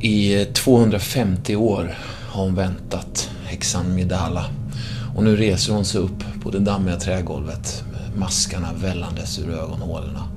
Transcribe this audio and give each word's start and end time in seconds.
I 0.00 0.44
250 0.44 1.56
år 1.56 1.94
har 2.28 2.44
hon 2.44 2.54
väntat, 2.54 3.30
häxan 3.44 3.94
Midala. 3.94 4.44
Och 5.16 5.24
nu 5.24 5.36
reser 5.36 5.72
hon 5.72 5.84
sig 5.84 6.00
upp 6.00 6.24
på 6.42 6.50
det 6.50 6.58
dammiga 6.58 6.96
trägolvet 6.96 7.84
med 7.92 8.18
maskarna 8.18 8.72
vällandes 8.72 9.38
ur 9.38 9.50
ögonhålorna, 9.50 10.28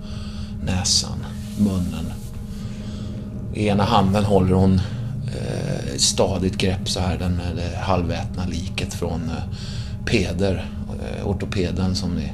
näsan, 0.65 1.25
munnen. 1.59 2.13
I 3.53 3.67
ena 3.67 3.83
handen 3.83 4.25
håller 4.25 4.53
hon 4.53 4.73
eh, 5.27 5.97
stadigt 5.97 6.57
grepp 6.57 6.89
så 6.89 6.99
här, 6.99 7.17
den, 7.17 7.39
eh, 7.39 7.55
det 7.55 7.77
halvätna 7.77 8.45
liket 8.45 8.93
från 8.93 9.21
eh, 9.29 9.55
Peder, 10.05 10.65
eh, 11.01 11.27
ortopeden 11.27 11.95
som 11.95 12.15
ni, 12.15 12.31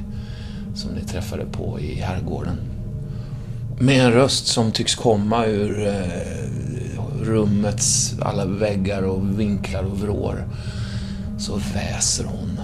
som 0.74 0.90
ni 0.90 1.04
träffade 1.04 1.44
på 1.44 1.80
i 1.80 1.94
herrgården. 1.94 2.56
Med 3.80 4.04
en 4.04 4.12
röst 4.12 4.46
som 4.46 4.72
tycks 4.72 4.94
komma 4.94 5.46
ur 5.46 5.86
eh, 5.86 6.04
rummets 7.22 8.14
alla 8.22 8.44
väggar 8.44 9.02
och 9.02 9.40
vinklar 9.40 9.82
och 9.82 10.00
vrår 10.00 10.44
så 11.38 11.60
väser 11.74 12.24
hon 12.24 12.60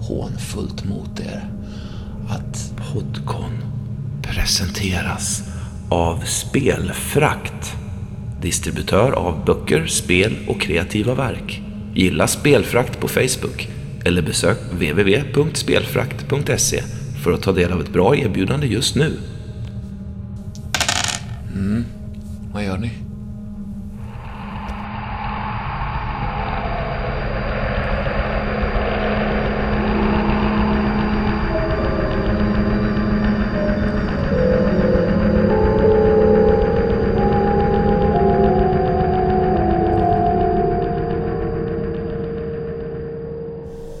hånfullt 0.00 0.84
mot 0.84 1.20
er 1.20 1.50
att 2.28 2.72
Podcon 2.92 3.52
presenteras 4.22 5.42
av 5.88 6.20
Spelfrakt. 6.24 7.72
Distributör 8.42 9.12
av 9.12 9.44
böcker, 9.44 9.86
spel 9.86 10.36
och 10.48 10.60
kreativa 10.60 11.14
verk. 11.14 11.62
Gilla 11.94 12.26
Spelfrakt 12.26 13.00
på 13.00 13.08
Facebook 13.08 13.68
eller 14.04 14.22
besök 14.22 14.58
www.spelfrakt.se 14.72 16.82
för 17.24 17.32
att 17.32 17.42
ta 17.42 17.52
del 17.52 17.72
av 17.72 17.80
ett 17.80 17.92
bra 17.92 18.16
erbjudande 18.16 18.66
just 18.66 18.96
nu. 18.96 19.12
Mm, 21.56 21.84
vad 22.52 22.64
gör 22.64 22.78
ni? 22.78 22.90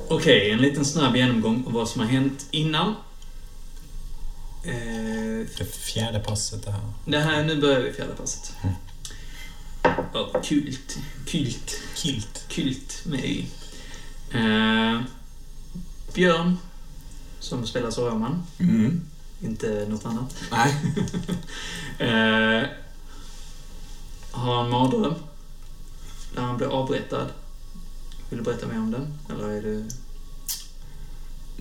Okej, 0.08 0.50
en 0.50 0.58
liten 0.58 0.84
snabb 0.84 1.16
genomgång 1.16 1.64
av 1.66 1.72
vad 1.72 1.88
som 1.88 2.00
har 2.00 2.08
hänt 2.08 2.48
innan. 2.50 2.94
Fjärde 5.96 6.20
passet 6.20 6.64
det 6.64 6.70
här. 6.70 6.80
det 7.04 7.18
här, 7.18 7.44
nu 7.44 7.60
börjar 7.60 7.80
vi 7.80 7.92
fjärde 7.92 8.14
passet. 8.14 8.54
Ja, 10.12 10.42
kult. 10.44 10.98
Kult. 11.26 11.80
Kilt. 11.94 12.44
Kult 12.48 13.02
med 13.06 13.24
Y. 13.24 13.46
Eh, 14.30 15.00
Björn, 16.14 16.58
som 17.38 17.66
spelar 17.66 17.90
Sorroman. 17.90 18.42
Mm. 18.58 19.00
Inte 19.40 19.86
något 19.88 20.06
annat. 20.06 20.36
Nej. 20.50 20.76
Eh, 22.08 22.68
har 24.30 24.64
en 24.64 24.70
mardröm. 24.70 25.14
Där 26.34 26.42
han 26.42 26.56
blir 26.56 26.68
avrättad. 26.68 27.28
Vill 28.30 28.38
du 28.38 28.44
berätta 28.44 28.66
mer 28.66 28.78
om 28.78 28.90
den? 28.90 29.18
Eller 29.30 29.48
är 29.48 29.62
du... 29.62 29.88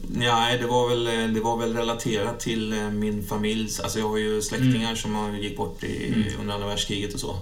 Nej, 0.07 0.57
det 0.57 0.65
var, 0.67 0.89
väl, 0.89 1.33
det 1.33 1.39
var 1.39 1.57
väl 1.57 1.73
relaterat 1.73 2.39
till 2.39 2.73
eh, 2.73 2.89
min 2.89 3.23
familjs... 3.27 3.79
Alltså 3.79 3.99
jag 3.99 4.09
har 4.09 4.17
ju 4.17 4.41
släktingar 4.41 4.95
som 4.95 5.15
har- 5.15 5.31
gick 5.37 5.57
bort 5.57 5.83
i, 5.83 6.07
Mm. 6.07 6.23
under 6.39 6.53
andra 6.53 6.67
världskriget 6.67 7.13
och 7.13 7.19
så. 7.19 7.37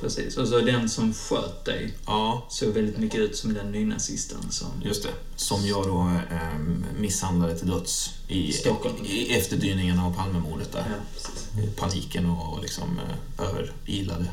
Precis. 0.00 0.36
Och 0.36 0.48
så 0.48 0.60
den 0.60 0.88
som 0.88 1.14
sköt 1.14 1.64
dig 1.64 1.94
Ja, 2.06 2.46
såg 2.50 2.68
väldigt 2.68 2.98
mycket 2.98 3.20
ut 3.20 3.36
som 3.36 3.54
den 3.54 3.72
nynazisten 3.72 4.38
som... 4.50 4.68
just 4.84 5.02
det. 5.02 5.08
Som 5.36 5.66
jag 5.66 5.86
då 5.86 6.00
eh, 6.30 6.58
misshandlade 6.98 7.58
till 7.58 7.68
döds 7.68 8.10
i, 8.28 8.52
Stockholm. 8.52 8.94
i 9.04 9.32
efterdyningarna 9.36 10.04
av 10.06 10.14
Palmemordet 10.16 10.72
där. 10.72 10.84
Ja. 10.88 11.62
Paniken 11.76 12.30
och 12.30 12.62
liksom 12.62 12.98
eh, 13.38 13.44
överilade 13.48 14.26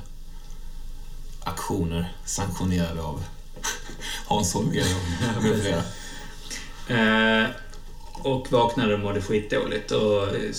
aktioner 1.43 2.13
sanktionerade 2.25 3.01
av 3.01 3.23
Hans 4.25 4.53
Holmér 4.53 4.85
och 5.37 5.43
med 5.43 5.61
flera. 5.61 5.83
Och 8.23 8.51
vaknade 8.51 8.93
och 8.93 8.99
mådde 8.99 9.21
skitdåligt 9.21 9.91
och 9.91 10.23
eh, 10.35 10.51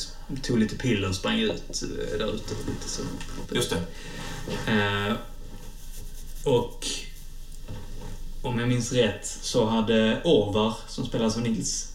tog 0.42 0.58
lite 0.58 0.76
piller 0.76 1.08
och 1.08 1.14
sprang 1.14 1.38
ut 1.40 1.82
eh, 1.82 2.18
där 2.18 2.34
ute. 2.34 2.54
Lite 2.66 2.88
så. 2.88 3.02
Just 3.54 3.70
det. 3.70 4.72
Eh, 4.72 5.14
och 6.44 6.86
om 8.42 8.58
jag 8.58 8.68
minns 8.68 8.92
rätt 8.92 9.26
så 9.42 9.66
hade 9.66 10.20
Orvar, 10.24 10.74
som 10.88 11.06
spelas 11.06 11.36
av 11.36 11.42
Nils, 11.42 11.92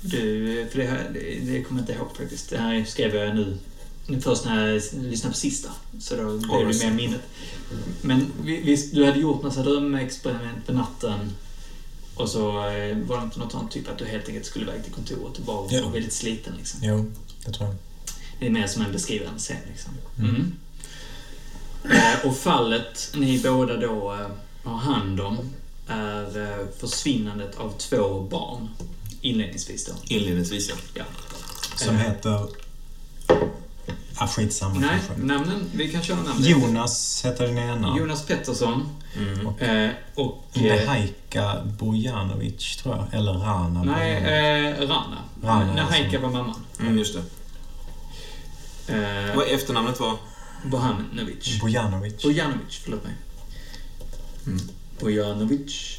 du, 0.00 0.66
för 0.72 0.78
det, 0.78 0.86
här, 0.86 1.10
det, 1.14 1.20
det 1.52 1.62
kommer 1.62 1.80
jag 1.80 1.82
inte 1.82 1.92
ihåg 1.92 2.16
faktiskt. 2.16 2.50
Det 2.50 2.58
här 2.58 2.84
skrev 2.84 3.14
jag 3.14 3.36
nu, 3.36 3.56
nu 4.06 4.20
först 4.20 4.44
när 4.44 4.66
jag 4.68 4.82
lyssnade 4.92 5.32
på 5.34 5.38
sista. 5.38 5.68
Så 6.00 6.16
då 6.16 6.38
blev 6.38 6.68
det 6.68 6.84
mer 6.84 6.92
minnet. 6.92 7.20
Men 8.02 8.32
vi- 8.42 8.60
visst, 8.60 8.94
du 8.94 9.04
hade 9.04 9.18
gjort 9.20 9.42
massa 9.42 9.62
drömexperiment 9.62 10.66
på 10.66 10.72
natten. 10.72 11.30
Och 12.18 12.28
så 12.28 12.48
eh, 12.48 12.96
var 12.96 13.16
det 13.16 13.24
inte 13.24 13.38
något 13.38 13.52
sånt 13.52 13.70
typ 13.70 13.88
att 13.88 13.98
du 13.98 14.04
helt 14.04 14.28
enkelt 14.28 14.46
skulle 14.46 14.64
iväg 14.64 14.84
till 14.84 14.92
kontoret 14.92 15.38
och 15.38 15.44
bara 15.44 15.82
var 15.82 15.92
väldigt 15.92 16.12
sliten 16.12 16.54
liksom. 16.56 16.80
Jo, 16.82 17.12
det 17.44 17.52
tror 17.52 17.68
jag. 17.68 17.76
Det 18.40 18.46
är 18.46 18.50
mer 18.50 18.66
som 18.66 18.82
en 18.82 18.92
beskrivande 18.92 19.38
scen. 19.38 19.56
Liksom. 19.68 19.92
Mm. 20.18 20.30
Mm. 20.30 20.52
Eh, 21.96 22.26
och 22.26 22.36
fallet 22.36 23.10
ni 23.14 23.40
båda 23.42 23.76
då 23.76 24.12
eh, 24.12 24.70
har 24.70 24.78
hand 24.78 25.20
om 25.20 25.38
är 25.86 26.66
försvinnandet 26.78 27.56
av 27.56 27.72
två 27.78 28.20
barn. 28.20 28.68
Inledningsvis 29.20 29.84
då. 29.84 29.92
Inledningsvis 30.04 30.68
ja. 30.68 30.74
Ja. 30.94 31.04
Som 31.76 31.96
heter... 31.96 32.48
Ah, 34.20 34.26
skitsamma 34.28 34.80
Nej, 34.80 34.88
kanske. 35.06 35.26
namnen. 35.26 35.70
Vi 35.74 35.92
kan 35.92 36.02
köra 36.02 36.16
namnen. 36.22 36.48
Jonas 36.50 37.22
heter 37.24 37.46
den 37.46 37.58
ena. 37.58 37.94
Jonas 37.98 38.26
Pettersson. 38.26 38.88
Mm. 39.16 39.46
Eh, 39.86 39.90
och... 40.14 40.58
Eh, 40.58 41.54
Bojanovic, 41.78 42.76
tror 42.76 42.96
jag. 42.96 43.14
Eller 43.20 43.32
Rana 43.32 43.82
nej, 43.84 44.20
Bojanovic. 44.20 44.80
eh, 44.80 44.88
Rana. 44.88 45.18
Rana, 45.42 45.74
Nahaika 45.74 46.04
alltså. 46.04 46.18
var 46.20 46.30
mamman. 46.30 46.54
Mm, 46.80 46.98
just 46.98 47.14
det. 47.14 47.22
Eh, 49.28 49.36
Vad 49.36 49.48
efternamnet 49.48 50.00
var? 50.00 50.16
Bohanovic. 50.64 51.60
Bojanovic. 51.60 52.22
Bojanovic, 52.22 52.80
förlåt 52.84 53.04
mig. 53.04 53.12
Mm. 54.46 54.58
Bojanovic. 55.00 55.97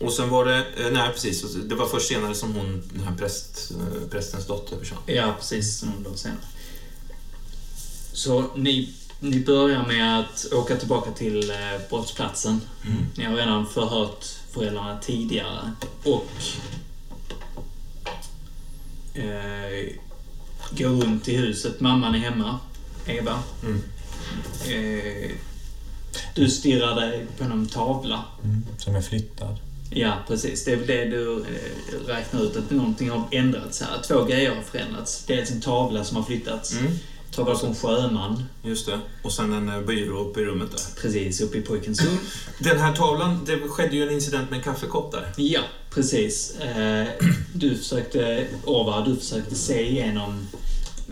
Och 0.00 0.12
sen 0.12 0.28
var 0.30 0.44
det, 0.44 0.58
eh, 0.58 0.92
nej 0.92 1.12
precis, 1.12 1.54
det 1.54 1.74
var 1.74 1.86
först 1.86 2.08
senare 2.08 2.34
som 2.34 2.54
hon, 2.54 2.82
den 2.92 3.04
här 3.04 3.16
präst, 3.16 3.70
eh, 3.70 4.08
prästens 4.08 4.46
dotter 4.46 4.76
försvann. 4.78 5.02
Ja, 5.06 5.34
precis. 5.38 5.78
Som 5.78 6.04
då 6.04 6.14
senare. 6.14 6.38
Så 8.12 8.44
ni, 8.54 8.94
ni 9.20 9.40
börjar 9.40 9.86
med 9.86 10.20
att 10.20 10.52
åka 10.52 10.76
tillbaka 10.76 11.10
till 11.10 11.50
eh, 11.50 11.56
brottsplatsen. 11.90 12.60
Ni 13.16 13.24
har 13.24 13.36
redan 13.36 13.66
förhört 13.66 14.24
föräldrarna 14.50 14.98
tidigare. 15.00 15.72
Och 16.04 16.30
eh, 19.14 19.92
går 20.70 20.88
runt 20.88 21.28
i 21.28 21.36
huset. 21.36 21.80
Mamman 21.80 22.14
är 22.14 22.18
hemma. 22.18 22.58
Eva. 23.06 23.42
Mm. 23.62 23.82
Eh, 24.66 25.30
du 26.34 26.50
stirrar 26.50 26.94
dig 26.94 27.26
på 27.38 27.44
någon 27.44 27.66
tavla. 27.66 28.24
Mm, 28.44 28.66
som 28.78 28.96
är 28.96 29.02
flyttad. 29.02 29.58
Ja, 29.90 30.12
precis. 30.28 30.64
Det 30.64 30.72
är 30.72 30.76
väl 30.76 30.86
det 30.86 31.04
du 31.04 31.36
eh, 31.38 32.06
räknar 32.06 32.42
ut, 32.42 32.56
att 32.56 32.70
någonting 32.70 33.10
har 33.10 33.22
ändrats 33.30 33.80
här. 33.82 34.02
Två 34.02 34.24
grejer 34.24 34.54
har 34.54 34.62
förändrats. 34.62 35.24
Dels 35.26 35.50
en 35.50 35.60
tavla 35.60 36.04
som 36.04 36.16
har 36.16 36.24
flyttats. 36.24 36.72
Mm. 36.72 36.92
Tavla 37.30 37.60
en 37.68 37.74
sjöman. 37.74 38.44
Just 38.62 38.86
det. 38.86 39.00
Och 39.22 39.32
sen 39.32 39.52
en 39.52 39.68
eh, 39.68 39.80
byrå 39.80 40.18
uppe 40.18 40.40
i 40.40 40.44
rummet 40.44 40.70
där. 40.70 41.00
Precis, 41.02 41.40
uppe 41.40 41.58
i 41.58 41.60
pojkens 41.62 42.04
rum. 42.04 42.18
Den 42.58 42.78
här 42.80 42.96
tavlan, 42.96 43.44
det 43.46 43.58
skedde 43.68 43.96
ju 43.96 44.02
en 44.02 44.14
incident 44.14 44.50
med 44.50 44.56
en 44.56 44.62
kaffekopp 44.62 45.12
där. 45.12 45.32
Ja, 45.36 45.60
precis. 45.90 46.56
Eh, 46.60 47.06
Du 47.52 47.76
försökte, 47.76 48.46
Orvar, 48.64 49.04
du 49.06 49.16
försökte 49.16 49.54
se 49.54 49.90
igenom 49.90 50.48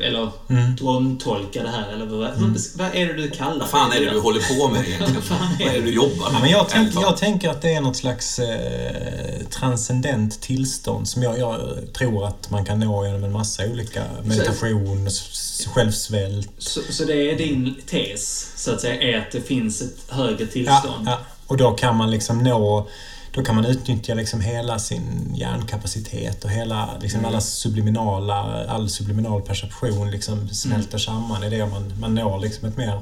eller 0.00 0.31
Mm. 0.50 0.76
drömtolka 0.76 1.62
det 1.62 1.69
här, 1.69 1.93
eller 1.93 2.06
vad, 2.06 2.31
hur, 2.31 2.79
vad 2.79 2.94
är 2.94 3.06
det 3.06 3.12
du 3.12 3.31
kallar 3.31 3.58
Vad 3.58 3.69
fan 3.69 3.93
är 3.93 4.00
det 4.00 4.11
du 4.11 4.20
håller 4.20 4.58
på 4.58 4.69
med 4.69 4.81
egentligen? 4.88 5.23
Vad 5.61 5.69
är 5.69 5.73
det 5.75 5.81
du 5.81 5.94
jobbar 5.94 6.26
Ja, 6.26 6.32
med? 6.32 6.41
men 6.41 6.50
jag, 6.50 6.67
tänk, 6.69 6.94
jag 6.94 7.17
tänker 7.17 7.50
att 7.50 7.62
det 7.62 7.75
är 7.75 7.81
något 7.81 7.96
slags 7.96 8.38
eh, 8.38 9.46
transcendent 9.50 10.41
tillstånd 10.41 11.08
som 11.08 11.23
jag, 11.23 11.38
jag 11.38 11.61
tror 11.93 12.26
att 12.26 12.50
man 12.50 12.64
kan 12.64 12.81
nå 12.81 13.06
genom 13.06 13.25
en 13.25 13.32
massa 13.32 13.67
olika 13.67 14.02
meditation, 14.25 15.06
s- 15.06 15.67
självsvält. 15.75 16.49
Så, 16.58 16.81
så 16.90 17.05
det 17.05 17.31
är 17.31 17.38
din 17.38 17.75
tes, 17.90 18.52
så 18.56 18.73
att 18.73 18.81
säga, 18.81 19.02
är 19.02 19.19
att 19.19 19.32
det 19.32 19.40
finns 19.40 19.82
ett 19.82 19.97
högre 20.08 20.37
Ja, 20.44 20.47
tillstånd? 20.52 21.06
ja. 21.06 21.19
Och 21.47 21.56
då 21.56 21.70
kan 21.70 21.97
man 21.97 22.11
liksom 22.11 22.38
nå 22.38 22.88
då 23.34 23.42
kan 23.42 23.54
man 23.54 23.64
utnyttja 23.64 24.14
liksom 24.14 24.40
hela 24.40 24.78
sin 24.78 25.34
hjärnkapacitet 25.34 26.44
och 26.44 26.50
hela, 26.50 26.98
liksom 27.00 27.25
alla 27.25 27.40
subliminala, 27.40 28.66
all 28.69 28.88
subliminal 28.88 29.42
perception 29.42 30.10
liksom 30.10 30.48
smälter 30.48 30.98
samman 30.98 31.44
i 31.44 31.50
det 31.50 31.66
man, 31.66 31.92
man 32.00 32.14
når 32.14 32.38
liksom 32.38 32.69
ett 32.69 32.76
mer 32.76 33.00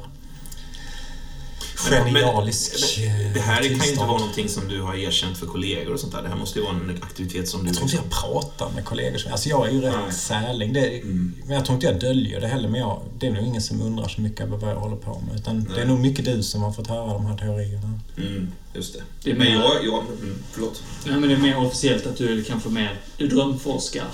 genialisk 1.90 2.99
Men, 3.00 3.32
det 3.32 3.40
här 3.40 3.56
kan 3.56 3.64
ju 3.69 3.75
inte 3.75 3.96
vara 3.96 4.19
någonting 4.19 4.49
som 4.49 4.69
du 4.69 4.81
har 4.81 4.94
erkänt 4.94 5.38
för 5.38 5.46
kollegor 5.46 5.94
och 5.94 6.00
sånt 6.00 6.12
där. 6.12 6.23
Det 6.23 6.29
här 6.29 6.37
måste 6.37 6.58
ju 6.58 6.64
vara 6.64 6.75
en 6.76 6.99
aktivitet 7.02 7.49
som 7.49 7.61
du... 7.61 7.67
Jag 7.67 7.75
tror 7.76 7.84
inte 7.90 7.96
jag 7.96 8.11
pratar 8.11 8.70
med 8.75 8.84
kollegor. 8.84 9.19
som- 9.19 9.32
Alltså 9.32 9.49
jag 9.49 9.69
är 9.69 9.73
ju 9.73 9.81
rätt 9.81 9.94
Nej. 10.05 10.12
särling. 10.14 10.73
Det, 10.73 10.88
Mm. 11.02 11.34
Men 11.46 11.56
jag 11.56 11.64
tror 11.64 11.75
inte 11.75 11.87
jag 11.87 12.00
döljer 12.00 12.40
det 12.40 12.46
heller. 12.46 12.69
Men 12.69 12.81
jag, 12.81 13.02
det 13.19 13.26
är 13.26 13.31
nog 13.32 13.44
ingen 13.44 13.62
som 13.62 13.82
undrar 13.82 14.08
så 14.08 14.20
mycket 14.20 14.40
över 14.40 14.56
vad 14.56 14.70
jag 14.70 14.76
håller 14.76 14.96
på 14.96 15.23
med. 15.29 15.37
Utan 15.40 15.64
det 15.64 15.70
är 15.73 15.76
Nej. 15.76 15.87
nog 15.87 16.00
mycket 16.00 16.25
du 16.25 16.43
som 16.43 16.62
har 16.62 16.73
fått 16.73 16.87
höra 16.87 17.06
de 17.12 17.26
här 17.26 17.37
teorierna. 17.38 18.00
Mm, 18.17 18.52
just 18.75 18.93
det. 18.94 19.00
Det 19.25 19.31
är 19.31 19.35
men 19.35 19.46
mer- 19.46 19.55
jag... 19.55 19.85
jag 19.85 19.99
mm, 20.20 20.43
förlåt. 20.52 20.82
Nej, 21.06 21.17
men 21.20 21.28
det 21.28 21.35
är 21.35 21.38
mer 21.38 21.56
officiellt 21.67 22.06
att 22.06 22.17
du 22.17 22.38
är 22.40 22.44
kanske 22.44 22.69
mer... 22.69 23.00
Du 23.17 23.28
drömforskar. 23.28 24.05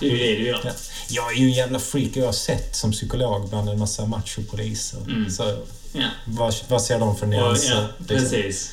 Det 0.00 0.06
är 0.06 0.10
ju 0.10 0.16
det 0.18 0.36
du 0.38 0.46
gör. 0.46 0.60
Ja. 0.64 0.70
Jag 1.08 1.32
är 1.32 1.36
ju 1.36 1.46
en 1.46 1.52
jävla 1.52 1.78
freak 1.78 2.10
och 2.10 2.16
jag 2.16 2.24
har 2.26 2.32
sett 2.32 2.76
som 2.76 2.92
psykolog 2.92 3.48
bland 3.48 3.68
en 3.68 3.78
massa 3.78 4.06
machopoliser. 4.06 4.98
Mm. 5.08 5.30
Så 5.30 5.58
Ja. 5.96 6.08
vad, 6.26 6.54
vad 6.68 6.82
ser 6.82 6.98
de 6.98 7.16
för 7.16 7.26
nyanser? 7.26 7.74
ja, 7.74 7.88
liksom? 7.98 8.06
precis. 8.16 8.72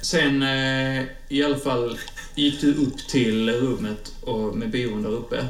Sen 0.00 0.42
eh, 0.42 1.04
i 1.28 1.44
alla 1.44 1.58
fall 1.58 1.98
gick 2.34 2.60
du 2.60 2.74
upp 2.74 3.08
till 3.08 3.50
rummet 3.50 4.12
och 4.24 4.56
med 4.56 4.70
byrån 4.70 5.02
där 5.02 5.10
uppe. 5.10 5.46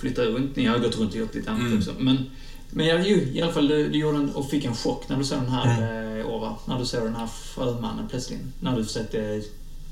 Flyttade 0.00 0.28
runt. 0.28 0.56
Ni 0.56 0.66
har 0.66 0.78
gått 0.78 0.96
runt 0.98 1.10
och 1.10 1.16
gjort 1.18 1.34
lite 1.34 1.50
annat 1.50 1.62
Mm. 1.62 1.78
också. 1.78 1.92
Men, 1.98 2.30
men 2.70 2.86
ja, 2.86 2.98
ju, 2.98 3.32
i 3.32 3.42
alla 3.42 3.52
fall, 3.52 3.68
du, 3.68 3.88
du 3.88 3.98
gjorde 3.98 4.18
en, 4.18 4.30
och 4.34 4.50
fick 4.50 4.64
en 4.64 4.74
chock 4.76 5.08
när 5.08 5.16
du 5.16 5.24
såg 5.24 5.38
den 5.38 5.48
här 5.48 6.18
eh, 6.18 6.26
Ova. 6.26 6.56
När 6.64 6.78
du 6.78 6.86
såg 6.86 7.04
den 7.04 7.16
här 7.16 7.26
frömannen 7.54 8.08
plötsligt. 8.10 8.40
När 8.60 8.76
du 8.76 8.84
försökte 8.84 9.42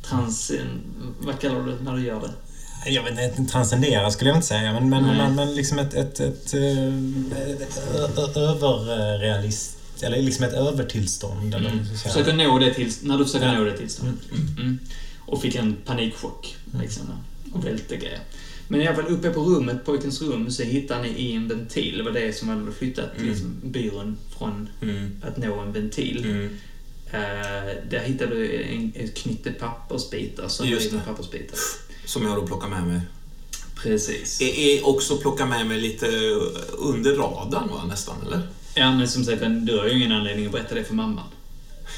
trans... 0.02 0.52
Vad 1.18 1.38
kallar 1.40 1.60
du 1.62 1.72
det 1.72 1.82
när 1.84 1.96
du 1.96 2.02
gör 2.06 2.20
det? 2.20 2.30
Jag 2.90 3.02
vet 3.02 3.38
inte, 3.38 3.52
transcendera 3.52 4.10
skulle 4.10 4.30
jag 4.30 4.36
inte 4.36 4.46
säga, 4.46 4.72
men, 4.72 4.88
men, 4.88 5.04
men, 5.16 5.34
men 5.34 5.54
liksom 5.54 5.78
ett, 5.78 5.94
ett, 5.94 6.20
ett, 6.20 6.54
eh, 6.54 6.94
ett 8.24 8.36
överrealist... 8.36 9.76
Eller 10.02 10.22
liksom 10.22 10.44
ett 10.44 10.52
övertillstånd. 10.52 11.54
Eller 11.54 11.70
säga. 11.70 11.84
Försöker 12.12 12.32
nå 12.32 12.58
det 12.58 12.74
till, 12.74 12.92
när 13.02 13.18
du 13.18 13.24
försöker 13.24 13.46
Ja. 13.46 13.58
nå 13.58 13.64
det 13.64 13.76
tillståndet. 13.76 14.14
Mm. 14.58 14.78
Och 15.26 15.42
fick 15.42 15.54
en 15.54 15.76
panikchock. 15.84 16.56
Liksom, 16.80 17.04
och 17.52 17.66
välte 17.66 17.96
grejer. 17.96 18.20
Men 18.68 18.80
i 18.80 18.86
alla 18.86 18.96
fall 19.02 19.12
uppe 19.12 19.30
på 19.30 19.40
rummet, 19.40 19.84
pojkens 19.84 20.22
rum, 20.22 20.50
så 20.50 20.62
hittade 20.62 21.02
ni 21.02 21.08
i 21.08 21.32
en 21.32 21.48
ventil. 21.48 21.98
Det 21.98 22.02
var 22.04 22.10
det 22.10 22.36
som 22.36 22.48
hade 22.48 22.72
flyttat 22.72 23.10
Mm. 23.16 23.28
liksom, 23.28 23.54
byrån 23.64 24.16
från 24.38 24.68
Mm, 24.82 25.22
att 25.22 25.36
nå 25.36 25.60
en 25.60 25.72
ventil. 25.72 26.24
mm. 26.24 26.56
Eh, 27.12 27.20
där 27.90 28.00
hittade 28.04 28.34
du 28.34 28.62
en, 28.62 28.92
ett 28.94 29.14
knytte 29.16 29.50
pappersbitar, 29.52 30.48
som 30.48 30.68
Just 30.68 30.84
rivna 30.84 30.98
det. 30.98 31.04
pappersbitar. 31.04 31.58
Som 32.06 32.22
jag 32.26 32.36
då 32.36 32.46
plockar 32.46 32.68
med 32.68 32.86
mig. 32.86 33.00
Precis. 33.82 34.40
Är, 34.40 34.58
är 34.58 34.86
också 34.86 35.16
plocka 35.16 35.46
med 35.46 35.66
mig 35.66 35.80
lite 35.80 36.06
under 36.78 37.14
radarn 37.16 37.68
va, 37.68 37.84
nästan, 37.88 38.16
eller? 38.26 38.42
Ja, 38.74 38.92
men 38.92 39.08
som 39.08 39.24
sagt, 39.24 39.42
du 39.42 39.78
har 39.78 39.86
ju 39.86 39.96
ingen 39.96 40.12
anledning 40.12 40.46
att 40.46 40.52
berätta 40.52 40.74
det 40.74 40.84
för 40.84 40.94
mamman. 40.94 41.24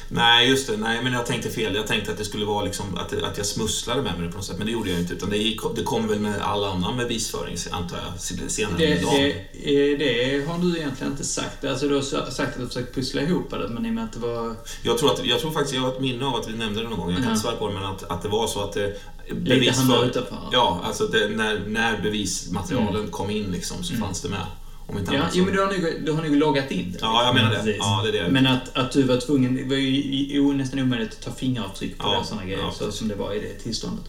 Nej, 0.08 0.48
just 0.48 0.66
det. 0.66 0.76
Nej, 0.76 1.02
men 1.02 1.12
jag 1.12 1.26
tänkte 1.26 1.50
fel. 1.50 1.74
Jag 1.74 1.86
tänkte 1.86 2.12
att 2.12 2.18
det 2.18 2.24
skulle 2.24 2.44
vara 2.44 2.64
liksom, 2.64 2.98
att, 2.98 3.22
att 3.22 3.36
jag 3.36 3.46
smusslade 3.46 4.02
med 4.02 4.18
mig 4.18 4.30
på 4.30 4.36
något 4.36 4.44
sätt, 4.44 4.58
men 4.58 4.66
det 4.66 4.72
gjorde 4.72 4.90
jag 4.90 5.00
inte. 5.00 5.14
Utan 5.14 5.30
det, 5.30 5.36
gick, 5.36 5.60
det 5.76 5.82
kom 5.82 6.08
väl 6.08 6.18
med 6.18 6.40
all 6.42 6.64
annan 6.64 6.96
bevisföring, 6.96 7.56
antar 7.70 7.96
jag, 7.96 8.20
senare 8.50 8.78
Det, 8.78 8.94
under 8.94 9.02
dagen. 9.02 9.32
det, 9.52 9.92
eh, 9.92 9.98
det 9.98 10.46
har 10.46 10.58
du 10.58 10.78
egentligen 10.78 11.12
inte 11.12 11.24
sagt. 11.24 11.64
Alltså, 11.64 11.88
du 11.88 11.94
har 11.94 12.30
sagt 12.30 12.54
att 12.54 12.60
du 12.60 12.66
försökt 12.66 12.94
pussla 12.94 13.22
ihop 13.22 13.50
det, 13.50 13.68
men 13.68 13.86
i 13.86 13.88
och 13.88 13.94
med 13.94 14.04
att 14.04 14.12
det 14.12 14.20
var 14.20 14.56
Jag 14.82 14.98
tror, 14.98 15.12
att, 15.12 15.24
jag 15.26 15.40
tror 15.40 15.50
faktiskt, 15.50 15.74
jag 15.74 15.82
har 15.82 15.92
ett 15.92 16.00
minne 16.00 16.24
av 16.24 16.36
att 16.36 16.48
vi 16.48 16.52
nämnde 16.52 16.82
det 16.82 16.88
någon 16.88 16.98
gång, 16.98 17.10
jag 17.10 17.22
kan 17.22 17.28
inte 17.28 17.42
svära 17.42 17.56
på 17.56 17.68
det, 17.68 17.74
men 17.74 17.84
att, 17.84 18.02
att 18.02 18.22
det 18.22 18.28
var 18.28 18.46
så 18.46 18.64
att 18.64 18.72
det... 18.72 19.00
lite 19.44 19.72
hamnade 19.78 20.06
utanför. 20.06 20.38
Ja, 20.52 20.80
alltså 20.84 21.06
det, 21.06 21.28
när, 21.28 21.62
när 21.66 22.02
bevismaterialen 22.02 23.08
kom 23.10 23.30
in 23.30 23.52
liksom, 23.52 23.84
så 23.84 23.94
fanns 23.94 24.20
det 24.20 24.28
med. 24.28 24.46
Om 24.86 24.98
inte 24.98 25.10
Mm. 25.10 25.22
Ja, 25.22 25.28
jo, 25.34 25.44
men 25.44 25.54
du 25.54 25.60
har 25.60 25.66
nog, 25.72 26.04
du 26.06 26.12
har 26.12 26.22
nog 26.22 26.36
loggat 26.36 26.70
in 26.70 26.92
det. 26.92 26.98
Ja, 27.02 27.24
jag 27.26 27.34
menar 27.34 27.50
det. 27.50 27.56
Precis. 27.56 27.76
Ja, 27.78 28.00
det 28.12 28.18
är 28.18 28.24
det. 28.24 28.30
Men 28.30 28.46
att, 28.46 28.76
att 28.76 28.92
du 28.92 29.02
var 29.02 29.16
tvungen, 29.20 29.54
det 29.56 29.64
var 29.64 29.76
ju 29.76 30.54
nästan 30.54 30.78
omöjligt 30.80 31.12
att 31.12 31.20
ta 31.20 31.32
fingeravtryck 31.32 31.98
på 31.98 32.08
Ja, 32.08 32.20
det 32.20 32.26
sådana 32.26 32.44
grejer, 32.44 32.58
ja, 32.58 32.72
så 32.72 32.92
som 32.92 33.08
det 33.08 33.14
var 33.14 33.34
i 33.34 33.40
det 33.40 33.54
tillståndet. 33.62 34.04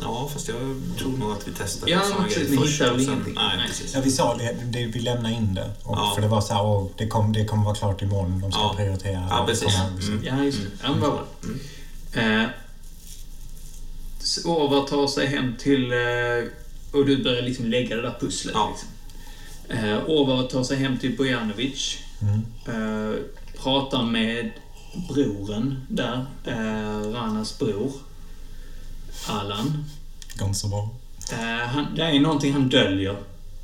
Ja, 0.00 0.30
fast 0.32 0.48
jag 0.48 0.56
tror 0.98 1.10
nog 1.18 1.32
att 1.32 1.48
vi 1.48 1.52
testade 1.52 1.92
Ja, 1.92 2.00
såna 2.00 2.22
precis, 2.24 2.36
grejer 2.38 2.50
ni 2.50 2.56
först 2.56 2.72
hittade 2.74 2.94
och 2.94 3.00
sen-? 3.00 3.22
Nej, 3.34 3.56
Nej. 3.56 3.66
precis. 3.68 3.94
Ja, 3.94 4.00
vi 4.04 4.10
sa 4.10 4.36
det, 4.36 4.56
det, 4.64 4.86
vi 4.86 5.00
lämnar 5.00 5.30
in 5.30 5.54
det. 5.54 5.70
Och, 5.82 5.96
Ja. 5.98 6.12
För 6.14 6.22
det 6.22 6.28
var 6.28 6.40
så 6.40 6.54
här, 6.54 6.62
åh, 6.66 6.86
det, 6.96 7.06
kom, 7.06 7.32
det 7.32 7.44
kommer 7.44 7.64
vara 7.64 7.74
klart 7.74 8.02
imorgon, 8.02 8.40
de 8.40 8.52
ska 8.52 8.60
Ja. 8.60 8.74
prioritera. 8.76 9.26
Ja, 9.30 9.44
precis. 9.48 9.64
kommer- 9.76 10.02
Mm. 10.08 10.24
Ja, 10.38 10.44
just 10.44 10.58
det. 10.58 10.66
Ja, 10.82 10.90
men 10.90 11.00
vad 11.00 11.10
bra. 11.12 11.24
Eh, 12.22 12.44
så 14.18 14.48
Orvar 14.50 14.86
tar 14.86 15.06
sig 15.06 15.26
hem 15.26 15.54
till... 15.58 15.92
Eh, 15.92 15.98
och 16.92 17.06
du 17.06 17.22
börjar 17.24 17.42
liksom 17.42 17.66
lägga 17.66 17.96
det 17.96 18.02
där 18.02 18.16
pusslet. 18.20 18.54
Ja. 18.54 18.68
Liksom. 18.70 18.88
Eh, 19.68 19.98
Orvar 20.06 20.42
tar 20.42 20.64
sig 20.64 20.76
hem 20.76 20.98
till 20.98 21.16
Bojanovic. 21.16 21.98
Mm. 22.22 22.42
Eh, 22.66 23.18
pratar 23.62 24.02
med 24.02 24.50
broren 25.08 25.86
där. 25.88 26.26
Eh, 26.44 27.10
Ranas 27.12 27.58
bror. 27.58 27.92
Allan. 29.28 29.84
Så 30.54 30.68
bra. 30.68 30.88
Eh, 31.32 31.68
han, 31.68 31.94
det 31.94 32.02
är 32.02 32.20
någonting 32.20 32.52
han 32.52 32.68
döljer, 32.68 33.16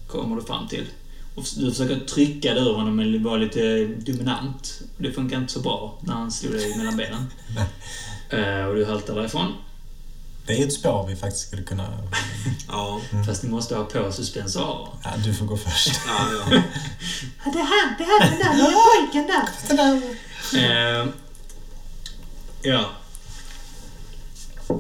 kommer 0.07 0.37
du 0.37 0.43
fram 0.43 0.69
till. 0.69 0.87
Och 1.35 1.45
du 1.57 1.71
försöker 1.71 2.01
trycka 2.01 2.55
det 2.55 2.61
ur 2.61 2.75
honom, 2.75 2.97
men 2.97 3.23
vara 3.23 3.37
lite 3.37 3.87
dominant. 3.87 4.81
Det 4.97 5.13
funkar 5.13 5.37
inte 5.39 5.53
så 5.53 5.61
bra 5.61 5.99
när 6.01 6.15
han 6.15 6.31
slog 6.33 6.53
dig 6.53 6.77
mellan 6.77 6.97
benen. 6.97 7.27
Eh, 8.31 8.65
och 8.65 8.75
du 8.75 8.85
haltar 8.85 9.15
därifrån. 9.15 9.53
Det 10.47 10.63
är 10.63 10.67
ett 10.67 10.73
spår 10.73 11.07
vi 11.09 11.17
faktiskt 11.17 11.47
skulle 11.47 11.63
kunna... 11.63 11.87
Ja, 12.69 13.01
Fast 13.27 13.43
ni 13.43 13.49
måste 13.51 13.77
ha 13.77 13.85
på 13.85 14.13
suspensorer. 14.13 14.89
Ja, 15.05 15.11
du 15.25 15.35
får 15.35 15.47
gå 15.47 15.57
först. 15.57 16.01
ja, 16.07 16.27
ja. 16.33 16.63
Det 17.53 17.59
här, 17.59 17.95
det 17.99 18.05
här, 18.05 18.31
den 18.31 18.39
där 18.39 18.55
lilla 18.55 18.79
pojken 19.01 19.27
där. 19.27 20.03
Eh, 21.03 21.07
ja. 22.63 22.85
Eh, 24.71 24.77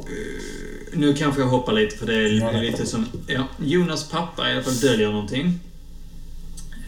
nu 0.92 1.14
kanske 1.14 1.40
jag 1.40 1.48
hoppar 1.48 1.72
lite 1.72 1.96
för 1.96 2.06
det 2.06 2.14
är 2.14 2.28
Ja, 2.40 2.52
det. 2.52 2.60
lite 2.60 2.86
som... 2.86 3.06
Ja, 3.26 3.44
Jonas 3.58 4.08
pappa 4.08 4.48
i 4.50 4.52
alla 4.52 4.62
fall 4.62 4.76
döljer 4.80 5.10
någonting. 5.10 5.60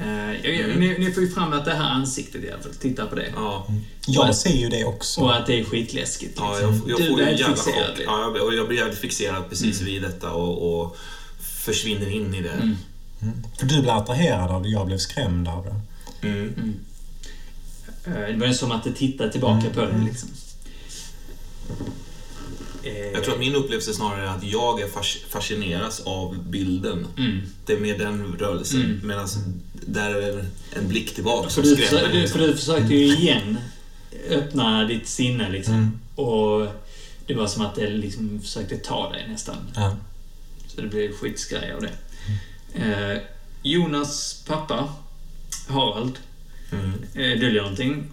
Eh, 0.03 0.51
jag- 0.51 0.77
ni, 0.79 0.99
ni 0.99 1.13
får 1.13 1.23
ju 1.23 1.31
fram 1.31 1.53
att 1.53 1.65
det 1.65 1.75
här 1.75 1.91
ansiktet 1.91 2.45
i 2.45 2.51
alla 2.51 2.63
fall. 2.63 2.75
Titta 2.75 3.07
på 3.07 3.15
det. 3.15 3.33
ja. 3.37 3.67
Jag 4.07 4.37
ser 4.37 4.53
ju 4.57 4.69
det 4.69 4.85
också. 4.85 5.21
Och 5.21 5.37
att 5.37 5.47
det 5.47 5.61
är 5.61 5.65
skitläskigt. 5.65 6.35
ja 6.37 6.53
liksom. 6.53 6.83
jag, 6.89 7.01
jag 7.01 7.09
du 7.09 7.13
får 7.13 7.21
är 7.23 7.37
fixerad 7.37 7.97
det. 7.97 8.03
Ja, 8.03 8.33
jag, 8.37 8.47
och 8.47 8.55
jag 8.55 8.69
blir 8.69 8.79
jävligt 8.79 8.99
fixerad 8.99 9.49
precis 9.51 9.81
vid 9.81 10.03
detta 10.03 10.31
och, 10.33 10.81
och 10.83 10.97
försvinner 11.41 12.11
in 12.11 12.35
i 12.35 12.43
det. 12.43 12.49
Mm. 12.51 12.77
För 13.59 13.67
du 13.67 13.81
blev 13.83 13.91
attraherad 13.95 14.51
av 14.51 14.63
det, 14.63 14.69
jag 14.69 14.87
blev 14.87 14.99
skrämd 14.99 15.49
av 15.49 15.65
det. 15.65 16.29
Mm. 16.29 16.75
Eh, 18.05 18.13
Det 18.13 18.37
var 18.41 18.47
ju 18.47 18.55
som 18.55 18.73
att 18.73 18.85
det 18.85 18.93
tittade 18.93 19.33
tillbaka 19.33 19.61
Mm, 19.61 19.73
på 19.73 19.81
dig 19.81 19.91
mm. 19.95 20.07
liksom. 20.07 20.29
Eh, 22.83 22.93
Jag 23.13 23.25
tror 23.25 23.35
att 23.35 23.41
min 23.41 23.55
upplevelse 23.55 23.93
snarare 23.95 24.23
är 24.29 24.35
att 24.37 24.45
jag 24.45 24.81
fascineras 25.31 26.01
av 26.01 26.39
bilden. 26.49 27.07
Mm. 27.19 27.41
Det 27.67 27.73
är 27.73 27.81
med 27.81 27.99
den 27.99 28.37
rörelsen. 28.39 28.81
Mm. 28.85 29.01
Medan 29.03 29.29
där 29.87 30.15
är 30.15 30.45
en 30.77 30.89
blick 30.89 31.15
tillbaka 31.15 31.49
För 31.49 31.55
som 31.55 31.63
du, 31.63 31.69
skrämmer. 31.77 31.89
försökte, 31.91 32.19
liksom. 32.19 32.41
för 32.41 32.47
du 32.47 32.57
försökte 32.57 32.95
ju 32.95 33.05
igen 33.07 33.59
öppna 34.31 34.85
ditt 34.85 35.09
sinne 35.09 35.51
liksom. 35.51 35.75
Mm. 35.75 35.99
Och 36.15 36.67
det 37.27 37.35
var 37.35 37.47
som 37.47 37.67
att 37.67 37.75
det 37.75 37.91
liksom 37.91 38.41
försökte 38.41 38.77
ta 38.77 39.13
dig 39.13 39.29
nästan. 39.29 39.57
Ja. 39.75 39.97
Så 40.67 40.81
det 40.81 40.89
blev 40.89 41.13
skitskraj 41.13 41.73
av 41.73 41.81
det. 41.83 41.93
Eh, 42.75 43.19
Jonas 43.63 44.43
pappa, 44.47 44.89
Harald, 45.69 46.19
Mm. 46.73 46.93
eh, 47.15 47.41
döljer 47.41 47.63
någonting. 47.63 48.05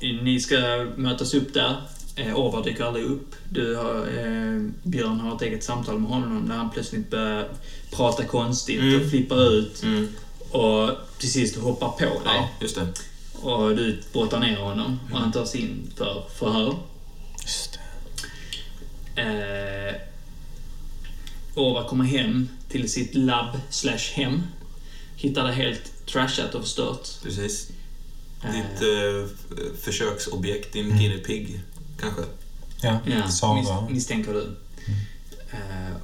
Ni 0.00 0.40
ska 0.40 0.86
mötas 0.96 1.34
upp 1.34 1.54
där. 1.54 1.76
Eh, 2.16 2.36
Orvar 2.38 2.64
dyker 2.64 2.84
aldrig 2.84 3.04
upp. 3.04 3.34
Du 3.50 3.74
har, 3.76 3.96
eh, 3.96 4.62
Björn 4.82 5.20
har 5.20 5.36
ett 5.36 5.42
eget 5.42 5.64
samtal 5.64 5.98
med 5.98 6.10
honom 6.10 6.44
när 6.48 6.56
han 6.56 6.70
plötsligt 6.70 7.10
börjar 7.10 7.48
prata 7.90 8.24
konstigt 8.24 8.80
Mm. 8.80 9.00
och 9.04 9.10
flippar 9.10 9.52
ut. 9.52 9.82
Mm. 9.82 10.08
Och 10.56 10.90
till 11.18 11.32
sist 11.32 11.56
hoppar 11.56 11.88
på 11.88 11.98
dig. 12.04 12.18
Ja, 12.24 12.48
just 12.60 12.76
det. 12.76 12.86
Och 13.42 13.76
du 13.76 14.02
brottar 14.12 14.40
ner 14.40 14.56
honom 14.56 15.00
och 15.12 15.18
han 15.18 15.32
tas 15.32 15.54
in 15.54 15.92
för 15.96 16.24
förhör. 16.38 16.76
Just 17.42 17.78
det. 19.14 19.22
Eh, 19.22 19.94
Orvar 21.54 21.88
kommer 21.88 22.04
hem 22.04 22.48
till 22.68 22.90
sitt 22.92 23.14
labb 23.14 23.60
slash 23.70 24.12
hem. 24.14 24.42
Hittar 25.16 25.44
det 25.46 25.52
helt 25.52 26.06
trashat 26.06 26.54
och 26.54 26.62
förstört. 26.62 27.08
Precis. 27.22 27.70
Eh, 28.44 28.50
Ditt 28.52 28.82
eh, 28.82 29.70
försöksobjekt, 29.80 30.72
din 30.72 30.86
Mm. 30.86 30.98
guinea 30.98 31.18
pig, 31.26 31.60
kanske. 32.00 32.22
Ja, 32.82 32.98
Ja, 33.06 33.28
Sara. 33.28 33.54
mis 33.80 33.90
misstänker 33.90 34.32
du. 34.32 34.56
Eh, 35.50 35.96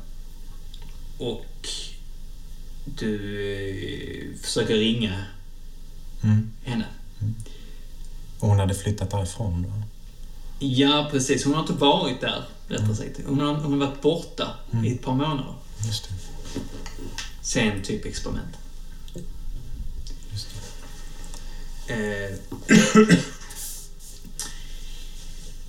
och 1.19 1.47
du 2.85 4.33
eh, 4.35 4.41
försöker 4.43 4.75
ringa 4.75 5.25
Mm. 6.25 6.51
henne. 6.65 6.85
Och 8.39 8.49
hon 8.49 8.59
hade 8.59 8.75
flyttat 8.75 9.11
därifrån 9.11 9.63
då. 9.63 9.83
Ja, 10.67 11.09
precis. 11.11 11.45
Hon 11.45 11.55
har 11.55 11.61
inte 11.61 11.73
varit 11.73 12.21
där, 12.21 12.45
rättare 12.69 12.97
sagt. 12.97 13.21
Hon 13.27 13.41
har, 13.41 13.55
hon 13.55 13.81
har 13.81 13.87
varit 13.87 14.03
borta 14.03 14.55
i 14.85 14.93
ett 14.93 15.03
par 15.03 15.15
månader. 15.15 15.55
Just 15.87 16.09
det. 16.09 16.15
Sen 17.43 17.83
typ 17.83 18.05
experiment. 18.07 18.57
Just 20.33 20.49
det. 21.87 21.95
Eh. 21.95 22.37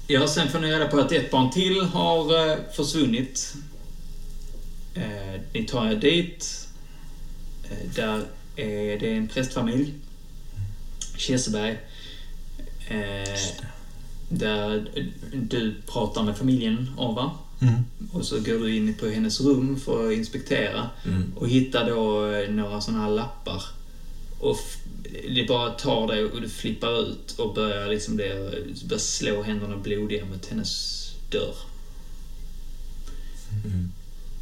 Ja, 0.08 0.28
sen 0.28 0.50
får 0.50 0.60
ni 0.60 0.72
reda 0.72 0.88
på 0.88 1.00
att 1.00 1.12
ett 1.12 1.32
barn 1.32 1.52
till 1.52 1.82
har 1.82 2.50
eh, 2.52 2.58
försvunnit. 2.76 3.54
Eh, 4.94 5.42
ni 5.54 5.64
tar 5.64 5.88
er 5.92 5.96
dit. 5.96 6.63
Eh, 7.64 7.78
där 7.96 8.26
är 8.56 9.00
det 9.00 9.12
en 9.14 9.28
prästfamilj. 9.28 9.94
Kirseberg. 11.18 11.78
Eh, 12.88 13.40
där 14.30 14.90
du 15.34 15.76
pratar 15.88 16.24
med 16.24 16.38
familjen, 16.38 16.90
Ava. 16.98 17.32
Mm. 17.62 17.84
Och 18.12 18.26
så 18.26 18.36
går 18.40 18.60
du 18.60 18.76
in 18.76 18.94
på 18.94 19.08
hennes 19.08 19.42
rum 19.42 19.80
för 19.80 20.08
att 20.08 20.14
inspektera 20.14 20.90
Mm. 21.06 21.34
och 21.36 21.50
hittar 21.50 21.90
då 21.90 22.32
eh, 22.32 22.50
några 22.50 22.82
sådana 22.82 23.04
här 23.04 23.10
lappar. 23.12 23.64
Och 24.40 24.60
det 25.30 25.48
bara 25.48 25.70
tar 25.70 26.08
dig 26.08 26.24
och 26.24 26.42
du 26.42 26.50
flippar 26.50 27.02
ut 27.02 27.32
och 27.38 27.54
börjar 27.54 27.90
liksom 27.90 28.18
det, 28.18 28.54
börjar 28.86 29.00
slå 29.00 29.44
händerna 29.44 29.78
blodiga 29.78 30.26
mot 30.26 30.46
hennes 30.46 31.04
dörr. 31.30 31.56
Mm. 33.66 33.92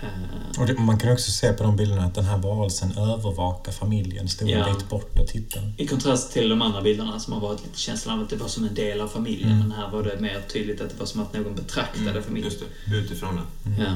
Eh, 0.02 0.60
Och 0.62 0.68
det, 0.68 0.74
man 0.74 0.98
kan 1.00 1.12
också 1.12 1.32
se 1.32 1.54
på 1.54 1.64
de 1.64 1.76
bilderna 1.76 2.06
att 2.06 2.16
den 2.16 2.26
här 2.26 2.38
varelsen 2.38 2.98
övervakar 2.98 3.72
familjen. 3.72 4.30
Stod 4.30 4.50
Ja. 4.50 4.68
en 4.68 4.76
bit 4.78 4.90
bort 4.90 5.20
och 5.20 5.28
tittade. 5.28 5.72
I 5.78 5.88
kontrast 5.88 6.32
till 6.34 6.50
de 6.50 6.62
andra 6.62 6.82
bilderna 6.82 7.20
som 7.20 7.34
har 7.34 7.40
varit 7.40 7.64
lite 7.64 7.80
känslan 7.80 8.18
av 8.20 8.24
att 8.24 8.30
det 8.30 8.36
var 8.36 8.48
som 8.48 8.66
en 8.68 8.74
del 8.74 9.02
av 9.02 9.08
familjen. 9.08 9.52
Mm. 9.52 9.60
Men 9.68 9.72
här 9.72 9.92
var 9.92 10.04
det 10.04 10.20
mer 10.20 10.42
tydligt 10.54 10.82
att 10.82 10.90
det 10.90 11.00
var 11.00 11.06
som 11.06 11.22
att 11.22 11.34
någon 11.34 11.56
betraktade 11.56 12.22
familjen. 12.22 12.52
Just 12.52 12.64
det, 12.90 12.96
utifrån 12.98 13.36
det. 13.36 13.82
Ja. 13.84 13.96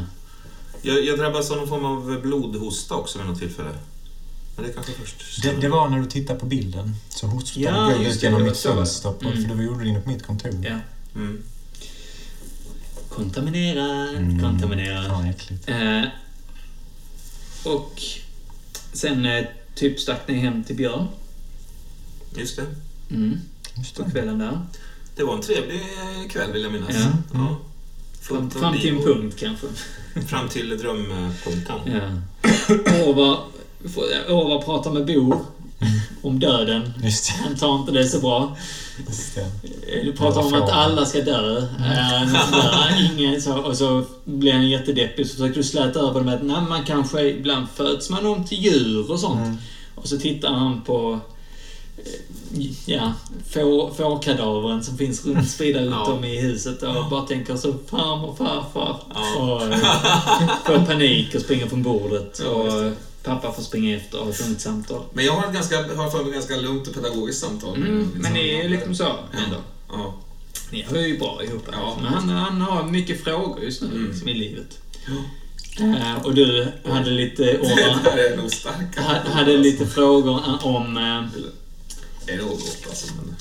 Jag, 0.82 1.06
jag 1.06 1.18
drabbas 1.20 1.52
av 1.52 1.58
någon 1.58 1.68
form 1.68 1.86
av 1.86 2.22
blodhosta 2.22 2.96
också 2.96 3.18
vid 3.20 3.28
något 3.28 3.40
tillfälle. 3.40 3.70
Men 4.56 4.66
det 4.66 4.72
kanske 4.74 4.92
först... 4.94 5.44
Det, 5.44 5.54
det 5.62 5.70
var 5.70 5.90
när 5.90 6.00
du 6.00 6.06
tittade 6.06 6.40
på 6.40 6.46
bilden. 6.46 6.96
Så 7.10 7.28
hostade 7.28 7.66
Ja, 7.66 7.88
blod 7.88 8.04
just 8.04 8.16
ut 8.16 8.22
det, 8.22 8.28
genom 8.28 8.44
mitt 8.44 8.58
fönster. 8.58 9.14
Mm. 9.22 9.44
För 9.48 9.56
det 9.56 9.64
gjorde 9.64 9.84
det 9.84 9.90
inne 9.90 10.00
på 10.02 10.10
mitt 10.10 10.24
kontor. 10.26 10.52
ja. 10.64 10.80
Mm. 11.16 11.44
Kontaminera, 13.16 14.10
Mm. 14.10 14.40
kontaminera. 14.42 15.04
Fan, 15.10 15.26
äckligt. 15.26 15.70
Eh, 15.70 16.02
och 17.64 18.02
sen 18.94 19.26
eh, 19.26 19.46
typ 19.76 20.00
stack 20.00 20.28
ni 20.28 20.34
hem 20.34 20.64
till 20.64 20.76
Björn. 20.76 21.08
Just 22.38 22.56
det. 22.56 22.66
Mm. 23.16 23.40
Just 23.78 23.96
På 23.96 24.04
det. 24.04 24.12
kvällen 24.12 24.40
där. 24.40 24.60
Det 25.16 25.24
var 25.24 25.36
en 25.36 25.42
trevlig 25.42 25.82
kväll 26.30 26.52
vill 26.54 26.64
jag 26.64 26.72
minnas. 26.72 26.96
Ja. 26.96 27.12
Ja. 27.34 27.58
Fram, 28.22 28.52
fram 28.52 28.78
till 28.80 28.90
en 28.98 29.04
punkt 29.04 29.36
kanske. 29.40 29.68
Fram 30.28 30.50
till 30.50 30.78
drömpunkten. 30.78 31.80
Ja. 31.86 32.10
Orvar, 33.06 33.40
Orvar 34.30 34.62
pratar 34.62 34.92
med 34.92 35.06
Bo 35.06 35.46
om 36.22 36.40
döden. 36.40 36.94
Just 37.04 37.26
det. 37.28 37.44
Han 37.44 37.56
tar 37.56 37.80
inte 37.80 37.92
det 37.92 38.06
så 38.08 38.20
bra. 38.20 38.58
Det. 38.98 40.04
Du 40.04 40.14
pratar 40.14 40.42
om 40.42 40.54
att 40.54 40.70
alla 40.70 41.06
ska 41.06 41.22
dö. 41.22 41.58
Eh, 41.58 42.46
sådär, 42.46 43.12
Ingen 43.14 43.42
så, 43.42 43.58
och 43.58 43.78
så 43.78 44.04
blir 44.24 44.54
han 44.54 44.70
jättedeppig. 44.70 45.28
Så 45.28 45.34
försöker 45.34 45.56
du 45.56 45.64
släta 45.64 46.00
över 46.00 46.20
det 46.20 46.26
med 46.26 46.34
att 46.34 46.44
nej, 46.44 46.62
man 46.70 46.84
kanske 46.86 47.22
ibland 47.30 47.68
föds 47.76 48.10
man 48.10 48.26
om 48.26 48.46
till 48.46 48.58
djur 48.64 49.12
och 49.12 49.20
sånt. 49.20 49.40
Mm. 49.40 49.58
Och 49.96 50.08
så 50.08 50.18
tittar 50.18 50.50
han 50.50 50.82
på 50.82 51.20
eh, 51.98 52.66
ja, 52.86 53.14
får, 53.50 53.94
fårkadavren 53.94 54.84
som 54.84 54.98
finns 54.98 55.26
runt 55.26 55.50
spridda 55.50 55.82
Ja. 55.84 56.14
om 56.14 56.24
i 56.24 56.42
huset 56.42 56.84
och 56.84 57.10
bara 57.10 57.22
tänker 57.22 57.56
så 57.56 57.74
farmor 57.88 58.36
farfar. 58.38 58.98
Ja. 59.16 59.42
Och 59.44 59.62
eh, 59.62 59.78
får 60.66 60.86
panik 60.86 61.36
och 61.36 61.42
springer 61.42 61.68
från 61.68 61.84
bordet. 61.84 62.42
Ja, 62.44 62.50
och 62.50 62.84
eh, 62.84 62.92
pappa 63.26 63.52
får 63.54 63.62
springa 63.64 63.96
efter 63.98 64.18
och 64.20 64.26
ha 64.26 64.32
ett 64.32 64.40
långt 64.48 64.62
samtal. 64.62 65.04
Men 65.14 65.26
jag 65.26 65.34
har 65.34 65.48
ett 65.48 65.54
ganska, 65.54 65.96
har 65.96 66.10
för 66.10 66.24
mig 66.24 66.34
ganska 66.34 66.56
lugnt 66.56 66.88
och 66.88 66.94
pedagogiskt 66.94 67.42
samtal. 67.42 67.76
Mm, 67.76 68.12
men 68.16 68.34
ni 68.34 68.50
är 68.50 68.70
liksom 68.70 68.96
så 68.96 69.04
ändå. 69.46 69.58
Ja. 69.90 70.14
Ni 70.72 70.82
har 70.82 70.98
ju 70.98 71.18
bra 71.20 71.44
ihop. 71.44 71.68
Ja. 71.72 71.98
Men 72.02 72.14
han, 72.14 72.30
han 72.30 72.62
har 72.62 72.84
mycket 72.84 73.24
frågor 73.24 73.60
just 73.64 73.82
nu 73.82 73.88
Mm. 73.88 74.08
liksom, 74.12 74.30
i 74.30 74.34
livet. 74.34 74.80
Eh, 75.80 76.26
och 76.26 76.36
du 76.36 76.68
hade 76.86 77.10
lite, 77.12 77.44
Det 77.44 77.60
Orvar, 77.60 78.04
där 78.04 78.18
är 78.32 78.38
nog 78.38 78.52
starka 78.52 79.02
ha- 79.02 79.30
hade 79.34 79.58
lite 79.58 79.86
frågor 79.86 80.42
om, 80.66 80.98
eh, 80.98 82.34
Är 82.34 82.38
det 82.38 82.44
något 82.44 82.86
alltså? 82.90 83.08
Men... 83.16 83.36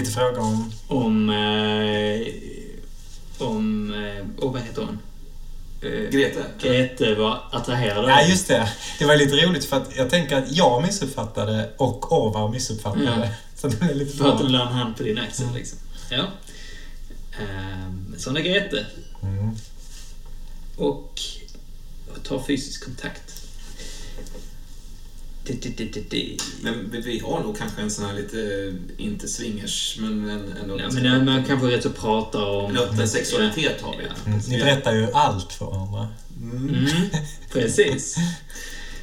Lite 0.00 0.10
fråga 0.10 0.40
om... 0.40 0.72
om, 0.88 1.30
eh, 1.30 2.26
om, 3.38 3.94
eh, 3.94 4.44
oh, 4.44 4.52
vad 4.52 4.62
heter 4.62 4.82
hon? 4.82 4.98
Eh, 5.80 6.10
Grete? 6.10 6.44
Grete 6.60 7.14
var 7.14 7.42
attraherad 7.52 7.98
av 7.98 8.10
Ja, 8.10 8.22
just 8.22 8.48
det. 8.48 8.72
Det 8.98 9.04
var 9.04 9.16
lite 9.16 9.36
roligt 9.36 9.64
för 9.64 9.76
att 9.76 9.96
jag 9.96 10.10
tänker 10.10 10.36
att 10.36 10.52
jag 10.52 10.82
missuppfattade 10.82 11.70
och 11.76 12.12
Orvar 12.12 12.48
missuppfattade. 12.48 13.04
Ja. 13.04 13.28
Så 13.54 13.68
det 13.68 13.80
blev 13.80 13.96
lite 13.96 14.16
För 14.16 14.32
att 14.32 14.40
hon 14.40 14.52
la 14.52 14.62
en 14.62 14.72
hand 14.72 14.96
på 14.96 15.02
din 15.02 15.18
axel 15.18 15.46
liksom. 15.54 15.78
Ja. 16.10 16.24
Eh, 17.40 17.92
sån 18.18 18.36
är 18.36 18.40
Grete. 18.40 18.86
Mm. 19.22 19.56
Och 20.76 21.20
tar 22.22 22.42
fysisk 22.46 22.84
kontakt. 22.84 23.25
Men 26.62 26.90
vi- 27.04 27.18
har 27.18 27.40
nog 27.42 27.58
kanske 27.58 27.82
en 27.82 27.90
sån 27.90 28.04
här 28.04 28.14
lite, 28.14 28.72
inte 28.96 29.28
swingers, 29.28 29.96
men 30.00 30.28
en, 30.28 30.52
ändå 30.62 30.80
Ja, 30.80 30.90
men 30.90 31.24
man 31.24 31.44
kanske 31.44 31.66
rätt 31.66 31.82
så 31.82 31.90
pratar 31.90 32.44
om... 32.44 32.70
En 32.70 32.76
öppen 32.78 33.08
sexualitet 33.08 33.80
har 33.80 33.96
vi. 33.96 34.04
Ja. 34.04 34.10
Mm. 34.26 34.38
Ni 34.48 34.58
berättar 34.58 34.94
ju 34.94 35.08
allt 35.12 35.52
för 35.52 35.66
varandra. 35.66 36.08
Mm. 36.42 36.68
Mm, 36.68 36.86
precis. 37.52 38.16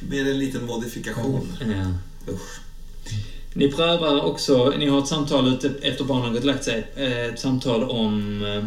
Med 0.00 0.28
en 0.28 0.38
liten 0.38 0.66
modifikation. 0.66 1.56
Ja. 1.60 2.32
Usch. 2.32 2.60
Ni 3.54 3.72
prövar 3.72 4.20
också, 4.24 4.74
ni 4.78 4.86
har 4.86 4.98
ett 4.98 5.06
samtal 5.08 5.48
ute 5.54 5.72
efter 5.82 6.04
barnen 6.04 6.24
har 6.24 6.30
gått 6.30 6.40
och 6.40 6.46
lagt 6.46 6.64
sig, 6.64 6.86
eh, 6.96 7.18
ett 7.26 7.40
samtal 7.40 7.84
om, 7.84 8.44
eh, 8.44 8.64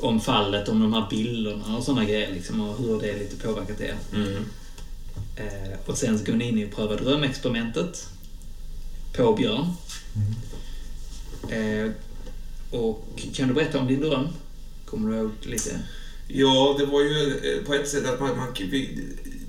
om 0.00 0.20
fallet, 0.20 0.68
om 0.68 0.80
de 0.80 0.92
här 0.92 1.06
bilderna 1.10 1.76
och 1.76 1.84
sådana 1.84 2.04
grejer 2.04 2.32
liksom, 2.32 2.60
och 2.60 2.78
hur 2.78 3.00
det 3.00 3.18
lite 3.18 3.36
påverkat 3.36 3.80
er. 3.80 3.94
Mm. 4.14 4.44
Eh, 5.36 5.78
och 5.86 5.98
sen 5.98 6.18
så 6.18 6.24
går 6.24 6.32
ni 6.32 6.48
in 6.48 6.66
och 6.66 6.74
prövar 6.74 6.96
drömexperimentet 6.96 8.08
på 9.16 9.32
Björn. 9.32 9.66
Eh, 11.50 11.90
och 12.70 13.20
kan 13.34 13.48
du 13.48 13.54
berätta 13.54 13.78
om 13.78 13.86
din 13.86 14.00
dröm? 14.00 14.28
Kommer 14.84 15.10
du 15.10 15.16
ihåg 15.16 15.30
lite? 15.42 15.80
Ja, 16.28 16.76
det 16.78 16.86
var 16.86 17.00
ju 17.00 17.40
eh, 17.44 17.64
på 17.66 17.74
ett 17.74 17.88
sätt 17.88 18.06
att 18.06 18.20
man... 18.20 18.36
man 18.36 18.54
vi, 18.58 18.98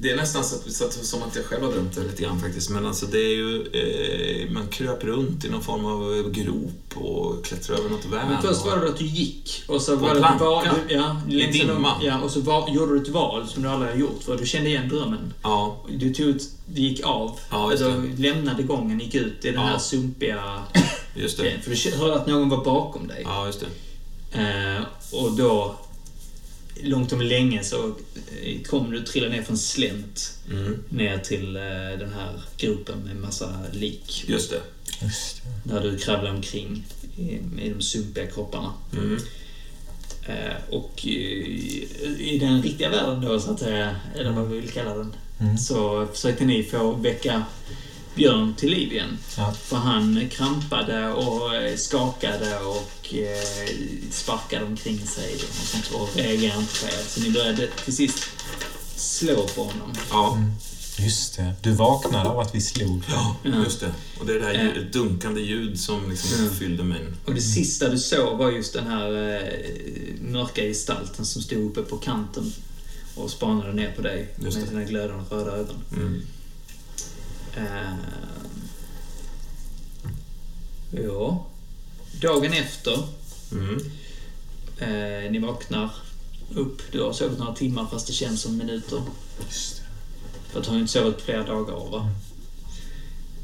det 0.04 0.12
är 0.12 0.16
nästan 0.16 0.44
så, 0.44 0.56
att, 0.56 0.72
så 0.72 0.86
att, 0.86 0.94
som 0.94 1.24
att 1.24 1.36
jag 1.36 1.46
själv 1.46 1.64
har 1.64 1.72
drömt 1.72 1.96
det 1.96 2.02
lite 2.04 2.24
grann 2.24 2.40
faktiskt. 2.42 2.70
Men 2.70 2.86
alltså 2.86 3.06
det 3.06 3.18
är 3.18 3.36
ju... 3.36 3.62
Eh, 3.74 4.52
man 4.52 4.68
kröp 4.68 5.04
runt 5.04 5.46
i 5.46 5.50
någon 5.50 5.62
form 5.64 5.86
av 5.86 6.32
grop 6.32 6.98
och 7.06 7.46
klättrade 7.46 7.80
över 7.82 7.90
något 7.90 8.06
värn. 8.06 8.28
Men 8.30 8.42
först 8.42 8.66
var 8.66 8.78
det 8.78 8.90
att 8.90 8.98
du 8.98 9.06
gick 9.06 9.64
och 9.68 9.82
så 9.82 9.98
På 9.98 10.06
var 10.06 10.14
det 10.16 10.20
planka? 10.22 10.44
var, 10.44 10.66
du, 10.88 10.94
ja, 10.94 11.22
I 11.30 11.52
dimma? 11.52 11.92
Ja, 12.02 12.22
och 12.22 12.32
så 12.32 12.40
var, 12.42 12.70
gjorde 12.70 12.94
du 12.96 13.02
ett 13.02 13.10
val 13.10 13.48
som 13.48 13.64
du 13.64 13.70
aldrig 13.70 13.92
har 13.92 13.98
gjort 13.98 14.24
för 14.24 14.38
du 14.38 14.46
kände 14.46 14.70
igen 14.70 14.90
drömmen. 14.90 15.34
Ja, 15.44 15.84
Du 15.98 16.14
tog 16.14 16.26
ut, 16.26 16.50
du 16.66 16.82
gick 16.82 17.02
av, 17.06 17.40
Ja, 17.52 17.72
alltså, 17.72 18.04
lämnade 18.18 18.64
gången, 18.64 19.00
gick 19.00 19.16
ut 19.16 19.46
i 19.46 19.52
den 19.52 19.54
Ja. 19.62 19.62
här 19.62 19.78
sumpiga 19.78 20.60
just 21.16 21.38
det. 21.38 21.44
grejen. 21.44 21.62
För 21.62 21.92
du 21.92 21.98
hörde 21.98 22.16
att 22.16 22.28
någon 22.28 22.50
var 22.50 22.64
bakom 22.66 23.08
dig. 23.08 23.22
Ja, 23.26 23.46
just 23.46 23.60
det. 23.60 24.40
Eh, 24.42 24.82
och 25.24 25.32
då, 25.32 25.76
långt 26.82 27.14
om 27.14 27.22
länge 27.22 27.64
så 27.64 27.86
eh, 28.44 28.62
kom 28.62 28.92
du 28.92 29.02
trilla 29.04 29.30
ner 29.30 29.44
från 29.44 29.58
slänt 29.58 30.30
Mm. 30.52 30.84
ner 30.90 31.18
till 31.18 31.56
eh, 31.56 31.62
den 32.00 32.14
här 32.14 32.42
gropen 32.58 33.00
med 33.00 33.16
massa 33.16 33.60
lik. 33.72 34.24
Just 34.28 34.50
det. 34.50 34.62
Just 35.02 35.42
det. 35.64 35.74
Där 35.74 35.82
du 35.82 35.98
kravlar 35.98 36.32
omkring 36.32 36.86
i, 37.18 37.24
i 37.66 37.74
de 37.76 37.82
sumpiga 37.82 38.28
kropparna. 38.28 38.74
Mm. 38.94 39.20
Eh, 40.28 40.56
och 40.70 41.06
i, 41.06 41.88
i 42.20 42.38
den 42.40 42.62
riktiga 42.62 42.90
världen 42.90 43.22
då, 43.22 43.40
så 43.40 43.52
att 43.52 43.60
säga, 43.60 43.96
eller 44.16 44.32
vad 44.32 44.50
vi 44.50 44.60
vill 44.60 44.70
kalla 44.72 44.96
den, 44.96 45.14
Mm. 45.40 45.58
så 45.58 46.08
försökte 46.14 46.46
ni 46.46 46.64
få 46.64 46.92
väcka 46.92 47.46
Björn 48.16 48.54
till 48.58 48.70
liv 48.70 48.92
igen. 48.92 49.18
Ja. 49.38 49.54
För 49.64 49.76
han 49.78 50.30
krampade 50.32 51.10
och 51.10 51.56
eh, 51.56 51.76
skakade 51.76 52.58
och 52.60 53.14
eh, 53.14 53.70
sparkade 54.12 54.66
omkring 54.66 55.00
sig 55.08 55.34
och 55.36 55.56
sånt 55.66 55.92
och 55.94 56.10
reagerade 56.16 56.60
inte 56.62 56.80
på 56.80 56.86
er. 56.88 57.04
Så 57.08 57.20
ni 57.22 57.32
började 57.32 57.68
till 57.86 57.96
sist 57.96 58.18
slå 58.96 59.48
på 59.48 59.64
honom. 59.64 59.94
Ja, 60.10 60.38
Just 61.00 61.38
det. 61.38 61.54
Du 61.62 61.72
vaknade 61.72 62.30
av 62.30 62.40
att 62.40 62.56
vi 62.56 62.62
slog. 62.62 63.04
ja, 63.10 63.36
just 63.66 63.80
det. 63.80 63.94
Och 64.20 64.26
det 64.26 64.34
är 64.34 64.40
det 64.40 64.46
här 64.46 64.54
ljud, 64.76 64.92
dunkande 64.92 65.42
ljud 65.42 65.80
som 65.80 66.10
liksom 66.10 66.46
Ja. 66.46 66.52
fyllde 66.60 66.84
mig. 66.84 67.02
Och 67.26 67.34
det 67.34 67.42
sista 67.42 67.90
du 67.90 67.98
såg 68.00 68.38
var 68.38 68.52
just 68.52 68.74
den 68.74 68.88
här 68.88 69.34
eh, 69.36 70.22
mörka 70.22 70.62
gestalten 70.62 71.26
som 71.26 71.42
stod 71.42 71.66
uppe 71.66 71.82
på 71.82 71.98
kanten 71.98 72.54
och 73.16 73.30
spanade 73.30 73.74
ner 73.74 73.92
på 73.96 74.02
dig 74.02 74.28
Just 74.44 74.58
med 74.58 74.66
det. 74.66 74.70
sina 74.70 74.84
glödande 74.84 75.24
röda 75.36 75.52
ögon. 75.52 75.76
Mm. 75.96 76.22
Eh, 77.58 77.94
ja. 80.92 81.46
Dagen 82.22 82.54
efter 82.54 83.04
Mm. 83.54 83.80
Eh, 84.78 85.32
ni 85.32 85.40
vaknar 85.40 85.90
upp. 86.56 86.82
Du 86.92 87.02
har 87.02 87.14
sovit 87.14 87.40
några 87.40 87.56
timmar 87.56 87.88
fast 87.92 88.08
det 88.08 88.14
känns 88.14 88.42
som 88.42 88.58
minuter. 88.58 89.02
För 90.52 90.60
att 90.60 90.66
du 90.66 90.70
har 90.70 90.76
ju 90.76 90.82
inte 90.82 90.94
sovit 90.94 91.22
flera 91.22 91.44
dagar 91.44 91.74
va? 91.92 92.10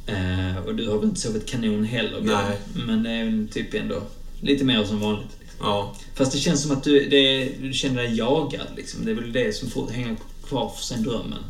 Eh, 0.05 0.65
och 0.65 0.75
du 0.75 0.87
har 0.89 0.97
väl 0.97 1.09
inte 1.09 1.21
sovit 1.21 1.45
kanon 1.45 1.83
heller? 1.83 2.21
Nej. 2.21 2.59
Men 2.73 3.03
det 3.03 3.09
är 3.09 3.25
väl 3.25 3.47
typ 3.51 3.73
ändå 3.73 4.01
lite 4.41 4.63
mer 4.65 4.83
som 4.83 4.99
vanligt. 4.99 5.37
Ja. 5.59 5.95
Fast 6.15 6.31
det 6.31 6.37
känns 6.37 6.61
som 6.61 6.71
att 6.71 6.83
du, 6.83 7.09
det, 7.09 7.53
du 7.61 7.73
känner 7.73 8.03
dig 8.03 8.17
jagad. 8.17 8.67
Liksom. 8.75 9.05
Det 9.05 9.11
är 9.11 9.15
väl 9.15 9.31
det 9.33 9.55
som 9.55 9.69
får 9.69 9.89
hänga 9.89 10.15
kvar 10.47 10.73
sen 10.79 11.03
drömmen. 11.03 11.43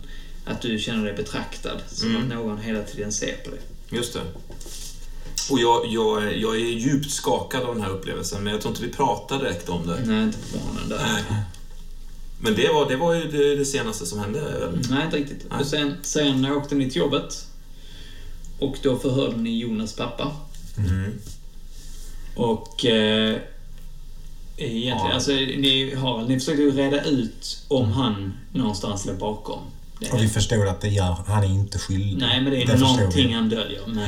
Att 0.46 0.62
du 0.62 0.80
känner 0.80 1.04
dig 1.06 1.14
betraktad. 1.14 1.82
Som 1.92 2.10
Mm. 2.10 2.22
att 2.22 2.28
någon 2.30 2.58
hela 2.58 2.84
tiden 2.84 3.12
ser 3.12 3.38
på 3.46 3.50
dig. 3.52 3.60
Just 3.90 4.14
det. 4.14 4.22
Och 5.52 5.60
jag, 5.60 5.86
jag, 5.88 6.38
jag 6.38 6.56
är 6.56 6.60
djupt 6.60 7.12
skakad 7.12 7.64
av 7.64 7.74
den 7.76 7.84
här 7.84 7.90
upplevelsen, 7.92 8.44
men 8.44 8.54
jag 8.54 8.62
tror 8.62 8.72
inte 8.72 8.84
vi 8.86 8.92
pratar 8.94 9.40
direkt 9.40 9.70
om 9.70 9.88
det. 9.88 10.00
Nej, 10.06 10.24
inte 10.24 10.38
på 10.38 10.58
morgonen 10.58 10.90
där. 10.90 11.26
Men 12.42 12.56
det 12.56 12.68
var, 12.74 12.90
det 12.90 12.96
var 12.96 13.14
ju 13.14 13.24
det, 13.32 13.56
det 13.56 13.66
senaste 13.66 14.06
som 14.06 14.20
hände. 14.20 14.40
väl? 14.42 14.80
Nej, 14.90 15.06
inte 15.06 15.18
riktigt. 15.18 15.46
Nej. 15.50 15.60
Och 15.60 15.66
sen, 15.68 15.94
sen 16.02 16.46
åkte 16.46 16.76
ni 16.76 16.90
till 16.90 16.98
jobbet. 17.00 17.46
Och 18.60 18.76
då 18.84 18.98
förhörde 19.00 19.38
ni 19.38 19.60
Jonas 19.60 19.94
pappa. 19.96 20.32
Mm. 20.78 21.12
Och... 22.36 22.86
Eh, 22.86 23.38
egentligen, 24.58 24.98
Ja. 24.98 25.14
alltså 25.14 25.32
ni, 25.32 25.96
har, 25.96 26.22
ni 26.26 26.40
försökte 26.40 26.62
ju 26.62 26.72
reda 26.72 27.04
ut 27.04 27.64
om 27.68 27.92
han 27.92 28.34
någonstans 28.54 29.06
låg 29.06 29.18
bakom. 29.18 29.60
Det 30.00 30.12
Och 30.12 30.22
vi 30.24 30.28
förstod 30.28 30.68
att 30.68 30.82
det 30.82 30.90
gör, 30.90 31.18
han 31.28 31.44
är 31.44 31.48
inte 31.48 31.80
skyldig. 31.80 32.18
Nej, 32.18 32.42
men 32.42 32.52
det 32.54 32.64
är 32.64 32.68
förstod 32.68 32.98
någonting 32.98 33.36
han 33.36 33.50
döljer. 33.50 33.82
Men, 33.88 34.08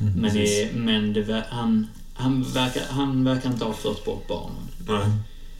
Mm, 0.00 0.12
men, 0.12 0.34
det, 0.34 0.70
men 0.74 1.12
det, 1.12 1.44
han, 1.50 1.86
han, 2.14 2.42
verkar, 2.42 2.82
han 2.90 3.24
verkar 3.24 3.50
inte 3.50 3.64
ha 3.64 3.72
fört 3.72 4.04
bort 4.04 4.28
barnen. 4.28 4.68
Nej. 4.88 5.16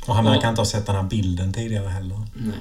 Och 0.07 0.15
han 0.15 0.25
verkar 0.25 0.49
inte 0.49 0.61
ha 0.61 0.67
sett 0.67 0.87
den 0.87 0.97
här 0.97 1.03
bilden 1.03 1.53
tidigare 1.53 1.89
heller. 1.89 2.21
Nej. 2.35 2.57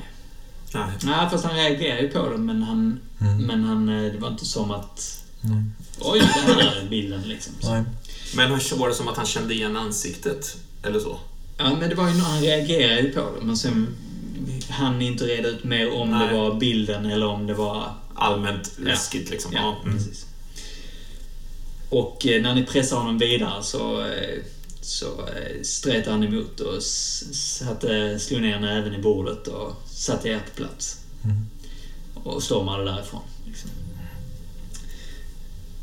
Nej. 0.74 0.92
Nej, 1.04 1.30
fast 1.30 1.46
han 1.46 1.56
reagerade 1.56 2.02
ju 2.02 2.10
på 2.10 2.30
det, 2.30 2.38
men 2.38 2.64
han... 2.64 3.00
Mm. 3.22 3.38
Men 3.38 3.64
han, 3.64 3.90
eh, 3.90 4.12
det 4.12 4.18
var 4.18 4.28
inte 4.28 4.46
som 4.46 4.72
att... 4.72 5.24
Nej. 5.42 5.64
Oj, 6.00 6.20
den 6.48 6.60
här 6.60 6.88
bilden 6.90 7.22
liksom. 7.22 7.54
Så. 7.60 7.74
Nej. 7.74 7.84
Men 8.36 8.52
var 8.52 8.88
det 8.88 8.94
som 8.94 9.08
att 9.08 9.18
han 9.18 9.26
kände 9.26 9.54
igen 9.54 9.78
ansiktet? 9.78 10.58
Eller 10.84 11.00
så? 11.00 11.18
Ja, 11.58 11.76
men 11.80 11.90
det 11.90 11.96
var 11.96 12.10
ju, 12.10 12.20
han 12.20 12.42
reagerade 12.42 13.02
ju 13.02 13.12
på 13.12 13.20
det, 13.20 13.46
men 13.46 13.58
sen 13.58 13.88
han 14.70 15.02
inte 15.02 15.26
reda 15.26 15.48
ut 15.48 15.64
mer 15.64 15.94
om 15.94 16.12
Nej. 16.12 16.28
det 16.28 16.34
var 16.34 16.56
bilden 16.56 17.06
eller 17.06 17.26
om 17.26 17.48
det 17.48 17.54
var... 17.54 17.94
Allmänt 18.22 18.80
läskigt 18.80 19.30
liksom. 19.30 19.52
Ja, 19.54 19.60
Ja. 19.60 19.82
Mm. 19.84 19.98
precis. 19.98 20.26
Och 21.90 22.26
eh, 22.26 22.42
när 22.42 22.56
ni 22.56 22.64
pressar 22.66 22.98
honom 22.98 23.18
vidare 23.18 23.64
så, 23.64 24.02
eh, 24.06 24.40
så 24.82 25.06
eh, 25.06 25.62
stretade 25.64 26.12
han 26.12 26.24
emot 26.24 26.60
och 26.60 26.84
satte, 26.84 28.20
slog 28.20 28.42
ner 28.42 28.60
näven 28.60 28.96
i 28.96 28.98
bordet 28.98 29.48
och 29.48 29.74
satte 29.86 30.30
er 30.30 30.40
på 30.40 30.56
plats. 30.56 31.00
Mm. 31.24 31.46
Och 32.14 32.44
stormade 32.44 32.84
därifrån. 32.86 33.22
Liksom. 33.46 33.70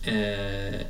Eh, 0.02 0.80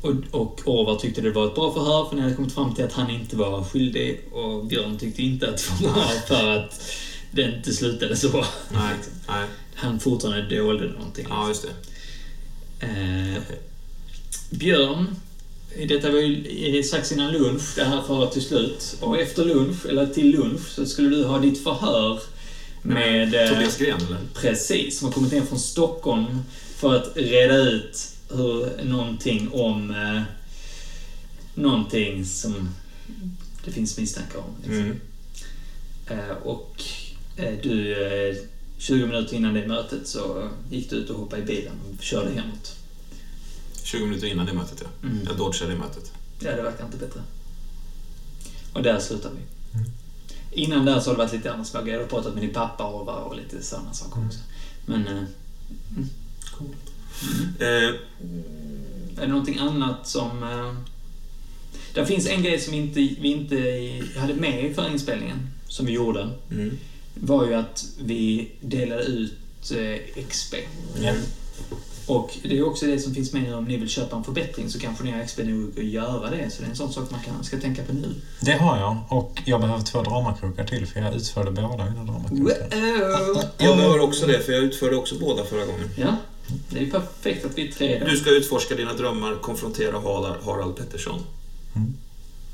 och, 0.00 0.14
och 0.30 0.60
Orvar 0.64 0.96
tyckte 0.96 1.20
det 1.20 1.30
var 1.30 1.46
ett 1.46 1.54
bra 1.54 1.72
förhör 1.72 2.08
för 2.08 2.16
ni 2.16 2.22
hade 2.22 2.34
kommit 2.34 2.52
fram 2.54 2.74
till 2.74 2.84
att 2.84 2.92
han 2.92 3.10
inte 3.10 3.36
var 3.36 3.64
skyldig 3.64 4.20
och 4.32 4.64
Björn 4.66 4.98
tyckte 4.98 5.22
inte 5.22 5.48
att 5.48 5.56
det 5.80 5.86
var 5.86 5.94
bra 5.94 6.04
för 6.28 6.48
att 6.48 6.82
det 7.30 7.42
inte 7.42 7.72
slutade 7.72 8.16
så. 8.16 8.44
Nej. 8.72 8.94
Nej. 9.28 9.46
Han 9.74 10.00
fortfarande 10.00 10.56
dolde 10.56 10.88
någonting. 10.88 11.26
Ja, 11.28 11.48
just 11.48 11.62
det. 11.62 12.86
Eh, 12.86 13.42
Björn, 14.50 15.16
detta 15.88 16.10
var 16.10 16.18
ju 16.18 16.82
strax 16.82 17.12
innan 17.12 17.32
lunch, 17.32 17.62
det 17.76 17.84
här 17.84 18.02
förhöret 18.02 18.32
till 18.32 18.42
slut. 18.42 18.96
Och 19.00 19.18
efter 19.18 19.44
lunch, 19.44 19.86
eller 19.86 20.06
till 20.06 20.30
lunch, 20.30 20.68
så 20.68 20.86
skulle 20.86 21.16
du 21.16 21.24
ha 21.24 21.38
ditt 21.38 21.64
förhör 21.64 22.20
med... 22.82 23.34
eh, 23.34 23.48
Tobias 23.48 23.78
Gren, 23.78 24.00
eller? 24.06 24.18
Precis, 24.34 24.98
som 24.98 25.06
har 25.08 25.12
kommit 25.12 25.32
ner 25.32 25.42
från 25.42 25.58
Stockholm 25.58 26.26
för 26.76 26.96
att 26.96 27.12
reda 27.16 27.56
ut 27.56 28.08
hur 28.30 28.84
någonting 28.84 29.50
om... 29.52 29.90
Eh, 29.90 30.22
någonting 31.54 32.24
som 32.24 32.68
det 33.64 33.70
finns 33.70 33.98
misstankar 33.98 34.38
om. 34.38 34.54
Liksom. 34.62 34.84
Mm. 34.84 35.00
Eh, 36.06 36.36
och 36.36 36.82
eh, 37.36 37.54
du, 37.62 38.04
eh, 38.28 38.36
20 38.78 39.06
minuter 39.06 39.36
innan 39.36 39.54
det 39.54 39.66
mötet 39.66 40.08
så 40.08 40.48
gick 40.70 40.90
du 40.90 40.96
ut 40.96 41.10
och 41.10 41.18
hoppade 41.18 41.42
i 41.42 41.44
bilen 41.44 41.72
och 41.88 42.02
körde 42.02 42.30
hemåt. 42.30 42.76
20 43.82 44.06
minuter 44.06 44.26
innan 44.26 44.46
det 44.46 44.52
mötet, 44.52 44.82
ja. 44.82 45.08
Mm. 45.08 45.24
Jag 45.26 45.36
dodgade 45.36 45.72
det 45.72 45.78
mötet. 45.78 46.12
Ja, 46.38 46.56
det 46.56 46.62
verkar 46.62 46.84
inte 46.84 46.96
bättre. 46.96 47.20
Och 48.72 48.82
där 48.82 48.98
slutar 49.00 49.30
vi. 49.30 49.40
Innan 50.62 50.84
där 50.84 51.00
så 51.00 51.10
har 51.10 51.14
det 51.14 51.24
varit 51.24 51.32
lite 51.32 51.52
andra 51.52 51.64
små 51.64 51.82
grejer. 51.82 51.98
Du 51.98 52.04
har 52.04 52.10
pratat 52.10 52.34
med 52.34 52.42
din 52.42 52.52
pappa 52.52 52.84
och, 52.84 53.26
och 53.26 53.36
lite 53.36 53.62
sådana 53.62 53.92
saker 53.92 54.26
också. 54.26 54.38
Men... 54.86 55.06
Eh, 55.06 55.22
Eh, 57.60 57.94
är 59.16 59.20
det 59.20 59.26
någonting 59.26 59.58
annat 59.58 60.08
som... 60.08 60.42
Eh, 60.42 60.74
det 61.94 62.06
finns 62.06 62.26
en 62.26 62.42
grej 62.42 62.60
som 62.60 62.74
inte, 62.74 63.00
vi 63.00 63.28
inte 63.28 63.56
hade 64.20 64.34
med 64.34 64.64
i 64.70 64.74
förra 64.74 64.88
inspelningen, 64.88 65.50
som 65.68 65.86
vi 65.86 65.92
gjorde. 65.92 66.30
mm. 66.50 66.78
var 67.14 67.46
ju 67.46 67.54
att 67.54 67.84
vi 68.00 68.50
delade 68.60 69.02
ut 69.02 69.70
eh, 69.70 70.22
XP. 70.28 70.54
Ja. 71.02 71.12
Och 72.06 72.38
det 72.42 72.58
är 72.58 72.66
också 72.66 72.86
det 72.86 72.98
som 72.98 73.14
finns 73.14 73.32
med 73.32 73.42
nu 73.42 73.54
om 73.54 73.64
ni 73.64 73.76
vill 73.76 73.88
köpa 73.88 74.16
en 74.16 74.24
förbättring 74.24 74.70
så 74.70 74.78
kanske 74.78 75.04
ni 75.04 75.10
har 75.10 75.24
XP 75.24 75.38
nog 75.38 75.78
att 75.78 75.84
göra 75.84 76.30
det. 76.30 76.50
Så 76.50 76.62
det 76.62 76.66
är 76.66 76.70
en 76.70 76.76
sån 76.76 76.92
sak 76.92 77.10
man 77.10 77.20
kan, 77.20 77.44
ska 77.44 77.60
tänka 77.60 77.82
på 77.82 77.92
nu. 77.92 78.14
Det 78.40 78.52
har 78.52 78.78
jag. 78.78 78.96
Och 79.08 79.42
jag 79.44 79.60
behöver 79.60 79.82
två 79.82 80.02
dramakrokar 80.02 80.64
till 80.64 80.86
för 80.86 81.00
jag 81.00 81.14
utförde 81.14 81.50
båda 81.50 81.84
mina 81.84 82.04
dramakrokar. 82.04 82.56
Jag 83.58 83.76
behöver 83.76 84.00
också 84.00 84.26
det, 84.26 84.40
för 84.40 84.52
jag 84.52 84.62
utförde 84.62 84.96
också 84.96 85.14
båda 85.18 85.44
förra 85.44 85.66
gången. 85.66 85.88
Ja, 85.96 86.16
det 86.70 86.78
är 86.78 86.82
ju 86.82 86.90
perfekt 86.90 87.44
att 87.44 87.58
vi 87.58 87.68
är 87.68 87.72
tre 87.72 87.98
då. 87.98 88.06
Du 88.06 88.16
ska 88.16 88.30
utforska 88.30 88.74
dina 88.74 88.92
drömmar, 88.94 89.34
konfrontera 89.42 90.00
Harald, 90.44 90.76
Pettersson. 90.76 91.20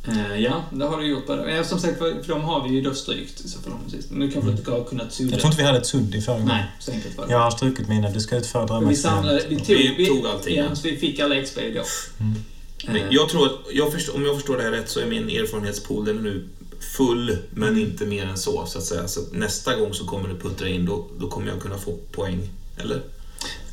Eh, 0.08 0.40
ja, 0.40 0.64
det 0.72 0.84
har 0.84 1.00
du 1.00 1.06
gjort. 1.06 1.26
Bara. 1.26 1.64
Som 1.64 1.78
sagt, 1.80 1.98
för, 1.98 2.22
för 2.22 2.28
de 2.32 2.42
har 2.44 2.68
vi 2.68 2.74
ju 2.74 2.80
då 2.82 2.94
strykt. 2.94 3.48
Så 3.48 3.60
för 3.60 3.70
dem, 3.70 3.78
precis. 3.84 4.10
Men 4.10 4.18
nu 4.18 4.30
kanske 4.30 4.50
du 4.50 4.56
inte 4.56 4.70
har 4.70 4.84
kunnat 4.84 5.12
sudda. 5.12 5.30
Jag 5.30 5.40
tror 5.40 5.50
inte 5.50 5.62
vi 5.62 5.66
hade 5.66 5.78
ett 5.78 5.86
sudd 5.86 6.14
i 6.14 6.20
förra 6.20 6.34
gången. 6.34 6.48
Nej, 6.48 6.64
så 6.80 6.92
enkelt 6.92 7.18
var 7.18 7.26
det. 7.26 7.32
Jag 7.32 7.38
har 7.38 7.50
strukit 7.50 7.88
mina. 7.88 8.10
Du 8.10 8.20
ska 8.20 8.36
utföra 8.36 8.80
Men 8.80 8.88
vi 8.88 8.96
samlade, 8.96 9.42
vi 9.48 9.56
tog, 9.56 9.76
Vi 9.76 10.06
tog 10.06 10.26
allting, 10.26 10.56
Ja, 10.56 10.74
så 10.76 10.82
vi 10.82 10.96
fick 10.96 11.18
alla 11.20 11.42
XP 11.42 11.56
då. 11.74 11.82
Men 12.18 12.96
Eh, 12.96 13.02
Jag 13.10 13.28
tror 13.28 13.46
att, 13.46 13.52
jag 13.72 13.92
förstår, 13.92 14.14
om 14.16 14.24
jag 14.24 14.34
förstår 14.34 14.56
det 14.56 14.62
här 14.62 14.70
rätt 14.70 14.88
så 14.90 15.00
är 15.00 15.06
min 15.06 15.28
erfarenhetspool 15.28 16.04
den 16.04 16.18
är 16.18 16.22
nu 16.22 16.48
full, 16.96 17.36
men 17.50 17.68
Mm. 17.68 17.80
inte 17.80 18.06
mer 18.06 18.26
än 18.26 18.38
så, 18.38 18.66
så 18.66 18.78
att 18.78 18.84
säga. 18.84 19.08
Så 19.08 19.20
att 19.20 19.32
nästa 19.32 19.76
gång 19.76 19.94
så 19.94 20.04
kommer 20.06 20.28
det 20.28 20.34
puttra 20.34 20.68
in, 20.68 20.84
då, 20.86 21.06
då 21.18 21.28
kommer 21.28 21.48
jag 21.48 21.60
kunna 21.60 21.78
få 21.78 21.92
poäng. 22.12 22.48
Eller? 22.76 23.02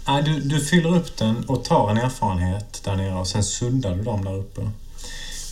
Nej, 0.08 0.24
du, 0.24 0.40
du 0.40 0.60
fyller 0.60 0.96
upp 0.96 1.18
den 1.18 1.46
och 1.48 1.64
tar 1.64 1.90
en 1.92 1.98
erfarenhet 1.98 2.82
där 2.84 2.96
nere 2.96 3.14
och 3.14 3.28
sen 3.28 3.44
suddar 3.44 3.96
du 3.96 4.04
dem 4.04 4.26
där 4.26 4.36
uppe. 4.36 4.70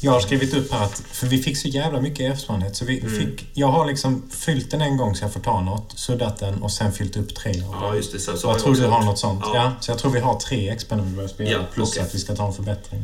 Jag 0.03 0.11
har 0.11 0.19
skrivit 0.19 0.53
upp 0.53 0.71
här 0.71 0.85
att, 0.85 1.03
för 1.11 1.27
vi 1.27 1.37
fick 1.43 1.57
så 1.57 1.67
jävla 1.67 2.01
mycket 2.01 2.31
erfarenhet 2.31 2.75
så 2.75 2.85
vi 2.85 2.99
Mm. 2.99 3.19
fick, 3.19 3.45
jag 3.53 3.67
har 3.67 3.85
liksom 3.85 4.23
fyllt 4.29 4.71
den 4.71 4.81
en 4.81 4.97
gång 4.97 5.15
så 5.15 5.23
jag 5.23 5.33
får 5.33 5.39
ta 5.39 5.61
något, 5.61 5.93
suddat 5.99 6.39
den 6.39 6.63
och 6.63 6.71
sen 6.71 6.91
fyllt 6.91 7.17
upp 7.17 7.35
tre 7.35 7.51
av 7.51 7.75
Ja, 7.81 7.95
just 7.95 8.11
det. 8.11 8.19
Så, 8.19 8.37
så 8.37 8.47
jag 8.47 8.59
tror 8.59 8.75
du 8.75 8.85
har 8.87 9.03
något 9.03 9.19
sånt. 9.19 9.41
Ja. 9.43 9.55
Ja. 9.55 9.71
så 9.79 9.91
jag 9.91 9.97
tror 9.99 10.11
vi 10.11 10.19
har 10.19 10.39
tre 10.39 10.75
vi 10.89 11.15
börjar 11.15 11.27
spela. 11.27 11.51
Ja, 11.51 11.59
plus 11.73 11.89
okej. 11.89 12.03
att 12.03 12.15
vi 12.15 12.19
ska 12.19 12.35
ta 12.35 12.47
en 12.47 12.53
förbättring. 12.53 13.03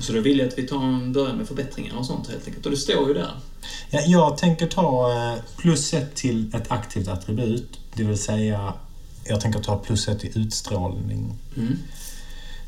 Så 0.00 0.12
då 0.12 0.20
vill 0.20 0.38
jag 0.38 0.48
att 0.48 0.58
vi 0.58 0.66
tar 0.66 0.82
en 0.84 1.12
början 1.12 1.36
med 1.36 1.46
förbättringar 1.48 1.96
och 1.98 2.06
sånt 2.06 2.28
helt 2.28 2.46
enkelt. 2.46 2.64
Och 2.66 2.70
det 2.70 2.76
står 2.76 3.08
ju 3.08 3.14
där. 3.14 3.30
Ja, 3.90 4.00
jag 4.06 4.38
tänker 4.38 4.66
ta 4.66 5.12
eh, 5.12 5.34
plus 5.56 5.94
ett 5.94 6.14
till 6.14 6.54
ett 6.54 6.70
aktivt 6.72 7.08
attribut. 7.08 7.78
Det 7.94 8.04
vill 8.04 8.18
säga, 8.18 8.72
jag 9.28 9.40
tänker 9.40 9.60
ta 9.60 9.78
plus 9.78 10.08
ett 10.08 10.24
i 10.24 10.38
utstrålning. 10.38 11.38
Mm. 11.56 11.78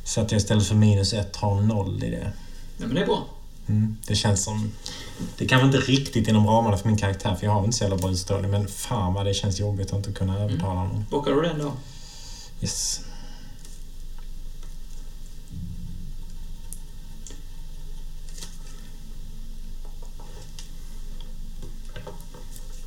Så 0.05 0.21
att 0.21 0.33
jag 0.33 0.39
istället 0.39 0.67
för 0.67 0.75
minus 0.75 1.13
ett 1.13 1.37
har 1.37 1.61
noll 1.61 2.05
i 2.05 2.11
det. 2.11 2.33
Ja, 2.79 2.87
men 2.87 2.95
det 2.95 3.01
är 3.01 3.07
bra. 3.07 3.27
Mm, 3.67 3.97
det 4.07 4.15
känns 4.15 4.45
som... 4.45 4.73
Det 5.39 5.47
kan 5.47 5.59
vara 5.59 5.67
inte 5.67 5.79
riktigt 5.79 6.29
inom 6.29 6.47
ramarna 6.47 6.77
för 6.77 6.89
min 6.89 6.97
karaktär, 6.97 7.35
för 7.35 7.47
jag 7.47 7.53
har 7.53 7.65
inte 7.65 7.77
så 7.77 7.85
jävla 7.85 7.97
bra 7.97 8.11
utstrålning. 8.11 8.51
Men 8.51 8.69
fan 8.69 9.15
vad 9.15 9.27
det 9.27 9.35
känns 9.35 9.61
jobbigt 9.61 9.87
att 9.87 9.97
inte 9.97 10.13
kunna 10.13 10.39
övertala 10.39 10.85
någon. 10.85 11.05
Bockar 11.11 11.33
du 11.33 11.43
den 11.43 11.59
då? 11.59 11.73
Yes. 12.61 13.01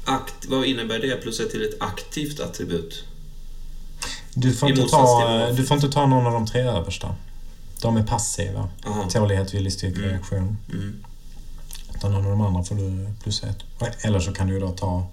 Akt, 0.06 0.46
vad 0.46 0.66
innebär 0.66 1.00
det? 1.00 1.22
Plus 1.22 1.40
ett 1.40 1.52
till 1.52 1.66
ett 1.66 1.82
aktivt 1.82 2.40
attribut? 2.40 3.04
Du 4.36 4.54
får, 4.54 4.70
inte 4.70 4.84
ta, 4.88 5.52
du 5.52 5.66
får 5.66 5.76
inte 5.76 5.90
ta 5.90 6.06
någon 6.06 6.26
av 6.26 6.34
de 6.34 6.46
tre 6.48 6.62
översta. 6.62 7.16
De 7.82 7.98
är 7.98 8.04
passiva. 8.04 8.70
Aha. 8.86 9.10
Tålighet, 9.10 9.54
viljestyrka, 9.54 9.98
Mm. 10.00 10.10
reaktion. 10.12 10.58
Mm. 10.74 11.04
Utan 11.96 12.12
någon 12.12 12.26
av 12.26 12.32
de 12.32 12.42
andra 12.42 12.64
får 12.64 12.76
du 12.76 13.08
plus 13.24 13.44
ett. 13.44 13.58
Eller 14.02 14.20
så 14.20 14.34
kan 14.34 14.48
du 14.48 14.60
då 14.60 14.70
ta 14.72 15.08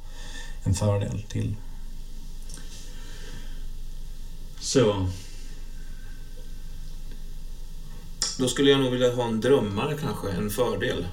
en 0.64 0.74
fördel 0.74 1.22
till. 1.28 1.54
Så. 4.60 5.06
Då 8.38 8.48
skulle 8.48 8.70
jag 8.70 8.80
nog 8.80 8.90
vilja 8.92 9.14
ha 9.14 9.24
en 9.24 9.40
drömmare 9.40 9.96
kanske, 10.00 10.30
en 10.30 10.50
fördel. 10.50 11.06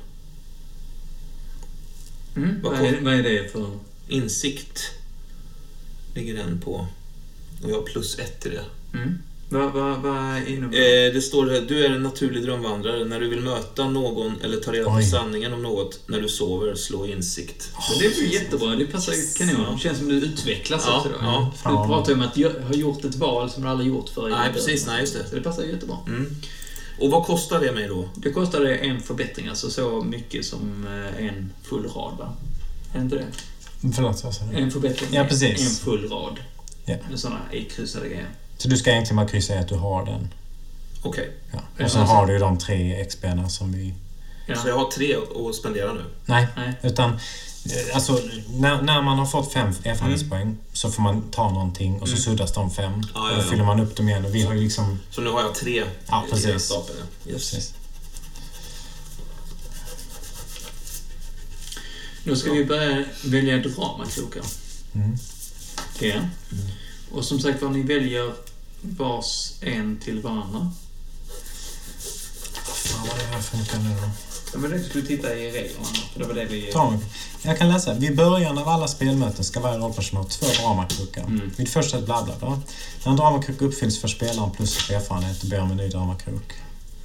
Mm. 2.35 2.61
Vad 2.63 2.71
Vad, 2.77 2.85
är, 2.87 3.01
vad 3.01 3.13
är 3.13 3.23
det 3.23 3.51
för... 3.51 3.79
Insikt 4.07 4.79
ligger 6.13 6.35
den 6.37 6.61
på. 6.61 6.87
Och 7.63 7.69
jag 7.69 7.75
har 7.75 7.83
plus 7.83 8.19
ett 8.19 8.45
i 8.45 8.49
det. 8.49 8.65
Mm. 8.97 9.17
Vad, 9.49 9.73
vad, 9.73 9.99
vad 10.01 10.47
innebär 10.47 10.77
Eh, 11.07 11.13
det 11.13 11.21
står 11.21 11.47
här, 11.49 11.61
du 11.67 11.85
är 11.85 11.89
en 11.89 12.03
naturlig 12.03 12.43
drömvandrare. 12.43 13.05
När 13.05 13.19
du 13.19 13.29
vill 13.29 13.39
möta 13.41 13.89
någon 13.89 14.41
eller 14.43 14.57
ta 14.57 14.71
reda 14.71 14.85
på 14.85 15.01
sanningen 15.01 15.53
om 15.53 15.61
något 15.61 15.99
när 16.07 16.21
du 16.21 16.29
sover, 16.29 16.75
slå 16.75 17.05
insikt. 17.05 17.69
Men 17.89 17.99
det 17.99 18.05
är 18.05 18.21
ju 18.21 18.33
jättebra. 18.33 18.75
Det 18.75 18.85
passar 18.85 19.13
ju 19.13 19.21
kanon. 19.37 19.75
Det 19.75 19.81
känns 19.81 19.97
som 19.97 20.09
du 20.09 20.15
utvecklas 20.15 20.83
Ja, 20.87 20.97
också 20.97 21.09
då. 21.09 21.15
ja. 21.21 21.53
Du 21.63 21.87
pratar 21.87 22.09
ju 22.11 22.15
om 22.15 22.21
att 22.21 22.63
ha 22.67 22.73
gjort 22.73 23.05
ett 23.05 23.15
val 23.15 23.49
som 23.49 23.63
du 23.63 23.69
aldrig 23.69 23.89
gjort 23.89 24.09
förr. 24.09 24.27
i 24.29 24.31
Nej, 24.31 24.53
precis. 24.53 24.87
Nej, 24.87 25.01
just 25.01 25.13
det. 25.13 25.29
Så 25.29 25.35
det 25.35 25.41
passar 25.41 25.63
ju 25.63 25.71
jättebra. 25.71 25.97
Mm. 26.07 26.35
Och 26.99 27.11
vad 27.11 27.25
kostar 27.25 27.59
det 27.59 27.71
mig 27.71 27.87
då? 27.87 28.09
Det 28.15 28.31
kostade 28.31 28.75
en 28.75 29.01
förbättring, 29.01 29.47
alltså 29.47 29.69
så 29.69 30.01
mycket 30.03 30.45
som 30.45 30.87
eh, 30.87 31.25
en 31.27 31.53
full 31.63 31.83
rad, 31.83 32.17
va? 32.19 32.33
Är 32.93 32.97
det 32.97 33.03
inte 33.03 33.15
det? 33.15 33.25
Förlåt, 33.95 34.23
vad 34.23 34.33
sa 34.33 34.45
du? 34.45 34.57
En 34.57 34.71
förbättring 34.71 35.09
Ja, 35.13 35.23
precis. 35.29 35.79
en 35.79 35.85
full 35.85 36.09
rad. 36.09 36.39
Ja. 36.87 36.95
Med 37.09 37.19
sådana 37.19 37.39
ikryssade 37.51 38.07
grejer. 38.07 38.29
Så 38.57 38.67
du 38.67 38.77
ska 38.77 38.91
egentligen 38.91 39.15
bara 39.15 39.27
kryssa 39.27 39.55
i 39.55 39.57
att 39.57 39.67
du 39.67 39.75
har 39.75 40.05
den. 40.05 40.33
Okej. 41.01 41.31
Ja. 41.51 41.59
Ja, 41.77 41.85
Och 41.85 41.91
sen 41.91 42.01
har 42.01 42.25
du 42.27 42.33
ju 42.33 42.39
de 42.39 42.57
tre 42.57 43.05
XP-erna 43.05 43.49
som 43.49 43.71
vi... 43.71 43.93
Ja. 44.47 44.55
Så 44.55 44.67
jag 44.67 44.77
har 44.77 44.91
tre 44.91 45.15
att 45.49 45.55
spendera 45.55 45.93
nu? 45.93 46.03
Nej, 46.25 46.47
Nej. 46.55 46.73
utan... 46.83 47.09
eh, 47.09 47.95
Alltså, 47.95 48.19
när, 48.49 48.81
när 48.81 49.01
man 49.01 49.17
har 49.19 49.25
fått 49.25 49.53
fem 49.53 49.67
erfarenhetspoäng 49.83 50.57
så 50.73 50.91
får 50.91 51.01
man 51.03 51.31
ta 51.31 51.49
någonting 51.51 52.01
och 52.01 52.09
så 52.09 52.17
suddas 52.17 52.53
de 52.53 52.71
fem. 52.71 52.93
Mm. 52.93 53.05
Ja, 53.13 53.29
och 53.31 53.35
då 53.37 53.41
fyller 53.43 53.63
man 53.63 53.79
upp 53.79 53.95
dem 53.95 54.09
igen 54.09 54.25
och 54.25 54.35
vi 54.35 54.41
har 54.41 54.53
ju 54.53 54.59
liksom... 54.61 54.99
Så 55.11 55.21
nu 55.21 55.29
har 55.29 55.41
jag 55.41 55.55
tre 55.55 55.83
Ja, 56.07 56.23
i 56.27 56.31
precis. 56.31 56.45
den 56.45 56.59
stapeln. 56.59 56.99
Yes. 57.27 57.33
Precis. 57.51 57.73
Då 62.23 62.35
ska 62.35 62.51
vi 62.51 62.65
börja 62.65 63.03
välja 63.25 63.57
dramakrokar. 63.57 64.43
Mm. 64.95 65.17
Ja. 65.99 66.21
Och 67.11 67.25
som 67.25 67.39
sagt 67.39 67.61
var, 67.61 67.69
ni 67.69 67.83
väljer 67.83 68.33
vars 68.81 69.53
en 69.61 69.99
till 69.99 70.21
varandra. 70.21 70.71
Fan 72.65 73.07
vad 73.07 73.17
det 73.17 73.25
här 73.25 73.41
funkar 73.41 73.79
nu 73.79 73.89
då. 73.89 74.09
Det 74.51 74.57
var 74.57 74.69
det 74.69 74.77
du 74.77 74.83
skulle 74.83 75.05
titta 75.05 75.35
i 75.35 75.51
reglerna, 75.51 75.85
för 76.13 76.19
det 76.19 76.25
var 76.25 76.33
det 76.33 76.45
vi... 76.45 76.71
Drama. 76.71 76.99
Jag 77.41 77.57
kan 77.57 77.69
läsa. 77.69 77.93
Vid 77.93 78.15
början 78.15 78.57
av 78.57 78.69
alla 78.69 78.87
spelmöten 78.87 79.45
ska 79.45 79.59
varje 79.59 79.77
rollperson 79.77 80.17
ha 80.17 80.25
två 80.25 80.45
dramakrukar. 80.61 81.21
Mm. 81.23 81.51
Vid 81.57 81.69
första 81.69 82.01
bla 82.01 82.23
bla 82.23 82.33
bla. 82.39 82.61
När 83.03 83.11
en 83.11 83.17
dramakrok 83.17 83.61
uppfylls 83.61 84.01
för 84.01 84.07
spelaren 84.07 84.51
plus 84.51 84.89
erfarenhet 84.89 85.43
och 85.43 85.49
ber 85.49 85.59
om 85.59 85.71
en 85.71 85.77
ny 85.77 85.87
dramakrok. 85.87 86.53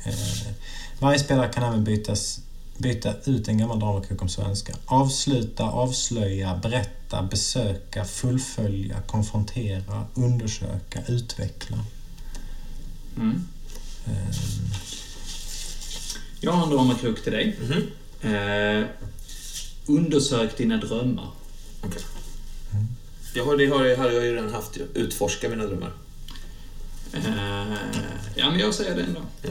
Eh, 0.05 0.53
varje 0.99 1.19
spelare 1.19 1.49
kan 1.53 1.63
även 1.63 1.85
bytas, 1.85 2.41
byta 2.83 3.15
ut 3.25 3.49
en 3.49 3.59
gammal 3.59 3.79
dramakrok 3.81 4.23
om 4.23 4.29
så 4.29 4.43
önskar. 4.43 4.77
Avsluta, 4.87 5.65
avslöja, 5.65 6.57
berätta, 6.63 7.23
besöka, 7.23 8.05
fullfölja, 8.05 9.01
konfrontera, 9.07 10.07
undersöka, 10.15 11.03
utveckla. 11.09 11.79
Mm. 13.17 13.45
Eh, 14.07 14.37
Jag 16.41 16.53
har 16.53 16.65
en 16.65 16.71
dramakrok 16.71 17.23
till 17.23 17.33
dig. 17.33 17.57
Mhm. 17.63 17.87
Eh, 18.35 18.87
undersök 19.87 20.57
dina 20.57 20.77
drömmar. 20.77 21.31
Okej. 21.83 22.03
Jag 23.35 23.45
har, 23.45 23.57
det 23.57 23.67
har, 23.67 23.85
jag- 23.85 23.97
hade 23.97 24.15
jag 24.15 24.25
ju 24.25 24.35
redan 24.35 24.53
haft. 24.53 24.77
Utforska 24.95 25.49
mina 25.49 25.65
drömmar. 25.67 25.93
Eh, 27.13 27.77
ja, 28.37 28.51
men 28.51 28.59
jag 28.61 28.75
säger 28.75 28.97
det 28.97 29.03
ändå. 29.03 29.21
Ja. 29.43 29.51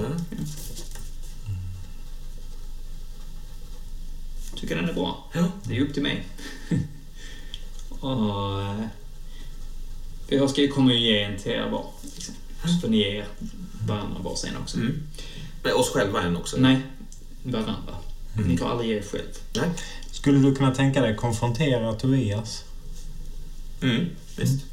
Tycker 4.62 4.76
den 4.76 4.90
är 4.90 4.94
bra. 4.94 5.30
Ja. 5.34 5.52
Det 5.64 5.78
är 5.78 5.82
upp 5.82 5.94
till 5.94 6.04
mig. 6.04 6.24
och, 8.00 8.62
eh, 8.62 8.86
jag 10.28 10.50
ska 10.50 10.62
ju 10.62 10.68
komma 10.68 10.92
och 10.92 10.98
ge 10.98 11.22
en 11.22 11.40
till 11.40 11.52
er 11.52 11.70
var. 11.70 11.86
Liksom. 12.16 12.36
Så 12.64 12.80
får 12.82 12.88
ni 12.88 12.98
ge 12.98 13.24
varandra 13.88 14.20
varsin 14.24 14.58
också. 14.62 14.78
Mm. 14.78 15.04
Men 15.64 15.74
oss 15.74 15.90
själva 15.90 16.22
än 16.22 16.38
också? 16.38 16.58
Nej, 16.58 16.82
varandra. 17.44 17.96
Ni 18.46 18.58
får 18.58 18.70
aldrig 18.70 18.90
ge 18.90 18.98
er 18.98 19.02
själv. 19.02 19.32
Nej. 19.56 19.70
Skulle 20.12 20.40
du 20.40 20.56
kunna 20.56 20.76
tänka 20.76 21.02
dig 21.02 21.16
konfrontera 21.16 21.94
Tobias? 21.94 22.64
Mm. 23.82 24.10
Visst. 24.38 24.66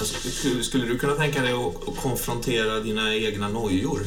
Alltså, 0.00 0.28
skulle, 0.46 0.64
skulle 0.64 0.86
du 0.86 0.98
kunna 0.98 1.14
tänka 1.14 1.42
dig 1.42 1.52
att, 1.52 1.88
att 1.88 1.96
konfrontera 1.96 2.80
dina 2.80 3.14
egna 3.14 3.48
nojor? 3.48 4.00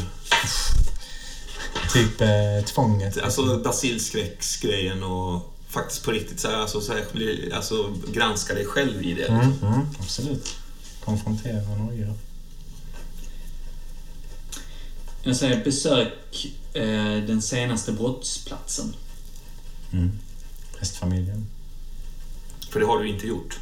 Typ 1.94 2.22
eh, 2.22 2.66
tvånget? 2.66 3.18
Alltså 3.18 3.58
basilskräcksgrejen 3.58 5.04
och 5.04 5.56
faktiskt 5.68 6.04
på 6.04 6.12
riktigt 6.12 6.40
så 6.40 6.48
här, 6.48 6.56
alltså, 6.56 6.82
så 6.82 6.94
här, 6.94 7.06
alltså, 7.54 7.94
granska 8.14 8.54
dig 8.54 8.66
själv 8.66 9.04
i 9.04 9.14
det. 9.14 9.26
Mm, 9.26 9.54
mm, 9.62 9.88
absolut. 10.00 10.56
Konfrontera 11.06 11.62
nojor. 11.78 12.14
Jag 15.24 15.36
säger 15.36 15.64
besök 15.64 16.48
eh, 16.74 16.84
den 17.28 17.42
senaste 17.42 17.92
brottsplatsen. 17.92 18.96
Mm. 19.92 20.12
Prästfamiljen. 20.78 21.48
För 22.70 22.80
det 22.80 22.86
har 22.86 23.00
du 23.00 23.10
inte 23.10 23.28
gjort. 23.28 23.60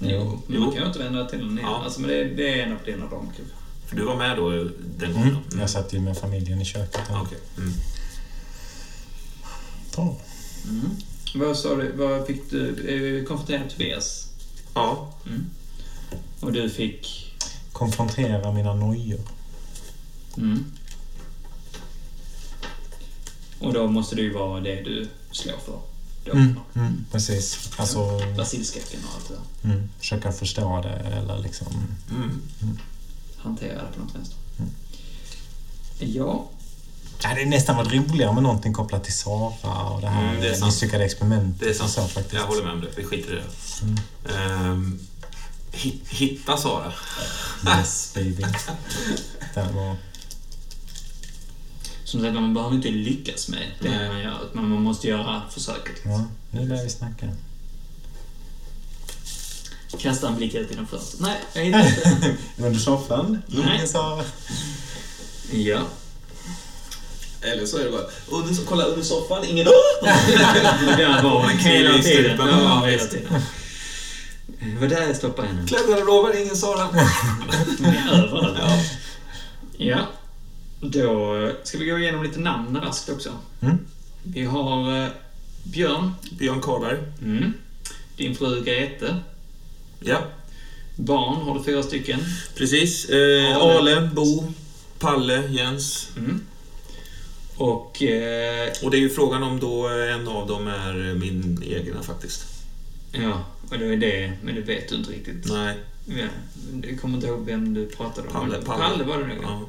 Jo, 0.00 0.42
men 0.46 0.56
Jo. 0.56 0.60
man 0.60 0.72
kan 0.72 0.82
ju 0.82 0.90
återvända 0.90 1.24
till 1.24 1.38
den 1.38 1.58
igen. 1.58 1.70
Ja. 1.70 1.82
Alltså, 1.84 2.00
men 2.00 2.10
det, 2.10 2.24
det 2.24 2.60
är 2.60 2.66
en 2.66 2.72
av 2.72 2.78
dina 2.84 3.06
dramakrok. 3.06 3.46
För 3.86 3.96
du 3.96 4.04
var 4.04 4.16
med 4.16 4.36
då 4.36 4.50
den 4.50 5.12
gången? 5.12 5.28
Mm. 5.28 5.42
Mm. 5.48 5.60
Jag 5.60 5.70
satt 5.70 5.92
ju 5.92 6.00
med 6.00 6.18
familjen 6.18 6.60
i 6.60 6.64
köket. 6.64 7.00
Okej. 7.10 7.38
Mm. 7.58 7.72
Bra. 9.94 10.16
Mm. 10.68 10.90
Vad 11.34 11.58
sa 11.58 11.74
du? 11.76 11.92
Vad 11.92 12.26
fick 12.26 12.50
du? 12.50 12.68
Eh, 12.68 13.24
konfrontera 13.24 13.68
Tobias. 13.70 14.28
Ja. 14.74 15.12
Och 16.40 16.52
du 16.52 16.70
fick... 16.70 17.24
Konfrontera 17.72 18.52
mina 18.52 18.74
nojor. 18.74 19.20
Mm. 20.36 20.64
Och 23.60 23.72
då 23.72 23.86
måste 23.86 24.16
det 24.16 24.22
ju 24.22 24.32
vara 24.32 24.60
det 24.60 24.82
du 24.82 25.08
slår 25.30 25.56
för. 25.66 25.80
Mm, 26.32 26.60
mm, 26.74 27.04
precis. 27.12 27.70
Alltså, 27.76 28.20
Basilskräcken 28.36 29.00
och 29.04 29.14
allt 29.14 29.28
det 29.28 29.34
där. 29.34 29.74
mm, 29.74 29.88
försöka 29.98 30.32
förstå 30.32 30.80
det 30.82 30.88
eller 31.18 31.38
liksom... 31.38 31.66
Mm. 32.10 32.40
Hantera 33.36 33.82
det 33.82 33.92
på 33.94 34.00
något 34.00 34.14
vänster. 34.14 34.36
Mm. 34.58 34.70
Ja. 35.98 36.48
Det 37.20 37.42
är 37.42 37.46
nästan 37.46 37.76
varit 37.76 37.92
roligare 37.92 38.32
med 38.32 38.42
någonting 38.42 38.72
kopplat 38.72 39.04
till 39.04 39.14
Sara 39.14 39.88
och 39.88 40.00
det 40.00 40.08
här 40.08 40.28
Mm, 40.30 40.42
det 40.42 40.64
misslyckade 40.64 41.04
experimentet. 41.04 41.60
Det 41.60 41.68
är 41.70 41.74
sant. 41.74 41.90
Så, 41.90 42.02
faktiskt. 42.08 42.34
Jag 42.34 42.46
håller 42.46 42.62
med 42.62 42.72
om 42.72 42.80
det. 42.80 42.88
Vi 42.96 43.04
skiter 43.04 43.32
i 43.32 43.34
det. 43.34 43.44
Mm. 44.62 44.98
Hit, 45.72 46.08
hitta 46.08 46.56
Sara. 46.56 46.92
Yes, 47.66 48.10
baby. 48.14 48.42
Det 49.54 49.68
var... 49.74 49.96
Som 52.08 52.20
sagt, 52.20 52.34
man 52.34 52.54
behöver 52.54 52.74
inte 52.74 52.88
lyckas 52.88 53.48
med 53.48 53.70
det 53.80 53.90
Nej. 53.90 54.08
man 54.08 54.20
gör. 54.20 54.38
Men 54.52 54.68
man 54.68 54.82
måste 54.82 55.08
göra 55.08 55.42
försöket. 55.50 56.00
Ja, 56.04 56.24
nu 56.50 56.68
börjar 56.68 56.84
vi 56.84 56.90
snacka. 56.90 57.26
Kasta 59.98 60.28
en 60.28 60.36
blick 60.36 60.54
ut 60.54 60.70
genom 60.70 60.86
fönstret. 60.86 61.20
Nej, 61.20 61.40
jag 61.52 61.62
hittar 61.82 62.10
inte. 62.10 62.36
Under 62.58 62.78
soffan? 62.80 63.42
Nej. 63.46 63.74
Ingen 63.74 63.88
Sara? 63.88 64.24
ja. 65.50 65.80
Eller 67.42 67.66
så 67.66 67.78
är 67.78 67.84
det 67.84 67.90
bara, 67.90 68.06
under, 68.28 68.64
kolla 68.64 68.84
under 68.84 69.02
soffan, 69.04 69.44
ingen... 69.44 69.64
Där 69.64 71.22
var 71.22 71.48
hela 71.48 71.58
kliver 71.58 71.98
i 71.98 72.02
strupen. 72.02 72.48
Ja, 72.48 72.84
hela 72.86 73.04
tiden. 73.04 73.42
Det 74.60 74.80
var 74.80 74.86
där 74.88 75.06
jag 75.06 75.16
stoppade 75.16 75.48
henne. 75.48 75.68
Klädgarderoben, 75.68 76.42
ingen 76.42 76.56
Sara. 76.56 76.84
Hon 77.78 77.86
är 77.86 78.12
överallt. 78.12 78.58
Ja. 78.60 78.78
Ja. 79.78 80.06
Då 80.80 81.50
ska 81.64 81.78
vi 81.78 81.86
gå 81.86 81.98
igenom 81.98 82.22
lite 82.22 82.40
namn 82.40 82.76
raskt 82.80 83.08
också. 83.10 83.30
Mm. 83.60 83.78
Vi 84.22 84.44
har 84.44 85.02
eh, 85.04 85.08
Björn. 85.64 86.12
Björn 86.38 86.60
Karlberg. 86.60 86.98
Mm. 87.22 87.52
Din 88.16 88.34
fru 88.34 88.64
Grete. 88.64 89.16
Ja, 90.00 90.18
Barn 90.96 91.42
har 91.42 91.58
du 91.58 91.64
fyra 91.64 91.82
stycken. 91.82 92.20
precis. 92.54 93.08
Eh, 93.08 93.56
Ale. 93.56 93.78
Ale, 93.96 94.10
Bo, 94.14 94.52
Palle, 94.98 95.46
Jens. 95.48 96.08
Mm. 96.16 96.40
Och... 97.56 98.02
Eh, 98.02 98.72
Och 98.82 98.90
det 98.90 98.96
är 98.96 99.00
ju 99.00 99.08
frågan 99.10 99.42
om 99.42 99.60
då 99.60 99.88
en 99.88 100.28
av 100.28 100.46
dem 100.46 100.66
är 100.66 101.14
min 101.14 101.62
egna 101.66 102.02
faktiskt. 102.02 102.44
ja, 103.12 103.44
och 103.70 103.78
det 103.78 103.86
är 103.86 103.96
det, 103.96 104.32
men 104.42 104.54
det 104.54 104.60
vet 104.60 104.88
du 104.88 104.94
inte 104.96 105.10
riktigt. 105.10 105.44
Nej. 105.52 105.76
Ja, 106.06 106.26
jag 106.82 107.00
kommer 107.00 107.14
inte 107.14 107.26
ihåg 107.26 107.46
vem 107.46 107.74
du 107.74 107.86
pratade 107.86 108.28
om. 108.28 108.34
Palle, 108.34 108.62
Palle. 108.62 108.82
Palle 108.82 109.04
var 109.04 109.18
det 109.18 109.26
nog. 109.26 109.36
Ja, 109.42 109.68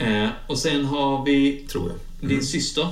Eh, 0.00 0.28
och 0.46 0.58
sen 0.58 0.84
har 0.84 1.24
vi 1.24 1.66
tror 1.70 1.88
jag. 1.88 1.98
din 2.20 2.30
Mm. 2.30 2.42
syster. 2.44 2.88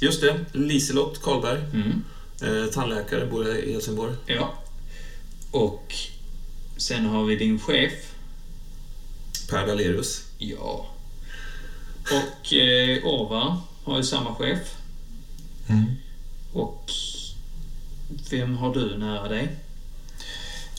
Just 0.00 0.20
det, 0.20 0.44
Liselott 0.52 1.22
Karlberg. 1.22 1.60
Mm. 1.72 2.04
Eh, 2.42 2.70
tandläkare, 2.70 3.26
bor 3.26 3.48
i 3.56 3.72
Helsingborg. 3.72 4.14
Ja. 4.26 4.54
Och 5.50 5.94
sen 6.76 7.06
har 7.06 7.24
vi 7.24 7.36
din 7.36 7.60
chef. 7.60 7.92
Per 9.50 9.66
Dalerius. 9.66 10.22
Ja. 10.38 10.86
Och 12.02 12.52
eh, 12.54 13.04
Orvar 13.04 13.56
har 13.84 13.96
ju 13.96 14.02
samma 14.04 14.34
chef. 14.34 14.58
Mm. 15.68 15.84
Och 16.52 16.90
vem 18.30 18.56
har 18.56 18.74
du 18.74 18.98
nära 18.98 19.28
dig? 19.28 19.48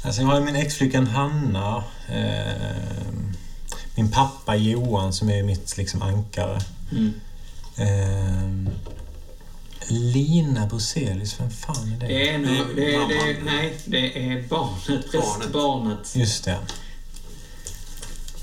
Alltså 0.04 0.22
jag 0.22 0.28
har 0.28 0.42
min 0.42 0.56
exflickvän 0.56 1.08
Hanna. 1.08 1.84
Eh, 2.10 3.12
min 3.96 4.12
pappa 4.12 4.56
Johan 4.56 5.14
som 5.14 5.30
är 5.30 5.44
mitt 5.44 5.78
liksom 5.78 6.02
ankare. 6.02 6.62
Mm. 6.92 7.14
Eh, 7.78 8.72
Lina 9.88 10.66
Bruzelius, 10.68 11.40
vem 11.40 11.50
fan 11.50 11.94
är 11.94 12.00
det? 12.00 12.08
Det 12.08 12.30
är 12.30 12.38
nog... 12.38 12.76
Det, 12.76 12.86
det, 12.86 12.98
Mamman. 12.98 13.46
nej, 13.46 13.78
det 13.86 14.30
är 14.30 14.48
barnet. 14.50 15.12
Barnet. 15.12 15.12
Prästbarnet. 15.12 16.16
Just 16.16 16.44
det, 16.46 16.60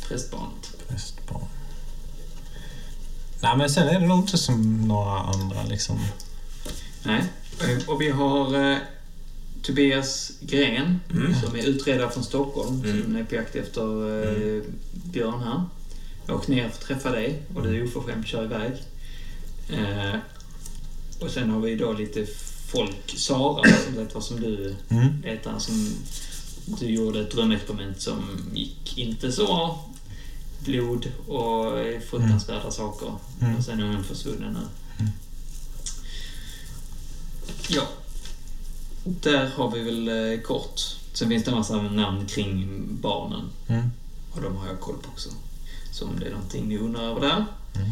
Prästbarnet. 0.08 0.88
prästbarn. 0.88 1.44
Nej 3.40 3.56
men 3.56 3.70
sen 3.70 3.88
är 3.88 4.00
det 4.00 4.06
nog 4.06 4.18
inte 4.18 4.38
som 4.38 4.88
några 4.88 5.18
andra 5.18 5.62
liksom. 5.62 5.98
Nej. 7.02 7.22
Och 7.88 8.00
vi 8.00 8.10
har 8.10 8.70
eh, 8.72 8.78
Tobias 9.62 10.32
Gren 10.40 11.00
Mm. 11.10 11.34
som 11.40 11.56
är 11.56 11.62
utredare 11.66 12.10
från 12.10 12.24
Stockholm 12.24 12.84
Mm. 12.84 13.02
som 13.02 13.16
är 13.16 13.24
på 13.24 13.34
jakt 13.34 13.56
efter 13.56 13.82
eh, 14.56 14.62
Björn 15.04 15.40
här. 15.42 15.62
Jag 16.26 16.36
åkte 16.36 16.50
ner 16.52 16.68
för 16.68 16.74
att 16.76 16.80
träffa 16.80 17.10
dig 17.10 17.42
och 17.54 17.62
du 17.62 17.76
är 17.80 17.84
oförskämd 17.84 18.26
kör 18.26 18.44
iväg. 18.44 18.72
Eh, 19.70 20.14
och 21.20 21.30
sen 21.30 21.50
har 21.50 21.60
vi 21.60 21.76
då 21.76 21.92
lite 21.92 22.26
folk, 22.66 23.14
Sara 23.16 23.62
som 23.84 23.94
vet 23.96 24.14
vad 24.14 24.24
som 24.24 24.40
du 24.40 24.74
Mm. 24.88 25.22
heter, 25.22 25.58
som 25.58 25.88
du 26.80 26.86
gjorde 26.86 27.20
ett 27.20 27.30
drömexperiment 27.30 28.00
som 28.00 28.22
gick 28.54 28.98
inte 28.98 29.32
så 29.32 29.44
bra. 29.46 29.88
Blod 30.64 31.12
och 31.28 31.78
eh, 31.78 32.00
fruktansvärda 32.00 32.70
saker. 32.70 33.12
Mm. 33.40 33.56
Och 33.56 33.64
sen 33.64 33.80
är 33.80 33.86
hon 33.94 34.04
försvunnen 34.04 34.52
nu. 34.98 35.06
Ja. 37.68 37.82
Där 39.04 39.46
har 39.46 39.70
vi 39.70 39.80
väl 39.80 40.08
eh, 40.32 40.40
kort. 40.40 40.80
Sen 41.12 41.28
finns 41.28 41.44
det 41.44 41.50
en 41.50 41.56
massa 41.56 41.82
namn 41.82 42.26
kring 42.26 42.68
barnen. 43.00 43.50
Mm. 43.68 43.90
Och 44.32 44.42
de 44.42 44.56
har 44.56 44.66
jag 44.66 44.80
koll 44.80 44.96
på 45.02 45.08
också. 45.08 45.28
Så 45.92 46.04
om 46.04 46.20
det 46.20 46.26
är 46.26 46.30
någonting 46.30 46.68
ni 46.68 46.78
undrar 46.78 47.02
över 47.02 47.20
där. 47.20 47.44
Mm. 47.74 47.90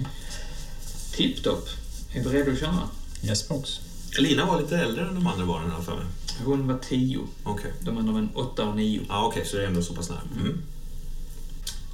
Tipptopp. 1.12 1.68
Är 2.12 2.24
vi 2.24 2.28
redo 2.38 2.52
att 2.52 2.58
köra? 2.60 2.88
Yes 3.22 3.48
box. 3.48 3.80
Lina 4.18 4.46
var 4.46 4.60
lite 4.60 4.78
äldre 4.78 5.08
än 5.08 5.14
de 5.14 5.26
andra 5.26 5.46
barnen 5.46 5.70
har 5.70 5.82
för 5.82 5.96
mig. 5.96 6.06
Hon 6.44 6.68
var 6.68 6.78
tio. 6.78 7.18
Okej. 7.44 7.72
De 7.80 7.98
andra 7.98 8.12
var 8.12 8.20
en 8.20 8.30
åtta 8.34 8.64
och 8.68 8.76
nio. 8.76 9.00
Ja, 9.08 9.26
okej, 9.26 9.44
så 9.46 9.56
det 9.56 9.62
är 9.62 9.66
ändå 9.66 9.82
så 9.82 9.94
pass 9.94 10.08
nära. 10.10 10.20
Mm. 10.40 10.62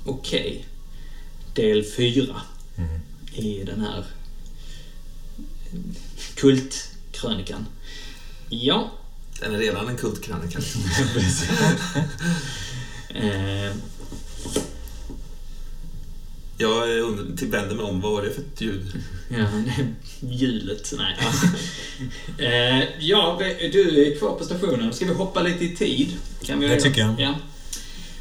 Okej. 0.06 0.66
Del 1.54 1.84
fyra 1.84 2.40
Mm. 2.78 3.00
i 3.32 3.64
den 3.64 3.80
här 3.80 4.04
kultkrönikan. 6.34 7.66
Ja. 8.48 8.90
Den 9.40 9.54
är 9.54 9.58
redan 9.58 9.88
en 9.88 9.96
kultkrönika. 9.96 10.58
liksom. 10.58 10.82
Eh, 13.08 13.72
Jag 16.58 16.98
eh, 16.98 17.04
till- 17.36 17.48
vänder 17.48 17.74
mig 17.76 17.84
om, 17.84 18.00
vad 18.00 18.12
var 18.12 18.22
det 18.22 18.30
för 18.30 18.40
ett 18.40 18.60
ljud? 18.60 18.92
ja, 19.28 19.46
hjulet. 20.30 20.92
Nej. 20.98 21.16
eh, 22.78 22.88
ja, 23.00 23.38
du 23.72 24.06
är 24.12 24.18
kvar 24.18 24.34
på 24.38 24.44
stationen. 24.44 24.92
Ska 24.92 25.04
vi 25.04 25.14
hoppa 25.14 25.42
lite 25.42 25.64
i 25.64 25.76
tid? 25.76 26.16
Kan 26.44 26.60
vi 26.60 26.68
Det 26.68 26.80
tycker 26.80 27.00
jag. 27.00 27.14
Ja. 27.18 27.34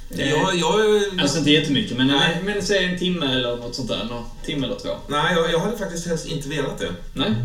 Eh, 0.10 0.30
Jag, 0.30 0.56
jag, 0.58 1.04
Alltså 1.20 1.38
inte 1.38 1.52
jättemycket, 1.52 1.98
men, 1.98 2.08
Nej. 2.08 2.42
men 2.46 2.62
säg 2.64 2.86
en 2.86 3.00
timme 3.00 3.26
eller 3.26 3.58
något 3.58 3.76
sånt 3.76 3.88
där. 3.90 4.04
Någon 4.04 4.24
timme 4.46 4.66
eller 4.68 4.80
två. 4.80 4.90
nej, 5.10 5.34
jag, 5.36 5.52
jag 5.52 5.60
hade 5.60 5.78
faktiskt 5.78 6.08
helst 6.08 6.26
inte 6.28 6.50
velat 6.50 6.80
det. 6.80 6.92
Nej? 7.14 7.36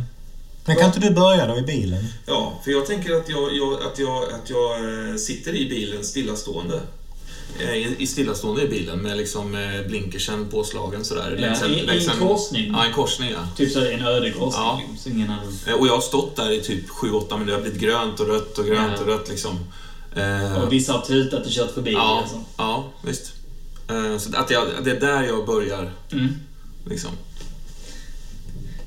Men 0.67 0.77
kan 0.77 0.87
inte 0.87 1.01
du 1.01 1.11
börja 1.11 1.47
då 1.47 1.57
i 1.59 1.63
bilen? 1.63 2.05
Ja, 2.27 2.61
för 2.65 2.71
jag 2.71 2.87
tänker 2.87 3.15
att 3.15 3.29
jag, 3.29 3.57
jag, 3.57 3.83
att 3.83 3.99
jag, 3.99 4.25
att 4.33 4.51
jag 4.51 4.71
eh, 5.11 5.17
sitter 5.17 5.55
i 5.55 5.69
bilen 5.69 6.05
stillastående. 6.05 6.81
Eh, 7.61 8.03
I 8.03 8.07
stillastående 8.07 8.63
i 8.63 8.69
bilen 8.69 8.99
med 8.99 9.17
liksom 9.17 9.55
eh, 9.55 9.87
blinkersen 9.87 10.49
påslagen 10.49 11.05
sådär. 11.05 11.31
Ja, 11.41 11.41
Längs 11.47 11.63
i- 11.63 11.81
i 11.81 11.87
längs 11.87 12.09
en 12.09 12.19
korsning. 12.19 12.71
Ja, 12.73 12.85
en 12.87 12.93
korsning 12.93 13.31
ja. 13.31 13.49
Typ 13.57 13.73
så 13.73 13.81
en 13.87 14.03
öde 14.07 14.31
korsning. 14.31 14.63
Ja. 14.65 14.81
Så 14.99 15.09
ingen 15.09 15.31
annan... 15.31 15.59
Eh, 15.67 15.75
Och 15.75 15.87
jag 15.87 15.95
har 15.95 16.01
stått 16.01 16.37
där 16.37 16.51
i 16.51 16.61
typ 16.61 16.89
7-8 16.89 17.11
minuter. 17.13 17.47
Det 17.47 17.53
har 17.53 17.61
blivit 17.63 17.81
grönt 17.81 18.21
och 18.21 18.27
rött 18.29 18.59
och 18.59 18.67
grönt 18.67 18.93
Ja. 18.97 19.01
och 19.01 19.07
rött 19.07 19.29
liksom. 19.29 19.59
Och 20.65 20.73
vissa 20.73 20.93
har 20.93 21.01
tutat 21.01 21.47
och 21.47 21.53
kört 21.53 21.71
förbi. 21.71 21.93
ja, 21.93 22.21
Alltså. 22.23 22.45
ja, 22.57 22.85
visst. 23.03 23.33
Så 24.19 24.37
att 24.37 24.51
jag, 24.51 24.67
det 24.85 24.91
är 24.91 25.01
där 25.01 25.23
jag 25.23 25.47
börjar. 25.47 25.93
Mm. 26.13 26.29
Liksom. 26.89 27.11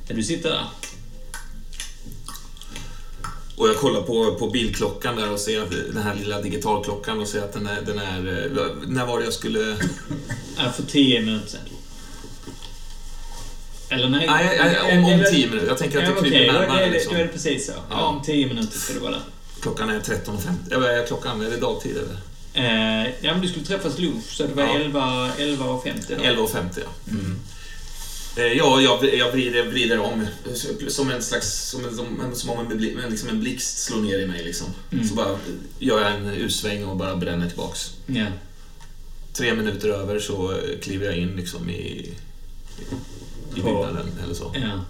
Där 0.07 0.15
du 0.15 0.23
sitter 0.23 0.49
där. 0.49 0.65
Och 3.57 3.67
jag 3.69 3.75
kollar 3.77 4.01
på, 4.01 4.35
på 4.35 4.47
bilklockan 4.49 5.15
där 5.15 5.31
och 5.31 5.39
ser 5.39 5.61
att 5.61 5.71
den 5.93 6.03
här 6.03 6.15
lilla 6.15 6.41
digitalklockan 6.41 7.19
och 7.19 7.27
ser 7.27 7.41
att 7.43 7.53
den 7.53 7.67
är... 7.67 7.81
Den 7.81 7.99
är 7.99 8.45
eh, 8.57 8.71
när 8.87 9.05
var 9.05 9.19
det 9.19 9.23
jag 9.25 9.33
skulle... 9.33 9.59
Ja, 10.57 10.71
för 10.71 10.83
tio 10.83 11.21
minuter 11.21 11.47
sedan. 11.49 11.59
Eller 13.89 14.09
nej. 14.09 14.27
Nej, 14.27 14.59
nej, 14.63 14.97
om, 14.97 15.05
om 15.05 15.11
eller- 15.11 15.23
tio 15.31 15.47
minuter. 15.47 15.67
Jag 15.67 15.77
tänker 15.77 15.99
att 16.03 16.23
det 16.23 16.29
kryper 16.29 16.53
då, 16.53 16.59
närmare. 16.59 16.81
är 16.81 16.85
det, 16.85 16.91
liksom. 16.93 17.13
då 17.13 17.19
är 17.19 17.23
det 17.23 17.29
precis 17.33 17.65
så. 17.67 17.71
Ja. 17.89 18.01
Om 18.05 18.21
tio 18.21 18.47
minuter 18.47 18.77
ska 18.79 18.93
det 18.93 18.99
vara 18.99 19.11
där. 19.11 19.21
Klockan 19.61 19.89
är 19.89 19.99
13.50. 19.99 20.37
Ja, 20.69 20.79
vad 20.79 20.89
är 20.89 21.05
klockan? 21.07 21.41
Är 21.41 21.49
det 21.49 21.57
dagtid 21.57 21.97
eller? 21.97 22.17
Eh, 22.53 23.07
ja, 23.21 23.31
men 23.33 23.41
du 23.41 23.47
skulle 23.47 23.65
träffas 23.65 23.99
lunch, 23.99 24.23
så 24.31 24.43
det 24.43 24.53
var 24.53 24.63
Ja. 24.63 24.73
11 24.79 25.29
11.50 25.37 26.01
då. 26.07 26.23
11.50 26.23 26.57
ja. 26.75 27.11
Mm. 27.11 27.39
Eh, 28.35 28.43
Ja, 28.43 28.81
jag, 28.81 29.15
jag 29.15 29.31
vrider, 29.31 29.63
vrider 29.67 29.99
om 29.99 30.27
som 30.87 31.09
en 31.09 31.23
slags... 31.23 31.69
Som, 31.69 31.85
en, 31.85 31.95
som, 32.35 32.49
om 32.49 32.71
en, 32.71 32.77
liksom 33.09 33.29
en 33.29 33.39
blixt 33.39 33.77
slår 33.77 34.01
ner 34.01 34.19
i 34.19 34.27
mig. 34.27 34.43
Liksom. 34.43 34.67
Mm. 34.91 35.07
Så 35.07 35.15
bara 35.15 35.37
gör 35.79 36.01
jag 36.01 36.11
en 36.15 36.25
U-sväng 36.25 36.85
och 36.85 36.97
bara 36.97 37.15
bränner 37.15 37.47
tillbaks. 37.47 37.91
Ja. 38.05 38.25
Tre 39.33 39.53
minuter 39.53 39.89
över 39.89 40.19
så 40.19 40.59
kliver 40.81 41.05
jag 41.05 41.17
in 41.17 41.35
liksom 41.35 41.69
i, 41.69 42.13
i 43.55 43.61
byggnaden 43.61 44.11
eller 44.23 44.33
så. 44.33 44.55
ja. 44.55 44.85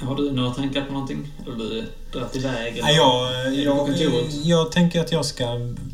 Har 0.00 0.16
du 0.16 0.32
några 0.32 0.54
tankar 0.54 0.84
på 0.84 0.92
någonting? 0.92 1.32
Eller 1.46 1.56
du 1.56 1.84
dragit 2.12 2.36
iväg? 2.36 2.78
Eller? 2.78 2.90
Jag, 2.90 3.86
på 3.86 3.92
jag, 4.02 4.30
jag 4.44 4.72
tänker 4.72 5.00
att 5.00 5.12
jag 5.12 5.24
ska 5.24 5.48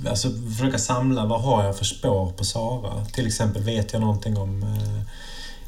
alltså, 0.08 0.28
försöka 0.56 0.78
samla 0.78 1.24
vad 1.26 1.42
har 1.42 1.64
jag 1.64 1.78
för 1.78 1.84
spår 1.84 2.32
på 2.36 2.44
Sara. 2.44 3.04
Till 3.04 3.26
exempel, 3.26 3.62
vet 3.62 3.92
jag 3.92 4.00
någonting 4.00 4.36
om 4.38 4.62
eh, 4.62 5.00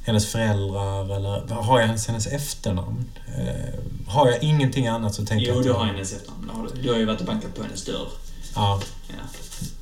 hennes 0.02 0.26
föräldrar 0.32 1.16
eller 1.16 1.54
har 1.54 1.78
jag 1.78 1.86
ens 1.86 2.06
hennes 2.06 2.26
efternamn? 2.26 3.04
Eh, 3.38 3.74
har 4.08 4.28
jag 4.30 4.42
ingenting 4.42 4.86
annat 4.86 5.14
så 5.14 5.24
tänker 5.26 5.46
Jo, 5.46 5.52
jag 5.52 5.58
att 5.60 5.66
du 5.66 5.72
har 5.72 5.84
hennes 5.84 6.12
efternamn. 6.12 6.50
har 6.54 6.68
Du. 6.74 6.82
du 6.82 6.90
har 6.90 6.98
ju 6.98 7.04
varit 7.04 7.20
och 7.20 7.26
bankat 7.26 7.54
på 7.54 7.62
hennes 7.62 7.84
dörr. 7.84 8.08
Ja, 8.54 8.80
Ja. 9.08 9.14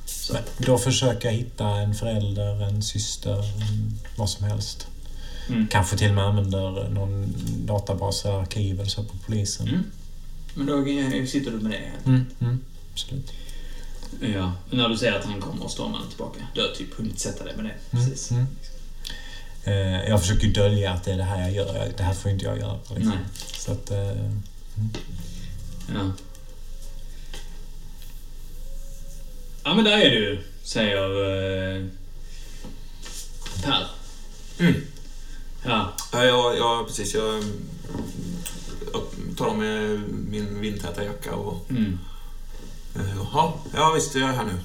Så. 0.05 0.37
då 0.57 0.77
försöker 0.77 1.27
jag 1.27 1.35
hitta 1.35 1.67
en 1.67 1.95
förälder, 1.95 2.63
en 2.63 2.83
syster, 2.83 3.33
en, 3.61 3.99
vad 4.15 4.29
som 4.29 4.45
helst. 4.45 4.87
Mm. 5.49 5.67
Kanske 5.67 5.97
till 5.97 6.09
och 6.09 6.15
med 6.15 6.23
använder 6.23 6.89
någon 6.89 7.33
databas 7.65 8.25
arkiv 8.25 8.79
eller 8.79 8.89
så 8.89 9.03
på 9.03 9.17
polisen. 9.25 9.67
Mm. 9.67 9.83
Men 10.53 10.65
då 10.67 10.85
sitter 11.27 11.51
du 11.51 11.57
med 11.57 11.71
det. 11.71 12.09
Mm, 12.09 12.25
mm, 12.39 12.59
absolut. 12.93 13.31
Ja. 14.21 14.53
Men 14.69 14.77
när 14.79 14.89
du 14.89 14.97
säger 14.97 15.19
att 15.19 15.25
han 15.25 15.41
kommer 15.41 15.67
stormande 15.67 16.07
tillbaka. 16.09 16.39
Du 16.55 16.61
har 16.61 16.67
typ 16.67 16.93
hunnit 16.93 17.19
sätta 17.19 17.43
dig 17.43 17.55
med 17.55 17.65
det. 17.65 17.97
Mm, 17.97 18.05
Precis. 18.05 18.31
mm. 18.31 18.47
Eh, 19.63 20.09
jag 20.09 20.21
försöker 20.21 20.47
dölja 20.47 20.91
att 20.91 21.03
det 21.03 21.11
är 21.13 21.17
det 21.17 21.23
här 21.23 21.41
jag 21.41 21.51
gör. 21.51 21.91
Det 21.97 22.03
här 22.03 22.13
får 22.13 22.31
inte 22.31 22.45
jag 22.45 22.57
göra. 22.59 22.79
Liksom. 22.89 23.09
Nej. 23.09 23.17
Så 23.57 23.71
att, 23.71 23.91
eh, 23.91 24.31
Ja. 25.93 26.11
Ja, 29.63 29.73
men 29.73 29.85
där 29.85 29.97
är 29.97 30.09
du, 30.09 30.43
säger 30.63 31.03
eh, 31.77 31.85
Per. 33.63 33.87
Mm. 34.59 34.73
Ja. 35.67 35.93
Ja, 36.11 36.23
jag, 36.25 36.57
jag, 36.57 36.87
precis. 36.87 37.13
Jag 37.13 37.33
mm, 37.33 37.53
tar 39.37 39.45
av 39.45 39.57
mig 39.57 39.97
min 40.29 40.61
vindtäta 40.61 41.03
jacka 41.03 41.35
och... 41.35 41.65
Mm. 41.69 41.99
eh, 42.95 43.15
Jaha, 43.15 43.53
ja 43.73 43.91
visst, 43.95 44.15
jag 44.15 44.29
är 44.29 44.33
här 44.33 44.45
nu. 44.45 44.59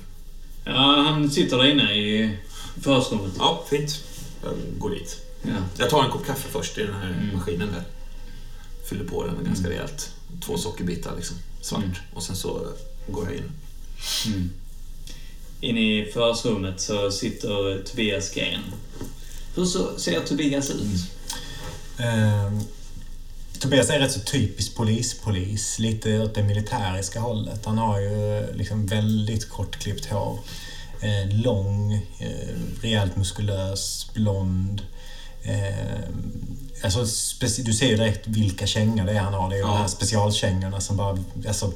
Ja, 0.64 1.04
han 1.08 1.30
sitter 1.30 1.56
där 1.58 1.64
inne 1.70 1.92
i 1.94 2.36
förhörsrummet. 2.82 3.32
Ja, 3.38 3.64
fint. 3.70 4.04
Jag 4.42 4.52
går 4.78 4.90
dit. 4.90 5.20
Ja. 5.42 5.50
Jag 5.78 5.90
tar 5.90 6.04
en 6.04 6.10
kopp 6.10 6.26
kaffe 6.26 6.48
först 6.48 6.78
i 6.78 6.82
den 6.82 6.94
här 6.94 7.08
Mm. 7.10 7.36
maskinen 7.36 7.68
där. 7.72 7.82
Fyller 8.88 9.04
på 9.04 9.26
den 9.26 9.44
ganska 9.44 9.68
rejält. 9.70 10.12
Två 10.44 10.58
sockerbitar 10.58 11.16
liksom. 11.16 11.36
Svart. 11.60 11.84
Mm. 11.84 11.96
Och 12.14 12.22
sen 12.22 12.36
så 12.36 12.66
går 13.08 13.24
jag 13.24 13.34
in. 13.34 13.50
Mm. 14.26 14.50
Inne 15.60 15.80
i 15.80 16.12
förhörsrummet 16.12 16.80
så 16.80 17.10
sitter 17.10 17.82
Tobias 17.84 18.34
Gren. 18.34 18.60
Hur 19.54 19.64
så 19.64 19.98
ser 19.98 20.20
Tobias 20.20 20.70
ut? 20.70 21.00
eh, 21.98 22.52
Tobias 23.58 23.90
är 23.90 23.98
rätt 24.00 24.12
så 24.12 24.20
typisk 24.20 24.74
polis-polis. 24.74 25.78
Lite 25.78 26.18
åt 26.18 26.34
det 26.34 26.42
militäriska 26.42 27.20
hållet. 27.20 27.64
Han 27.64 27.78
har 27.78 28.00
ju 28.00 28.46
liksom 28.54 28.86
väldigt 28.86 29.48
kortklippt 29.48 30.06
hår. 30.06 30.38
Eh, 31.00 31.36
lång, 31.36 31.92
eh, 32.18 32.56
rejält 32.82 33.16
muskulös, 33.16 34.10
blond. 34.14 34.82
Eh, 35.42 36.08
alltså, 36.84 37.00
du 37.62 37.72
ser 37.72 37.86
ju 37.86 37.96
direkt 37.96 38.26
vilka 38.26 38.66
kängor 38.66 39.04
det 39.04 39.12
är 39.12 39.20
han 39.20 39.34
har. 39.34 39.48
Det 39.50 39.54
är 39.54 39.58
ju 39.58 39.62
Ja. 39.64 39.68
de 39.68 39.76
här 39.78 39.86
specialkängorna 39.88 40.80
som 40.80 40.96
bara 40.96 41.18
alltså, 41.48 41.72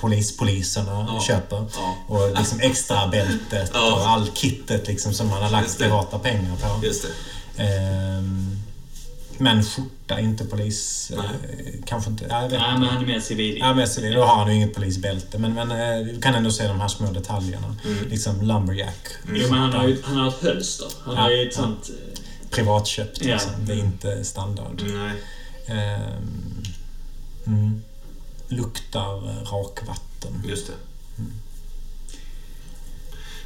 polis, 0.00 0.36
poliserna 0.36 1.06
Ja. 1.08 1.20
köper. 1.26 1.64
Ja. 1.76 1.96
Och 2.08 2.38
liksom 2.38 2.60
extra 2.60 3.08
bältet 3.08 3.70
Ja. 3.74 3.92
och 3.94 4.08
all 4.08 4.30
kittet 4.34 4.86
liksom 4.88 5.12
som 5.14 5.26
man 5.28 5.36
har 5.36 5.42
Just 5.42 5.52
lagt 5.52 5.78
det. 5.78 5.84
privata 5.84 6.18
pengar 6.18 6.56
på. 6.56 6.86
Just 6.86 7.02
det. 7.56 7.62
Ehm, 7.62 8.56
men 9.38 9.64
skjorta, 9.64 10.20
inte 10.20 10.44
polis. 10.44 11.10
Nej. 11.16 11.26
Eh, 11.26 11.82
kanske 11.86 12.10
inte. 12.10 12.26
Nej, 12.26 12.44
inte. 12.44 12.58
men 12.58 12.88
han 12.88 13.02
är 13.02 13.06
mer 13.06 13.20
civil. 13.20 13.58
Ja, 13.60 13.86
så 13.86 14.00
det, 14.00 14.10
då 14.14 14.24
har 14.24 14.36
han 14.36 14.48
ju 14.50 14.54
inget 14.56 14.74
polisbälte. 14.74 15.38
Men, 15.38 15.54
men 15.54 15.70
eh, 15.70 16.06
du 16.14 16.20
kan 16.20 16.34
ändå 16.34 16.50
se 16.50 16.68
de 16.68 16.80
här 16.80 16.88
små 16.88 17.10
detaljerna. 17.12 17.76
Mm. 17.84 18.08
Liksom 18.08 18.42
lumberjack. 18.42 19.06
Jo, 19.34 19.46
men 19.50 19.58
han 19.58 19.72
har 19.72 19.88
ju 19.88 20.02
han 20.04 20.16
har 20.16 20.28
ett 20.28 20.42
hölster. 20.42 20.86
Han 21.04 21.14
Ja, 21.14 21.20
har 21.22 21.30
ju 21.30 21.42
ett 21.48 21.54
ja. 21.56 21.62
sånt... 21.62 21.90
eh, 22.58 22.64
Privatköpt 22.64 23.18
Ja. 23.24 23.32
liksom. 23.34 23.52
Det 23.66 23.72
är 23.72 23.76
inte 23.78 24.24
standard. 24.24 24.82
Nej. 24.86 25.22
Ehm, 25.66 26.62
mm. 27.46 27.82
Luktar 28.48 29.16
eh, 29.30 29.52
rakvatten. 29.52 30.44
Just 30.48 30.66
det. 30.66 30.72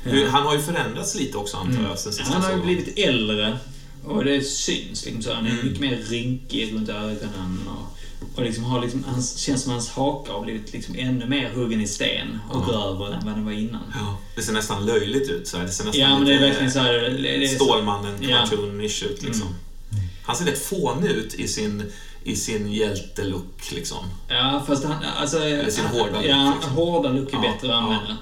Hur- 0.03 0.29
Han 0.29 0.43
har 0.47 0.55
ju 0.55 0.61
förändrats 0.63 1.15
lite 1.15 1.39
också 1.39 1.57
antar 1.57 1.83
jag 1.83 1.99
sen 1.99 2.13
Mm. 2.13 2.33
Han 2.33 2.43
har 2.43 2.53
ju 2.53 2.63
blivit 2.63 2.99
äldre. 2.99 3.59
Och 4.05 4.25
det 4.25 4.43
syns 4.43 5.05
liksom 5.05 5.23
så. 5.23 5.33
Han 5.35 5.47
är 5.47 5.51
Mm. 5.51 5.67
mycket 5.67 5.81
mer 5.81 5.97
rynkig 5.97 6.75
runt 6.75 6.89
ögonen. 6.89 7.69
Och, 7.69 7.98
och 8.37 8.43
liksom 8.43 8.65
har 8.65 8.81
liksom, 8.83 9.05
han 9.05 9.23
känns 9.23 9.63
som 9.63 9.73
hans 9.73 9.91
haka 9.91 10.33
har 10.33 10.41
blivit 10.41 10.73
liksom 10.73 10.95
ännu 10.99 11.27
mer 11.27 11.51
huggen 11.55 11.81
i 11.81 11.87
sten 11.89 12.39
och 12.51 12.63
Ja. 12.69 12.73
grövre 12.73 13.15
än 13.15 13.27
vad 13.27 13.35
den 13.35 13.45
var 13.45 13.53
innan. 13.53 13.81
Ja, 13.95 14.19
det 14.37 14.43
ser 14.43 14.53
nästan 14.53 14.87
löjligt 14.87 15.31
ut. 15.31 15.49
Så 15.49 15.57
här. 15.57 15.65
Det 15.65 15.71
ser 15.73 15.85
nästan 15.85 16.01
Ja, 16.03 16.19
men 16.19 16.27
det 16.27 16.35
är 16.35 16.41
verkligen 16.41 16.71
så 16.73 16.79
här... 16.79 17.47
Stålmannen, 17.55 18.15
Ja. 18.21 18.37
cartoonish 18.37 19.03
ut 19.05 19.23
liksom. 19.23 19.47
Mm. 19.47 20.05
Han 20.23 20.37
ser 20.37 20.45
rätt 20.45 20.65
fånig 20.67 21.11
ut 21.11 21.35
i 21.35 21.49
sin, 21.49 21.93
i 22.25 22.37
sin 22.37 22.73
hjältelook 22.73 23.73
liksom. 23.73 24.05
ja, 24.29 24.63
fast 24.67 24.85
han... 24.85 24.97
Alltså, 25.21 25.39
Eller 25.45 25.71
sin 25.71 25.85
hårda 25.87 26.13
look, 26.13 26.25
Ja, 26.25 26.53
liksom. 26.55 26.73
hårda 26.73 27.09
look 27.09 27.33
är 27.33 27.39
bättre 27.39 27.69
att 27.77 27.83
använda. 27.83 28.17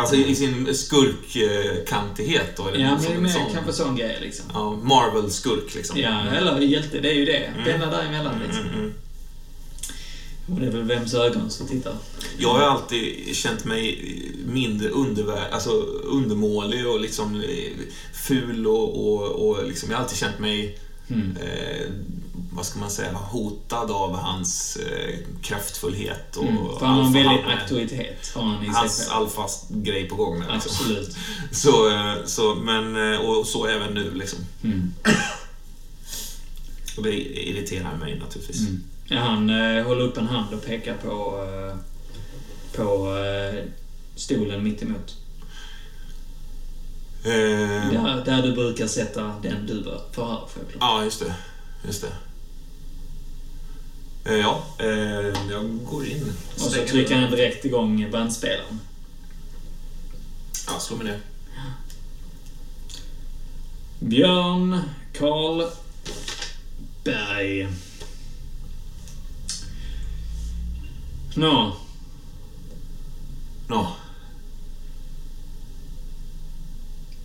Alltså 0.00 0.16
i, 0.16 0.34
sin 0.34 0.74
skurkkantighet 0.74 2.56
då? 2.56 2.68
Eller 2.68 2.78
Ja, 2.80 2.98
som 2.98 3.14
men 3.14 3.30
sån- 3.32 3.52
kanske 3.54 3.72
sån 3.72 3.96
grej 3.96 4.18
liksom. 4.20 4.44
Ja, 4.54 4.76
Marvel-skurk 4.82 5.74
liksom. 5.74 5.98
Ja, 5.98 6.22
eller 6.30 6.60
hjälte, 6.60 7.00
det 7.00 7.10
är 7.10 7.14
ju 7.14 7.24
det. 7.24 7.52
Penna 7.64 7.86
däremellan 7.86 8.34
liksom. 8.46 8.64
Mm, 8.66 8.78
mm. 8.78 8.92
Och 10.54 10.60
det 10.60 10.66
är 10.66 10.70
väl 10.70 10.82
vems 10.82 11.14
ögon 11.14 11.50
som 11.50 11.66
tittar. 11.66 11.94
Jag 12.38 12.48
har 12.48 12.60
alltid 12.60 13.36
känt 13.36 13.64
mig 13.64 14.14
mindre 14.46 14.88
undervär, 14.88 15.48
alltså 15.52 15.70
undermålig 16.04 16.86
och 16.88 17.00
liksom 17.00 17.40
eh, 17.40 17.72
ful 18.26 18.66
och, 18.66 19.06
och, 19.12 19.48
och 19.48 19.64
liksom, 19.68 19.90
jag 19.90 19.96
har 19.96 20.02
alltid 20.04 20.18
känt 20.18 20.38
mig 20.38 20.78
Mm. 21.12 21.36
eh, 21.36 21.86
vad 22.52 22.66
ska 22.66 22.78
man 22.78 22.90
säga, 22.90 23.12
hotad 23.12 23.90
av 23.90 24.16
hans 24.16 24.76
eh, 24.76 25.14
kraftfullhet 25.42 26.36
och 26.36 26.44
Mm. 26.44 26.78
För 26.78 26.86
han 26.86 26.96
har 26.98 27.06
en 27.06 27.12
väldig 27.12 27.44
auktoritet, 27.44 28.32
har 28.34 28.42
han 28.42 28.62
i 28.62 28.66
sig 28.66 28.74
Hans 28.74 28.98
själv. 29.08 29.22
alfast 29.22 29.68
grej 29.70 30.08
på 30.08 30.14
gång 30.16 30.40
där, 30.40 30.52
liksom. 30.54 30.72
Absolut. 30.72 31.16
Så, 31.52 31.90
eh, 31.90 32.14
så, 32.26 32.54
men, 32.54 33.12
eh, 33.14 33.20
och 33.20 33.46
så 33.46 33.66
även 33.66 33.94
nu 33.94 34.14
liksom. 34.14 34.38
Mm. 34.64 34.94
Och 36.96 37.02
det 37.02 37.14
irriterar 37.48 37.96
mig 37.96 38.18
naturligtvis. 38.18 38.60
Mm. 38.60 38.82
Ja, 39.08 39.18
han 39.20 39.50
eh, 39.50 39.84
håller 39.86 40.02
upp 40.02 40.16
en 40.16 40.26
hand 40.28 40.54
och 40.54 40.64
pekar 40.66 40.94
på, 40.94 41.44
eh, 41.44 41.76
på 42.76 43.16
eh, 43.16 43.64
stolen 44.16 44.64
mitt 44.64 44.82
emot. 44.82 45.14
Eh, 47.24 47.30
Där, 47.92 48.22
där 48.24 48.42
du 48.42 48.52
brukar 48.52 48.86
sätta 48.86 49.34
den 49.42 49.66
du 49.66 49.82
bör 49.82 50.00
förhöra, 50.12 50.38
självklart. 50.54 50.80
Ja, 50.80 51.04
just 51.04 51.20
det. 51.20 51.34
Just 51.86 52.02
det. 52.02 52.12
Eh, 54.30 54.36
Ja, 54.36 54.64
eh, 54.78 55.50
jag 55.50 55.84
går 55.90 56.06
in. 56.06 56.32
Och 56.54 56.60
så 56.60 56.70
trycker 56.70 57.16
han 57.16 57.30
direkt 57.30 57.64
igång 57.64 58.10
bandspelaren. 58.10 58.80
Ja, 60.66 60.78
slå 60.80 60.96
mig 60.96 61.06
ner. 61.06 61.20
Björn 63.98 64.80
Karl 65.18 65.62
Berg. 67.04 67.68
Nå, 71.34 71.76
Nå. 73.68 73.86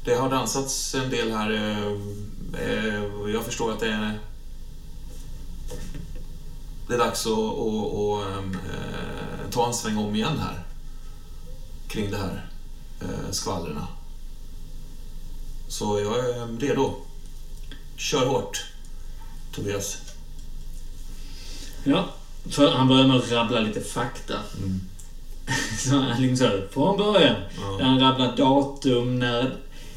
Det 0.05 0.15
har 0.15 0.29
dansats 0.29 0.95
en 0.95 1.09
del 1.09 1.31
här. 1.31 1.51
eh, 2.59 3.31
Jag 3.33 3.45
förstår 3.45 3.71
att 3.71 3.79
det 3.79 3.87
är... 3.89 4.19
Det 6.87 6.93
är 6.93 6.97
dags 6.97 7.25
att, 7.25 7.31
att, 7.31 7.95
att 7.95 8.37
ehm, 8.37 8.57
eh, 8.69 9.49
ta 9.51 9.67
en 9.67 9.73
sväng 9.73 9.97
om 9.97 10.15
igen 10.15 10.39
här. 10.39 10.63
Kring 11.87 12.11
det 12.11 12.17
här 12.17 12.45
eh, 13.01 13.31
skvallrena. 13.31 13.87
Så 15.67 15.99
jag 15.99 16.19
är 16.19 16.59
redo. 16.59 16.93
Kör 17.97 18.25
hårt, 18.25 18.65
Tobias. 19.55 19.97
ja. 21.83 22.05
För 22.49 22.71
han 22.71 22.87
börjar 22.87 23.07
med 23.07 23.17
att 23.17 23.31
rabbla 23.31 23.59
lite 23.59 23.81
fakta. 23.81 24.33
Så 25.79 25.89
han 25.95 26.21
liksom 26.21 26.49
så 26.49 26.61
från 26.73 26.97
början. 26.97 27.35
Ja. 27.61 27.77
Där 27.77 27.85
han 27.85 27.99
rabblar 27.99 28.37
datum 28.37 29.19
när 29.19 29.55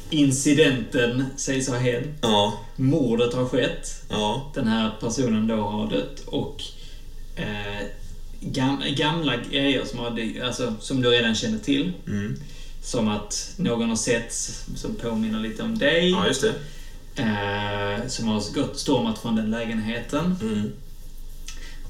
incidenten 0.09 1.25
sägs 1.37 1.69
ha 1.69 1.77
hänt. 1.77 2.17
Ja, 2.21 2.53
Mordet 2.75 3.33
har 3.33 3.45
skett. 3.45 4.03
ja. 4.09 4.51
Den 4.53 4.67
här 4.67 4.91
personen 4.99 5.47
då 5.47 5.55
har 5.55 5.89
dött 5.89 6.19
och 6.25 6.63
eh, 7.39 7.87
gam, 8.41 8.83
gamla 8.95 9.33
grejer 9.51 9.85
som, 9.85 9.99
har, 9.99 10.19
alltså, 10.43 10.75
som 10.79 11.01
du 11.01 11.09
redan 11.09 11.35
känner 11.35 11.59
till. 11.59 11.91
Mm. 12.07 12.39
Som 12.81 13.07
att 13.07 13.53
någon 13.57 13.89
har 13.89 13.95
sett 13.95 14.33
som 14.75 14.95
påminner 14.95 15.39
lite 15.39 15.63
om 15.63 15.77
dig. 15.77 16.09
Ja, 16.09 16.27
just 16.27 16.41
det. 16.41 16.53
Eh, 17.21 18.07
som 18.07 18.27
har 18.27 18.53
gått 18.53 18.79
stormat 18.79 19.19
från 19.19 19.35
den 19.35 19.51
lägenheten. 19.51 20.35
Mm. 20.41 20.71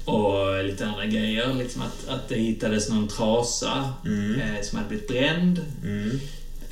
Och 0.04 0.64
lite 0.64 0.86
andra 0.86 1.06
grejer. 1.06 1.54
Liksom 1.54 1.82
att, 1.82 2.08
att 2.08 2.28
det 2.28 2.34
hittades 2.34 2.88
någon 2.88 3.08
trasa 3.08 3.94
Mm. 4.06 4.40
eh, 4.40 4.62
som 4.62 4.78
hade 4.78 4.88
blivit 4.88 5.08
bränd. 5.08 5.60
Mm. 5.84 6.20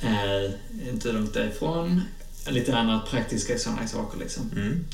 Eh, 0.01 0.51
inte 0.89 1.11
långt 1.11 1.33
därifrån. 1.33 2.01
Lite 2.49 2.77
andra 2.77 2.99
praktiska 2.99 3.57
sådana 3.57 3.87
saker 3.87 4.19
liksom. 4.19 4.51
Mm. 4.55 4.85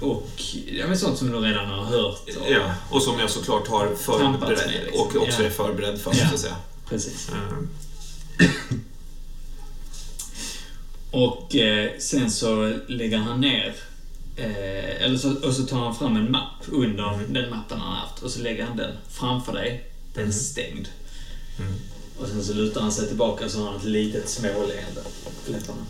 Och 0.00 0.42
ja, 0.66 0.86
men 0.86 0.98
sånt 0.98 1.18
som 1.18 1.30
du 1.30 1.38
redan 1.38 1.66
har 1.66 1.84
hört. 1.84 2.20
Och, 2.40 2.50
Ja, 2.50 2.74
och 2.90 3.02
som 3.02 3.18
jag 3.18 3.30
såklart 3.30 3.68
har 3.68 3.94
förberedd 3.94 4.58
med, 4.66 4.80
liksom. 4.84 5.00
och 5.00 5.16
också 5.16 5.42
Ja. 5.42 5.46
är 5.46 5.50
förberedd 5.50 6.00
för, 6.00 6.10
Ja. 6.14 6.28
så 6.28 6.34
att 6.34 6.40
säga. 6.40 6.56
Precis. 6.88 7.28
Mm. 7.32 7.68
Och 11.10 11.54
eh, 11.56 11.90
sen 11.98 12.30
så 12.30 12.74
lägger 12.88 13.18
han 13.18 13.40
ner 13.40 13.74
eh, 14.36 15.02
eller 15.04 15.18
så, 15.18 15.34
och 15.46 15.54
så 15.54 15.62
tar 15.66 15.78
han 15.80 15.94
fram 15.96 16.16
en 16.16 16.30
mapp 16.30 16.62
under 16.68 17.14
Mm. 17.14 17.32
den 17.32 17.50
mappen 17.50 17.80
han 17.80 17.92
har 17.92 17.96
haft 18.06 18.22
och 18.22 18.30
så 18.30 18.40
lägger 18.40 18.64
han 18.66 18.76
den 18.76 18.92
framför 19.10 19.52
dig. 19.52 19.90
Den 20.14 20.20
är 20.22 20.26
Mm. 20.26 20.32
stängd. 20.32 20.88
Mm. 21.58 21.74
Och 22.18 22.28
sen 22.28 22.44
så 22.44 22.52
lutar 22.52 22.80
han 22.80 22.92
sig 22.92 23.08
tillbaka 23.08 23.44
och 23.44 23.50
så 23.50 23.58
har 23.58 23.66
han 23.66 23.76
ett 23.76 23.84
litet 23.84 24.28
småleende 24.28 25.02
på 25.46 25.52
läpparna. 25.52 25.86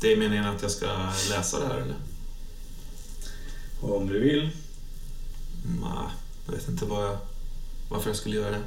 Det 0.00 0.12
är 0.12 0.16
meningen 0.16 0.44
att 0.46 0.62
jag 0.62 0.70
ska 0.70 0.86
läsa 1.30 1.60
det 1.60 1.66
här, 1.66 1.74
eller? 1.74 1.94
Om 3.94 4.06
du 4.06 4.20
vill. 4.20 4.50
Nej, 5.80 6.08
jag 6.46 6.52
vet 6.52 6.68
inte 6.68 6.84
vad 6.84 7.06
jag, 7.06 7.18
varför 7.88 8.10
jag 8.10 8.16
skulle 8.16 8.36
göra 8.36 8.50
det. 8.50 8.62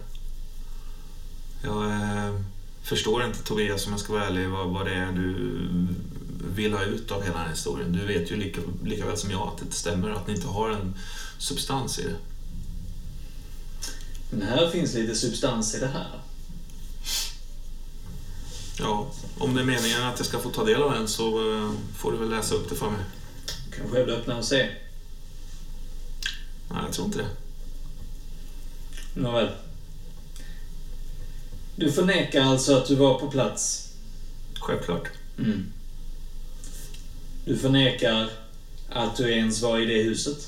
Jag 1.64 1.86
eh, 1.86 2.40
förstår 2.82 3.26
inte, 3.26 3.44
Tobias, 3.44 3.86
om 3.86 3.92
jag 3.92 4.00
ska 4.00 4.14
vara 4.14 4.26
ärlig, 4.26 4.50
vad, 4.50 4.68
vad 4.68 4.86
det 4.86 4.94
är 4.94 5.12
du 5.12 5.58
vill 6.56 6.74
ha 6.74 6.84
ut 6.84 7.12
av 7.12 7.22
hela 7.22 7.34
den 7.34 7.44
här 7.44 7.50
historien. 7.50 7.92
Du 7.92 8.06
vet 8.06 8.32
ju 8.32 8.36
lika, 8.36 8.62
lika 8.84 9.06
väl 9.06 9.18
som 9.18 9.32
jag 9.32 9.48
att 9.48 9.58
det 9.58 9.64
inte 9.64 9.76
stämmer, 9.76 10.10
att 10.10 10.28
ni 10.28 10.34
inte 10.34 10.48
har 10.48 10.70
en 10.70 10.96
substans 11.38 12.00
i 12.00 12.04
det. 12.04 12.16
Men 14.30 14.42
här 14.42 14.70
finns 14.70 14.94
lite 14.94 15.16
substans 15.16 15.76
i 15.76 15.80
det 15.80 15.88
här. 15.88 16.22
Ja, 18.80 19.12
om 19.38 19.56
det 19.56 19.62
är 19.62 19.66
meningen 19.66 20.04
att 20.04 20.20
jag 20.20 20.28
ska 20.28 20.40
få 20.40 20.50
ta 20.50 20.64
del 20.64 20.82
av 20.82 20.94
den 20.94 21.08
så 21.08 21.54
eh, 21.54 21.72
får 21.98 22.12
du 22.12 22.18
väl 22.18 22.30
läsa 22.30 22.56
upp 22.56 22.70
det 22.70 22.76
för 22.76 22.90
mig. 22.90 23.02
Du 23.66 23.78
kan 23.78 23.90
själv 23.90 24.10
öppna 24.10 24.38
och 24.38 24.46
se. 24.46 24.70
Nej, 26.70 26.80
jag 26.86 26.94
tror 26.94 27.06
inte 27.06 27.20
det. 27.20 27.30
Nåväl. 29.14 29.50
Du 31.76 31.92
förnekar 31.92 32.42
alltså 32.42 32.78
att 32.78 32.88
du 32.88 32.96
var 32.96 33.20
på 33.20 33.32
plats? 33.32 33.94
Självklart. 34.60 35.08
Mm. 35.38 35.66
Du 37.46 37.58
förnekar 37.58 38.30
att 38.90 39.16
du 39.16 39.32
ens 39.32 39.62
var 39.62 39.80
i 39.80 39.86
det 39.86 40.04
huset? 40.04 40.48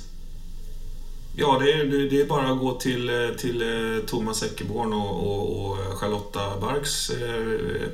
Ja, 1.35 1.59
det 1.59 1.71
är, 1.71 1.85
det 1.85 2.21
är 2.21 2.25
bara 2.25 2.51
att 2.51 2.59
gå 2.59 2.79
till, 2.79 3.33
till 3.37 3.61
eh, 3.61 4.05
Thomas 4.05 4.43
Eckerborn 4.43 4.93
och, 4.93 5.27
och, 5.27 5.65
och 5.65 5.77
Charlotta 5.97 6.59
Barks 6.59 7.09
eh, 7.09 7.89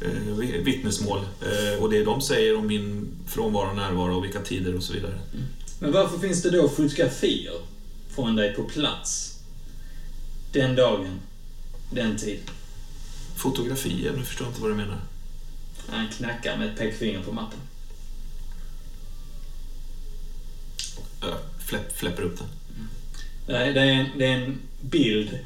eh, 0.00 0.62
vittnesmål. 0.62 1.18
Eh, 1.18 1.82
och 1.82 1.90
det 1.90 2.04
de 2.04 2.20
säger 2.20 2.56
om 2.56 2.66
min 2.66 3.08
frånvaro 3.26 3.70
och 3.70 3.76
närvaro 3.76 4.16
och 4.16 4.24
vilka 4.24 4.40
tider 4.40 4.76
och 4.76 4.82
så 4.82 4.92
vidare. 4.92 5.18
Men 5.78 5.92
varför 5.92 6.18
finns 6.18 6.42
det 6.42 6.50
då 6.50 6.68
fotografier 6.68 7.60
från 8.08 8.36
dig 8.36 8.54
på 8.54 8.64
plats? 8.64 9.38
Den 10.52 10.76
dagen, 10.76 11.20
den 11.90 12.16
tiden. 12.16 12.44
Fotografier, 13.36 14.12
nu 14.16 14.24
förstår 14.24 14.46
jag 14.46 14.50
inte 14.50 14.62
vad 14.62 14.70
du 14.70 14.74
menar. 14.74 15.00
Han 15.88 16.08
knackar 16.08 16.56
med 16.56 16.68
ett 16.68 16.78
pekfinger 16.78 17.22
på 17.22 17.32
mappen. 17.32 17.58
Jag 21.20 21.38
fläpp, 21.58 21.98
fläpper 21.98 22.22
upp 22.22 22.38
den. 22.38 22.48
Nej, 23.46 23.72
det 23.72 23.80
är, 23.80 23.86
en, 23.86 24.06
det 24.18 24.26
är 24.26 24.36
en 24.36 24.58
bild 24.80 25.38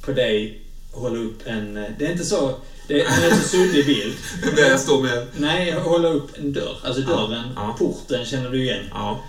på 0.00 0.12
dig 0.12 0.64
hålla 0.94 1.18
upp 1.18 1.46
en... 1.46 1.74
Det 1.74 2.06
är 2.06 2.12
inte 2.12 2.24
så... 2.24 2.60
Det 2.88 3.02
är 3.02 3.06
en 3.06 3.30
rätt 3.30 3.42
så 3.42 3.48
suddig 3.48 3.86
bild. 3.86 4.14
Där 4.56 4.70
jag 4.70 4.80
står 4.80 5.02
med... 5.02 5.26
Nej, 5.36 5.72
hålla 5.72 6.08
upp 6.08 6.38
en 6.38 6.52
dörr. 6.52 6.76
Alltså 6.84 7.02
dörren, 7.02 7.44
ja. 7.56 7.76
porten 7.78 8.24
känner 8.24 8.50
du 8.50 8.62
igen. 8.62 8.84
Ja, 8.90 9.24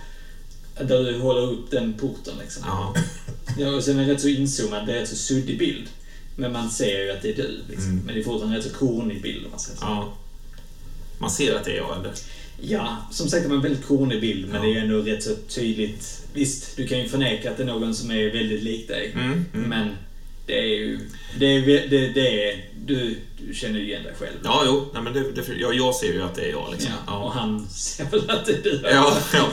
Där 0.78 1.04
du 1.04 1.18
håller 1.18 1.42
upp 1.52 1.70
den 1.70 1.92
porten 1.94 2.34
liksom. 2.40 2.62
ja. 2.66 2.94
Ja, 3.58 3.68
och 3.76 3.82
sen 3.84 3.98
är 3.98 4.06
det 4.06 4.12
rätt 4.12 4.20
så 4.20 4.28
inzoomad, 4.28 4.86
det 4.86 4.92
är 4.92 4.96
en 4.96 5.00
rätt 5.00 5.08
så 5.08 5.16
suddig 5.16 5.58
bild. 5.58 5.88
Men 6.36 6.52
man 6.52 6.70
ser 6.70 7.04
ju 7.04 7.10
att 7.10 7.22
det 7.22 7.30
är 7.30 7.36
du. 7.36 7.60
Liksom. 7.68 7.90
Mm. 7.90 8.04
Men 8.04 8.14
det 8.14 8.20
är 8.20 8.24
fortfarande 8.24 8.56
en 8.56 8.62
rätt 8.62 8.72
så 8.72 8.78
kornig 8.78 9.22
bild 9.22 9.44
om 9.44 9.50
man 9.50 9.60
säger 9.60 9.78
så. 9.78 9.84
ja. 9.84 10.12
Man 11.18 11.30
ser 11.30 11.54
att 11.54 11.64
det 11.64 11.70
är 11.72 11.76
jag, 11.76 11.98
eller? 12.00 12.12
Ja, 12.60 12.96
som 13.12 13.28
sagt 13.28 13.42
det 13.42 13.48
var 13.48 13.56
en 13.56 13.62
väldigt 13.62 13.86
kornig 13.86 14.20
bild, 14.20 14.46
men 14.48 14.54
Ja. 14.56 14.62
det 14.62 14.68
är 14.68 14.74
ju 14.74 14.78
ändå 14.80 14.98
rätt 14.98 15.22
så 15.22 15.34
tydligt. 15.48 16.22
Visst, 16.32 16.76
du 16.76 16.86
kan 16.86 16.98
ju 16.98 17.08
förneka 17.08 17.50
att 17.50 17.56
det 17.56 17.62
är 17.62 17.66
någon 17.66 17.94
som 17.94 18.10
är 18.10 18.32
väldigt 18.32 18.62
lik 18.62 18.88
dig. 18.88 19.12
Mm, 19.14 19.44
mm. 19.54 19.68
Men 19.68 19.90
det 20.46 20.58
är 20.58 20.64
ju... 20.64 21.00
Det 21.38 21.46
är, 21.46 21.60
det, 21.90 22.08
det 22.08 22.50
är, 22.50 22.64
du, 22.86 23.16
du 23.46 23.54
känner 23.54 23.78
ju 23.78 23.86
igen 23.86 24.02
dig 24.02 24.14
själv. 24.18 24.36
Ja, 24.44 24.62
jo. 24.66 24.88
Nej, 24.94 25.02
men 25.02 25.12
det, 25.12 25.32
det, 25.32 25.42
ja, 25.58 25.72
jag 25.72 25.94
ser 25.94 26.12
ju 26.12 26.22
att 26.22 26.34
det 26.34 26.42
är 26.42 26.50
jag. 26.50 26.68
Liksom. 26.72 26.92
Ja, 27.06 27.18
Och 27.18 27.32
han 27.32 27.68
ser 27.68 28.04
väl 28.04 28.30
att 28.30 28.46
det 28.46 28.52
är 28.52 28.62
du. 28.62 28.80
Ja, 28.84 29.18
ja. 29.32 29.48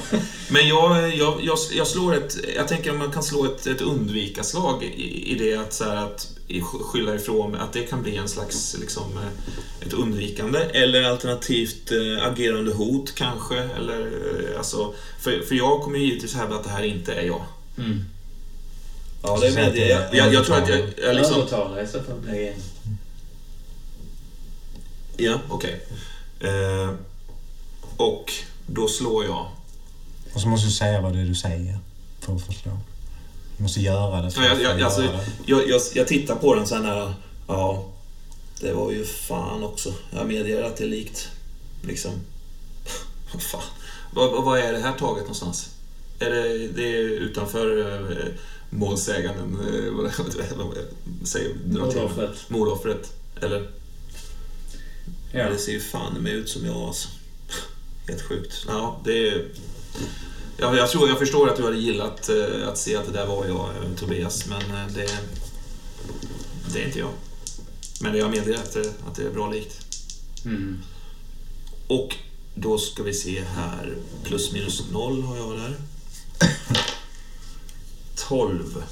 Men 0.50 0.68
jag, 0.68 1.16
jag, 1.16 1.40
jag, 1.44 1.58
jag 1.74 1.88
slår 1.88 2.16
ett... 2.16 2.38
Jag 2.56 2.68
tänker 2.68 2.92
att 2.92 2.98
man 2.98 3.12
kan 3.12 3.24
slå 3.24 3.46
ett, 3.46 3.68
ett 3.68 3.82
undvika-slag 3.82 4.84
i, 4.84 5.32
i 5.32 5.36
det 5.36 5.56
att, 5.56 5.74
så 5.74 5.84
här, 5.84 5.96
att 5.96 6.28
skylla 6.62 7.16
ifrån, 7.16 7.56
att 7.56 7.74
det 7.74 7.84
kan 7.84 8.04
bli 8.04 8.16
en 8.16 8.30
slags 8.30 8.76
liksom, 8.80 9.18
eh, 9.18 9.88
ett 9.88 9.94
undvikande. 9.94 10.60
Eller 10.60 11.04
alternativt 11.04 11.92
eh, 11.92 12.28
agerande 12.28 12.74
hot 12.74 13.16
kanske. 13.16 13.60
Eller, 13.60 14.00
eh, 14.02 14.58
alltså, 14.58 14.94
för, 15.20 15.42
för 15.48 15.56
jag 15.56 15.82
kommer 15.82 16.00
ju 16.00 16.06
givetvis 16.06 16.36
hävda 16.36 16.56
att 16.56 16.64
det 16.64 16.70
här 16.70 16.84
inte 16.84 17.14
är 17.14 17.26
jag. 17.26 17.44
Mm. 17.78 18.06
Ja, 19.24 19.38
det 19.42 19.48
är 19.48 19.54
med. 19.54 19.78
jag, 19.78 20.16
jag, 20.16 20.34
jag 20.34 20.46
tror 20.46 20.58
att 20.58 20.70
jag, 20.70 20.80
jag 21.04 21.16
liksom... 21.16 21.36
Övertala 21.36 21.82
i 21.82 21.88
så 21.88 22.04
fall 22.04 22.20
blir 22.20 22.48
en... 22.52 22.62
Ja, 25.18 25.40
okej. 25.50 25.86
Eh, 26.40 26.90
och 27.98 28.32
då 28.68 28.88
slår 28.88 29.26
jag. 29.26 29.48
Och 30.34 30.42
så 30.42 30.48
måste 30.48 30.68
du 30.68 30.72
säga 30.72 31.02
vad 31.02 31.14
det 31.14 31.20
är 31.20 31.26
du 31.26 31.36
säger 31.36 31.78
för 32.20 32.36
att 32.36 32.46
förstå. 32.46 32.70
Du 33.58 33.64
måste 33.64 33.80
göra 33.82 34.22
det 34.22 34.32
för 34.32 34.44
Ja, 34.44 34.52
att 34.54 34.62
jag, 34.62 34.72
jag, 34.80 34.82
alltså, 34.82 35.04
jag, 35.46 35.70
jag, 35.70 35.82
jag 35.94 36.08
tittar 36.08 36.36
på 36.36 36.56
den 36.56 36.68
så 36.68 36.76
här. 36.76 37.14
Ja, 37.48 37.86
det 38.62 38.74
var 38.74 38.92
ju 38.92 39.06
fan 39.06 39.64
också. 39.64 39.94
Jag 40.12 40.28
medger 40.28 40.64
att 40.64 40.78
det 40.78 40.84
är 40.84 40.88
likt. 40.88 41.30
Liksom. 41.82 42.12
Vad 43.34 43.42
fan. 43.44 43.62
Vad, 44.14 44.32
vad- 44.32 44.44
vad 44.44 44.60
är 44.60 44.74
det 44.74 44.80
här 44.80 44.94
taget 44.94 45.22
någonstans? 45.24 45.70
Är 46.20 46.30
det, 46.30 46.68
det 46.68 46.84
är 46.96 47.00
utanför 47.00 47.80
eh, 48.12 48.28
målsäganden? 48.78 49.60
Eh, 49.60 49.92
vad, 49.92 50.12
säger? 51.24 51.56
Mordoffret. 51.66 52.50
Mordoffret. 52.50 53.14
Eller? 53.42 53.70
Ja. 55.32 55.50
Det 55.50 55.58
ser 55.58 55.72
ju 55.72 55.80
fan 55.80 56.14
med 56.14 56.34
ut 56.34 56.50
som 56.50 56.66
jag 56.66 56.76
alltså. 56.76 57.10
Helt 58.08 58.22
sjukt. 58.22 58.66
Ja, 58.68 59.02
det 59.04 59.30
är... 59.30 59.46
Jag, 60.58 60.78
jag 60.78 60.90
tror 60.90 61.10
jag 61.10 61.20
förstår 61.20 61.50
att 61.50 61.58
du 61.58 61.64
hade 61.64 61.78
gillat 61.78 62.30
eh, 62.30 62.68
att 62.68 62.78
se 62.78 62.96
att 62.96 63.06
det 63.06 63.12
där 63.12 63.26
var 63.26 63.46
jag, 63.46 63.70
eh, 63.70 63.98
Tobias, 64.00 64.46
men 64.46 64.62
eh, 64.62 64.88
det, 64.94 65.10
det 66.74 66.82
är 66.82 66.86
inte 66.86 67.00
jag. 67.00 67.12
Men 68.02 68.18
jag 68.18 68.32
medger 68.32 68.54
att 68.54 68.74
det, 68.74 68.94
att 69.08 69.16
det 69.16 69.24
är 69.24 69.32
bra 69.32 69.52
likt. 69.52 69.86
Mm. 70.46 70.82
Och 71.88 72.16
då 72.56 72.78
ska 72.78 73.04
vi 73.04 73.14
se 73.14 73.44
här. 73.44 73.96
Plus 74.24 74.52
minus 74.52 74.92
noll 74.92 75.22
har 75.22 75.38
jag 75.38 75.58
där. 75.58 75.76
12. 78.16 78.84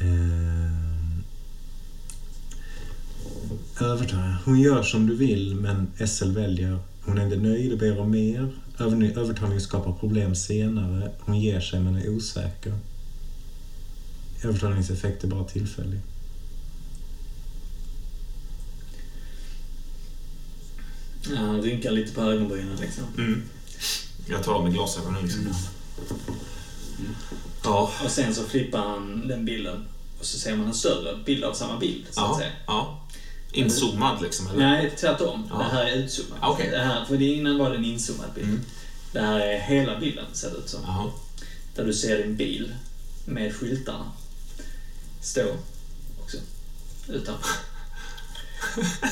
Ehm. 0.00 1.22
Övertala. 3.80 4.38
Hon 4.44 4.60
gör 4.60 4.82
som 4.82 5.06
du 5.06 5.14
vill, 5.16 5.54
men 5.54 5.92
SL 6.08 6.30
väljer. 6.30 6.78
Hon 7.04 7.18
är 7.18 7.24
inte 7.24 7.36
nöjd 7.36 7.72
och 7.72 7.78
ber 7.78 8.00
om 8.00 8.10
mer. 8.10 8.52
Över- 8.78 9.18
Övertalning 9.18 9.60
skapar 9.60 9.92
problem 9.92 10.34
senare. 10.34 11.10
Hon 11.20 11.40
ger 11.40 11.60
sig, 11.60 11.80
men 11.80 11.96
är 11.96 12.08
osäker. 12.08 12.78
Övertalningseffekt 14.42 15.24
är 15.24 15.28
bara 15.28 15.44
tillfällig. 15.44 16.00
Ja, 21.30 21.36
han 21.36 21.62
rynkar 21.62 21.90
lite 21.90 22.12
på 22.14 22.20
ögonbrynen 22.22 22.76
liksom. 22.80 23.04
Mm. 23.18 23.42
Jag 24.26 24.42
tar 24.44 24.52
av 24.52 24.64
mig 24.64 24.72
glasögonen 24.72 25.22
liksom. 25.22 25.54
Ja, 27.64 27.92
Och 28.04 28.10
sen 28.10 28.34
så 28.34 28.44
flippar 28.44 28.78
han 28.78 29.28
den 29.28 29.44
bilden. 29.44 29.84
Och 30.18 30.24
så 30.26 30.38
ser 30.38 30.56
man 30.56 30.66
en 30.66 30.74
större 30.74 31.16
bild 31.24 31.44
av 31.44 31.54
samma 31.54 31.78
bild, 31.78 32.04
så 32.10 32.20
att 32.20 32.28
ja, 32.30 32.38
säga. 32.38 32.50
ja. 32.66 33.00
Inzoomad 33.52 34.22
liksom, 34.22 34.46
eller? 34.46 34.58
Nej, 34.58 34.94
tvärtom. 35.00 35.46
Ja. 35.50 35.58
Det 35.58 35.64
här 35.64 35.84
är 35.84 35.96
utzoomat. 35.96 36.38
Ah, 36.40 36.50
okej. 36.50 36.70
Det 36.70 36.78
här, 36.78 37.04
för 37.04 37.16
det 37.16 37.24
innan 37.24 37.58
var 37.58 37.70
det 37.70 37.76
en 37.76 37.84
inzoomad 37.84 38.32
bild. 38.34 38.48
Mm. 38.48 38.60
Det 39.12 39.20
här 39.20 39.40
är 39.40 39.58
hela 39.58 40.00
bilden, 40.00 40.24
ser 40.32 40.50
det 40.50 40.56
ut 40.56 40.68
som. 40.68 40.80
Jaha. 40.86 41.10
Där 41.74 41.84
du 41.84 41.92
ser 41.92 42.18
din 42.18 42.36
bil 42.36 42.74
med 43.24 43.54
skyltarna 43.54 44.12
stå 45.20 45.44
också 46.22 46.36
utanför. 47.08 47.50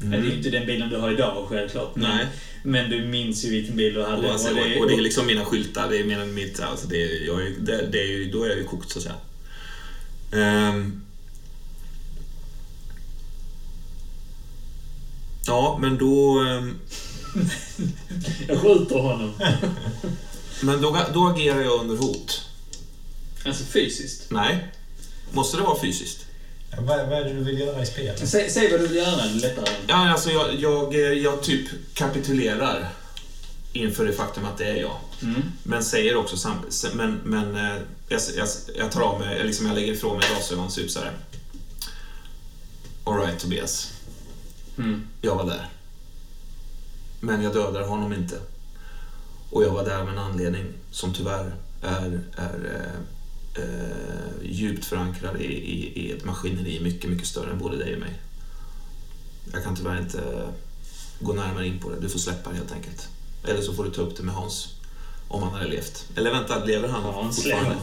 Det 0.00 0.16
är 0.16 0.36
inte 0.36 0.50
den 0.50 0.66
bilen 0.66 0.90
du 0.90 0.96
har 0.96 1.12
idag 1.12 1.46
självklart. 1.48 1.96
Men, 1.96 2.16
Nej. 2.16 2.26
men 2.62 2.90
du 2.90 3.04
minns 3.04 3.44
ju 3.44 3.50
vilken 3.50 3.76
bil 3.76 3.94
du 3.94 4.02
hade. 4.02 4.26
Och, 4.26 4.32
alltså, 4.32 4.48
och 4.50 4.80
och, 4.80 4.88
det, 4.88 4.94
är 4.94 5.00
liksom 5.00 5.26
mina 5.26 5.44
skyltar, 5.44 5.88
det 5.88 5.98
är 5.98 6.18
än 6.20 6.34
mitt... 6.34 6.60
Alltså 6.60 6.86
det, 6.86 7.02
är- 7.02 7.26
jag 7.26 7.52
det, 7.60 7.88
det 7.92 8.02
är 8.02 8.06
ju, 8.06 8.30
då 8.30 8.44
är 8.44 8.48
jag 8.48 8.58
ju 8.58 8.64
kokt 8.64 8.90
så 8.90 8.98
att 8.98 9.02
säga. 9.02 9.14
Ehm. 10.32 11.02
ja, 15.46 15.78
men 15.80 15.98
då... 15.98 16.38
ehm, 16.38 16.78
Jag 18.48 18.58
skjuter 18.60 18.98
honom. 18.98 19.32
Men 20.62 20.82
då, 20.82 20.98
då 21.14 21.26
agerar 21.26 21.60
jag 21.60 21.80
under 21.80 21.96
hot. 21.96 22.42
Alltså 23.44 23.64
fysiskt. 23.64 24.30
Nej. 24.30 24.68
Måste 25.32 25.56
det 25.56 25.62
vara 25.62 25.80
fysiskt? 25.80 26.26
Vad, 26.78 27.08
vad 27.08 27.18
är 27.18 27.24
det 27.24 27.32
du 27.32 27.44
vill 27.44 27.58
göra 27.60 27.82
i 27.82 27.86
spelet? 27.86 28.28
Säg, 28.28 28.50
säg 28.50 28.70
vad 28.70 28.80
du 28.80 28.86
vill 28.86 28.96
göra, 28.96 29.16
det 29.16 29.22
är 29.22 29.34
lättare. 29.34 29.74
Ja, 29.86 30.10
alltså 30.10 30.30
jag, 30.30 30.54
jag, 30.54 30.94
jag 31.18 31.42
typ 31.42 31.68
kapitulerar 31.94 32.88
inför 33.72 34.04
det 34.04 34.12
faktum 34.12 34.44
att 34.44 34.58
det 34.58 34.64
är 34.64 34.76
jag. 34.76 34.96
Mm. 35.22 35.42
Men 35.62 35.84
säger 35.84 36.16
också 36.16 36.36
sam, 36.36 36.56
men, 36.94 37.20
men 37.24 37.56
eh, 37.56 37.76
jag, 38.08 38.20
jag, 38.36 38.48
jag 38.76 38.92
tar 38.92 39.00
av 39.00 39.20
mig, 39.20 39.44
liksom 39.44 39.66
jag 39.66 39.74
lägger 39.74 39.92
ifrån 39.92 40.18
mig 40.18 40.26
glasögonen 40.34 40.70
typ 40.70 40.90
såhär. 40.90 41.12
Alright 43.04 43.38
Tobias, 43.38 43.92
Mm. 44.78 45.06
jag 45.20 45.36
var 45.36 45.46
där. 45.46 45.68
Men 47.20 47.42
jag 47.42 47.52
dödar 47.52 47.82
honom 47.82 48.12
inte. 48.12 48.38
Och 49.50 49.62
jag 49.62 49.70
var 49.70 49.84
där 49.84 50.04
med 50.04 50.12
en 50.12 50.18
anledning 50.18 50.66
som 50.90 51.14
tyvärr 51.14 51.54
är, 51.82 52.20
är 52.36 52.90
eh, 53.62 54.50
djupt 54.50 54.84
förankrad 54.84 55.40
i, 55.40 55.44
i, 55.44 55.92
i 56.06 56.12
ett 56.12 56.24
maskineri 56.24 56.80
mycket, 56.80 57.10
mycket 57.10 57.26
större 57.26 57.50
än 57.50 57.58
både 57.58 57.76
dig 57.76 57.94
och 57.94 58.00
mig. 58.00 58.12
Jag 59.52 59.64
kan 59.64 59.76
tyvärr 59.76 59.98
inte 60.00 60.48
gå 61.20 61.32
närmare 61.32 61.66
in 61.66 61.78
på 61.78 61.90
det. 61.90 62.00
Du 62.00 62.08
får 62.08 62.18
släppa 62.18 62.50
det 62.50 62.56
helt 62.56 62.72
enkelt. 62.72 63.08
Eller 63.48 63.60
så 63.62 63.74
får 63.74 63.84
du 63.84 63.90
ta 63.90 64.02
upp 64.02 64.16
det 64.16 64.22
med 64.22 64.34
Hans. 64.34 64.68
Om 65.28 65.42
han 65.42 65.52
hade 65.52 65.68
levt. 65.68 66.04
Eller 66.16 66.30
vänta, 66.30 66.64
lever 66.64 66.88
han 66.88 67.02
Ja, 67.04 67.22
han 67.22 67.32
fortfarande? 67.32 67.74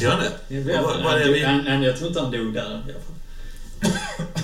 Gör 0.00 0.10
han 0.10 0.20
det? 0.20 0.54
Jag, 0.54 0.62
vet, 0.62 0.82
Vad- 0.82 0.94
han, 0.94 1.04
vad 1.04 1.22
är 1.22 1.32
vi- 1.32 1.44
han, 1.44 1.66
han, 1.66 1.82
jag 1.82 1.96
tror 1.96 2.08
inte 2.08 2.20
han 2.20 2.30
dog 2.32 2.54
där. 2.54 2.84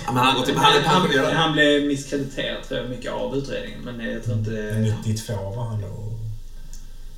Ja, 0.05 0.11
men 0.13 0.17
han, 0.17 0.25
har 0.27 0.33
gått 0.33 0.45
till, 0.45 0.55
han 0.55 0.83
han, 0.83 1.01
pensionerad. 1.01 1.33
han 1.33 1.53
blev 1.53 1.83
misskrediterad 1.85 2.63
tror 2.67 2.79
jag, 2.79 2.89
mycket 2.89 3.11
av 3.11 3.35
utredningen. 3.37 3.81
Men 3.81 3.99
jag 4.13 4.23
tror 4.23 4.37
inte... 4.37 4.95
92 5.05 5.33
var 5.33 5.63
han 5.65 5.81
då. 5.81 6.13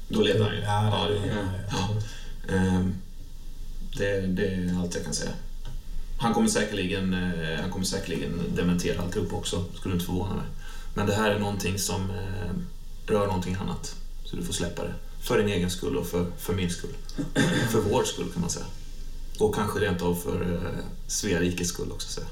Då 0.10 0.22
levde 0.22 0.44
han 0.44 0.56
ju. 0.56 0.62
Ja, 0.62 1.08
det, 1.10 1.14
det- 1.14 1.36
ja, 1.72 1.88
ja. 2.48 2.84
Det, 3.98 4.22
det 4.22 4.46
är 4.46 4.80
allt 4.80 4.96
jag 4.96 5.04
kan 5.04 5.14
säga. 5.14 5.32
Han 6.18 6.34
kommer 6.34 6.48
säkerligen, 6.48 7.14
eh, 7.14 7.62
han 7.62 7.72
kommer 7.72 7.86
säkerligen 7.86 8.42
dementera 8.56 9.02
alltihop 9.02 9.34
också, 9.34 9.66
skulle 9.76 9.94
inte 9.94 10.06
förvåna 10.06 10.36
mig. 10.36 10.46
Men 10.94 11.08
det 11.08 11.14
här 11.14 11.32
är 11.32 11.40
någonting 11.40 11.80
som 11.80 12.02
eh, 12.02 12.52
rör 13.06 13.28
någonting 13.28 13.56
annat. 13.56 13.96
Så 14.24 14.36
du 14.36 14.44
får 14.44 14.54
släppa 14.54 14.84
det. 14.84 14.94
För 15.22 15.38
din 15.38 15.48
egen 15.48 15.72
skull 15.72 15.98
och 15.98 16.08
för, 16.08 16.26
för 16.38 16.54
min 16.54 16.70
skull. 16.70 16.96
För 17.72 17.80
vår 17.80 18.04
skull 18.04 18.32
kan 18.34 18.42
man 18.42 18.50
säga. 18.50 18.66
Och 19.40 19.56
kanske 19.56 19.80
rent 19.80 20.02
av 20.02 20.16
för 20.16 20.54
eh, 20.54 20.84
Svea 21.08 21.40
rikes 21.40 21.68
skull 21.68 21.92
också 21.92 22.08
säga. 22.08 22.28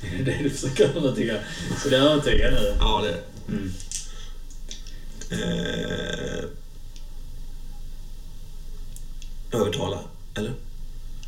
Det 0.00 0.18
är 0.18 0.24
det 0.24 0.42
du 0.42 0.50
försöker 0.50 0.96
övertyga. 0.96 1.38
Så 1.82 1.88
det 1.88 1.96
övertygar 1.96 2.50
nu. 2.50 2.76
Ja, 2.80 3.02
det 3.02 3.08
är 3.08 3.12
det. 3.12 3.22
Mm. 3.52 3.72
Eh, 5.30 6.44
övertala, 9.52 10.00
eller? 10.38 10.52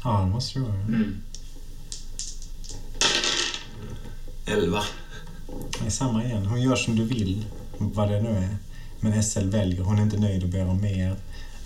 Ja, 0.04 0.20
det 0.20 0.30
måste 0.30 0.58
det 0.58 0.62
vara. 0.64 0.74
Mm. 0.74 1.22
11. 4.46 4.82
Det 5.80 5.86
är 5.86 5.90
samma 5.90 6.24
igen. 6.24 6.46
Hon 6.46 6.62
gör 6.62 6.76
som 6.76 6.96
du 6.96 7.04
vill, 7.04 7.44
vad 7.78 8.08
det 8.10 8.20
nu 8.22 8.28
är. 8.28 8.56
Men 9.00 9.22
SL 9.22 9.48
väljer. 9.48 9.82
Hon 9.82 9.98
är 9.98 10.02
inte 10.02 10.16
nöjd 10.16 10.42
och 10.42 10.48
ber 10.48 10.66
om 10.68 10.80
mer. 10.80 11.16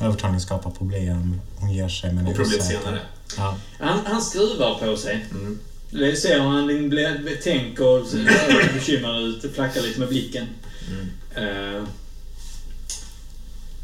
Övertalning 0.00 0.40
skapar 0.40 0.70
problem. 0.70 1.40
Hon 1.56 1.72
ger 1.72 1.88
sig 1.88 2.12
men 2.12 2.26
är 2.26 2.30
Och 2.30 2.36
problem 2.36 2.58
osäker. 2.60 2.78
senare. 2.80 3.00
Ja. 3.36 3.56
Han, 3.80 4.00
han 4.06 4.22
skruvar 4.22 4.74
på 4.78 4.96
sig. 4.96 5.26
Mm. 5.30 5.58
Det 5.90 6.16
ser 6.16 6.38
man, 6.42 6.54
han 6.54 6.66
blir- 6.88 7.42
tänker 7.42 7.84
och 7.86 8.06
ser 8.06 8.74
bekymrad 8.74 9.22
ut, 9.22 9.54
flackar 9.54 9.82
lite 9.82 10.00
med 10.00 10.08
blicken. 10.08 10.46
Mm. 10.88 11.76
Eh, 11.76 11.82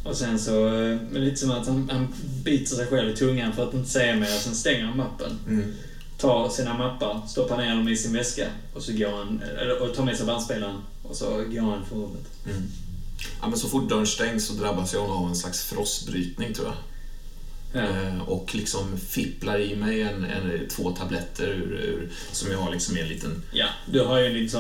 och 0.05 0.17
sen 0.17 0.39
så, 0.39 0.67
eh, 0.67 0.99
men 1.11 1.25
lite 1.25 1.37
som 1.37 1.51
att 1.51 1.67
han, 1.67 1.91
han 1.93 2.15
biter 2.45 2.77
sig 2.77 2.87
själv 2.87 3.11
i 3.11 3.17
tungan 3.17 3.53
för 3.53 3.69
att 3.69 3.75
inte 3.75 3.91
säga 3.91 4.17
mer. 4.17 4.27
Sen 4.27 4.55
stänger 4.55 4.85
han 4.85 4.97
mappen. 4.97 5.39
Mm. 5.49 5.75
Tar 6.19 6.49
sina 6.49 6.79
mappar, 6.79 7.27
stoppar 7.29 7.57
ner 7.57 7.77
dem 7.77 7.89
i 7.89 7.97
sin 7.97 8.13
väska 8.13 8.47
och 8.75 8.83
så 8.83 8.93
går 8.93 9.11
han, 9.17 9.43
eller, 9.43 9.83
och 9.83 9.95
tar 9.95 10.05
med 10.05 10.17
sig 10.17 10.27
bandspelaren 10.27 10.81
och 11.03 11.17
så 11.17 11.25
går 11.31 11.61
han 11.61 11.87
från 11.87 12.03
rummet. 12.03 12.27
Mm. 12.45 12.63
Ja, 13.41 13.49
men 13.49 13.59
så 13.59 13.69
fort 13.69 13.89
dörren 13.89 14.07
stängs 14.07 14.47
så 14.47 14.53
drabbas 14.53 14.93
jag 14.93 15.11
av 15.11 15.29
en 15.29 15.37
slags 15.37 15.65
frostbrytning 15.65 16.55
tror 16.55 16.67
jag. 16.67 16.77
Ja. 17.73 17.81
Eh, 17.81 18.21
och 18.29 18.55
liksom 18.55 18.99
fipplar 18.99 19.59
i 19.61 19.77
mig 19.77 20.03
en, 20.03 20.25
en, 20.25 20.69
två 20.69 20.91
tabletter 20.91 21.47
ur, 21.47 21.73
ur, 21.73 22.09
som 22.33 22.51
jag 22.51 22.59
har 22.59 22.73
liksom 22.73 22.97
i 22.97 23.01
en 23.01 23.09
liten... 23.09 23.43
ja, 23.53 23.67
du 23.93 24.01
har 24.05 24.19
ju 24.19 24.27
en 24.27 24.33
liten 24.33 24.51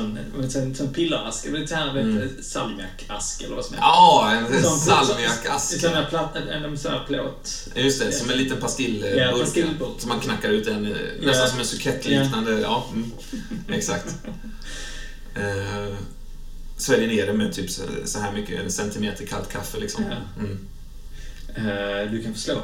sån, 0.50 0.74
sån, 0.74 0.92
pillerask, 0.92 1.46
eller 1.46 1.58
lite 1.58 1.74
här, 1.74 1.90
Mm. 1.90 2.16
mm. 2.16 2.42
salmiakask 2.42 3.42
eller 3.42 3.56
vad 3.56 3.64
som 3.64 3.74
är. 3.76 3.80
Ja, 3.80 4.32
en, 4.52 4.62
Sån- 4.62 4.78
salmiakask. 4.78 5.72
En 5.74 5.80
sån 5.80 5.92
här 5.92 6.04
platt, 6.08 6.36
en, 6.36 6.64
en 6.64 6.78
sån 6.78 6.92
här 6.92 7.04
plåt. 7.06 7.68
Just 7.74 8.00
det, 8.00 8.12
som 8.12 8.30
en 8.30 8.38
liten 8.38 8.60
pastillburk. 8.60 9.16
Ja, 9.16 9.38
pastillburk. 9.40 9.90
Som 10.00 10.08
man 10.08 10.20
knackar 10.20 10.48
ut 10.48 10.66
en, 10.66 10.86
eh, 10.86 10.92
nästan 11.20 11.44
Ja. 11.44 11.46
som 11.46 11.58
en 11.58 11.64
sukettliknande. 11.66 12.60
Ja, 12.60 12.86
mm, 12.92 13.10
exakt. 13.68 14.14
Eh, 15.34 15.94
sväljer 16.76 17.08
ner 17.08 17.26
det 17.26 17.32
med 17.32 17.52
typ 17.52 17.70
så, 17.70 17.82
så 18.04 18.18
här 18.20 18.32
mycket, 18.32 18.60
en 18.60 18.70
centimeter 18.72 19.26
kallt 19.26 19.52
kaffe 19.52 19.80
liksom. 19.80 20.04
Ja. 20.10 20.16
Mm. 20.44 20.58
Eh, 21.56 22.12
du 22.12 22.22
kan 22.22 22.32
få 22.34 22.38
slå 22.40 22.62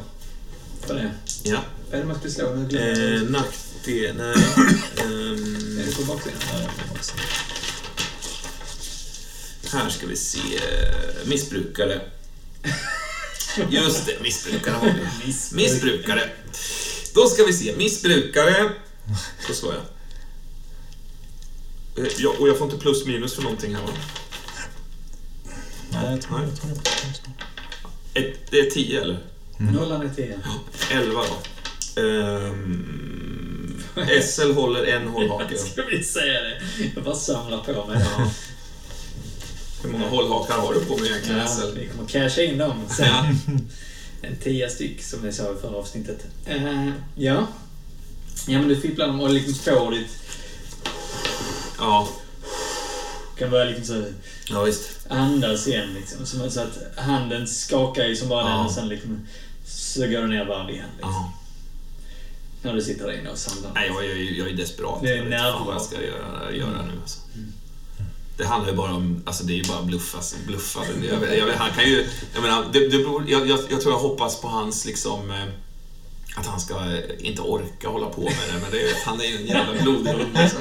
för 0.81 0.95
det. 0.95 1.11
Ja. 1.43 1.59
Är 1.91 1.99
det 1.99 2.05
man 2.05 2.18
ska 2.20 2.29
slå? 2.31 2.47
Eh, 2.47 3.22
nackdel... 3.22 4.16
Nej. 4.16 4.35
Ehm, 4.97 5.79
Är 5.79 5.87
det 5.87 5.97
på 5.97 6.03
baksidan? 6.03 6.39
här 9.72 9.91
ska 9.91 10.07
vi 10.07 10.16
se. 10.16 10.39
Missbrukare. 11.24 12.01
Just 13.70 14.07
det, 14.07 14.22
missbrukare 14.22 14.74
har 14.74 14.87
vi. 14.87 15.27
Missbrukare. 15.57 16.31
Då 17.14 17.27
ska 17.29 17.45
vi 17.45 17.53
se. 17.53 17.77
Missbrukare. 17.77 18.70
Då 19.49 19.55
slår 19.55 19.74
jag. 19.74 19.83
Eh, 22.07 22.12
Ja, 22.18 22.35
och 22.39 22.49
jag 22.49 22.59
får 22.59 22.66
inte 22.66 22.79
plus 22.79 23.07
minus 23.07 23.35
för 23.35 23.43
någonting 23.43 23.74
här 23.74 23.83
va? 23.83 23.89
Nej, 25.91 26.11
jag 26.11 26.20
tror, 26.22 26.41
jag 26.41 26.57
tror 26.61 26.70
det 28.12 28.20
är 28.20 28.37
det 28.51 28.59
är 28.61 28.70
10 28.70 29.01
eller? 29.03 29.18
Nollan 29.59 30.02
är 30.02 30.09
10. 30.14 30.38
11 30.90 31.22
då. 31.94 32.00
Ehm, 32.02 33.82
SL 34.22 34.52
håller 34.52 34.84
en 34.84 35.09
hållhake. 35.09 35.59
Ska 35.72 35.82
vi 35.82 36.04
säga 36.04 36.40
det? 36.40 36.61
Jag 36.94 37.04
bara 37.04 37.14
samlar 37.14 37.59
på 37.59 37.86
mig. 37.86 38.07
Ja. 38.18 38.30
Hur 39.82 39.90
många 39.90 40.09
hållhakar 40.09 40.54
har 40.54 40.74
du 40.74 40.80
på 40.84 40.96
mig 40.96 41.11
egentligen 41.11 41.38
Ja, 41.40 41.46
SL? 41.48 41.78
vi 41.78 41.86
kommer 41.86 42.09
casha 42.09 42.42
in 42.42 42.59
dem 42.59 42.80
sen. 42.90 43.07
Ja. 43.07 43.26
En 44.22 44.36
tia 44.36 44.68
styck 44.68 45.02
som 45.02 45.22
vi 45.22 45.32
sa 45.32 45.42
i 45.42 45.61
förra 45.61 45.76
avsnittet. 45.76 46.26
Eh, 46.46 46.88
ja. 47.14 47.46
Ja 48.48 48.59
men 48.59 48.68
du 48.68 48.80
fipplar 48.80 49.07
dem 49.07 49.20
och 49.20 49.30
liksom 49.30 49.54
får 49.54 49.90
ditt... 49.90 50.09
ja, 51.78 52.09
Kan 53.38 53.50
börja 53.50 53.64
liksom 53.64 53.84
så 53.84 54.04
ja 54.52 54.62
visst. 54.62 54.90
andas 55.09 55.66
igen 55.68 55.94
liksom. 55.94 56.26
Som 56.26 56.50
så 56.50 56.61
att 56.61 56.78
handen 56.96 57.46
skakar 57.46 58.04
ju 58.04 58.16
som 58.16 58.28
bara 58.28 58.48
Ja. 58.50 58.57
den 58.57 58.66
och 58.66 58.72
sen 58.72 58.88
liksom 58.88 59.26
så 59.67 60.01
går 60.01 60.21
du 60.21 60.27
ner 60.29 60.45
varv 60.45 60.71
igen. 60.71 60.89
Liksom. 60.95 61.12
Ja. 61.12 61.33
När 62.62 62.75
du 62.75 62.83
sitter 62.83 63.07
där 63.07 63.21
inne 63.21 63.31
och 63.31 63.39
samlar. 63.39 63.71
Nej, 63.75 63.91
jag, 63.95 64.05
jag, 64.05 64.19
jag 64.19 64.49
är 64.49 64.57
desperat. 64.57 65.03
Det 65.03 65.09
är 65.09 65.17
jag 65.17 65.25
vet 65.25 65.67
vad 65.67 65.75
jag 65.75 65.83
ska 65.83 66.03
göra, 66.03 66.53
göra 66.53 66.83
nu 66.83 66.93
alltså. 67.03 67.21
Det 68.37 68.45
handlar 68.45 68.71
ju 68.71 68.77
bara 68.77 68.95
om, 68.95 69.23
alltså 69.27 69.45
det 69.45 69.53
är 69.53 69.57
ju 69.57 69.64
bara 69.64 69.83
bluff, 69.83 70.14
alltså, 70.14 70.37
bluffa. 70.47 70.81
Jag, 71.11 71.39
jag, 71.39 71.55
han 71.57 71.73
kan 71.73 71.85
ju, 71.85 72.07
jag 72.35 72.43
menar, 72.43 72.64
det, 72.73 72.89
det 72.89 72.99
beror, 72.99 73.25
jag, 73.29 73.49
jag, 73.49 73.61
jag 73.71 73.81
tror 73.81 73.95
jag 73.95 74.01
hoppas 74.01 74.41
på 74.41 74.49
hans 74.49 74.85
liksom 74.85 75.31
eh, 75.31 75.45
att 76.39 76.47
han 76.47 76.61
ska 76.61 76.74
eh, 76.74 77.01
inte 77.28 77.43
orka 77.43 77.89
hålla 77.89 78.07
på 78.07 78.20
med 78.20 78.32
det, 78.53 78.61
men 78.62 78.70
det 78.70 78.80
är, 78.80 78.95
han 79.05 79.20
är 79.20 79.24
ju 79.24 79.37
en 79.37 79.47
jävla 79.47 79.82
blodhund. 79.82 80.39
Liksom. 80.43 80.61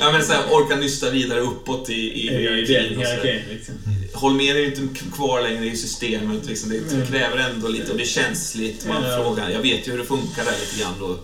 Ja, 0.00 0.12
men 0.12 0.24
så 0.24 0.32
här, 0.32 0.42
orka 0.50 0.76
nysta 0.76 1.10
vidare 1.10 1.40
uppåt 1.40 1.90
i, 1.90 1.94
i 1.94 2.28
hierarkin. 2.38 2.98
hierarkin 2.98 3.40
liksom. 3.50 3.74
Holmér 4.14 4.54
är 4.54 4.58
ju 4.58 4.66
inte 4.74 5.04
kvar 5.16 5.42
längre 5.42 5.66
i 5.66 5.76
systemet. 5.76 6.46
Liksom. 6.46 6.70
Det 6.70 6.78
Mm. 6.94 7.06
kräver 7.06 7.36
ändå 7.38 7.68
lite 7.68 7.90
och 7.90 7.96
det 7.96 8.02
är 8.02 8.06
känsligt. 8.06 8.86
Man 8.88 9.02
Ja. 9.04 9.22
frågar, 9.22 9.50
jag 9.50 9.60
vet 9.62 9.86
ju 9.88 9.90
hur 9.90 9.98
det 9.98 10.04
funkar 10.04 10.44
där 10.44 10.54
lite 10.60 10.80
grann. 10.82 10.94
Då, 11.00 11.18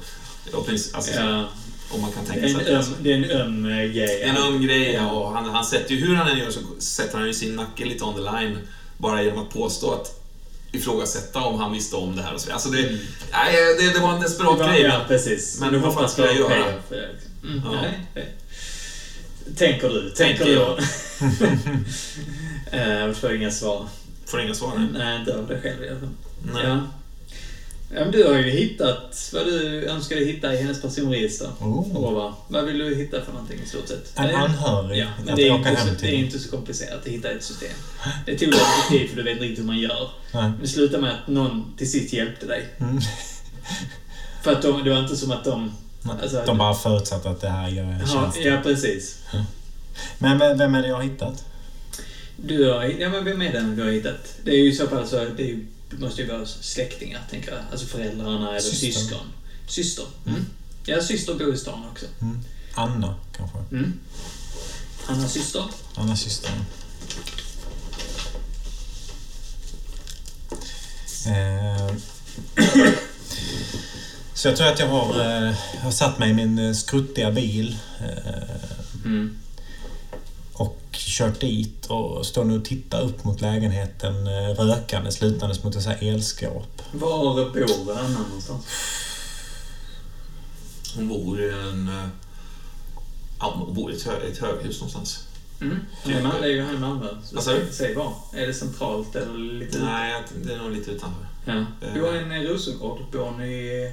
alltså, 0.94 1.12
Ja, 1.20 1.48
Om 1.92 2.00
man 2.00 2.12
kan 2.12 2.24
tänka 2.24 2.40
sig 2.48 2.50
en 2.72 2.76
att 2.76 2.86
öm, 2.88 2.94
det 3.02 3.12
är 3.12 3.16
en 3.16 3.30
öm 3.30 3.64
eh, 3.66 3.84
grej. 3.86 4.22
en 4.22 4.36
öm 4.36 4.62
grej 4.62 4.92
ja, 4.92 5.10
och 5.10 5.32
han, 5.32 5.44
han 5.50 5.64
sätter 5.64 5.94
ju, 5.94 6.00
hur 6.06 6.14
han 6.14 6.28
än 6.28 6.38
gör 6.38 6.50
så 6.50 6.60
sätter 6.78 7.18
han 7.18 7.26
ju 7.26 7.34
sin 7.34 7.56
nacke 7.56 7.84
lite 7.84 8.04
on 8.04 8.14
the 8.14 8.20
line. 8.20 8.58
Bara 8.98 9.22
genom 9.22 9.38
att 9.42 9.50
påstå 9.50 9.90
att 9.92 10.19
ifrågasätta 10.72 11.40
om 11.40 11.60
han 11.60 11.72
visste 11.72 11.96
om 11.96 12.16
det 12.16 12.22
här 12.22 12.34
och 12.34 12.40
så. 12.40 12.52
Alltså 12.52 12.68
det, 12.68 12.82
nej, 13.32 13.54
det, 13.78 13.92
det 13.92 13.98
var 14.00 14.14
en 14.14 14.20
desperat 14.20 14.56
Ja, 14.58 14.66
grej. 14.66 14.82
Ja, 14.82 15.00
precis. 15.08 15.60
Men 15.60 15.72
du 15.72 15.78
vad 15.78 15.92
fan 15.94 16.02
hoppas 16.02 16.16
på 16.16 16.22
jag 16.22 16.36
göra? 16.36 16.48
för 16.88 16.96
det. 16.96 17.08
Liksom. 17.12 17.30
Mm, 17.50 17.62
Ja. 17.64 17.80
nej, 17.82 18.00
nej. 18.14 18.34
Tänker 19.56 19.88
du? 19.88 20.10
Tänker 20.10 20.44
Tänker 20.44 20.44
du? 20.44 20.52
jag. 20.52 20.78
Eh, 22.72 22.88
Jag 22.98 23.16
får 23.16 23.34
inga 23.34 23.50
svar. 23.50 23.88
Får 24.26 24.40
inga 24.40 24.54
svar. 24.54 24.88
Nej, 24.98 25.18
inte 25.20 25.34
av 25.38 25.46
dig 25.46 25.60
själv 25.62 25.84
i 25.84 25.88
alla 25.88 26.00
fall. 26.00 26.08
Nej. 26.54 26.62
Ja. 26.64 26.80
Ja, 27.94 28.00
men 28.00 28.10
du 28.10 28.24
har 28.24 28.34
ju 28.34 28.50
hittat 28.50 29.30
vad 29.32 29.46
du 29.46 29.86
önskade 29.86 30.24
hitta 30.24 30.54
i 30.54 30.56
hennes 30.56 30.82
personregister. 30.82 31.48
Oh. 31.60 32.34
Vad 32.48 32.64
vill 32.64 32.78
du 32.78 32.94
hitta 32.94 33.20
för 33.20 33.32
någonting 33.32 33.58
i 33.64 33.68
stort 33.68 33.88
sett? 33.88 34.18
En 34.18 34.34
anhörig 34.34 34.98
Ja, 34.98 35.06
men 35.24 35.36
det 35.36 35.48
är, 35.48 35.56
inte 35.56 35.76
så, 35.76 35.86
det 36.00 36.08
är 36.08 36.14
inte 36.14 36.38
så 36.38 36.50
komplicerat 36.50 37.00
att 37.00 37.06
hitta 37.06 37.30
ett 37.30 37.44
system. 37.44 37.72
Det 38.26 38.38
tog 38.38 38.48
lite 38.48 38.64
tid 38.90 39.08
för 39.08 39.16
du 39.16 39.22
vet 39.22 39.32
inte 39.32 39.44
riktigt 39.44 39.58
hur 39.58 39.66
man 39.66 39.78
gör. 39.78 40.10
Nej. 40.34 40.52
Det 40.62 40.68
slutade 40.68 41.02
med 41.02 41.10
att 41.10 41.28
någon 41.28 41.74
till 41.76 41.90
sist 41.90 42.12
hjälpte 42.12 42.46
dig. 42.46 42.66
Mm. 42.78 43.00
För 44.42 44.52
att 44.52 44.62
de, 44.62 44.84
det 44.84 44.90
var 44.90 44.98
inte 44.98 45.16
som 45.16 45.30
att 45.30 45.44
de... 45.44 45.72
Alltså, 46.22 46.42
De 46.46 46.58
bara 46.58 46.74
förutsatte 46.74 47.30
att 47.30 47.40
det 47.40 47.48
här 47.48 47.68
gör 47.68 47.84
en 47.84 48.00
ja, 48.00 48.06
tjänst. 48.06 48.38
ja, 48.44 48.60
precis. 48.62 49.18
Men 50.18 50.38
vem 50.38 50.58
vem 50.58 50.74
är 50.74 50.82
det 50.82 50.88
jag 50.88 50.96
har 50.96 51.02
hittat? 51.02 51.44
Du 52.36 52.70
har, 52.72 52.84
ja 52.84 53.08
men 53.08 53.24
vem 53.24 53.42
är 53.42 53.52
den 53.52 53.76
du 53.76 53.82
har 53.82 53.90
hittat? 53.90 54.34
Det 54.44 54.50
är 54.50 54.56
ju 54.56 54.70
i 54.70 54.74
så 54.74 54.86
fall 54.86 55.06
så, 55.08 55.16
det 55.36 55.42
är 55.42 55.46
ju, 55.46 55.66
det 55.90 55.98
måste 55.98 56.22
ju 56.22 56.28
vara 56.28 56.46
släktingar, 56.46 57.20
tänker 57.30 57.52
jag. 57.52 57.60
Alltså 57.72 57.86
föräldrarna 57.86 58.48
eller 58.50 58.60
Syster. 58.60 58.86
syskon. 59.00 59.26
Syster. 59.66 60.04
Mm. 60.26 60.46
Ja, 60.84 61.02
syster 61.02 61.34
bor 61.34 61.54
i 61.54 61.58
stan 61.58 61.84
också. 61.92 62.06
Mm. 62.20 62.38
Anna, 62.74 63.14
kanske. 63.36 63.58
Mm. 63.58 63.92
Annas 65.06 65.32
syster. 65.32 65.64
Annas 65.94 66.20
syster. 66.20 66.50
Eh, 71.26 71.94
Så 74.34 74.48
jag 74.48 74.56
tror 74.56 74.66
att 74.68 74.78
jag 74.78 74.86
har, 74.88 75.20
eh, 75.46 75.54
har 75.82 75.90
satt 75.90 76.18
mig 76.18 76.30
i 76.30 76.34
min 76.34 76.58
eh, 76.58 76.72
skruttiga 76.74 77.30
bil 77.30 77.78
eh, 78.00 78.44
Mm. 79.04 79.36
Och 80.90 80.96
kört 80.98 81.40
dit 81.40 81.86
och 81.86 82.26
står 82.26 82.44
nu 82.44 82.58
och 82.58 82.64
tittar 82.64 83.02
upp 83.02 83.24
mot 83.24 83.40
lägenheten 83.40 84.26
eh, 84.26 84.54
rökandes 84.64 85.20
lutandes 85.20 85.62
mot 85.64 85.74
här 85.86 85.98
elskåp. 86.00 86.82
Var 86.92 87.34
bor 87.52 87.98
Anna 87.98 88.18
någonstans? 88.18 88.64
Hon 90.94 91.08
bor 91.08 91.40
i 91.40 91.50
en... 91.52 91.88
eh, 91.88 92.06
Ja, 93.40 93.54
hon 93.66 93.74
bor 93.74 93.92
i 93.92 93.96
ett, 93.96 94.02
hö, 94.02 94.16
ett 94.16 94.38
höghus 94.38 94.80
någonstans. 94.80 95.24
Mm. 95.60 95.78
Det 96.04 96.12
är 96.12 96.46
ju 96.46 96.62
här 96.62 96.74
i 96.74 96.78
Malmö. 96.78 97.08
Så 97.24 97.34
Vad 97.34 97.44
sa 97.44 97.52
du? 97.52 97.66
Säg 97.72 97.94
var. 97.94 98.12
Är 98.32 98.46
det 98.46 98.54
centralt 98.54 99.16
eller 99.16 99.38
lite... 99.38 99.78
Nej, 99.78 100.22
det 100.44 100.52
är 100.52 100.58
nog 100.58 100.70
lite 100.70 100.90
utanför. 100.90 101.26
Ja. 101.44 101.64
Bor 101.94 102.20
hon 102.22 102.32
i 102.32 102.46
Rosengård? 102.46 102.98
Bor 103.12 103.18
hon 103.20 103.42
i, 103.42 103.92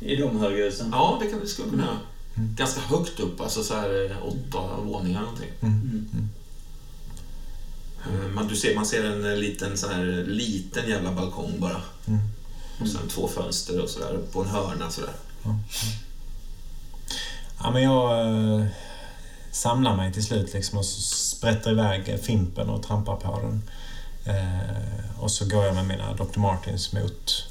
i 0.00 0.16
de 0.16 0.38
höghusen? 0.40 0.88
Ja, 0.92 1.18
det 1.22 1.30
kan 1.30 1.40
vi 1.40 1.46
skulle 1.46 1.70
kunna 1.70 1.84
göra. 1.84 1.98
Ganska 2.40 2.80
högt 2.80 3.20
upp, 3.20 3.40
alltså 3.40 3.62
så 3.64 3.74
här 3.74 4.10
eh, 4.10 4.26
åtta 4.26 4.76
våningar 4.82 5.20
någonting. 5.20 5.50
Mm. 5.60 6.28
Eh, 8.06 8.28
Man, 8.34 8.48
du 8.48 8.56
ser, 8.56 8.74
man 8.74 8.86
ser 8.86 9.04
en 9.04 9.30
eh, 9.32 9.36
liten, 9.36 9.78
sån 9.78 9.90
här, 9.90 10.24
liten 10.26 10.88
jävla 10.88 11.12
balkong 11.12 11.60
bara. 11.60 11.82
Mm. 12.06 12.20
Och 12.80 12.88
sen 12.88 13.08
två 13.08 13.28
fönster 13.28 13.82
och 13.82 13.88
sådär 13.90 14.18
på 14.32 14.42
en 14.42 14.48
hörna 14.48 14.90
sådär. 14.90 15.12
Ja, 17.62 17.70
men 17.70 17.82
jag 17.82 18.20
eh, 18.20 18.66
samlar 19.50 19.96
mig 19.96 20.12
till 20.12 20.24
slut 20.24 20.52
liksom 20.54 20.78
och 20.78 20.84
sprätter 20.84 21.70
iväg 21.70 22.20
Fimpen 22.22 22.68
och 22.68 22.82
trampar 22.82 23.16
på 23.16 23.40
den. 23.40 23.62
Eh, 24.24 25.20
och 25.20 25.30
så 25.30 25.44
går 25.48 25.64
jag 25.64 25.74
med 25.74 25.86
mina 25.86 26.12
Dr. 26.14 26.38
Martins 26.38 26.92
mot... 26.92 27.47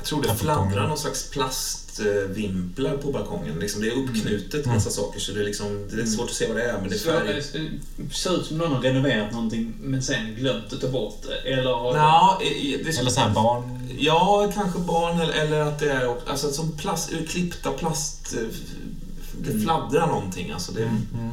Jag 0.00 0.06
tror 0.06 0.22
det 0.22 0.34
fladdrar 0.34 0.88
någon 0.88 0.98
slags 0.98 1.30
plastvimplar 1.30 2.96
på 2.96 3.12
balkongen. 3.12 3.58
Liksom, 3.58 3.82
det 3.82 3.88
är 3.88 3.92
uppknutet 3.92 4.66
massa 4.66 4.90
saker 4.90 5.20
så 5.20 5.32
det 5.32 5.40
är, 5.40 5.44
liksom, 5.44 5.88
det 5.90 6.02
är 6.02 6.06
svårt 6.06 6.28
att 6.30 6.34
se 6.34 6.46
vad 6.48 6.56
det 6.56 6.62
är 6.62 6.78
men 6.80 6.88
det 6.90 6.94
är 6.94 6.98
färg. 6.98 7.42
det 7.96 8.14
ser 8.14 8.40
ut 8.40 8.46
som 8.46 8.58
någon 8.58 8.72
har 8.72 8.80
renoverat 8.80 9.32
någonting 9.32 9.74
men 9.80 10.02
sen 10.02 10.34
glömt 10.34 10.72
att 10.72 10.80
ta 10.80 10.88
bort 10.88 11.22
det. 11.22 11.50
Eller 11.52 11.96
eh, 12.42 12.84
det, 12.84 12.98
Eller 12.98 13.10
så 13.10 13.20
här 13.20 13.34
barn... 13.34 13.88
Ja, 13.98 14.52
kanske 14.54 14.78
barn 14.78 15.20
eller, 15.20 15.32
eller 15.32 15.60
att 15.60 15.78
det 15.78 15.92
är 15.92 16.16
alltså, 16.30 16.52
som 16.52 16.72
plast, 16.78 17.12
urklippta 17.12 17.70
plast... 17.70 18.34
Det 19.42 19.60
fladdrar 19.60 20.06
någonting 20.06 20.50
alltså. 20.50 20.72
Det 20.72 20.82
Mm. 20.82 21.30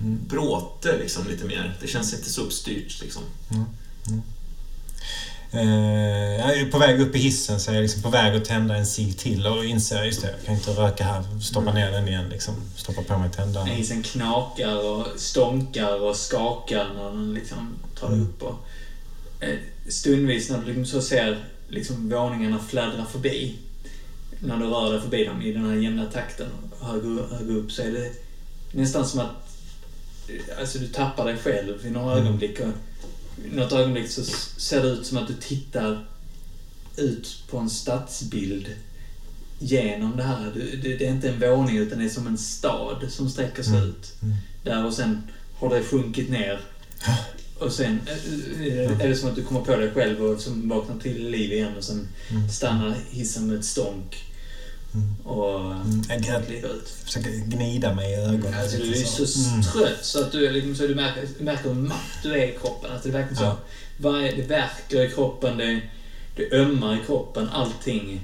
Mm. 0.00 0.18
bråte 0.28 0.98
liksom 0.98 1.26
lite 1.28 1.44
mer. 1.44 1.76
Det 1.80 1.86
känns 1.86 2.14
inte 2.14 2.30
så 2.30 2.42
uppstyrt 2.42 3.00
liksom. 3.02 3.22
Eh, 3.50 3.62
jag 5.50 6.58
är 6.58 6.70
på 6.70 6.78
väg 6.78 7.00
upp 7.00 7.16
i 7.16 7.18
hissen 7.18 7.60
så 7.60 7.70
jag 7.70 7.76
är 7.78 7.82
liksom 7.82 8.02
på 8.02 8.10
väg 8.10 8.36
att 8.36 8.44
tända 8.44 8.76
en 8.76 8.86
cigg 8.86 9.18
till 9.18 9.46
och 9.46 9.64
inser 9.64 10.04
just 10.04 10.22
det, 10.22 10.30
jag 10.36 10.46
kan 10.46 10.54
inte 10.54 10.70
röka 10.70 11.04
här. 11.04 11.22
Stoppa 11.42 11.72
ner 11.72 11.90
den 11.92 12.08
igen 12.08 12.28
liksom. 12.28 12.54
Stoppa 12.76 13.02
på 13.02 13.18
mig 13.18 13.30
tändaren. 13.30 13.68
Isen 13.68 14.02
knakar 14.02 14.76
och 14.90 15.06
stånkar 15.16 16.02
och 16.02 16.16
skakar 16.16 16.86
när 16.96 17.04
den 17.04 17.34
liksom 17.34 17.74
tar 18.00 18.06
Mm. 18.08 18.22
upp. 18.22 18.42
Och, 18.42 18.54
eh, 19.40 19.58
stundvis 19.88 20.50
när 20.50 20.58
du 20.58 20.64
liksom 20.64 20.84
så 20.86 21.00
ser 21.06 21.44
liksom 21.68 22.08
våningarna 22.10 22.58
fladdra 22.68 23.04
förbi, 23.12 23.54
när 24.40 24.56
du 24.56 24.64
rör 24.66 24.92
dig 24.92 25.00
förbi 25.00 25.24
dem 25.24 25.42
i 25.42 25.52
den 25.52 25.66
här 25.70 25.76
jämna 25.76 26.04
takten, 26.06 26.46
högre, 26.80 27.22
högre 27.36 27.54
upp, 27.54 27.72
så 27.72 27.82
är 27.82 27.90
det 27.92 28.10
nästan 28.72 29.06
som 29.06 29.20
att 29.20 29.48
eh, 30.28 30.58
alltså, 30.60 30.78
du 30.78 30.86
tappar 30.88 31.24
dig 31.24 31.36
själv 31.36 31.86
i 31.86 31.90
några 31.90 32.12
Mm. 32.12 32.24
ögonblick. 32.26 32.60
Och, 32.60 32.66
något 33.52 33.72
ögonblick 33.72 34.10
så 34.10 34.24
ser 34.56 34.82
det 34.82 34.88
ut 34.88 35.06
som 35.06 35.16
att 35.18 35.28
du 35.28 35.34
tittar 35.34 36.06
ut 36.96 37.42
på 37.50 37.58
en 37.58 37.70
stadsbild 37.70 38.68
genom 39.58 40.16
det 40.16 40.22
här. 40.22 40.50
Du, 40.54 40.76
det, 40.76 40.96
det 40.96 41.06
är 41.06 41.10
inte 41.10 41.28
en 41.28 41.40
våning 41.40 41.76
utan 41.76 41.98
det 41.98 42.04
är 42.04 42.08
som 42.08 42.26
en 42.26 42.38
stad 42.38 43.06
som 43.10 43.30
sträcker 43.30 43.62
sig 43.62 43.76
Mm. 43.76 43.88
ut. 43.88 44.12
Mm. 44.22 44.34
Där 44.64 44.84
och 44.86 44.92
sen 44.94 45.22
har 45.54 45.70
det 45.74 45.82
sjunkit 45.82 46.30
ner. 46.30 46.60
Och 47.58 47.72
sen 47.72 48.00
eh, 48.06 49.00
är 49.04 49.08
det 49.08 49.16
som 49.16 49.28
att 49.28 49.36
du 49.36 49.44
kommer 49.44 49.60
på 49.60 49.76
dig 49.76 49.90
själv 49.90 50.24
och 50.24 50.40
som 50.40 50.68
vaknar 50.68 50.98
till 50.98 51.30
liv 51.30 51.52
igen 51.52 51.76
och 51.76 51.84
sen 51.84 52.08
Mm. 52.30 52.48
stannar 52.48 52.94
hissen 53.10 53.46
med 53.46 53.58
ett 53.58 53.64
stånk. 53.64 54.24
Mm. 54.96 55.16
Och 55.36 55.60
Mm. 55.60 56.02
Jag 56.08 56.50
ut. 56.50 56.88
försöker 57.04 57.30
gnida 57.30 57.94
mig 57.94 58.12
i 58.12 58.14
ögonen. 58.14 58.54
Alltså, 58.60 58.76
du 58.76 58.82
är 58.82 58.86
lite 58.86 59.26
så 59.26 59.50
Mm. 59.50 59.62
trött 59.62 60.04
så 60.04 60.20
att 60.20 60.32
du, 60.32 60.46
är 60.46 60.52
liksom, 60.52 60.74
så 60.74 60.86
du 60.86 60.94
märker, 60.94 61.28
märker 61.38 61.68
hur 61.68 61.74
matt 61.74 62.18
du 62.22 62.32
är 62.34 62.46
i 62.46 62.58
kroppen. 62.60 62.90
Alltså, 62.92 63.08
det 63.08 63.14
verkligen 63.14 63.36
så. 63.36 63.44
Ja. 63.44 63.56
Varje, 63.96 64.36
det 64.36 64.42
värker 64.42 65.04
i 65.04 65.10
kroppen, 65.10 65.56
det, 65.58 65.80
det 66.36 66.52
ömmar 66.52 66.94
i 66.94 67.06
kroppen, 67.06 67.48
allting. 67.48 68.20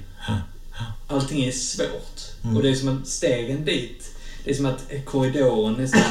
Allting 1.07 1.43
är 1.45 1.51
svårt. 1.51 2.21
Mm. 2.43 2.57
Och 2.57 2.63
det 2.63 2.69
är 2.69 2.75
som 2.75 2.97
att 3.01 3.07
stegen 3.07 3.65
dit, 3.65 4.11
det 4.43 4.51
är 4.51 4.55
som 4.55 4.65
att 4.65 4.91
korridoren 5.05 5.73
nästan 5.73 6.01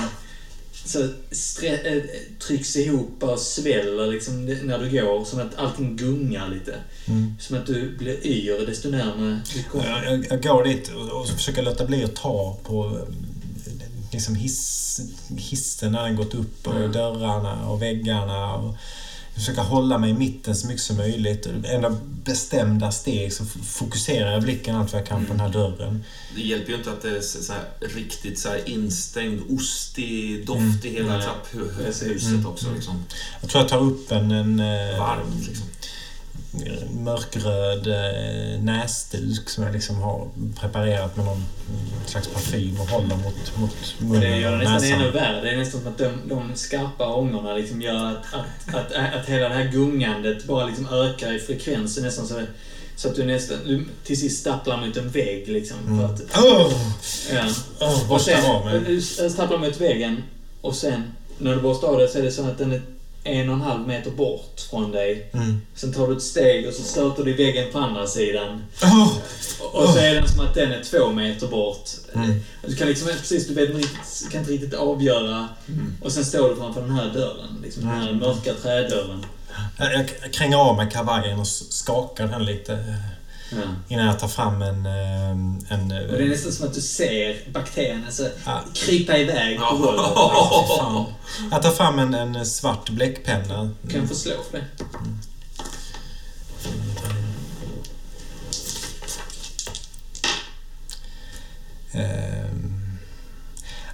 så 0.84 1.02
äh, 1.64 2.02
trycks 2.46 2.76
ihop 2.76 3.22
och 3.22 3.38
sväller 3.38 4.06
liksom 4.06 4.44
när 4.44 4.78
du 4.78 4.90
går. 4.90 5.24
Som 5.24 5.40
att 5.40 5.54
allting 5.56 5.96
gungar 5.96 6.48
lite. 6.48 6.74
Mm. 7.08 7.34
Som 7.40 7.56
att 7.56 7.66
du 7.66 7.96
blir 7.98 8.26
yr 8.26 8.66
desto 8.66 8.88
närmare 8.90 9.40
du 9.54 9.62
kommer. 9.62 10.04
Jag, 10.04 10.26
jag, 10.30 10.42
går 10.42 10.64
dit 10.64 10.88
och, 10.88 11.20
och 11.20 11.28
försöker 11.28 11.62
låta 11.62 11.84
bli 11.84 12.04
att 12.04 12.14
ta 12.14 12.58
på 12.64 12.84
eh, 12.86 13.14
liksom 14.12 14.34
hiss, 14.34 15.00
hissen 15.36 15.92
när 15.92 16.04
den 16.04 16.16
gått 16.16 16.34
upp 16.34 16.66
och 16.66 16.76
Mm. 16.76 16.92
dörrarna 16.92 17.68
och 17.68 17.82
väggarna. 17.82 18.54
Och 18.54 18.76
försöka 19.34 19.62
hålla 19.62 19.98
mig 19.98 20.10
i 20.10 20.14
mitten 20.14 20.56
så 20.56 20.66
mycket 20.66 20.82
som 20.82 20.96
möjligt. 20.96 21.46
Enda 21.46 21.96
bestämda 22.24 22.92
steg 22.92 23.32
så 23.32 23.44
fokuserar 23.64 24.32
jag 24.32 24.42
blicken 24.42 24.76
allt 24.76 24.92
vad 24.92 25.00
jag 25.00 25.08
kan 25.08 25.24
på 25.24 25.32
den 25.32 25.40
här 25.40 25.48
dörren. 25.48 26.04
Det 26.34 26.42
hjälper 26.42 26.70
ju 26.72 26.78
inte 26.78 26.90
att 26.92 27.02
det 27.02 27.16
är 27.16 27.20
så 27.20 27.52
riktigt 27.80 28.38
så 28.38 28.48
här 28.48 28.68
instängd, 28.68 29.42
ostig 29.50 30.46
doft 30.46 30.84
i 30.84 30.88
hela 30.88 31.16
Nej, 31.16 31.22
trapphuset 31.22 32.08
precis. 32.08 32.46
också. 32.46 32.66
Liksom. 32.74 33.04
Jag 33.40 33.50
tror 33.50 33.62
jag 33.62 33.68
tar 33.68 33.80
upp 33.82 34.12
en, 34.12 34.30
en 34.30 34.60
eh, 34.60 34.98
Varmt 34.98 35.48
liksom. 35.48 35.66
Mörkröd 36.90 37.86
eh, 37.86 38.62
näsduk 38.62 39.48
som 39.50 39.64
jag 39.64 39.72
liksom 39.72 39.96
har 39.96 40.28
preparerat 40.60 41.16
med 41.16 41.24
någon 41.26 41.44
slags 42.06 42.28
parfym 42.28 42.80
och 42.80 42.86
håller 42.88 43.16
mot, 43.16 43.56
mot 43.56 43.94
Och 43.98 44.04
munnen 44.04 44.20
det 44.20 44.36
gör 44.36 44.50
det 44.52 44.58
nästan 44.58 44.74
näsan. 44.74 45.00
ännu 45.00 45.10
värre. 45.10 45.40
Det 45.40 45.50
är 45.50 45.56
nästan 45.56 45.80
som 45.80 45.90
att 45.92 45.98
de, 45.98 46.10
de 46.28 46.50
skarpa 46.54 47.14
ångorna 47.14 47.54
liksom 47.54 47.82
gör 47.82 48.06
att, 48.06 48.34
att, 48.34 48.74
att, 48.74 49.14
att 49.14 49.26
hela 49.28 49.48
det 49.48 49.54
här 49.54 49.68
gungandet 49.72 50.44
bara 50.44 50.66
liksom 50.66 50.88
ökar 50.92 51.32
i 51.32 51.38
frekvensen 51.38 52.04
nästan 52.04 52.26
så, 52.26 52.40
så 52.96 53.08
att 53.08 53.16
du 53.16 53.24
nästan 53.24 53.56
du 53.66 53.84
till 54.04 54.20
sist 54.20 54.40
stapplar 54.40 54.86
mot 54.86 54.96
en 54.96 55.08
vägg 55.10 55.48
liksom. 55.48 55.76
För 55.98 56.04
att, 56.14 56.22
Åh! 56.44 56.72
ja. 57.32 57.44
Åh, 57.80 58.12
Och 58.12 58.20
sen, 58.20 58.44
av 58.50 58.64
mig. 58.64 58.80
du 58.86 59.00
stapplar 59.30 59.58
mot 59.58 59.80
väggen 59.80 60.22
och 60.60 60.74
sen 60.74 61.02
när 61.38 61.54
du 61.56 61.60
borstar 61.62 61.88
av 61.88 61.98
dig 61.98 62.08
så 62.08 62.18
är 62.18 62.22
det 62.22 62.32
så 62.32 62.42
att 62.44 62.58
den 62.58 62.72
är 62.72 62.82
en 63.24 63.48
och 63.48 63.54
en 63.54 63.60
halv 63.60 63.86
meter 63.86 64.10
bort 64.10 64.60
från 64.70 64.92
dig. 64.92 65.30
Mm. 65.34 65.60
Sen 65.74 65.92
tar 65.92 66.08
du 66.08 66.16
ett 66.16 66.22
steg 66.22 66.68
och 66.68 66.74
så 66.74 66.82
stöter 66.82 67.24
du 67.24 67.30
i 67.30 67.34
väggen 67.34 67.72
på 67.72 67.78
andra 67.78 68.06
sidan. 68.06 68.64
Åh! 68.82 69.12
Och 69.72 69.88
så 69.88 69.98
är 69.98 70.14
den 70.14 70.28
som 70.28 70.40
att 70.40 70.54
den 70.54 70.72
är 70.72 70.82
två 70.82 71.12
meter 71.12 71.46
bort. 71.46 71.90
Mm. 72.14 72.40
Du 72.66 72.76
kan 72.76 72.88
liksom 72.88 73.08
precis, 73.08 73.48
du 73.48 73.54
vet 73.54 73.70
kan 74.30 74.40
inte 74.40 74.52
riktigt 74.52 74.74
avgöra. 74.74 75.48
Och 76.02 76.12
sen 76.12 76.24
står 76.24 76.48
du 76.48 76.56
framför 76.56 76.80
den 76.80 76.90
här 76.90 77.10
dörren. 77.14 77.58
Liksom 77.62 77.82
den 77.82 77.92
här 77.92 78.08
Mm. 78.08 78.18
mörka 78.18 78.54
trädörren. 78.54 79.26
Jag, 79.78 80.32
kränger 80.32 80.56
av 80.56 80.76
mig 80.76 80.90
kavajen 80.90 81.40
och 81.40 81.46
skakar 81.46 82.26
den 82.26 82.44
lite 82.44 82.84
Ja. 83.56 83.58
innan 83.88 84.06
jag 84.06 84.18
tar 84.18 84.28
fram 84.28 84.62
en... 84.62 84.86
eh, 84.86 85.30
en 85.30 85.82
Och 86.10 86.18
det 86.18 86.24
är 86.24 86.28
nästan 86.28 86.52
som 86.52 86.66
att 86.68 86.74
du 86.74 86.80
ser 86.80 87.50
bakterierna 87.52 88.10
så 88.10 88.28
Ja. 88.46 88.60
krypa 88.74 89.16
iväg 89.18 89.58
på 89.58 89.76
golvet. 89.76 90.04
Jag 91.50 91.62
tar 91.62 91.70
fram 91.70 91.98
en, 91.98 92.14
en 92.14 92.46
svart 92.46 92.90
bläckpenna. 92.90 93.70
Kan 93.90 94.00
jag 94.00 94.08
få 94.08 94.14
slå 94.14 94.32
för 94.50 94.58
det? 94.58 94.64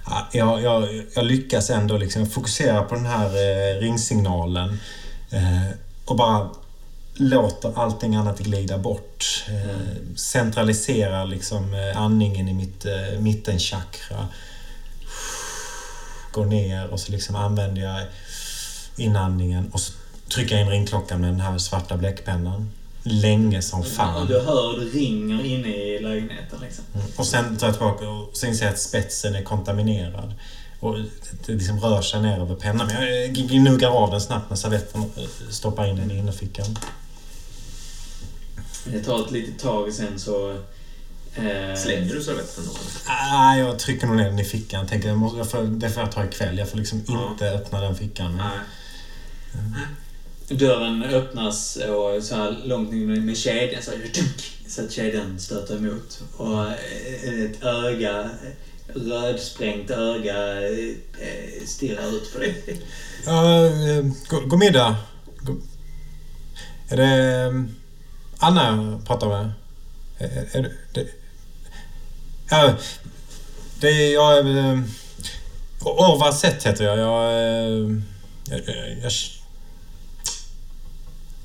Ja, 0.05 0.27
jag, 0.31 0.61
jag, 0.63 1.03
jag 1.15 1.25
lyckas 1.25 1.69
ändå 1.69 1.97
liksom 1.97 2.25
fokusera 2.25 2.83
på 2.83 2.95
den 2.95 3.05
här 3.05 3.25
eh, 3.25 3.79
ringsignalen 3.79 4.77
och 6.05 6.15
bara 6.15 6.49
låter 7.19 7.79
allting 7.79 8.15
annat 8.15 8.39
glida 8.39 8.77
bort. 8.77 9.45
Eh, 9.47 10.15
centraliserar 10.15 11.25
liksom 11.25 11.73
eh, 11.73 12.01
andningen 12.01 12.47
i 12.47 12.53
mitt 12.53 12.85
eh, 12.85 13.19
mittenchakra. 13.19 14.27
Går 16.31 16.45
ner 16.45 16.87
och 16.87 16.99
så 16.99 17.11
liksom 17.11 17.35
använder 17.35 17.81
jag 17.81 18.01
inandningen 18.97 19.69
och 19.73 19.79
så 19.79 19.93
trycker 20.29 20.55
jag 20.55 20.65
in 20.65 20.71
ringklockan 20.71 21.21
med 21.21 21.29
den 21.29 21.39
här 21.39 21.57
svarta 21.57 21.97
bläckpennan. 21.97 22.71
Länge 23.03 23.61
som 23.61 23.83
fan. 23.83 24.27
du 24.27 24.39
hör 24.39 24.79
hur 24.79 24.85
det 24.85 24.91
ringer 24.91 25.45
inne 25.45 25.67
i 25.67 25.99
lägenheten 25.99 26.59
liksom. 26.61 26.83
Och 27.15 27.27
sen 27.27 27.57
tar 27.57 27.67
jag 27.67 27.75
tillbaka 27.75 28.09
och 28.09 28.29
så 28.33 28.45
inser 28.45 28.65
jag 28.65 28.73
att 28.73 28.79
spetsen 28.79 29.35
är 29.35 29.43
kontaminerad. 29.43 30.33
Och 30.79 30.95
det 31.45 31.51
liksom 31.53 31.79
rör 31.79 32.01
sig 32.01 32.21
ner 32.21 32.39
över 32.39 32.55
pennan. 32.55 32.87
Men 32.87 33.03
jag 33.03 33.33
gnuggar 33.33 33.89
av 33.89 34.11
den 34.11 34.21
snabbt 34.21 34.49
med 34.49 34.59
servetten 34.59 35.01
och 35.01 35.09
stoppar 35.49 35.85
in 35.85 35.95
den 35.95 36.11
i 36.11 36.17
innerfickan. 36.17 36.77
Det 38.85 39.03
tar 39.03 39.25
ett 39.25 39.31
litet 39.31 39.59
tag 39.59 39.93
sen 39.93 40.19
så... 40.19 40.51
Eh, 41.35 41.75
Slänger 41.77 42.13
du 42.13 42.23
servetten 42.23 42.63
då? 42.65 42.71
Ah, 43.07 43.55
jag 43.55 43.79
trycker 43.79 44.07
nog 44.07 44.15
ner 44.15 44.25
den 44.25 44.39
i 44.39 44.43
fickan. 44.43 44.87
Tänker, 44.87 45.07
jag 45.09 45.17
måste, 45.17 45.37
jag 45.37 45.51
får, 45.51 45.63
det 45.63 45.89
får 45.89 46.03
jag 46.03 46.11
ta 46.11 46.25
ikväll. 46.25 46.57
Jag 46.57 46.69
får 46.69 46.77
liksom 46.77 47.03
Ja. 47.07 47.29
inte 47.31 47.49
öppna 47.49 47.81
den 47.81 47.95
fickan. 47.95 48.35
Men, 48.35 48.47
Nej. 49.71 50.57
Dörren 50.59 51.03
öppnas 51.03 51.75
och 51.75 52.23
så 52.23 52.35
här 52.35 52.61
långt 52.65 52.91
ner 52.91 53.19
med 53.21 53.37
kedjan 53.37 53.83
så, 53.83 53.91
så 54.67 54.81
att 54.85 54.91
kedjan 54.91 55.39
stöter 55.39 55.77
emot. 55.77 56.21
Och 56.37 56.65
eh, 56.67 57.41
ett 57.45 57.63
öga, 57.63 58.29
rödsprängt 58.93 59.89
öga, 59.91 60.69
eh, 60.69 61.65
stirrar 61.65 62.07
ut 62.15 62.33
på 62.33 62.39
dig. 62.39 62.81
Ja, 63.25 63.65
eh, 63.65 64.05
god, 64.29 64.49
god 64.49 64.59
middag. 64.59 64.95
God, 65.39 65.61
är 66.89 66.97
det 66.97 67.41
eh, 67.45 67.63
Anna 68.39 68.99
pratar 69.05 69.27
med? 69.27 69.51
Är, 70.17 70.57
är, 70.57 70.71
det, 70.93 71.07
ja, 72.49 72.73
Det 73.79 73.87
är 73.87 74.13
jag... 74.13 74.37
Eh, 74.37 74.79
Orvar 75.81 76.31
Sett 76.31 76.65
heter 76.65 76.83
jag. 76.83 76.97
Jag, 76.97 77.31
eh, 77.31 77.95
jag, 78.49 78.59
jag, 78.65 78.97
jag... 79.03 79.11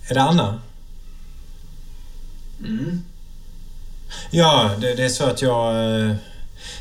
Är 0.09 0.15
det 0.15 0.23
Anna? 0.23 0.61
Mm. 2.59 3.03
Ja, 4.31 4.71
det, 4.81 4.95
det 4.95 5.05
är 5.05 5.09
så 5.09 5.25
att 5.25 5.43
jag 5.43 6.01
eh, 6.01 6.17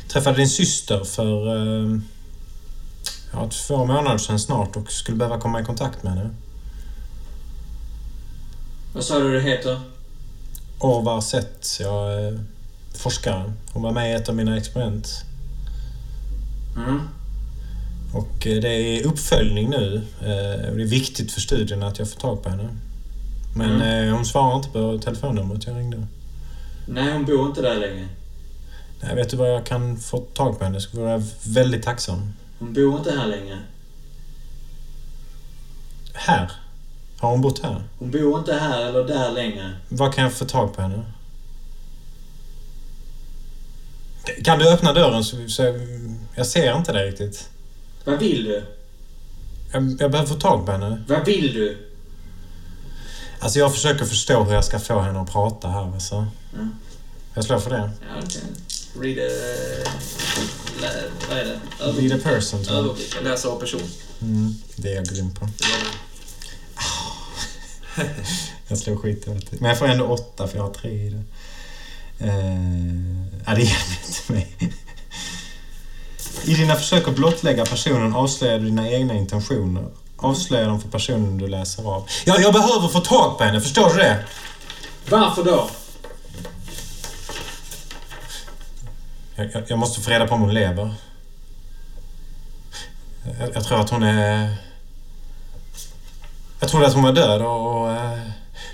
träffade 0.08 0.36
din 0.36 0.48
syster 0.48 1.04
för 1.04 1.56
eh, 1.56 1.98
ja, 3.32 3.50
två 3.66 3.84
månader 3.84 4.18
sedan 4.18 4.40
snart 4.40 4.76
och 4.76 4.92
skulle 4.92 5.16
behöva 5.16 5.40
komma 5.40 5.60
i 5.60 5.64
kontakt 5.64 6.02
med 6.02 6.12
henne. 6.12 6.30
Vad 8.92 9.04
sa 9.04 9.18
du 9.18 9.34
det 9.34 9.40
heter? 9.40 9.80
Orvar 10.78 11.20
Sett, 11.20 11.66
jag 11.80 12.12
är 12.12 12.40
forskare. 12.94 13.52
Hon 13.72 13.82
var 13.82 13.92
med 13.92 14.10
i 14.10 14.14
ett 14.14 14.28
av 14.28 14.34
mina 14.34 14.56
experiment. 14.56 15.08
Mm. 16.76 17.00
Och 18.14 18.46
eh, 18.46 18.60
det 18.60 18.68
är 18.68 19.06
uppföljning 19.06 19.70
nu. 19.70 19.96
Eh, 20.20 20.70
och 20.70 20.76
Det 20.76 20.82
är 20.82 20.86
viktigt 20.86 21.32
för 21.32 21.40
studien 21.40 21.82
att 21.82 21.98
jag 21.98 22.10
får 22.10 22.20
tag 22.20 22.42
på 22.42 22.48
henne. 22.50 22.68
Men 23.56 23.70
Mm. 23.70 24.08
eh, 24.08 24.14
hon 24.14 24.24
svarar 24.26 24.56
inte 24.56 24.68
på 24.68 24.98
telefonnumret 24.98 25.66
jag 25.66 25.76
ringde. 25.76 26.06
Nej, 26.88 27.12
hon 27.12 27.24
bor 27.24 27.46
inte 27.46 27.62
där 27.62 27.76
längre. 27.76 28.08
Nej, 29.02 29.14
vet 29.16 29.30
du 29.30 29.36
vad 29.36 29.50
jag 29.54 29.66
kan 29.66 29.96
få 29.96 30.18
tag 30.20 30.58
på 30.58 30.64
henne? 30.64 30.80
Så 30.80 30.96
vore 30.96 31.10
jag 31.10 31.22
väldigt 31.46 31.82
tacksam. 31.82 32.32
Hon 32.58 32.72
bor 32.72 32.98
inte 32.98 33.10
här 33.10 33.26
längre. 33.26 33.58
Här? 36.14 36.50
Har 37.18 37.30
hon 37.30 37.40
bott 37.40 37.62
här? 37.62 37.82
Hon 37.98 38.10
bor 38.10 38.38
inte 38.38 38.54
här 38.54 38.86
eller 38.86 39.04
där 39.04 39.32
längre. 39.32 39.72
Vad 39.88 40.14
kan 40.14 40.24
jag 40.24 40.32
få 40.32 40.44
tag 40.44 40.76
på 40.76 40.82
henne? 40.82 41.04
Kan 44.44 44.58
du 44.58 44.68
öppna 44.68 44.92
dörren 44.92 45.24
så, 45.24 45.48
så 45.48 45.62
jag, 46.34 46.46
ser 46.46 46.76
inte 46.76 46.92
dig 46.92 47.10
riktigt. 47.10 47.48
Vad 48.04 48.18
vill 48.18 48.44
du? 48.44 48.62
Jag, 49.72 49.96
jag 50.00 50.10
behöver 50.10 50.26
få 50.26 50.34
tag 50.34 50.66
på 50.66 50.72
henne. 50.72 51.04
Vad 51.08 51.26
vill 51.26 51.54
du? 51.54 51.78
Alltså 53.40 53.58
jag 53.58 53.72
försöker 53.72 54.04
förstå 54.04 54.44
hur 54.44 54.54
jag 54.54 54.64
ska 54.64 54.78
få 54.78 55.00
henne 55.00 55.20
att 55.20 55.32
prata 55.32 55.68
här 55.68 55.92
alltså. 55.92 56.26
Mm. 56.54 56.70
Jag 57.34 57.44
slår 57.44 57.58
för 57.58 57.70
det. 57.70 57.90
Ja, 58.00 58.22
okej. 58.24 58.42
Read 59.00 59.18
a... 59.18 59.32
Lä, 60.80 60.90
vad 61.28 61.38
är 61.38 61.44
det? 61.44 61.60
Read 62.00 62.12
a 62.12 62.22
person. 62.22 62.64
tror 62.64 62.76
jag. 62.76 62.84
Överblick. 62.84 63.16
Läsa 63.22 63.48
av 63.48 63.60
person. 63.60 63.80
Mm, 64.22 64.54
det 64.76 64.92
är 64.92 64.96
jag 64.96 65.04
grym 65.04 65.34
på. 65.34 65.44
Var 65.44 65.50
det. 65.50 66.03
Jag 68.68 68.78
slår 68.78 68.96
skit 68.96 69.28
i. 69.28 69.40
Men 69.58 69.68
jag 69.68 69.78
får 69.78 69.88
ändå 69.88 70.04
åtta 70.06 70.48
för 70.48 70.56
jag 70.56 70.64
har 70.64 70.74
tre 70.74 70.90
i 70.90 71.10
det. 71.10 71.22
Eh, 72.18 72.32
ja, 73.46 73.54
det 73.54 73.62
hjälper 73.62 74.06
inte 74.06 74.32
mig. 74.32 74.72
I 76.44 76.54
dina 76.54 76.74
försök 76.74 77.08
att 77.08 77.14
blottlägga 77.14 77.64
personen 77.64 78.14
avslöjar 78.14 78.58
du 78.58 78.64
dina 78.64 78.90
egna 78.90 79.14
intentioner. 79.14 79.84
Avslöjar 80.16 80.68
dem 80.68 80.80
för 80.80 80.88
personen 80.88 81.38
du 81.38 81.48
läser 81.48 81.88
av. 81.88 82.08
Ja, 82.24 82.40
jag 82.40 82.52
behöver 82.52 82.88
få 82.88 83.00
tag 83.00 83.38
på 83.38 83.44
henne, 83.44 83.60
förstår 83.60 83.88
du 83.88 83.96
det? 83.96 84.24
Varför 85.08 85.44
då? 85.44 85.70
Jag, 89.34 89.50
jag, 89.54 89.62
jag 89.68 89.78
måste 89.78 90.00
få 90.00 90.10
reda 90.10 90.26
på 90.26 90.34
om 90.34 90.40
hon 90.40 90.54
lever. 90.54 90.94
Jag, 93.38 93.50
jag 93.54 93.64
tror 93.64 93.80
att 93.80 93.90
hon 93.90 94.02
är... 94.02 94.56
Jag 96.64 96.70
trodde 96.70 96.86
att 96.86 96.94
hon 96.94 97.02
var 97.02 97.12
död 97.12 97.42
och... 97.42 97.80
och 97.80 97.90
eh, 97.90 98.18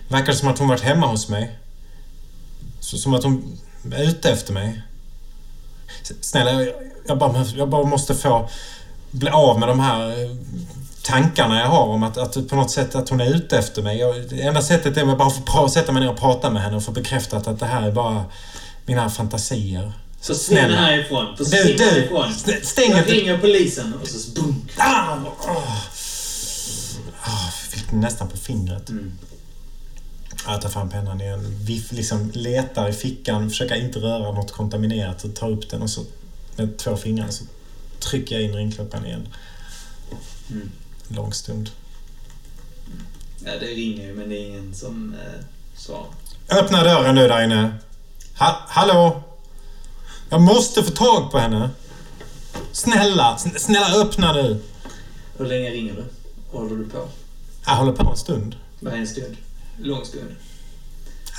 det 0.08 0.14
verkar 0.14 0.32
som 0.32 0.48
att 0.48 0.58
hon 0.58 0.68
varit 0.68 0.80
hemma 0.82 1.06
hos 1.06 1.28
mig. 1.28 1.58
Så, 2.80 2.98
som 2.98 3.14
att 3.14 3.24
hon 3.24 3.58
är 3.92 4.02
ute 4.02 4.30
efter 4.30 4.52
mig. 4.52 4.82
Snälla, 6.20 6.52
jag, 6.52 6.72
jag, 7.06 7.18
bara, 7.18 7.44
jag 7.56 7.68
bara 7.68 7.84
måste 7.84 8.14
få 8.14 8.48
bli 9.10 9.30
av 9.30 9.58
med 9.58 9.68
de 9.68 9.80
här 9.80 10.08
eh, 10.24 10.30
tankarna 11.02 11.60
jag 11.60 11.66
har 11.66 11.86
om 11.86 12.02
att, 12.02 12.16
att 12.18 12.48
på 12.48 12.56
något 12.56 12.70
sätt 12.70 12.94
att 12.94 13.08
hon 13.08 13.20
är 13.20 13.34
ute 13.34 13.58
efter 13.58 13.82
mig. 13.82 13.98
Jag, 13.98 14.28
det 14.30 14.42
enda 14.42 14.62
sättet 14.62 14.96
är 14.96 15.12
att 15.12 15.18
bara 15.18 15.30
få 15.30 15.68
sätta 15.68 15.92
mig 15.92 16.02
ner 16.02 16.10
och 16.10 16.18
prata 16.18 16.50
med 16.50 16.62
henne 16.62 16.76
och 16.76 16.84
få 16.84 16.92
bekräftat 16.92 17.46
att 17.46 17.60
det 17.60 17.66
här 17.66 17.82
är 17.88 17.92
bara 17.92 18.24
mina 18.86 19.10
fantasier. 19.10 19.92
Försvinn 20.20 20.58
Snälla. 20.58 20.76
härifrån. 20.76 21.26
Du, 21.38 21.44
Försvinn 21.44 21.76
du! 21.76 21.84
härifrån. 21.84 22.30
st- 22.30 22.64
Stäng 22.66 22.90
Jag 22.90 22.98
inte... 22.98 23.12
ringer 23.12 23.38
polisen 23.38 23.94
och 24.02 24.08
så 24.08 24.40
boom. 24.40 24.68
Ah! 24.76 25.16
Åh. 25.48 25.76
Nästan 27.92 28.28
på 28.28 28.36
fingret. 28.36 28.88
Mm. 28.88 29.12
Jag 30.46 30.62
tar 30.62 30.68
fram 30.68 30.90
pennan 30.90 31.20
igen. 31.20 31.56
Vi 31.60 31.84
liksom 31.90 32.30
letar 32.34 32.88
i 32.88 32.92
fickan, 32.92 33.50
försöker 33.50 33.74
inte 33.76 33.98
röra 33.98 34.32
något 34.32 34.52
kontaminerat 34.52 35.24
och 35.24 35.34
tar 35.34 35.50
upp 35.50 35.70
den 35.70 35.82
och 35.82 35.90
så 35.90 36.04
med 36.56 36.78
två 36.78 36.96
fingrar 36.96 37.28
så 37.30 37.44
trycker 37.98 38.34
jag 38.34 38.44
in 38.44 38.54
ringklockan 38.56 39.06
igen. 39.06 39.28
Mm. 40.50 40.70
Lång 41.08 41.32
stund. 41.32 41.70
Ja, 43.44 43.50
det 43.60 43.66
ringer 43.66 44.06
ju 44.06 44.14
men 44.14 44.28
det 44.28 44.36
är 44.36 44.46
ingen 44.46 44.74
som 44.74 45.14
eh, 45.14 45.44
svarar. 45.76 46.06
Öppna 46.50 46.84
dörren 46.84 47.14
nu 47.14 47.28
där 47.28 47.44
inne. 47.44 47.74
Ha 48.38 48.62
hallå? 48.68 49.22
Jag 50.30 50.40
måste 50.40 50.82
få 50.82 50.90
tag 50.90 51.30
på 51.30 51.38
henne. 51.38 51.70
Snälla, 52.72 53.36
sn- 53.38 53.58
snälla 53.58 53.96
öppna 54.02 54.32
nu. 54.32 54.60
Hur 55.38 55.46
länge 55.46 55.70
ringer 55.70 55.94
du? 55.94 56.04
Håller 56.58 56.76
du 56.76 56.88
på? 56.88 57.08
Jag 57.70 57.76
håller 57.76 57.92
på 57.92 58.10
en 58.10 58.16
stund. 58.16 58.56
Vad 58.80 58.92
är 58.92 58.98
en 58.98 59.06
stund? 59.06 59.36
Lång 59.78 60.04
stund? 60.04 60.36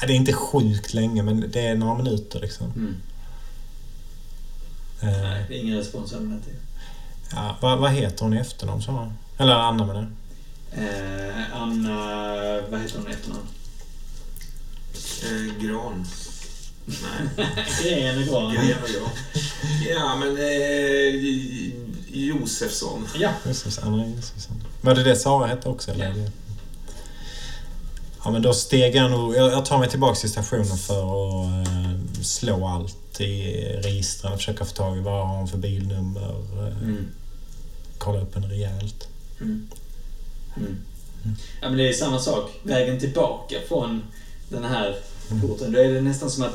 Ja, 0.02 0.08
Det 0.08 0.14
är 0.14 0.18
inte 0.18 0.34
sjukt 0.34 0.94
länge, 0.94 1.24
men 1.24 1.52
det 1.52 1.60
är 1.68 1.76
några 1.76 2.04
minuter 2.04 2.40
liksom. 2.40 2.72
Mm. 2.72 2.96
Eh, 5.02 5.22
Nej, 5.22 5.46
det 5.48 5.56
är 5.56 5.60
ingen 5.60 5.78
respons 5.78 6.14
över. 6.14 6.40
Ja, 7.32 7.58
vad, 7.62 7.80
vad 7.80 7.92
heter 7.92 8.24
hon 8.24 8.34
i 8.34 8.38
efternamn 8.38 8.82
sa? 8.82 9.12
Eller 9.38 9.54
Anna 9.54 9.86
menar 9.86 10.08
jag. 10.72 10.84
Eh, 10.84 11.62
Anna... 11.62 11.98
Vad 12.70 12.82
heter 12.82 12.98
hon 12.98 13.08
i 13.08 13.12
efternamn? 13.12 13.48
Eh, 15.24 15.64
gran. 15.64 16.06
Nej. 16.86 17.48
Gren 17.84 18.18
och 18.18 18.26
gran. 18.26 18.52
Gren 18.52 18.84
och 18.84 18.90
gran. 18.90 19.10
Ja, 19.90 20.16
men... 20.16 20.38
Eh, 20.38 21.82
Josefsson. 22.14 23.08
Ja. 23.16 23.34
Josefsson, 23.46 23.94
Anna 23.94 24.08
Josefsson. 24.08 24.64
Var 24.82 24.96
det 24.96 25.04
det 25.04 25.16
Sara 25.16 25.48
hette 25.48 25.70
också? 25.70 25.92
Eller? 25.92 26.06
Ja. 26.06 26.14
Ja, 28.24 28.32
men 28.32 28.42
då 28.42 28.54
steg 28.54 28.96
jag 28.96 29.12
nog... 29.12 29.36
Jag, 29.36 29.66
tar 29.66 29.80
mig 29.80 29.90
tillbaka 29.90 30.16
till 30.16 30.30
stationen 30.30 30.78
för 30.78 31.02
att 31.04 31.68
eh, 31.68 32.22
slå 32.24 32.68
allt 32.68 33.22
i 33.22 33.54
registren. 33.84 34.38
Försöka 34.38 34.66
få 34.66 34.74
tag 34.76 34.98
i 34.98 35.02
vad 35.02 35.28
har 35.28 35.38
hon 35.38 35.48
för 35.48 35.58
bilnummer. 35.58 36.30
Eh, 36.68 36.78
Mm. 36.84 37.08
Kolla 37.98 38.22
upp 38.22 38.36
henne 38.36 38.48
rejält. 38.48 39.08
Mm. 39.42 39.68
Mm. 40.58 40.78
Ja, 41.62 41.70
men 41.70 41.78
det 41.78 41.90
är 41.90 41.94
samma 41.94 42.20
sak. 42.20 42.52
Vägen 42.64 43.00
tillbaka 43.00 43.56
från 43.68 44.04
den 44.50 44.64
här 44.64 44.96
porten, 45.42 45.72
då 45.72 45.80
är 45.80 45.94
det 45.94 46.02
nästan 46.02 46.30
som 46.32 46.44
att 46.44 46.54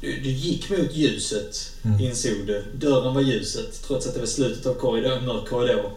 du, 0.00 0.20
du 0.20 0.30
gick 0.30 0.70
mot 0.70 0.94
ljuset, 0.94 1.72
Mm. 1.82 2.00
insåg 2.00 2.32
du. 2.46 2.64
Dörren 2.74 3.14
var 3.14 3.20
ljuset, 3.22 3.82
trots 3.86 4.06
att 4.06 4.14
det 4.14 4.20
var 4.20 4.26
slutet 4.26 4.66
av 4.66 4.74
korridor, 4.74 5.12
en 5.12 5.24
mörk 5.26 5.48
korridor. 5.48 5.90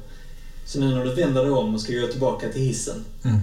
Så 0.69 0.79
nu 0.79 0.95
när 0.95 1.05
du 1.05 1.13
vänder 1.13 1.41
dig 1.43 1.51
om 1.51 1.75
och 1.75 1.81
ska 1.81 1.93
gå 1.93 2.07
tillbaka 2.07 2.49
till 2.49 2.61
hissen, 2.61 3.05
Mm. 3.23 3.39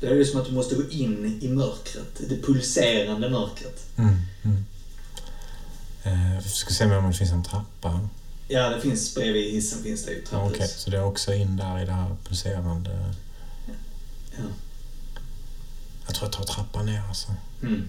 då 0.00 0.06
är 0.06 0.14
det 0.14 0.24
som 0.24 0.40
att 0.40 0.46
du 0.46 0.52
måste 0.52 0.74
gå 0.74 0.90
in 0.90 1.38
i 1.42 1.48
mörkret. 1.48 2.20
Det 2.28 2.42
pulserande 2.42 3.30
mörkret. 3.30 3.86
Mm. 3.96 4.14
Mm. 4.44 4.64
Eh, 6.02 6.34
jag 6.34 6.44
ska 6.44 6.74
se 6.74 6.84
om 6.84 7.06
det 7.10 7.12
finns 7.16 7.30
en 7.32 7.44
trappa. 7.44 8.08
Ja, 8.48 8.68
det 8.68 8.80
finns 8.80 9.14
bredvid 9.14 9.52
hissen 9.52 9.82
finns 9.82 10.04
det 10.04 10.10
ju 10.10 10.18
Ja, 10.22 10.28
trapphus. 10.30 10.54
Okej, 10.56 10.68
så 10.68 10.90
det 10.90 10.96
är 10.96 11.04
också 11.04 11.34
in 11.34 11.56
där 11.56 11.82
i 11.82 11.84
det 11.84 11.92
här 11.92 12.16
pulserande... 12.28 13.14
Ja. 14.36 14.42
Jag 16.06 16.14
tror 16.14 16.26
jag 16.28 16.32
tar 16.32 16.54
trappan 16.54 16.86
ner 16.86 17.02
alltså. 17.08 17.28
Mm. 17.62 17.88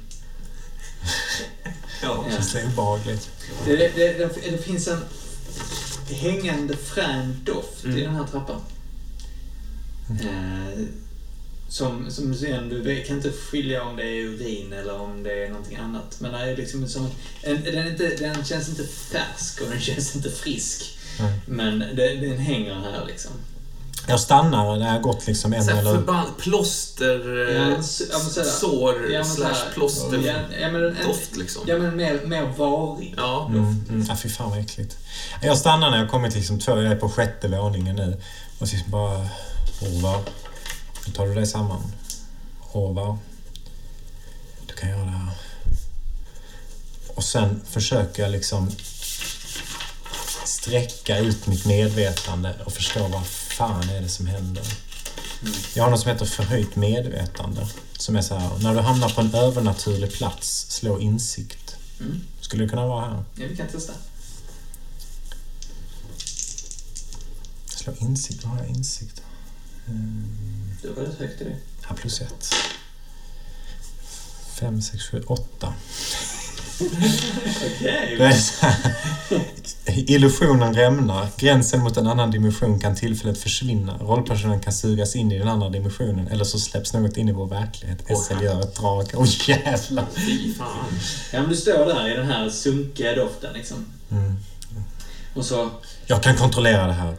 Ja. 1.01 1.09
Ja. 2.01 2.25
Känns 2.31 2.53
det 2.53 2.65
obehagligt? 2.65 3.29
Det, 3.65 3.75
det, 3.75 3.93
det, 3.95 4.51
det 4.51 4.57
finns 4.57 4.87
en 4.87 4.99
hängande 6.09 6.77
frän 6.77 7.41
doft 7.45 7.85
i 7.85 7.87
Mm. 7.87 7.99
den 8.03 8.15
här 8.15 8.27
trappan. 8.27 8.61
Eh, 10.09 10.83
som, 11.69 12.11
som 12.11 12.35
sen, 12.35 12.69
du 12.69 13.03
kan 13.03 13.15
inte 13.15 13.31
skilja 13.31 13.83
om 13.83 13.95
det 13.95 14.03
är 14.03 14.21
urin 14.21 14.73
eller 14.73 14.99
om 15.01 15.23
det 15.23 15.43
är 15.43 15.49
någonting 15.49 15.77
annat. 15.77 16.17
Men 16.19 16.31
det 16.31 16.37
är 16.37 16.57
liksom 16.57 16.87
som, 16.87 17.09
en, 17.41 17.63
den, 17.63 17.87
inte, 17.87 18.15
den 18.15 18.45
känns 18.45 18.69
inte 18.69 18.83
färsk 18.87 19.61
och 19.61 19.69
den 19.69 19.79
känns 19.89 20.15
inte 20.15 20.31
frisk. 20.31 20.97
Nej. 21.19 21.39
Men 21.45 21.79
det, 21.79 22.15
den 22.15 22.37
hänger 22.37 22.73
här 22.73 23.05
liksom. 23.07 23.31
Jag 24.07 24.19
stannar 24.19 24.77
när 24.77 24.85
jag 24.85 24.93
har 24.93 24.99
gått 24.99 25.27
liksom 25.27 25.53
en 25.53 25.69
eller... 25.69 25.95
förbann... 25.95 26.25
Plåster... 26.37 27.47
Ja, 27.55 27.71
eh, 27.71 28.43
sår 28.43 29.11
Ja, 29.11 29.19
men 29.19 29.25
slash 29.25 29.73
plåster... 29.73 30.17
Ja, 30.17 30.33
ja, 30.61 30.71
men, 30.71 30.83
en, 30.83 31.07
Doft 31.07 31.37
liksom. 31.37 31.63
Ja, 31.65 31.77
men 31.77 31.95
mer, 31.95 32.21
mer 32.25 32.53
varig. 32.57 33.13
Ja. 33.17 33.47
Mm, 33.49 33.85
mm. 33.89 34.05
Ja, 34.09 34.15
fy 34.15 34.29
fan 34.29 34.49
vad 34.49 34.59
äckligt. 34.59 34.97
Jag 35.41 35.57
stannar 35.57 35.91
när 35.91 35.97
jag 35.97 36.09
kommit 36.09 36.35
liksom 36.35 36.59
två, 36.59 36.81
jag 36.81 36.91
är 36.91 36.95
på 36.95 37.09
sjätte 37.09 37.47
våningen 37.47 37.95
nu. 37.95 38.21
Och 38.59 38.67
så 38.67 38.75
bara... 38.87 39.27
Orvar. 39.81 40.21
Nu 41.05 41.13
tar 41.13 41.27
du 41.27 41.33
dig 41.33 41.47
samman. 41.47 41.81
Orvar. 42.71 43.17
Du 44.67 44.73
kan 44.73 44.89
göra 44.89 45.05
det 45.05 45.09
här. 45.11 45.31
Och 47.07 47.23
sen 47.23 47.61
försöker 47.69 48.23
jag 48.23 48.31
liksom 48.31 48.71
sträcka 50.45 51.17
ut 51.17 51.47
mitt 51.47 51.65
medvetande 51.65 52.53
och 52.65 52.73
förstå 52.73 53.07
vad 53.07 53.21
fan 53.57 53.89
är 53.89 54.01
det 54.01 54.09
som 54.09 54.27
händer. 54.27 54.63
Jag 55.75 55.83
har 55.83 55.91
något 55.91 55.99
som 55.99 56.11
heter 56.11 56.25
förhöjt 56.25 56.75
medvetande. 56.75 57.67
Som 57.97 58.15
är 58.15 58.21
så 58.21 58.35
här, 58.35 58.57
när 58.59 58.73
du 58.75 58.79
hamnar 58.79 59.09
på 59.09 59.21
en 59.21 59.35
övernaturlig 59.35 60.13
plats, 60.13 60.65
slå 60.69 60.99
insikt. 60.99 61.75
Mm. 61.99 62.21
Skulle 62.41 62.63
det 62.63 62.69
kunna 62.69 62.87
vara 62.87 63.05
här? 63.05 63.23
Ja, 63.35 63.45
vi 63.49 63.57
kan 63.57 63.67
testa. 63.67 63.93
Slå 67.65 67.93
insikt, 67.99 68.43
vad 68.43 68.53
har 68.53 68.59
jag 68.59 68.69
insikt? 68.69 69.21
Mm. 69.87 70.25
Du 70.81 70.93
var 70.93 71.03
rätt 71.03 71.19
högt 71.19 71.41
i 71.41 71.43
det. 71.43 71.57
Ja, 71.89 71.95
plus 71.95 72.21
ett. 72.21 72.53
Fem, 74.59 74.81
sex, 74.81 75.03
sju, 75.03 75.23
åtta. 75.27 75.73
Okej. 77.77 78.17
Illusionen 80.01 80.73
rämnar. 80.73 81.27
Gränsen 81.37 81.79
mot 81.79 81.97
en 81.97 82.07
annan 82.07 82.31
dimension 82.31 82.79
kan 82.79 82.95
tillfälligt 82.95 83.37
försvinna. 83.37 83.97
Rollpersonen 83.97 84.59
kan 84.59 84.73
sugas 84.73 85.15
in 85.15 85.31
i 85.31 85.39
den 85.39 85.47
andra 85.47 85.69
dimensionen 85.69 86.27
eller 86.27 86.43
så 86.43 86.59
släpps 86.59 86.93
något 86.93 87.17
in 87.17 87.29
i 87.29 87.31
vår 87.31 87.47
verklighet. 87.47 87.97
Åh, 88.09 88.21
SL 88.21 88.43
gör 88.43 88.61
ett 88.61 88.75
drag. 88.75 89.11
Åh 89.13 89.49
jävlar! 89.49 90.05
Fy 90.15 90.53
fan. 90.53 90.85
Ja, 91.33 91.41
men 91.41 91.49
du 91.49 91.55
står 91.55 91.85
där 91.85 92.11
i 92.11 92.17
den 92.17 92.25
här 92.25 92.49
sunkiga 92.49 93.15
doften 93.15 93.53
liksom. 93.53 93.85
Mm. 94.11 94.35
Och 95.33 95.45
så... 95.45 95.69
Jag 96.05 96.23
kan 96.23 96.35
kontrollera 96.35 96.87
det 96.87 96.93
här. 96.93 97.15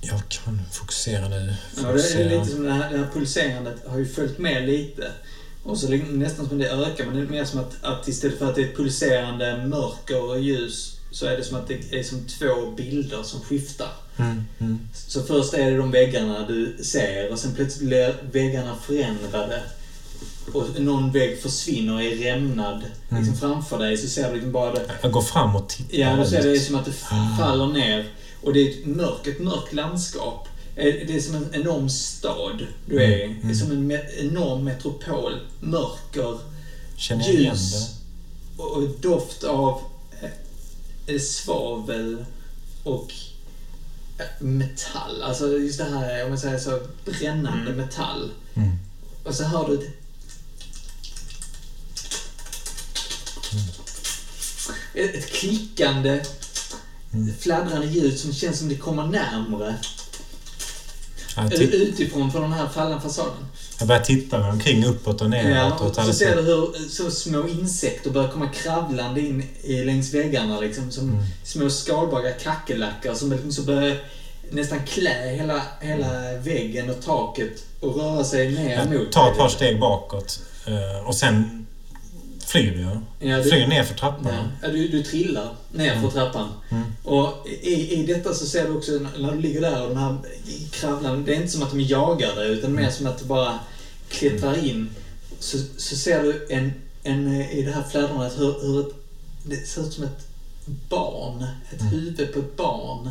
Jag 0.00 0.20
kan 0.28 0.62
fokusera 0.72 1.28
nu. 1.28 1.54
Ja, 1.76 1.82
det 1.82 1.88
är 1.88 1.92
Fokusera. 1.92 2.28
lite 2.28 2.50
som 2.50 2.64
det 2.64 2.72
här, 2.72 2.90
det 2.92 2.98
här 2.98 3.08
pulserandet 3.12 3.86
har 3.86 3.98
ju 3.98 4.06
följt 4.06 4.38
med 4.38 4.66
lite. 4.66 5.12
Och 5.62 5.78
så 5.78 5.88
nästan 5.88 6.48
som 6.48 6.58
det 6.58 6.70
ökar, 6.70 7.04
men 7.04 7.16
det 7.16 7.22
är 7.22 7.26
mer 7.26 7.44
som 7.44 7.60
att, 7.60 7.84
att 7.84 8.08
istället 8.08 8.38
för 8.38 8.48
att 8.48 8.54
det 8.54 8.62
är 8.62 8.66
ett 8.66 8.76
pulserande 8.76 9.66
mörker 9.66 10.30
och 10.30 10.40
ljus 10.40 10.99
så 11.10 11.26
är 11.26 11.36
det 11.36 11.44
som 11.44 11.56
att 11.56 11.68
det 11.68 11.92
är 11.98 12.02
som 12.02 12.24
två 12.26 12.70
bilder 12.76 13.22
som 13.22 13.40
skiftar. 13.40 13.88
Mm, 14.16 14.44
mm. 14.58 14.78
Så 14.94 15.22
först 15.22 15.54
är 15.54 15.70
det 15.70 15.76
de 15.76 15.90
väggarna 15.90 16.46
du 16.48 16.76
ser 16.84 17.32
och 17.32 17.38
sen 17.38 17.54
plötsligt 17.54 17.88
blir 17.88 18.14
väggarna 18.32 18.76
förändrade. 18.86 19.62
Och 20.52 20.80
någon 20.80 21.12
vägg 21.12 21.38
försvinner 21.42 22.00
i 22.00 22.24
rämnad. 22.30 22.82
Liksom 23.08 23.36
framför 23.36 23.78
dig 23.78 23.96
så 23.96 24.08
ser 24.08 24.28
du 24.28 24.34
liksom 24.34 24.52
bara 24.52 24.72
det. 24.74 24.90
Jag 25.02 25.12
går 25.12 25.22
fram 25.22 25.56
och 25.56 25.68
tittar 25.68 25.98
Ja, 25.98 26.16
då 26.16 26.24
ser 26.24 26.42
det 26.42 26.60
som 26.60 26.74
att 26.74 26.84
det 26.84 26.90
f- 26.90 27.08
faller 27.38 27.66
ner. 27.66 28.08
Och 28.42 28.52
det 28.52 28.60
är 28.60 28.70
ett 28.70 28.86
mörkt, 28.86 29.26
ett 29.26 29.40
mörkt 29.40 29.72
landskap. 29.72 30.48
Eh, 30.76 30.84
Det 31.06 31.16
är 31.16 31.20
som 31.20 31.34
en 31.34 31.48
enorm 31.52 31.90
stad 31.90 32.66
du 32.86 33.02
är 33.02 33.24
i. 33.24 33.36
Det 33.42 33.50
är 33.50 33.54
som 33.54 33.70
en 33.70 33.92
me- 33.92 34.18
enorm 34.18 34.64
metropol. 34.64 35.32
Mörker, 35.60 36.38
Känner 36.96 37.28
ljus 37.28 37.90
och 38.56 38.82
doft 39.00 39.44
av 39.44 39.80
svavel 41.18 42.24
och 42.82 43.12
eh, 44.18 44.44
metall. 44.46 45.22
Alltså 45.22 45.58
just 45.58 45.78
det 45.78 45.84
här, 45.84 46.24
om 46.24 46.28
man 46.28 46.38
säger 46.38 46.58
så, 46.58 46.80
brännande 47.04 47.72
metall. 47.72 48.30
Mm. 48.54 48.70
Och 49.24 49.34
så 49.34 49.44
hör 49.44 49.68
du 49.68 49.74
ett... 49.74 49.96
Ett, 54.94 55.14
ett 55.14 55.32
klickande, 55.32 56.24
fladdrande 57.38 57.86
ljud 57.86 58.18
som 58.18 58.32
känns 58.32 58.58
som 58.58 58.68
det 58.68 58.76
kommer 58.76 59.06
närmre. 59.06 59.78
Titt- 61.50 61.74
utifrån 61.74 62.32
från 62.32 62.42
den 62.42 62.52
här 62.52 62.68
fallna 62.68 63.00
fasaden. 63.00 63.46
Jag 63.80 63.88
börjar 63.88 64.02
titta 64.02 64.38
mig 64.38 64.50
omkring 64.50 64.84
uppåt 64.84 65.20
och 65.20 65.30
neråt. 65.30 65.76
Ja, 65.80 66.00
och 66.00 66.06
så 66.06 66.12
ser 66.12 66.36
du 66.36 66.42
hur 66.42 66.88
så 66.88 67.10
små 67.10 67.48
insekter 67.48 68.10
börjar 68.10 68.28
komma 68.28 68.48
kravlande 68.48 69.20
in 69.20 69.42
i, 69.62 69.84
längs 69.84 70.14
väggarna. 70.14 70.60
Liksom, 70.60 70.90
som 70.90 71.08
Mm. 71.08 71.22
små 71.44 71.70
skalbaggar 71.70 72.32
kackerlackor 72.38 73.14
som 73.14 73.32
liksom 73.32 73.52
så 73.52 73.62
börjar 73.62 73.96
nästan 74.50 74.78
klä 74.86 75.28
hela, 75.36 75.62
hela 75.80 76.36
väggen 76.42 76.90
och 76.90 77.02
taket 77.04 77.64
och 77.80 77.96
röra 77.96 78.24
sig 78.24 78.50
ner 78.50 78.84
mot 78.84 79.12
tar 79.12 79.30
ett 79.30 79.38
par 79.38 79.48
steg 79.48 79.80
bakåt 79.80 80.40
eh, 80.66 81.08
och 81.08 81.14
sen 81.14 81.66
flyr 82.50 82.80
jag. 82.80 83.28
Ja, 83.30 83.36
du- 83.42 83.50
Flyr 83.50 83.66
ner 83.66 83.84
för 83.84 83.94
trappan. 83.94 84.32
Ja, 84.62 84.68
du, 84.68 84.88
du 84.88 85.02
trillar 85.02 85.54
ner 85.72 85.92
Mm. 85.92 86.02
för 86.02 86.10
trappan. 86.20 86.48
Och 87.04 87.46
i, 87.62 87.94
i 88.00 88.06
detta 88.06 88.34
så 88.34 88.46
ser 88.46 88.66
du 88.68 88.76
också 88.76 88.92
när- 88.92 89.32
du 89.32 89.40
ligger 89.40 89.60
där 89.60 89.82
och 89.82 89.88
de 89.88 89.96
här 89.98 90.16
kravlarna, 90.70 91.16
det 91.16 91.32
är 91.32 91.36
inte 91.36 91.48
som 91.48 91.62
att 91.62 91.70
de 91.70 91.80
jagar 91.80 92.34
dig 92.36 92.50
utan 92.50 92.70
Mm. 92.70 92.82
mer 92.84 92.90
som 92.90 93.06
att 93.06 93.18
du 93.18 93.24
bara 93.24 93.58
klättrar 94.08 94.64
in. 94.66 94.90
Så, 95.38 95.58
så 95.76 95.96
ser 95.96 96.22
du 96.22 96.46
en, 96.50 96.72
en, 97.02 97.40
eh, 97.40 97.58
i 97.58 97.62
det 97.62 97.72
här 97.72 97.82
fladdrandet 97.90 98.38
hur, 98.38 98.54
hur 98.62 98.80
ett, 98.80 98.94
det 99.44 99.56
ser 99.68 99.82
ut 99.86 99.92
som 99.92 100.04
ett 100.04 100.26
barn, 100.88 101.46
ett 101.74 101.80
Mm. 101.80 101.92
huvud 101.92 102.32
på 102.32 102.38
ett 102.38 102.56
barn. 102.56 103.10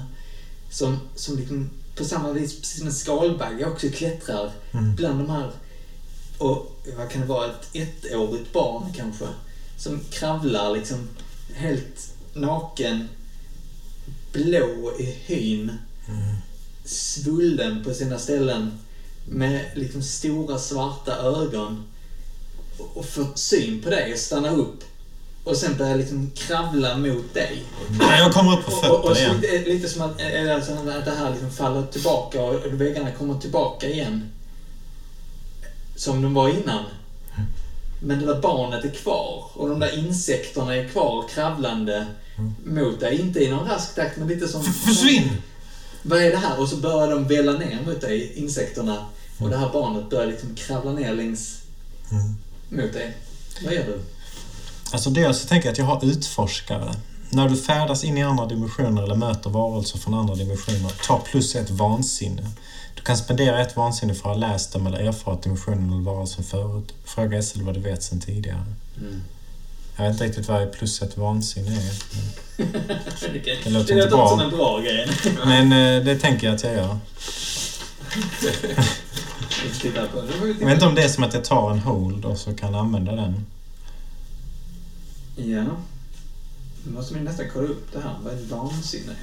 Som, 0.71 0.99
som 1.15 1.37
liksom 1.37 1.69
på 1.95 2.05
samma 2.05 2.31
vis, 2.33 2.59
precis 2.59 2.77
som 2.77 2.87
en 2.87 2.93
skalbagge 2.93 3.65
också 3.65 3.87
klättrar 3.89 4.51
Mm. 4.71 4.95
bland 4.95 5.19
de 5.19 5.29
här 5.29 5.51
och 6.37 6.78
vad 6.97 7.09
kan 7.09 7.21
det 7.21 7.27
vara, 7.27 7.45
ett 7.47 8.05
ettårigt 8.05 8.53
barn 8.53 8.93
kanske. 8.95 9.25
Som 9.77 9.99
kravlar 10.11 10.71
liksom 10.75 11.07
helt 11.55 12.13
naken, 12.33 13.09
blå 14.33 14.91
i 14.99 15.03
hyn, 15.25 15.71
svullen 16.85 17.83
på 17.83 17.93
sina 17.93 18.19
ställen 18.19 18.71
med 19.25 19.65
liksom 19.75 20.01
stora 20.03 20.59
svarta 20.59 21.15
ögon 21.15 21.83
och- 22.77 22.97
och 22.97 23.05
får 23.05 23.27
syn 23.35 23.81
på 23.81 23.89
dig 23.89 24.13
och 24.13 24.19
stannar 24.19 24.57
upp 24.59 24.83
och 25.43 25.57
sen 25.57 25.77
börjar 25.77 25.97
liksom 25.97 26.31
kravla 26.35 26.97
mot 26.97 27.33
dig. 27.33 27.63
Nej, 27.99 28.19
jag 28.19 28.33
kommer 28.33 28.53
upp 28.59 28.65
på 28.65 28.71
Och, 28.71 28.99
och, 28.99 29.05
och 29.09 29.17
så 29.17 29.21
igen. 29.23 29.41
lite, 29.65 29.89
som 29.89 30.01
att, 30.01 30.21
alltså, 30.55 30.71
att 30.73 31.05
det 31.05 31.11
här 31.11 31.31
liksom 31.31 31.51
faller 31.51 31.83
tillbaka 31.87 32.41
och 32.41 32.55
och 32.65 32.81
väggarna 32.81 33.11
kommer 33.11 33.39
tillbaka 33.39 33.89
igen. 33.89 34.29
Som 35.99 36.21
de 36.21 36.33
var 36.33 36.49
innan. 36.49 36.83
Men 38.01 38.19
det 38.19 38.25
där 38.25 38.41
barnet 38.41 38.85
är 38.85 38.89
kvar 38.89 39.45
och 39.53 39.69
de 39.69 39.79
där 39.79 39.99
insekterna 39.99 40.75
är 40.75 40.87
kvar 40.87 41.25
kravlande 41.33 42.05
mot 42.65 42.99
dig. 42.99 43.21
Inte 43.21 43.39
i 43.39 43.49
någon 43.49 43.67
rask 43.67 43.95
takt 43.95 44.17
men 44.17 44.27
lite 44.27 44.47
som... 44.47 44.63
Försvinn! 44.63 45.29
Vad 46.01 46.21
är 46.21 46.31
det 46.31 46.37
här? 46.37 46.59
Och 46.59 46.69
så 46.69 46.75
börjar 46.75 47.11
de 47.11 47.27
välla 47.27 47.51
ner 47.51 47.81
mot 47.85 48.01
dig, 48.01 48.33
insekterna. 48.35 49.05
Och 49.39 49.49
det 49.49 49.57
här 49.57 49.69
barnet 49.73 50.09
börjar 50.09 50.27
liksom 50.27 50.55
kravla 50.55 50.91
ner 50.91 51.13
längs 51.13 51.61
mot 52.69 52.93
dig. 52.93 53.17
Vad 53.63 53.73
gör 53.73 53.85
du? 53.85 53.99
Alltså 54.91 55.09
dels 55.09 55.41
så 55.41 55.47
tänker 55.47 55.67
jag 55.67 55.71
att 55.71 55.77
jag 55.77 55.85
har 55.85 56.05
utforskare. 56.05 56.93
När 57.29 57.49
du 57.49 57.57
färdas 57.57 58.03
in 58.03 58.17
i 58.17 58.23
andra 58.23 58.45
dimensioner 58.45 59.03
eller 59.03 59.15
möter 59.15 59.49
varelser 59.49 59.99
från 59.99 60.13
andra 60.13 60.35
dimensioner, 60.35 60.91
ta 61.07 61.19
plus 61.19 61.55
ett 61.55 61.69
vansinne. 61.69 62.51
Du 62.99 63.03
kan 63.03 63.17
spendera 63.17 63.61
ett 63.61 63.75
vansinne 63.75 64.13
för 64.13 64.31
att 64.31 64.37
ha 64.37 64.47
läst 64.47 64.73
dem 64.73 64.87
eller 64.87 64.99
erfarit 64.99 65.43
dimensionen 65.43 65.91
eller 65.91 66.01
varelsen 66.01 66.43
förut. 66.43 66.93
Fråga 67.05 67.41
SL 67.41 67.61
vad 67.61 67.73
du 67.73 67.79
vet 67.79 68.03
sedan 68.03 68.21
tidigare. 68.21 68.65
Jag 69.95 70.03
vet 70.03 70.13
inte 70.13 70.25
riktigt 70.25 70.47
vad 70.47 70.71
plus 70.71 71.01
ett 71.01 71.17
vansinne 71.17 71.71
är. 71.71 71.93
Det, 73.63 73.69
låter 73.69 73.95
inte 73.95 74.07
bra. 74.07 74.29
som 74.29 74.39
en 74.39 74.49
bra 74.49 74.79
grej. 74.79 75.09
Men 75.45 75.71
eh, 75.71 76.05
det 76.05 76.15
tänker 76.19 76.47
jag 76.47 76.55
att 76.55 76.63
jag 76.63 76.73
gör. 76.73 76.97
Jag 80.59 80.65
vet 80.65 80.73
inte 80.73 80.85
om 80.85 80.95
det 80.95 81.03
är 81.03 81.09
som 81.09 81.23
att 81.23 81.33
jag 81.33 81.43
tar 81.43 81.71
en 81.71 81.79
hold 81.79 82.25
och 82.25 82.37
så 82.37 82.53
kan 82.53 82.75
använda 82.75 83.11
den. 83.11 83.45
Ja. 85.35 85.65
Nu 86.83 86.91
måste 86.91 87.13
vi 87.13 87.19
nästan 87.19 87.45
kolla 87.53 87.67
upp 87.67 87.93
det 87.93 87.99
här. 87.99 88.15
Vad 88.23 88.33
är 88.33 88.37
ett 88.37 88.51
vansinne? 88.51 89.13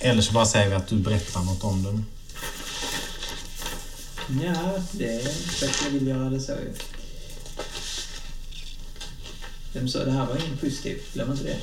Eller 0.00 0.22
så 0.22 0.32
bara 0.32 0.46
säger 0.46 0.68
vi 0.68 0.74
att 0.74 0.88
du 0.88 0.96
berättar 0.96 1.42
något 1.42 1.64
om 1.64 1.82
den. 1.82 2.06
Ja, 4.44 4.82
det 4.92 5.04
är 5.04 5.22
jag 5.84 5.90
vill 5.90 6.06
göra 6.06 6.30
det 6.30 6.40
så. 6.40 6.56
Vem 9.72 9.88
sa 9.88 10.04
det 10.04 10.10
här 10.10 10.26
var 10.26 10.46
inget 10.46 10.60
positivt? 10.60 11.14
Glöm 11.14 11.32
inte 11.32 11.44
det. 11.44 11.58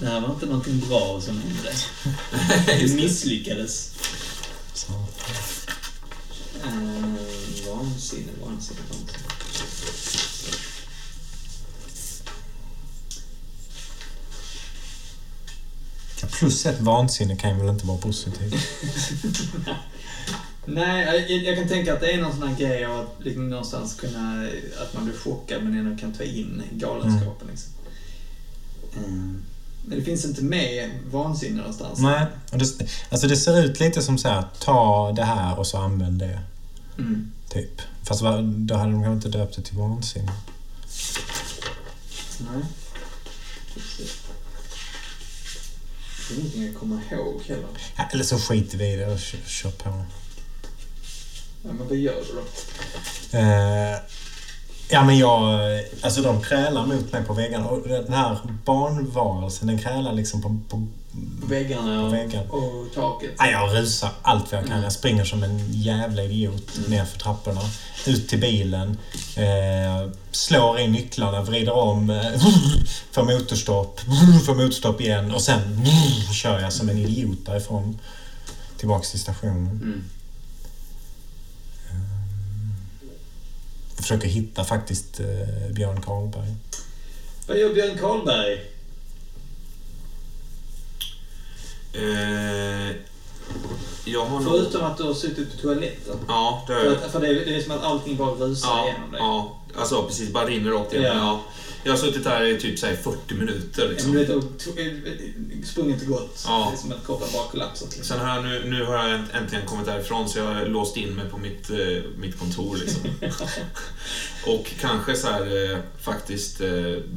Det 0.00 0.06
här 0.06 0.20
var 0.20 0.34
inte 0.34 0.46
någonting 0.46 0.80
bra 0.88 1.20
som 1.20 1.40
hände. 1.40 1.72
Det 2.66 2.94
misslyckades. 2.94 3.90
Så. 4.74 4.92
Uh, 4.92 5.06
vansinne, 7.66 8.32
vansinne, 8.44 8.80
vansinne. 8.90 9.23
Plus 16.20 16.66
ett 16.66 16.80
vansinne 16.80 17.36
kan 17.36 17.50
ju 17.50 17.56
väl 17.56 17.68
inte 17.68 17.86
vara 17.86 17.98
positivt. 17.98 18.54
Nej, 20.64 21.26
jag, 21.28 21.42
jag 21.42 21.58
kan 21.58 21.68
tänka 21.68 21.94
att 21.94 22.00
det 22.00 22.12
är 22.12 22.22
någon 22.22 22.32
sån 22.32 22.48
här 22.48 22.56
grej 22.56 22.84
av 22.84 23.00
att 23.00 23.24
liksom 23.24 23.50
någonstans 23.50 23.94
kunna... 23.94 24.48
Att 24.82 24.94
man 24.94 25.04
blir 25.04 25.16
chockad 25.16 25.62
men 25.64 25.78
ändå 25.78 25.96
kan 25.96 26.12
ta 26.12 26.22
in 26.22 26.62
galenskapen 26.72 27.48
liksom. 27.50 27.72
Mm. 28.96 29.42
Men 29.86 29.98
det 29.98 30.04
finns 30.04 30.24
inte 30.24 30.42
med 30.42 30.90
vansinne 31.10 31.56
någonstans. 31.56 31.98
Nej, 31.98 32.26
och 32.52 32.58
det, 32.58 32.66
alltså 33.10 33.26
det 33.26 33.36
ser 33.36 33.64
ut 33.64 33.80
lite 33.80 34.02
som 34.02 34.18
så 34.18 34.28
här, 34.28 34.44
ta 34.58 35.12
det 35.12 35.24
här 35.24 35.58
och 35.58 35.66
så 35.66 35.78
använd 35.78 36.18
det. 36.18 36.40
Mm. 36.98 37.32
Typ. 37.48 37.82
Fast 38.02 38.20
då 38.20 38.26
hade 38.74 38.92
de 38.92 39.02
kanske 39.02 39.12
inte 39.12 39.38
döpt 39.38 39.56
det 39.56 39.62
till 39.62 39.78
vansinne. 39.78 40.32
Nej. 42.38 42.62
Precis. 46.28 46.38
ingenting 46.38 46.68
att 46.68 46.80
komma 46.80 47.00
ihåg 47.10 47.42
heller. 47.46 47.66
Ja, 47.96 48.04
Eller 48.12 48.24
så 48.24 48.38
skiter 48.38 48.78
vi 48.78 48.92
i 48.92 48.96
det 48.96 49.06
och 49.06 49.18
kör, 49.18 49.38
kör 49.46 49.70
på. 49.70 49.90
Ja, 51.62 51.72
men 51.72 51.88
vad 51.88 51.96
gör 51.96 52.14
du 52.26 52.32
då? 52.32 53.38
Eh, 53.38 53.98
ja 54.90 55.04
men 55.04 55.18
jag... 55.18 55.60
Alltså 56.00 56.22
de 56.22 56.42
krälar 56.42 56.86
mot 56.86 57.12
mig 57.12 57.24
på 57.24 57.34
väggarna. 57.34 57.68
Och 57.68 57.88
den 57.88 58.12
här 58.12 58.38
barnvarelsen 58.64 59.66
den 59.66 59.78
krälar 59.78 60.12
liksom 60.12 60.42
på 60.42 60.60
På 60.68 60.86
väggarna 61.48 62.06
och, 62.06 62.12
väggen. 62.12 62.50
och 62.50 62.94
taket? 62.94 63.30
Nej, 63.38 63.52
jag 63.52 63.76
rusar 63.76 64.10
allt 64.22 64.52
vad 64.52 64.60
jag 64.60 64.68
kan. 64.68 64.82
Jag 64.82 64.92
springer 64.92 65.24
som 65.24 65.42
en 65.42 65.72
jävla 65.72 66.22
idiot 66.22 66.88
ner 66.88 67.04
för 67.04 67.18
trapporna. 67.18 67.60
Ut 68.06 68.28
till 68.28 68.40
bilen. 68.40 68.98
Eh, 69.36 70.10
slår 70.30 70.80
in 70.80 70.92
nycklarna, 70.92 71.42
vrider 71.42 71.72
om. 71.72 72.10
Eh, 72.10 72.32
för 73.10 73.22
motorstopp. 73.22 74.00
För 74.46 74.54
motorstopp 74.54 75.00
igen. 75.00 75.34
Och 75.34 75.42
sen 75.42 75.86
kör 76.32 76.60
jag 76.60 76.72
som 76.72 76.88
en 76.88 76.98
idiot 76.98 77.38
därifrån. 77.46 77.98
Tillbaks 78.76 79.10
till 79.10 79.20
stationen. 79.20 79.70
Mm. 79.70 80.04
Jag 83.96 84.06
försöker 84.06 84.28
hitta 84.28 84.64
faktiskt 84.64 85.20
eh, 85.20 85.72
Björn 85.72 86.00
Karlberg. 86.00 86.54
Vad 87.46 87.58
gör 87.58 87.74
Björn 87.74 87.98
Karlberg? 87.98 88.73
Eh, 91.94 92.96
jag 94.04 94.24
har 94.24 94.40
nog... 94.40 94.52
Förutom 94.52 94.84
att 94.84 94.96
du 94.98 95.02
har 95.02 95.14
suttit 95.14 95.52
på 95.52 95.58
toaletten. 95.62 96.16
Ja, 96.28 96.64
det 96.66 96.72
har 96.74 96.80
För, 96.80 96.86
jag. 96.86 96.94
att, 97.04 97.12
för 97.12 97.20
det, 97.20 97.26
är, 97.28 97.34
det 97.34 97.56
är 97.56 97.62
som 97.62 97.72
att 97.72 97.82
allting 97.82 98.16
bara 98.16 98.30
rusar 98.30 98.68
Ja, 98.68 98.84
igenom 98.88 99.10
dig. 99.10 99.20
ja, 99.20 99.60
alltså 99.76 100.02
precis. 100.02 100.32
Bara 100.32 100.46
rinner 100.46 100.70
rakt 100.70 100.92
igenom. 100.92 101.18
Ja. 101.18 101.24
Ja. 101.24 101.40
Jag 101.86 101.92
har 101.92 101.96
suttit 101.98 102.26
här 102.26 102.44
i 102.44 102.58
typ 102.60 102.78
så 102.78 102.86
här 102.86 102.96
40 102.96 103.34
minuter. 103.34 103.82
Ja, 103.84 103.88
Liksom. 103.90 104.10
men 104.12 104.38
och 104.38 104.42
to- 104.44 104.78
eh, 104.78 105.64
sprungit 105.64 106.02
och 106.02 106.08
gått. 106.08 106.44
Ja. 106.46 106.68
Det 106.72 106.76
är 106.78 106.80
som 106.80 106.92
att 106.92 107.06
kroppen 107.06 107.28
bara 107.32 107.44
kollapsat. 107.46 107.96
Liksom. 107.96 108.04
Sen 108.16 108.26
har 108.26 108.34
jag 108.36 108.44
nu, 108.44 108.62
nu 108.70 108.84
har 108.84 109.08
jag 109.08 109.20
äntligen 109.32 109.66
kommit 109.66 109.86
därifrån 109.86 110.28
så 110.28 110.38
jag 110.38 110.44
har 110.44 110.66
låst 110.66 110.96
in 110.96 111.14
mig 111.14 111.28
på 111.30 111.38
mitt, 111.38 111.70
eh, 111.70 111.76
mitt 112.18 112.38
kontor. 112.38 112.76
Liksom. 112.76 113.00
och 114.46 114.66
kanske 114.80 115.14
så 115.16 115.26
här, 115.26 115.72
eh, 115.72 115.78
faktiskt 116.00 116.60
eh, 116.60 116.68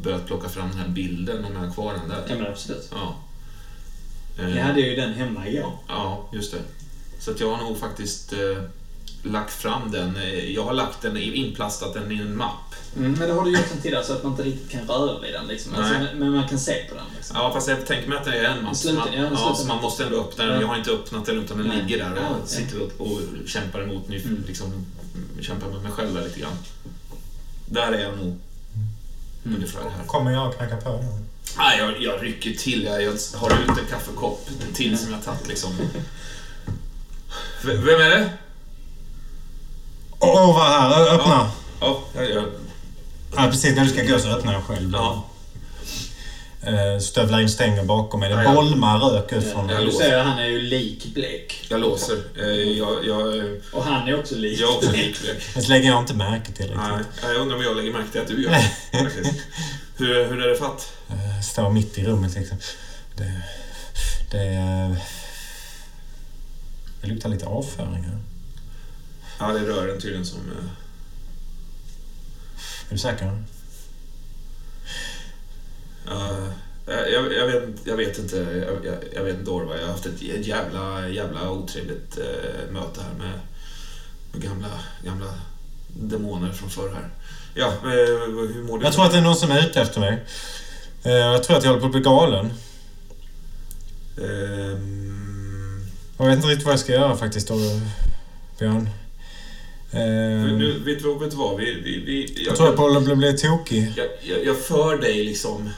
börjat 0.03 0.27
plocka 0.27 0.49
fram 0.49 0.69
den 0.69 0.77
här 0.79 0.87
bilden 0.87 1.45
om 1.45 1.53
jag 1.53 1.59
har 1.59 1.73
kvar 1.73 1.93
den 1.93 2.09
där. 2.09 2.23
Ja, 2.29 2.35
men 2.35 2.47
absolut. 2.51 2.87
Ja. 2.91 3.15
Eh, 4.39 4.57
Jag 4.57 4.63
hade 4.65 4.81
ju 4.81 4.95
den 4.95 5.13
hemma 5.13 5.47
igår. 5.47 5.71
Ja, 5.87 6.29
just 6.33 6.51
det. 6.51 6.59
Så 7.19 7.31
att 7.31 7.39
jag 7.39 7.55
har 7.55 7.63
nog 7.63 7.77
faktiskt 7.77 8.33
eh, 8.33 8.63
lagt 9.23 9.53
fram 9.53 9.91
den. 9.91 10.15
Eh, 10.15 10.51
Jag 10.51 10.63
har 10.63 10.73
lagt 10.73 11.01
den, 11.01 11.17
inplastat 11.17 11.93
den 11.93 12.11
i 12.11 12.15
en 12.15 12.37
mapp. 12.37 12.51
Mm, 12.97 13.11
men 13.11 13.27
det 13.29 13.33
har 13.35 13.43
du 13.45 13.51
gjort 13.51 13.67
sen 13.71 13.81
tidigare 13.81 14.03
så 14.03 14.13
att 14.13 14.23
man 14.23 14.31
inte 14.31 14.43
riktigt 14.43 14.71
kan 14.71 14.87
röra 14.87 15.19
vid 15.19 15.33
den. 15.33 15.47
Liksom. 15.47 15.75
Alltså, 15.75 15.93
men 16.15 16.31
man 16.31 16.47
kan 16.47 16.59
se 16.59 16.73
på 16.89 16.95
den. 16.95 17.03
Liksom. 17.15 17.35
Ja, 17.37 17.53
fast 17.53 17.67
jag 17.67 17.85
tänker 17.85 18.09
mig 18.09 18.17
att 18.17 18.25
det 18.25 18.37
är 18.39 18.43
en 18.43 18.63
mapp. 18.63 18.75
Man, 18.85 18.95
ja, 19.13 19.29
ja, 19.33 19.55
så 19.55 19.67
man 19.67 19.81
måste 19.81 20.03
ändå 20.05 20.19
öppna 20.21 20.43
den. 20.45 20.53
Ja. 20.55 20.61
Jag 20.61 20.67
har 20.67 20.75
inte 20.77 20.91
öppnat 20.91 21.25
den 21.25 21.37
utan 21.43 21.57
den 21.57 21.67
Nej. 21.67 21.77
ligger 21.81 21.97
där 21.97 22.11
och 22.11 22.17
Ja, 22.17 22.21
ja. 22.41 22.45
sitter 22.47 22.81
och, 22.81 23.07
och 23.07 23.19
kämpar 23.45 23.81
emot. 23.83 24.07
Nu, 24.07 24.19
Mm. 24.21 24.43
liksom, 24.47 24.85
kämpar 25.41 25.67
med 25.67 25.81
mig 25.81 25.91
själv 25.91 26.13
där 26.13 26.23
lite 26.23 26.39
grann. 26.39 26.57
Där 27.69 27.91
är 27.91 27.99
jag 28.03 28.17
nog. 28.17 28.25
Mm. 29.45 29.55
Ungefär 29.55 29.81
här. 29.81 30.05
Kommer 30.07 30.31
jag 30.31 30.47
att 30.47 30.57
knacka 30.57 30.77
på 30.77 30.89
då? 30.89 31.03
Nej, 31.57 31.77
jag, 31.79 32.01
jag 32.01 32.23
rycker 32.23 32.51
till. 32.53 32.83
Jag, 32.83 33.01
jag 33.03 33.13
har 33.39 33.49
ut 33.51 33.69
en 33.79 33.85
kaffekopp 33.89 34.49
till 34.73 34.97
som 34.97 35.11
jag 35.11 35.23
tagit 35.25 35.47
liksom. 35.47 35.71
V- 37.65 37.73
Vem 37.73 38.01
är 38.01 38.09
det? 38.09 38.29
Åh, 40.19 40.55
vad 40.55 40.67
här! 40.67 41.13
Öppna! 41.15 41.51
Ja. 41.81 42.01
Ja, 42.15 42.21
jag 42.21 42.29
gör. 42.29 42.51
Ja, 43.35 43.47
precis. 43.51 43.75
När 43.75 43.83
du 43.83 43.89
ska 43.89 44.03
gå 44.03 44.19
så 44.19 44.27
öppnar 44.29 44.53
jag 44.53 44.63
själv. 44.63 44.89
Ja. 44.93 45.23
Eh, 46.61 46.99
Stövlar 46.99 47.41
in 47.41 47.49
stängen 47.49 47.87
bakom 47.87 48.19
mig. 48.19 48.29
Det 48.29 48.43
Ja, 48.43 48.53
bolmar 48.53 48.99
rök 48.99 49.33
ut 49.33 49.51
från 49.51 49.69
Ja, 49.69 49.75
Jag 49.75 49.85
du 49.85 49.91
ser, 49.91 50.19
han 50.23 50.39
är 50.39 50.45
ju 50.45 50.61
likblek. 50.61 51.65
Jag 51.69 51.79
låser. 51.81 52.17
Eh, 52.39 52.45
Jag, 52.47 53.05
jag, 53.05 53.43
Och 53.73 53.83
han 53.83 54.07
är 54.07 54.19
också 54.19 54.35
likblek. 54.35 54.61
jag 54.61 54.69
är 54.73 54.77
också 54.77 54.91
likblek. 54.91 55.37
Det 55.55 55.67
lägger 55.67 55.89
jag 55.89 55.99
inte 55.99 56.13
märke 56.13 56.51
till 56.51 56.73
Nej, 56.75 56.97
riktigt. 56.97 57.23
jag 57.23 57.35
undrar 57.35 57.57
om 57.57 57.63
jag 57.63 57.75
lägger 57.77 57.91
märke 57.91 58.11
till 58.11 58.21
att 58.21 58.27
du 58.27 58.43
gör 58.43 58.51
det. 58.51 58.71
hur, 59.97 60.25
hur 60.25 60.41
är 60.43 60.47
det 60.49 60.55
fatt? 60.57 60.93
Eh, 61.09 61.41
Står 61.41 61.69
mitt 61.69 61.97
i 61.97 62.05
rummet 62.05 62.35
liksom. 62.35 62.57
Det... 63.15 63.43
Det... 64.31 64.97
Det 67.01 67.07
luktar 67.07 67.29
lite 67.29 67.45
avföring 67.45 68.03
här. 68.03 68.19
Ja, 69.39 69.47
det 69.53 69.59
är 69.59 69.63
rören 69.63 70.01
tydligen 70.01 70.25
som... 70.25 70.39
eh, 70.39 70.65
Är 72.89 72.93
du 72.93 72.97
säker? 72.97 73.43
ja, 76.05 76.37
jag, 76.85 77.33
jag, 77.33 77.47
vet, 77.47 77.63
jag 77.85 77.97
vet 77.97 78.17
inte. 78.19 78.37
Jag, 78.37 78.85
jag, 78.85 79.03
jag 79.15 79.23
vet 79.23 79.39
inte 79.39 79.51
Orvar. 79.51 79.75
Jag 79.75 79.85
har 79.85 79.91
haft 79.91 80.05
ett 80.05 80.21
jävla, 80.21 81.09
jävla 81.09 81.51
otrevligt 81.51 82.17
eh, 82.17 82.71
möte 82.71 83.01
här 83.01 83.13
med, 83.17 83.39
med 84.31 84.41
gamla, 84.41 84.79
gamla 85.03 85.33
demoner 85.87 86.51
från 86.51 86.69
förr 86.69 86.93
här. 86.93 87.09
Ja, 87.57 87.67
eh, 87.67 87.89
hur 88.53 88.63
mår 88.63 88.79
du? 88.79 88.85
Jag 88.85 88.93
tror 88.93 89.05
att 89.05 89.11
det 89.11 89.17
är 89.17 89.21
någon 89.21 89.35
som 89.35 89.51
är 89.51 89.67
ute 89.69 89.81
efter 89.81 89.99
mig. 89.99 90.23
Eh, 91.03 91.11
Jag 91.11 91.43
tror 91.43 91.57
att 91.57 91.63
jag 91.63 91.69
håller 91.71 91.81
på 91.81 91.85
att 91.85 91.91
bli 91.91 92.01
galen. 92.01 92.53
Ehm, 94.17 95.85
Jag 96.17 96.25
vet 96.25 96.35
inte 96.35 96.47
riktigt 96.47 96.65
vad 96.65 96.73
jag 96.73 96.79
ska 96.79 96.91
göra 96.93 97.17
faktiskt 97.17 97.47
då, 97.47 97.55
Björn. 98.59 98.89
Eh, 99.91 99.99
nu, 100.57 100.79
vet, 100.85 101.03
du, 101.03 101.19
vet 101.19 101.31
du 101.31 101.37
vad? 101.37 101.57
Vi, 101.59 101.65
vi, 101.81 102.03
vi, 102.05 102.45
Jag 102.45 102.55
tror 102.55 102.67
jag 102.67 102.77
på 102.77 102.87
att 102.87 103.03
bli, 103.03 103.15
bli 103.15 103.37
tokig. 103.37 103.93
jag, 103.97 104.07
jag, 104.23 104.45
jag 104.45 104.57
för 104.57 104.97
dig 104.97 105.23
liksom... 105.23 105.69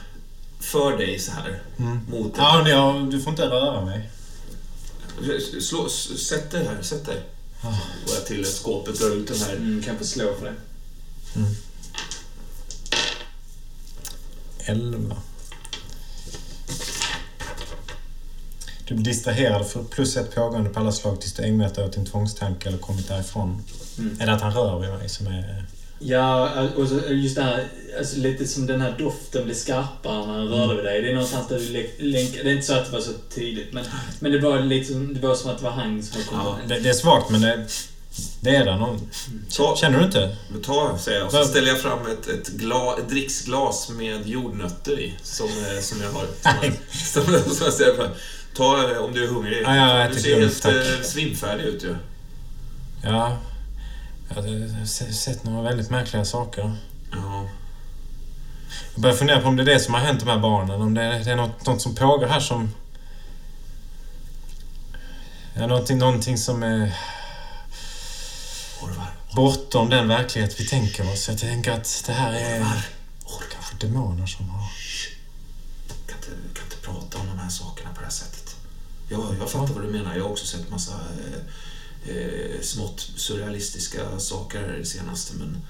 För 0.60 0.98
dig 0.98 1.18
så 1.18 1.32
här. 1.32 1.62
Mm. 1.78 2.00
Mot 2.10 2.32
Ja, 2.36 2.60
men 2.62 2.72
jag, 2.72 3.10
du 3.10 3.20
får 3.20 3.30
inte 3.30 3.46
röra 3.46 3.84
mig. 3.84 4.10
Slå, 5.60 5.88
sätt 5.88 6.50
dig 6.50 6.64
här, 6.64 6.82
sätt 6.82 7.06
dig. 7.06 7.20
Ah. 7.62 7.66
Går 8.06 8.14
jag 8.14 8.26
till 8.26 8.44
skåpet, 8.44 9.00
drar 9.00 9.10
ut 9.16 9.28
den 9.28 9.36
här. 9.38 9.52
Mm, 9.56 9.82
kan 9.82 9.98
få 9.98 10.04
slå 10.04 10.34
för 10.38 10.44
det. 10.46 10.54
Elva. 14.70 15.16
Du 18.84 18.94
blir 18.94 19.04
distraherad 19.04 19.66
för 19.66 19.84
plus 19.84 20.16
ett 20.16 20.34
pågående 20.34 20.70
på 20.70 20.80
alla 20.80 20.92
slag 20.92 21.20
tills 21.20 21.32
du 21.32 21.42
ägnat 21.42 21.74
dig 21.74 21.84
åt 21.84 21.92
din 21.92 22.06
tvångstanke 22.06 22.68
eller 22.68 22.78
kommit 22.78 23.08
därifrån. 23.08 23.62
Mm. 23.98 24.20
Är 24.20 24.26
det 24.26 24.32
att 24.32 24.40
han 24.40 24.52
rör 24.54 24.78
vid 24.80 24.90
mig 24.90 25.08
som 25.08 25.26
är... 25.26 25.64
Ja, 25.98 26.50
och 26.76 26.88
så 26.88 27.00
just 27.08 27.36
det 27.36 27.42
här, 27.42 27.64
alltså 27.98 28.18
lite 28.18 28.46
som 28.46 28.66
den 28.66 28.80
här 28.80 28.94
doften 28.98 29.44
blir 29.44 29.54
skarpare 29.54 30.26
när 30.26 30.38
den 30.38 30.48
rörde 30.48 30.74
vid 30.74 30.84
dig. 30.84 31.02
Det 31.02 31.08
är 31.10 31.14
någonstans 31.14 31.48
där 31.48 31.58
du 31.58 31.68
lä- 31.68 31.90
länkar. 31.98 32.44
Det 32.44 32.50
är 32.50 32.54
inte 32.54 32.66
så 32.66 32.74
att 32.74 32.86
det 32.86 32.92
var 32.92 33.00
så 33.00 33.12
tydligt, 33.34 33.72
men, 33.72 33.84
men 34.20 34.32
det 34.32 34.38
var 34.38 34.60
lite 34.60 34.92
som, 34.92 35.14
det 35.14 35.20
var 35.26 35.34
som 35.34 35.50
att 35.50 35.58
det 35.58 35.64
var 35.64 35.70
han 35.70 36.02
som 36.02 36.22
kom 36.22 36.38
Ja, 36.38 36.58
Det, 36.68 36.78
det 36.80 36.88
är 36.88 36.92
svagt 36.94 37.30
men 37.30 37.40
det, 37.40 37.66
det 38.40 38.56
är. 38.56 38.64
Någon... 38.78 39.10
Ta, 39.56 39.76
Känner 39.76 39.98
du 39.98 40.04
inte? 40.04 40.36
ta 40.64 40.98
säger 40.98 41.18
jag. 41.18 41.26
Och 41.26 41.32
så 41.32 41.44
ställer 41.44 41.68
jag 41.68 41.80
fram 41.80 42.06
ett, 42.06 42.26
ett, 42.26 42.48
gla, 42.48 42.96
ett 42.98 43.08
dricksglas 43.08 43.88
med 43.88 44.26
jordnötter 44.26 45.00
i. 45.00 45.14
Som, 45.22 45.48
eh, 45.48 45.80
som 45.80 46.00
jag 46.00 46.10
har. 46.12 46.26
Som, 46.92 47.24
som, 47.24 47.54
som 47.54 47.64
jag 47.64 47.74
ställer 47.74 47.96
fram. 47.96 48.10
Ta 48.56 48.90
eh, 48.92 48.98
om 48.98 49.12
du 49.12 49.24
är 49.24 49.28
hungrig. 49.28 49.62
Ja, 49.64 49.76
ja, 49.76 50.08
du 50.08 50.20
ser 50.20 50.40
helt 50.40 50.64
eh, 50.64 51.02
svimfärdig 51.02 51.64
ut 51.64 51.84
ju. 51.84 51.96
Ja. 53.02 53.38
Jag 54.28 54.42
har 54.42 54.86
se- 54.86 55.12
sett 55.12 55.44
några 55.44 55.62
väldigt 55.62 55.90
märkliga 55.90 56.24
saker. 56.24 56.72
Ja. 57.12 57.48
Jag 58.94 59.02
börjar 59.02 59.16
fundera 59.16 59.40
på 59.40 59.48
om 59.48 59.56
det 59.56 59.62
är 59.62 59.66
det 59.66 59.80
som 59.80 59.94
har 59.94 60.00
hänt 60.00 60.20
de 60.20 60.28
här 60.28 60.38
barnen. 60.38 60.82
Om 60.82 60.94
det 60.94 61.02
är, 61.02 61.24
det 61.24 61.30
är 61.30 61.36
något, 61.36 61.66
något 61.66 61.82
som 61.82 61.94
pågår 61.94 62.26
här 62.26 62.40
som... 62.40 62.74
Ja, 65.54 65.66
någonting, 65.66 65.98
någonting 65.98 66.38
som 66.38 66.62
är. 66.62 66.92
Bortom 69.34 69.90
den 69.90 70.08
verklighet 70.08 70.60
vi 70.60 70.66
tänker 70.66 71.12
oss. 71.12 71.28
Jag 71.28 71.38
tänker 71.38 71.72
att 71.72 72.02
det 72.06 72.12
här 72.12 72.32
är 72.32 72.66
kanske 73.52 73.86
demoner 73.86 74.26
som 74.26 74.48
har... 74.48 74.68
Kan 76.06 76.16
inte, 76.16 76.30
kan 76.54 76.64
inte 76.64 76.76
prata 76.76 77.18
om 77.18 77.26
de 77.26 77.38
här 77.38 77.50
sakerna 77.50 77.90
på 77.90 77.98
det 77.98 78.06
här 78.06 78.12
sättet. 78.12 78.56
Jag, 79.08 79.36
jag 79.40 79.50
fattar 79.50 79.74
vad 79.74 79.82
du 79.82 79.88
menar. 79.88 80.16
Jag 80.16 80.22
har 80.22 80.30
också 80.30 80.46
sett 80.46 80.70
massa 80.70 80.92
eh, 80.92 82.16
eh, 82.16 82.60
smått 82.62 83.00
surrealistiska 83.16 84.18
saker 84.18 84.60
här 84.60 84.74
i 84.76 84.78
det 84.78 84.86
senaste. 84.86 85.34
Men 85.36 85.62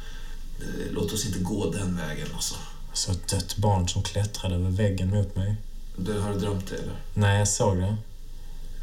eh, 0.61 0.93
låt 0.93 1.13
oss 1.13 1.27
inte 1.27 1.39
gå 1.39 1.71
den 1.71 1.97
vägen 1.97 2.29
alltså. 2.35 2.55
Alltså 2.91 3.13
ett 3.13 3.29
dött 3.29 3.57
barn 3.57 3.89
som 3.89 4.03
klättrade 4.03 4.55
över 4.55 4.71
väggen 4.71 5.11
mot 5.11 5.37
mig. 5.37 5.55
Du, 5.97 6.21
har 6.21 6.33
du 6.33 6.39
drömt 6.39 6.71
det 6.71 6.77
eller? 6.77 6.97
Nej, 7.15 7.39
jag 7.39 7.49
såg 7.49 7.77
det. 7.77 7.97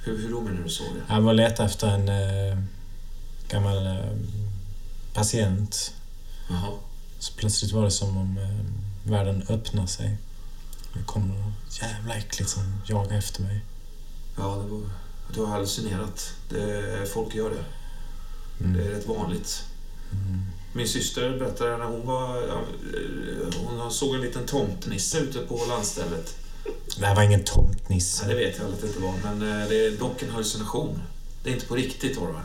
Hur, 0.03 0.17
hur 0.17 0.31
då 0.31 0.41
menar 0.41 0.63
du 0.63 0.69
såg 0.69 0.87
det? 0.95 1.13
Jag 1.13 1.21
var 1.21 1.29
och 1.29 1.35
letade 1.35 1.69
efter 1.69 1.87
en 1.87 2.09
eh, 2.09 2.57
gammal 3.49 3.87
eh, 3.87 3.93
patient. 5.17 5.93
Jaha. 6.49 6.71
Så 7.19 7.33
plötsligt 7.33 7.71
var 7.71 7.83
det 7.85 7.91
som 7.91 8.17
om 8.17 8.37
eh, 8.37 9.11
världen 9.11 9.43
öppnade 9.49 9.87
sig. 9.87 10.17
Det 10.93 11.03
kom 11.05 11.27
något 11.27 11.81
jävla 11.81 12.15
äckligt 12.15 12.49
som 12.49 12.63
jagade 12.87 13.15
efter 13.15 13.41
mig. 13.41 13.61
Ja, 14.37 14.43
det 14.63 14.69
var, 14.71 14.81
du 15.33 15.39
har 15.39 15.47
hallucinerat. 15.47 16.33
Det, 16.49 17.09
folk 17.13 17.35
gör 17.35 17.49
det. 17.49 17.65
Mm. 18.65 18.77
Det 18.77 18.83
är 18.85 18.89
rätt 18.89 19.07
vanligt. 19.07 19.63
Min 20.73 20.87
syster 20.87 21.39
berättade 21.39 21.77
när 21.77 21.85
hon 21.85 22.05
var... 22.05 22.37
Ja, 22.47 22.61
eh, 22.97 23.59
hon 23.79 23.91
såg 23.91 24.15
en 24.15 24.21
liten 24.21 24.45
tomtenisse 24.45 25.19
ute 25.19 25.39
på 25.39 25.65
landstället. 25.69 26.35
Det 26.99 27.05
här 27.05 27.15
var 27.15 27.23
ingen 27.23 27.39
Ja, 27.39 27.53
tomtnisse. 27.53 28.27
det 28.27 28.35
vet 28.35 28.57
jag 28.57 28.73
att 28.73 28.81
det 28.81 28.87
inte 28.87 28.99
var, 28.99 29.13
men 29.23 29.61
eh, 29.61 29.67
det 29.67 29.85
är 29.85 29.97
dock 29.97 30.21
en 30.23 30.29
hallucination. 30.29 31.01
Det 31.43 31.49
är 31.49 31.53
inte 31.53 31.65
på 31.65 31.75
riktigt, 31.75 32.17
Orvar. 32.17 32.43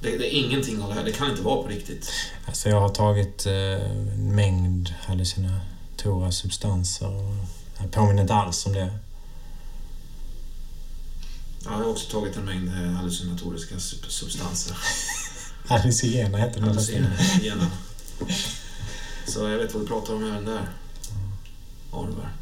Det, 0.00 0.16
det 0.18 0.34
är 0.34 0.44
ingenting 0.44 0.82
av 0.82 0.88
det 0.88 0.94
här. 0.94 1.04
Det 1.04 1.12
kan 1.12 1.30
inte 1.30 1.42
vara 1.42 1.62
på 1.62 1.68
riktigt. 1.68 2.10
Alltså 2.46 2.68
jag 2.68 2.80
har 2.80 2.88
tagit 2.88 3.46
eh, 3.46 3.92
mängd 4.16 4.94
hallucinatora 5.00 6.32
substanser 6.32 7.06
och 7.16 7.34
jag 7.78 7.90
påminner 7.90 8.22
inte 8.22 8.34
alls 8.34 8.66
om 8.66 8.72
det. 8.72 8.98
Ja, 11.64 11.70
jag 11.70 11.78
har 11.78 11.84
också 11.90 12.10
tagit 12.10 12.36
en 12.36 12.44
mängd 12.44 12.68
eh, 12.68 12.90
hallucinatoriska 12.90 13.74
sub- 13.74 14.08
substanser. 14.08 14.76
Hallucinogena 15.66 16.38
heter 16.38 16.60
det. 16.60 16.66
Hallucinogena. 16.66 17.70
Så 19.26 19.48
jag 19.48 19.58
vet 19.58 19.74
vad 19.74 19.82
du 19.82 19.86
pratar 19.86 20.14
om 20.14 20.24
även 20.30 20.44
där. 20.44 20.68
Orvar. 21.90 22.32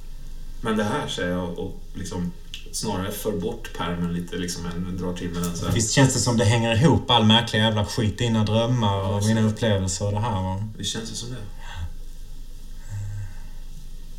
Men 0.61 0.76
det 0.76 0.84
här 0.84 1.09
säger 1.09 1.30
jag 1.30 1.59
och 1.59 1.80
liksom 1.94 2.32
snarare 2.81 3.11
för 3.12 3.33
bort 3.33 3.70
pärmen 3.79 4.12
lite 4.14 4.37
liksom 4.37 4.66
än 4.66 4.97
drar 4.97 5.12
till 5.12 5.31
med 5.31 5.43
den 5.43 5.57
så 5.57 5.66
här. 5.66 5.72
Visst 5.72 5.93
känns 5.93 6.14
det 6.14 6.20
som 6.20 6.37
det 6.37 6.45
hänger 6.45 6.74
ihop 6.83 7.11
all 7.11 7.24
märklig 7.24 7.59
jävla 7.61 7.85
skit, 7.85 8.18
dina 8.18 8.45
drömmar 8.45 8.99
och 9.03 9.22
Ja, 9.22 9.27
mina 9.27 9.41
så- 9.41 9.47
upplevelser 9.47 10.07
och 10.07 10.12
det 10.12 10.20
här. 10.20 10.43
Va? 10.43 10.68
Det 10.79 10.85
känns 10.85 11.11
ju 11.11 11.14
som 11.14 11.29
det. 11.31 11.37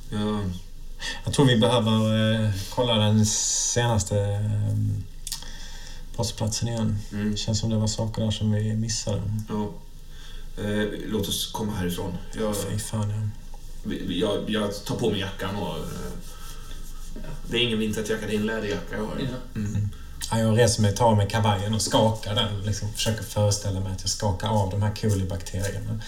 Ja, 0.09 0.39
Jag 1.25 1.33
tror 1.33 1.45
vi 1.45 1.57
behöver 1.57 2.33
eh, 2.45 2.49
kolla 2.75 2.95
den 2.95 3.25
senaste 3.25 4.19
eh, 4.19 4.77
brottsplatsen 6.15 6.67
igen. 6.67 6.99
mm, 7.11 7.31
Det 7.31 7.37
känns 7.37 7.59
som 7.59 7.69
det 7.69 7.75
var 7.77 7.87
saker 7.87 8.21
där 8.21 8.31
som 8.31 8.51
vi 8.51 8.73
missade. 8.75 9.21
ja. 9.49 9.69
Eh, 10.63 10.85
låt 11.07 11.27
oss 11.27 11.51
komma 11.51 11.73
härifrån. 11.75 12.17
Jag, 12.39 12.55
Fy 12.57 12.79
fan, 12.79 13.09
ja. 13.09 13.93
jag, 14.09 14.49
jag 14.49 14.85
tar 14.85 14.95
på 14.95 15.09
mig 15.09 15.19
jackan 15.19 15.55
och... 15.55 15.77
Eh, 15.77 15.83
det 17.49 17.57
är 17.57 17.61
ingen 17.61 17.79
vinterjacka, 17.79 18.25
det 18.27 18.33
är 18.35 18.39
en 18.39 18.45
läderjacka 18.45 18.95
jag 18.97 19.03
har. 19.05 19.15
Mm. 19.55 19.89
Ja, 20.31 20.39
jag 20.39 20.57
reser 20.57 20.81
mig, 20.81 20.95
tar 20.95 21.15
med 21.15 21.29
kavajen 21.31 21.73
och 21.73 21.81
skakar 21.81 22.35
den. 22.35 22.61
Liksom, 22.65 22.93
försöker 22.93 23.23
föreställa 23.23 23.79
mig 23.79 23.91
att 23.91 24.01
jag 24.01 24.09
skakar 24.09 24.47
av 24.49 24.69
de 24.69 24.81
här 24.81 24.91
kolibakterierna. 25.01 25.99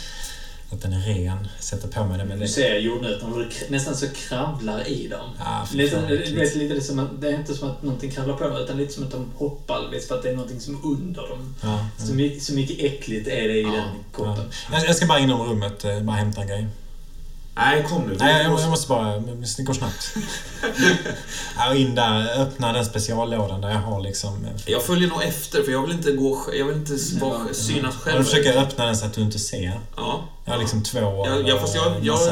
Att 0.71 0.81
den 0.81 0.93
är 0.93 0.99
ren. 0.99 1.47
Sätter 1.59 1.87
på 1.87 2.05
mig 2.05 2.17
den. 2.17 2.27
Men 2.27 2.39
Du 2.39 2.45
det, 2.45 2.51
ser 2.51 2.75
jordnötterna 2.79 3.31
k- 3.33 3.65
nästan 3.69 3.95
så 3.95 4.07
kravlar 4.07 4.87
i 4.87 5.07
dem. 5.07 5.29
ja, 5.39 5.67
Lite, 5.73 6.01
vet, 6.35 6.55
lite 6.55 6.81
som 6.81 6.99
att, 6.99 7.21
det 7.21 7.27
är 7.29 7.33
inte 7.35 7.53
som 7.53 7.69
att 7.69 7.83
någonting 7.83 8.11
kravlar 8.11 8.35
på 8.35 8.43
dem, 8.43 8.57
utan 8.57 8.77
lite 8.77 8.93
som 8.93 9.03
att 9.03 9.11
de 9.11 9.25
hoppar, 9.35 9.89
vet, 9.91 10.07
för 10.07 10.15
att 10.15 10.23
det 10.23 10.29
är 10.29 10.33
någonting 10.35 10.59
som 10.59 10.75
är 10.75 10.85
under 10.85 11.21
dem. 11.29 11.55
Ja. 11.61 11.85
Så 11.97 12.13
mycket, 12.13 12.43
så 12.43 12.53
mycket 12.53 12.79
äckligt 12.79 13.27
är 13.27 13.47
det 13.47 13.53
i 13.59 13.61
Ja, 13.61 13.67
den 13.71 13.77
Ja. 13.77 13.93
koppen. 14.11 14.43
Jag, 14.71 14.85
jag 14.85 14.95
ska 14.95 15.05
bara 15.05 15.19
inom 15.19 15.41
rummet, 15.41 15.85
eh, 15.85 15.99
bara 16.01 16.15
hämta 16.17 16.41
en 16.41 16.47
grej. 16.47 16.67
Nej, 17.59 17.85
kom 17.89 18.01
nu. 18.07 18.15
Nej, 18.19 18.43
jag, 18.43 18.59
jag 18.61 18.69
måste 18.69 18.87
bara... 18.87 19.17
Det 19.57 19.63
går 19.63 19.73
snabbt. 19.73 20.15
ja, 21.57 21.69
och 21.69 21.75
in 21.75 21.95
där, 21.95 22.41
öppna 22.41 22.73
den 22.73 22.85
speciallådan 22.85 23.61
där 23.61 23.69
jag 23.69 23.79
har 23.79 24.01
liksom... 24.01 24.47
Jag 24.65 24.83
följer 24.83 25.07
nog 25.09 25.23
efter, 25.23 25.63
för 25.63 25.71
jag 25.71 25.81
vill 25.81 25.91
inte 25.95 26.11
gå 26.11 26.45
Jag 26.53 26.65
vill 26.65 26.75
inte 26.75 26.97
vara, 27.19 27.39
Ja. 27.47 27.53
synas 27.53 27.95
Och 27.95 28.01
själv. 28.01 28.17
då 28.17 28.23
försöker 28.23 28.53
jag 28.53 28.63
öppna 28.63 28.85
den 28.85 28.97
så 28.97 29.05
att 29.05 29.13
du 29.13 29.21
inte 29.21 29.39
ser. 29.39 29.79
Ja. 29.95 30.29
Jag 30.45 30.51
har 30.53 30.59
liksom 30.59 30.83
två 30.83 30.99
Ja, 31.47 31.57
fast 31.59 31.75
jag, 31.75 31.87
och 31.87 32.05
jag, 32.05 32.13
massa, 32.13 32.31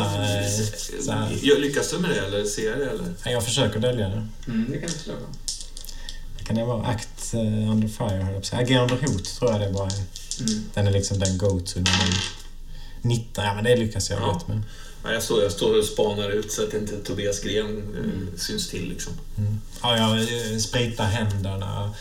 eh, 1.14 1.38
jag, 1.42 1.60
Lyckas 1.60 1.92
du 1.92 1.98
med 2.00 2.10
det, 2.10 2.20
eller 2.20 2.46
ser 2.46 2.70
jag 2.70 2.80
det, 2.80 2.86
eller? 2.90 3.06
Ja, 3.26 3.32
Jag 3.32 3.44
försöker 3.46 3.80
dölja 3.80 4.10
det. 4.10 4.28
Mm, 4.48 4.66
det 4.72 4.78
kan 4.78 4.90
du 4.90 4.94
slå 4.98 5.14
på. 5.14 6.44
Kan 6.46 6.56
det 6.56 6.66
vara 6.66 6.88
Act 6.88 7.34
eh, 7.34 7.40
under 7.72 7.88
fire, 7.88 8.24
höll 8.24 8.34
jag 8.34 8.50
på. 8.52 8.58
Agera 8.58 8.82
under 8.82 8.96
hot 8.96 9.26
tror 9.40 9.52
jag 9.52 9.62
det 9.62 9.70
bara 9.74 9.88
är. 9.88 9.94
Mm. 10.40 10.64
Den 10.74 10.88
är 10.88 10.92
liksom 10.92 11.20
den 11.20 11.38
go-to 11.38 11.80
när 11.80 11.92
man... 11.98 12.08
19, 13.02 13.44
ja 13.46 13.54
men 13.54 13.64
det 13.64 13.76
lyckas 13.76 14.10
jag 14.10 14.20
Ja. 14.22 14.26
rätt 14.36 14.48
med. 14.48 14.62
Ja, 15.08 15.14
jag, 15.14 15.24
står, 15.24 15.44
jag 15.44 15.52
står 15.52 15.78
och 15.78 15.86
spanar 15.86 16.30
ut 16.30 16.52
så 16.52 16.64
att 16.64 16.74
inte 16.74 16.98
Tobias 16.98 17.40
Gren 17.40 17.78
eh, 17.98 18.40
syns 18.40 18.70
till, 18.70 18.90
liksom. 18.90 19.14
Ja, 19.82 19.98
jag 19.98 20.18
eh, 20.20 20.58
spritar 20.58 21.06
händerna 21.06 21.94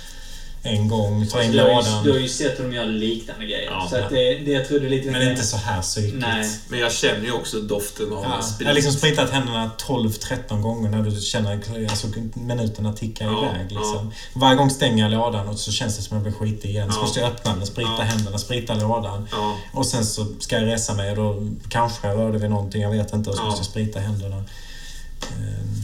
en 0.63 0.89
gång, 0.89 1.27
tar 1.27 1.43
in 1.43 1.53
Du 1.53 1.61
har, 1.61 1.69
ju, 1.69 1.75
lådan. 1.75 2.05
du 2.05 2.11
har 2.13 2.19
ju 2.19 2.29
sett 2.29 2.59
hur 2.59 2.65
de 2.65 2.73
gör 2.75 2.85
liknande 2.87 3.45
grejer. 3.47 3.71
Ja. 3.71 3.87
så 3.91 3.97
att 3.97 4.11
det, 4.11 4.39
det 4.39 4.51
jag 4.51 4.69
tror 4.69 4.81
det 4.81 4.87
är 4.87 4.91
lite... 4.91 5.11
Men 5.11 5.31
inte 5.31 5.43
så 5.43 5.57
här 5.57 5.83
psykigt. 5.83 6.17
Nej. 6.19 6.51
Men 6.69 6.79
jag 6.81 6.93
känner 6.93 7.25
ju 7.25 7.33
också 7.33 7.61
doften 7.61 8.13
av 8.13 8.25
Ja, 8.25 8.43
sprit. 8.43 8.61
jag 8.61 8.67
har 8.67 8.75
liksom 8.75 8.93
spritat 8.93 9.31
händerna 9.31 9.71
12-13 9.79 10.61
gånger 10.63 10.91
när 10.91 11.03
du 11.03 11.21
känner 11.21 11.61
alltså, 11.91 12.07
minuterna 12.35 12.93
tickar 12.93 13.25
Ja, 13.27 13.51
iväg. 13.55 13.73
Liksom. 13.73 14.13
Varje 14.35 14.57
gång 14.57 14.71
stänger 14.71 15.03
jag 15.05 15.11
lådan 15.13 15.49
och 15.49 15.59
så 15.59 15.73
känns 15.73 15.97
det 15.97 16.03
som 16.03 16.19
att 16.19 16.25
jag 16.25 16.33
blir 16.33 16.49
skitig 16.49 16.71
igen. 16.71 16.93
Så 16.93 16.99
Ja. 16.99 17.03
måste 17.03 17.21
jag 17.21 17.29
öppna 17.31 17.57
den, 17.57 17.67
sprita 17.67 17.91
Ja. 17.99 18.03
händerna, 18.05 18.39
sprita 18.39 18.75
lådan. 18.75 19.29
Ja, 19.33 19.57
Och 19.73 19.87
sen 19.87 20.07
så 20.07 20.27
ska 20.41 20.57
jag 20.59 20.67
resa 20.67 20.95
mig 20.95 21.11
och 21.11 21.17
då 21.17 21.47
kanske 21.69 22.09
jag 22.09 22.19
rörde 22.19 22.39
vid 22.39 22.51
någonting, 22.51 22.83
jag 22.83 22.91
vet 22.91 23.13
inte. 23.13 23.31
Och 23.31 23.37
så 23.37 23.43
Ja. 23.43 23.47
måste 23.47 23.61
jag 23.61 23.67
sprita 23.67 24.01
händerna. 24.01 24.37
Ehm, 24.37 25.83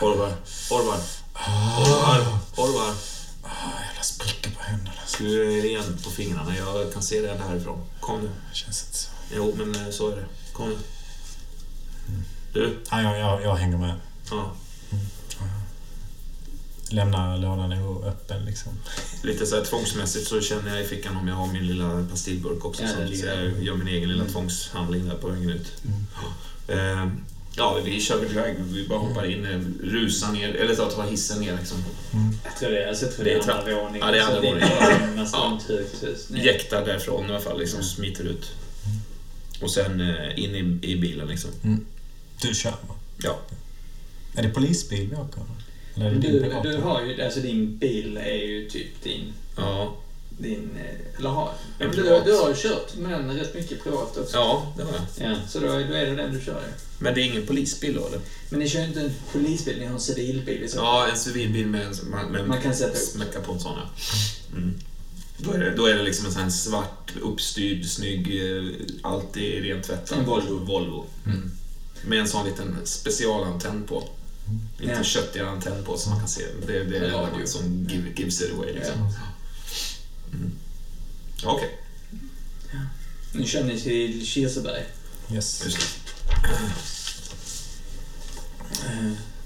Orvar. 0.00 0.32
Orvar. 0.70 0.96
Orvar. 1.48 2.38
Orvar. 2.56 2.94
ah, 3.42 3.80
jävla 3.88 4.02
sprickor 4.02 4.50
på 4.50 4.62
händerna. 4.62 4.92
Ska 5.06 5.24
du 5.24 5.58
är 5.58 5.62
ren 5.62 5.98
på 6.04 6.10
fingrarna? 6.10 6.56
Jag 6.56 6.92
kan 6.92 7.02
se 7.02 7.20
det 7.20 7.38
härifrån. 7.48 7.80
Kom 8.00 8.20
nu. 8.20 8.26
Det 8.50 8.56
känns 8.56 8.84
inte 8.84 8.98
så. 8.98 9.08
Jo, 9.36 9.54
men 9.56 9.74
eh, 9.86 9.90
så 9.90 10.08
är 10.10 10.16
det. 10.16 10.24
Kom 10.52 10.68
nu. 10.68 10.76
Du. 12.52 12.78
Ja, 12.90 13.02
jag, 13.02 13.18
jag, 13.18 13.42
jag 13.42 13.54
hänger 13.54 13.76
med. 13.78 13.94
Ja. 14.30 14.52
Lämnar 16.92 17.38
lådan 17.38 17.72
öppen 18.04 18.44
liksom. 18.44 18.72
Lite 19.22 19.46
så 19.46 19.56
här 19.56 19.64
tvångsmässigt 19.64 20.28
så 20.28 20.40
känner 20.40 20.74
jag 20.76 20.84
i 20.84 20.88
fickan 20.88 21.16
om 21.16 21.28
jag 21.28 21.34
har 21.34 21.46
min 21.46 21.66
lilla 21.66 22.06
pastillburk 22.10 22.64
också. 22.64 22.82
Ja, 22.82 22.88
så 22.88 23.00
jag 23.02 23.38
där. 23.38 23.42
gör 23.60 23.74
min 23.74 23.88
egen 23.88 24.08
lilla 24.08 24.20
Mm. 24.22 24.32
tvångshandling 24.32 25.06
där 25.08 25.14
på 25.16 25.28
vägen 25.28 25.50
ut. 25.50 25.66
Eh, 26.68 27.06
Ja, 27.60 27.78
vi 27.84 28.00
kör 28.00 28.24
iväg. 28.24 28.56
Vi 28.72 28.88
bara 28.88 28.98
hoppar 28.98 29.30
in, 29.30 29.44
eh, 29.46 29.60
rusar 29.90 30.32
ner, 30.32 30.54
eller 30.54 30.74
så 30.74 30.90
tar 30.90 31.06
hissen 31.06 31.40
ner 31.40 31.56
liksom. 31.60 31.78
Jag 32.44 32.56
tror 32.58 32.70
det, 32.70 32.88
alltså, 32.88 33.04
jag 33.04 33.14
tror 33.14 33.24
Det 33.24 33.32
är 33.32 33.50
andra 33.50 33.74
våningen. 33.82 34.00
Ja, 34.06 34.12
det 34.12 34.18
är 34.18 34.22
andra 34.22 34.40
våningen. 34.40 34.68
Ja. 35.32 35.58
Jäktar 36.28 36.84
därifrån 36.86 37.26
i 37.26 37.28
alla 37.28 37.40
fall, 37.40 37.58
liksom 37.58 37.82
smiter 37.82 38.24
ut. 38.24 38.50
Och 39.62 39.70
sen 39.70 40.00
eh, 40.00 40.38
in 40.44 40.54
i, 40.82 40.86
i 40.92 40.96
bilen 40.96 41.28
liksom. 41.28 41.50
Du 42.42 42.54
kör 42.54 42.70
va? 42.70 42.94
Ja. 43.22 43.38
Är 44.36 44.42
det 44.42 44.48
polisbil 44.48 45.08
vi 45.10 45.16
åker? 45.16 45.42
Eller 45.96 46.06
är 46.06 46.10
det 46.10 46.18
din 46.18 46.32
Du, 46.32 46.40
privata? 46.40 46.68
du 46.68 46.76
har 46.76 47.02
ju, 47.02 47.22
alltså 47.22 47.40
din 47.40 47.76
bil 47.78 48.16
är 48.16 48.46
ju 48.46 48.68
typ 48.70 49.02
din, 49.02 49.32
Ja. 49.56 49.96
din 50.38 50.70
eh, 50.76 51.18
eller 51.18 51.28
har, 51.30 51.52
du, 51.78 51.88
privat. 51.90 52.24
du 52.24 52.32
har 52.36 52.48
ju 52.48 52.54
kört 52.54 52.94
med 52.96 53.10
den 53.10 53.36
rätt 53.36 53.54
mycket 53.54 53.82
privat 53.84 54.16
också. 54.18 54.36
Ja, 54.36 54.72
det 54.76 54.82
har 54.82 54.92
jag. 54.92 55.30
Ja, 55.32 55.36
så 55.48 55.58
då, 55.60 55.66
då 55.66 55.72
är 55.74 56.06
det 56.06 56.14
den 56.14 56.32
du 56.32 56.40
kör 56.40 56.52
ju. 56.60 56.72
Men 57.02 57.14
det 57.14 57.20
är 57.20 57.24
ingen 57.24 57.46
polisbil 57.46 57.94
då 57.94 58.06
eller? 58.06 58.20
Men 58.50 58.60
ni 58.60 58.68
kör 58.68 58.84
inte 58.84 59.00
en 59.00 59.12
polisbil, 59.32 59.78
ni 59.78 59.84
har 59.86 59.94
en 59.94 60.00
civilbil. 60.00 60.70
Så. 60.70 60.76
Ja, 60.78 61.08
en 61.10 61.16
civilbil 61.18 61.66
med 61.66 61.86
en... 61.86 62.10
Man, 62.10 62.32
med, 62.32 62.48
Man 62.48 62.62
kan 62.62 62.74
sätta 62.76 62.90
upp. 62.90 62.96
Smäcka 62.96 63.40
på 63.40 63.52
en 63.52 63.60
sån, 63.60 63.78
ja. 63.78 63.90
Mm. 64.56 64.74
Då, 65.38 65.52
är 65.52 65.58
det, 65.58 65.74
då 65.76 65.86
är 65.86 65.94
det 65.94 66.02
liksom 66.02 66.26
en 66.26 66.32
sån 66.32 66.42
här 66.42 66.50
svart, 66.50 67.12
uppstyrd, 67.22 67.86
snygg, 67.86 68.26
eh, 68.56 68.72
alltid 69.02 69.62
rent 69.62 69.84
tvättad 69.84 70.18
En 70.18 70.24
Volvo. 70.24 70.58
Volvo. 70.58 71.06
Mm. 71.26 71.50
Med 72.06 72.18
en 72.20 72.28
sån 72.28 72.46
liten 72.46 72.76
specialantenn 72.84 73.84
på. 73.86 74.08
Lite 74.78 74.92
Ja. 74.92 75.02
köttigare 75.04 75.48
antenn 75.48 75.84
på 75.84 75.98
så 75.98 76.10
man 76.10 76.18
kan 76.18 76.28
se. 76.28 76.42
Det, 76.66 76.84
det 76.84 76.96
är 76.98 77.10
radio. 77.10 77.46
som 77.46 77.86
give, 77.90 78.08
gives 78.16 78.40
it 78.42 78.52
away 78.52 78.72
liksom. 78.72 78.94
Ja. 78.98 80.36
Mm. 80.38 80.52
Okej, 81.44 81.78
Nu 83.32 83.46
kör 83.46 83.64
ni 83.64 83.80
till 83.80 84.26
Kirseberg. 84.26 84.84
Yes. 85.32 85.62
just 85.64 85.78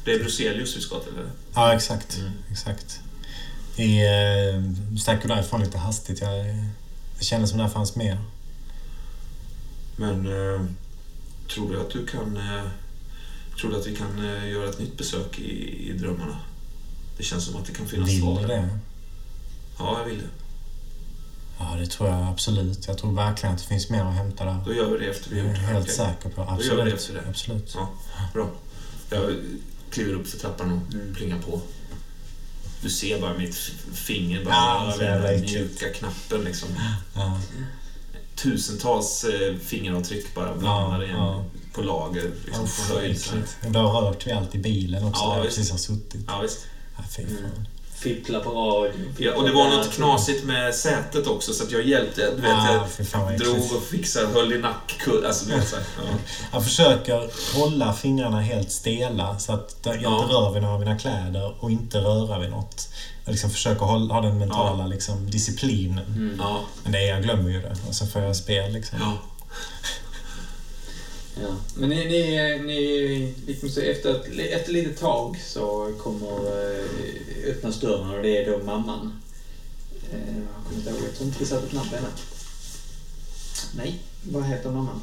det. 0.04 0.12
Är 0.12 0.18
Bruzelius 0.18 0.76
vi 0.76 0.80
ska 0.80 1.00
till, 1.00 1.12
eller? 1.12 1.30
Ja, 1.54 1.74
exakt. 1.74 2.16
Mm. 2.18 2.32
exakt. 2.50 3.00
Vi 3.76 4.00
eh, 4.02 4.96
stack 4.98 5.22
ju 5.24 5.28
därifrån 5.28 5.60
lite 5.60 5.78
hastigt. 5.78 6.20
Jag, 6.20 6.44
det 7.18 7.24
kändes 7.24 7.50
som 7.50 7.58
det 7.58 7.68
fanns 7.68 7.96
mer. 7.96 8.18
Men 9.96 10.26
eh, 10.26 10.60
tror 11.54 11.72
du 11.72 11.80
att 11.80 11.90
du 11.90 12.06
kan... 12.06 12.36
Eh, 12.36 12.64
tror 13.60 13.70
du 13.70 13.76
att 13.76 13.86
vi 13.86 13.96
kan 13.96 14.24
eh, 14.24 14.50
göra 14.50 14.70
ett 14.70 14.78
nytt 14.78 14.96
besök 14.98 15.38
i, 15.38 15.88
i 15.90 15.92
drömmarna? 15.92 16.38
Det 17.16 17.22
känns 17.22 17.44
som 17.44 17.56
att 17.56 17.66
det 17.66 17.72
kan 17.72 17.86
finnas 17.86 18.08
Vill 18.08 18.20
svar 18.20 18.40
du 18.40 18.46
där. 18.46 18.56
det? 18.56 18.68
Ja, 19.78 19.98
jag 19.98 20.04
vill 20.06 20.18
det. 20.18 20.43
Ja, 21.58 21.76
det 21.78 21.86
tror 21.86 22.08
jag 22.08 22.28
absolut. 22.28 22.86
Jag 22.86 22.98
tror 22.98 23.12
verkligen 23.12 23.54
att 23.54 23.60
det 23.60 23.66
finns 23.68 23.90
mer 23.90 24.02
att 24.04 24.14
hämta 24.14 24.44
där. 24.44 24.62
Då 24.66 24.72
gör 24.74 24.90
vi 24.90 24.98
det 24.98 25.10
efter 25.10 25.30
vi 25.30 25.38
Jag 25.38 25.46
gjort 25.46 25.54
det 25.56 25.60
helt 25.62 25.82
okej? 25.84 25.94
säker 25.96 26.28
på. 26.28 26.40
gör 26.40 26.46
vi 26.46 26.52
Absolut. 26.52 26.84
det 26.84 26.92
efter 26.92 27.14
det. 27.14 27.22
absolut. 27.28 27.72
Ja, 27.74 27.88
bra. 28.32 28.50
Jag 29.10 29.32
kliver 29.90 30.14
upp 30.14 30.26
för 30.28 30.38
trappan 30.38 30.72
och 30.72 30.94
Mm. 30.94 31.14
plingar 31.14 31.38
på. 31.38 31.60
Du 32.82 32.90
ser 32.90 33.20
bara 33.20 33.38
mitt 33.38 33.54
finger 33.94 34.44
bara 34.44 34.54
Ja, 34.54 34.94
den 34.98 35.40
mjuka 35.40 35.92
knappen 35.92 36.40
liksom. 36.44 36.68
Ja. 37.14 37.40
Tusentals 38.36 39.24
eh, 39.24 39.56
fingeravtryck 39.56 40.34
bara 40.34 40.54
blandade 40.54 41.06
Ja, 41.06 41.12
ja. 41.16 41.44
på 41.72 41.82
lager. 41.82 42.30
Liksom, 42.46 42.64
Uff, 42.64 42.88
på 42.90 42.94
höjd. 42.98 43.18
Vi 43.60 43.78
har 43.78 44.02
rört 44.02 44.26
vid 44.26 44.34
allt 44.34 44.54
i 44.54 44.58
bilen 44.58 45.04
också 45.04 45.22
Ja, 45.22 45.28
där 45.30 45.36
jag 45.36 45.44
visst. 45.44 45.56
precis 45.56 45.70
har 45.72 45.78
suttit. 45.78 46.24
Ja, 46.26 46.40
visst. 46.42 46.66
Ja, 46.96 47.02
fy 47.16 47.22
fan. 47.26 47.66
Fippla 47.98 48.40
på 48.40 48.50
radion. 48.50 49.14
Ja, 49.18 49.34
och 49.34 49.44
det 49.44 49.52
var 49.52 49.68
något 49.68 49.90
knasigt 49.92 50.44
med 50.44 50.74
sätet 50.74 51.26
också 51.26 51.52
så 51.52 51.64
att 51.64 51.70
jag 51.70 51.82
hjälpte. 51.86 52.30
Du 52.36 52.42
vet, 52.42 52.50
Ah, 52.50 52.86
jag 53.12 53.38
drog 53.38 53.56
och 53.76 53.82
fixade, 53.90 54.26
höll 54.26 54.52
i 54.52 54.58
nackkudd. 54.58 55.24
Alltså, 55.24 55.50
ja. 55.50 55.60
Jag 56.52 56.64
försöker 56.64 57.30
hålla 57.58 57.92
fingrarna 57.92 58.40
helt 58.40 58.70
stela 58.72 59.38
så 59.38 59.52
att 59.52 59.76
jag 59.82 59.94
inte 59.94 60.04
Ja. 60.04 60.26
rör 60.30 60.52
vid 60.52 60.62
några 60.62 60.74
av 60.74 60.80
mina 60.80 60.98
kläder 60.98 61.54
och 61.60 61.70
inte 61.70 61.98
röra 61.98 62.38
vid 62.38 62.50
något. 62.50 62.88
Jag 63.24 63.32
liksom 63.32 63.50
försöker 63.50 63.84
hålla, 63.84 64.14
ha 64.14 64.20
den 64.20 64.38
mentala 64.38 64.86
liksom, 64.86 65.30
disciplinen. 65.30 66.36
Ja. 66.38 66.60
Men 66.82 66.92
det, 66.92 67.02
jag 67.06 67.22
glömmer 67.22 67.50
ju 67.50 67.60
det. 67.62 67.76
Och 67.88 67.94
så 67.94 68.06
får 68.06 68.22
jag 68.22 68.36
spel 68.36 68.72
liksom. 68.72 68.98
Ja. 71.42 71.56
Men 71.76 71.88
ni, 71.88 72.04
ni, 72.04 72.58
ni 72.58 73.34
liksom 73.46 73.68
så 73.68 73.80
efter, 73.80 74.10
ett, 74.10 74.52
efter 74.52 74.72
lite 74.72 75.00
tag 75.00 75.40
så 75.46 75.94
kommer 75.98 76.70
eh, 76.70 77.50
öppnas 77.50 77.80
dörren 77.80 78.10
och 78.10 78.22
det 78.22 78.36
är 78.36 78.50
då 78.50 78.64
mamman. 78.64 79.20
Eh, 80.12 80.18
jag 80.18 80.64
kommer 80.64 80.78
inte 80.78 80.90
ihåg, 80.90 81.00
jag 81.08 81.16
tror 81.16 81.26
inte 81.26 81.38
vi 81.40 81.46
satte 81.46 81.66
ett 81.66 81.72
på 81.72 81.96
henne. 81.96 82.08
Nej, 83.76 83.98
vad 84.22 84.44
heter 84.44 84.70
mamman? 84.70 85.00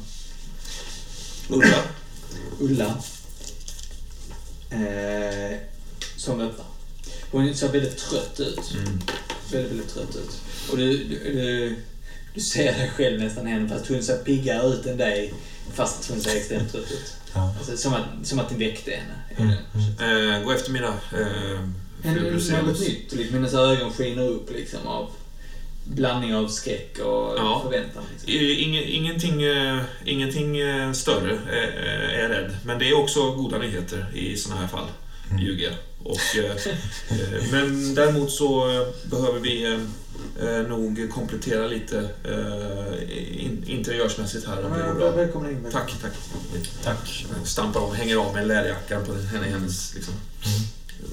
Ulla. 1.48 1.82
Ulla. 2.60 3.02
Eh, 4.70 5.58
som 6.16 6.40
öppnar. 6.40 6.66
Hon 7.30 7.54
ser 7.54 7.72
väldigt 7.72 7.98
trött 7.98 8.40
ut. 8.40 8.74
Mm. 8.74 9.00
Väldigt, 9.52 9.70
väldigt 9.70 9.94
trött 9.94 10.16
ut. 10.16 10.40
Och 10.70 10.76
du, 10.76 11.04
du, 11.04 11.18
du, 11.18 11.76
du 12.34 12.40
ser 12.40 12.72
dig 12.72 12.90
själv 12.90 13.20
nästan 13.20 13.46
henne 13.46 13.68
fast 13.68 13.88
hon 13.88 14.02
ser 14.02 14.16
piggare 14.16 14.66
ut 14.66 14.86
än 14.86 14.96
dig. 14.96 15.34
Fast 15.74 16.10
hon 16.10 16.20
ser 16.20 16.36
extremt 16.36 16.72
trött 16.72 16.90
ut. 16.90 17.14
Ja. 17.34 17.54
Alltså, 17.58 17.76
som, 17.76 17.94
att, 17.94 18.04
som 18.26 18.38
att 18.38 18.50
ni 18.50 18.66
väckte 18.68 18.90
henne. 18.90 19.14
Mm, 19.36 19.52
Eh, 20.38 20.44
gå 20.44 20.52
efter 20.52 20.70
mina 20.72 20.88
eh, 20.88 21.60
är 22.04 22.62
något 22.62 22.80
nytt. 22.80 23.12
Liksom, 23.12 23.34
hennes 23.36 23.54
ögon 23.54 23.92
skiner 23.92 24.28
upp 24.28 24.50
liksom 24.52 24.86
av 24.86 25.10
blandning 25.84 26.34
av 26.34 26.48
skräck 26.48 26.98
och 26.98 27.34
Ja. 27.38 27.60
förväntan. 27.64 28.02
Liksom. 28.12 28.30
I- 28.30 28.54
Ing, 28.62 28.78
ingenting 28.78 29.42
eh, 29.42 29.82
ingenting 30.04 30.58
eh, 30.58 30.92
större 30.92 31.32
eh, 31.32 32.14
är 32.18 32.22
jag 32.22 32.30
rädd. 32.30 32.56
Men 32.64 32.78
det 32.78 32.88
är 32.88 32.94
också 32.98 33.30
goda 33.30 33.58
nyheter 33.58 34.06
i 34.14 34.36
såna 34.36 34.56
här 34.56 34.66
fall. 34.68 34.86
Ljuger 35.40 35.64
jag. 35.64 35.74
Och, 36.04 36.36
eh, 36.36 36.50
eh, 37.20 37.42
men 37.52 37.94
däremot 37.94 38.30
så 38.30 38.70
eh, 38.70 38.86
behöver 39.10 39.40
vi 39.40 39.64
eh, 40.40 40.68
nog 40.68 41.10
komplettera 41.14 41.66
lite 41.66 41.98
eh, 42.24 43.44
in, 43.44 43.64
interiörsmässigt 43.66 44.46
här 44.46 44.64
om 44.64 44.72
det 44.72 44.84
går 44.86 44.94
bra. 44.94 45.10
Välkomna 45.10 45.50
in. 45.50 45.66
Tack, 45.72 45.92
tack. 46.02 46.12
Tack. 46.84 47.26
Stampar 47.44 47.80
av, 47.80 47.94
hänger 47.94 48.16
av 48.16 48.34
med 48.34 48.46
läderjackan 48.46 49.04
på 49.04 49.14
henne, 49.14 49.46
hennes 49.46 49.94
liksom. 49.94 50.14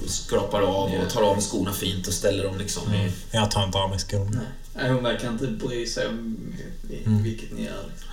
Skrapar 0.06 0.60
av 0.62 0.90
och 0.94 1.10
tar 1.10 1.22
av 1.22 1.40
skorna 1.40 1.72
fint 1.72 2.06
och 2.06 2.12
ställer 2.14 2.44
dem 2.44 2.58
liksom 2.58 2.94
i... 2.94 3.12
Jag 3.30 3.50
tar 3.50 3.64
inte 3.64 3.78
av 3.78 3.90
mig 3.90 3.98
skon. 3.98 4.38
Nej. 4.74 4.90
Hon 4.90 5.02
verkar 5.02 5.28
inte 5.28 5.46
bry 5.46 5.86
sig 5.86 6.06
om 6.08 6.36
Mm. 7.06 7.22
vilket 7.22 7.52
ni 7.52 7.64
gör. 7.64 7.84
Liksom. 7.90 8.08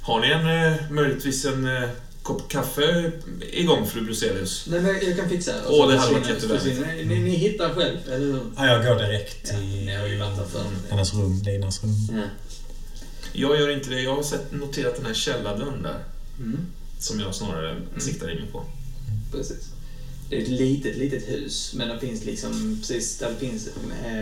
Har 0.00 0.20
ni 0.20 0.30
en, 0.30 0.94
möjligtvis 0.94 1.44
en 1.44 1.68
kopp 2.28 2.48
kaffe 2.48 3.12
igång, 3.52 3.86
fru 3.86 4.00
Bruzelius? 4.00 4.66
Nej, 4.70 4.80
men 4.80 4.94
jag 5.08 5.16
kan 5.16 5.28
fixa 5.28 5.52
det. 5.52 5.62
Åh, 5.68 5.88
det 5.90 5.98
hade 5.98 6.12
varit 6.12 6.28
jättevänligt. 6.28 6.64
försvinner- 6.64 7.04
Ni, 7.04 7.18
ni 7.18 7.30
hittar 7.30 7.74
själv, 7.74 7.98
eller 8.06 8.18
hur? 8.26 8.40
Ja, 8.56 8.66
jag 8.66 8.84
går 8.84 8.94
direkt 9.06 9.36
Ja, 9.44 9.56
till 9.58 9.66
ni 9.86 9.96
har 9.96 10.06
ju 10.06 10.18
varit 10.18 10.36
där 10.36 10.44
förr. 10.44 10.64
hennes 10.90 11.14
rum, 11.14 11.42
Linas 11.44 11.82
rum. 11.82 11.90
Ja. 12.12 12.22
Jag 13.32 13.60
gör 13.60 13.70
inte 13.70 13.90
det. 13.90 14.00
Jag 14.00 14.16
har 14.16 14.22
sett, 14.22 14.52
noterat 14.52 14.96
den 14.96 15.06
här 15.06 15.14
källardörren 15.14 15.82
där. 15.82 16.04
Mm, 16.38 16.58
Som 16.98 17.20
jag 17.20 17.34
snarare 17.34 17.76
siktar 17.98 18.30
in 18.30 18.36
mig 18.36 18.48
på. 18.52 18.64
precis. 19.32 19.68
Det 20.30 20.36
är 20.36 20.42
ett 20.42 20.48
litet, 20.48 20.96
litet 20.96 21.28
hus, 21.28 21.72
men 21.76 21.88
det 21.88 22.00
finns 22.00 22.24
liksom 22.24 22.76
precis 22.80 23.18
där 23.18 23.30
det 23.30 23.46
finns 23.46 23.66
eh, 23.66 24.18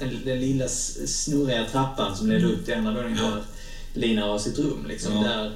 en, 0.00 0.20
den 0.24 0.40
lilla 0.40 0.68
snurriga 0.68 1.66
trappan 1.72 2.16
som 2.16 2.28
leder 2.30 2.44
upp 2.52 2.64
till 2.64 2.74
andra 2.74 2.92
våningen 2.92 3.18
Ja. 3.18 3.30
där 3.30 3.42
Lina 3.94 4.22
har 4.26 4.38
sitt 4.38 4.58
rum. 4.58 4.86
Liksom, 4.88 5.12
Ja. 5.16 5.22
där, 5.22 5.52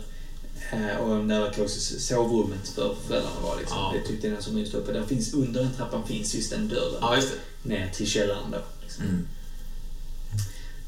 och 1.00 1.24
där 1.26 1.40
verkar 1.40 1.62
också 1.62 1.80
sovrummet 2.00 2.68
för 2.68 2.94
föräldrarna 3.06 3.40
vara. 3.42 3.58
Liksom. 3.58 3.76
Ja. 3.78 3.94
Det 3.96 4.08
tyckte 4.08 4.28
den 4.28 4.42
som 4.42 4.58
just 4.58 4.74
uppe. 4.74 4.92
Där 4.92 5.06
finns, 5.06 5.34
under 5.34 5.62
den 5.62 5.72
trappan 5.74 6.06
finns 6.06 6.34
just 6.34 6.50
den 6.50 6.68
dörren 6.68 6.98
Ja, 7.00 7.16
just 7.16 7.32
det. 7.62 7.68
ner 7.68 7.90
till 7.94 8.06
källaren 8.06 8.50
då. 8.50 8.58
Liksom. 8.82 9.04
Mm. 9.04 9.26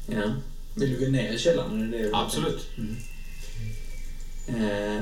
Ja. 0.07 0.33
Vill 0.75 0.89
du 0.99 1.05
gå 1.05 1.11
ner 1.11 1.33
i 1.33 1.39
källaren? 1.39 1.93
Är 1.93 1.97
det 1.97 2.03
det 2.09 2.15
Absolut. 2.17 2.67
Eh, 4.47 4.97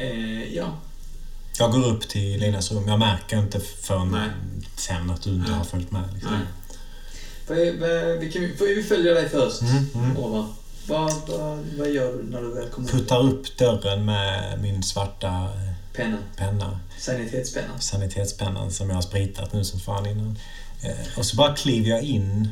eh, 0.00 0.54
ja. 0.54 0.78
Jag 1.58 1.72
går 1.72 1.86
upp 1.86 2.08
till 2.08 2.40
Linas 2.40 2.72
rum. 2.72 2.88
Jag 2.88 2.98
märker 2.98 3.38
inte 3.38 3.60
förrän 3.60 4.10
Nej. 4.10 4.28
sen 4.76 5.10
att 5.10 5.22
du 5.22 5.30
inte 5.30 5.52
har 5.52 5.64
följt 5.64 5.90
med. 5.90 6.02
Liksom. 6.14 6.32
Nej. 6.32 6.40
Vad- 7.48 7.90
vad- 7.90 8.18
Vi, 8.18 8.32
kan, 8.32 8.42
vi 8.66 8.82
följer 8.82 9.14
dig 9.14 9.28
först, 9.28 9.60
Mm, 9.62 9.86
mm. 9.94 10.16
Vad, 10.88 11.12
vad, 11.28 11.58
vad 11.78 11.90
gör 11.90 12.12
du 12.12 12.22
när 12.22 12.42
du 12.42 12.54
väl 12.54 12.68
kommer? 12.68 12.88
Puttar 12.88 13.20
upp 13.20 13.56
dörren 13.56 14.04
med 14.04 14.58
min 14.62 14.82
svarta 14.82 15.48
Penna. 15.92 16.18
penna. 16.36 16.80
Sanitetspenna. 16.98 17.78
Sanitetspennan 17.80 18.70
som 18.70 18.88
jag 18.88 18.94
har 18.94 19.02
spritat 19.02 19.52
nu 19.52 19.64
som 19.64 19.80
fan 19.80 20.06
innan. 20.06 20.38
Eh, 20.82 21.18
och 21.18 21.26
så 21.26 21.36
bara 21.36 21.56
kliver 21.56 21.90
jag 21.90 22.02
in 22.02 22.48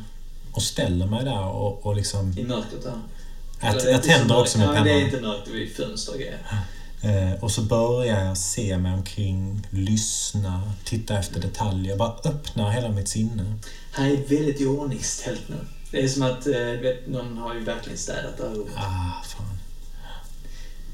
och 0.51 0.61
ställer 0.61 1.05
mig 1.05 1.25
där 1.25 1.45
och, 1.45 1.85
och 1.85 1.95
liksom... 1.95 2.37
I 2.37 2.43
mörkret 2.43 2.83
där. 2.83 3.01
Jag, 3.61 3.75
är 3.75 3.91
jag 3.91 4.03
tänder 4.03 4.39
också 4.39 4.57
med 4.57 4.67
ja, 4.67 4.71
pennan. 4.71 4.87
Det 4.87 4.93
är 4.93 5.05
inte 5.05 5.21
mörkt, 5.21 5.49
det 5.51 5.63
är 5.63 5.67
fönster 5.67 6.13
och 6.13 6.19
grejer. 6.19 6.39
Eh, 7.01 7.43
och 7.43 7.51
så 7.51 7.61
börjar 7.61 8.25
jag 8.25 8.37
se 8.37 8.77
mig 8.77 8.93
omkring, 8.93 9.67
lyssna, 9.69 10.73
titta 10.83 11.19
efter 11.19 11.39
detaljer. 11.39 11.97
Bara 11.97 12.13
öppna 12.23 12.71
hela 12.71 12.89
mitt 12.89 13.07
sinne. 13.07 13.55
Här 13.91 14.09
är 14.09 14.17
väldigt 14.17 14.61
iordningställt 14.61 15.49
nu. 15.49 15.55
Det 15.91 16.03
är 16.03 16.07
som 16.07 16.21
att, 16.23 16.47
eh, 16.47 16.51
du 16.53 16.77
vet, 16.77 17.07
någon 17.07 17.37
har 17.37 17.53
ju 17.53 17.59
verkligen 17.63 17.97
städat 17.97 18.37
det 18.37 18.43
här 18.47 18.55
rummet. 18.55 18.73
Ah, 18.77 19.23
fan. 19.25 19.45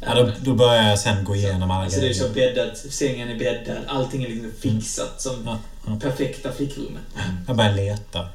Ja, 0.06 0.16
då, 0.16 0.32
då 0.42 0.54
börjar 0.56 0.90
jag 0.90 1.00
sen 1.00 1.24
gå 1.24 1.36
igenom 1.36 1.72
alla 1.72 1.84
Alltså 1.84 2.00
det 2.00 2.10
är 2.10 2.14
så 2.14 2.30
grejer. 2.30 2.54
bäddat, 2.56 2.78
sängen 2.78 3.30
är 3.30 3.40
bäddad, 3.40 3.84
allting 3.88 4.24
är 4.24 4.30
liksom 4.30 4.52
fixat 4.60 5.22
som 5.22 5.36
Ja, 5.46 5.60
ja. 5.88 6.00
perfekta 6.02 6.52
flickrummet. 6.52 7.02
Jag 7.48 7.56
börjar 7.58 7.74
leta 7.74 8.28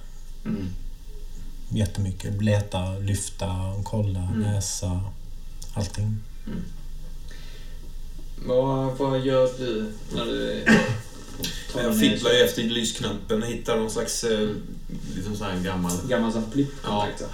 Mm. 0.44 0.68
jättemycket. 1.68 2.42
Leta, 2.42 2.98
lyfta, 2.98 3.74
kolla, 3.84 4.18
Mm. 4.20 4.40
läsa. 4.40 5.00
Allting. 5.74 6.16
Vad, 8.46 8.96
vad 8.98 9.20
gör 9.20 9.48
du 9.58 9.92
när 10.14 10.24
du 10.24 10.64
tar 11.72 11.82
Jag 11.82 11.98
fipplar 12.00 12.30
ju 12.32 12.38
efter 12.38 12.62
lysknappen 12.62 13.42
och 13.42 13.48
hittar 13.48 13.76
någon 13.76 13.90
slags 13.90 14.24
eh, 14.24 14.48
liksom 15.16 15.36
sån 15.36 15.46
här 15.46 15.58
gammal... 15.64 15.92
Gammal 16.08 16.32
sån 16.32 16.42
Ja. 16.44 16.52
flippkontakt. 16.52 17.24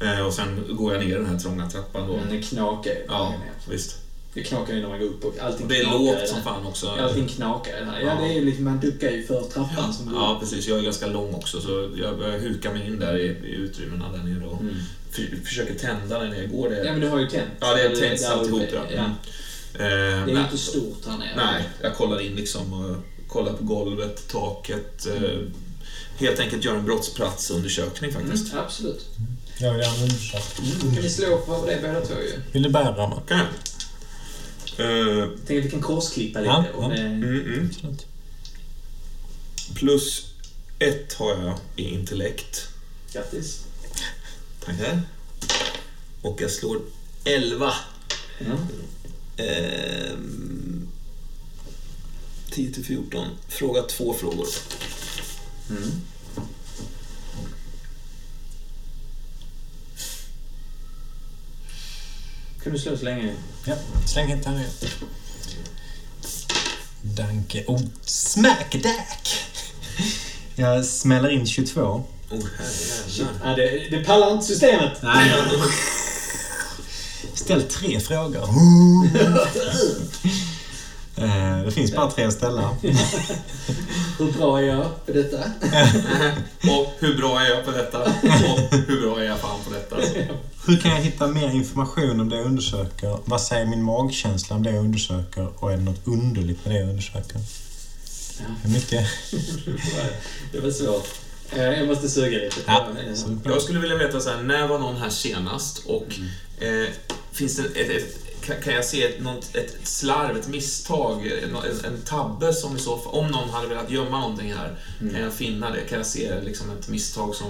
Eh, 0.00 0.20
och 0.26 0.32
sen 0.34 0.64
går 0.70 0.94
jag 0.94 1.06
ner 1.06 1.16
den 1.16 1.26
här 1.26 1.38
trånga 1.38 1.70
trappan 1.70 2.08
då. 2.08 2.14
Mm, 2.14 2.28
det 2.30 2.42
knakar 2.42 2.90
ju. 2.90 3.04
Ja, 3.08 3.28
ner. 3.30 3.72
visst. 3.74 3.96
Det 4.34 4.42
knakar 4.42 4.74
ju 4.74 4.80
när 4.80 4.88
man 4.88 4.98
går 4.98 5.06
upp 5.06 5.24
och 5.24 5.34
allting 5.40 5.62
Och 5.66 5.68
det 5.72 5.80
är 5.80 5.90
lågt 5.90 6.16
den 6.18 6.28
som 6.28 6.42
fan 6.42 6.66
också. 6.66 6.88
Allting 6.88 7.28
knakar 7.28 7.76
i 7.76 7.80
den 7.80 7.88
här. 7.88 8.00
Ja, 8.00 8.06
Ja. 8.06 8.20
det 8.20 8.32
är 8.32 8.34
ju 8.34 8.44
liksom, 8.44 8.64
man 8.64 8.80
duckar 8.80 9.10
ju 9.10 9.26
för 9.26 9.42
trappan 9.42 9.94
som 9.94 10.06
går 10.06 10.14
Ja, 10.14 10.36
precis. 10.40 10.68
Jag 10.68 10.78
är 10.78 10.82
ganska 10.82 11.06
lång 11.06 11.34
också 11.34 11.60
så 11.60 11.90
jag, 11.96 12.20
jag 12.22 12.38
hukar 12.38 12.72
mig 12.72 12.86
in 12.86 12.98
där 13.00 13.18
i, 13.18 13.22
i 13.24 13.54
utrymmena 13.54 14.12
där 14.12 14.18
nere 14.22 14.46
och 14.46 14.60
Mm. 14.60 14.74
för, 15.10 15.22
försöker 15.44 15.74
tända 15.74 16.18
den 16.18 16.30
när 16.30 16.36
jag 16.40 16.50
går. 16.50 16.68
Det, 16.70 16.84
Ja, 16.84 16.92
men 16.92 17.00
du 17.00 17.08
har 17.08 17.18
ju 17.20 17.28
tänt. 17.28 17.50
Ja, 17.60 17.74
det 17.74 17.82
är 17.82 17.88
där 17.88 18.30
alltihop, 18.30 18.62
uppe. 18.62 18.74
ja. 18.74 18.82
ja. 18.96 19.04
Mm. 19.04 20.26
Det 20.26 20.32
är 20.32 20.36
ju 20.36 20.40
inte 20.42 20.58
stort 20.58 21.06
här 21.06 21.18
nere. 21.18 21.32
Nej, 21.36 21.64
jag 21.82 21.94
kollar 21.94 22.20
in 22.20 22.34
liksom 22.34 22.72
och 22.72 22.96
kollar 23.32 23.52
på 23.52 23.64
golvet, 23.64 24.28
taket. 24.28 25.06
Eh, 25.06 25.38
helt 26.16 26.40
enkelt 26.40 26.64
gör 26.64 26.74
en 26.74 26.84
brottsplatsundersökning 26.84 28.12
faktiskt. 28.12 28.52
Mm, 28.52 28.64
absolut. 28.64 29.06
Jag 29.58 29.72
vill 29.72 29.82
göra 29.82 29.94
en 29.94 30.02
undersökning. 30.02 30.72
Mm. 30.80 30.94
Kan 30.94 31.02
vi 31.02 31.10
slå 31.10 31.38
på 31.38 31.66
det 31.66 31.78
båda 31.82 32.00
två 32.00 32.14
ju? 32.14 32.40
Vill 32.52 32.62
du 32.62 32.68
bära 32.70 33.08
mig? 33.08 33.18
Kan 33.28 33.38
jag? 33.38 33.46
Eh, 34.78 35.28
Tänk 35.46 35.58
att 35.58 35.66
vi 35.66 35.70
kan 35.70 35.80
korsklippa 35.80 36.40
lite. 36.40 36.50
Ja, 36.50 36.64
och 36.74 36.84
ja. 36.84 36.88
det, 36.88 37.00
mm, 37.02 37.40
mm. 37.40 37.70
Absolut. 37.70 38.06
Plus 39.74 40.26
ett 40.78 41.12
har 41.12 41.30
jag 41.30 41.58
i 41.76 41.82
intellekt. 41.94 42.68
Grattis. 43.12 43.64
Tackar. 44.64 45.02
Och 46.22 46.40
jag 46.42 46.50
slår 46.50 46.80
11. 47.24 47.72
Ja. 48.38 48.46
Ehm, 49.44 50.88
10 52.50 52.72
till 52.72 52.84
14. 52.84 53.26
Fråga 53.48 53.82
två 53.82 54.14
frågor. 54.14 54.46
Mm. 55.70 55.90
Kan 62.62 62.72
du 62.72 62.78
slå 62.78 62.96
så 62.96 63.04
länge? 63.04 63.34
Ja, 63.64 63.74
släng 64.06 64.26
hit 64.26 64.44
den 64.44 64.54
igen. 64.54 64.70
Danke. 67.02 67.64
Oh, 67.66 67.80
smackdack! 68.04 69.28
Jag 70.54 70.84
smäller 70.84 71.30
in 71.30 71.46
22. 71.46 71.80
Oh, 71.80 72.04
herrejävlar. 72.58 73.56
Det, 73.56 73.88
det 73.90 74.04
pallar 74.04 74.32
inte 74.32 74.46
systemet. 74.46 75.02
Nej. 75.02 75.32
Ställ 77.34 77.62
tre 77.62 78.00
frågor. 78.00 78.48
Eh, 81.20 81.64
Det 81.64 81.70
finns 81.70 81.94
bara 81.96 82.10
tre 82.10 82.30
ställa. 82.30 82.76
Hur 84.18 84.32
bra 84.32 84.58
är 84.58 84.62
jag 84.62 85.06
på 85.06 85.12
detta? 85.12 85.38
Och 86.70 86.92
hur 86.98 87.16
bra 87.16 87.40
är 87.40 87.50
jag 87.50 87.64
på 87.64 87.70
detta? 87.70 88.02
Och 88.02 88.78
hur 88.86 89.00
bra 89.02 89.20
är 89.20 89.24
jag 89.24 89.38
fan 89.38 89.58
på 89.64 89.70
detta? 89.74 89.96
Hur 90.66 90.76
kan 90.76 90.90
jag 90.90 90.98
hitta 91.00 91.26
mer 91.26 91.48
information 91.50 92.20
om 92.20 92.28
det 92.28 92.36
jag 92.36 92.46
undersöker? 92.46 93.18
Vad 93.24 93.40
säger 93.40 93.66
min 93.66 93.82
magkänsla 93.82 94.56
om 94.56 94.62
det 94.62 94.70
jag 94.70 94.84
undersöker? 94.84 95.48
Och 95.56 95.72
är 95.72 95.76
det 95.76 95.82
något 95.82 96.06
underligt 96.06 96.64
med 96.64 96.74
det 96.74 96.78
jag 96.80 96.88
undersöker? 96.88 97.40
Ja. 98.38 98.44
Är 98.64 98.68
mycket. 98.68 99.06
Det 100.52 100.60
var 100.60 100.70
svårt. 100.70 101.08
Eh, 101.52 101.62
Jag 101.64 101.86
måste 101.86 102.08
suga 102.08 102.38
lite. 102.38 102.56
Ja, 102.66 102.86
Jag 103.44 103.62
skulle 103.62 103.78
vilja 103.80 103.96
veta 103.96 104.20
så 104.20 104.30
här, 104.30 104.42
när 104.42 104.66
var 104.68 104.78
någon 104.78 104.96
här 104.96 105.10
senast? 105.10 105.78
Och 105.86 106.06
Mm. 106.60 106.82
eh, 106.84 106.88
finns 107.32 107.56
det 107.56 107.62
ett, 107.80 107.90
ett, 107.90 108.16
kan- 108.40 108.74
jag 108.74 108.84
se 108.84 109.02
ett, 109.04 109.20
något, 109.20 109.56
ett 109.56 109.76
slarv, 109.82 110.36
ett 110.36 110.48
misstag, 110.48 111.26
en, 111.26 111.56
en 111.84 112.00
tabbe 112.02 112.52
som 112.52 112.76
i 112.76 112.78
så 112.78 112.98
fall, 112.98 113.12
om 113.14 113.26
någon 113.26 113.48
hade 113.50 113.68
velat 113.68 113.90
gömma 113.90 114.20
någonting 114.20 114.52
här, 114.54 114.76
Mm. 115.00 115.14
kan 115.14 115.22
jag 115.22 115.32
finna 115.34 115.70
det? 115.70 115.80
Kan 115.80 115.98
jag 115.98 116.06
se 116.06 116.40
liksom 116.44 116.70
ett 116.70 116.88
misstag 116.88 117.34
som 117.34 117.46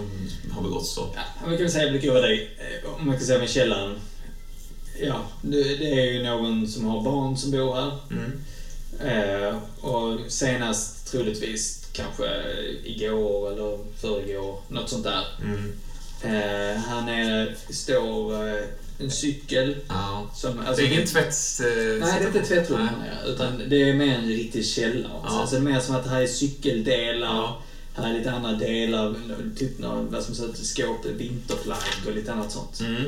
har 0.51 0.63
begåtts 0.63 0.95
då? 0.95 1.09
Ja, 1.15 1.21
man 1.41 1.51
kan 1.51 1.59
väl 1.59 1.71
säga 1.71 1.93
mycket 1.93 2.11
över 2.11 2.23
dig. 2.23 2.51
Om 2.99 3.07
man 3.07 3.17
kan 3.17 3.27
säga 3.27 3.39
med 3.39 3.51
källaren. 3.51 3.97
Ja, 5.03 5.23
det, 5.43 5.63
det 5.77 5.91
är 6.01 6.13
ju 6.13 6.23
någon 6.23 6.69
som 6.69 6.85
har 6.85 7.03
barn 7.03 7.37
som 7.37 7.51
bor 7.51 7.75
här. 7.75 7.99
Mm. 8.11 8.41
Eh, 9.05 9.57
och 9.81 10.21
senast 10.33 11.11
troligtvis 11.11 11.87
kanske 11.93 12.25
igår 12.85 13.53
eller 13.53 13.79
förrgår, 14.01 14.59
något 14.69 14.89
sånt 14.91 15.05
där. 15.05 15.25
Mm. 15.43 15.73
Eh, 16.23 16.81
här 16.81 17.03
nere 17.07 17.55
står 17.71 18.49
eh, 18.49 18.65
en 18.99 19.11
cykel 19.11 19.77
Ja. 19.89 20.31
som... 20.35 20.57
det 20.57 20.67
Alltså, 20.67 20.83
är 20.83 20.87
ingen 20.87 21.07
tvätts... 21.07 21.61
Eh, 21.61 21.99
Nej, 22.01 22.13
det 22.19 22.25
är 22.25 22.27
inte 22.27 22.43
tvättrum 22.49 22.79
här 22.89 22.97
nere, 22.97 23.33
utan 23.33 23.63
det 23.69 23.83
är 23.91 23.95
mer 23.95 24.15
en 24.15 24.29
riktig 24.29 24.67
källare. 24.67 25.13
Ja. 25.25 25.41
Alltså, 25.41 25.57
det 25.57 25.63
är 25.63 25.73
mer 25.73 25.81
som 25.81 25.95
att 25.95 26.05
det 26.05 26.11
här 26.11 26.23
är 26.23 26.27
cykeldelar. 26.27 27.27
Ja. 27.35 27.63
Här 27.95 28.11
är 28.11 28.19
lite 28.19 28.33
andra 28.33 28.53
delar, 28.53 29.15
typ 29.59 29.81
vad 30.11 30.23
som 30.23 30.35
säger 30.35 30.53
skåp, 30.55 31.07
vinterflagg 31.07 32.07
och 32.07 32.15
lite 32.15 32.33
annat 32.33 32.53
sånt. 32.53 32.81
Mm. 32.81 33.05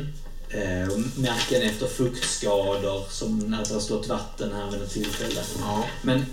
Eh, 0.48 0.96
märken 1.16 1.62
efter 1.62 1.86
fuktskador, 1.86 3.04
som 3.10 3.54
att 3.60 3.68
det 3.68 3.74
har 3.74 3.80
stått 3.80 4.08
vatten 4.08 4.52
här 4.52 4.70
vid 4.70 4.80
något 4.80 4.90
tillfälle. 4.90 5.40
Ja. 5.60 5.84
Men 6.02 6.26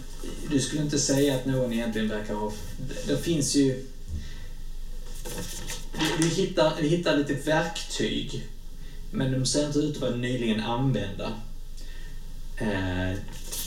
du 0.52 0.60
skulle 0.60 0.82
inte 0.82 1.00
säga 1.00 1.36
att 1.36 1.46
någon 1.46 1.74
egentligen 1.74 2.10
verkar 2.10 2.34
ha... 2.34 2.52
Det, 2.88 3.14
det 3.14 3.22
finns 3.22 3.56
ju... 3.56 3.86
Vi, 6.00 6.06
vi, 6.28 6.28
hittar, 6.28 6.74
vi 6.82 6.88
hittar 6.88 7.18
lite 7.18 7.34
verktyg, 7.34 8.48
men 9.12 9.32
de 9.32 9.46
ser 9.46 9.66
inte 9.66 9.80
ut 9.80 9.96
att 9.96 10.02
vara 10.02 10.16
nyligen 10.16 10.60
använda. 10.60 11.34
Eh, 12.58 13.18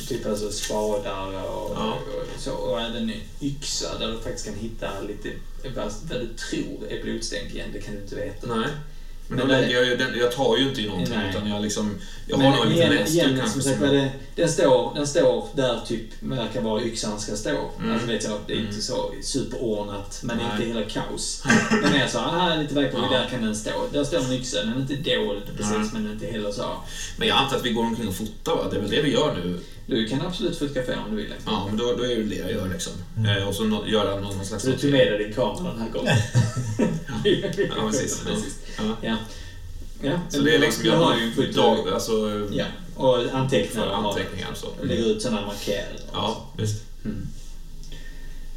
typ 0.08 0.26
alltså 0.26 0.52
spadar 0.52 1.26
och, 1.26 1.70
Ja. 1.76 1.94
och 1.94 2.40
så. 2.40 2.52
Och 2.52 2.80
även 2.80 3.12
yxa 3.40 3.98
där 3.98 4.08
du 4.08 4.18
faktiskt 4.20 4.44
kan 4.46 4.54
hitta 4.54 5.00
lite 5.00 5.28
vad, 5.74 5.92
vad 6.10 6.20
du 6.20 6.28
tror 6.34 6.88
är 6.92 7.02
blodstänk 7.02 7.54
igen. 7.54 7.68
Det 7.72 7.80
kan 7.80 7.94
du 7.94 8.00
inte 8.00 8.14
veta. 8.16 8.46
Nej. 8.56 8.68
Men 9.28 9.38
då 9.38 9.44
lägger 9.46 9.74
jag 9.74 9.84
ju 9.86 9.96
den, 9.96 10.18
jag 10.18 10.32
tar 10.32 10.56
ju 10.56 10.68
inte 10.68 10.80
i 10.80 10.86
någonting 10.88 11.14
Nej. 11.16 11.30
utan 11.30 11.48
jag 11.50 11.62
liksom, 11.62 11.98
jag 12.26 12.36
har 12.36 12.56
nog 12.64 12.72
igen, 12.72 13.48
som 13.48 13.62
sagt, 13.62 13.80
var 13.80 13.88
det, 13.88 14.10
den, 14.36 14.48
står, 14.48 14.94
den 14.94 15.06
står 15.06 15.48
där 15.54 15.80
typ 15.86 16.02
verkar 16.20 16.60
vara 16.62 16.82
yxan 16.82 17.20
ska 17.20 17.36
stå. 17.36 17.50
Mm. 17.78 17.92
Alltså 17.92 18.06
vet 18.06 18.24
jag, 18.24 18.38
det 18.46 18.52
är 18.52 18.56
Mm. 18.56 18.68
inte 18.68 18.80
så 18.82 19.12
superordnat, 19.22 20.20
men 20.22 20.40
är 20.40 20.42
Nej. 20.42 20.52
inte 20.52 20.78
hela 20.78 20.90
kaos. 20.90 21.44
Men 21.82 22.00
jag 22.00 22.10
sa, 22.10 22.30
här 22.30 22.56
är 22.56 22.62
lite 22.62 22.74
verktyg, 22.74 23.00
Ja. 23.10 23.18
där 23.18 23.28
kan 23.28 23.42
den 23.42 23.56
stå. 23.56 23.70
Där 23.92 24.04
står 24.04 24.18
en 24.18 24.32
yxa, 24.32 24.64
den 24.64 24.72
är 24.72 24.80
inte 24.80 24.94
dold 25.10 25.42
precis, 25.56 25.72
Nej. 25.92 26.02
men 26.02 26.12
inte 26.12 26.26
heller 26.26 26.52
så. 26.52 26.64
Men 27.16 27.28
jag 27.28 27.38
antar 27.38 27.56
att 27.56 27.64
vi 27.66 27.70
går 27.72 27.82
omkring 27.82 28.08
och 28.08 28.16
fotar 28.16 28.56
va? 28.56 28.68
Det 28.70 28.76
är 28.76 28.80
väl 28.80 28.90
det 28.90 29.02
vi 29.02 29.12
gör 29.12 29.34
nu? 29.34 29.58
Du 29.86 30.08
kan 30.08 30.26
absolut 30.26 30.58
fotografera 30.58 31.04
om 31.04 31.10
du 31.10 31.16
vill. 31.16 31.34
Ja, 31.46 31.64
men 31.68 31.76
då, 31.76 31.94
då 31.96 32.02
är 32.02 32.16
det 32.16 32.22
det 32.22 32.34
jag 32.34 32.50
gör 32.52 32.68
liksom. 32.68 32.92
Eh, 33.28 33.48
och 33.48 33.54
så 33.54 33.64
no, 33.64 33.86
göra 33.86 34.20
någon, 34.20 34.36
någon 34.36 34.46
slags... 34.46 34.64
Du 34.64 34.78
tog 34.78 34.90
med 34.90 35.12
dig 35.12 35.24
din 35.24 35.34
kamera 35.34 35.72
den 35.72 35.80
här 35.80 35.90
gången. 35.90 36.16
Ja, 37.76 37.88
precis. 37.90 38.22
Ja. 38.78 38.96
Ja. 39.02 39.16
Ja. 40.02 40.20
Så 40.28 40.40
det 40.40 40.54
är 40.54 40.58
liksom, 40.58 40.84
jag 40.84 40.96
har 40.96 41.16
ju 41.16 41.24
ju 41.24 41.32
fullt 41.32 41.56
dag, 41.56 41.88
alltså, 41.88 42.12
Ja, 42.52 42.64
och 42.96 43.18
antecknar. 43.32 43.82
för 43.82 43.92
anteckningar 43.92 44.50
och 44.50 44.56
så. 44.56 44.66
Lägger 44.82 45.04
ut 45.04 45.22
sådana 45.22 45.46
markeringar. 45.46 46.00
Ja, 46.12 46.46
visst. 46.56 46.82
Mm. 47.04 47.28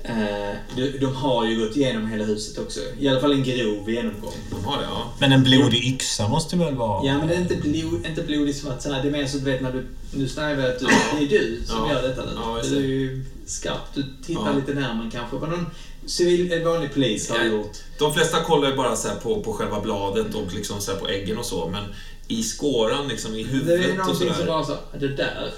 Eh, 0.10 0.56
de, 0.76 0.98
de 1.00 1.16
har 1.16 1.46
ju 1.46 1.60
gått 1.68 1.76
igenom 1.78 2.08
hela 2.08 2.24
huset 2.24 2.58
också. 2.58 2.80
I 3.00 3.08
alla 3.08 3.20
fall 3.22 3.32
en 3.32 3.44
grov 3.44 3.90
genomgång. 3.92 4.34
De 4.52 4.66
har 4.66 4.78
det, 4.78 4.84
ja. 4.84 5.14
Men 5.20 5.32
en 5.32 5.44
blodig 5.44 5.84
yxa 5.94 6.28
måste 6.28 6.56
väl 6.56 6.76
vara... 6.76 7.06
Ja, 7.08 7.18
men 7.18 7.28
det 7.28 7.34
är 7.36 7.42
inte, 7.42 7.56
blod, 7.56 8.06
inte 8.06 8.22
blodigt 8.24 8.58
som 8.58 8.72
att 8.72 8.82
så 8.84 8.94
här, 8.94 9.02
det 9.02 9.08
är 9.08 9.12
mer 9.12 9.26
så 9.28 9.38
att 9.38 9.46
du 9.46 9.52
vet 9.52 9.62
när 9.62 9.72
du... 9.72 9.86
Nu 10.14 10.28
snarare 10.28 10.70
att 10.70 10.80
du, 10.80 10.86
det 11.20 11.26
är 11.36 11.40
du 11.40 11.62
som 11.66 11.78
Ja. 11.90 11.94
gör 11.94 12.02
detta 12.08 12.22
nu. 12.22 12.32
Ja, 12.36 12.58
just 12.58 12.70
du 12.70 12.78
är 12.78 12.82
det. 12.82 12.88
ju 12.88 13.26
skarp. 13.46 13.94
Du 13.94 14.04
tittar 14.26 14.46
Ja. 14.48 14.54
lite 14.54 14.74
närmare 14.80 15.10
kanske. 15.12 15.36
Vad 15.38 15.50
någon 15.50 15.66
civil, 16.06 16.52
en 16.54 16.64
vanlig 16.66 16.94
polis 16.94 17.30
har 17.30 17.38
Ja. 17.38 17.44
gjort. 17.46 17.78
De 18.00 18.14
flesta 18.14 18.42
kollar 18.44 18.70
ju 18.70 18.76
bara 18.76 18.96
så 18.96 19.08
här 19.08 19.16
på, 19.16 19.42
på 19.42 19.54
själva 19.54 19.80
bladet 19.82 20.36
och 20.36 20.54
liksom 20.54 20.82
så 20.82 20.92
här 20.92 21.00
på 21.00 21.08
äggen 21.08 21.38
och 21.38 21.46
så, 21.46 21.68
men 21.72 21.84
i 22.28 22.44
skåran, 22.44 23.08
liksom 23.08 23.36
i 23.36 23.44
Det 23.44 23.50
huvudet 23.50 23.86
är 23.86 23.92
och 23.92 23.98
någonting 23.98 24.28
som 24.28 24.36
sådär. 24.36 24.48
bara 24.48 24.64
så, 24.64 24.78
det 25.00 25.08
där 25.08 25.52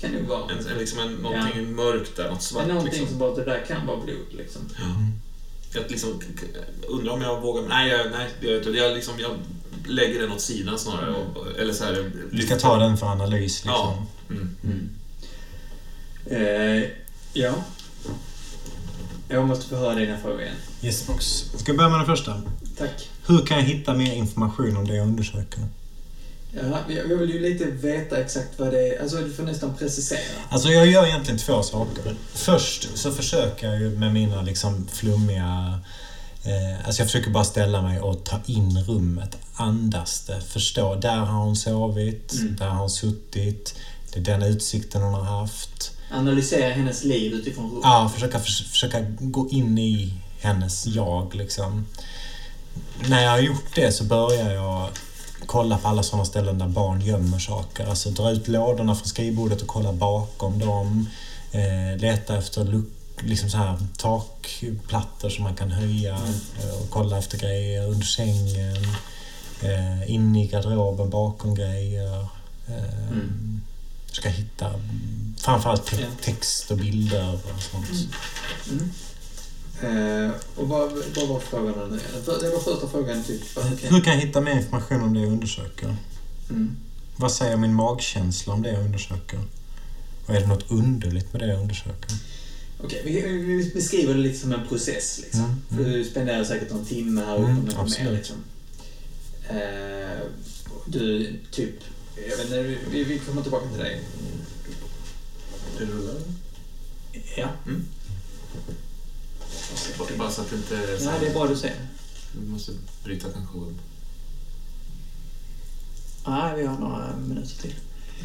kan 0.00 0.10
nog 0.10 0.22
vara... 0.22 0.52
En, 0.52 0.66
en, 0.66 0.78
liksom 0.78 0.98
en, 0.98 1.14
någonting 1.14 1.74
mörkt 1.74 2.16
där, 2.16 2.28
något 2.28 2.38
det 2.38 2.44
svart 2.44 2.64
är 2.64 2.68
någonting 2.68 2.92
liksom. 2.92 3.08
som 3.08 3.18
bara, 3.18 3.34
det 3.34 3.44
där 3.44 3.64
kan 3.68 3.86
vara 3.86 3.96
blod 3.96 4.26
liksom. 4.30 4.62
Jag 5.74 5.90
liksom, 5.90 6.20
undrar 6.88 7.12
om 7.12 7.22
jag 7.22 7.40
vågar... 7.40 7.68
Nej, 7.68 7.88
jag, 7.88 8.10
nej 8.10 8.30
det 8.40 8.46
gör 8.46 8.54
jag 8.54 8.60
inte. 8.60 8.78
Jag, 8.78 8.94
liksom, 8.94 9.14
jag 9.18 9.30
lägger 9.86 10.20
den 10.20 10.32
åt 10.32 10.40
sidan 10.40 10.78
snarare. 10.78 11.10
Och, 11.10 11.58
eller 11.58 11.72
så 11.72 11.84
här, 11.84 12.10
Vi 12.30 12.46
ska 12.46 12.56
ta 12.56 12.76
den 12.76 12.96
för 12.96 13.06
analys 13.06 13.64
liksom. 13.64 13.72
Ja. 13.74 14.06
Mm. 14.30 14.88
Eh, 16.26 16.90
ja. 17.32 17.54
Jag 19.28 19.46
måste 19.46 19.68
få 19.68 19.76
höra 19.76 19.94
dina 19.94 20.18
frågor 20.18 20.42
igen. 20.42 20.56
Yes, 20.82 21.06
box. 21.06 21.24
Ska 21.56 21.70
jag 21.70 21.76
börja 21.76 21.90
med 21.90 21.98
den 21.98 22.06
första? 22.06 22.42
Tack. 22.78 23.08
Hur 23.26 23.46
kan 23.46 23.58
jag 23.58 23.64
hitta 23.64 23.94
mer 23.94 24.14
information 24.14 24.76
om 24.76 24.88
det 24.88 24.96
jag 24.96 25.06
undersöker? 25.06 25.60
Ja, 26.52 26.80
jag 27.08 27.16
vill 27.16 27.30
ju 27.30 27.40
lite 27.40 27.64
veta 27.64 28.20
exakt 28.20 28.58
vad 28.58 28.72
det 28.72 28.88
är. 28.88 29.02
Alltså, 29.02 29.16
du 29.16 29.32
får 29.32 29.42
nästan 29.42 29.74
precisera. 29.76 30.18
Alltså 30.48 30.68
jag 30.68 30.86
gör 30.86 31.06
egentligen 31.06 31.38
två 31.38 31.62
saker. 31.62 32.16
Först 32.34 32.88
så 32.98 33.12
försöker 33.12 33.66
jag 33.70 33.80
ju 33.80 33.90
med 33.98 34.12
mina 34.12 34.42
liksom 34.42 34.88
flummiga... 34.92 35.80
Eh, 36.44 36.86
alltså 36.86 37.02
jag 37.02 37.08
försöker 37.10 37.30
bara 37.30 37.44
ställa 37.44 37.82
mig 37.82 38.00
och 38.00 38.24
ta 38.24 38.40
in 38.46 38.78
rummet, 38.86 39.36
andas 39.54 40.20
det, 40.26 40.40
förstå. 40.40 40.94
Där 40.94 41.16
har 41.16 41.44
hon 41.44 41.56
sovit, 41.56 42.32
Mm. 42.32 42.56
där 42.56 42.66
har 42.66 42.76
hon 42.80 42.90
suttit, 42.90 43.74
det 44.12 44.18
är 44.20 44.24
den 44.24 44.42
utsikten 44.42 45.02
hon 45.02 45.14
har 45.14 45.40
haft. 45.40 45.92
Analysera 46.12 46.72
hennes 46.72 47.04
liv 47.04 47.32
utifrån 47.32 47.64
rummet. 47.70 47.80
Ja, 47.84 48.10
försöka, 48.14 48.38
förs- 48.40 48.70
försöka 48.70 49.00
gå 49.20 49.48
in 49.50 49.78
i 49.78 50.14
hennes 50.40 50.86
jag 50.86 51.34
liksom. 51.34 51.86
När 53.08 53.22
jag 53.24 53.30
har 53.30 53.38
gjort 53.40 53.74
det 53.74 53.92
så 53.92 54.04
börjar 54.04 54.50
jag 54.54 54.88
kolla 55.48 55.78
på 55.78 55.88
alla 55.88 56.02
sådana 56.02 56.24
ställen 56.24 56.58
där 56.58 56.68
barn 56.68 57.00
gömmer 57.00 57.38
saker. 57.38 57.86
Alltså 57.86 58.10
dra 58.10 58.30
ut 58.30 58.48
lådorna 58.48 58.94
från 58.94 59.08
skrivbordet 59.08 59.62
och 59.62 59.68
kolla 59.68 59.92
bakom 59.92 60.58
dem. 60.58 61.08
Eh, 61.52 62.00
leta 62.00 62.36
efter 62.38 62.82
liksom 63.20 63.50
så 63.50 63.56
här, 63.56 63.78
takplattor 63.96 65.28
som 65.30 65.44
man 65.44 65.54
kan 65.54 65.70
höja 65.70 66.14
eh, 66.62 66.80
och 66.82 66.90
kolla 66.90 67.18
efter 67.18 67.38
grejer 67.38 67.86
under 67.88 68.06
sängen. 68.06 68.76
Eh, 69.62 70.10
in 70.12 70.36
i 70.36 70.46
garderoben 70.46 71.10
bakom 71.10 71.54
grejer. 71.54 72.18
Eh, 72.68 73.08
Mm. 73.10 73.60
Försöka 74.08 74.28
hitta 74.28 74.66
mm, 74.68 75.34
framförallt 75.38 75.86
te- 75.86 76.06
text 76.24 76.70
och 76.70 76.76
bilder 76.78 77.32
och 77.34 77.62
sånt. 77.62 77.86
Mm. 78.70 78.92
Eh, 79.82 80.30
och 80.56 80.68
vad, 80.68 80.92
vad 81.16 81.28
var 81.28 81.40
frågan 81.40 81.90
nu? 81.90 81.98
För- 81.98 82.40
Det 82.42 82.50
var 82.50 82.60
första 82.60 82.88
frågan 82.88 83.24
typ... 83.24 83.56
vad- 83.56 83.64
Hur 83.64 84.00
kan 84.00 84.12
jag 84.12 84.20
hitta 84.20 84.40
mer 84.40 84.52
information 84.52 85.00
om 85.02 85.14
det 85.14 85.20
jag 85.20 85.28
undersöker? 85.32 85.96
Mm. 86.50 86.76
Vad 87.16 87.32
säger 87.32 87.56
min 87.56 87.74
magkänsla 87.74 88.52
om 88.52 88.62
det 88.62 88.72
jag 88.72 88.84
undersöker? 88.84 89.40
Och 90.26 90.34
är 90.34 90.40
det 90.40 90.46
något 90.46 90.70
underligt 90.70 91.32
med 91.32 91.42
det 91.42 91.46
jag 91.48 91.60
undersöker? 91.60 92.10
Okej, 92.84 93.02
vi, 93.04 93.20
vi 93.22 93.70
beskriver 93.74 94.14
det 94.14 94.20
lite 94.20 94.38
som 94.38 94.52
en 94.52 94.68
process. 94.68 95.18
Liksom. 95.22 95.40
Mm, 95.44 95.62
För 95.68 95.78
mm. 95.78 95.92
du 95.92 96.04
spenderar 96.04 96.44
säkert 96.44 96.70
någon 96.70 96.84
timme 96.84 97.24
här 97.24 97.36
uppe 97.36 97.50
Mm, 97.50 97.64
med. 98.04 98.12
Liksom. 98.12 98.36
Eh, 99.48 100.18
du, 100.86 101.32
typ... 101.50 101.74
Jag 102.30 102.36
vet 102.36 102.44
inte, 102.44 102.76
vi, 102.90 103.04
vi 103.04 103.18
kommer 103.18 103.42
tillbaka 103.42 103.68
till 103.68 103.78
dig. 103.78 104.00
Det 105.78 105.84
rullar. 105.84 106.14
Ja. 107.36 107.48
Mm. 107.66 107.84
Bara- 109.98 110.16
Bara 110.18 110.30
så 110.30 110.40
att 110.40 110.50
det 110.50 110.56
inte... 110.56 110.76
är 110.76 110.98
så 110.98 111.04
Nej, 111.04 111.14
det 111.20 111.26
är 111.26 111.32
bra 111.32 111.46
du 111.46 111.56
säger. 111.56 111.76
Vi 112.40 112.48
måste 112.50 112.72
bryta 113.04 113.28
kanske. 113.32 113.56
Nej, 116.26 116.56
vi 116.56 116.66
har 116.66 116.78
några 116.78 117.16
minuter 117.16 117.62
till. 117.62 117.74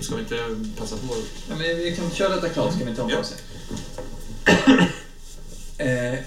Ska 0.01 0.15
vi 0.15 0.21
inte 0.21 0.37
passa 0.77 0.97
på? 0.97 1.15
Ja, 1.49 1.55
men 1.55 1.77
vi 1.77 1.95
kan 1.95 2.11
köra 2.11 2.35
detta 2.35 2.49
klart, 2.49 2.73
så 2.73 2.79
kan 2.79 2.87
vi 2.87 2.95
ta 2.95 3.03
en 3.03 3.09
paus. 3.09 3.33
eh, 5.77 6.19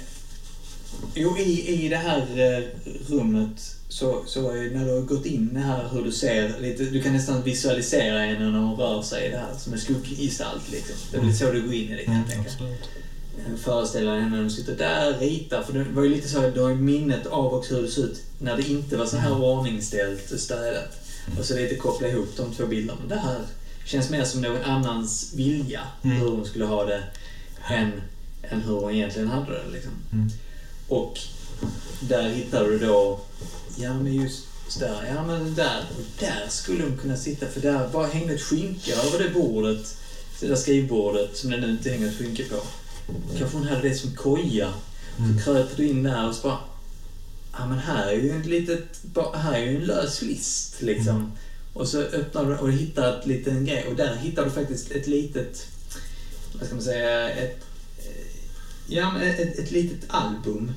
jo, 1.15 1.37
i, 1.39 1.85
i 1.85 1.89
det 1.89 1.97
här 1.97 2.21
eh, 2.21 2.65
rummet 3.09 3.77
så, 3.89 4.25
så 4.27 4.51
är, 4.51 4.71
när 4.71 4.85
du 4.85 4.93
har 4.93 5.01
gått 5.01 5.27
in 5.27 5.57
här 5.57 5.89
hur 5.93 6.03
du 6.05 6.13
ser 6.13 6.61
lite, 6.61 6.85
du 6.85 7.03
kan 7.03 7.13
nästan 7.13 7.43
visualisera 7.43 8.19
henne 8.19 8.51
när 8.51 8.59
hon 8.59 8.77
rör 8.77 9.03
sig 9.03 9.27
i 9.27 9.31
det 9.31 9.39
här 9.39 9.55
som 9.59 9.73
en 9.73 9.79
skugggestalt 9.81 10.71
liksom. 10.71 10.97
Det 11.11 11.17
är 11.17 11.21
väl 11.21 11.37
så 11.37 11.51
du 11.53 11.63
går 11.63 11.75
in 11.75 11.91
i 11.91 11.97
det 11.97 12.05
kan 12.05 12.15
jag 12.17 12.29
tänka. 12.29 12.51
absolut. 12.51 12.89
Föreställa 13.63 14.15
henne 14.15 14.29
när 14.29 14.39
hon 14.39 14.51
sitter 14.51 14.77
där 14.77 15.15
och 15.15 15.21
ritar. 15.21 15.63
För 15.63 15.73
det 15.73 15.85
var 15.85 16.03
ju 16.03 16.09
lite 16.09 16.29
så, 16.29 16.51
du 16.51 16.61
har 16.61 16.69
ju 16.69 16.75
minnet 16.75 17.27
av 17.27 17.55
också 17.55 17.75
hur 17.75 17.83
det 17.83 17.89
såg 17.89 18.05
ut 18.05 18.23
när 18.39 18.57
det 18.57 18.69
inte 18.69 18.97
var 18.97 19.07
så 19.07 19.17
här 19.17 19.43
ordningställt 19.45 20.31
och 20.33 20.41
städat. 20.41 20.99
Och 21.39 21.45
så 21.45 21.55
lite 21.57 21.75
koppla 21.77 22.09
ihop 22.09 22.29
de 22.37 22.55
två 22.55 22.67
bilderna. 22.67 23.01
Det 23.09 23.17
här 23.17 23.39
känns 23.85 24.11
mer 24.11 24.25
som 24.25 24.41
någon 24.41 24.63
annans 24.63 25.33
vilja, 25.35 25.81
Mm. 26.03 26.17
hur 26.17 26.29
hon 26.29 26.47
skulle 26.47 26.65
ha 26.65 26.85
det, 26.85 27.03
än, 27.69 27.93
än 28.43 28.61
hur 28.61 28.75
hon 28.75 28.95
egentligen 28.95 29.29
hade 29.29 29.53
det. 29.53 29.73
Liksom. 29.73 29.93
Mm. 30.13 30.31
Och 30.89 31.19
där 32.01 32.29
hittar 32.29 32.65
du 32.65 32.79
då, 32.79 33.21
ja 33.77 33.95
men 33.95 34.15
just 34.15 34.45
där, 34.79 35.13
ja 35.15 35.27
men 35.27 35.55
där, 35.55 35.85
och 35.99 36.05
där 36.21 36.47
skulle 36.49 36.85
hon 36.85 36.97
kunna 36.99 37.17
sitta 37.17 37.47
för 37.47 37.61
där 37.61 37.89
bara 37.89 38.07
hängde 38.07 38.35
ett 38.35 38.43
skynke 38.43 38.93
över 38.93 39.25
det 39.25 39.31
bordet, 39.31 39.97
det 40.41 40.47
där 40.47 40.57
skrivbordet 40.57 41.37
som 41.37 41.51
det 41.51 41.57
nu 41.57 41.71
inte 41.71 41.91
hänger 41.91 42.09
ett 42.09 42.19
skynke 42.19 42.45
på. 42.45 42.57
Kanske 43.39 43.57
hon 43.57 43.67
hade 43.67 43.89
det 43.89 43.95
som 43.95 44.15
koja. 44.15 44.73
Så 45.17 45.45
kröp 45.45 45.77
du 45.77 45.87
in 45.87 46.03
där 46.03 46.29
och 46.29 46.35
så 46.35 46.43
bara, 46.43 46.59
ja 47.53 47.67
men 47.67 47.79
här 47.79 48.09
är 48.09 48.13
ju 48.13 48.31
en 48.31 48.43
litet, 48.43 49.01
här 49.35 49.55
är 49.55 49.67
ju 49.67 49.77
en 49.77 49.85
lös 49.85 50.23
list 50.23 50.83
liksom. 50.83 51.33
Och 51.73 51.89
så 51.89 52.01
öppnar 52.01 52.45
du 52.45 52.57
och 52.57 52.73
hittar 52.73 53.19
ett 53.19 53.27
liten 53.27 53.65
grej 53.65 53.87
och 53.89 53.97
där 53.97 54.17
hittar 54.17 54.45
du 54.45 54.51
faktiskt 54.51 54.91
ett 54.91 55.07
litet, 55.07 55.67
vad 56.53 56.67
ska 56.67 56.75
man 56.75 56.85
säga, 56.85 57.31
ett, 57.31 57.65
eh, 57.99 58.27
ja, 58.87 59.23
ett, 59.23 59.59
ett 59.59 59.71
litet 59.71 60.05
album. 60.09 60.73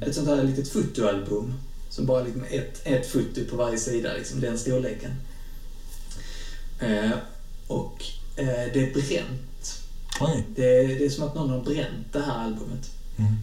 Ett 0.00 0.14
sånt 0.14 0.28
här 0.28 0.44
litet 0.44 0.68
fotoalbum. 0.68 1.54
Som 1.90 2.06
bara 2.06 2.22
liksom 2.22 2.44
ett, 2.44 2.80
ett 2.84 3.06
foto 3.06 3.44
på 3.50 3.56
varje 3.56 3.78
sida, 3.78 4.14
liksom, 4.18 4.40
den 4.40 4.58
storleken. 4.58 5.10
Eh, 6.80 7.10
och 7.66 8.04
eh, 8.36 8.46
det 8.46 8.90
är 8.90 8.94
bränt. 8.94 9.40
Oj. 10.20 10.44
Det, 10.56 10.78
är- 10.78 10.88
det 10.98 11.04
är 11.06 11.10
som 11.10 11.24
att 11.24 11.34
någon 11.34 11.50
har 11.50 11.60
bränt 11.60 12.12
det 12.12 12.20
här 12.20 12.44
albumet. 12.44 12.90
Mm. 13.16 13.34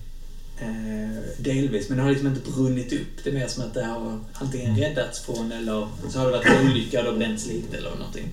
Eh, 0.60 1.18
delvis, 1.38 1.90
men 1.90 1.98
det 1.98 2.04
har 2.04 2.10
liksom 2.10 2.28
inte 2.28 2.52
brunnit 2.52 2.94
upp. 2.94 3.24
Det 3.24 3.30
är 3.30 3.34
mer 3.34 3.48
som 3.48 3.64
att 3.64 3.74
det 3.74 3.84
har 3.84 4.20
antingen 4.34 4.78
räddats 4.78 5.20
från 5.20 5.52
eller 5.52 5.88
så 6.10 6.20
har 6.20 6.26
det 6.26 6.32
varit 6.32 6.46
en 6.46 6.72
olycka 6.72 6.98
och 7.00 7.04
det 7.06 7.12
har 7.12 7.18
bränts 7.18 7.48
lite 7.48 7.78
eller 7.78 7.96
någonting. 7.96 8.30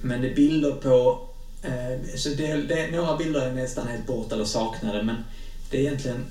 Men 0.00 0.20
det 0.20 0.30
är 0.30 0.34
bilder 0.34 0.70
på... 0.72 1.20
Eh, 1.62 2.16
så 2.16 2.28
det, 2.28 2.56
det, 2.56 2.90
några 2.90 3.16
bilder 3.16 3.40
är 3.40 3.52
nästan 3.52 3.86
helt 3.88 4.06
borta 4.06 4.34
eller 4.34 4.44
saknade 4.44 5.02
men 5.02 5.16
det 5.70 5.76
är 5.76 5.80
egentligen 5.80 6.24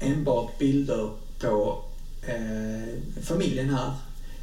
enbart 0.00 0.58
bilder 0.58 1.10
på 1.40 1.82
eh, 2.22 2.94
familjen 3.22 3.70
här. 3.70 3.92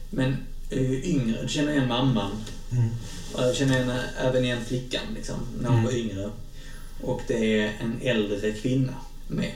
Men 0.10 0.38
yngre, 0.72 1.42
du 1.42 1.48
känner 1.48 1.72
igen 1.72 1.88
mamman. 1.88 2.32
Mm. 2.72 2.90
Jag 3.38 3.56
känner 3.56 3.76
igen, 3.76 3.92
även 4.20 4.46
igen 4.46 4.66
flickan 4.66 5.04
liksom, 5.16 5.36
när 5.62 5.70
hon 5.70 5.84
var 5.84 5.92
yngre. 5.92 6.30
Och 7.02 7.22
det 7.28 7.60
är 7.62 7.72
en 7.80 8.00
äldre 8.02 8.52
kvinna 8.52 8.94
med. 9.28 9.52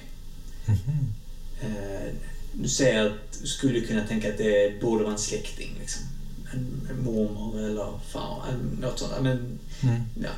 Eh, 1.61 2.13
du 2.53 2.67
ser 2.69 3.05
att 3.05 3.39
du 3.41 3.47
skulle 3.47 3.81
kunna 3.81 4.07
tänka 4.07 4.29
att 4.29 4.37
det 4.37 4.81
borde 4.81 5.03
vara 5.03 5.13
en 5.13 5.19
släkting. 5.19 5.75
Liksom. 5.79 6.01
En, 6.53 6.87
en 6.89 7.03
mormor 7.03 7.59
eller 7.59 7.99
far, 8.11 8.43
något 8.81 8.99
sånt. 8.99 9.11
Men, 9.21 9.59
Mm. 9.83 10.01
ja, 10.23 10.29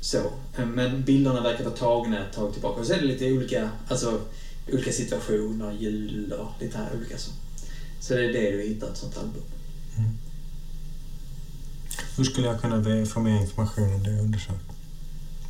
så. 0.00 0.18
Eh, 0.58 0.66
Men 0.66 1.02
bilderna 1.04 1.40
verkar 1.40 1.64
vara 1.64 1.74
tagna 1.76 2.26
ett 2.26 2.32
tag 2.34 2.52
tillbaka. 2.52 2.80
Och 2.80 2.86
så 2.86 2.92
är 2.92 2.98
det 2.98 3.04
lite 3.06 3.32
olika, 3.32 3.70
alltså, 3.88 4.20
olika 4.72 4.92
situationer, 4.92 5.72
jul 5.80 6.32
och 6.32 6.62
lite 6.62 6.78
här 6.78 6.88
olika 6.96 7.18
så. 7.18 7.30
Så 8.00 8.14
det 8.14 8.24
är 8.24 8.32
det 8.32 8.50
du 8.50 8.62
hittar, 8.62 8.88
ett 8.90 8.96
sånt 8.96 9.16
album. 9.18 9.42
Hur 12.16 12.24
skulle 12.24 12.46
jag 12.46 12.60
kunna 12.60 13.06
få 13.06 13.20
mer 13.20 13.40
information 13.40 13.94
om 13.94 14.02
det 14.02 14.10
jag 14.10 14.20
undersökt? 14.20 14.64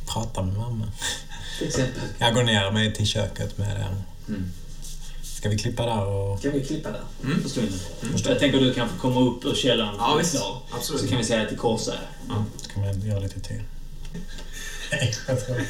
Prata 0.05 0.41
med 0.43 0.55
mamma. 0.57 0.91
Till 1.59 1.67
exempel. 1.67 2.01
Jag 2.17 2.33
går 2.33 2.43
ner 2.43 2.71
med 2.71 2.95
till 2.95 3.07
köket 3.07 3.57
med 3.57 3.75
den. 3.79 4.03
Mm. 4.35 4.51
Ska 5.23 5.49
vi 5.49 5.57
klippa 5.57 5.85
där 5.85 6.05
och... 6.05 6.41
Kan 6.41 6.51
vi 6.51 6.65
klippa 6.65 6.91
där 6.91 7.01
Mm. 7.23 7.41
för 7.41 7.49
stunden? 7.49 7.79
Jag 8.25 8.39
tänker 8.39 8.57
att 8.57 8.63
du 8.63 8.73
kan 8.73 8.89
få 8.89 8.95
komma 8.97 9.19
upp 9.19 9.45
ur 9.45 9.55
källaren 9.55 9.95
Ja, 9.97 10.13
och 10.13 10.19
visst. 10.19 10.31
klar. 10.31 10.61
Absolut. 10.71 11.01
Så 11.01 11.07
kan 11.07 11.17
vi 11.17 11.23
säga 11.23 11.41
att 11.41 11.49
det 11.49 11.55
korsar. 11.55 11.99
Så 12.61 12.69
kan 12.69 12.81
man 12.85 13.01
göra 13.01 13.19
lite 13.19 13.39
till. 13.39 13.61
Nej, 14.91 15.15
jag 15.27 15.45
tror... 15.45 15.61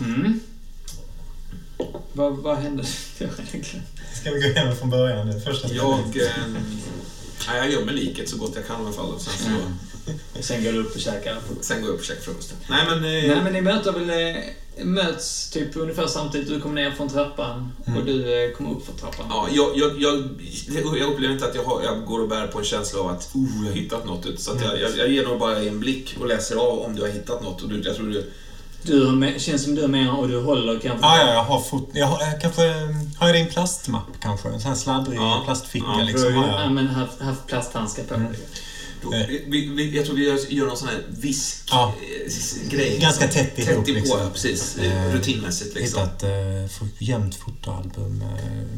Mm. 0.00 0.40
Vad, 2.12 2.36
vad 2.36 2.56
hände? 2.58 2.84
Ska 4.14 4.30
vi 4.30 4.40
gå 4.40 4.46
igenom 4.46 4.76
från 4.76 4.90
början 4.90 5.26
nu? 5.28 5.40
Första 5.40 5.68
Jag... 5.74 5.98
Eh, 6.16 6.32
nej, 7.48 7.56
jag 7.58 7.70
gömmer 7.70 7.92
liket 7.92 8.28
så 8.28 8.36
gott 8.36 8.52
jag 8.54 8.66
kan 8.66 8.80
i 8.82 8.84
alla 8.84 8.92
fall. 8.92 9.06
Och 9.14 9.20
sen, 9.20 9.32
så, 9.38 9.48
Mm. 10.06 10.18
Sen 10.42 10.64
går 10.64 10.72
du 10.72 10.78
upp 10.78 10.94
och 10.94 11.00
käkar. 11.00 11.38
sen 11.60 11.80
går 11.80 11.88
jag 11.90 11.94
upp 11.94 12.00
och 12.00 12.06
käkar 12.06 12.22
frukosten. 12.22 12.56
Nej, 12.70 12.86
men... 12.86 12.98
Eh, 12.98 13.02
Nej 13.34 13.40
men 13.44 13.52
ni 13.52 13.60
möter 13.60 13.92
väl, 13.92 14.10
eh, 14.10 14.84
möts 14.84 15.50
typ 15.50 15.76
ungefär 15.76 16.06
samtidigt. 16.06 16.48
Du 16.48 16.60
kommer 16.60 16.74
ner 16.74 16.90
från 16.90 17.08
trappan 17.08 17.72
och 17.96 18.04
du 18.04 18.44
eh, 18.44 18.50
kommer 18.56 18.70
upp 18.70 18.86
för 18.86 18.92
trappan. 18.92 19.26
Ja, 19.30 19.48
jag, 19.52 19.76
jag, 19.76 20.02
jag, 20.02 20.98
jag 20.98 21.12
upplever 21.12 21.34
inte 21.34 21.46
att 21.46 21.54
jag, 21.54 21.64
har, 21.64 21.82
jag 21.82 22.04
går 22.04 22.20
och 22.20 22.28
bär 22.28 22.46
på 22.46 22.58
en 22.58 22.64
känsla 22.64 23.00
av 23.00 23.06
att 23.08 23.30
oh, 23.34 23.46
jag 23.64 23.70
har 23.70 23.76
hittat 23.76 24.06
något. 24.06 24.40
Så 24.40 24.50
jag, 24.62 24.80
jag, 24.80 24.98
jag 24.98 25.08
ger 25.08 25.24
nog 25.24 25.38
bara 25.38 25.58
en 25.60 25.80
blick 25.80 26.16
och 26.20 26.26
läser 26.26 26.56
av 26.56 26.78
om 26.78 26.96
du 26.96 27.02
har 27.02 27.08
hittat 27.08 27.42
något. 27.42 27.62
Och 27.62 27.68
du, 27.68 27.82
jag 27.82 27.96
tror 27.96 28.06
du... 28.06 28.30
Du 28.86 29.34
känns 29.38 29.64
som 29.64 29.74
du 29.74 29.82
är 29.84 29.88
med 29.88 30.10
och 30.10 30.28
du 30.28 30.40
håller 30.42 30.72
kanske... 30.80 31.06
Ja, 31.06 31.18
ja, 31.18 31.32
jag 31.32 31.44
har 31.44 31.60
fått... 31.60 31.88
Jag 31.92 32.06
har, 32.06 32.20
jag 32.20 32.40
kanske... 32.40 32.62
Har 33.18 33.26
jag 33.28 33.34
din 33.36 33.46
plastmapp 33.46 34.06
kanske? 34.20 34.48
En 34.48 34.60
sån 34.60 34.68
här 34.68 34.78
sladdrig 34.78 35.18
Ja. 35.18 35.42
plastficka 35.44 35.86
Ja, 35.98 36.02
liksom. 36.04 36.34
ja, 36.34 36.62
jag. 36.62 36.72
men 36.72 36.86
haft, 36.86 37.20
haft 37.20 37.46
plasthandskar 37.46 38.04
på 38.04 38.14
dig. 38.14 38.28
Då, 39.02 39.12
Eh. 39.12 39.26
vi, 39.46 39.68
vi, 39.68 39.96
jag 39.96 40.06
tror 40.06 40.16
vi 40.16 40.24
gör, 40.28 40.38
gör 40.52 40.66
någon 40.66 40.76
sån 40.76 40.88
här 40.88 41.02
visk 41.08 41.68
Ja. 41.70 41.94
eh, 42.64 42.70
grej. 42.70 42.98
Ganska 43.00 43.28
tätt 43.28 43.58
ihop, 43.58 43.66
Tätt 43.68 43.74
ihop, 43.76 43.88
liksom. 43.88 44.18
ja, 44.20 44.30
precis. 44.32 44.76
Eh, 44.76 45.12
Rutinmässigt 45.12 45.74
liksom. 45.74 46.00
Hittat 46.02 46.22
eh, 46.22 46.88
gömt 46.98 47.34
fotoalbum. 47.34 48.22
Eh, 48.22 48.68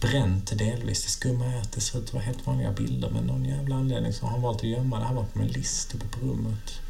bränt 0.00 0.58
delvis. 0.58 1.04
Det 1.04 1.10
skumma 1.10 1.44
är 1.46 1.60
att 1.60 1.72
det 1.72 1.80
ser 1.80 1.98
ut 1.98 2.04
att 2.04 2.12
vara 2.14 2.22
helt 2.24 2.46
vanliga 2.46 2.72
bilder 2.72 3.10
men 3.10 3.24
någon 3.24 3.44
jävla 3.44 3.74
anledning 3.76 4.12
så 4.12 4.24
har 4.26 4.30
han 4.32 4.42
valt 4.42 4.58
att 4.58 4.64
gömma 4.68 4.98
det 4.98 5.04
här 5.04 5.14
bakom 5.14 5.40
en 5.42 5.48
list 5.48 5.94
uppe 5.94 6.06
på 6.08 6.26
rummet. 6.26 6.80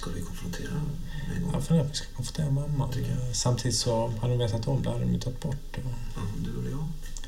Ska 0.00 0.10
vi 0.10 0.20
konfrontera 0.20 0.70
med? 0.70 1.54
Jag 1.54 1.64
funderar 1.64 1.84
på 1.84 1.90
att 1.90 1.92
vi 1.92 1.96
ska 1.96 2.06
konfrontera 2.16 2.50
mamma. 2.50 2.88
Eh, 2.96 3.32
Samtidigt 3.32 3.76
så 3.76 4.08
hade 4.20 4.32
de 4.32 4.38
vetat 4.38 4.68
om 4.68 4.82
det 4.82 4.90
hade 4.90 5.04
de 5.04 5.20
tagit 5.20 5.40
bort 5.40 5.56
det. 5.74 5.80
Ja, 5.84 6.22
du 6.44 6.60
eller 6.60 6.70
jag? 6.70 6.80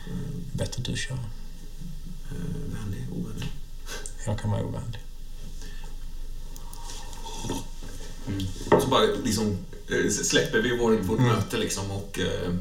Eh, 0.07 0.13
Bättre 0.53 0.83
du 0.83 0.97
kör. 0.97 1.15
eh, 1.15 2.37
vänlig, 2.81 3.05
ovänlig. 3.13 3.49
Jag 4.27 4.39
kan 4.41 4.51
vara 4.51 4.63
ovänlig. 4.65 5.01
Så 8.83 8.87
bara 8.89 9.03
liksom 9.25 9.57
eh, 9.89 10.11
släpper 10.11 10.59
vi 10.63 10.77
vår, 10.79 10.93
vårt 10.97 11.19
Mm. 11.19 11.33
möte 11.33 11.57
liksom 11.57 11.91
och 11.91 12.19
eh, 12.21 12.55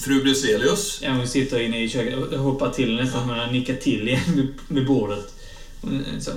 fru 0.00 0.22
Bruzelius. 0.22 0.98
Ja, 1.02 1.12
hon 1.12 1.28
sitter 1.28 1.60
inne 1.60 1.82
i 1.84 1.88
köket 1.88 2.14
och 2.18 2.38
hoppar 2.38 2.70
till 2.70 2.96
nästan 2.96 3.28
som 3.28 3.38
hon 3.38 3.52
nickar 3.52 3.76
till 3.76 4.08
igen 4.08 4.20
vid, 4.36 4.54
vid 4.68 4.86
bordet. 4.86 5.34
Är 5.82 6.20
Så. 6.20 6.30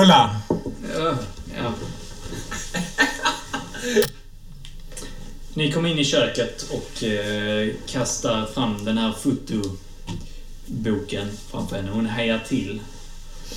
Ulla! 0.00 0.40
Ja. 0.98 1.16
ja. 1.56 1.72
Ni 5.54 5.72
kommer 5.72 5.88
in 5.88 5.98
i 5.98 6.04
köket 6.04 6.62
och 6.62 7.02
eh, 7.04 7.68
kastar 7.86 8.46
fram 8.46 8.84
den 8.84 8.98
här 8.98 9.12
fotoboken 9.12 9.78
framför 11.50 11.76
henne. 11.76 11.90
Hon 11.90 12.06
hejar 12.06 12.40
till. 12.48 12.80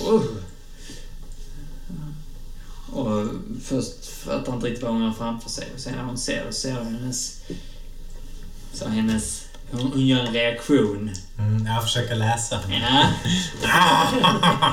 Oh. 0.00 0.24
Och 2.92 3.26
först 3.64 4.06
fattar 4.06 4.54
inte 4.54 4.66
riktigt 4.66 4.82
vad 4.82 4.92
hon 4.92 5.02
har 5.02 5.12
framför 5.12 5.50
sig. 5.50 5.68
Och 5.74 5.80
sen 5.80 5.94
när 5.94 6.04
hon 6.04 6.18
ser 6.18 6.46
så 6.46 6.52
ser 6.52 6.74
hon 6.74 6.94
hennes... 6.94 7.40
Så 8.72 8.88
hennes... 8.88 9.42
Hon, 9.70 9.80
hon 9.80 10.06
gör 10.06 10.20
en 10.20 10.32
reaktion. 10.32 11.10
Mm, 11.38 11.66
jag 11.66 11.82
försöker 11.82 12.14
läsa. 12.14 12.60
Ja. 12.70 13.08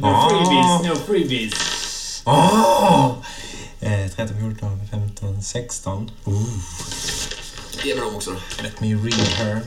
No 0.00 0.28
freebies, 0.28 0.82
no 0.82 0.96
freebies. 1.06 1.87
Åh! 2.30 3.12
Eh, 3.80 4.10
13, 4.16 4.36
14, 4.40 4.80
15, 4.90 5.42
16. 5.42 6.10
Ooh, 6.24 6.34
Ge 7.84 7.94
mig 7.94 8.04
dem 8.04 8.16
också 8.16 8.30
då. 8.30 8.62
let 8.62 8.80
me 8.80 8.86
read 8.94 9.28
her. 9.28 9.60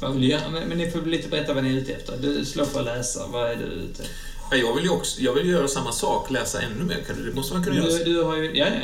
Vad 0.00 0.12
vill 0.12 0.20
du 0.22 0.28
göra? 0.28 0.48
Men, 0.50 0.68
men 0.68 0.78
ni 0.78 0.90
får 0.90 1.00
lite 1.02 1.28
berätta 1.28 1.54
vad 1.54 1.64
ni 1.64 1.70
är 1.70 1.74
ute 1.76 1.92
efter. 1.92 2.16
Du 2.16 2.44
slår 2.44 2.64
för 2.64 2.78
att 2.80 2.84
läsa. 2.86 3.26
Vad 3.26 3.50
är 3.50 3.56
du 3.56 3.62
ute 3.64 4.02
efter? 4.02 4.14
Ja, 4.50 4.56
Jag 4.56 4.74
vill 4.74 4.84
ju 4.84 4.90
också, 4.90 5.20
jag 5.20 5.32
vill 5.32 5.48
göra 5.48 5.68
samma 5.68 5.92
sak, 5.92 6.30
läsa 6.30 6.60
ännu 6.62 6.84
mer. 6.84 7.04
Kan- 7.06 7.24
Det 7.24 7.34
måste 7.34 7.54
man 7.54 7.64
kunna 7.64 7.76
göra. 7.76 7.86
Du, 7.88 8.04
du 8.04 8.22
har 8.22 8.36
ju... 8.36 8.56
Ja, 8.56 8.66
ja. 8.66 8.80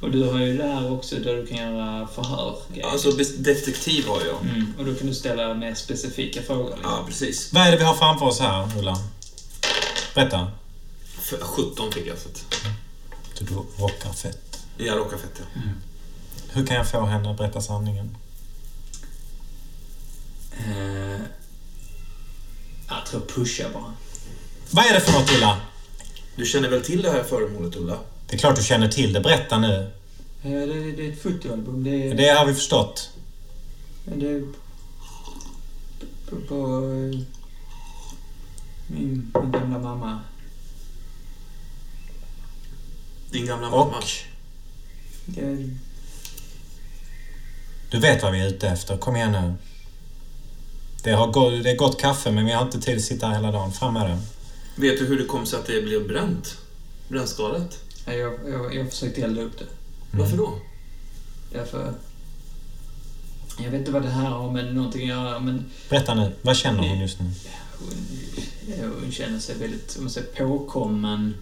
Och 0.00 0.10
du 0.10 0.24
har 0.24 0.38
ju 0.40 0.56
där 0.56 0.92
också 0.92 1.16
där 1.16 1.36
du 1.36 1.46
kan 1.46 1.58
göra 1.58 2.06
förhör. 2.14 2.56
Alltså 2.84 3.10
detektiv 3.38 4.06
har 4.06 4.20
jag. 4.26 4.50
Mm, 4.54 4.74
och 4.78 4.84
då 4.84 4.94
kan 4.94 5.06
du 5.06 5.14
ställa 5.14 5.54
mer 5.54 5.74
specifika 5.74 6.42
frågor. 6.42 6.70
Liksom. 6.70 6.90
Ja, 6.90 7.04
precis. 7.06 7.52
Vad 7.52 7.66
är 7.66 7.70
det 7.70 7.76
vi 7.76 7.84
har 7.84 7.94
framför 7.94 8.26
oss 8.26 8.40
här, 8.40 8.68
Ulla? 8.78 8.96
Berätta. 10.14 10.50
F- 11.18 11.34
17 11.40 11.92
fick 11.92 12.06
jag 12.06 12.18
så 12.18 12.28
att 12.28 12.44
Du 13.38 13.54
rockar 13.82 14.12
fett. 14.12 14.64
jag 14.76 14.98
råkar 14.98 15.16
fett 15.18 15.32
ja. 15.54 15.60
Hur 16.52 16.66
kan 16.66 16.76
jag 16.76 16.90
få 16.90 17.04
henne 17.04 17.30
att 17.30 17.36
berätta 17.36 17.60
sanningen? 17.60 18.16
Eh, 20.52 21.20
jag 22.88 23.06
tror 23.06 23.20
pusha 23.20 23.68
bara. 23.74 23.92
Vad 24.70 24.84
är 24.86 24.94
det 24.94 25.00
för 25.00 25.12
något, 25.20 25.32
Ulla? 25.36 25.60
Du 26.36 26.46
känner 26.46 26.68
väl 26.68 26.82
till 26.84 27.02
det 27.02 27.10
här 27.10 27.22
föremålet, 27.24 27.76
Ulla? 27.76 27.98
Det 28.26 28.34
är 28.36 28.38
klart 28.38 28.56
du 28.56 28.62
känner 28.62 28.88
till 28.88 29.12
det. 29.12 29.20
Berätta 29.20 29.58
nu. 29.58 29.90
Ja, 30.42 30.50
det, 30.50 30.92
det 30.92 31.06
är 31.08 31.12
ett 31.12 31.22
fotoalbum. 31.22 31.84
Det 31.84 31.90
är... 32.10 32.14
Det 32.14 32.28
har 32.28 32.46
vi 32.46 32.54
förstått. 32.54 33.10
Det 34.04 34.26
är 34.30 34.42
på, 36.30 36.36
på 36.48 36.54
eh, 36.64 37.20
min, 38.90 39.32
min 39.34 39.52
gamla 39.52 39.78
mamma. 39.78 40.20
Din 43.30 43.46
gamla 43.46 43.70
Och 43.70 43.86
mamma? 43.86 44.02
Det, 45.26 45.70
du 47.90 47.98
vet 48.00 48.22
vad 48.22 48.32
vi 48.32 48.40
är 48.40 48.48
ute 48.48 48.68
efter. 48.68 48.96
Kom 48.96 49.16
igen 49.16 49.32
nu. 49.32 49.54
Det, 51.02 51.12
har 51.12 51.32
gå, 51.32 51.50
det 51.50 51.70
är 51.70 51.76
gott 51.76 52.00
kaffe 52.00 52.30
men 52.30 52.46
vi 52.46 52.52
har 52.52 52.62
inte 52.62 52.80
tid 52.80 52.96
att 52.96 53.02
sitta 53.02 53.26
här 53.26 53.34
hela 53.34 53.52
dagen. 53.52 53.72
Fram 53.72 53.94
med 53.94 54.10
det. 54.10 54.18
Vet 54.76 54.98
du 54.98 55.06
hur 55.06 55.18
det 55.18 55.24
kom 55.24 55.46
sig 55.46 55.58
att 55.58 55.66
det 55.66 55.82
blev 55.82 56.08
bränt? 56.08 56.58
Brännskadat? 57.08 57.78
ja, 58.06 58.12
jag, 58.12 58.32
jag, 58.48 58.74
jag 58.74 58.90
försökte 58.90 59.22
elda 59.22 59.42
upp 59.42 59.58
det. 59.58 59.64
Varför 60.10 60.36
då? 60.36 60.58
Därför... 61.52 61.94
Jag 63.58 63.70
vet 63.70 63.80
inte 63.80 63.92
vad 63.92 64.02
det 64.02 64.10
här 64.10 64.30
har 64.30 64.52
med 64.52 64.74
någonting 64.74 65.02
att 65.02 65.16
göra, 65.16 65.38
men 65.38 65.64
Berätta 65.88 66.14
nu. 66.14 66.32
Vad 66.42 66.56
känner 66.56 66.88
hon 66.88 67.00
just 67.00 67.20
nu? 67.20 67.26
hon, 67.78 67.88
hon 69.00 69.12
känner 69.12 69.38
sig 69.38 69.58
väldigt, 69.58 69.96
om 69.96 70.04
man 70.04 70.10
säger, 70.10 70.26
påkommen. 70.26 71.34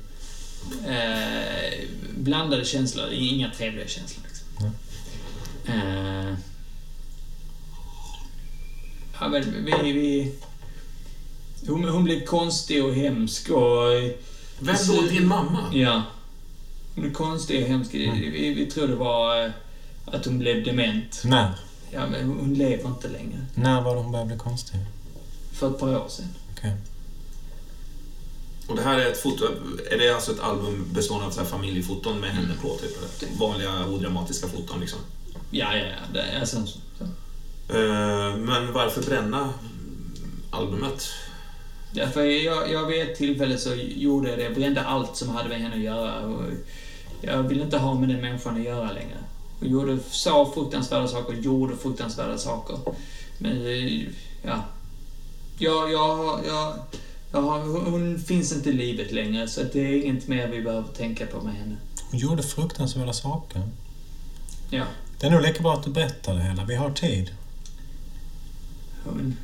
Eh, 0.86 1.88
blandade 2.16 2.64
känslor, 2.64 3.12
inga 3.12 3.50
trevliga 3.50 3.86
känslor. 3.86 4.24
Liksom. 4.28 4.66
Eh, 5.66 6.34
ja, 9.20 9.28
men 9.28 9.64
vi, 9.64 9.92
vi, 9.92 10.34
hon, 11.66 11.84
hon 11.84 12.04
blev 12.04 12.24
konstig 12.24 12.84
och 12.84 12.94
hemsk 12.94 13.50
och... 13.50 13.92
Vem 14.58 14.76
då? 14.88 15.02
Din 15.02 15.28
mamma? 15.28 15.70
Ja. 15.72 16.02
Hon 16.94 17.04
är 17.04 17.10
konstig 17.10 17.62
och 17.62 17.68
hemsk. 17.68 17.94
Vi, 17.94 18.54
vi 18.54 18.66
tror 18.66 18.88
det 18.88 18.96
var 18.96 19.44
eh, 19.44 19.50
att 20.04 20.24
hon 20.24 20.38
blev 20.38 20.64
dement. 20.64 21.22
När? 21.24 21.54
Ja, 21.90 22.06
men 22.06 22.28
hon 22.28 22.54
lever 22.54 22.88
inte 22.88 23.08
längre. 23.08 23.46
När 23.54 23.82
var 23.82 23.94
det 23.94 24.00
hon 24.00 24.12
började 24.12 24.28
bli 24.28 24.38
konstig? 24.38 24.80
För 25.52 25.70
ett 25.70 25.78
par 25.78 25.96
år 25.96 26.08
sedan. 26.08 26.28
Okej. 26.56 26.72
Och 28.68 28.76
det 28.76 28.82
här 28.82 28.98
är 28.98 29.06
ett 29.06 29.22
foto, 29.22 29.44
är 29.90 29.98
det 29.98 30.14
alltså 30.14 30.32
ett 30.32 30.40
album 30.40 30.84
bestående 30.92 31.26
av 31.26 31.30
så 31.30 31.44
familjefoton 31.44 32.20
med 32.20 32.30
henne 32.30 32.54
på? 32.62 32.68
Typ, 32.68 32.96
eller? 32.98 33.38
Vanliga 33.38 33.86
odramatiska 33.86 34.48
foton 34.48 34.80
liksom. 34.80 34.98
Ja, 35.50 35.76
ja, 35.76 35.84
ja. 35.84 36.12
Det 36.12 36.20
är 36.20 36.44
så. 36.44 36.56
Eh, 37.68 38.36
Men 38.36 38.72
varför 38.72 39.02
bränna 39.02 39.54
albumet? 40.50 41.08
Därför 41.92 42.22
jag, 42.24 42.72
jag 42.72 42.86
vid 42.86 43.02
ett 43.02 43.16
tillfälle 43.16 43.58
så 43.58 43.74
gjorde 43.74 44.28
jag 44.28 44.38
det. 44.38 44.44
Jag 44.44 44.54
brände 44.54 44.82
allt 44.82 45.16
som 45.16 45.28
hade 45.28 45.48
med 45.48 45.60
henne 45.60 45.74
att 45.74 45.80
göra. 45.80 46.20
Och 46.20 46.44
jag 47.20 47.42
ville 47.42 47.62
inte 47.62 47.78
ha 47.78 47.94
med 47.94 48.08
den 48.08 48.20
människan 48.20 48.56
att 48.56 48.62
göra 48.64 48.92
längre. 48.92 49.16
Hon 49.60 49.70
gjorde, 49.70 49.98
sa 50.10 50.52
fruktansvärda 50.54 51.08
saker, 51.08 51.34
gjorde 51.34 51.76
fruktansvärda 51.76 52.38
saker. 52.38 52.78
Men, 53.38 53.66
eh, 53.66 54.02
ja. 54.42 54.64
Jag, 55.58 55.92
jag, 55.92 56.40
jag, 56.46 56.74
har, 57.32 57.90
hon 57.90 58.18
finns 58.18 58.52
inte 58.52 58.70
i 58.70 58.72
livet 58.72 59.12
längre, 59.12 59.48
så 59.48 59.62
det 59.72 59.80
är 59.80 60.04
inget 60.04 60.28
mer 60.28 60.48
vi 60.48 60.62
behöver 60.62 60.88
tänka 60.88 61.26
på 61.26 61.40
med 61.40 61.54
henne. 61.54 61.76
Hon 62.10 62.20
gjorde 62.20 62.42
fruktansvärda 62.42 63.12
saker. 63.12 63.62
Ja. 64.70 64.84
Det 65.20 65.26
är 65.26 65.30
nog 65.30 65.42
lika 65.42 65.62
bra 65.62 65.74
att 65.74 65.84
du 65.84 65.90
berättar 65.90 66.34
det 66.34 66.42
hela. 66.42 66.64
Vi 66.64 66.74
har 66.74 66.90
tid. 66.90 67.30
Hon... 69.04 69.36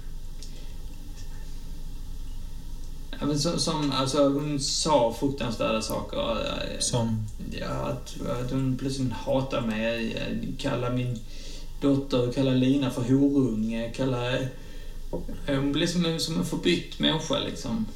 Ja, 3.20 3.26
men 3.26 3.38
som, 3.38 3.58
som, 3.58 3.92
alltså, 3.92 4.28
hon 4.28 4.60
sa 4.60 5.14
fruktansvärda 5.20 5.82
saker. 5.82 6.30
eh, 6.30 6.78
Som... 6.80 7.26
Ja, 7.60 7.66
att, 7.66 8.16
att 8.30 8.50
hon 8.50 8.76
plötsligt 8.78 9.12
hatar 9.12 9.60
mig. 9.60 10.16
Kallar 10.58 10.92
min 10.92 11.18
dotter, 11.80 12.32
kallar 12.32 12.54
Lina 12.54 12.90
för 12.90 13.02
horunge. 13.02 13.92
Kallar... 13.96 14.48
Hon 15.46 15.72
blir 15.72 15.86
som 15.86 16.04
en, 16.04 16.20
som 16.20 16.38
en 16.38 16.44
förbytt 16.44 16.98
människa 16.98 17.38
liksom. 17.38 17.86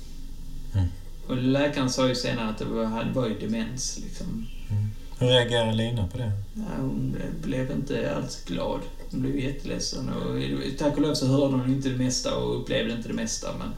Mm. 0.74 0.86
Och 1.28 1.36
läkaren 1.36 1.90
sa 1.90 2.08
ju 2.08 2.14
senare 2.14 2.48
att 2.50 2.58
det 2.58 2.64
var, 2.64 3.04
det 3.04 3.12
var 3.12 3.26
ju 3.28 3.38
demens 3.38 4.00
liksom. 4.04 4.46
Hur 5.18 5.26
reagerar 5.26 5.72
Lina 5.72 6.06
på 6.06 6.18
det? 6.18 6.32
Ja, 6.54 6.62
hon 6.76 7.16
blev 7.42 7.70
inte 7.70 8.16
alls 8.16 8.44
glad. 8.44 8.80
Hon 9.10 9.20
blev 9.20 9.38
jätteledsen. 9.38 10.08
Och 10.08 10.42
tack 10.78 10.94
och 10.96 11.00
lov 11.02 11.14
så 11.14 11.26
hörde 11.26 11.56
hon 11.56 11.72
inte 11.72 11.88
det 11.88 11.96
mesta 11.96 12.36
och 12.36 12.60
upplevde 12.60 12.94
inte 12.94 13.08
det 13.08 13.14
mesta. 13.14 13.48
Men 13.58 13.68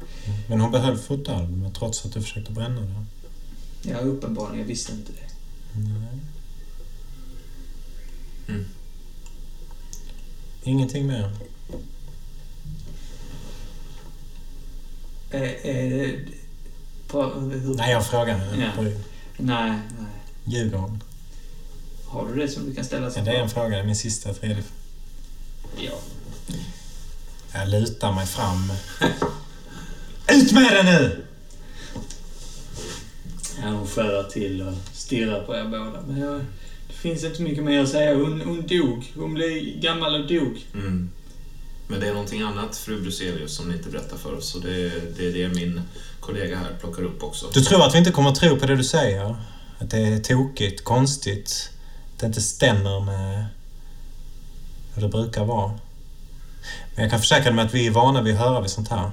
Men 0.48 0.60
hon 0.60 0.72
behöll 0.72 0.96
fotoalbumet 0.98 1.74
trots 1.74 2.06
att 2.06 2.12
du 2.12 2.22
försökte 2.22 2.52
bränna 2.52 2.80
det. 2.80 3.90
ja, 3.90 3.98
uppenbarligen, 3.98 4.58
jag 4.58 4.66
visste 4.66 4.92
inte 4.92 5.12
det. 5.12 5.28
Nej. 5.80 6.18
Mm. 8.48 8.64
Ingenting 10.64 11.06
mer? 11.06 11.30
Eh, 15.30 15.42
eh, 15.42 16.10
på, 17.06 17.22
hur, 17.22 17.74
Nej, 17.74 17.92
jag 17.92 18.06
frågar. 18.06 18.40
Ja. 18.58 18.70
På 18.76 18.82
nej, 18.82 18.92
nej. 19.36 19.78
Djurgården. 20.44 21.02
Har 22.06 22.28
du 22.28 22.40
det 22.40 22.48
som 22.48 22.66
du 22.66 22.74
kan 22.74 22.84
ställa 22.84 23.06
Ja, 23.06 23.10
som 23.10 23.24
det 23.24 23.30
är 23.30 23.42
en 23.42 23.50
fråga. 23.50 23.68
Det 23.68 23.76
är 23.76 23.84
min 23.84 23.96
sista, 23.96 24.34
tredje. 24.34 24.62
Ja. 25.76 25.92
Jag 27.52 27.68
lutar 27.68 28.12
mig 28.12 28.26
fram. 28.26 28.72
Ut 30.32 30.52
med 30.52 30.72
det 30.72 30.82
nu! 30.82 31.24
Ja, 33.62 33.68
hon 33.68 33.86
skär 33.86 34.22
till 34.22 34.62
och 34.62 34.74
stirrar 34.92 35.44
på 35.44 35.56
er 35.56 35.64
båda. 35.64 36.02
Men 36.06 36.20
jag, 36.20 36.40
det 36.86 36.94
finns 36.94 37.24
inte 37.24 37.42
mycket 37.42 37.64
mer 37.64 37.82
att 37.82 37.88
säga. 37.88 38.14
Hon, 38.14 38.40
hon 38.40 38.66
dog. 38.66 39.12
Hon 39.16 39.34
blev 39.34 39.80
gammal 39.80 40.14
och 40.22 40.28
dog. 40.28 40.66
Mm. 40.74 41.10
Men 41.90 42.00
det 42.00 42.08
är 42.08 42.12
någonting 42.12 42.42
annat, 42.42 42.76
fru 42.76 43.00
Bruselius, 43.00 43.56
som 43.56 43.68
ni 43.68 43.76
inte 43.76 43.88
berättar 43.88 44.16
för 44.16 44.34
oss. 44.34 44.54
Och 44.54 44.60
det, 44.60 44.90
det 45.16 45.28
är 45.28 45.32
det 45.32 45.54
min 45.54 45.80
kollega 46.20 46.56
här 46.56 46.76
plockar 46.80 47.02
upp 47.02 47.22
också. 47.22 47.50
Du 47.54 47.60
tror 47.60 47.86
att 47.86 47.94
vi 47.94 47.98
inte 47.98 48.10
kommer 48.10 48.30
att 48.30 48.36
tro 48.36 48.56
på 48.56 48.66
det 48.66 48.76
du 48.76 48.84
säger? 48.84 49.36
Att 49.78 49.90
det 49.90 49.98
är 49.98 50.20
tokigt, 50.20 50.84
konstigt, 50.84 51.70
att 52.14 52.20
det 52.20 52.26
inte 52.26 52.40
stämmer 52.40 53.00
med 53.00 53.46
hur 54.94 55.02
det 55.02 55.08
brukar 55.08 55.44
vara. 55.44 55.68
Men 56.94 57.02
jag 57.02 57.10
kan 57.10 57.20
försäkra 57.20 57.44
dig 57.44 57.54
med 57.54 57.66
att 57.66 57.74
vi 57.74 57.86
är 57.86 57.90
vana 57.90 58.22
vid 58.22 58.34
att 58.34 58.40
höra 58.40 58.60
vid 58.60 58.70
sånt 58.70 58.88
här. 58.88 59.10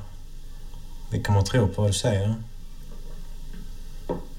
Vi 1.11 1.23
kommer 1.23 1.39
att 1.39 1.45
tro 1.45 1.67
på 1.67 1.81
vad 1.81 1.91
du 1.91 1.93
säger. 1.93 2.35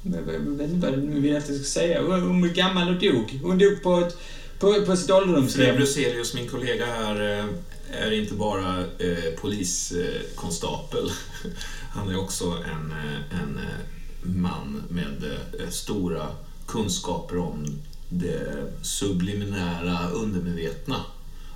Jag 0.02 0.34
jag 0.34 0.40
vet 0.40 0.70
inte 0.70 0.86
vad 0.86 0.98
du 0.98 1.20
vill 1.20 1.36
att 1.36 1.48
jag 1.48 1.56
ska 1.56 1.64
säga. 1.64 2.02
Hon, 2.02 2.40
blev 2.40 2.54
gammal 2.54 2.88
och 2.88 3.00
dog. 3.00 3.40
Hon 3.42 3.58
dog 3.58 3.82
på, 3.82 3.98
ett, 3.98 4.16
på, 4.58 4.84
på 4.86 4.96
sitt 4.96 5.06
Fru 5.06 5.14
ålderdomshem. 5.14 5.76
Bruselius, 5.76 6.34
min 6.34 6.48
kollega 6.48 6.86
här, 6.86 7.38
eh, 7.38 7.44
är 7.92 8.10
inte 8.10 8.34
bara 8.34 8.78
eh, 8.80 9.32
poliskonstapel. 9.40 11.10
Han 11.90 12.10
är 12.10 12.20
också 12.20 12.44
en, 12.44 12.92
eh, 12.92 13.40
en 13.40 13.58
eh, 13.58 14.28
man 14.28 14.82
med 14.88 15.24
eh, 15.60 15.68
stora 15.70 16.26
kunskaper 16.66 17.38
om 17.38 17.66
det 18.08 18.72
subliminära 18.82 20.10
undermedvetna, 20.10 21.04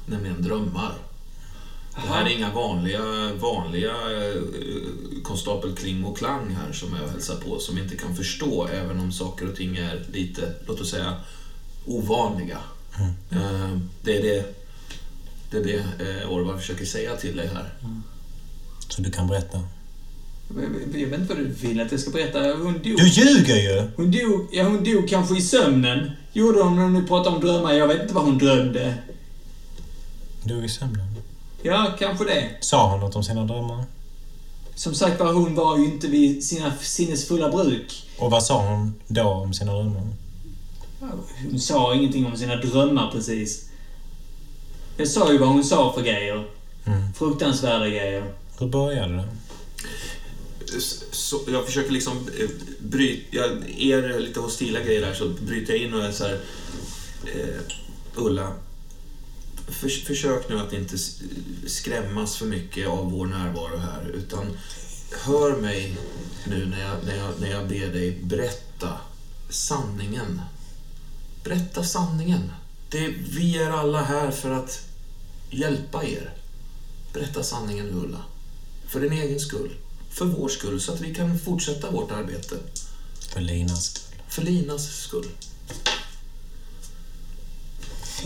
nämligen 0.07 0.43
drömmar. 0.43 0.95
Det 1.95 2.01
här 2.09 2.25
är 2.25 2.31
inga 2.31 2.55
vanliga, 2.55 3.33
vanliga 3.35 3.95
konstapel 5.23 5.75
Kling 5.75 6.05
och 6.05 6.19
Klang 6.19 6.51
här 6.55 6.73
som 6.73 6.97
jag 7.03 7.09
hälsar 7.09 7.37
på, 7.37 7.59
som 7.59 7.79
inte 7.79 7.97
kan 7.97 8.17
förstå 8.17 8.67
även 8.73 9.01
om 9.01 9.13
saker 9.13 9.49
och 9.49 9.57
ting 9.57 9.77
är 9.77 10.05
lite, 10.13 10.55
låt 10.67 10.81
oss 10.81 10.91
säga, 10.91 11.15
ovanliga. 11.87 12.59
Eh, 13.31 13.79
Det 14.03 14.17
är 14.19 14.23
det, 14.23 14.62
det, 15.53 15.59
är 15.59 15.85
det 15.99 16.23
eh, 16.23 16.33
Orvar 16.33 16.57
försöker 16.57 16.85
säga 16.85 17.17
till 17.17 17.37
dig 17.37 17.47
här. 17.47 17.75
Så 18.89 19.03
du 19.03 19.11
kan 19.11 19.27
berätta. 19.27 19.61
Jag 20.57 20.65
jag 21.03 21.09
vet 21.09 21.21
inte 21.21 21.35
vad 21.35 21.45
du 21.45 21.49
vill 21.49 21.81
att 21.81 21.93
jag 21.93 22.01
ska 22.01 22.11
berätta. 22.11 22.39
Hon 22.39 22.73
dog. 22.73 22.83
Du 22.83 23.09
ljuger 23.09 23.57
ju! 23.57 23.91
Hon 23.97 24.11
dog, 24.11 24.49
ja 24.53 24.65
hon 24.65 24.85
dog 24.85 25.09
kanske 25.09 25.37
i 25.37 25.41
sömnen. 25.41 26.11
Gjorde 26.33 26.63
hon 26.63 26.77
när 26.77 26.89
nu 26.89 27.07
pratar 27.07 27.31
om 27.31 27.41
drömmar. 27.41 27.73
Jag 27.73 27.89
vet 27.89 28.03
inte 28.03 28.15
vad 28.15 28.25
hon 28.25 28.39
drömde. 28.39 28.95
Du 30.45 30.65
i 30.65 30.69
sömnen. 30.69 31.07
Ja, 31.63 31.97
kanske 31.99 32.25
det. 32.25 32.51
Sa 32.61 32.91
hon 32.91 33.01
något 33.01 33.17
om 33.17 33.25
sina 33.25 33.45
drömmar? 33.45 33.85
Som 34.75 34.95
sagt 34.95 35.21
var, 35.21 35.33
hon 35.33 35.55
var 35.55 35.79
ju 35.79 35.85
inte 35.85 36.07
vid 36.07 36.45
sina 36.45 36.73
sinnesfulla 36.81 37.49
bruk. 37.49 38.09
Och 38.19 38.31
vad 38.31 38.43
sa 38.43 38.69
hon 38.69 38.95
då 39.09 39.23
om 39.23 39.55
sina 39.55 39.73
drömmar? 39.73 40.03
Hon 41.51 41.61
sa 41.61 41.95
ingenting 41.95 42.27
om 42.27 42.37
sina 42.37 42.57
drömmar 42.57 43.11
precis. 43.13 43.69
Jag 44.97 45.09
sa 45.09 45.33
ju 45.33 45.39
vad 45.39 45.49
hon 45.49 45.65
sa 45.65 45.93
för 45.93 46.03
grejer. 46.03 46.49
Mm. 46.85 47.13
Fruktansvärda 47.13 47.89
grejer. 47.89 48.35
Hur 48.59 48.67
började 48.67 49.15
det? 49.15 49.29
Så 51.13 51.41
jag 51.49 51.67
försöker 51.67 51.93
liksom 51.93 52.29
eh, 52.39 52.49
bryta, 52.79 53.37
jag 53.37 53.71
er 53.79 54.21
lite 54.21 54.41
hostila 54.41 54.81
grejer 54.81 55.01
där 55.01 55.15
så 55.15 55.29
bryter 55.29 55.73
jag 55.73 55.83
in 55.83 55.95
och 55.95 56.05
är 56.05 56.13
så 56.13 56.25
här, 56.25 56.41
eh, 57.35 57.61
Ulla, 58.15 58.53
för, 59.69 59.89
försök 59.89 60.49
nu 60.49 60.59
att 60.59 60.73
inte 60.73 60.99
skrämmas 61.67 62.37
för 62.37 62.47
mycket 62.47 62.89
av 62.89 63.13
vår 63.13 63.27
närvaro 63.27 63.77
här 63.77 64.11
utan 64.15 64.59
hör 65.25 65.57
mig 65.57 65.97
nu 66.47 66.67
när 66.67 66.81
jag, 66.81 67.05
när, 67.05 67.17
jag, 67.17 67.41
när 67.41 67.51
jag 67.51 67.69
ber 67.69 67.87
dig 67.87 68.19
berätta 68.23 68.99
sanningen. 69.51 70.41
Berätta 71.45 71.85
sanningen. 71.85 72.53
Det, 72.93 73.09
vi 73.09 73.59
är 73.59 73.71
alla 73.71 74.03
här 74.03 74.31
för 74.31 74.51
att 74.51 74.81
hjälpa 75.51 76.05
er. 76.05 76.35
Berätta 77.13 77.43
sanningen 77.43 77.87
nu, 77.87 77.93
Ulla. 77.93 78.25
För 78.89 79.01
din 79.01 79.13
egen 79.13 79.41
skull. 79.41 79.71
För 80.11 80.25
vår 80.25 80.49
skull, 80.49 80.81
så 80.81 80.93
att 80.93 81.01
vi 81.01 81.15
kan 81.15 81.39
fortsätta 81.39 81.91
vårt 81.91 82.11
arbete. 82.11 82.57
För 83.33 83.41
Linas 83.41 83.85
skull. 83.85 84.17
För 84.29 84.43
Linas 84.43 84.97
skull. 84.97 85.29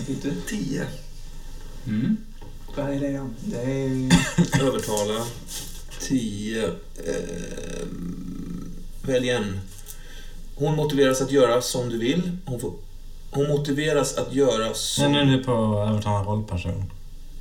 Fick 0.07 0.23
du? 0.23 0.33
Tio. 0.49 0.87
Mm. 1.87 2.17
Vad 2.77 2.91
är 2.91 3.01
det? 3.01 3.31
Det 3.45 3.63
är... 3.63 4.63
Övertala. 4.67 5.27
Tio. 6.01 6.67
Eh, 7.05 7.87
välj 9.03 9.31
en. 9.31 9.61
Hon 10.55 10.77
motiveras 10.77 11.21
att 11.21 11.31
göra 11.31 11.63
som 11.63 11.89
du 11.89 11.99
vill. 11.99 12.39
Hon, 12.45 12.61
får, 12.61 12.73
hon 13.31 13.49
motiveras 13.49 14.17
att 14.17 14.35
göra 14.35 14.75
som... 14.75 15.13
Nej, 15.13 15.27
nu 15.27 15.33
är 15.33 15.39
det 15.39 15.45
på 15.45 15.87
övertala 15.89 16.25
rollperson. 16.25 16.93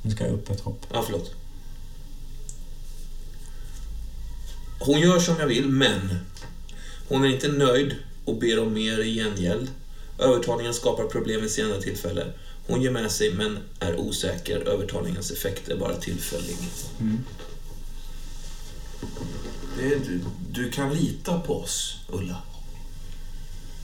Nu 0.02 0.10
ska 0.10 0.24
jag 0.24 0.34
upp 0.34 0.50
ett 0.50 0.60
hopp. 0.60 0.86
Ja, 0.92 1.02
förlåt. 1.06 1.34
Hon 4.80 5.00
gör 5.00 5.18
som 5.18 5.36
jag 5.38 5.46
vill, 5.46 5.68
men 5.68 6.18
hon 7.08 7.24
är 7.24 7.28
inte 7.28 7.48
nöjd 7.48 7.94
och 8.24 8.36
ber 8.36 8.62
om 8.62 8.72
mer 8.72 8.98
i 8.98 9.14
gengäld. 9.14 9.70
Övertalningen 10.18 10.74
skapar 10.74 11.04
problem 11.04 11.40
vid 11.40 11.50
senare 11.50 11.82
tillfälle. 11.82 12.26
Hon 12.66 12.82
ger 12.82 12.90
med 12.90 13.10
sig, 13.10 13.34
men 13.34 13.58
är 13.80 13.96
osäker. 13.96 14.68
Övertalningens 14.68 15.30
effekt 15.30 15.68
är 15.68 15.76
bara 15.76 15.96
tillfällig. 15.96 16.56
Det 19.78 19.84
är, 19.84 19.98
du, 19.98 20.20
du 20.50 20.70
kan 20.70 20.94
lita 20.94 21.40
på 21.40 21.60
oss, 21.60 21.96
Ulla. 22.08 22.42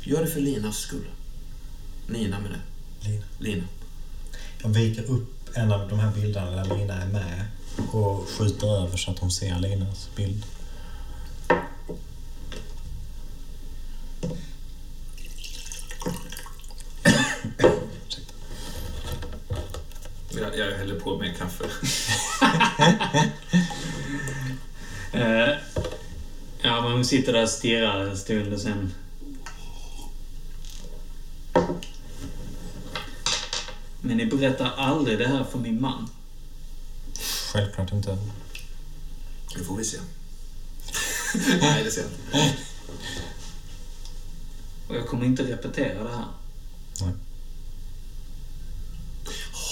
Gör 0.02 0.24
det 0.24 0.30
för 0.30 0.40
Linas 0.40 0.78
skull. 0.78 1.06
Nina 2.06 2.40
med 2.40 2.50
det. 2.50 3.08
Lina. 3.08 3.24
Lina. 3.38 3.64
Jag 4.62 4.68
viker 4.68 5.10
upp 5.10 5.50
en 5.54 5.72
av 5.72 5.88
de 5.88 5.98
här 5.98 6.10
bilderna 6.10 6.50
där 6.50 6.76
Lina 6.76 7.02
är 7.02 7.06
med 7.06 7.46
och 7.92 8.28
skjuter 8.28 8.82
över 8.82 8.96
så 8.96 9.10
att 9.10 9.18
hon 9.18 9.30
ser 9.30 9.58
Linas 9.58 10.10
bild. 10.16 10.44
Jag, 20.34 20.58
jag 20.58 20.76
häller 20.76 21.00
på 21.00 21.18
mer 21.18 21.34
kaffe. 21.38 21.64
Eh, 25.14 25.56
ja, 26.62 26.80
men 26.82 26.92
hon 26.92 27.04
sitter 27.04 27.32
där 27.32 27.42
och 27.42 27.48
stirrar 27.48 28.00
en 28.00 28.16
stund 28.16 28.52
och 28.52 28.60
sen... 28.60 28.94
Men 34.12 34.18
ni 34.18 34.26
berättar 34.26 34.72
aldrig 34.76 35.18
det 35.18 35.28
här 35.28 35.44
för 35.44 35.59
min 35.59 35.80
man. 35.80 36.09
Självklart 37.52 37.93
inte. 37.93 38.18
Det 39.56 39.64
får 39.64 39.76
vi 39.76 39.84
se. 39.84 39.98
Nej, 41.60 41.84
det 41.84 41.90
ser 41.90 42.02
jag 42.02 42.10
inte. 42.10 42.56
Och 44.89 44.97
jag 44.97 45.06
kommer 45.06 45.24
inte 45.24 45.43
repetera 45.43 46.02
det 46.05 46.10
här. 46.16 46.24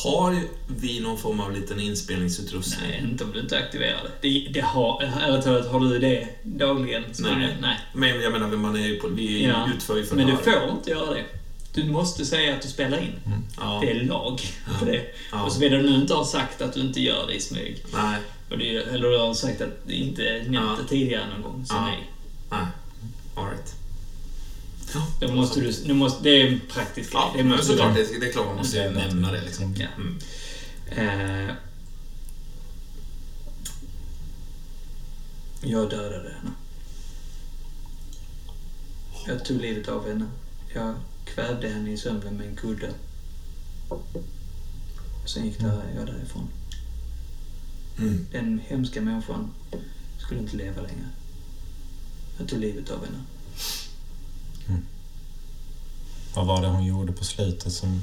Har 0.04 0.42
vi 0.66 1.00
någon 1.00 1.18
form 1.18 1.40
av 1.40 1.52
liten 1.52 1.80
inspelningsutrustning? 1.80 2.90
Nej, 2.90 3.00
inte 3.10 3.24
om 3.24 3.32
du 3.32 3.40
inte 3.40 3.58
aktiverar 3.58 4.02
det. 4.02 4.28
Det, 4.28 4.48
det 4.54 4.60
har... 4.60 5.02
Ärligt 5.02 5.44
talat, 5.44 5.66
har 5.72 5.80
du 5.80 5.98
det 5.98 6.28
dagligen? 6.42 7.04
Nej. 7.18 7.46
det- 7.46 7.56
nej. 7.60 7.78
Men 7.94 8.20
jag 8.20 8.32
menar, 8.32 8.48
man 8.48 8.76
är 8.76 8.86
ju 8.86 9.00
på, 9.00 9.08
vi 9.08 9.44
Ja. 9.46 9.68
utför 9.76 9.96
ju 9.96 10.00
Men 10.00 10.08
förhör. 10.08 10.36
du 10.36 10.36
får 10.68 10.70
inte 10.78 10.90
göra 10.90 11.14
det. 11.14 11.24
Du 11.72 11.84
måste 11.84 12.26
säga 12.26 12.54
att 12.56 12.62
du 12.62 12.68
spelar 12.68 12.98
in. 12.98 13.12
Ja. 13.56 13.78
Det 13.82 13.90
är 13.90 14.04
lag 14.04 14.40
på 14.78 14.84
det. 14.84 15.06
Ja. 15.32 15.42
Och 15.44 15.52
såvida 15.52 15.76
du 15.76 15.82
nu 15.82 15.94
inte 15.96 16.14
har 16.14 16.24
sagt 16.24 16.62
att 16.62 16.74
du 16.74 16.80
inte 16.80 17.00
gör 17.00 17.26
det 17.26 17.34
i 17.34 17.40
smyg. 17.40 17.84
Nej, 17.92 18.20
Och 18.50 18.58
det, 18.58 18.76
eller 18.76 19.08
du 19.10 19.18
har 19.18 19.34
sagt 19.34 19.60
att 19.60 19.86
du 19.86 19.92
inte 19.94 20.22
nämnt 20.48 20.54
Ja. 20.54 20.76
det 20.82 20.88
tidigare 20.88 21.26
någon 21.28 21.42
gång. 21.42 21.66
Så 21.66 21.74
Ja. 21.74 21.84
nej. 21.86 22.10
nej. 22.50 22.66
All 23.34 23.44
right. 23.50 23.74
Ja, 24.94 25.06
Då 25.20 25.34
måste 25.34 25.60
du, 25.60 25.72
du 25.86 25.94
måste, 25.94 26.22
det 26.22 26.30
är 26.42 26.46
en 26.46 26.60
praktisk 26.68 27.12
grej. 27.12 27.22
Ja, 27.36 27.42
det 27.56 27.64
såklart. 27.64 27.94
du. 27.96 28.04
Det, 28.04 28.20
det 28.20 28.28
är 28.28 28.32
klart 28.32 28.46
man 28.46 28.56
måste 28.56 28.76
ju 28.76 28.82
är 28.82 28.90
nämna 28.90 29.32
det. 29.32 29.40
Liksom. 29.40 29.74
Ja. 29.78 29.86
Mm. 29.96 30.18
Eh, 31.48 31.54
jag 35.62 35.90
dödade 35.90 36.28
henne. 36.28 36.50
Jag 39.26 39.44
tog 39.44 39.60
livet 39.60 39.88
av 39.88 40.08
henne. 40.08 40.26
Jag 40.74 40.94
kvävde 41.34 41.68
henne 41.68 41.90
i 41.90 41.96
sömnen 41.96 42.36
med 42.36 42.48
en 42.48 42.56
kudde. 42.56 42.90
Sen 45.26 45.46
gick 45.46 45.60
där, 45.60 45.82
jag 45.96 46.06
därifrån. 46.06 46.48
Mm. 47.98 48.26
Den 48.32 48.60
hemska 48.66 49.00
människan 49.00 49.50
skulle 50.18 50.40
inte 50.40 50.56
leva 50.56 50.82
längre. 50.82 51.08
Jag 52.38 52.48
tog 52.48 52.58
livet 52.58 52.90
av 52.90 53.04
henne. 53.04 53.18
Vad 56.34 56.46
var 56.46 56.62
det 56.62 56.68
hon 56.68 56.84
gjorde 56.86 57.12
på 57.12 57.24
slutet 57.24 57.72
som 57.72 58.02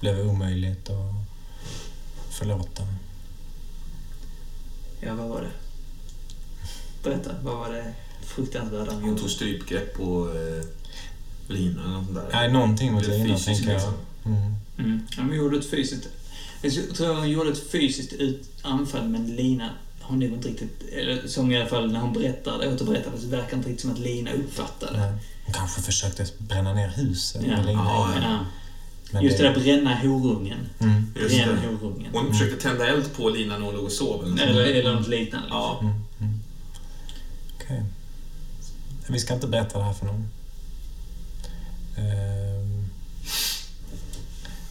blev 0.00 0.28
omöjligt 0.28 0.90
att 0.90 1.14
förlåta? 2.30 2.82
Ja, 5.00 5.14
vad 5.14 5.28
var 5.28 5.42
det? 5.42 5.50
Berätta, 7.02 7.34
vad 7.42 7.56
var 7.56 7.72
det 7.72 7.94
fruktansvärda 8.22 8.92
hon 8.92 9.00
Hon 9.00 9.08
gjorde? 9.08 9.20
tog 9.20 9.30
strypgrepp 9.30 9.94
på 9.94 10.34
eh, 10.34 10.64
Lina 11.50 11.82
eller 11.84 11.92
något 11.92 12.04
sånt 12.04 12.14
där. 12.16 12.28
Nej, 12.32 12.52
någonting 12.52 12.92
mot 12.92 13.06
Lina 13.06 13.38
tänker 13.38 13.64
jag. 13.64 13.72
liksom. 13.72 13.94
Mm. 14.24 14.52
Mm. 14.78 15.00
Hon 15.18 15.36
gjorde 15.36 15.58
ett 15.58 15.70
fysiskt... 15.70 16.08
Jag 16.62 16.72
tror 16.96 17.14
hon 17.14 17.30
gjorde 17.30 17.50
ett 17.50 17.70
fysiskt 17.70 18.12
ut 18.12 18.50
anfall, 18.62 19.08
men 19.08 19.26
Lina 19.36 19.70
har 20.00 20.16
nog 20.16 20.22
inte 20.22 20.48
riktigt... 20.48 20.82
Eller 20.92 21.26
som 21.28 21.52
i 21.52 21.56
alla 21.56 21.66
fall 21.66 21.92
när 21.92 22.00
hon 22.00 22.12
berättade, 22.12 22.74
återberättade 22.74 23.18
så 23.20 23.28
verkar 23.28 23.56
inte 23.56 23.68
riktigt 23.68 23.80
som 23.82 23.92
att 23.92 23.98
Lina 23.98 24.32
uppfattade. 24.32 24.98
Nej. 25.00 25.12
Hon 25.44 25.54
kanske 25.54 25.82
försökte 25.82 26.26
bränna 26.38 26.74
ner 26.74 26.88
huset 26.88 27.42
Ja. 27.42 27.56
med 27.56 27.66
Lina 27.66 27.82
Ja. 27.84 28.10
Ja. 28.22 28.38
Men 29.10 29.22
Just 29.24 29.38
det 29.38 29.44
där 29.44 29.54
bränna 29.54 29.94
horungen. 29.94 30.58
Mm. 30.78 31.14
Just 31.20 31.36
Bränn 31.44 31.58
horungen. 31.80 32.10
Hon 32.12 32.32
försökte 32.32 32.68
tända 32.68 32.86
eld 32.88 33.16
på 33.16 33.28
Lina 33.28 33.58
när 33.58 33.64
hon 33.66 33.74
låg 33.74 33.84
och 33.84 33.92
sov. 33.92 34.24
Eller. 34.24 34.46
Eller, 34.46 34.64
eller 34.64 34.94
något 34.94 35.08
liknande. 35.08 35.48
Ja. 35.50 35.78
Mm. 35.82 35.94
Mm. 36.20 36.40
Okej. 37.56 37.82
Vi 39.06 39.18
ska 39.18 39.34
inte 39.34 39.46
berätta 39.46 39.78
det 39.78 39.84
här 39.84 39.92
för 39.92 40.06
någon. 40.06 40.28
Ehm. 41.96 42.84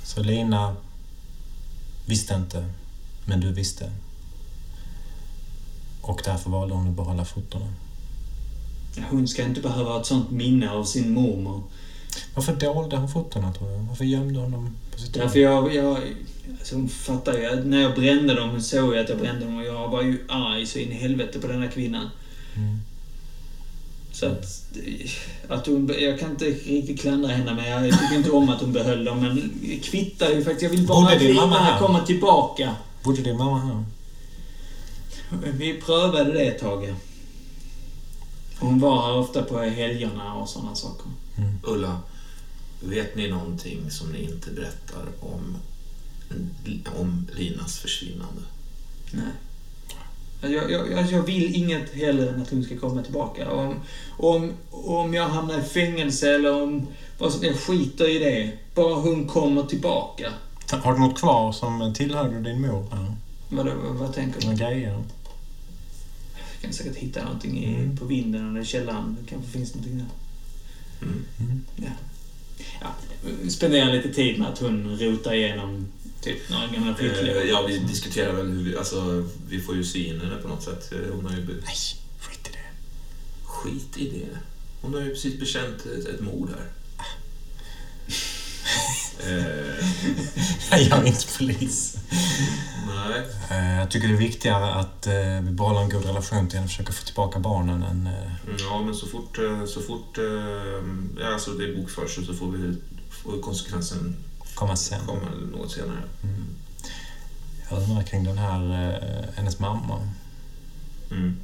Så 0.03 0.23
Lina 0.23 0.75
visste 2.05 2.33
inte, 2.33 2.65
men 3.25 3.39
du 3.39 3.51
visste. 3.51 3.91
Och 6.01 6.21
därför 6.25 6.49
valde 6.49 6.75
hon 6.75 6.87
att 6.87 6.95
behålla 6.95 7.25
fotona. 7.25 7.73
Hon 9.09 9.27
ska 9.27 9.43
inte 9.43 9.61
behöva 9.61 9.91
ha 9.91 9.99
ett 9.99 10.05
sånt 10.05 10.31
minne 10.31 10.71
av 10.71 10.83
sin 10.83 11.13
mormor. 11.13 11.63
Varför 12.35 12.55
dolde 12.55 12.97
hon 12.97 13.09
fotona 13.09 13.53
tror 13.53 13.69
du? 13.69 13.85
Varför 13.87 14.05
gömde 14.05 14.39
hon 14.39 14.51
dem 14.51 14.75
på 14.91 14.99
sitt 14.99 15.13
Därför 15.13 15.39
jag... 15.39 15.75
jag 15.75 15.97
alltså 16.59 16.75
hon 16.75 16.89
fattar 16.89 17.33
ju. 17.33 17.63
När 17.63 17.81
jag 17.81 17.95
brände 17.95 18.33
dem, 18.33 18.49
hon 18.49 18.63
såg 18.63 18.93
ju 18.93 18.99
att 18.99 19.09
jag 19.09 19.17
brände 19.17 19.45
dem 19.45 19.57
och 19.57 19.65
jag 19.65 19.89
var 19.89 20.01
ju 20.01 20.25
arg 20.29 20.65
så 20.65 20.79
in 20.79 20.91
i 20.91 20.95
helvete 20.95 21.39
på 21.39 21.47
den 21.47 21.61
här 21.61 21.69
kvinnan. 21.69 22.09
Mm. 22.55 22.79
Så 24.15 24.25
att... 24.25 24.65
att 25.47 25.67
hon, 25.67 25.93
jag 25.99 26.19
kan 26.19 26.31
inte 26.31 26.45
riktigt 26.45 26.99
klandra 26.99 27.29
henne, 27.29 27.53
men 27.53 27.65
jag 27.65 27.99
tycker 27.99 28.15
inte 28.15 28.31
om 28.31 28.49
att 28.49 28.61
hon 28.61 28.73
behöll 28.73 29.03
dem. 29.03 29.19
Men 29.19 29.51
kvittar 29.83 30.29
ju 30.29 30.43
faktiskt. 30.43 30.61
Jag 30.61 30.69
vill 30.69 30.87
bara 30.87 31.09
att 31.09 31.21
här? 31.21 31.79
kommer 31.79 32.01
tillbaka. 32.01 32.75
Bodde 33.03 33.21
din 33.21 33.37
mamma 33.37 33.59
här? 33.59 33.83
Vi 35.51 35.81
prövade 35.81 36.33
det 36.33 36.45
ett 36.45 36.59
tag. 36.59 36.95
Hon 38.59 38.79
var 38.79 39.01
här 39.01 39.17
ofta 39.17 39.43
på 39.43 39.59
helgerna 39.59 40.33
och 40.33 40.49
sådana 40.49 40.75
saker. 40.75 41.11
Ulla, 41.63 41.99
vet 42.79 43.15
ni 43.15 43.27
någonting 43.27 43.91
som 43.91 44.11
ni 44.11 44.23
inte 44.23 44.51
berättar 44.51 45.05
om, 45.19 45.57
om 46.99 47.27
Linas 47.35 47.77
försvinnande? 47.77 48.41
Nej. 49.11 49.31
Jag, 50.41 50.71
jag, 50.71 51.11
jag, 51.11 51.21
vill 51.21 51.55
inget 51.55 51.93
hellre 51.93 52.29
än 52.29 52.41
att 52.41 52.49
hon 52.49 52.63
ska 52.63 52.77
komma 52.77 53.03
tillbaka. 53.03 53.51
Om, 53.51 53.75
om, 54.17 54.53
om 54.71 55.13
jag 55.13 55.27
hamnar 55.29 55.59
i 55.59 55.61
fängelse 55.61 56.35
eller 56.35 56.63
om... 56.63 56.87
Vad 57.17 57.33
som, 57.33 57.43
jag 57.43 57.55
skiter 57.55 58.09
i 58.09 58.19
det. 58.19 58.51
Bara 58.75 58.95
hon 58.95 59.27
kommer 59.27 59.63
tillbaka. 59.63 60.33
Har 60.71 60.93
du 60.93 60.99
något 60.99 61.19
kvar 61.19 61.51
som 61.51 61.93
tillhörde 61.93 62.39
din 62.39 62.61
mor? 62.61 62.85
Vad, 63.49 63.67
vad, 63.73 64.13
tänker 64.13 64.41
du? 64.41 64.47
Några 64.47 64.69
grejer? 64.69 64.91
Jag 64.91 66.61
kan 66.61 66.73
säkert 66.73 66.95
hitta 66.95 67.23
någonting 67.23 67.63
i, 67.63 67.75
Mm. 67.75 67.97
på 67.97 68.05
vinden 68.05 68.49
eller 68.49 68.61
i 68.61 68.65
källaren. 68.65 69.17
Det 69.21 69.29
kanske 69.29 69.51
finns 69.51 69.75
någonting 69.75 69.97
där. 69.97 70.07
Mm. 71.07 71.61
Ja. 71.75 71.89
Ja, 72.81 72.87
spendera 73.49 73.91
lite 73.91 74.13
tid 74.13 74.39
med 74.39 74.47
att 74.47 74.59
hon 74.59 74.97
rotar 74.99 75.33
igenom 75.33 75.87
typ 76.25 76.49
några 76.49 76.67
gamla 76.67 76.89
Eh, 76.91 76.95
flyttlådor. 76.97 77.43
ja, 77.43 77.65
vi 77.67 77.77
diskuterar 77.77 78.33
väl 78.33 78.45
hur 78.47 78.63
vi, 78.63 78.77
alltså, 78.77 79.27
vi 79.49 79.61
får 79.61 79.75
ju 79.75 79.83
sy 79.83 80.05
in 80.05 80.21
henne 80.21 80.35
på 80.35 80.47
något 80.47 80.63
sätt. 80.63 80.91
Eh, 80.91 81.13
Hon 81.15 81.25
har 81.25 81.31
ju... 81.31 81.45
Nej, 81.45 81.75
skit 82.19 82.47
i 82.47 82.51
det. 82.51 82.65
skit 83.43 83.97
i 83.97 84.09
det. 84.09 84.37
Hon 84.81 84.93
har 84.93 85.01
ju 85.01 85.09
precis 85.09 85.39
bekänt 85.39 85.85
ett, 85.85 86.07
ett 86.07 86.21
mord 86.21 86.49
här. 86.49 86.67
eh, 89.19 90.79
Jag 90.89 90.99
är 90.99 91.05
inte 91.07 91.25
polis. 91.37 91.95
nej. 92.87 93.21
Jag 93.79 93.91
tycker 93.91 94.07
det 94.07 94.13
är 94.13 94.17
viktigare 94.17 94.73
att 94.73 95.07
vi 95.43 95.51
behåller 95.51 95.81
en 95.81 95.89
god 95.89 96.05
relation 96.05 96.47
till 96.47 96.55
henne 96.57 96.65
och 96.65 96.71
försöker 96.71 96.93
få 96.93 97.05
tillbaka 97.05 97.39
barnen 97.39 97.83
än... 97.83 98.07
Mm, 98.07 98.57
Ja, 98.59 98.81
men 98.85 98.95
så 98.95 99.07
fort, 99.07 99.37
så 99.67 99.81
fort 99.81 100.17
ja, 101.19 101.33
alltså 101.33 101.51
det 101.51 101.75
bokförs 101.75 102.15
så 102.27 102.33
får, 102.33 102.51
vi, 102.51 102.75
får 103.09 103.41
konsekvensen 103.41 104.15
komma 104.55 104.75
sen. 104.75 105.05
komma 105.05 105.29
något 105.51 105.71
senare. 105.71 106.03
Jag 107.69 107.81
undrar 107.81 108.03
kring 108.03 108.23
den 108.23 108.37
här, 108.37 108.61
eh, 108.61 109.35
hennes 109.35 109.59
mamma. 109.59 110.09
Mm. 111.11 111.37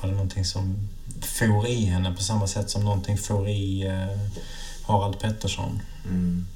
Var 0.00 0.08
det 0.08 0.14
någonting 0.14 0.44
som 0.44 0.88
for 1.20 1.66
i 1.66 1.84
henne 1.84 2.12
på 2.12 2.22
samma 2.22 2.46
sätt 2.46 2.70
som 2.70 2.84
någonting 2.84 3.18
for 3.18 3.48
i 3.48 3.86
eh, 3.86 4.18
Harald 4.86 5.18
Pettersson? 5.18 5.82
Mm. 6.04 6.46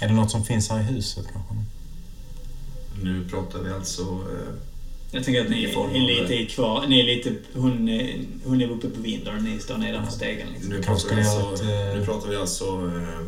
Är 0.00 0.08
det 0.08 0.14
något 0.14 0.30
som 0.30 0.44
finns 0.44 0.70
här 0.70 0.80
i 0.80 0.82
huset 0.82 1.26
kanske? 1.32 1.54
Nu 3.02 3.28
pratar 3.28 3.58
vi 3.58 3.72
alltså... 3.72 4.02
Eh, 4.02 4.67
Jag 5.10 5.24
tänker 5.24 5.40
att 5.44 5.50
ni 5.50 5.64
är 5.64 6.20
lite 6.22 6.34
i 6.34 6.46
kvar. 6.46 6.86
Ni 6.86 7.00
är 7.00 7.04
lite... 7.16 7.34
Hon, 7.54 7.88
är- 7.88 8.24
hon 8.44 8.60
är 8.60 8.70
uppe 8.70 8.88
på 8.90 9.00
vinden 9.00 9.36
och 9.36 9.42
ni 9.42 9.58
står 9.60 9.78
nedanför 9.78 10.12
stegen. 10.12 10.48
Liksom. 10.52 10.70
nu, 10.70 10.82
Kanske 10.82 11.08
pratar 11.08 11.22
vi 11.22 11.28
alltså, 11.28 11.64
eh, 11.64 11.94
nu 11.98 12.04
pratar 12.04 12.28
vi 12.28 12.36
alltså 12.36 12.64
eh, 12.64 13.18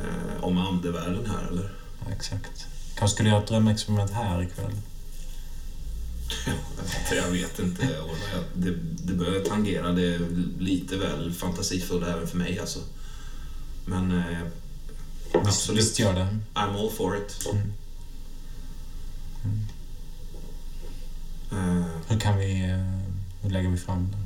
eh, 0.00 0.44
om 0.44 0.58
andevärlden 0.58 1.26
här, 1.30 1.48
eller? 1.50 1.70
Ja, 2.06 2.12
exakt. 2.12 2.66
Kanske 2.94 3.14
skulle 3.14 3.28
göra 3.28 3.42
ett 3.42 3.46
drömexperiment 3.48 4.10
här 4.10 4.42
ikväll. 4.42 4.72
Jag 7.16 7.28
vet 7.30 7.58
inte. 7.58 7.82
jag- 7.84 8.44
Det, 8.54 8.70
det 9.04 9.12
börjar 9.12 9.40
tangera 9.44 9.92
det 9.92 10.14
är 10.14 10.20
lite 10.58 10.96
väl 10.96 11.32
fantasifullt 11.32 12.06
även 12.06 12.26
för 12.26 12.36
mig 12.36 12.58
alltså. 12.58 12.78
Men 13.84 14.18
eh, 14.18 14.24
Visst, 15.34 15.46
absolut. 15.46 15.80
visst 15.82 15.98
gör 15.98 16.14
det. 16.14 16.28
I'm 16.54 16.80
all 16.80 16.90
for 16.90 17.16
it. 17.16 17.46
Mm. 17.52 17.72
Eh, 19.44 19.50
Hur 22.10 22.20
kan 22.20 22.38
vi... 22.38 22.60
eh, 22.70 22.86
Hur 23.42 23.50
lägger 23.50 23.68
vi 23.70 23.76
fram 23.76 24.08
det? 24.10 24.16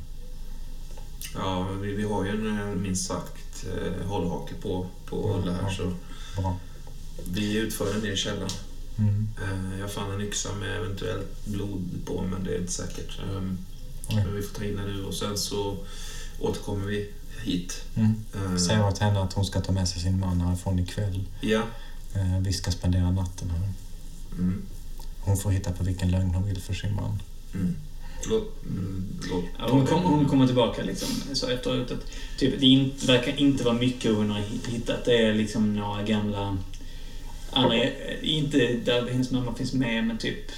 ja, 1.33 1.63
vi, 1.81 1.93
vi 1.93 2.03
har 2.03 2.25
ju 2.25 2.29
en 2.31 2.59
eh, 2.59 2.75
minst 2.75 3.07
sagt 3.07 3.65
eh, 3.75 4.07
hållhake 4.07 4.53
på, 4.61 4.87
på 5.05 5.15
Mm, 5.29 5.39
Ulla 5.43 5.51
här 5.53 5.61
ja. 5.63 5.75
så 5.75 5.93
Bra. 6.41 6.57
vi 7.33 7.57
utför 7.57 7.93
den 7.93 8.01
ner 8.01 8.11
i 8.11 8.15
källaren. 8.17 8.49
Mm. 8.97 9.27
Jag 9.79 9.91
fann 9.91 10.11
en 10.11 10.21
yxa 10.21 10.49
med 10.55 10.75
eventuellt 10.77 11.45
blod 11.45 11.89
på 12.05 12.21
men 12.31 12.43
det 12.43 12.55
är 12.55 12.59
inte 12.59 12.71
säkert. 12.73 13.19
Men 14.09 14.35
vi 14.35 14.41
får 14.41 14.55
ta 14.55 14.63
in 14.65 14.75
den 14.75 14.85
nu 14.85 15.03
och 15.05 15.13
sen 15.13 15.37
så 15.37 15.77
återkommer 16.39 16.85
vi 16.85 17.09
hit. 17.43 17.83
Mm. 17.95 18.59
Säg 18.59 18.81
åt 18.81 18.97
henne 18.97 19.19
att 19.19 19.33
hon 19.33 19.45
ska 19.45 19.61
ta 19.61 19.71
med 19.71 19.87
sig 19.89 20.01
sin 20.01 20.19
man 20.19 20.41
härifrån 20.41 20.79
ikväll. 20.79 21.23
Ja. 21.41 21.61
Vi 22.41 22.53
ska 22.53 22.71
spendera 22.71 23.11
natten 23.11 23.49
här. 23.49 23.69
Mm. 24.37 24.61
Hon 25.21 25.37
får 25.37 25.51
hitta 25.51 25.71
på 25.71 25.83
vilken 25.83 26.11
lögn 26.11 26.33
hon 26.33 26.45
vill 26.45 26.61
för 26.61 26.73
sin 26.73 26.95
man. 26.95 27.21
Mm. 27.55 27.75
Låt, 28.29 28.63
mm, 28.65 29.19
låt 29.29 29.43
Ja, 29.59 29.67
hon, 29.69 29.85
kom, 29.85 30.03
hon 30.03 30.29
kommer 30.29 30.45
tillbaka 30.45 30.83
liksom, 30.83 31.07
så 31.33 31.47
efteråt. 31.47 31.91
Att, 31.91 32.11
typ, 32.37 32.59
det 32.59 32.65
inte, 32.65 33.05
verkar 33.05 33.39
inte 33.39 33.63
vara 33.63 33.75
mycket 33.75 34.11
hon 34.11 34.29
har 34.29 34.43
hittat. 34.67 35.05
Det 35.05 35.17
är 35.17 35.33
liksom 35.33 35.75
några 35.75 36.03
gamla... 36.03 36.57
Andra, 37.51 37.89
inte 38.21 38.57
där 38.73 39.07
hennes 39.07 39.31
mamma 39.31 39.55
finns 39.55 39.73
med, 39.73 40.03
men 40.03 40.17
typ 40.17 40.51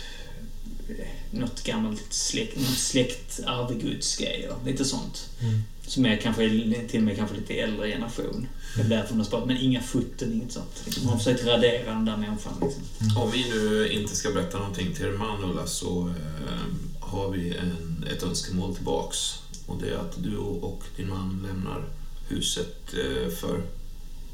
eh, 0.89 1.05
något 1.31 1.63
gammalt 1.63 2.13
släkt, 2.13 2.57
något 2.57 2.77
släktarvegodsgrejer. 2.77 4.55
Lite 4.65 4.85
sånt. 4.85 5.29
Mm. 5.41 5.63
Som 5.87 6.05
är 6.05 6.17
kanske 6.17 6.49
till 6.89 6.99
och 6.99 7.03
med 7.03 7.17
kanske 7.17 7.35
lite 7.35 7.53
äldre 7.53 7.91
generation. 7.91 8.47
Det 8.75 8.81
är 8.81 8.89
därför 8.89 9.09
hon 9.09 9.17
har 9.17 9.25
sparat. 9.25 9.47
Men 9.47 9.57
inga 9.57 9.81
foton, 9.81 10.33
inget 10.33 10.51
sånt. 10.51 10.81
Liksom, 10.85 11.03
hon 11.03 11.11
har 11.11 11.17
försökt 11.17 11.45
radera 11.45 11.93
den 11.93 12.05
där 12.05 12.17
människan. 12.17 12.53
Liksom. 12.61 12.83
Om 13.21 13.31
vi 13.31 13.49
nu 13.49 13.89
inte 13.91 14.15
ska 14.15 14.31
berätta 14.31 14.57
någonting 14.57 14.93
till 14.93 15.05
er 15.05 15.11
man 15.11 15.43
Ulla 15.43 15.67
så 15.67 16.07
eh, 16.07 16.67
har 16.99 17.29
vi 17.29 17.55
en, 17.55 18.05
ett 18.11 18.23
önskemål 18.23 18.75
tillbaks. 18.75 19.17
Och 19.65 19.81
det 19.81 19.89
är 19.89 19.97
att 19.97 20.23
du 20.23 20.37
och 20.37 20.83
din 20.95 21.09
man 21.09 21.45
lämnar 21.47 21.83
huset 22.27 22.93
eh, 22.93 23.29
för, 23.29 23.61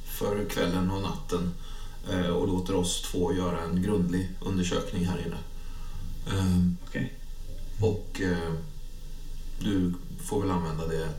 för 0.06 0.46
kvällen 0.50 0.92
och 0.92 1.02
natten 1.02 1.54
eh, 2.12 2.28
och 2.28 2.48
låter 2.48 2.76
oss 2.76 3.02
två 3.02 3.34
göra 3.34 3.62
en 3.62 3.82
grundlig 3.82 4.30
undersökning 4.42 5.06
här 5.06 5.26
inne. 5.26 5.38
Eh, 6.28 6.58
Okej. 6.88 7.14
och 7.82 8.22
eh, 8.22 8.54
du 9.60 9.94
får 10.24 10.42
väl 10.42 10.52
använda 10.52 10.88
det, 10.88 11.10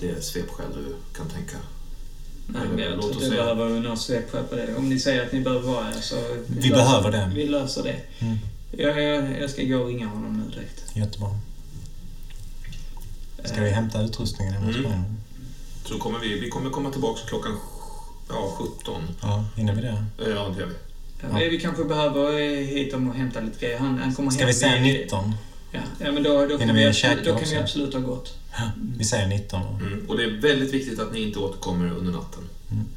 det 0.00 0.24
svepskäl 0.24 0.66
du 0.74 0.94
kan 1.18 1.28
tänka. 1.28 1.56
Nej, 2.46 2.62
men 2.70 2.78
jag 2.78 2.90
låt 2.92 3.00
tror 3.00 3.10
oss 3.10 3.16
inte 3.16 3.28
säga- 3.28 3.54
behöver 3.54 3.80
några 3.80 3.96
svepskäl 3.96 4.44
på 4.44 4.54
det. 4.56 4.74
Om 4.76 4.88
ni 4.88 4.98
säger 4.98 5.26
att 5.26 5.32
ni 5.32 5.40
behöver 5.40 5.68
vara 5.68 5.84
här 5.84 6.00
så... 6.00 6.16
Vi 6.46 6.68
löser- 6.68 6.74
behöver 6.74 7.10
det. 7.10 7.30
Vi 7.34 7.46
löser 7.46 7.82
det. 7.82 7.96
Mm. 8.18 8.38
Jag, 8.70 9.02
jag, 9.02 9.40
jag 9.42 9.50
ska 9.50 9.62
gå 9.62 9.76
och 9.78 9.86
ringa 9.88 10.06
honom 10.06 10.36
nu 10.44 10.50
direkt. 10.54 10.84
Jättebra. 10.96 11.28
Ska 13.44 13.60
vi 13.62 13.70
hämta 13.70 14.02
utrustningen 14.02 14.54
hemma 14.54 14.68
Mm. 14.78 15.02
Så 15.84 15.98
kommer 15.98 16.18
vi, 16.18 16.40
vi 16.40 16.48
kommer 16.48 16.70
komma 16.70 16.90
tillbaka 16.90 17.20
klockan 17.28 17.56
ja, 18.28 18.52
17. 18.58 19.02
Ja, 19.22 19.44
hinner 19.56 19.74
vi 19.74 19.80
det? 19.80 19.88
Eh, 19.88 20.28
Ja, 20.28 20.48
det 20.54 20.60
gör 20.60 20.66
vi. 20.66 20.74
Ja. 21.44 21.48
Vi 21.50 21.60
kanske 21.60 21.84
behöver 21.84 22.32
eh, 22.40 22.66
hit 22.66 22.94
om 22.94 23.08
och 23.08 23.14
hämta 23.14 23.40
lite 23.40 23.60
grejer. 23.66 23.78
Han, 23.78 23.98
han 23.98 24.14
kommer 24.14 24.30
Ska 24.30 24.38
hem 24.40 24.46
vi 24.48 24.54
säga 24.54 24.82
vid- 24.82 25.00
19? 25.00 25.34
Ja, 25.72 25.80
ja 25.98 26.12
men 26.12 26.22
då, 26.22 26.46
då, 26.46 26.58
kan 26.58 26.74
vi 26.74 26.92
då 27.24 27.36
kan 27.36 27.48
vi 27.50 27.56
absolut 27.56 27.94
ha 27.94 28.00
gått. 28.00 28.34
Vi 28.96 29.04
säger 29.04 29.26
19 29.28 29.62
då. 29.62 29.86
Mm. 29.86 30.06
Och 30.08 30.16
det 30.16 30.24
är 30.24 30.30
väldigt 30.30 30.74
viktigt 30.74 31.00
att 31.00 31.12
ni 31.12 31.22
inte 31.22 31.38
återkommer 31.38 31.90
under 31.90 32.12
natten. 32.12 32.48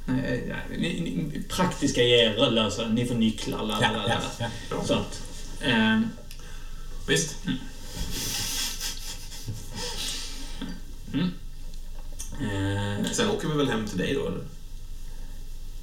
Nej, 0.05 0.43
nej, 0.69 0.77
ni, 0.79 1.01
ni, 1.33 1.43
praktiska 1.43 2.01
grejer 2.01 2.51
löser 2.51 2.87
Ni 2.87 3.05
får 3.05 3.15
nycklar, 3.15 3.57
la, 3.57 3.79
la, 3.79 3.81
Ja, 3.81 4.03
ja, 4.07 4.19
ja. 4.39 4.47
Bra. 4.69 4.83
Sånt. 4.83 5.21
Ehm, 5.61 6.09
Visst? 7.07 7.35
eh, 12.41 13.11
Sen 13.11 13.29
åker 13.29 13.47
vi 13.47 13.57
väl 13.57 13.69
hem 13.69 13.87
till 13.87 13.97
dig 13.97 14.13
då, 14.13 14.27
eller? 14.27 14.43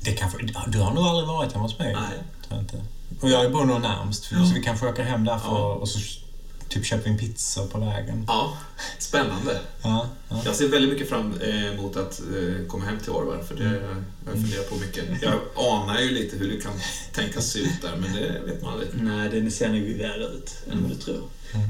Det 0.00 0.12
kanske, 0.12 0.38
du 0.68 0.78
har 0.78 0.94
nog 0.94 1.04
aldrig 1.04 1.28
varit 1.28 1.52
hemma 1.52 1.64
hos 1.64 1.78
mig? 1.78 1.92
Nej. 1.92 2.18
Tror 2.48 2.58
jag 2.58 2.60
inte. 2.60 2.82
Och 3.20 3.30
jag 3.30 3.52
bor 3.52 3.64
nog 3.64 3.80
närmst, 3.80 4.24
så 4.24 4.54
vi 4.54 4.62
kanske 4.62 4.86
åker 4.86 5.02
hem 5.02 5.24
därför 5.24 5.48
Ja. 5.48 5.72
och 5.74 5.88
så 5.88 5.98
typ 6.68 6.84
köper 6.84 7.10
en 7.10 7.18
pizza 7.18 7.66
på 7.66 7.78
vägen. 7.80 8.24
Ja, 8.28 8.58
spännande. 8.98 9.60
Ja, 9.82 10.08
ja. 10.28 10.42
Jag 10.44 10.54
ser 10.56 10.68
väldigt 10.68 10.92
mycket 10.92 11.08
fram 11.08 11.34
eh, 11.40 11.66
emot 11.74 11.96
att 11.96 12.20
eh, 12.20 12.66
komma 12.66 12.84
hem 12.84 12.98
till 13.00 13.10
Orvar, 13.10 13.42
för 13.48 13.54
det 13.54 13.64
Mm. 13.64 13.82
har 14.24 14.32
jag 14.32 14.42
funderat 14.42 14.70
på 14.70 14.76
mycket. 14.76 15.04
Jag 15.22 15.34
anar 15.56 16.00
ju 16.00 16.10
lite 16.10 16.36
hur 16.36 16.48
det 16.56 16.60
kan 16.60 16.72
tänkas 17.12 17.46
se 17.50 17.58
ut 17.58 17.82
där, 17.82 17.96
men 17.96 18.12
det 18.12 18.40
vet 18.46 18.62
man 18.62 18.72
aldrig. 18.72 18.88
nej, 19.02 19.28
den 19.28 19.50
ser 19.50 19.68
nog 19.68 19.98
värre 19.98 20.24
ut 20.24 20.56
än 20.72 20.82
vad 20.82 20.90
du 20.90 20.96
tror. 20.96 21.22
Mm. 21.54 21.66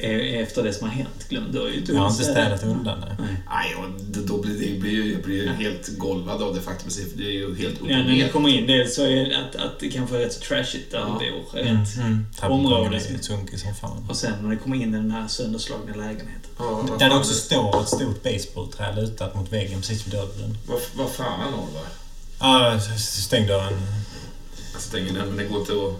Eh, 0.00 0.40
Efter 0.42 0.62
det 0.62 0.72
som 0.72 0.88
har 0.88 0.94
hänt, 0.96 1.28
glöm 1.28 1.52
du 1.52 1.58
har 1.60 1.68
ju 1.68 1.74
inte 1.74 1.92
Jag 1.92 2.00
har 2.00 2.10
inte 2.10 2.24
städat. 2.24 2.62
undan 2.64 3.00
det. 3.00 3.16
Nej. 3.18 3.28
Nej, 3.48 3.74
och 3.74 4.00
då 4.26 4.38
blir 4.42 4.54
det, 4.54 4.80
blir 4.80 4.90
ju, 4.90 5.12
jag 5.12 5.22
blir 5.22 5.42
ju 5.42 5.48
helt 5.52 5.98
golvad 5.98 6.42
av 6.42 6.54
det 6.54 6.60
faktum 6.60 6.90
för 6.90 7.18
det 7.18 7.24
är 7.24 7.32
ju 7.32 7.54
helt 7.56 7.80
upp 7.80 7.90
Ja, 7.90 7.96
när 7.96 8.04
ner. 8.04 8.28
kommer 8.28 8.48
in 8.48 8.66
dels 8.66 8.94
så 8.94 9.02
är 9.02 9.10
det 9.24 9.36
att, 9.38 9.56
att 9.56 9.80
det 9.80 9.88
kanske 9.90 10.16
är 10.16 10.20
rätt 10.20 10.32
så 10.32 10.40
trashigt 10.40 10.90
där 10.90 10.98
Ja. 10.98 11.20
du 11.20 11.30
bor. 11.30 11.60
Mm, 11.60 11.76
Rent. 11.76 11.96
mm. 11.96 12.26
Område. 12.52 12.96
Är 12.96 13.18
sunkig 13.22 13.58
som 13.60 13.74
fan. 13.74 14.06
Och 14.08 14.16
sen 14.16 14.32
när 14.42 14.48
ni 14.48 14.56
kommer 14.56 14.76
in 14.76 14.82
i 14.94 14.96
den 14.96 15.10
här 15.10 15.28
sönderslagna 15.28 15.94
lägenheten. 15.96 16.50
Ja, 16.58 16.84
Där 16.98 17.08
det 17.10 17.16
också 17.16 17.32
står 17.34 17.80
ett 17.82 17.88
stort 17.88 18.22
basebollträ 18.22 18.94
lutat 18.96 19.34
mot 19.34 19.52
väggen 19.52 19.80
precis 19.80 20.06
vid 20.06 20.12
dörren. 20.14 20.58
Vad, 20.66 20.80
vad 20.94 21.10
fan 21.10 21.54
Orvar? 21.54 21.82
Ja, 22.40 22.80
stäng 22.98 23.46
dörren. 23.46 23.72
Jag 24.72 24.82
stänger 24.82 25.12
den, 25.12 25.28
men 25.28 25.36
det 25.36 25.44
går 25.44 25.60
inte 25.60 25.72
att... 25.72 25.94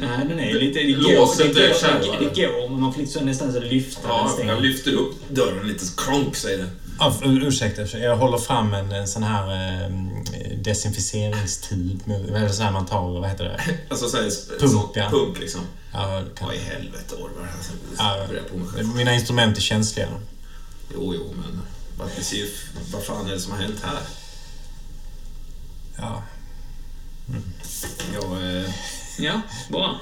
Nej, 0.00 0.26
den 0.28 0.40
är 0.40 0.54
lite... 0.54 0.78
Det 0.78 0.92
går, 0.92 1.14
Låset 1.16 1.54
det, 1.54 1.66
är 1.70 1.74
själva, 1.74 2.18
det, 2.18 2.28
det 2.34 2.46
går, 2.46 2.68
men 2.68 2.80
man 2.80 2.94
får 2.94 3.20
nästan 3.20 3.52
så 3.52 3.60
lyfta 3.60 4.08
den 4.08 4.10
ja, 4.48 4.54
jag 4.54 4.62
lyfter 4.62 4.92
upp 4.92 5.14
dörren 5.28 5.66
lite, 5.68 5.84
kronk 5.96 6.36
säger 6.36 6.58
det. 6.58 6.68
Ja, 6.98 7.14
ur- 7.24 7.44
ursäkta, 7.48 7.98
jag 7.98 8.16
håller 8.16 8.38
fram 8.38 8.74
en, 8.74 8.92
en 8.92 9.08
sån 9.08 9.22
här 9.22 9.48
eh, 9.84 9.90
desinficeringstub. 10.56 12.00
Eller 12.34 12.48
så 12.48 12.62
här 12.62 12.72
man 12.72 12.86
tar, 12.86 13.20
vad 13.20 13.30
heter 13.30 13.44
det? 13.44 13.60
Alltså 13.88 14.08
såhär, 14.08 14.30
Pump, 14.58 14.72
sån, 14.72 14.88
ja. 14.94 15.10
pump 15.10 15.40
liksom. 15.40 15.60
Ja, 15.92 16.22
kan, 16.34 16.46
Vad 16.46 16.56
i 16.56 16.58
helvete 16.58 17.14
Orvar? 17.14 17.48
Alltså, 17.56 17.72
Ja. 17.98 18.26
på 18.50 18.56
mig 18.56 18.68
själv. 18.68 18.88
mina 18.96 19.14
instrument 19.14 19.56
är 19.56 19.60
känsliga. 19.60 20.08
Jo, 20.94 21.14
jo, 21.14 21.34
men 21.36 21.60
vad, 21.98 22.08
fan 23.04 23.26
är 23.26 23.30
det 23.32 23.40
som 23.40 23.52
har 23.52 23.58
hänt 23.58 23.80
här? 23.82 24.00
Ja. 25.98 26.22
Jag, 28.14 28.24
eh, 28.24 28.70
Ja, 29.18 29.40
bra. 29.70 30.00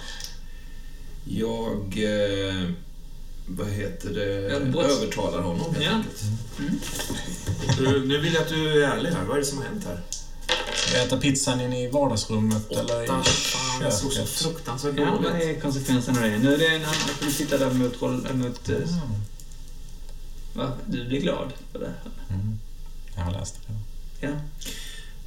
jag 1.24 1.77
eh, 1.97 2.70
vad 3.47 3.69
heter 3.69 4.11
det, 4.11 4.24
Ja, 4.53 4.59
brotts- 4.59 4.89
övertalar 5.03 5.43
honom 5.43 5.74
helt 5.74 5.85
Ja. 5.85 5.91
enkelt. 5.91 6.23
Nu, 7.81 8.07
nu 8.07 8.19
vill 8.20 8.35
jag 8.35 8.43
att 8.43 8.49
du 8.49 8.85
är 8.85 8.89
ärlig 8.89 9.11
här. 9.11 9.24
Vad 9.24 9.37
är 9.37 9.41
det 9.41 9.47
som 9.47 9.59
har 9.59 9.65
hänt 9.65 9.85
här? 9.85 10.01
Ska 10.74 10.97
jag 10.97 11.07
äta 11.07 11.16
pizzan 11.19 11.61
inne 11.61 11.85
i 11.85 11.89
vardagsrummet 11.91 12.70
eller 12.73 13.01
i 13.03 13.05
Åtta, 13.09 13.23
fan, 13.23 13.82
det 13.82 13.91
såg 13.93 14.11
så 14.12 14.16
köket? 14.16 14.31
fruktansvärt 14.31 14.95
Ja, 14.99 15.05
vad 15.23 15.32
dåligt. 15.32 15.47
är 15.57 15.61
konsekvensen 15.61 16.16
av 16.16 16.23
det? 16.23 16.39
Nu 16.39 16.55
är 16.55 16.59
det 16.59 16.66
en 16.69 16.82
annan... 16.85 16.95
Du 17.20 17.31
sitta 17.31 17.59
där 17.59 17.70
mot... 17.70 18.01
mot 18.35 18.69
eh, 18.69 18.77
va? 20.55 20.73
Du 20.87 21.05
blir 21.05 21.20
glad 21.20 21.53
för 21.73 21.78
det? 21.78 21.93
Mm. 22.31 22.59
Jag 23.16 23.23
har 23.23 23.32
läst 23.32 23.59
det. 23.66 24.27
Ja. 24.27 24.31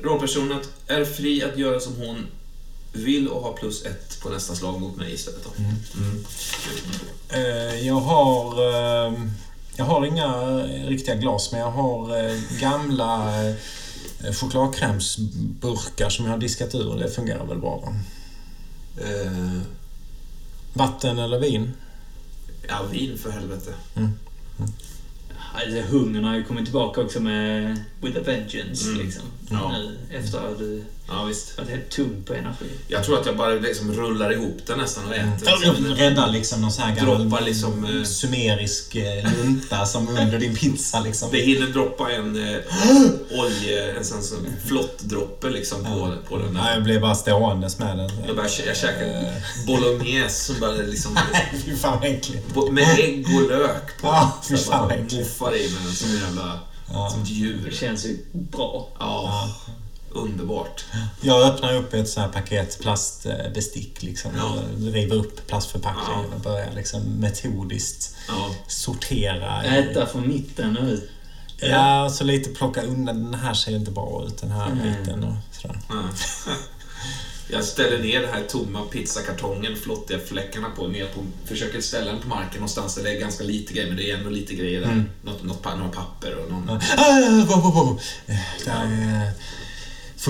Rollpersonen 0.03 0.59
är 0.87 1.05
fri 1.05 1.43
att 1.43 1.57
göra 1.57 1.79
som 1.79 1.95
hon 1.95 2.25
vill 2.93 3.27
och 3.27 3.41
ha 3.41 3.53
plus 3.53 3.85
ett 3.85 4.19
på 4.21 4.29
nästa 4.29 4.55
slag 4.55 4.81
mot 4.81 4.95
mig 4.95 5.13
istället. 5.13 5.43
Då. 5.43 5.63
Mm. 5.99 6.25
Eh, 7.29 7.87
Jag 7.87 7.99
har... 7.99 8.51
eh, 9.07 9.13
Jag 9.77 9.85
har 9.85 10.05
inga 10.05 10.25
eh, 10.25 10.87
riktiga 10.87 11.15
glas, 11.15 11.51
men 11.51 11.61
jag 11.61 11.71
har 11.71 12.17
eh, 12.29 12.39
gamla 12.59 13.31
chokladkrämsburkar 14.33 16.09
som 16.09 16.25
jag 16.25 16.31
har 16.31 16.37
diskat 16.39 16.75
ur. 16.75 16.95
Det 16.99 17.09
fungerar 17.09 17.45
väl 17.45 17.57
bra, 17.59 17.77
va? 17.85 17.93
Vatten 20.73 21.19
eller 21.19 21.39
vin? 21.39 21.71
ja, 22.67 22.83
vin 22.91 23.17
för 23.17 23.31
helvete. 23.31 23.73
Alltså, 25.55 25.81
hungern 25.81 26.23
har 26.23 26.35
ju 26.35 26.43
kommit 26.43 26.63
tillbaka 26.65 27.01
också 27.01 27.19
med 27.19 27.83
With 28.01 28.17
a 28.17 28.21
Vengeance, 28.25 28.89
Mm. 28.89 29.05
liksom. 29.05 29.23
Ja. 29.49 29.71
Nu, 29.71 29.97
efter 30.11 30.37
att 30.51 30.59
du 30.59 30.83
Ja, 31.07 31.23
visst. 31.23 31.57
varit 31.57 31.69
helt 31.69 31.89
tom 31.89 32.23
på 32.27 32.33
energi. 32.33 32.65
Jag 32.87 33.03
tror 33.03 33.19
att 33.19 33.25
jag 33.25 33.37
bara 33.37 33.49
liksom 33.49 33.93
rullar 33.93 34.31
ihop 34.33 34.57
den 34.67 34.77
nästan 34.77 35.05
och 35.07 35.15
äter. 35.15 35.95
Rädda 35.95 36.27
liksom 36.27 36.61
någon 36.61 36.71
sån 36.71 36.83
här 36.83 36.95
gammal 36.95 37.43
liksom, 37.45 37.85
eh, 37.85 38.03
sumerisk 38.03 38.95
eh, 38.95 39.29
lunta 39.37 39.85
som 39.85 40.07
under 40.07 40.39
din 40.39 40.55
pizza 40.55 40.99
liksom. 40.99 41.29
Det 41.31 41.37
hinner 41.37 41.67
droppa 41.67 42.11
en 42.11 42.35
eh, 42.53 42.59
olje, 43.39 43.97
en 43.97 44.05
sån, 44.05 44.23
sån 44.23 44.47
flottdroppe 44.67 45.49
liksom 45.49 45.83
på, 45.85 46.13
på 46.29 46.37
den 46.37 46.55
Ja, 46.55 46.63
där. 46.63 46.73
jag 46.73 46.83
blev 46.83 47.01
bara 47.01 47.15
ståendes 47.15 47.79
med 47.79 47.97
den. 47.97 48.11
Jag, 48.27 48.35
bara, 48.35 48.47
jag 48.67 48.77
käkar 48.77 49.33
bolognese 49.67 50.45
som 50.45 50.59
bara 50.59 50.71
liksom... 50.71 51.19
Fy 51.65 51.75
fan 51.75 51.99
vad 52.01 52.09
äckligt. 52.09 52.55
Med 52.71 52.99
ägg 52.99 53.25
och 53.35 53.49
lök 53.49 54.01
på. 54.01 54.07
Ja, 54.07 54.41
fy 54.49 54.57
fan 54.57 54.87
vad 54.87 54.91
äckligt. 54.91 55.13
Moffar 55.39 55.55
i 55.55 55.59
mig 55.59 55.79
den 55.85 55.93
som 55.93 56.09
en 56.09 56.15
jävla... 56.19 56.59
Som 57.11 57.21
ett 57.21 57.27
Det 57.27 57.33
djur. 57.33 57.71
känns 57.79 58.05
ju 58.05 58.17
bra. 58.33 58.87
Ja, 58.99 59.49
underbart. 60.13 60.85
Jag 61.21 61.43
öppnar 61.53 61.73
upp 61.75 61.93
ett 61.93 62.09
sånt 62.09 62.25
här 62.25 62.41
paket 62.41 62.79
plastbestick 62.81 64.03
liksom. 64.03 64.31
Ja. 64.37 64.43
och 64.53 64.93
River 64.93 65.15
upp 65.15 65.47
plastförpackningen 65.47 66.25
Ja. 66.29 66.35
och 66.35 66.41
börjar 66.41 66.71
liksom 66.75 67.01
metodiskt 67.01 68.15
Ja. 68.27 68.55
sortera. 68.67 69.63
Äta 69.63 70.05
från 70.05 70.27
mitten 70.27 70.77
och 70.77 70.83
ut. 70.87 71.09
Ja, 71.57 72.09
så 72.09 72.23
lite 72.23 72.49
plocka 72.49 72.81
undan. 72.81 73.31
Den 73.31 73.33
här 73.41 73.53
ser 73.53 73.75
inte 73.75 73.91
bra 73.91 74.23
ut, 74.27 74.37
den 74.41 74.51
här 74.51 74.65
Mm. 74.71 74.83
biten 75.03 75.23
och 75.23 75.35
sådär. 75.61 75.79
Ja. 75.89 76.03
Jag 77.49 77.63
ställer 77.63 77.99
ner 77.99 78.21
den 78.21 78.33
här 78.33 78.43
tomma 78.49 78.81
pizzakartongen, 78.81 79.75
flottiga 79.75 80.19
fläckarna 80.19 80.69
på, 80.69 80.87
ner 80.87 81.05
på, 81.05 81.21
försöker 81.45 81.81
ställa 81.81 82.11
den 82.11 82.21
på 82.21 82.27
marken 82.27 82.53
någonstans 82.55 82.95
där 82.95 83.03
det 83.03 83.09
är 83.15 83.19
ganska 83.19 83.43
lite 83.43 83.73
grejer, 83.73 83.87
men 83.87 83.97
det 83.97 84.11
är 84.11 84.17
ändå 84.17 84.29
lite 84.29 84.53
grejer 84.55 84.79
där. 84.81 84.87
Mm. 84.87 85.05
Något, 85.23 85.43
något, 85.43 85.63
några 85.65 85.89
papper 85.91 86.35
och 86.35 86.51
någon... 86.51 86.69
Ah, 86.69 87.19
wow, 87.45 87.61
wow, 87.63 87.73
wow. 87.73 87.99
Eh, 88.27 88.35
Det 88.65 88.71
är 88.71 89.31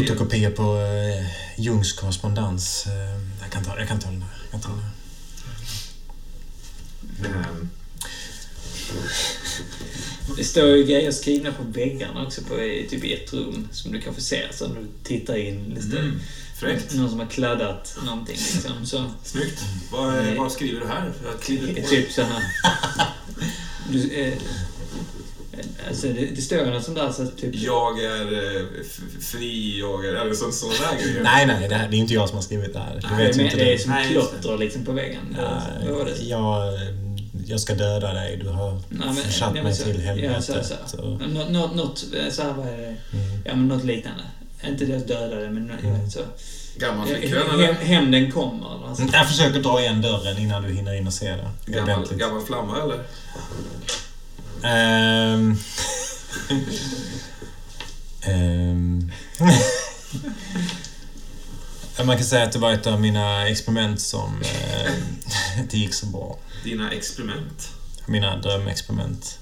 eh, 0.02 0.08
fotokopier 0.08 0.50
på 0.52 0.64
eh, 0.80 1.62
Jungs 1.64 1.94
korrespondens. 1.94 2.86
Eh, 2.88 3.22
Jag 3.42 3.52
kan 3.52 3.64
ta, 3.64 3.80
jag 3.80 3.88
kan 3.88 4.00
ta 4.00 4.10
den 4.10 4.22
här. 4.22 4.32
Jag 4.42 4.52
kan 4.52 4.62
ta 4.62 4.70
den 4.70 4.80
här. 7.34 7.50
ehm, 7.50 7.70
Det 10.38 10.44
står 10.44 10.68
ju 10.68 10.84
grejer 10.84 11.12
skrivna 11.12 11.52
på 11.52 11.64
väggarna 11.64 12.24
också 12.26 12.42
på 12.42 12.62
i 12.62 12.88
typ 12.90 13.04
ett 13.04 13.34
rum 13.34 13.68
som 13.72 13.92
du 13.92 14.02
kanske 14.02 14.22
ser 14.22 14.52
så 14.54 14.68
när 14.68 14.76
du 14.82 14.88
tittar 15.04 15.36
in. 15.38 15.78
Mm. 15.92 16.20
Fräckt. 16.60 16.94
någon 16.94 17.10
som 17.10 17.20
har 17.20 17.28
kladdat 17.28 17.98
någonting 18.06 18.38
liksom. 18.54 18.86
Så, 18.86 19.12
Snyggt. 19.24 19.60
Vad, 19.92 20.14
Nej. 20.14 20.36
vad 20.38 20.52
skriver 20.52 20.80
du 20.80 20.88
här? 20.88 21.14
Jag 21.26 21.42
kliver 21.42 21.82
på 21.82 21.88
typ 21.88 22.12
så 22.12 22.22
här. 22.22 22.44
Du, 23.92 24.12
eh, 24.14 24.34
alltså 25.88 26.08
det, 26.08 26.14
det 26.36 26.42
ju 26.66 26.72
något 26.72 26.84
sånt 26.84 26.98
där 26.98 27.12
så 27.12 27.26
typ... 27.28 27.56
Jag 27.56 28.04
är 28.04 28.34
eh, 28.56 28.66
fri, 29.22 29.80
jag 29.80 30.06
är... 30.06 30.14
Eller 30.14 30.34
så, 30.34 30.52
sådana 30.52 30.92
där 30.92 31.04
grejer. 31.06 31.24
Nej, 31.24 31.46
nej, 31.46 31.70
det, 31.70 31.76
här, 31.76 31.88
det 31.90 31.96
är 31.96 32.00
inte 32.00 32.14
jag 32.14 32.30
som 32.30 32.38
har 32.38 32.44
skrivit 32.44 32.74
det 32.74 32.80
här. 32.80 32.94
Det 32.96 33.02
det, 33.02 33.24
är, 33.24 33.28
vet 33.28 33.36
med, 33.38 33.46
inte 33.46 33.58
det 33.58 33.70
är 33.74 33.78
du. 33.78 33.80
som 33.84 33.92
Nej, 33.92 34.08
det. 34.08 34.14
klotter 34.14 34.58
liksom 34.58 34.86
på 34.86 34.92
väggen. 34.92 35.38
Var 35.90 36.06
det? 36.06 36.24
jag, 36.24 36.74
jag 37.46 37.60
ska 37.60 37.76
döda 37.76 38.14
dig. 38.14 38.38
Du 38.44 38.50
har 38.50 38.72
Nej, 38.72 38.82
men- 39.06 39.16
försatt 39.16 39.54
nej, 39.54 39.64
men 39.64 39.70
mig 39.72 39.74
så- 39.80 39.84
till 39.84 40.00
Ja, 40.04 40.06
helvetet. 40.14 40.46
så, 40.46 40.54
så. 40.64 40.98
Så, 40.98 41.02
Nå- 41.28 41.46
nå- 41.50 41.68
Något, 41.68 42.04
eh, 42.26 42.32
så 42.32 42.42
här, 42.42 42.54
vad 42.54 42.68
är 42.68 42.78
det? 42.78 42.86
mm. 42.88 43.42
Ja, 43.46 43.56
men 43.56 43.68
något 43.68 43.84
liknande. 43.84 44.24
Inte 44.68 44.86
det 44.86 44.96
att 44.98 45.08
döda 45.08 45.36
det, 45.36 45.50
men 45.50 45.72
Mm. 45.72 46.10
så. 46.10 46.20
Gammal 46.78 47.12
Eh, 47.12 47.18
flickvän 47.18 47.50
eller? 47.54 47.74
hämnden 47.74 48.32
kommer. 48.32 48.70
något 48.88 48.98
sånt. 48.98 49.14
Jag 49.14 49.28
försöker 49.28 49.60
dra 49.60 49.82
igen 49.82 50.02
dörren 50.02 50.38
innan 50.38 50.64
du 50.64 50.70
hinner 50.74 50.94
in 50.98 51.08
och 51.08 51.14
se 51.14 51.30
det. 51.32 51.72
Gammal, 51.72 52.08
gammal 52.16 52.42
flamma 52.46 52.82
eller? 52.84 53.00
Ehm. 54.64 55.58
Man 62.06 62.18
kan 62.18 62.26
säga 62.26 62.44
att 62.44 62.52
det 62.52 62.60
var 62.60 62.72
ett 62.74 62.88
av 62.88 63.02
mina 63.02 63.48
experiment 63.48 64.02
som 64.02 64.42
eh, 64.42 64.94
inte 65.60 65.78
gick 65.78 65.94
så 65.94 66.06
bra. 66.06 66.38
Dina 66.64 66.92
experiment. 66.92 67.70
Mina 68.06 68.38
drömexperiment. 68.38 69.40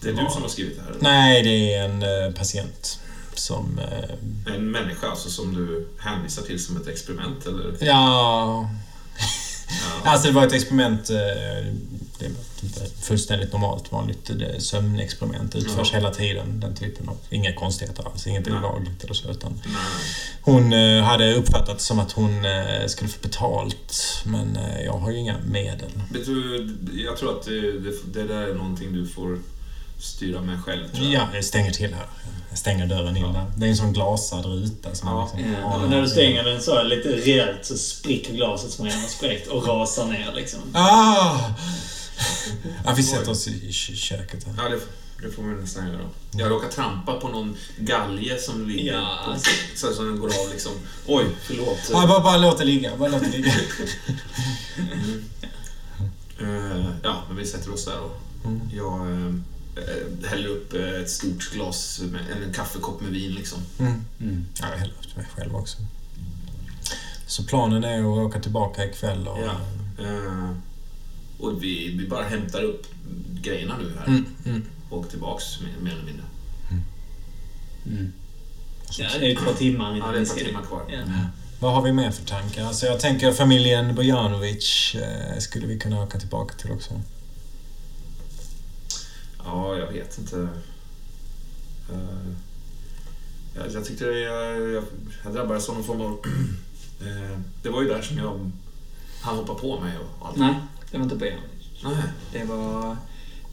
Det 0.00 0.08
är 0.08 0.12
du 0.12 0.26
som 0.30 0.42
har 0.42 0.48
skrivit 0.48 0.76
det 0.76 0.82
här? 0.82 0.90
eller? 0.90 1.02
Nej, 1.02 1.42
det 1.42 1.74
är 1.74 1.84
en 1.84 2.02
eh, 2.02 2.34
patient 2.34 2.98
som... 3.34 3.78
Eh, 3.78 4.54
En 4.54 4.70
människa 4.70 5.08
alltså 5.10 5.30
som 5.30 5.54
du 5.54 5.88
hänvisar 6.00 6.42
till 6.42 6.64
som 6.64 6.76
ett 6.76 6.86
experiment 6.88 7.46
eller? 7.46 7.76
ja... 7.80 8.70
Ja. 9.70 10.10
Alltså 10.10 10.28
det 10.28 10.34
var 10.34 10.46
ett 10.46 10.52
experiment. 10.52 11.10
Det 12.20 12.26
ett 12.84 13.04
fullständigt 13.04 13.52
normalt 13.52 13.92
vanligt 13.92 14.30
eh, 14.30 14.58
sömnexperiment. 14.58 15.54
Utförs 15.54 15.90
Ja. 15.92 15.98
hela 15.98 16.10
tiden. 16.14 16.60
Den 16.60 16.74
typen 16.74 17.08
av... 17.08 17.16
Inga 17.30 17.52
konstigheter 17.54 18.06
alls. 18.12 18.26
Inget 18.26 18.46
Nej. 18.46 18.58
olagligt 18.58 19.04
eller 19.04 19.14
så. 19.14 19.30
Utan 19.30 19.52
Nej. 19.64 19.74
Hon 20.42 20.72
eh, 20.72 21.02
hade 21.02 21.34
uppfattat 21.34 21.80
som 21.80 21.98
att 21.98 22.12
hon 22.12 22.44
eh, 22.44 22.86
skulle 22.86 23.10
få 23.10 23.18
betalt, 23.22 24.22
men 24.24 24.58
jag 24.84 24.92
har 24.92 25.10
ju 25.10 25.18
inga 25.18 25.38
medel. 25.38 25.90
Vet 26.12 26.26
du, 26.26 26.68
jag 27.06 27.16
tror 27.16 27.38
att 27.38 27.44
det, 27.44 27.72
det, 27.80 27.92
det 28.12 28.24
där 28.24 28.42
är 28.42 28.54
någonting 28.54 28.92
du 28.92 29.06
får 29.06 29.38
styra 30.00 30.40
med 30.40 30.64
själv. 30.64 30.88
Tror 30.88 31.06
jag. 31.06 31.14
Ja, 31.22 31.28
jag 31.34 31.44
stänger 31.44 31.70
till 31.72 31.94
här. 31.94 32.06
Jag 32.50 32.58
stänger 32.58 32.86
dörren 32.86 33.16
in 33.16 33.22
Ja. 33.22 33.28
där. 33.32 33.46
Det 33.56 33.66
är 33.66 33.70
en 33.70 33.76
sån 33.76 33.92
glasad 33.92 34.44
ruta 34.46 34.94
som 34.94 35.08
Ja. 35.08 35.14
man 35.14 35.28
liksom 35.38 35.52
Ja, 35.62 35.68
har 35.68 35.84
och 35.84 35.90
när 35.90 36.02
du 36.02 36.08
stänger 36.08 36.44
den 36.44 36.62
så 36.62 36.82
lite 36.82 37.08
rejält 37.08 37.64
så 37.66 37.76
spricker 37.78 38.32
glaset 38.34 38.70
som 38.70 38.84
redan 38.84 39.00
har 39.00 39.08
spräckt 39.08 39.48
och 39.48 39.66
rasar 39.68 40.06
ner 40.06 40.32
liksom. 40.36 40.60
Ah! 40.72 41.38
Ja, 42.84 42.94
vi 42.96 43.02
sätter 43.02 43.30
oss 43.30 43.48
i 43.48 43.72
kö- 43.72 43.94
köket 43.94 44.44
här. 44.44 44.54
Ja, 44.56 44.68
det, 44.68 44.80
det 45.22 45.30
får 45.30 45.42
man 45.42 45.60
nästan 45.60 45.86
göra. 45.88 46.10
Jag 46.32 46.50
råkar 46.50 46.68
trampa 46.68 47.20
på 47.20 47.28
någon 47.28 47.56
galge 47.78 48.38
som 48.38 48.68
ligger 48.68 48.92
Ja, 48.92 49.18
alltså. 49.26 49.50
så 49.76 49.92
som 49.94 50.06
den 50.06 50.18
går 50.20 50.26
av 50.28 50.50
liksom. 50.50 50.72
Oj, 51.06 51.24
förlåt. 51.42 51.78
Ja, 51.90 52.06
bara, 52.06 52.20
bara 52.20 52.36
låt 52.36 52.58
det 52.58 52.64
ligga. 52.64 52.96
Bara 52.96 53.08
låt 53.08 53.20
det 53.22 53.28
ligga. 53.38 53.52
Eh, 56.40 56.86
ja, 57.02 57.22
men 57.28 57.36
vi 57.36 57.46
sätter 57.46 57.72
oss 57.74 57.84
där 57.84 57.96
då. 57.96 58.10
Mm. 58.48 58.60
Jag 58.72 59.10
eh, 59.10 60.28
häller 60.28 60.48
upp 60.48 60.72
ett 60.74 61.10
stort 61.10 61.50
glas, 61.52 62.00
med, 62.12 62.20
en 62.46 62.52
kaffekopp 62.52 63.00
med 63.00 63.10
vin 63.10 63.32
liksom. 63.32 63.58
Mm. 63.78 64.04
Mm. 64.20 64.46
Ja, 64.60 64.66
jag 64.70 64.78
häller 64.78 64.94
upp 64.94 65.16
mig 65.16 65.26
själv 65.36 65.56
också. 65.56 65.78
Så 67.26 67.42
planen 67.44 67.84
är 67.84 67.98
att 67.98 68.04
åka 68.26 68.40
tillbaka 68.40 68.84
ikväll 68.84 69.28
och... 69.28 69.38
Ja. 69.38 69.52
Eh, 70.04 70.50
och 71.38 71.62
vi, 71.62 71.96
vi 71.98 72.08
bara 72.08 72.24
hämtar 72.24 72.62
upp 72.62 72.86
grejerna 73.42 73.78
nu 73.78 73.92
här. 73.98 74.06
Mm, 74.06 74.26
mm. 74.46 74.62
Och 74.90 75.10
tillbaks 75.10 75.44
mer, 75.60 75.74
mer 75.82 75.92
eller 75.92 76.04
mindre. 76.04 76.24
Mm. 77.86 78.12
Ja, 78.98 79.08
det 79.20 79.26
är 79.26 79.32
ett 79.32 79.44
par 79.44 79.54
timmar. 79.54 79.96
Ja, 79.96 80.12
det 80.12 80.18
är 80.18 80.22
ett 80.22 80.28
par 80.28 80.36
timmar 80.36 80.62
kvar. 80.62 80.82
Ja. 80.88 80.98
Vad 81.60 81.72
har 81.72 81.82
vi 81.82 81.92
mer 81.92 82.10
för 82.10 82.24
tankar? 82.24 82.64
Alltså 82.64 82.86
jag 82.86 83.00
tänker 83.00 83.32
familjen 83.32 83.94
Bojanovic 83.94 84.94
eh, 84.94 85.38
skulle 85.38 85.66
vi 85.66 85.78
kunna 85.78 86.02
åka 86.02 86.18
tillbaka 86.18 86.54
till 86.54 86.72
också. 86.72 87.00
Ja, 89.44 89.76
jag 89.76 89.92
vet 89.92 90.18
inte. 90.18 90.48
Eh, 91.92 92.32
jag, 93.54 93.72
jag 93.72 93.84
tyckte 93.84 94.04
jag, 94.04 94.60
jag, 94.60 94.84
jag 95.24 95.32
drabbades 95.32 95.68
av 95.68 95.74
någon 95.74 95.84
form 95.84 96.00
av... 96.00 96.12
eh, 97.00 97.38
det 97.62 97.68
var 97.68 97.82
ju 97.82 97.88
där 97.88 98.02
som 98.02 98.18
jag... 98.18 98.50
Han 99.20 99.36
hoppade 99.36 99.60
på 99.60 99.80
mig 99.80 99.92
och 99.98 100.28
allt. 100.28 100.36
Nej, 100.36 100.54
det 100.90 100.96
var 100.98 101.04
inte 101.04 101.16
Bojanovic. 101.16 101.82
Nej. 101.84 101.92
Det 102.32 102.44
var... 102.44 102.96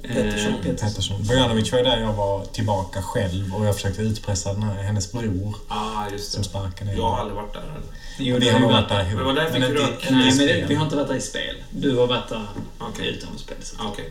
eh, 0.04 0.14
Pettersson. 0.14 0.54
Pettersson. 0.64 1.24
Bojanovic 1.28 1.72
var 1.72 1.80
ju 1.80 1.86
där 1.86 1.98
jag 2.00 2.14
var 2.14 2.46
tillbaka 2.46 3.02
själv 3.02 3.56
och 3.56 3.66
jag 3.66 3.76
försökte 3.76 4.02
utpressa 4.02 4.54
den 4.54 4.64
här, 4.64 4.84
hennes 4.84 5.12
bror 5.12 5.56
Ah, 5.68 6.10
just 6.12 6.32
som 6.32 6.42
det. 6.44 6.50
sparkade 6.50 6.92
ner 6.92 6.98
Jag 6.98 7.10
har 7.10 7.18
aldrig 7.20 7.36
varit 7.36 7.54
där. 7.54 7.62
Eller? 7.62 7.82
Jo, 8.18 8.40
det 8.40 8.50
har 8.50 8.60
nog 8.60 8.72
varit 8.72 8.90
där 8.90 9.02
ihop. 9.02 9.16
Men 9.16 9.26
var 9.26 9.34
där 9.34 9.46
fick 9.52 9.60
Men 9.60 9.72
inte- 9.72 10.12
Nej, 10.12 10.36
men 10.38 10.48
det, 10.48 10.66
vi 10.68 10.76
har 10.76 10.84
inte 10.84 10.96
varit 10.96 11.08
där 11.08 11.16
i 11.16 11.22
spel. 11.22 11.56
Du 11.70 11.98
har 11.98 12.08
varit 12.08 12.30
där 12.30 12.48
Okej. 12.80 13.08
utan 13.08 13.38
spel. 13.38 13.58
Så. 13.64 13.76
Ah, 13.84 13.88
Okej. 13.88 14.10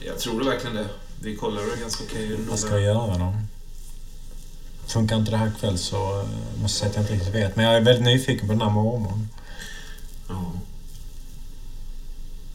Jag 0.00 0.18
tror 0.18 0.38
det 0.40 0.50
verkligen 0.50 0.76
det. 0.76 0.86
Vi 1.20 1.36
kollar 1.36 1.62
det 1.62 1.80
ganska 1.80 2.04
okej. 2.04 2.36
Vad 2.50 2.58
ska 2.58 2.70
jag 2.70 2.80
göra 2.82 3.18
då? 3.18 3.32
Funkar 4.86 5.16
inte 5.16 5.30
det 5.30 5.36
här 5.36 5.48
ikväll 5.56 5.78
så 5.78 5.96
eh, 6.20 6.26
måste 6.62 6.64
jag 6.64 6.70
säga 6.70 6.88
att 6.90 6.94
jag 6.96 7.02
inte 7.02 7.12
riktigt 7.14 7.34
vet. 7.34 7.56
Men 7.56 7.64
jag 7.64 7.76
är 7.76 7.80
väldigt 7.80 8.04
nyfiken 8.04 8.46
på 8.48 8.52
den 8.52 8.62
här 8.62 8.70
mormon. 8.70 9.28
Ja. 10.28 10.52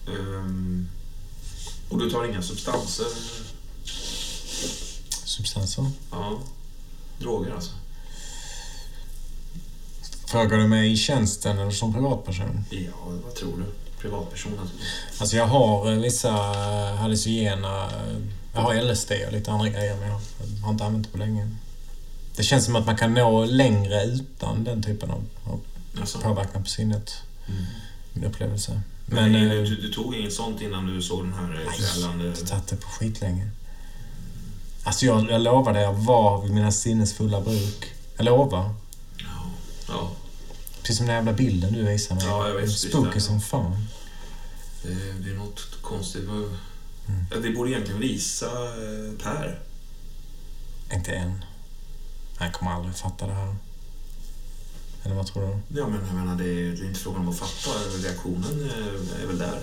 Ehm, 0.08 0.88
och 1.88 1.98
du 1.98 2.10
tar 2.10 2.24
inga 2.24 2.42
substanser? 2.42 3.06
Substanser. 5.24 5.90
Ja. 6.10 6.38
Droger 7.18 7.52
alltså? 7.54 7.70
Frågar 10.26 10.56
du 10.58 10.68
mig 10.68 10.92
i 10.92 10.96
tjänsten 10.96 11.58
eller 11.58 11.70
som 11.70 11.92
privatperson? 11.94 12.64
Ja, 12.70 12.90
vad 13.24 13.34
tror 13.34 13.56
du? 13.58 13.64
Privatperson 14.02 14.52
naturligtvis. 14.52 15.20
Alltså 15.20 15.36
jag 15.36 15.46
har 15.46 15.92
eh, 15.92 15.98
vissa 15.98 16.28
eh, 16.30 16.94
hallucinogena... 16.96 17.84
eh, 17.86 18.16
Jag 18.54 18.60
har 18.60 18.82
LSD 18.92 19.12
och 19.26 19.32
lite 19.32 19.52
andra 19.52 19.68
grejer 19.68 19.96
men 19.96 20.08
jag 20.08 20.20
har 20.64 20.72
inte 20.72 20.84
använt 20.84 21.06
det 21.06 21.12
på 21.12 21.18
länge. 21.18 21.50
Det 22.36 22.42
känns 22.42 22.64
som 22.64 22.76
att 22.76 22.86
man 22.86 22.96
kan 22.96 23.14
nå 23.14 23.44
längre 23.44 24.04
utan 24.04 24.64
den 24.64 24.82
typen 24.82 25.10
av, 25.10 25.24
av 25.44 25.60
Alltså. 26.00 26.18
påverkan 26.18 26.62
på 26.62 26.68
sinnet. 26.68 27.12
Mm. 27.48 27.64
Min 28.12 28.24
upplevelse. 28.24 28.80
Men, 29.06 29.32
Men... 29.32 29.32
du, 29.32 29.58
eh, 29.58 29.64
du, 29.64 29.76
du 29.76 29.92
tog 29.92 30.14
inget 30.14 30.32
sånt 30.32 30.60
innan 30.60 30.86
du 30.86 31.02
såg 31.02 31.24
den 31.24 31.34
här 31.34 31.64
eh, 31.66 31.72
kvällande... 31.72 32.24
Jag 32.24 32.32
har 32.32 32.46
tagit 32.46 32.66
det 32.66 32.76
på 32.76 32.88
skitlänge. 32.88 33.50
Alltså 34.84 35.06
jag, 35.06 35.30
jag 35.30 35.40
lovar 35.40 35.72
dig, 35.72 35.82
jag 35.82 35.92
var 35.92 36.42
vid 36.42 36.52
mina 36.52 36.72
sinnesfulla 36.72 37.40
bruk. 37.40 37.92
Jag 38.16 38.24
lovar. 38.24 38.74
Ja. 39.16 39.50
ja. 39.88 40.10
Precis 40.80 40.96
som 40.96 41.06
den 41.06 41.14
jävla 41.14 41.32
bilden 41.32 41.72
du 41.72 41.82
visade 41.82 42.20
mig. 42.20 42.28
Ja, 42.28 42.48
jag 42.48 42.54
vet, 42.54 42.72
Spooky 42.72 43.20
som 43.20 43.40
fan. 43.40 43.86
Det, 44.82 45.12
det 45.24 45.30
är 45.30 45.34
något 45.34 45.82
konstigt. 45.82 46.28
Mm. 46.28 46.56
Ja, 47.30 47.36
Vi 47.40 47.50
borde 47.50 47.70
egentligen 47.70 48.00
visa 48.00 48.46
eh, 48.46 49.12
Per. 49.22 49.60
Inte 50.92 51.12
än. 51.12 51.44
Han 52.36 52.52
kommer 52.52 52.72
aldrig 52.72 52.94
fatta 52.94 53.26
det 53.26 53.34
här. 53.34 53.56
Eller 55.04 55.14
vad 55.14 55.26
tror 55.26 55.42
du? 55.42 55.78
Ja, 55.80 55.88
men 55.88 56.00
jag 56.06 56.14
menar, 56.14 56.36
det 56.36 56.44
är, 56.44 56.72
det 56.72 56.82
är 56.82 56.88
inte 56.88 57.00
frågan 57.00 57.20
om 57.20 57.28
att 57.28 57.38
fatta. 57.38 57.70
Reaktionen 58.02 58.70
är, 59.22 59.26
väl 59.26 59.38
där. 59.38 59.58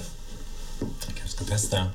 Vi 0.80 1.14
kanske 1.14 1.28
ska 1.38 1.46
testa. 1.46 1.88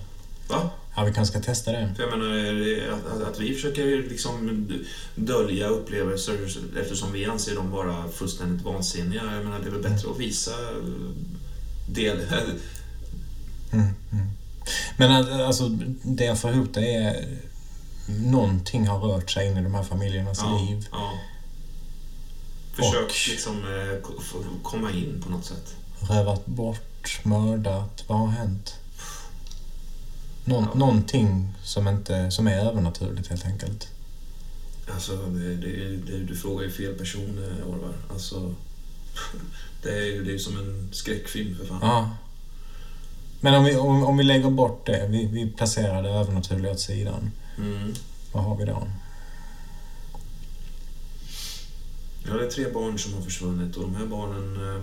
Va? 0.49 0.71
Ja, 0.97 1.05
vi 1.05 1.13
kanske 1.13 1.33
ska 1.33 1.43
testa 1.47 1.73
det. 1.73 1.95
För 1.97 2.03
jag 2.03 2.19
menar, 2.19 2.93
att, 2.93 3.23
att, 3.23 3.41
vi 3.41 3.55
försöker 3.55 3.87
liksom 4.09 4.67
dölja 5.15 5.69
upplevelser 5.69 6.39
eftersom 6.81 7.13
vi 7.13 7.25
anser 7.25 7.55
dem 7.55 7.71
vara 7.71 8.09
fullständigt 8.09 8.65
vansinniga. 8.65 9.23
Jag 9.35 9.45
menar, 9.45 9.59
det 9.59 9.67
är 9.67 9.71
väl 9.71 9.83
bättre 9.83 10.11
att 10.11 10.19
visa 10.19 10.51
eh, 10.51 11.93
del... 11.93 12.21
Mm, 13.73 13.87
mm. 14.13 14.27
Men 14.97 15.29
eh, 15.41 15.47
alltså, 15.47 15.69
det 16.03 16.25
jag 16.25 16.41
får 16.41 16.51
ihop 16.51 16.75
det 16.75 16.95
är... 16.95 17.39
Någonting 18.09 18.87
har 18.87 18.99
rört 18.99 19.31
sig 19.31 19.47
in 19.47 19.57
i 19.57 19.63
de 19.63 19.75
här 19.75 19.83
familjernas 19.83 20.39
Ja, 20.43 20.59
liv. 20.59 20.87
ja. 20.93 21.13
Försök 22.77 23.05
Och- 23.05 23.29
liksom 23.31 23.57
eh, 23.57 24.11
komma 24.63 24.91
in 24.93 25.23
på 25.25 25.31
något 25.31 25.45
sätt. 25.45 25.75
Rövat 26.01 26.47
bort, 26.47 27.21
mördat. 27.25 28.05
Vad 28.07 28.19
har 28.19 28.27
hänt? 28.27 28.75
Någon, 30.45 30.65
Ja. 30.65 30.75
Någonting 30.75 31.55
som, 31.63 31.89
inte, 31.89 32.31
som 32.31 32.47
är 32.47 32.59
övernaturligt 32.59 33.29
helt 33.29 33.45
enkelt. 33.47 33.89
Alltså, 34.95 35.17
det, 35.17 35.57
det, 35.57 35.97
det, 35.97 36.19
du 36.19 36.37
frågar 36.37 36.65
ju 36.65 36.71
fel 36.71 36.95
person, 36.95 37.39
eh, 37.61 37.69
Orvar. 37.69 37.93
Alltså, 38.13 38.55
det 39.83 39.91
är 39.91 40.05
ju 40.05 40.25
det 40.25 40.35
är 40.35 40.39
som 40.39 40.57
en 40.59 40.89
skräckfilm 40.93 41.57
för 41.59 41.67
fan. 41.67 41.79
Ja. 41.83 42.11
Men 43.41 43.55
om 43.55 43.65
vi, 43.65 43.77
om, 43.77 44.05
om 44.05 44.17
vi 44.17 44.25
lägger 44.25 44.51
bort 44.51 44.87
det, 44.87 45.07
vi, 45.11 45.27
vi 45.27 45.51
placerar 45.51 46.03
det 46.03 46.09
övernaturliga 46.11 46.73
åt 46.73 46.81
sidan. 46.81 47.31
Mm. 47.59 47.95
Vad 48.33 48.45
har 48.45 48.57
vi 48.57 48.65
då? 48.65 48.83
Ja, 52.29 52.35
det 52.35 52.47
är 52.47 52.51
tre 52.51 52.73
barn 52.73 52.99
som 52.99 53.15
har 53.15 53.21
försvunnit 53.21 53.77
och 53.77 53.83
de 53.83 53.95
här 53.95 54.07
barnen... 54.07 54.77
Eh, 54.77 54.83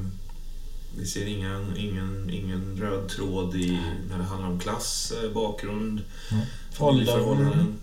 vi 0.97 1.05
ser 1.05 1.25
ingen, 1.25 1.77
ingen, 1.77 2.29
ingen 2.29 2.77
röd 2.77 3.09
tråd 3.09 3.55
i 3.55 3.79
när 4.09 4.17
det 4.17 4.23
handlar 4.23 4.49
om 4.49 4.59
klass, 4.59 5.13
eh, 5.23 5.31
bakgrund, 5.31 6.01
Mm. 6.31 6.45
familjeförhållanden. 6.71 7.79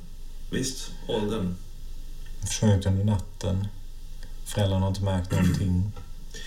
Visst, 0.51 0.91
åldern. 1.09 1.55
Försvunnit 2.41 2.87
under 2.87 3.05
natten. 3.05 3.66
Föräldrarna 4.45 4.81
har 4.81 4.89
inte 4.89 5.03
märkt 5.03 5.31
någonting. 5.32 5.93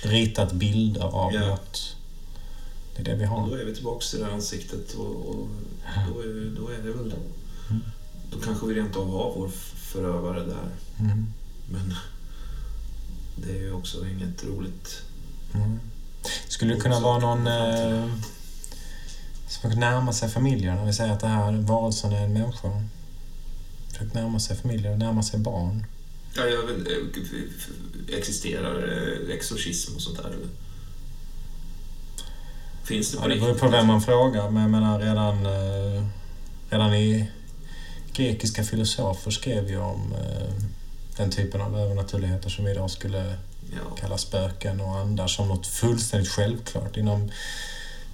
Ritat 0.03 0.53
bilder 0.53 1.01
av 1.01 1.33
Ja. 1.33 1.47
något. 1.47 1.95
Det 2.95 3.01
är 3.01 3.05
det 3.05 3.15
vi 3.15 3.25
Och 3.25 3.29
har. 3.29 3.47
då 3.49 3.55
är 3.55 3.65
vi 3.65 3.75
tillbaks 3.75 4.13
i 4.13 4.17
det 4.17 4.25
här 4.25 4.31
ansiktet 4.31 4.93
och, 4.93 5.29
och 5.29 5.47
då, 6.13 6.19
är, 6.21 6.55
då 6.57 6.67
är 6.69 6.77
det 6.77 6.91
väl... 6.91 7.13
Då 8.31 8.39
kanske 8.39 8.67
vi 8.67 8.73
rent 8.73 8.95
av 8.95 9.11
har 9.11 9.33
vår 9.35 9.47
förövare 9.75 10.39
där. 10.45 10.69
Mm. 10.99 11.25
Men 11.71 11.95
det 13.35 13.51
är 13.51 13.61
ju 13.61 13.73
också 13.73 14.07
inget 14.07 14.43
roligt. 14.43 15.01
Mm. 15.53 15.79
Skulle 16.47 16.73
det 16.73 16.79
kunna 16.79 16.99
vara 16.99 17.19
någon 17.19 17.47
eh, 17.47 18.09
som 19.47 19.71
kan 19.71 19.79
närma 19.79 20.13
sig 20.13 20.29
familjen? 20.29 20.85
Vi 20.85 20.93
säger 20.93 21.13
att 21.13 21.19
det 21.19 21.27
här 21.27 21.51
varelsen 21.51 22.11
är 22.11 22.23
en 22.23 22.33
människa. 22.33 22.69
Försök 23.91 24.13
närma 24.13 24.39
sig 24.39 24.57
familjen, 24.57 24.99
närma 24.99 25.23
sig 25.23 25.39
barn. 25.39 25.85
Ja, 26.35 26.45
jag 26.45 26.63
vet, 26.63 26.87
eh, 26.87 28.17
existerar 28.17 28.91
eh, 28.91 29.35
exorcism 29.35 29.95
och 29.95 30.01
sånt 30.01 30.17
där? 30.17 30.29
eller? 30.29 30.47
Finns 32.83 33.11
det 33.11 33.17
Ja, 33.17 33.21
på 33.21 33.27
det 33.27 33.39
beror 33.39 33.53
på 33.53 33.67
vem 33.67 33.87
man 33.87 34.01
frågar, 34.01 34.49
men 34.49 34.61
jag 34.61 34.71
menar 34.71 34.99
redan, 34.99 35.45
eh, 35.45 36.07
redan 36.69 36.93
i 36.93 37.29
grekiska 38.13 38.63
filosofer 38.63 39.31
skrev 39.31 39.69
ju 39.69 39.79
om 39.79 40.13
den 41.17 41.31
typen 41.31 41.61
av 41.61 41.79
övernaturligheter 41.79 42.49
som 42.49 42.65
vi 42.65 42.71
idag 42.71 42.91
skulle 42.91 43.35
Ja. 43.71 43.95
kalla 44.01 44.17
spöken 44.17 44.81
och 44.81 44.97
andar 44.97 45.27
som 45.27 45.47
något 45.47 45.67
fullständigt 45.67 46.29
självklart. 46.29 46.97
Inom 46.97 47.31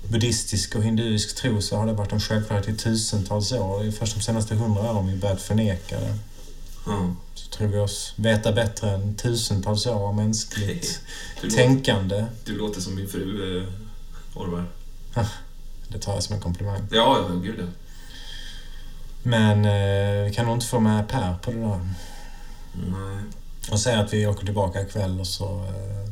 buddhistisk 0.10 0.76
och 0.76 0.84
hinduisk 0.84 1.36
tro 1.36 1.62
så 1.62 1.78
har 1.78 1.86
det 1.88 1.94
varit 1.94 2.12
en 2.12 2.20
självklarhet 2.20 2.68
i 2.70 2.76
tusentals 2.78 3.52
år. 3.52 3.80
Det 3.82 3.88
är 3.88 3.92
först 3.92 4.16
de 4.16 4.22
senaste 4.22 4.56
hundra 4.56 4.92
åren 4.92 5.08
vi 5.08 5.16
börjat 5.16 5.42
förneka 5.42 6.00
det. 6.00 6.16
Ja. 6.86 7.16
Så 7.34 7.50
tror 7.50 7.68
vi 7.68 7.78
oss 7.78 8.14
veta 8.16 8.52
bättre 8.52 8.92
än 8.92 9.16
tusentals 9.16 9.86
år 9.88 10.08
av 10.08 10.16
mänskligt 10.16 11.02
Du, 11.42 11.48
låter, 11.48 11.58
tänkande. 11.64 12.26
du 12.46 12.58
låter 12.58 12.82
som 12.82 12.96
min 12.96 13.08
fru, 13.08 13.58
eh, 13.62 13.68
Orvar. 14.36 14.66
Det 15.88 16.00
tar 16.00 16.14
jag 16.14 16.24
som 16.24 16.36
en 16.36 16.42
komplimang. 16.42 16.88
Ja, 16.92 17.26
ja, 17.30 17.36
gud 17.36 17.56
ja. 17.60 17.66
Men 19.24 19.66
eh, 19.66 20.26
vi 20.26 20.34
kan 20.36 20.46
nog 20.46 20.56
inte 20.56 20.66
få 20.66 20.80
med 20.80 21.08
Per 21.08 21.36
på 21.42 21.52
det 21.52 21.58
där. 21.60 21.80
Nej. 22.74 23.24
Och 23.72 23.80
säga 23.80 24.00
att 24.00 24.14
vi 24.14 24.28
åker 24.28 24.46
tillbaka 24.46 24.82
ikväll 24.82 25.20
och 25.20 25.28
så 25.28 25.46
eh, 25.46 26.12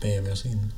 beger 0.00 0.22
vi 0.22 0.32
oss 0.32 0.44
in. 0.46 0.72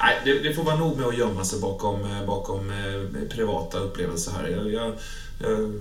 Nej, 0.00 0.20
det, 0.24 0.38
det 0.48 0.54
får 0.54 0.62
vara 0.64 0.76
nog 0.76 0.96
med 0.98 1.06
att 1.06 1.18
gömma 1.18 1.44
sig 1.44 1.60
bakom, 1.60 2.10
eh, 2.12 2.26
bakom 2.26 2.70
eh, 2.70 3.28
privata 3.30 3.78
upplevelser 3.78 4.32
här. 4.32 4.48
Jag, 4.48 4.72
jag, 4.72 4.94
jag, 5.40 5.72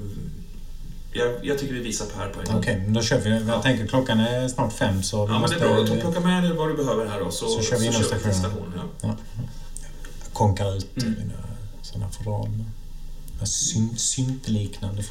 jag, 1.14 1.46
jag 1.46 1.60
tycker 1.60 1.74
vi 1.74 1.80
visar 1.80 2.06
Per 2.06 2.30
på 2.30 2.40
en 2.42 2.46
gång. 2.46 2.56
Okej, 2.60 2.78
men 2.86 2.94
då 2.94 3.02
kör 3.02 3.20
vi. 3.20 3.30
Jag 3.30 3.42
Ja. 3.48 3.62
tänker 3.62 3.88
klockan 3.88 4.20
är 4.20 4.48
snart 4.48 4.74
fem 4.74 5.04
så 5.04 5.18
Ja, 5.18 5.40
men 5.40 5.50
det 5.50 5.56
är 5.56 5.86
bra. 5.86 6.02
Plocka 6.02 6.20
med 6.20 6.44
dig 6.44 6.54
vad 6.54 6.70
du 6.70 6.74
behöver 6.74 7.06
här 7.10 7.20
då, 7.20 7.32
så, 7.32 7.48
Så 7.48 7.62
kör 7.62 7.78
vi 7.78 7.88
till 7.92 8.04
stationen. 8.04 8.34
stationen. 8.36 8.80
Ja. 9.02 9.16
konka 10.34 10.68
ut 10.68 10.98
Mm. 11.04 11.16
mina 11.20 11.34
sådana 11.82 12.10
fodral. 12.10 12.50
De 13.28 13.40
här 13.40 13.46
syn, 13.46 13.98
syntliknande 13.98 15.04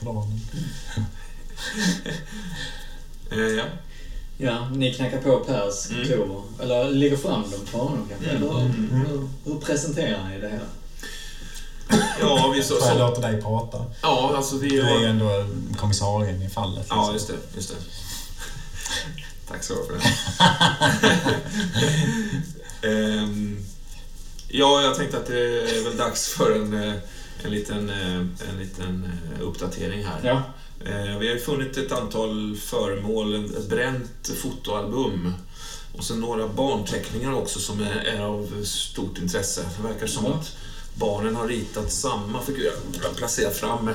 Eh, 3.30 3.38
ja. 3.38 3.64
Ja, 4.38 4.68
ni 4.68 4.94
knackar 4.94 5.18
på 5.18 5.40
Pers 5.40 5.90
Mm. 5.90 6.06
klor. 6.06 6.42
Eller 6.62 6.90
lägger 6.90 7.16
fram 7.16 7.42
dem 7.50 7.66
för 7.66 7.78
honom 7.78 8.08
kanske. 8.08 8.30
Mm. 8.30 8.42
Eller 8.42 8.60
Mm. 8.60 9.06
hur, 9.06 9.28
hur 9.52 9.60
presenterar 9.60 10.28
ni 10.28 10.40
det 10.40 10.48
hela? 10.48 10.64
ja, 12.20 12.52
vi 12.56 12.62
så, 12.62 12.74
Så 12.80 12.88
jag 12.88 12.98
låter 12.98 13.22
dig 13.22 13.42
prata. 13.42 13.84
ja, 14.02 14.32
alltså 14.36 14.56
vi... 14.58 14.68
Du 14.68 14.80
är 14.80 15.00
ju 15.00 15.06
ändå 15.06 15.46
kommissarien 15.76 16.42
i 16.42 16.48
fallet. 16.48 16.86
Ja, 16.90 17.10
liksom. 17.12 17.14
just 17.14 17.28
det. 17.28 17.56
Just 17.56 17.68
det. 17.70 17.76
Tack 19.48 19.64
så 19.64 19.74
mycket 19.74 19.86
för 19.86 19.94
det. 19.94 21.30
Ehm, 22.88 23.58
ja, 24.48 24.82
jag 24.82 24.94
tänkte 24.96 25.16
att 25.16 25.26
det 25.26 25.40
är 25.78 25.84
väl 25.84 25.96
dags 25.96 26.28
för 26.28 26.56
en, 26.56 26.74
eh, 26.88 26.94
en 27.44 27.50
liten, 27.50 27.90
eh, 27.90 28.16
en 28.50 28.58
liten 28.58 29.12
uppdatering 29.40 30.04
här. 30.04 30.20
Ja. 30.22 30.42
Eh, 30.84 31.18
Vi 31.18 31.26
har 31.28 31.34
ju 31.34 31.40
funnit 31.40 31.76
ett 31.76 31.92
antal 31.92 32.56
föremål, 32.56 33.34
ett 33.44 33.68
bränt 33.68 34.30
fotoalbum 34.42 35.34
och 35.98 36.04
sen 36.04 36.20
några 36.20 36.48
barnteckningar 36.48 37.32
också 37.32 37.58
som 37.58 37.80
är, 38.04 38.20
av 38.20 38.64
stort 38.64 39.18
intresse. 39.18 39.60
Det 39.76 39.88
verkar 39.88 40.06
som 40.06 40.24
Ja. 40.24 40.30
att 40.34 40.56
barnen 40.94 41.36
har 41.36 41.48
ritat 41.48 41.92
samma 41.92 42.42
figur. 42.42 42.72
Placerar 43.16 43.50
fram 43.50 43.90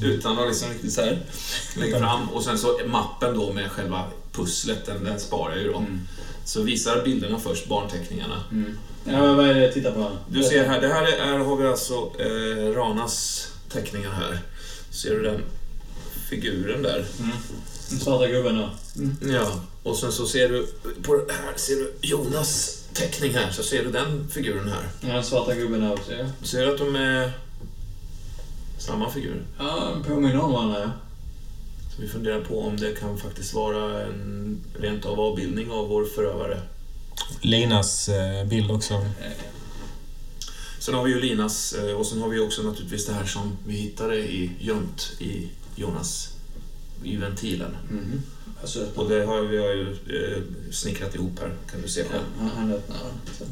utan 0.00 0.38
att 0.38 0.48
liksom 0.48 0.68
riktigt 0.68 0.92
så 0.92 1.00
här 1.00 1.18
lägga 1.76 1.98
fram 1.98 2.28
och 2.28 2.44
sen 2.44 2.58
så 2.58 2.80
mappen 2.86 3.34
då 3.34 3.52
med 3.52 3.70
själva 3.70 4.04
pusslet, 4.32 4.86
den, 4.86 5.04
den 5.04 5.20
sparar 5.20 5.54
jag 5.54 5.62
ju 5.62 5.72
då. 5.72 5.84
Så 6.44 6.62
visar 6.62 7.04
bilderna 7.04 7.38
först, 7.38 7.68
barnteckningarna. 7.68 8.42
Mm. 8.52 8.78
Ja, 9.04 9.32
vad 9.34 9.48
är 9.48 9.54
det 9.54 9.62
jag 9.62 9.72
tittar 9.74 9.92
på? 9.92 10.10
Du 10.28 10.42
ser 10.42 10.66
här, 10.68 10.80
det 10.80 10.88
här 10.88 11.02
är, 11.06 11.38
har 11.38 11.56
vi 11.56 11.66
alltså 11.66 11.94
eh, 12.18 12.72
Ranas 12.74 13.48
teckningar 13.72 14.10
här. 14.10 14.38
Ser 14.90 15.10
du 15.10 15.22
den 15.22 15.42
figuren 16.28 16.82
där? 16.82 17.06
Mm. 17.18 17.36
Den 17.90 18.00
svarta 18.00 18.28
gubben 18.28 18.56
då. 18.56 18.70
Ja, 19.32 19.60
och 19.82 19.96
sen 19.96 20.12
så 20.12 20.26
ser 20.26 20.48
du 20.48 20.66
på 21.02 21.16
det 21.16 21.32
här, 21.32 21.56
ser 21.56 21.74
du 21.74 21.94
Jonas 22.00 22.82
teckning 22.92 23.34
här, 23.34 23.50
så 23.50 23.62
ser 23.62 23.84
du 23.84 23.90
den 23.90 24.28
figuren 24.28 24.68
här. 24.68 24.88
Ja, 25.00 25.14
den 25.14 25.24
svarta 25.24 25.54
gubben 25.54 25.80
där 25.80 25.92
också, 25.92 26.12
ja. 26.12 26.26
Ser 26.42 26.66
du 26.66 26.72
att 26.72 26.78
de 26.78 26.96
är 26.96 27.32
samma 28.78 29.10
figur? 29.10 29.42
Ja, 29.58 29.96
påminner 30.06 30.40
om 30.40 30.52
varandra, 30.52 30.80
ja. 30.80 30.90
Så 31.96 32.02
vi 32.02 32.08
funderar 32.08 32.40
på 32.40 32.60
om 32.60 32.76
det 32.76 33.00
kan 33.00 33.18
faktiskt 33.18 33.54
vara 33.54 34.02
en 34.02 34.60
rent 34.80 35.04
av 35.04 35.20
avbildning 35.20 35.70
av 35.70 35.88
vår 35.88 36.04
förövare. 36.04 36.60
Linas 37.40 38.08
eh, 38.08 38.46
bild 38.46 38.70
också. 38.70 39.04
Sen 40.78 40.94
har 40.94 41.04
vi 41.04 41.10
ju 41.10 41.20
Linas 41.20 41.72
eh, 41.72 41.96
och 41.96 42.06
sen 42.06 42.22
har 42.22 42.28
vi 42.28 42.38
också 42.38 42.62
naturligtvis 42.62 43.06
det 43.06 43.12
här 43.12 43.26
som 43.26 43.56
vi 43.66 43.76
hittade 43.76 44.16
i, 44.16 44.50
gömt 44.60 45.12
i 45.18 45.48
Jonas, 45.78 46.32
i 47.04 47.16
ventilen. 47.16 47.76
Mhm. 47.90 48.22
Alltså, 48.60 48.86
Och 48.94 49.08
det 49.08 49.24
har 49.24 49.40
vi 49.42 49.58
har 49.58 49.68
ju 49.68 49.90
eh, 49.92 50.42
snickrat 50.72 51.14
ihop 51.14 51.38
här, 51.40 51.54
kan 51.70 51.82
du 51.82 51.88
se 51.88 52.00
Ja, 52.00 52.06
själv. 52.10 52.24
han, 52.38 52.48
han 52.50 52.72
öppnar 52.72 52.96
den. 53.38 53.48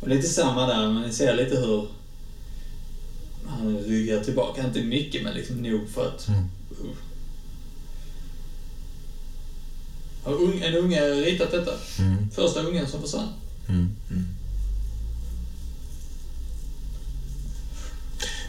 Och 0.00 0.08
lite 0.08 0.28
samma 0.28 0.66
där, 0.66 0.92
men 0.92 1.02
ni 1.02 1.12
ser 1.12 1.36
lite 1.36 1.56
hur 1.60 1.88
han 3.46 3.78
ryggar 3.78 4.24
tillbaka. 4.24 4.66
Inte 4.66 4.82
mycket, 4.82 5.22
men 5.22 5.34
liksom 5.34 5.56
nog 5.56 5.88
för 5.88 6.08
att... 6.08 6.28
Mm. 6.28 6.44
Har 10.24 10.32
ung, 10.34 10.60
en 10.60 10.74
unge 10.74 11.00
ritat 11.10 11.50
detta? 11.50 11.72
Mm. 11.98 12.30
Första 12.30 12.62
ungen 12.62 12.86
som 12.88 13.00
försvann? 13.02 13.28
Mm. 13.68 13.88
Mm. 14.10 14.26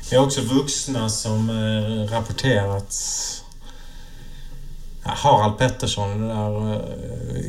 Vi 0.09 0.15
har 0.15 0.25
också 0.25 0.41
vuxna 0.41 1.09
som 1.09 1.49
eh, 1.49 2.11
rapporterat 2.13 2.95
ja, 5.03 5.11
Harald 5.11 5.57
Pettersson, 5.57 6.21
det 6.21 6.27
där 6.27 6.73
eh, 6.73 6.79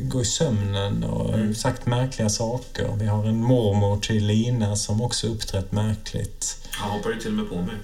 gå 0.03 0.21
i 0.21 0.25
sömnen 0.25 1.05
och 1.05 1.35
Mm. 1.35 1.55
sagt 1.55 1.87
märkliga 1.87 2.29
saker. 2.29 2.91
Vi 2.99 3.07
har 3.07 3.25
en 3.25 3.43
mormor 3.43 3.97
till 4.01 4.27
Lina 4.27 4.77
som 4.77 5.03
också 5.03 5.27
uppträtt 5.27 5.73
märkligt. 5.73 6.69
Han 6.71 6.91
hoppar 6.91 7.11
ju 7.11 7.17
till 7.17 7.29
och 7.29 7.35
med 7.35 7.49
på 7.49 7.55
mig. 7.57 7.77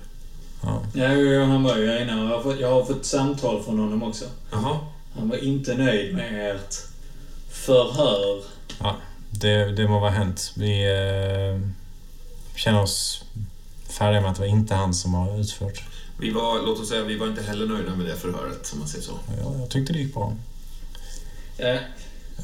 Ja. 0.63 0.83
Ja, 0.95 1.45
han 1.45 1.63
var 1.63 1.77
ju 1.77 2.03
innan. 2.03 2.19
Jag 2.19 2.37
har, 2.37 2.43
fått, 2.43 2.61
jag 2.61 2.71
har 2.71 2.85
fått 2.85 3.05
samtal 3.05 3.63
från 3.63 3.79
honom 3.79 4.03
också. 4.03 4.25
Jaha. 4.53 4.79
Han 5.19 5.29
var 5.29 5.37
inte 5.45 5.75
nöjd 5.75 6.15
med 6.15 6.51
ert 6.57 6.75
förhör. 7.51 8.43
Det, 9.31 9.73
det 9.73 9.89
må 9.89 9.99
vara 10.01 10.11
hänt. 10.11 10.53
Vi 10.57 10.85
eh, 10.85 11.69
känner 12.57 12.83
oss 12.83 13.25
färdiga 13.99 14.21
med 14.21 14.31
att 14.31 14.37
det 14.37 14.43
var 14.43 14.49
inte 14.49 14.75
han 14.75 14.95
som 14.95 15.15
har 15.15 15.41
utfört. 15.41 15.83
Vi 16.19 16.31
var, 16.31 16.63
låt 16.63 16.81
oss 16.81 16.89
säga, 16.89 17.03
vi 17.05 17.17
var 17.17 17.27
inte 17.27 17.43
heller 17.43 17.67
nöjda 17.67 17.97
med 17.97 18.07
det 18.07 18.17
förhöret, 18.17 18.71
om 18.73 18.79
man 18.79 18.89
säger 18.89 19.05
så. 19.05 19.19
Ja, 19.43 19.55
jag 19.61 19.71
tyckte 19.71 19.93
det 19.93 19.99
gick 19.99 20.15
bra. 20.15 20.35
Ja, 21.57 21.79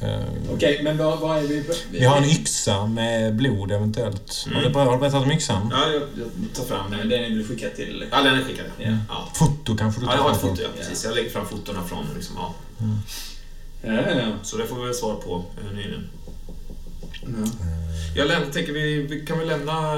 Eh, 0.00 0.52
Okej, 0.54 0.80
men 0.82 0.98
vad, 0.98 1.20
vad 1.20 1.38
är 1.38 1.42
vi... 1.42 1.64
Vi 1.90 2.04
har 2.04 2.16
en 2.16 2.24
yxa 2.24 2.86
med 2.86 3.34
blod 3.36 3.72
eventuellt. 3.72 4.44
Mm. 4.46 4.56
Har, 4.56 4.70
du, 4.70 4.78
har 4.78 4.92
du 4.92 4.98
berättat 4.98 5.24
om 5.24 5.32
yxan? 5.32 5.68
Ja, 5.70 5.92
jag, 5.92 6.02
jag 6.02 6.54
tar 6.54 6.64
fram 6.64 6.90
den. 6.90 7.08
den 7.08 7.24
är 7.24 7.28
väl 7.36 7.46
skickad 7.46 7.74
till... 7.74 8.04
Ja, 8.10 8.22
den 8.22 8.34
är 8.34 8.44
skickad. 8.44 8.64
Ja. 8.78 8.96
Ja. 9.08 9.28
Foto 9.34 9.76
kanske 9.76 10.00
du 10.00 10.06
Ja, 10.06 10.10
tar 10.10 10.18
jag 10.18 10.24
har 10.24 10.32
ett 10.32 10.40
foto, 10.40 10.62
ja, 10.62 10.68
precis. 10.76 11.04
Jag 11.04 11.14
lägger 11.14 11.30
fram 11.30 11.46
fotona 11.46 11.84
från 11.84 12.06
liksom, 12.14 12.36
ja. 12.38 12.54
Ja, 13.82 13.92
ja, 13.92 14.20
ja. 14.20 14.28
Så 14.42 14.56
det 14.56 14.66
får 14.66 14.76
vi 14.76 14.84
väl 14.84 14.94
svar 14.94 15.14
på 15.14 15.44
eh, 15.58 15.76
nyligen. 15.76 16.08
ja. 17.22 17.68
Jag 18.16 18.28
lämnar, 18.28 18.50
tänker 18.50 18.72
vi, 18.72 19.02
vi 19.02 19.26
kan 19.26 19.38
väl 19.38 19.48
lämna... 19.48 19.94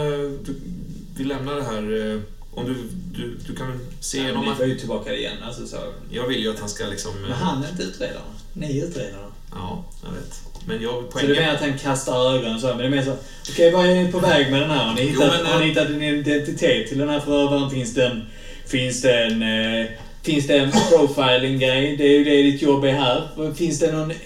eh, 1.14 1.16
Du, 1.16 1.22
vi 1.22 1.24
lämnar 1.28 1.54
det 1.56 1.62
här... 1.62 2.12
eh, 2.14 2.20
Om 2.54 2.64
du, 2.66 2.74
du, 3.18 3.36
du 3.46 3.56
kan 3.56 3.80
se 4.00 4.18
Ja, 4.18 4.24
igenom... 4.24 4.44
vi 4.44 4.50
att- 4.50 4.56
får 4.56 4.66
ju 4.66 4.78
tillbaka 4.78 5.10
det 5.10 5.18
igen. 5.18 5.36
Alltså, 5.46 5.66
så. 5.66 5.76
Jag 6.10 6.26
vill 6.28 6.40
ju 6.42 6.50
att 6.50 6.58
han 6.60 6.68
ska 6.68 6.84
liksom... 6.86 7.10
eh, 7.14 7.20
Men 7.28 7.32
han 7.32 7.64
är 7.64 7.68
inte 7.70 7.82
utredarna. 7.82 8.20
Ni 8.52 8.78
är 8.80 8.84
utredarna. 8.84 9.26
Ja, 9.50 9.84
jag 10.04 10.10
vet. 10.12 10.40
Men 10.66 10.82
jag... 10.82 10.92
Så 10.92 11.00
det 11.00 11.06
är 11.06 11.10
Poängen... 11.26 11.42
mer 11.42 11.54
att 11.54 11.60
han 11.60 11.78
kastar 11.78 12.34
ögonen 12.34 12.60
så, 12.60 12.66
men 12.66 12.78
det 12.78 12.84
är 12.84 12.88
mer 12.88 13.02
så... 13.02 13.16
Okej, 13.50 13.70
vad 13.72 13.86
är 13.86 13.94
ni 13.94 14.12
på 14.12 14.18
väg 14.18 14.50
med 14.50 14.60
den 14.60 14.70
här? 14.70 14.84
Har 14.84 14.94
ni 14.94 15.00
hittat, 15.02 15.32
Jo, 15.36 15.42
men, 15.42 15.52
har 15.52 15.58
ni 15.60 15.64
eh, 15.64 15.68
hittat 15.68 15.88
en 15.88 16.02
identitet 16.02 16.88
till 16.88 16.98
den 16.98 17.08
här 17.08 17.20
förövaren? 17.20 17.70
Finns 17.70 17.94
det 17.94 18.06
en... 18.06 18.22
Finns 18.66 19.02
det 19.02 19.24
en... 19.24 19.42
Eh, 19.82 19.86
finns 20.22 20.46
det 20.46 20.58
en 20.58 20.70
profiling-grej? 20.70 21.96
Det 21.96 22.04
är 22.04 22.18
ju 22.18 22.24
det 22.24 22.42
ditt 22.42 22.62
jobb 22.62 22.84
är 22.84 22.92
här. 22.92 23.54
Finns 23.54 23.78
det 23.78 23.92
någon 23.92 24.10
eh, 24.10 24.16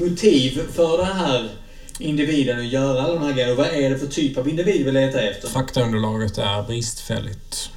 motiv 0.00 0.60
för 0.72 0.98
den 0.98 1.06
här 1.16 1.48
individen 1.98 2.58
att 2.58 2.64
göra 2.66 3.02
alla 3.02 3.14
de 3.14 3.22
här 3.22 3.32
grejerna? 3.32 3.52
Och 3.52 3.58
vad 3.58 3.66
är 3.66 3.90
det 3.90 3.98
för 3.98 4.06
typ 4.06 4.38
av 4.38 4.48
individ 4.48 4.84
vi 4.86 4.92
letar 4.92 5.18
efter? 5.18 5.48
Faktaunderlaget 5.48 6.38
är 6.38 6.62
bristfälligt. 6.62 7.70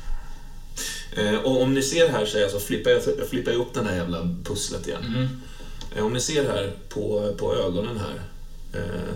Eh, 1.17 1.33
och 1.35 1.61
om 1.61 1.73
ni 1.73 1.81
ser 1.83 2.09
här 2.09 2.25
så, 2.25 2.37
är 2.37 2.41
jag 2.41 2.51
så 2.51 2.59
flippar 2.59 2.91
jag, 2.91 3.01
jag 3.19 3.29
flippar 3.29 3.51
upp 3.51 3.73
den 3.73 3.87
här 3.87 3.95
jävla 3.95 4.35
pusslet 4.43 4.87
igen. 4.87 5.05
Mm. 5.07 5.27
Eh, 5.97 6.05
Om 6.05 6.13
ni 6.13 6.19
ser 6.21 6.43
här 6.43 6.71
på, 6.89 7.33
på 7.37 7.55
ögonen 7.55 7.97
här. 7.99 8.21
Eh, 8.79 9.13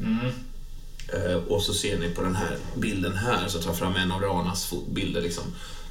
Mm. 0.00 0.26
eh, 1.12 1.34
och 1.36 1.62
så 1.62 1.74
ser 1.74 1.98
ni 1.98 2.08
på 2.10 2.22
den 2.22 2.36
här 2.36 2.56
bilden 2.76 3.16
här, 3.16 3.48
så 3.48 3.58
tar 3.58 3.72
fram 3.72 3.96
en 3.96 4.12
av 4.12 4.20
Ranas 4.20 4.72
bilder 4.92 5.20
liksom. 5.20 5.44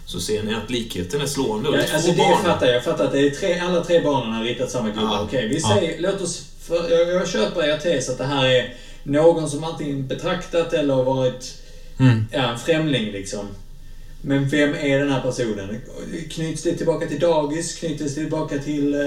Så 0.06 0.20
ser 0.20 0.44
ni 0.44 0.54
att 0.54 0.70
likheten 0.70 1.22
är 1.22 1.26
slående. 1.26 1.70
Och 1.70 1.76
Ja, 1.76 1.82
det 1.82 1.94
alltså 1.94 2.12
det 2.12 2.18
barn. 2.18 2.44
fattar 2.44 2.66
jag. 2.66 2.76
Jag 2.76 2.84
fattar 2.84 3.06
att 3.06 3.12
det 3.12 3.20
är 3.20 3.30
tre, 3.30 3.60
alla 3.60 3.84
tre 3.84 4.02
barnen 4.02 4.34
har 4.34 4.44
ritat 4.44 4.72
samma 4.72 4.90
gubbar. 4.90 5.04
Ja. 5.04 5.22
Okej, 5.22 5.48
vi 5.48 5.60
Ja. 5.60 5.76
säger, 5.76 6.02
låt 6.02 6.22
oss... 6.22 6.46
För, 6.70 6.90
jag, 6.92 7.10
jag 7.10 7.28
köper 7.28 7.64
er 7.64 7.78
tes 7.78 8.10
att 8.10 8.18
det 8.18 8.26
här 8.26 8.46
är 8.46 8.74
någon 9.04 9.50
som 9.50 9.64
antingen 9.64 10.08
betraktat 10.08 10.74
eller 10.74 11.04
varit 11.04 11.56
Mm. 12.00 12.26
ja, 12.32 12.52
en 12.52 12.60
främling 12.60 13.12
liksom. 13.12 13.48
Men 14.22 14.50
vem 14.50 14.74
är 14.76 15.00
den 15.00 15.10
här 15.12 15.22
personen? 15.22 15.82
Knyts 16.32 16.64
det 16.64 16.74
tillbaka 16.74 17.08
till 17.08 17.20
dagis? 17.20 17.76
Knyts 17.76 18.04
det 18.04 18.10
tillbaka 18.10 18.58
till... 18.58 18.94
Eh, 18.94 19.00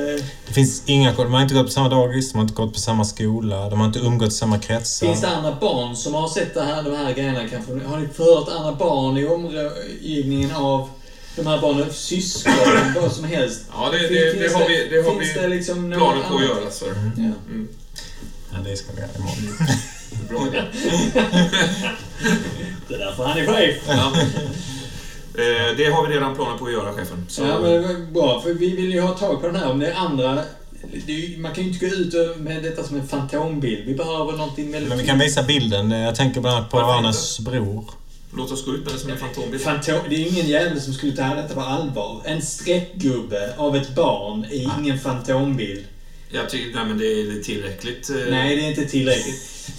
Det 0.47 0.52
finns 0.55 0.82
inga 0.86 1.12
De 1.12 1.34
har 1.34 1.43
inte 1.43 1.55
gått 1.55 1.66
på 1.66 1.72
samma 1.72 1.89
dagis, 1.89 2.32
de 2.32 2.39
har 2.39 2.43
inte 2.43 2.55
gått 2.55 2.72
på 2.74 2.80
samma 2.80 3.05
skola, 3.05 3.68
de 3.70 3.80
har 3.80 3.86
inte 3.86 3.98
umgåtts 3.98 4.34
i 4.34 4.39
samma 4.39 4.59
kretsar. 4.59 5.06
finns 5.06 5.20
det 5.20 5.28
andra 5.28 5.56
barn 5.60 5.97
som 5.97 6.14
har 6.14 6.28
sett 6.28 6.55
det 6.55 6.62
här, 6.62 6.82
de 6.82 6.97
här 6.97 7.12
grejerna 7.14 7.48
kanske? 7.48 7.72
Har 7.72 7.98
ni 7.98 8.09
förhört 8.09 8.48
andra 8.48 8.72
barn 8.72 9.16
i 9.16 9.26
omgivningen 9.26 10.52
av 10.52 10.89
de 11.36 11.46
här 11.46 11.60
barnen? 11.60 11.92
Syskon? 11.92 12.52
vad 13.00 13.12
som 13.12 13.24
helst? 13.24 13.60
Ja, 13.72 13.90
det, 13.92 13.98
det, 13.98 14.32
det 14.32 14.38
finns 14.40 14.54
har 14.54 14.68
vi, 14.68 14.88
det 14.90 15.02
har 15.09 15.18
vi 15.18 15.32
det 15.32 15.48
liksom 15.48 15.90
planer 15.90 16.22
på 16.28 16.36
att 16.36 16.42
göra. 16.44 16.70
Så. 16.70 16.84
Ja. 17.16 17.30
Ja, 18.52 18.59
det 18.64 18.76
ska 18.76 18.92
vi 18.92 19.00
göra 19.00 19.10
imorgon. 19.18 19.56
Bra 20.28 20.46
idé. 20.46 20.62
Det 22.88 22.94
är 22.94 22.98
därför 22.98 23.24
han 23.24 23.38
är 23.38 23.46
chef. 23.46 23.76
Ja. 23.88 24.12
Eh, 25.42 25.76
det 25.76 25.84
har 25.92 26.09
vi 26.09 26.14
redan 26.14 26.34
planer 26.34 26.59
på 26.59 26.66
att 26.66 26.72
göra, 26.72 26.92
chefen. 26.92 27.26
Så, 27.28 27.42
Ja, 27.42 27.59
men 27.60 28.12
bra. 28.12 28.40
För 28.40 28.54
vi 28.54 28.76
vill 28.76 28.92
ju 28.92 29.00
ha 29.00 29.18
tag 29.18 29.40
på 29.40 29.46
den 29.46 29.56
här. 29.56 29.70
Om 29.70 29.78
det 29.78 29.86
är 29.90 29.94
andra... 29.94 30.38
Det 31.06 31.12
är, 31.12 31.16
ju- 31.16 31.38
man 31.38 31.54
kan 31.54 31.64
ju 31.64 31.70
inte 31.72 31.86
gå 31.86 31.94
ut 31.94 32.36
med 32.38 32.62
detta 32.62 32.84
som 32.84 32.96
en 32.96 33.09
fantombild. 33.09 33.86
Vi 33.86 33.94
behöver 33.94 34.32
någonting 34.32 34.72
väldigt... 34.72 34.88
Men 34.88 34.98
vi 34.98 35.06
kan 35.06 35.18
visa 35.18 35.42
bilden. 35.42 35.90
Jag 35.90 36.14
tänker 36.14 36.40
bland 36.40 36.56
annat 36.56 36.70
på 36.70 36.76
Varför 36.76 37.42
bror. 37.42 37.84
Låt 38.36 38.50
oss 38.52 38.64
gå 38.66 38.72
ut 38.74 38.84
med 38.84 38.94
det 38.94 38.98
som 38.98 39.10
en 39.10 39.18
fantombild. 39.18 39.62
Fantom, 39.62 40.00
det 40.09 40.14
är 40.14 40.28
ingen 40.32 40.46
jävel 40.48 40.80
som 40.80 40.94
skulle 40.94 41.16
ta 41.16 41.34
detta 41.34 41.54
på 41.54 41.60
allvar. 41.60 42.22
En 42.24 42.42
streckgubbe 42.42 43.54
av 43.56 43.76
ett 43.76 43.94
barn 43.94 44.44
är 44.44 44.78
ingen 44.78 44.98
fantombild. 44.98 45.84
Jag 46.28 46.50
tycker, 46.50 46.74
nej 46.74 46.84
men 46.84 46.98
det 46.98 47.04
är 47.20 47.42
tillräckligt. 47.42 48.10
eh, 48.10 48.16
Nej, 48.30 48.56
det 48.56 48.62
är 48.66 48.68
inte 48.70 48.84
tillräckligt. 48.84 49.70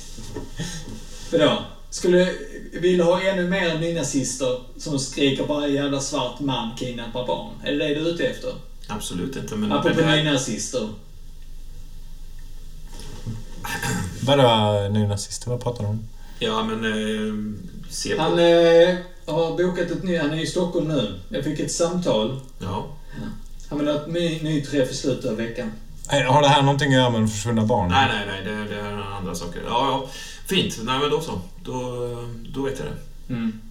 Vadå? 1.32 1.64
Skulle 1.90 2.34
vilja 2.74 3.04
ha 3.04 3.22
ännu 3.22 3.50
mer 3.50 3.80
nynazister 3.80 4.60
som 4.78 5.00
skriker 5.00 5.46
bara 5.48 5.68
jävla 5.68 6.00
svart 6.00 6.40
man 6.40 6.76
kidnappar 6.78 7.28
barn? 7.28 7.52
Är 7.64 7.72
det 7.72 7.78
det 7.78 7.94
du 7.96 8.02
är 8.02 8.14
ute 8.14 8.24
efter? 8.28 8.54
Absolut 8.88 9.36
inte, 9.36 9.56
men... 9.56 9.72
Apropå 9.72 10.00
det 10.00 10.06
här- 10.06 10.18
nynazister. 10.24 10.90
Vadå 14.22 14.88
nynazister? 14.92 15.50
Vad 15.50 15.62
pratar 15.64 15.84
du 15.84 15.90
om? 15.90 16.08
Ja, 16.44 16.64
men... 16.64 16.86
Eh, 16.86 17.34
se 17.90 18.16
på... 18.16 18.22
Han 18.22 18.40
eh, 18.40 18.96
har 19.26 19.58
bokat 19.58 19.92
ett 19.92 20.04
nytt... 20.04 20.22
Han 20.22 20.32
är 20.32 20.42
i 20.44 20.48
Stockholm 20.48 20.88
nu. 20.88 21.20
Jag 21.30 21.44
fick 21.44 21.60
ett 21.60 21.72
samtal. 21.72 22.40
Ja. 22.60 22.88
Han 23.70 23.80
vill 23.80 23.88
ha 23.88 23.96
ett 23.96 24.08
ny, 24.08 24.42
ny 24.42 24.62
träff 24.62 24.92
i 24.92 24.94
slutet 24.94 25.32
av 25.32 25.38
veckan. 25.38 25.72
Eh, 26.12 26.34
Har 26.34 26.42
det 26.42 26.48
här 26.48 26.62
någonting 26.62 26.88
att 26.88 27.00
göra 27.00 27.10
med 27.10 27.22
de 27.22 27.28
försvunna 27.28 27.66
barnen? 27.66 27.92
Nej, 27.92 28.08
nej, 28.16 28.26
nej. 28.28 28.56
Det, 28.56 28.76
det 28.76 28.82
är 28.82 29.18
andra 29.18 29.36
saker. 29.36 29.62
Ja, 29.66 29.88
ja. 29.88 30.10
Fint. 30.46 30.80
Nej, 30.84 31.00
men 31.00 31.10
då 31.10 31.22
så. 31.22 31.42
Då, 31.64 31.82
då 32.54 32.62
vet 32.62 32.80
jag 32.80 32.88
det. 32.88 33.34
Mm. 33.34 33.62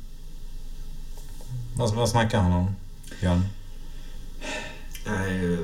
Vad, 1.76 1.94
vad 1.94 2.08
snackar 2.08 2.38
han 2.40 2.52
om? 2.52 2.74
Jan? 3.20 3.44
Nej, 5.06 5.58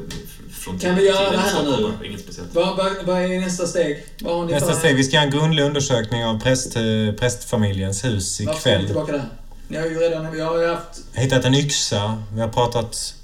från 0.59 0.79
Kan 0.79 0.95
vi 0.95 1.07
göra 1.07 1.19
tiden 1.19 1.33
det 1.33 1.39
här 1.39 1.63
nu? 2.01 2.07
Inget 2.07 2.21
speciellt. 2.21 2.55
Vad, 2.55 2.77
vad, 2.77 2.93
vad 3.05 3.23
är 3.23 3.41
nästa 3.41 3.67
steg? 3.67 4.05
Vad 4.21 4.37
har 4.37 4.47
ni 4.47 4.53
Nästa 4.53 4.75
steg, 4.75 4.97
vi 4.97 5.05
ska 5.05 5.15
göra 5.17 5.25
en 5.25 5.31
grundlig 5.31 5.63
undersökning 5.63 6.25
av 6.25 6.41
präst, 6.41 6.77
eh, 6.77 6.83
prästfamiljens 7.19 8.05
hus 8.05 8.41
Varför 8.41 8.61
ska 8.61 8.71
ni 8.71 8.75
ikväll. 8.75 8.87
tillbaka 8.87 9.13
där? 9.13 9.29
Ni 9.69 9.77
har 9.77 9.87
ju 9.87 9.99
redan... 9.99 10.33
Vi 10.33 10.41
har 10.41 10.59
ju 10.59 10.69
haft... 10.69 11.01
Hittat 11.13 11.45
en 11.45 11.55
yxa. 11.55 12.23
Vi 12.35 12.41
har 12.41 12.49
pratat 12.49 13.15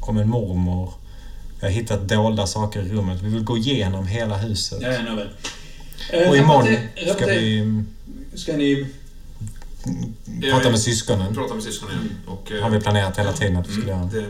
om 0.00 0.18
en 0.18 0.28
mormor. 0.28 0.92
Jag 1.60 1.66
har 1.68 1.72
hittat 1.72 2.08
dolda 2.08 2.46
saker 2.46 2.80
i 2.80 2.88
rummet. 2.92 3.22
Vi 3.22 3.28
vill 3.28 3.44
gå 3.44 3.56
igenom 3.58 4.06
hela 4.06 4.36
huset. 4.36 4.78
Ja, 4.82 4.88
ja, 4.92 5.02
nåväl. 5.02 5.28
Eh, 6.10 6.28
Och 6.28 6.36
imorgon 6.36 6.66
rapporter- 6.66 7.14
ska 7.14 7.26
vi 7.26 7.84
Ska 8.34 8.56
ni... 8.56 8.86
prata 10.50 10.70
med 10.70 10.80
syskonen. 10.80 11.34
Prata 11.34 11.54
med 11.54 11.62
syskonen 11.62 11.94
igen. 11.94 12.14
Och, 12.26 12.52
eh, 12.52 12.62
Har 12.62 12.70
vi 12.70 12.80
planerat 12.80 13.18
hela 13.18 13.32
tiden 13.32 13.56
att 13.56 13.68
vi 13.68 13.72
skulle 13.72 13.92
mm, 13.92 14.08
göra. 14.14 14.26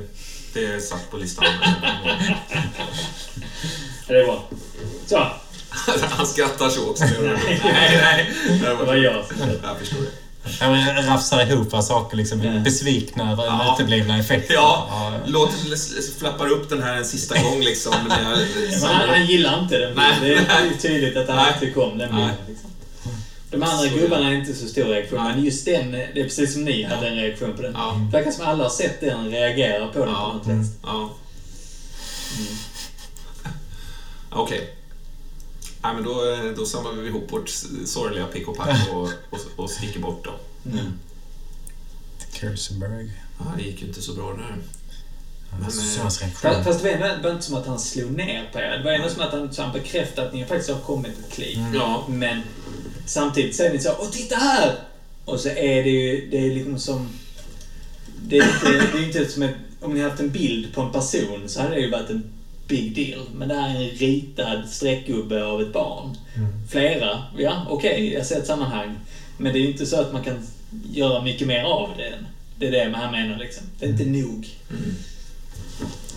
Det, 0.54 0.80
satt 0.80 1.10
på 1.10 1.16
listan. 1.16 1.44
Ja, 4.06 4.14
det 4.14 4.20
är 4.20 4.24
bra. 4.24 4.44
Så, 5.06 5.26
Han 6.10 6.26
skrattar 6.26 6.68
så 6.68 6.90
också. 6.90 7.04
Nej, 7.04 8.00
nej. 8.02 8.30
det 8.60 8.74
var 8.74 8.94
jag 8.94 9.24
som 9.24 9.36
Jag 9.62 9.78
förstår 9.78 9.98
det. 10.00 10.10
Ja, 10.60 10.70
men 10.70 11.06
rafsar 11.06 11.42
ihop 11.42 11.70
saker 11.82 12.16
liksom. 12.16 12.42
Ja. 12.44 12.52
Besvikna 12.60 13.32
över 13.32 13.44
Ja. 13.44 13.74
uteblivna 13.74 14.18
effekter. 14.18 14.54
Ja, 14.54 15.12
låt 15.26 15.50
flappar 16.18 16.48
upp 16.48 16.68
den 16.68 16.82
här 16.82 16.96
en 16.96 17.04
sista 17.04 17.42
gång 17.42 17.60
liksom. 17.60 17.92
Jag 18.08 18.88
han, 18.88 19.08
han 19.08 19.26
gillar 19.26 19.58
inte 19.62 19.78
den 19.78 19.94
Nej. 19.94 20.14
Det 20.20 20.34
är 20.34 20.78
tydligt 20.82 21.16
att 21.16 21.28
han 21.28 21.54
inte 21.54 21.70
kom 21.70 21.98
den 21.98 22.08
bilden. 22.08 22.30
Liksom. 22.48 22.69
De 23.50 23.62
andra 23.62 23.88
Så, 23.90 23.96
gubbarna 23.96 24.30
är 24.30 24.34
inte 24.34 24.54
så 24.54 24.66
stor 24.68 24.84
reaktion, 24.84 25.18
Nej. 25.24 25.34
men 25.36 25.44
just 25.44 25.64
den, 25.64 25.92
det 25.92 26.20
är 26.20 26.24
precis 26.24 26.52
som 26.52 26.64
ni 26.64 26.82
hade 26.82 27.08
en 27.08 27.14
reaktion 27.16 27.56
på 27.56 27.62
den. 27.62 27.72
Ja. 27.72 28.00
Det 28.12 28.16
verkar 28.18 28.30
som 28.30 28.46
alla 28.46 28.62
har 28.62 28.70
sett 28.70 29.00
den 29.00 29.30
reagera 29.30 29.86
på 29.88 29.98
den 29.98 30.08
på 30.08 30.12
Ja. 30.14 30.32
något 30.32 30.44
sätt. 30.44 30.78
Ja. 30.82 31.10
Okej. 34.30 34.76
Nej, 35.82 35.94
men 35.94 36.04
då, 36.04 36.14
då 36.56 36.64
samlar 36.66 36.92
vi 36.92 37.08
ihop 37.08 37.32
vårt 37.32 37.48
sorgliga 37.84 38.26
pick 38.26 38.48
och 38.48 38.56
pack 38.56 38.88
och, 38.92 39.02
och, 39.30 39.38
och 39.56 39.70
sticker 39.70 40.00
bort 40.00 40.24
då. 40.24 40.34
Mm. 40.70 40.92
Kirsenberg. 42.32 43.10
Ja, 43.38 43.44
det 43.56 43.62
gick 43.62 43.82
ju 43.82 43.88
inte 43.88 44.02
så 44.02 44.12
bra 44.14 44.32
där. 44.32 44.56
Men, 45.50 45.62
eh, 45.62 46.02
Fast, 46.02 46.20
fast 46.64 46.82
det 46.82 46.96
var 46.96 47.22
det 47.22 47.30
inte 47.30 47.44
som 47.44 47.56
att 47.56 47.66
han 47.66 47.78
slog 47.78 48.10
ner 48.10 48.50
på 48.52 48.58
er. 48.58 48.78
Det 48.78 48.84
var 48.84 48.92
ändå 48.92 49.08
som 49.08 49.22
att 49.22 49.32
han, 49.32 49.52
så 49.54 49.62
han 49.62 49.72
bekräftade 49.72 50.26
att 50.28 50.34
ni 50.34 50.44
faktiskt 50.44 50.70
har 50.70 50.80
kommit 50.80 51.18
ett 51.18 51.32
kliv. 51.32 51.58
Ja. 51.74 52.04
Men 52.08 52.42
samtidigt 53.06 53.56
säger 53.56 53.72
ni 53.72 53.78
så 53.78 53.90
Åh, 53.98 54.10
titta 54.10 54.36
här! 54.36 54.74
Och 55.24 55.40
så 55.40 55.48
är 55.48 55.82
det 55.84 55.90
ju, 55.90 56.30
det 56.30 56.38
är 56.38 56.54
liksom 56.54 56.78
som... 56.78 57.08
Det 58.22 58.38
är 58.38 58.44
inte, 58.54 58.86
det 58.92 58.98
är 58.98 59.06
inte 59.06 59.32
som 59.32 59.42
ett, 59.42 59.54
om 59.80 59.94
ni 59.94 60.00
haft 60.00 60.20
en 60.20 60.30
bild 60.30 60.74
på 60.74 60.80
en 60.80 60.92
person 60.92 61.48
så 61.48 61.60
hade 61.60 61.74
det 61.74 61.80
ju 61.80 61.90
varit 61.90 62.10
en 62.10 62.32
big 62.68 62.94
deal. 62.94 63.26
Men 63.34 63.48
det 63.48 63.54
här 63.54 63.68
är 63.68 63.90
en 63.90 63.90
ritad 63.90 64.68
streckgubbe 64.68 65.44
av 65.44 65.60
ett 65.60 65.72
barn. 65.72 66.16
Flera, 66.70 67.22
ja 67.38 67.66
okej, 67.70 68.12
jag 68.12 68.26
ser 68.26 68.38
ett 68.38 68.46
sammanhang. 68.46 68.98
Men 69.36 69.52
det 69.52 69.58
är 69.58 69.60
ju 69.60 69.70
inte 69.70 69.86
så 69.86 70.00
att 70.00 70.12
man 70.12 70.24
kan 70.24 70.46
göra 70.92 71.22
mycket 71.22 71.46
mer 71.46 71.62
av 71.62 71.90
det. 71.96 72.14
Det 72.58 72.66
är 72.66 72.70
det 72.70 72.96
han 72.96 73.12
menar 73.12 73.38
liksom. 73.38 73.66
Det 73.78 73.86
är 73.86 73.90
inte 73.90 74.04
nog. 74.04 74.48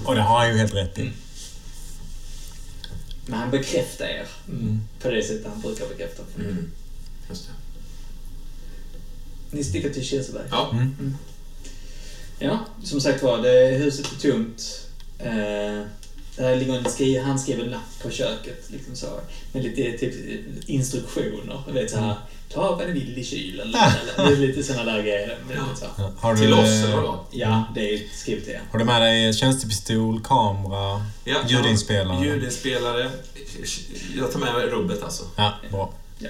Och 0.06 0.16
det 0.16 0.22
har 0.22 0.40
han 0.40 0.50
ju 0.50 0.58
helt 0.58 0.76
rätt 0.76 1.00
i. 1.00 1.10
Men 3.26 3.40
han 3.40 3.52
bekräftar 3.52 4.06
er. 4.06 4.28
På 5.00 5.10
det 5.10 5.24
sättet 5.24 5.48
han 5.48 5.62
brukar 5.62 5.88
bekräfta. 5.88 6.24
Mm. 6.40 6.72
Just 7.30 7.48
det. 7.48 7.54
Ni 9.58 9.64
sticker 9.64 9.94
till 9.94 10.04
Kirseberg. 10.04 10.48
Ja. 10.52 10.76
Ja, 12.40 12.66
som 12.84 13.02
sagt 13.02 13.24
var, 13.24 13.42
det, 13.42 13.78
huset 13.78 14.06
är 14.12 14.32
tomt. 14.32 14.88
Eh, 15.20 15.88
där 16.36 16.56
ligger 16.56 16.78
en 16.78 16.92
skri, 16.92 17.18
handskriven 17.18 17.70
lapp 17.70 18.04
på 18.04 18.10
köket. 18.10 18.66
Liksom 18.68 18.96
så, 18.96 19.08
med 19.52 19.64
lite 19.64 19.98
typ, 19.98 20.14
instruktioner. 20.70 21.62
Du 21.68 21.74
vet 21.74 21.92
så 21.92 21.98
här, 21.98 22.16
ta 22.50 22.76
vad 22.76 22.88
ni 22.88 22.94
vill 22.94 23.18
i 23.18 23.24
kylen. 23.24 23.68
Eller, 24.18 24.30
det 24.30 24.36
är 24.36 24.48
lite 24.48 24.64
såna 24.64 24.84
där 24.84 25.02
grejer. 25.02 25.38
Så. 25.76 25.86
Ja. 26.22 26.36
Till 26.36 26.54
oss, 26.54 26.60
eller 26.60 26.96
vadå? 26.96 27.26
Ja, 27.32 27.64
det 27.76 27.94
är 27.94 28.02
skrivet 28.14 28.44
till 28.44 28.54
er. 28.54 28.62
Har 28.72 28.80
du 28.80 28.86
med 28.86 29.02
dig 29.02 29.34
tjänstepistol, 29.34 30.22
kamera, 30.22 31.06
Ja, 31.24 31.38
ljudinspelare? 31.48 32.26
Ljudinspelare. 32.26 33.12
Jag 34.16 34.32
tar 34.32 34.40
med 34.40 34.70
rubbet 34.70 35.04
alltså. 35.04 35.24
Ja, 35.36 35.54
bra. 35.72 35.94
Ja. 36.20 36.30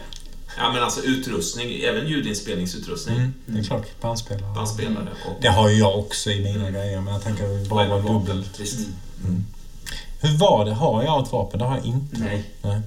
Ja, 0.57 0.71
men 0.73 0.83
alltså 0.83 1.01
utrustning. 1.01 1.81
Även 1.81 2.07
ljudinspelningsutrustning. 2.07 3.17
Mm, 3.17 3.33
det 3.45 3.59
är 3.59 3.63
klart. 3.63 4.01
Bandspelare. 4.01 4.53
Bandspelare 4.55 5.09
och... 5.25 5.41
Det 5.41 5.47
har 5.47 5.69
ju 5.69 5.75
jag 5.75 5.99
också 5.99 6.31
i 6.31 6.41
mina 6.41 6.71
grejer, 6.71 7.01
men 7.01 7.13
jag 7.13 7.23
tänker 7.23 7.69
bara 7.69 7.87
vara 7.87 8.01
dubbelt. 8.01 8.59
Visst. 8.59 8.87
Hur 10.23 10.37
var 10.37 10.65
det? 10.65 10.73
Har 10.73 11.03
jag 11.03 11.23
ett 11.23 11.31
vapen? 11.31 11.59
Det 11.59 11.65
har 11.65 11.77
jag 11.77 11.85
inte. 11.85 12.17
Nej. 12.19 12.43
Nej. 12.61 12.81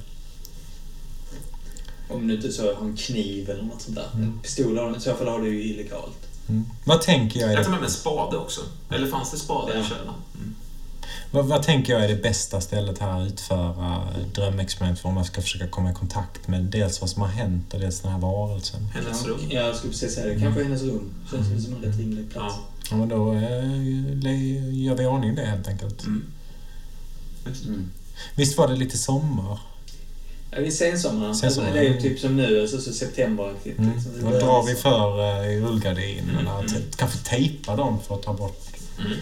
Om 2.09 2.29
du 2.29 2.35
inte 2.35 2.53
så 2.53 2.75
har 2.75 2.85
en 2.85 2.97
kniv 2.97 3.51
eller 3.51 3.63
något 3.63 3.83
sånt 3.83 3.97
där. 3.97 4.09
En 4.15 4.39
pistol 4.43 4.79
har 4.79 4.91
du, 4.91 4.97
i 4.97 5.01
så 5.01 5.15
fall 5.15 5.29
har 5.29 5.39
du 5.39 5.55
ju 5.55 5.65
illegalt. 5.65 6.19
Mm. 6.49 6.65
Vad 6.85 7.03
tänker 7.03 7.41
jag 7.41 7.51
är 7.53 7.55
Jag 7.55 7.65
tar 7.65 7.71
med 7.71 7.81
mig 7.81 7.87
en 7.87 7.93
spade 7.93 8.37
också. 8.37 8.61
Eller 8.91 9.07
fanns 9.07 9.31
det 9.31 9.37
spade 9.37 9.75
Ja. 9.75 9.81
i 9.81 9.85
källaren? 9.85 10.15
Mm. 10.35 10.55
vad, 11.31 11.47
vad 11.47 11.63
tänker 11.63 11.93
jag 11.93 12.05
är 12.05 12.09
det 12.09 12.23
bästa 12.23 12.61
stället 12.61 12.99
här 12.99 13.21
att 13.21 13.27
utföra 13.29 14.03
drömexperiment 14.35 14.99
för 15.01 15.09
om 15.09 15.15
man 15.15 15.25
ska 15.25 15.43
försöka 15.43 15.69
komma 15.69 15.91
i 15.91 15.95
kontakt 15.95 16.49
med 16.49 16.63
dels 16.65 17.01
vad 17.01 17.11
som 17.11 17.23
har 17.23 17.29
hänt 17.29 17.75
och 17.75 17.81
dels 17.81 18.01
den 18.01 18.13
här 18.13 18.19
varelsen? 18.19 18.85
Hennes 18.95 19.23
Ja, 19.25 19.31
rum. 19.31 19.39
Jag 19.51 19.77
skulle 19.77 19.91
precis 19.93 20.15
säga 20.15 20.35
det. 20.35 20.41
Kanske 20.41 20.63
hennes 20.63 20.83
rum. 20.83 21.11
Känns 21.31 21.49
väl 21.49 21.63
som 21.63 21.75
en 21.75 21.83
rätt 21.83 21.97
rimlig 21.99 22.31
plats. 22.31 22.55
Ja. 22.59 22.63
Ja, 22.91 22.97
men 22.97 23.09
då 23.09 23.33
le- 24.29 24.71
gör 24.85 24.95
vi 24.95 25.03
i 25.03 25.07
ordning 25.07 25.35
det 25.35 25.45
helt 25.47 25.69
enkelt. 25.69 26.03
Mm. 26.05 26.25
Mm. 27.67 27.91
Visst 28.35 28.59
var 28.59 28.69
det 28.69 28.77
lite 28.77 28.99
sommar? 28.99 29.59
Ja, 30.51 30.61
det 30.61 30.67
är 30.67 30.71
sensommar. 30.71 31.29
Alltså, 31.29 31.41
Sensommar. 31.41 31.73
det 31.73 31.79
är 31.79 31.95
ju 31.95 32.01
typ 32.01 32.19
som 32.19 32.37
nu, 32.37 32.61
alltså, 32.61 32.81
så 32.81 32.93
september. 32.93 33.55
Mm. 33.65 33.93
Liksom, 33.95 34.13
Då 34.21 34.31
drar 34.31 34.63
vi 34.67 34.73
liksom. 34.73 34.91
för 34.91 35.21
eh, 35.21 35.67
rullgardinerna. 35.67 36.59
Mm, 36.59 36.67
mm. 36.67 36.83
Kanske 36.97 37.19
tejpa 37.19 37.77
dem 37.77 37.99
för 38.07 38.15
att 38.15 38.23
ta 38.23 38.33
bort 38.33 38.63
Mm. 39.01 39.19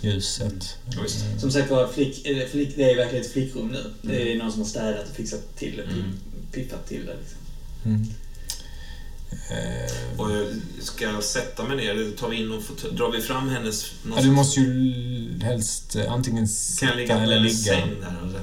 Ljuset. 0.00 0.76
Visst. 1.02 1.24
Eh, 1.24 1.38
Som 1.38 1.50
sagt 1.50 1.70
var, 1.70 1.88
flick, 1.88 2.26
flick, 2.50 2.76
det 2.76 2.90
är 2.90 2.96
verkligen 2.96 3.24
ett 3.24 3.32
flickrum 3.32 3.68
nu. 3.68 3.92
Det 4.02 4.32
är 4.32 4.38
någon 4.38 4.52
som 4.52 4.60
har 4.60 4.68
städat 4.68 5.08
och 5.10 5.16
fixat 5.16 5.56
till 5.56 5.76
det. 5.76 5.82
Mm. 5.82 6.12
Piffat 6.52 6.88
till 6.88 7.06
det. 7.06 7.16
Liksom. 7.20 8.06
Eh, 9.50 10.20
Och 10.20 10.30
jag 10.30 10.46
ska 10.82 11.04
jag 11.04 11.24
sätta 11.24 11.64
mig 11.64 11.76
ner, 11.76 11.90
eller 11.90 12.10
tar 12.16 12.28
vi 12.28 12.36
in 12.36 12.52
och 12.52 12.62
fåtölj? 12.62 12.96
Drar 12.96 13.10
vi 13.12 13.20
fram 13.20 13.48
hennes... 13.48 13.92
någon 14.02 14.18
ja, 14.18 14.24
du 14.24 14.30
måste 14.30 14.60
ju 14.60 15.38
helst 15.42 15.96
eh, 15.96 16.12
antingen 16.12 16.46
Kan 16.80 16.88
jag 16.88 16.96
ligga 16.96 17.06
sitta 17.06 17.16
på 17.18 17.22
eller 17.24 17.36
en 17.36 17.42
ligga. 17.42 17.54
säng 17.56 17.90
där 18.00 18.16
eller? 18.28 18.40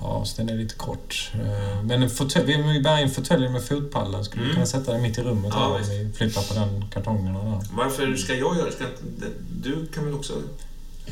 Ja, 0.00 0.24
så 0.24 0.36
den 0.36 0.48
är 0.48 0.54
lite 0.58 0.74
kort. 0.74 1.30
Eh, 1.34 1.82
Men 1.84 2.02
en 2.02 2.10
fåtölj, 2.10 2.62
vi 2.72 2.80
bär 2.80 3.02
in 3.02 3.10
fåtöljen 3.10 3.52
med 3.52 3.64
fotpallen. 3.64 4.24
Skulle 4.24 4.42
Mm. 4.42 4.48
du 4.50 4.54
kunna 4.54 4.66
sätta 4.66 4.92
den 4.92 5.02
mitt 5.02 5.18
i 5.18 5.22
rummet 5.22 5.52
Ja, 5.54 5.66
om 5.66 5.82
vi 5.90 6.12
flyttar 6.16 6.42
på 6.42 6.54
den 6.54 6.84
kartongerna 6.90 7.44
där? 7.44 7.60
Varför 7.72 8.16
ska 8.16 8.34
jag 8.34 8.56
göra 8.56 8.66
det? 8.66 8.72
Ska 8.72 8.84
du 9.62 9.86
kan 9.86 10.04
väl 10.04 10.14
också... 10.14 10.32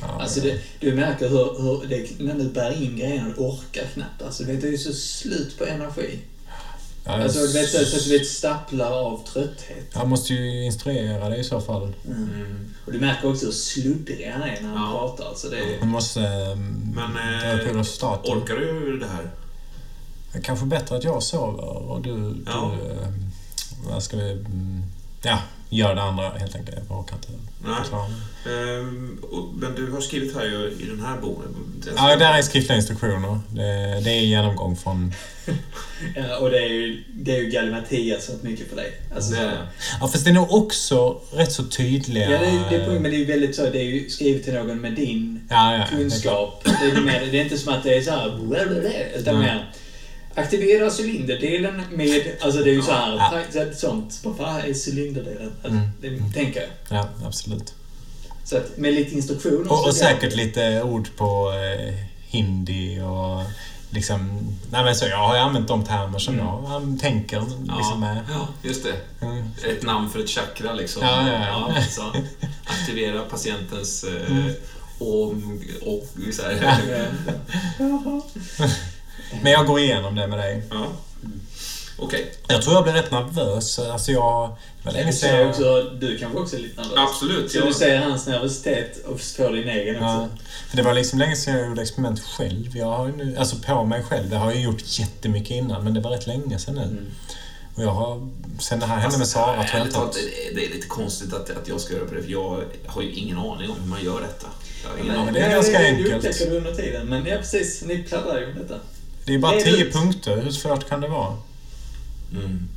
Ja, 0.01 0.07
Alltså 0.21 0.41
det, 0.41 0.61
du 0.81 0.95
märker 0.95 1.29
hur, 1.29 1.63
hur 1.63 1.87
det, 1.89 2.25
när 2.25 2.35
du 2.35 2.45
bär 2.49 2.83
in 2.83 2.97
grejerna, 2.97 3.29
du 3.37 3.43
orkar 3.43 3.85
knappt. 3.95 4.23
Alltså, 4.23 4.45
det 4.45 4.53
är 4.65 4.71
ju 4.71 4.79
så 4.79 4.93
slut 4.93 5.59
på 5.59 5.65
energi. 5.65 6.19
Ja, 7.07 7.13
Alltså, 7.23 7.39
du 7.41 7.53
vet, 7.53 7.71
så 7.71 7.97
att 7.97 8.05
du 8.05 8.19
vet, 8.19 8.27
stapplar 8.27 8.91
av 8.93 9.25
trötthet. 9.33 9.87
Jag 9.95 10.09
måste 10.09 10.35
ju 10.35 10.65
instruera 10.65 11.29
dig 11.29 11.41
i 11.41 11.45
så 11.45 11.61
fall. 11.61 11.93
Mm. 12.07 12.75
Och 12.87 12.93
du 12.93 12.99
märker 13.01 13.31
också 13.31 13.47
hur 13.47 13.53
sluddrig 13.53 14.31
han 14.33 14.43
är 14.43 14.61
när 14.63 14.69
han 14.69 14.93
Ja. 14.95 14.99
pratar. 14.99 15.29
Alltså, 15.29 15.49
det 15.49 15.59
är, 15.59 15.81
Du 15.81 15.87
måste 15.87 16.21
eh, 16.21 16.57
Men, 16.95 17.17
eh. 17.17 17.77
Orkar 18.25 18.57
du 18.57 18.99
det 18.99 19.07
här? 19.07 19.31
Kanske 20.43 20.67
bättre 20.67 20.97
att 20.97 21.05
jag 21.05 21.23
sover 21.23 21.65
och 21.65 22.01
du... 22.03 22.37
Ja. 22.47 22.73
du 22.83 22.91
eh, 22.91 23.09
vad 23.91 24.03
ska 24.03 24.17
vi... 24.17 24.31
mm, 24.33 24.83
Ja, 25.23 25.39
gör 25.69 25.95
det 25.95 26.03
andra 26.03 26.31
helt 26.31 26.57
enkelt. 26.57 26.79
Jag 26.89 26.99
orkar 26.99 27.17
inte. 27.17 27.29
Nej. 27.65 27.77
Ehm, 28.55 29.19
och, 29.31 29.49
men 29.55 29.75
du 29.75 29.91
har 29.93 30.01
skrivit 30.01 30.35
här 30.35 30.45
ju 30.45 30.77
i 30.81 30.87
den 30.89 31.01
här 31.01 31.17
boken... 31.21 31.55
Ja, 31.97 32.17
där 32.17 32.39
är 32.39 32.43
skriftliga 32.43 32.77
instruktioner. 32.77 33.41
Det, 33.51 34.01
det 34.05 34.11
är 34.11 34.21
genomgång 34.21 34.77
från... 34.77 35.13
ja, 36.17 36.37
och 36.39 36.51
det 36.51 36.59
är 36.59 36.69
ju, 36.69 37.05
det 37.15 37.37
är 37.37 37.41
ju 37.41 37.51
Gallimatias 37.51 38.29
rätt 38.29 38.43
mycket 38.43 38.69
för 38.69 38.77
dig. 38.77 38.93
Alltså, 39.15 39.31
Det 39.31 39.37
så-. 39.37 39.87
Ja, 40.01 40.09
fast 40.09 40.25
det 40.25 40.31
är 40.31 40.35
nog 40.35 40.53
också 40.55 41.21
rätt 41.33 41.53
så 41.53 41.65
tydliga... 41.65 42.31
Ja, 42.31 42.39
det 42.39 42.47
är, 42.47 42.71
det 42.71 42.77
är 42.77 42.87
poäng, 42.87 43.03
men 43.03 43.11
det 43.11 43.17
är 43.17 43.19
ju 43.19 43.25
väldigt 43.25 43.57
så. 43.57 43.63
Det 43.63 43.79
är 43.79 43.85
ju 43.85 44.11
skrivet 44.11 44.45
till 44.45 44.55
någon 44.55 44.81
med 44.81 44.93
din 44.93 45.47
Ja, 45.51 45.73
ja, 45.73 45.79
det 45.79 45.83
är 45.83 45.87
klart. 45.87 45.91
kunskap. 46.01 46.65
Det 46.65 46.91
är, 46.91 47.01
mer, 47.01 47.29
det 47.31 47.39
är 47.39 47.45
inte 47.45 47.59
som 47.59 47.75
att 47.75 47.83
det 47.83 47.97
är 47.97 48.03
så 48.03 48.11
här... 48.11 49.19
Utan 49.19 49.39
mer... 49.39 49.71
Aktivera 50.37 50.91
cylinderdelen 50.99 51.83
med... 51.93 52.37
Alltså 52.41 52.63
det 52.63 52.71
är 52.71 52.75
ju 52.75 52.83
så 52.83 52.93
här... 52.93 53.45
Ja. 53.55 53.65
Sånt. 53.75 54.21
Vad 54.25 54.37
fan 54.37 54.61
är 54.61 54.75
cylinderdelen? 54.91 55.53
Alltså, 55.63 55.79
Mm. 55.79 55.91
Det 56.01 56.35
tänker 56.35 56.61
jag. 56.61 56.99
Ja, 56.99 57.09
absolut. 57.27 57.75
Så 58.45 58.57
att 58.57 58.77
med 58.79 58.95
lite 58.95 59.15
instruktioner... 59.15 59.73
Och, 59.73 59.79
så 59.79 59.87
och 59.89 59.95
säkert 59.95 60.35
lite 60.37 60.83
ord 60.83 61.09
på 61.17 61.53
eh, 61.53 61.95
hindi 62.27 63.01
och 63.01 63.43
liksom... 63.91 64.41
Nej 64.71 64.85
men 64.85 64.95
så, 64.97 65.07
jag 65.07 65.17
har 65.17 65.35
ju 65.35 65.41
använt 65.41 65.69
de 65.69 65.85
termer 65.85 66.19
som 66.19 66.35
Mm. 66.35 66.47
jag 66.47 66.99
tänker 67.01 67.41
liksom 67.77 68.01
med. 68.01 68.19
ja, 68.31 68.49
just 68.63 68.83
det. 68.85 69.27
Mm. 69.27 69.49
Ett 69.69 69.83
namn 69.83 70.11
för 70.11 70.19
ett 70.21 70.31
chakra 70.31 70.73
liksom. 70.75 71.03
Ja, 71.03 71.29
ja, 71.29 71.73
ja. 71.77 71.83
så 71.91 72.03
aktivera 72.65 73.21
patientens... 73.23 74.05
Eh, 74.05 74.31
Mm. 74.31 74.53
och, 74.99 75.27
och 75.93 76.07
så 76.33 76.43
här. 76.43 77.09
Men 79.43 79.53
jag 79.53 79.67
går 79.67 79.81
igenom 79.81 80.15
det 80.15 80.27
med 80.27 80.39
dig. 80.39 80.63
Ja. 80.71 80.87
Okej, 81.99 82.33
Jag 82.49 82.63
tror 82.63 82.75
jag 82.75 82.83
blir 82.85 82.93
rätt 82.93 83.11
nervös. 83.11 83.79
Alltså 83.79 84.13
jag... 84.13 84.57
Det 84.85 84.91
sedan 84.93 85.13
ser 85.13 85.39
jag... 85.41 85.49
också, 85.51 85.83
du 86.01 86.19
kanske 86.19 86.39
också 86.39 86.57
är 86.57 86.61
lite 86.61 86.81
nervös. 86.83 86.99
absolut. 86.99 87.51
Så 87.53 87.59
Ja. 87.59 87.65
du 87.67 87.73
ser 87.75 87.99
hans 87.99 88.27
nervositet 88.27 89.05
och 89.07 89.21
får 89.21 89.53
din 89.53 89.69
egen 89.69 89.95
Ja, 89.95 90.17
också. 90.25 90.37
för 90.71 90.77
det 90.77 90.83
var 90.83 90.95
liksom 90.95 91.19
länge 91.19 91.37
sedan 91.37 91.55
jag 91.59 91.69
gjorde 91.69 91.83
experiment 91.83 92.21
själv. 92.21 92.77
Jag 92.77 92.87
har 92.87 93.07
ju 93.07 93.17
nu, 93.17 93.37
alltså 93.39 93.57
på 93.67 93.85
mig 93.85 94.03
själv. 94.03 94.31
Det 94.31 94.37
har 94.37 94.53
jag 94.53 94.61
gjort 94.61 94.83
jättemycket 94.99 95.51
innan, 95.51 95.85
men 95.85 95.95
det 95.95 96.01
var 96.01 96.11
rätt 96.11 96.27
länge 96.27 96.59
sedan 96.59 96.75
nu. 96.75 96.83
Mm. 96.83 97.07
Och 97.75 97.83
jag 97.83 97.91
har... 97.91 98.29
Sen 98.61 98.81
det 98.81 98.87
här 98.87 98.97
hände 98.97 99.19
med 99.19 99.27
Fast, 99.27 99.33
Sara 99.33 99.65
tror 99.65 99.79
jag 99.79 99.87
inte 99.87 99.99
att... 99.99 100.13
det- 100.13 100.55
Det 100.55 100.67
är 100.67 100.71
lite 100.75 100.87
konstigt 100.87 101.33
att, 101.35 101.51
att 101.51 101.69
jag 101.69 101.81
ska 101.81 101.95
göra 101.95 102.05
på 102.07 102.15
det, 102.15 102.23
för 102.23 102.31
jag 102.31 102.63
har 102.87 103.03
ju 103.03 103.13
ingen 103.13 103.39
aning 103.39 103.71
om 103.71 103.77
hur 103.81 103.89
man 103.89 104.05
gör 104.05 104.21
detta. 104.21 104.47
Jag 104.83 104.91
har 104.91 104.97
ingen 104.97 105.09
Ja, 105.09 105.15
aning. 105.15 105.25
men 105.25 105.35
det 105.35 105.41
är 105.41 105.51
ganska 105.51 105.79
Det 105.79 105.87
enkelt. 105.87 106.15
upptäcker 106.15 106.51
du 106.51 106.57
under 106.57 106.75
tiden. 106.75 107.07
Men 107.07 107.27
ja, 107.27 107.37
precis. 107.37 107.83
Ni 107.87 108.03
pladdrar 108.03 108.41
ju 108.41 108.47
med 108.47 108.57
detta. 108.57 108.75
Det 109.27 109.35
är 109.35 109.39
bara 109.39 109.53
Det 109.53 109.61
är 109.61 109.65
10 109.65 109.77
lugnt. 109.79 109.93
punkter. 109.95 110.43
Hur 110.43 110.51
svårt 110.51 110.89
kan 110.89 111.01
det 111.01 111.09
vara? 111.09 111.37
Mm. 112.33 112.69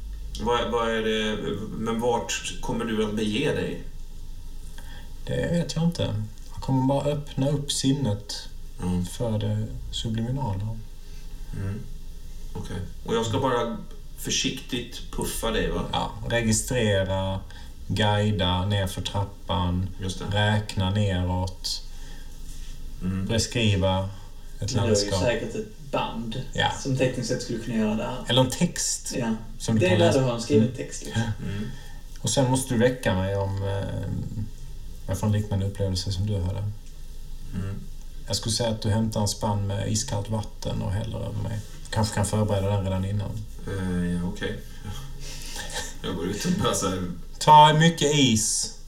Vad, 0.41 0.71
vad 0.71 0.89
är 0.89 1.01
det, 1.01 1.37
men 1.77 1.99
vart 1.99 2.53
kommer 2.61 2.85
du 2.85 3.05
att 3.05 3.13
bege 3.15 3.53
dig? 3.53 3.83
Det 5.25 5.49
vet 5.51 5.75
jag 5.75 5.83
inte. 5.83 6.23
Jag 6.53 6.61
kommer 6.61 6.87
bara 6.87 7.05
öppna 7.05 7.49
upp 7.49 7.71
sinnet 7.71 8.49
Mm. 8.83 9.05
för 9.05 9.39
det 9.39 9.67
subliminala. 9.91 10.77
Mm. 11.61 11.79
Okej. 12.53 12.75
Och 13.05 13.15
jag 13.15 13.25
ska 13.25 13.39
bara 13.39 13.77
försiktigt 14.17 15.01
puffa 15.11 15.51
dig, 15.51 15.71
va? 15.71 15.81
Ja, 15.91 16.11
registrera, 16.29 17.39
guida 17.87 18.65
nerför 18.65 19.01
trappan, 19.01 19.89
Just 20.01 20.19
det. 20.19 20.25
räkna 20.37 20.89
neråt, 20.89 21.81
Mm. 23.01 23.25
beskriva 23.25 24.09
ett 24.59 24.59
Men 24.59 24.67
du 24.67 24.79
har 24.79 24.87
ju 24.87 24.93
landskap. 24.93 25.21
säkert 25.21 25.55
ett 25.55 25.67
band 25.91 26.41
Ja. 26.53 26.71
som 26.83 26.97
tekniskt 26.97 27.29
sett 27.29 27.41
skulle 27.41 27.59
kunna 27.59 27.77
göra 27.77 27.95
det 27.95 28.03
här. 28.03 28.25
Eller 28.27 28.41
en 28.41 28.49
text. 28.49 29.13
Ja. 29.17 29.35
Som 29.59 29.75
du 29.79 29.87
Det 29.87 29.93
är 29.93 29.99
där 29.99 30.13
du 30.13 30.19
har 30.19 30.33
en 30.33 30.41
skriven 30.41 30.71
text. 30.75 31.05
Liksom. 31.05 31.21
Mm. 31.43 31.69
Och 32.21 32.29
sen 32.29 32.51
måste 32.51 32.73
du 32.73 32.79
väcka 32.79 33.15
mig 33.15 33.35
om 33.35 33.63
eh, 33.63 34.09
jag 35.07 35.19
får 35.19 35.27
en 35.27 35.33
liknande 35.33 35.65
upplevelse 35.65 36.11
som 36.11 36.25
du 36.27 36.41
hade. 36.41 36.59
Mm. 36.59 37.75
Jag 38.27 38.35
skulle 38.35 38.53
säga 38.53 38.69
att 38.69 38.81
du 38.81 38.89
hämtar 38.89 39.21
en 39.21 39.27
spann 39.27 39.67
med 39.67 39.91
iskallt 39.91 40.29
vatten 40.29 40.81
och 40.81 40.91
häller 40.91 41.17
över 41.17 41.41
mig. 41.43 41.59
Kanske 41.89 42.15
kan 42.15 42.25
förbereda 42.25 42.69
den 42.69 42.83
redan 42.83 43.05
innan. 43.05 43.31
Eh, 43.67 44.11
ja, 44.13 44.19
okej. 44.33 44.59
Jag 46.03 46.15
går 46.15 46.27
ut 46.27 46.45
och 46.45 46.51
här, 46.51 47.03
Ta 47.39 47.73
mycket 47.73 48.15
is. 48.15 48.78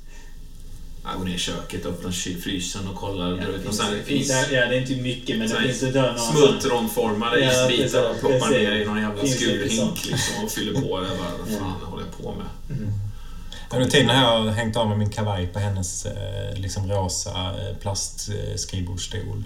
Jag 1.03 1.17
går 1.17 1.25
ner 1.25 1.35
i 1.35 1.37
köket, 1.37 1.85
öppnar 1.85 2.11
frysen 2.41 2.87
och 2.87 2.95
kollar. 2.95 3.29
Ja, 3.29 3.35
det 3.57 3.59
finns, 3.63 3.81
här 3.81 3.91
det 3.95 4.03
finns, 4.03 4.21
is. 4.29 4.29
ja, 4.51 4.65
det 4.65 4.75
är 4.75 4.81
inte 4.81 4.95
mycket, 4.95 5.37
men 5.37 5.49
det 5.49 5.61
finns 5.61 5.79
det 5.79 5.91
där 5.91 6.17
Smultronformade 6.17 7.39
Ja, 7.39 7.69
isbitar 7.71 8.09
och 8.09 8.19
ploppar 8.19 8.49
ner 8.49 8.71
i 8.71 8.85
någon 8.85 9.01
jävla 9.01 9.21
det 9.23 9.27
skurhink 9.29 10.05
liksom 10.05 10.43
och 10.45 10.51
fyller 10.51 10.73
på 10.73 10.99
det. 10.99 11.07
Bara, 11.07 11.31
vad 11.39 11.51
Ja. 11.53 11.57
fan 11.59 11.89
håller 11.91 12.03
jag 12.05 12.23
på 12.25 12.33
med? 12.35 12.47
Under 13.73 13.89
tiden 13.89 14.09
har 14.09 14.45
jag 14.45 14.51
hängt 14.51 14.77
av 14.77 14.89
med 14.89 14.97
min 14.97 15.09
kavaj 15.09 15.47
på 15.47 15.59
hennes 15.59 16.05
eh, 16.05 16.53
liksom 16.55 16.91
rosa 16.91 17.29
eh, 17.31 17.75
plastskrivbordsstol. 17.81 19.43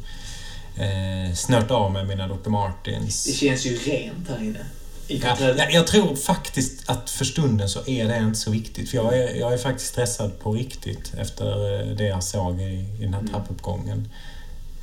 Eh, 0.78 1.36
snört 1.36 1.72
av 1.72 1.92
med 1.92 2.08
mina 2.08 2.28
Dr. 2.28 2.36
Det 2.44 2.50
Martens. 2.50 3.38
känns 3.40 3.66
ju 3.66 3.78
rent 3.78 4.30
här 4.30 4.44
inne. 4.44 4.60
Ja, 5.08 5.38
jag, 5.40 5.74
jag 5.74 5.88
tror 5.88 6.16
faktiskt 6.16 6.90
att 6.90 7.10
för 7.10 7.26
stunden 7.26 7.70
så 7.70 7.80
är 7.88 8.08
det 8.08 8.18
inte 8.18 8.40
så 8.40 8.52
viktigt. 8.52 8.90
För 8.90 8.98
jag 8.98 9.18
är, 9.18 9.36
jag 9.36 9.54
är 9.54 9.58
faktiskt 9.58 9.90
stressad 9.90 10.40
på 10.40 10.52
riktigt 10.52 11.14
efter 11.18 11.80
eh, 11.82 11.96
det 11.96 12.04
jag 12.08 12.24
såg 12.24 12.62
i, 12.62 12.66
i 12.66 12.98
den 13.02 13.14
här 13.14 13.20
Mm. 13.20 13.32
trappuppgången. 13.34 14.08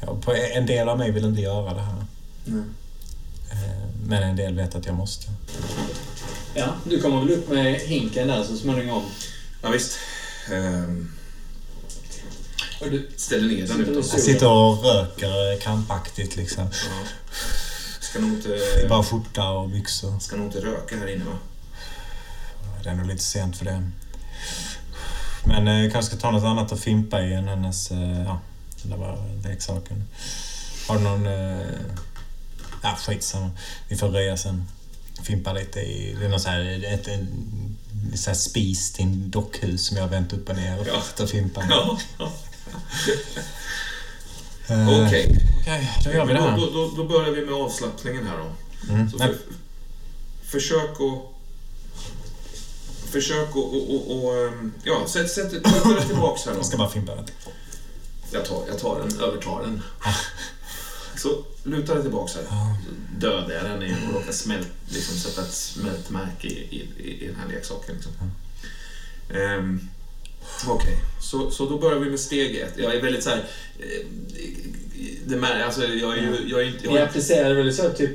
Ja, 0.00 0.16
på 0.24 0.34
en 0.34 0.66
del 0.66 0.88
av 0.88 0.98
mig 0.98 1.10
vill 1.10 1.24
inte 1.24 1.40
göra 1.42 1.74
det 1.74 1.80
här. 1.80 2.04
Nej. 2.44 2.62
Eh, 3.52 3.86
Men 4.06 4.22
en 4.22 4.36
del 4.36 4.54
vet 4.54 4.74
att 4.74 4.86
jag 4.86 4.94
måste. 4.94 5.26
Ja, 6.54 6.66
du 6.84 7.00
kommer 7.00 7.20
väl 7.20 7.30
upp 7.30 7.48
med 7.50 7.74
hinken 7.80 8.28
där 8.28 8.44
så 8.44 8.56
småningom. 8.56 9.02
Ja, 9.62 9.68
visst. 9.70 9.98
Och 12.80 12.90
du, 12.90 13.08
ställer 13.16 13.48
ner 13.48 13.66
den 13.66 13.68
Sitter 13.76 13.94
Jag 13.94 14.04
sitter 14.04 14.48
och 14.48 14.84
röker 14.84 15.60
krampaktigt 15.60 16.36
liksom. 16.36 16.64
Ja. 16.64 17.06
Ska 18.12 18.20
nog 18.20 18.30
inte... 18.30 18.48
Det 18.48 18.82
är 18.84 18.89
bara 18.89 19.02
skjorta 19.05 19.48
och 19.51 19.68
byxor. 19.68 20.18
Ska 20.18 20.36
nog 20.36 20.47
inte 20.47 20.60
röka 20.60 20.97
här 20.97 21.06
inne 21.14 21.24
va? 21.24 21.39
Det 22.82 22.89
är 22.90 22.94
nog 22.94 23.06
lite 23.06 23.22
sent 23.22 23.56
för 23.56 23.64
det. 23.64 23.90
Men 25.44 25.68
eh, 25.68 25.93
kanske 25.93 26.10
ska 26.10 26.20
ta 26.20 26.30
något 26.30 26.44
annat 26.44 26.72
att 26.72 26.80
fimpa 26.80 27.22
i 27.22 27.34
än 27.34 27.48
hennes... 27.48 27.90
Eh, 27.90 28.22
ja, 28.22 28.40
den 28.82 28.90
där 28.90 28.97
var 28.98 29.43
leksaken. 29.48 30.05
Har 30.89 30.97
du 30.97 31.02
någon... 31.02 31.26
Eh, 31.26 31.66
ja, 32.82 32.97
skitsamma. 32.98 33.51
Vi 33.89 33.97
får 33.97 34.09
röja 34.09 34.36
sen. 34.36 34.64
Fimpa 35.22 35.52
lite 35.52 35.80
i... 35.80 36.16
Det 36.20 36.24
är 36.24 36.28
någon 36.28 36.40
så 36.40 36.48
här, 36.48 36.84
ett, 36.94 37.09
en, 37.09 37.28
så 38.14 38.30
här 38.30 38.36
spis 38.36 38.93
till 38.93 39.05
en 39.05 39.30
dockhus 39.30 39.86
som 39.86 39.97
jag 39.97 40.05
har 40.05 40.10
vänt 40.10 40.32
upp 40.32 40.48
och 40.48 40.56
ner 40.56 40.80
och 40.80 40.86
Ja. 41.18 41.26
fimpa. 41.26 41.64
Ja. 41.70 41.98
Eh, 44.72 45.06
Okej. 45.06 45.48
Okej, 45.60 45.90
då 46.04 46.10
gör 46.10 46.26
vi 46.26 46.32
det 46.32 46.38
Då, 46.38 46.44
här. 46.44 46.56
då, 46.56 46.70
då, 46.70 46.92
då 46.96 47.04
börjar 47.04 47.30
vi 47.30 47.44
med 47.44 47.54
avslappningen 47.54 48.26
här 48.26 48.38
då. 48.38 48.52
Mm. 48.92 49.10
Så 49.10 49.18
för, 49.18 49.36
försök 50.44 50.90
att... 51.00 51.32
Försök 53.12 53.48
att... 53.48 53.56
Och, 53.56 53.94
och, 53.94 54.24
och, 54.24 54.34
ehm, 54.36 54.72
ja, 54.84 55.06
sätt, 55.08 55.34
dig 55.34 56.06
tillbaks 56.06 56.46
här 56.46 56.52
då. 56.52 56.58
jag 56.58 56.66
ska 56.66 56.76
bara 56.76 56.90
fimpa 56.90 57.14
det. 57.14 57.24
Jag 58.30 58.44
tar, 58.44 58.64
jag 58.68 58.78
tar 58.78 59.00
den, 59.00 59.20
övertar 59.20 59.62
den. 59.62 59.82
Så 61.16 61.44
luta 61.62 61.94
dig 61.94 62.02
tillbaks 62.02 62.34
här. 62.34 62.44
Dödar 63.18 63.50
jag 63.50 63.64
den 63.64 64.08
och 64.08 64.14
råkar 64.14 64.32
smält, 64.32 64.68
liksom, 64.88 65.16
sätta 65.16 65.42
ett 65.42 65.52
smältmärke 65.52 66.48
i, 66.48 66.88
i, 66.98 67.24
i 67.24 67.26
den 67.26 67.36
här 67.36 67.48
leksaken. 67.48 67.94
Liksom. 67.94 68.12
Ehm, 69.34 69.88
Okej, 70.66 70.97
så, 71.20 71.51
så 71.51 71.66
då 71.69 71.78
börjar 71.78 71.98
vi 71.98 72.10
med 72.10 72.20
steg 72.20 72.56
ett. 72.56 72.74
Jag 72.77 72.94
är 72.94 73.02
väldigt 73.02 73.24
så 73.24 73.31
här... 73.31 73.39
eh, 73.78 74.06
Det 75.27 75.36
med, 75.36 75.64
alltså, 75.64 75.85
jag 75.85 76.19
är 76.19 76.23
ju... 76.23 76.48
Jag 76.51 76.60
är 76.62 76.66
inte, 76.66 76.85
jag 76.85 76.97
är, 76.97 77.06
applicerar 77.06 77.55
väl 77.55 77.74
så 77.74 77.90
typ 77.90 78.10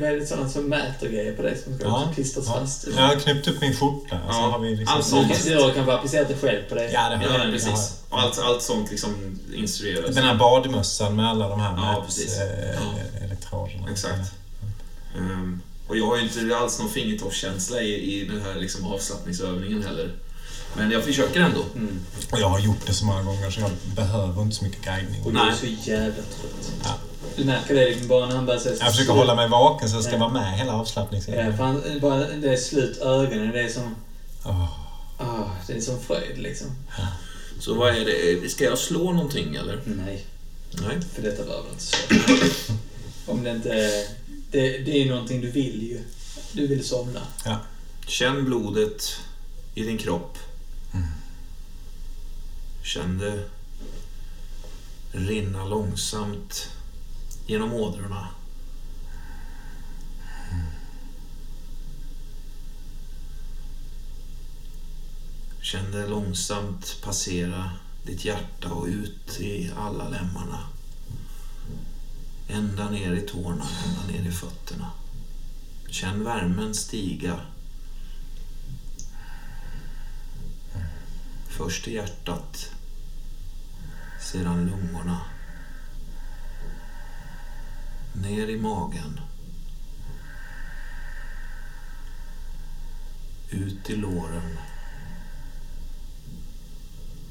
väldigt 0.00 0.28
sådana 0.28 0.48
som 0.48 0.62
mäter 0.68 1.08
grejer 1.08 1.32
på 1.36 1.42
dig 1.42 1.58
som 1.64 1.78
ska 1.78 1.88
också 1.88 2.12
klistras 2.14 2.44
ja. 2.46 2.60
fast. 2.60 2.86
Jag 2.96 3.02
har 3.02 3.14
knäppt 3.16 3.48
upp 3.48 3.60
min 3.60 3.76
skjorta. 3.76 4.20
Så 4.20 4.26
Ja, 4.28 4.34
har 4.34 4.58
vi 4.58 4.70
liksom... 4.76 4.96
allt 4.96 5.04
Du 5.04 5.10
sånt. 5.10 5.28
kanske 5.28 5.54
har 5.54 5.72
kanske 5.72 5.92
applicerat 5.92 6.28
det 6.28 6.36
själv 6.36 6.62
på 6.68 6.74
dig. 6.74 6.90
Ja, 6.92 7.08
det 7.08 7.16
har 7.16 7.38
ja, 7.38 7.44
jag. 7.44 7.52
precis. 7.52 8.00
Och 8.08 8.20
allt, 8.20 8.38
allt 8.38 8.62
sånt 8.62 8.90
liksom 8.90 9.38
instrueras. 9.54 10.14
Den 10.14 10.24
här 10.24 10.34
badmössan 10.34 11.16
med 11.16 11.26
alla 11.30 11.48
de 11.48 11.60
här 11.60 11.72
Ja, 11.76 12.02
precis. 12.06 12.38
eh, 12.40 12.74
Ja. 13.52 13.88
Exakt. 13.90 14.32
Ehm, 15.18 15.60
och 15.88 15.96
jag 15.96 16.06
har 16.06 16.16
ju 16.16 16.22
inte 16.22 16.56
alls 16.56 16.78
någon 16.78 16.90
fingertoppskänsla 16.90 17.80
i, 17.82 17.94
i 18.20 18.24
den 18.24 18.40
här 18.42 18.54
liksom 18.60 18.86
avslappningsövningen 18.86 19.82
heller. 19.82 20.10
Men 20.76 20.90
jag 20.90 21.04
försöker 21.04 21.40
ändå. 21.40 21.64
Mm. 21.74 22.00
Och 22.32 22.40
jag 22.40 22.48
har 22.48 22.58
gjort 22.60 22.86
det 22.86 22.92
så 22.92 23.04
många 23.04 23.22
gånger 23.22 23.50
så 23.50 23.60
jag 23.60 23.70
behöver 23.96 24.42
inte 24.42 24.56
så 24.56 24.64
mycket 24.64 24.84
guidning. 24.84 25.22
Och 25.24 25.32
du 25.32 25.38
är 25.38 25.52
så 25.52 25.66
jävla 25.90 26.14
trött. 26.14 26.72
Ja. 26.84 26.94
Du 27.36 27.44
märker 27.44 27.74
det 27.74 27.84
liksom 27.88 28.08
bara 28.08 28.26
när 28.26 28.36
han 28.36 28.46
börjar 28.46 28.60
säga 28.60 28.76
Jag 28.80 28.90
försöker 28.92 29.12
hålla 29.12 29.34
mig 29.34 29.48
vaken 29.48 29.88
så 29.88 29.96
jag 29.96 30.04
ska 30.04 30.12
Ja. 30.12 30.18
vara 30.18 30.32
med 30.32 30.58
hela 30.58 30.72
Ja, 30.72 30.78
avslappningsövningen. 30.80 31.56
för 31.56 31.64
han, 31.64 31.82
bara 32.00 32.18
det 32.18 32.52
är 32.52 32.56
slut 32.56 32.98
ögonen. 32.98 33.50
Det 33.52 33.60
är 33.60 33.68
som... 33.68 33.94
Åh. 34.44 34.64
ah, 35.18 35.50
det 35.66 35.72
är 35.72 35.80
som 35.80 36.00
fröjd 36.00 36.38
liksom. 36.38 36.66
Så 37.60 37.74
vad 37.74 37.96
är 37.96 38.04
det? 38.42 38.48
Ska 38.48 38.64
jag 38.64 38.78
slå 38.78 39.12
någonting 39.12 39.54
eller? 39.54 39.80
Nej, 39.84 40.24
Nej. 40.72 40.96
för 41.14 41.22
detta 41.22 41.44
behöver 41.44 41.70
inte 41.70 41.84
så. 41.84 41.96
Om 43.32 43.42
det 43.44 43.50
inte 43.50 43.70
är... 43.72 44.04
Det, 44.50 44.78
det 44.78 45.02
är 45.02 45.10
någonting 45.10 45.40
du 45.40 45.50
vill 45.50 45.82
ju. 45.82 46.00
Du 46.52 46.66
vill 46.66 46.84
somna. 46.84 47.20
Ja. 47.44 47.56
Känn 48.06 48.44
blodet 48.44 49.16
i 49.74 49.82
din 49.82 49.98
kropp. 49.98 50.38
Känn 52.86 53.18
det 53.18 53.44
rinna 55.12 55.64
långsamt 55.64 56.70
genom 57.46 57.72
ådrorna. 57.72 58.28
Känn 65.60 65.92
det 65.92 66.06
långsamt 66.06 66.98
passera 67.02 67.70
ditt 68.02 68.24
hjärta 68.24 68.68
och 68.68 68.86
ut 68.86 69.40
i 69.40 69.72
alla 69.76 70.08
lemmarna. 70.08 70.68
Ända 72.48 72.90
ner 72.90 73.12
i 73.12 73.20
tårna, 73.20 73.66
ända 73.86 74.06
ner 74.12 74.28
i 74.28 74.32
fötterna. 74.32 74.90
Känn 75.90 76.24
värmen 76.24 76.74
stiga 76.74 77.40
Först 81.56 81.88
i 81.88 81.94
hjärtat, 81.94 82.75
sedan 84.26 84.66
lungorna. 84.66 85.20
Ner 88.12 88.48
i 88.48 88.60
magen. 88.60 89.20
Ut 93.50 93.90
i 93.90 93.96
låren. 93.96 94.58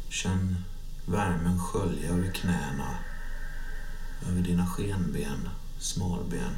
Känn 0.10 0.64
värmen 1.06 1.60
skölja 1.60 2.10
över 2.10 2.32
knäna, 2.32 2.98
över 4.28 4.42
dina 4.42 4.68
skenben, 4.68 5.50
smalben. 5.80 6.56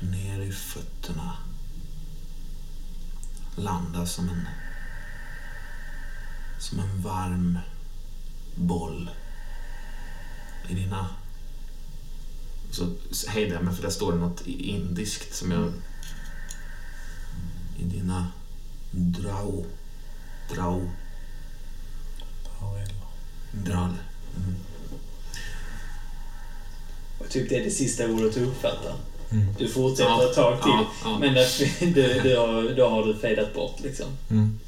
Ner 0.00 0.40
i 0.40 0.52
fötterna. 0.52 1.36
Landa 3.56 4.06
som 4.06 4.28
en 4.28 4.48
som 6.58 6.78
en 6.78 7.02
varm 7.02 7.58
boll 8.54 9.10
i 10.68 10.74
dina... 10.74 11.06
Så 12.70 12.86
hejdar 13.28 13.54
jag 13.54 13.64
mig 13.64 13.74
för 13.74 13.82
där 13.82 13.90
står 13.90 14.12
det 14.12 14.18
något 14.18 14.46
indiskt 14.46 15.34
som 15.34 15.50
jag... 15.50 15.72
I 17.78 17.84
dina 17.84 18.26
drau. 18.90 19.64
Drau. 20.54 20.90
Drall. 23.52 23.94
Och 27.18 27.28
typ 27.28 27.48
det 27.48 27.56
är 27.56 27.64
det 27.64 27.70
sista 27.70 28.06
ordet 28.06 28.34
du 28.34 28.44
uppfattar. 28.44 28.94
Mm. 29.30 29.46
Du 29.58 29.68
fortsätter 29.68 30.10
Ja, 30.10 30.30
ett 30.30 30.34
tag 30.34 30.62
till, 30.62 30.70
ja, 30.70 30.86
ja. 31.04 31.18
men 31.18 31.38
att 31.38 31.62
du, 31.80 32.20
du 32.22 32.36
har, 32.36 32.76
då 32.76 32.88
har 32.88 33.06
du 33.06 33.14
fejdat 33.14 33.54
bort 33.54 33.80
liksom. 33.80 34.06
Mm. 34.30 34.60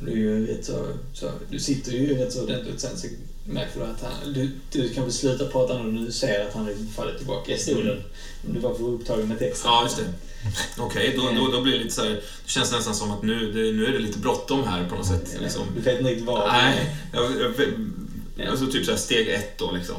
Du, 0.00 0.46
rätt 0.46 0.64
så, 0.64 0.86
så, 1.12 1.30
du 1.50 1.58
sitter 1.58 1.92
ju 1.92 2.18
rätt 2.18 2.32
så 2.32 2.42
ordentligt 2.42 2.80
sen 2.80 2.98
så 2.98 3.06
märker 3.44 3.80
du 3.80 3.86
att 3.86 4.02
han... 4.02 4.32
Du, 4.32 4.50
du 4.70 4.88
kan 4.88 5.02
väl 5.04 5.12
sluta 5.12 5.46
prata 5.46 5.82
när 5.82 6.06
du 6.06 6.12
ser 6.12 6.46
att 6.46 6.54
han 6.54 6.88
faller 6.96 7.18
tillbaka 7.18 7.52
i 7.52 7.58
stolen. 7.58 8.02
Om 8.46 8.54
du 8.54 8.60
var 8.60 8.74
för 8.74 8.84
upptagen 8.84 9.28
med 9.28 9.38
texten. 9.38 9.70
Ja, 9.70 9.82
just 9.82 9.96
det. 9.96 10.04
Okej, 10.78 11.14
då, 11.16 11.30
då, 11.40 11.50
då 11.52 11.62
blir 11.62 11.72
det 11.72 11.78
lite 11.78 11.94
så 11.94 12.02
här, 12.02 12.10
Det 12.10 12.50
känns 12.50 12.72
nästan 12.72 12.94
som 12.94 13.10
att 13.10 13.22
nu, 13.22 13.52
det, 13.52 13.72
nu 13.72 13.86
är 13.86 13.92
det 13.92 13.98
lite 13.98 14.18
bråttom 14.18 14.64
här 14.64 14.88
på 14.88 14.94
något 14.94 15.06
sätt. 15.06 15.36
Liksom. 15.40 15.62
Du 15.76 15.80
vet 15.80 15.98
inte 15.98 16.10
riktigt 16.10 16.26
vad. 16.26 16.52
Nej, 16.52 16.96
jag, 17.12 17.24
jag, 17.24 17.56
Ja. 18.36 18.50
alltså 18.50 18.66
typ 18.66 18.84
så 18.86 18.96
steg 18.96 19.28
ett 19.28 19.58
då 19.58 19.72
liksom. 19.72 19.94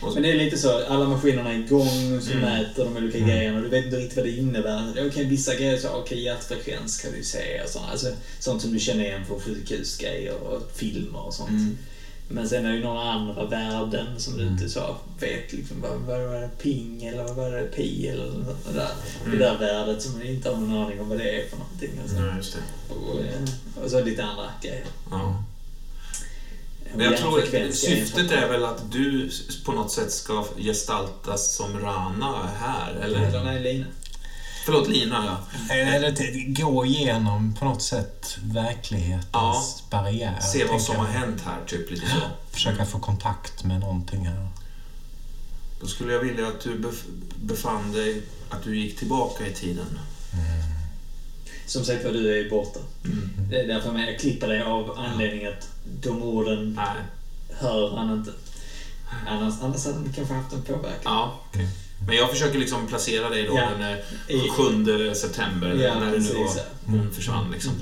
Så- 0.00 0.10
Men 0.14 0.22
det 0.22 0.32
är 0.32 0.36
lite 0.38 0.58
så, 0.58 0.84
alla 0.86 1.04
maskinerna 1.08 1.52
är 1.52 1.58
igång, 1.58 2.20
så 2.22 2.30
Mm. 2.32 2.42
mäter 2.42 2.84
de 2.84 2.96
olika 2.96 3.18
grejerna. 3.18 3.60
Du 3.60 3.68
vet 3.68 3.84
inte 3.84 3.96
riktigt 3.96 4.16
vad 4.16 4.26
det 4.26 4.30
innebär. 4.36 5.06
Okej, 5.08 5.24
vissa 5.24 5.54
grejer 5.54 5.78
så, 5.78 5.88
okej, 5.88 6.22
hjärtfrekvens 6.22 7.00
kan 7.00 7.12
du 7.18 7.24
se 7.24 7.60
och 7.64 7.68
sånt. 7.70 7.86
Alltså, 7.90 8.06
sånt 8.38 8.62
som 8.62 8.72
du 8.72 8.78
känner 8.78 9.04
igen 9.04 9.24
från 9.26 9.40
sjukhusgrejer 9.40 10.34
och 10.42 10.70
filmer 10.74 11.26
och 11.26 11.34
sånt. 11.34 11.50
Mm. 11.50 11.78
Men 12.28 12.48
sen 12.48 12.66
är 12.66 12.70
det 12.70 12.76
ju 12.76 12.82
några 12.84 13.00
andra 13.02 13.44
värden 13.46 14.06
som 14.20 14.36
du 14.36 14.42
Mm. 14.42 14.52
inte 14.54 14.68
så 14.68 14.96
vet. 15.20 15.52
Liksom, 15.52 15.76
vad, 15.80 15.90
vad 16.00 16.20
var 16.28 16.40
det 16.40 16.50
ping 16.62 17.04
eller 17.04 17.22
vad 17.24 17.36
var 17.36 17.50
det 17.50 17.62
pi 17.76 18.08
eller 18.08 18.24
något 18.26 18.74
där. 18.74 18.88
Mm. 19.26 19.38
Det 19.38 19.44
där 19.44 19.58
värdet 19.58 20.02
som 20.02 20.12
man 20.12 20.26
inte 20.26 20.50
har 20.50 20.56
någon 20.56 20.78
aning 20.86 21.00
om 21.00 21.08
vad 21.08 21.18
det 21.18 21.30
är 21.30 21.48
för 21.48 21.56
någonting. 21.56 21.90
Och 22.04 22.10
så, 22.10 22.16
Ja, 22.16 22.36
just 22.36 22.52
det. 22.54 22.94
och, 22.94 23.20
eh, 23.20 23.84
och 23.84 23.90
så 23.90 24.04
lite 24.04 24.24
andra 24.24 24.44
grejer. 24.62 24.84
Ja. 25.10 25.44
Men 26.94 27.06
jag 27.06 27.16
tror 27.16 27.72
syftet 27.72 28.30
är 28.30 28.48
väl 28.48 28.64
att 28.64 28.92
du 28.92 29.30
på 29.64 29.72
något 29.72 29.90
sätt 29.92 30.12
ska 30.12 30.44
gestaltas 30.58 31.54
som 31.56 31.78
Rana 31.80 32.48
här, 32.60 32.92
Eller 32.94 33.20
eller? 33.20 33.44
nej, 33.44 33.60
Lina. 33.62 33.86
Förlåt, 34.64 34.88
Lina 34.88 35.38
ja. 35.68 35.74
Eller 35.74 36.12
t- 36.12 36.44
gå 36.62 36.86
igenom 36.86 37.54
på 37.58 37.64
något 37.64 37.82
sätt 37.82 38.36
verklighetens 38.42 39.26
Ja. 39.32 39.64
barriär. 39.90 40.40
Se 40.40 40.64
vad 40.64 40.82
som 40.82 40.94
jag. 40.94 41.02
har 41.02 41.08
hänt 41.08 41.42
här, 41.44 41.58
typ 41.66 41.90
lite 41.90 42.06
så. 42.06 42.16
Försöka 42.50 42.84
få 42.84 42.98
kontakt 42.98 43.64
med 43.64 43.80
någonting 43.80 44.26
här. 44.26 44.48
Då 45.80 45.86
skulle 45.86 46.12
jag 46.12 46.20
vilja 46.20 46.46
att 46.46 46.60
du 46.60 46.78
bef- 46.78 47.22
befann 47.42 47.92
dig, 47.92 48.22
att 48.50 48.64
du 48.64 48.78
gick 48.78 48.98
tillbaka 48.98 49.46
i 49.46 49.52
tiden. 49.52 49.98
Som 51.70 51.84
sagt 51.84 52.04
var, 52.04 52.12
du 52.12 52.40
är 52.46 52.50
borta. 52.50 52.80
Mm. 53.04 53.30
Det 53.50 53.60
är 53.60 53.66
därför 53.66 53.98
jag 53.98 54.18
klipper 54.20 54.48
dig 54.48 54.62
av 54.62 54.98
anledningen 54.98 55.52
att 55.52 55.68
de 56.02 56.22
orden 56.22 56.74
Nej. 56.76 57.02
hör 57.60 57.96
han 57.96 58.12
inte. 58.18 58.32
Annars, 59.28 59.54
annars 59.62 59.84
hade 59.84 59.96
han 59.96 60.12
kanske 60.12 60.34
haft 60.34 60.52
en 60.52 60.62
påverkan. 60.62 61.00
Ja, 61.04 61.40
okej. 61.50 61.68
Men 62.06 62.16
jag 62.16 62.30
försöker 62.30 62.58
liksom 62.58 62.86
placera 62.86 63.28
dig 63.30 63.46
då 63.46 63.54
Ja. 63.56 63.68
den 63.78 63.92
eh, 63.92 64.44
I- 64.46 64.48
7 64.50 65.14
september, 65.14 65.68
Ja, 65.74 66.00
när 66.00 66.12
det 66.12 66.18
nu 66.18 66.34
var, 66.34 66.50
hon 66.86 67.10
försvann 67.12 67.50
liksom. 67.52 67.72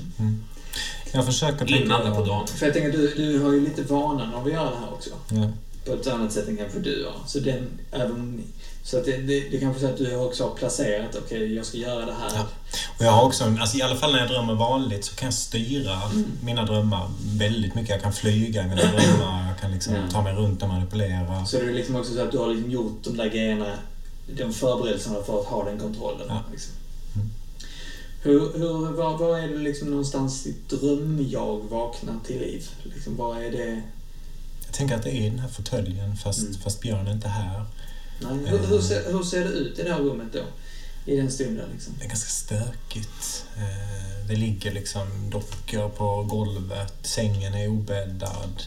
Jag 1.11 1.25
försöker 1.25 1.57
tänka... 1.57 1.75
Innan 1.75 2.05
där 2.05 2.15
på 2.15 2.25
dagen. 2.25 2.47
För 2.47 2.65
jag 2.65 2.73
tänker, 2.73 2.91
du, 2.91 3.13
du 3.15 3.39
har 3.39 3.53
ju 3.53 3.59
lite 3.59 3.83
vanan 3.83 4.33
av 4.33 4.45
att 4.45 4.51
göra 4.53 4.69
det 4.69 4.77
här 4.77 4.93
också. 4.93 5.09
Ja. 5.31 5.51
På 5.85 5.93
ett 5.93 6.07
annat 6.07 6.31
sätt 6.33 6.47
än 6.47 6.57
kanske 6.57 6.79
du 6.79 7.05
har. 7.05 7.27
Så, 7.27 7.39
den, 7.39 7.67
även, 7.91 8.43
så 8.89 8.97
att 8.97 9.05
det, 9.05 9.17
det, 9.17 9.49
det 9.49 9.59
kanske 9.59 9.85
är 9.85 9.87
så 9.87 9.93
att 9.93 9.97
du 9.97 10.15
också 10.15 10.43
har 10.43 10.55
placerat, 10.55 11.15
okej, 11.25 11.55
jag 11.55 11.65
ska 11.65 11.77
göra 11.77 12.05
det 12.05 12.13
här. 12.13 12.31
Ja. 12.35 12.47
Och 12.97 13.05
jag 13.05 13.11
har 13.11 13.23
också, 13.25 13.43
alltså 13.59 13.77
i 13.77 13.81
alla 13.81 13.95
fall 13.95 14.11
när 14.11 14.19
jag 14.19 14.27
drömmer 14.29 14.53
vanligt 14.53 15.05
så 15.05 15.15
kan 15.15 15.25
jag 15.25 15.33
styra 15.33 16.01
mina 16.43 16.65
drömmar 16.65 17.09
väldigt 17.37 17.75
mycket. 17.75 17.89
Jag 17.89 18.01
kan 18.01 18.13
flyga 18.13 18.61
i 18.63 18.67
mina 18.67 18.75
drömmar, 18.81 19.47
jag 19.47 19.59
kan 19.61 19.71
liksom 19.71 19.93
Ja. 19.95 20.01
ta 20.11 20.21
mig 20.21 20.33
runt 20.33 20.61
och 20.63 20.67
manipulera. 20.69 21.45
Så 21.45 21.57
det 21.57 21.63
är 21.65 21.73
liksom 21.73 21.95
också 21.95 22.13
så 22.13 22.21
att 22.21 22.31
du 22.31 22.37
har 22.37 22.47
liksom 22.53 22.71
gjort 22.71 23.03
de 23.03 23.17
där 23.17 23.29
grejerna, 23.29 23.73
de 24.37 24.53
förberedelserna 24.53 25.15
för 25.25 25.39
att 25.39 25.45
ha 25.45 25.63
den 25.65 25.79
kontrollen. 25.79 26.25
Ja. 26.29 26.43
Liksom. 26.51 26.73
Mm. 27.15 27.29
Hur, 28.21 28.39
hur, 28.59 28.91
var, 28.91 29.17
var 29.17 29.37
är 29.39 29.47
det 29.47 29.57
liksom 29.57 29.89
någonstans 29.89 30.43
ditt 30.43 30.69
drömjag 30.69 31.59
vaknar 31.69 32.15
till 32.27 32.39
liv? 32.39 32.69
Liksom, 32.83 33.15
vad 33.17 33.37
är 33.37 33.51
det? 33.51 33.81
Jag 34.65 34.73
tänker 34.73 34.95
att 34.95 35.03
det 35.03 35.11
är 35.15 35.29
den 35.29 35.39
här 35.39 35.49
fåtöljen 35.49 36.17
fast, 36.17 36.39
Mm. 36.39 36.53
fast 36.63 36.81
Björn 36.81 37.07
är 37.07 37.11
inte 37.11 37.27
här. 37.27 37.65
Hur, 38.47 38.57
hur, 38.67 38.81
ser, 38.81 39.11
hur 39.11 39.23
ser 39.23 39.43
det 39.43 39.49
ut 39.49 39.79
i 39.79 39.83
det 39.83 39.93
här 39.93 39.99
rummet 39.99 40.27
då? 40.33 40.39
I 41.05 41.15
den 41.15 41.31
stunden 41.31 41.69
liksom? 41.73 41.93
Det 41.99 42.05
är 42.05 42.09
ganska 42.09 42.29
stökigt. 42.29 43.45
Eh, 43.57 44.27
Det 44.27 44.35
ligger 44.35 44.71
liksom 44.71 45.29
dockor 45.29 45.89
på 45.89 46.23
golvet, 46.23 46.93
sängen 47.01 47.53
är 47.53 47.67
obäddad. 47.67 48.63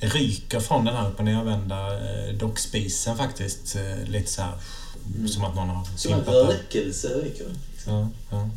Det 0.00 0.06
ryker 0.08 0.60
från 0.60 0.84
den 0.84 0.96
här 0.96 1.08
upp 1.08 1.18
och 1.18 1.24
nervända 1.24 1.94
eh, 1.94 2.34
dockspisen 2.34 3.16
faktiskt. 3.16 3.76
Eh, 3.76 4.04
Lite 4.08 4.30
så 4.32 4.42
här, 4.42 4.52
Mm. 5.14 5.28
som 5.28 5.44
att 5.44 5.54
någon 5.54 5.68
har 5.68 5.86
Som 5.96 6.12
en 6.12 6.20
rökelse 6.24 7.08
ryker. 7.08 7.46
Liksom. 7.72 7.92
Ja, 7.92 8.08
ja. 8.30 8.48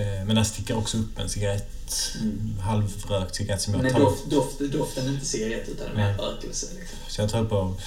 Eh, 0.00 0.24
Men 0.26 0.36
där 0.36 0.44
sticker 0.44 0.76
också 0.76 0.98
upp 0.98 1.18
en 1.18 1.28
cigarett. 1.28 2.12
Mm. 2.20 2.58
Halvrökt 2.60 3.34
cigarett 3.34 3.62
som 3.62 3.74
jag 3.74 3.82
Men 3.82 3.92
tar 3.92 4.00
doft, 4.00 4.30
doft, 4.30 4.60
doften 4.72 5.06
är 5.06 5.10
inte 5.10 5.26
cigarett 5.26 5.68
utan 5.68 5.96
en 5.96 6.18
rökelse. 6.18 6.66
Liksom. 6.78 6.98
Så 7.08 7.20
jag 7.20 7.30
tar 7.30 7.40
upp 7.40 7.52
och... 7.52 7.80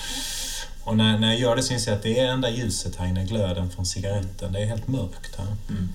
Och 0.85 0.97
när, 0.97 1.19
när 1.19 1.27
jag 1.27 1.39
gör 1.39 1.55
det 1.55 1.63
så 1.63 1.73
inser 1.73 1.91
jag 1.91 1.97
att 1.97 2.03
det 2.03 2.19
är 2.19 2.27
enda 2.27 2.49
ljuset 2.49 2.95
här 2.95 3.07
inne, 3.07 3.25
glöden 3.25 3.69
från 3.71 3.85
cigaretten. 3.85 4.53
Det 4.53 4.59
är 4.59 4.65
helt 4.65 4.87
mörkt 4.87 5.35
här. 5.35 5.55
Mm. 5.69 5.89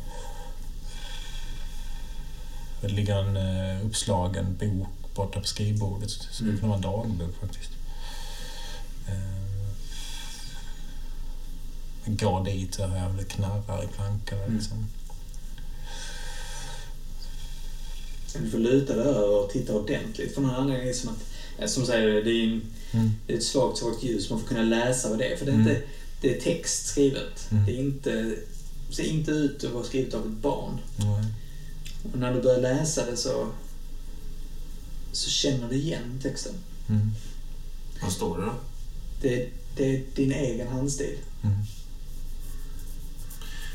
Det 2.81 2.89
ligger 2.89 3.17
en 3.17 3.37
uh, 3.37 3.87
uppslagen 3.87 4.57
bok 4.61 4.89
borta 5.15 5.41
på 5.41 5.47
skrivbordet. 5.47 6.09
Det 6.29 6.35
skulle 6.35 6.51
Mm. 6.51 6.61
kunna 6.61 6.69
vara 6.77 7.05
en 7.05 7.09
dagbok 7.19 7.41
faktiskt. 7.41 7.71
Uh, 9.09 9.69
jag 12.05 12.17
går 12.19 12.45
dit 12.45 12.77
och 12.79 12.85
jag 12.85 13.29
knarrar 13.29 13.85
i 13.85 13.87
plankorna 13.87 14.43
Mm. 14.43 14.57
liksom. 14.57 14.89
Du 18.43 18.51
får 18.51 18.59
luta 18.59 18.97
dig 18.97 19.05
över 19.07 19.31
och 19.45 19.51
titta 19.51 19.73
ordentligt. 19.75 20.35
För 20.35 20.41
någon 20.41 20.55
anledning 20.55 20.83
är 20.83 20.89
det 20.89 20.95
som 20.95 21.09
att, 21.11 21.17
eh, 21.17 21.23
som 21.67 21.87
säger, 21.87 22.25
det 22.25 22.31
är, 22.31 22.45
en, 22.45 22.63
Mm. 22.93 23.11
det 23.27 23.33
är 23.33 23.37
ett 23.37 23.45
svagt, 23.45 23.79
svagt 23.79 24.03
ljus. 24.03 24.31
Man 24.31 24.41
får 24.41 24.47
kunna 24.49 24.63
läsa 24.63 25.09
vad 25.09 25.19
det 25.19 25.33
är. 25.33 25.37
För 25.37 25.47
det 25.47 25.51
är, 25.53 25.55
Mm. 25.55 25.69
inte, 25.69 25.83
det 26.21 26.37
är 26.37 26.41
text 26.41 26.87
skrivet. 26.87 27.49
Mm. 27.51 27.67
Det 27.67 27.73
är 27.73 27.77
inte, 27.79 28.37
ser 28.91 29.05
inte 29.05 29.31
ut 29.31 29.65
att 29.65 29.73
vara 29.73 29.85
skrivet 29.85 30.15
av 30.15 30.21
ett 30.27 30.43
barn. 30.43 30.79
Och 32.13 32.19
när 32.19 32.35
du 32.35 32.41
börjar 32.43 32.61
läsa 32.61 33.11
det 33.11 33.17
så, 33.17 33.49
så 35.13 35.31
känner 35.31 35.69
du 35.69 35.75
igen 35.77 36.19
texten. 36.23 36.55
Mm. 36.89 37.11
Vad 38.03 38.13
står 38.13 38.39
det 38.39 38.45
då? 38.45 38.53
Det, 39.23 39.49
det 39.77 39.97
är 39.97 40.03
din 40.15 40.33
egen 40.33 40.69
handstil. 40.69 41.17
Mm. 41.43 41.57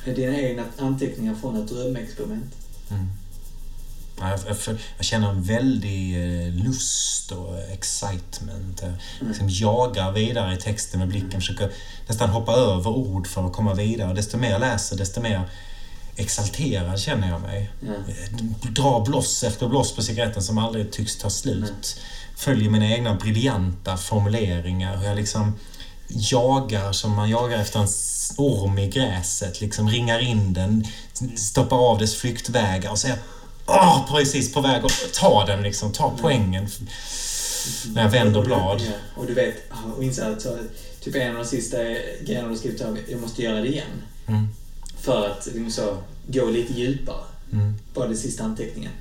Det 0.05 0.11
är 0.11 0.15
dina 0.15 0.39
egna 0.41 0.65
anteckningar 0.77 1.35
från 1.35 1.55
ett 1.63 1.69
drömexperiment. 1.69 2.53
Mm. 2.89 3.05
Ja, 4.23 4.29
Jag, 4.47 4.57
jag, 4.67 4.77
jag 4.97 5.05
känner 5.05 5.29
en 5.29 5.43
väldig 5.43 6.15
eh, 6.15 6.53
lust 6.53 7.31
och 7.31 7.59
excitement. 7.59 8.81
Jag 9.19 9.27
liksom 9.27 9.49
jagar 9.49 10.11
vidare 10.11 10.53
i 10.53 10.57
texten 10.57 10.99
med 10.99 11.09
blicken, 11.09 11.31
försöker 11.41 11.71
nästan 12.07 12.29
hoppa 12.29 12.51
över 12.53 12.89
ord 12.89 13.27
för 13.27 13.45
att 13.47 13.53
komma 13.53 13.73
vidare. 13.73 14.13
Desto 14.13 14.37
mer 14.37 14.49
jag 14.51 14.61
läser, 14.61 14.97
desto 14.97 15.21
mer 15.21 15.49
exalterad 16.15 16.99
känner 16.99 17.29
jag 17.29 17.41
mig. 17.41 17.69
Ja. 17.79 17.93
Eh, 17.93 18.71
Drar 18.71 19.05
bloss 19.05 19.43
efter 19.43 19.67
bloss 19.67 19.95
på 19.95 20.01
cigaretten 20.01 20.43
som 20.43 20.57
aldrig 20.57 20.91
tycks 20.91 21.17
ta 21.17 21.29
slut. 21.29 21.99
Följer 22.35 22.69
mina 22.69 22.85
egna 22.91 23.15
briljanta 23.15 23.97
formuleringar. 23.97 24.97
Hur 24.97 25.05
jag 25.07 25.15
liksom 25.15 25.53
jagar 26.07 26.91
som 26.91 27.11
man 27.15 27.29
jagar 27.29 27.57
efter 27.57 27.79
en 27.79 27.87
orm 28.37 28.77
i 28.77 28.87
gräset. 28.89 29.61
Liksom 29.61 29.89
ringar 29.89 30.19
in 30.19 30.53
den, 30.53 30.85
stoppar 31.35 31.77
av 31.77 31.97
dess 31.97 32.15
flyktvägar 32.15 32.91
och 32.91 32.99
säger 32.99 33.17
Åh, 33.65 34.05
precis 34.09 34.53
på 34.53 34.61
väg 34.61 34.85
att 34.85 35.13
ta 35.13 35.45
den 35.45 35.63
liksom, 35.63 35.91
ta 35.91 36.17
poängen. 36.21 36.67
När 37.93 38.01
jag 38.01 38.09
vänder 38.09 38.41
blad. 38.41 38.81
Ja, 38.81 38.91
och 39.15 39.25
du 39.25 39.33
vet, 39.33 39.55
och 39.97 40.03
inser 40.03 40.31
att 40.31 40.47
typ 40.99 41.15
en 41.15 41.35
av 41.35 41.43
de 41.43 41.49
sista 41.49 41.77
grejerna 42.21 42.49
du 42.49 42.57
skrivit 42.57 42.81
av, 42.81 42.99
jag 43.07 43.21
måste 43.21 43.41
göra 43.41 43.61
det 43.61 43.67
igen. 43.67 44.01
Mm. 44.27 44.47
För 44.97 45.29
att 45.29 45.45
liksom 45.45 45.71
så, 45.71 45.97
gå 46.27 46.49
lite 46.49 46.73
djupare. 46.73 47.25
Mm. 47.51 47.73
Bara 47.93 48.07
den 48.07 48.17
sista 48.17 48.43
anteckningen. 48.43 48.91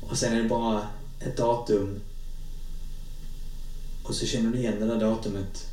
Och 0.00 0.18
sen 0.18 0.32
är 0.32 0.42
det 0.42 0.48
bara 0.48 0.86
ett 1.20 1.36
datum. 1.36 2.00
Och 4.02 4.14
så 4.14 4.26
känner 4.26 4.50
du 4.50 4.58
igen 4.58 4.80
det 4.80 4.86
där 4.86 5.00
datumet. 5.00 5.66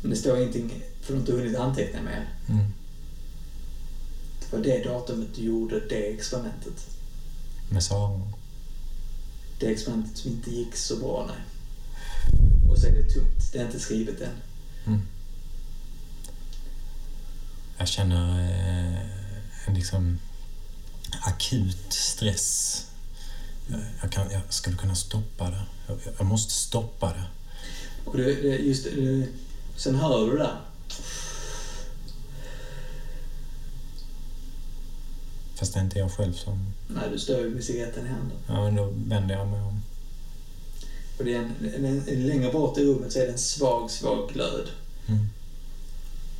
Men 0.00 0.10
det 0.10 0.16
står 0.16 0.38
ingenting, 0.38 0.72
för 1.02 1.12
du 1.12 1.12
har 1.12 1.20
inte 1.20 1.32
hunnit 1.32 1.56
anteckna 1.56 2.02
mer. 2.02 2.28
Mm. 2.48 2.64
Det 4.40 4.56
var 4.56 4.64
det 4.64 4.84
datumet 4.84 5.28
du 5.36 5.42
gjorde 5.42 5.80
det 5.88 6.10
experimentet. 6.10 6.95
Med 7.68 7.82
Sara. 7.82 8.20
Det 9.58 9.66
experimentet 9.66 10.18
som 10.18 10.30
inte 10.30 10.50
gick 10.50 10.76
så 10.76 10.96
bra, 10.96 11.28
nej. 11.28 11.44
Och 12.70 12.78
så 12.78 12.86
är 12.86 12.92
det 12.92 13.10
tomt. 13.10 13.52
Det 13.52 13.58
är 13.58 13.64
inte 13.66 13.80
skrivet 13.80 14.20
än. 14.20 14.34
Mm. 14.86 15.00
Jag 17.78 17.88
känner 17.88 18.40
eh, 18.40 19.68
en 19.68 19.74
liksom 19.74 20.18
akut 21.20 21.92
stress 21.92 22.82
Jag, 23.66 23.80
jag, 24.02 24.12
kan, 24.12 24.30
jag 24.30 24.42
skulle 24.48 24.76
kunna 24.76 24.94
stoppa 24.94 25.50
det. 25.50 25.62
Jag, 25.86 25.98
jag 26.18 26.26
måste 26.26 26.52
stoppa 26.52 27.12
det. 27.12 27.24
Och 28.04 28.16
det, 28.16 28.24
det, 28.24 28.56
just 28.56 28.84
det, 28.84 29.28
sen 29.76 29.94
hör 29.94 30.26
du 30.26 30.32
det 30.32 30.42
där. 30.42 30.60
Fast 35.56 35.74
det 35.74 35.80
är 35.80 35.84
inte 35.84 35.98
jag 35.98 36.12
själv 36.12 36.32
som... 36.32 36.72
Nej, 36.88 37.04
du 37.12 37.18
står 37.18 37.38
ju 37.38 37.50
med 37.50 37.64
cigaretten 37.64 38.06
i 38.06 38.08
handen. 38.08 38.38
Ja, 38.46 38.64
men 38.64 38.76
då 38.76 38.84
vänder 38.84 39.34
jag 39.34 39.48
mig 39.48 39.60
om. 39.60 39.82
Och 41.18 41.24
det 41.24 41.34
är 41.34 41.38
en, 41.38 41.74
en, 41.74 42.02
en, 42.08 42.26
längre 42.26 42.52
bort 42.52 42.78
i 42.78 42.84
rummet 42.84 43.12
så 43.12 43.18
är 43.18 43.26
det 43.26 43.32
en 43.32 43.38
svag, 43.38 43.90
svag 43.90 44.30
glöd. 44.32 44.68
Mm. 45.06 45.28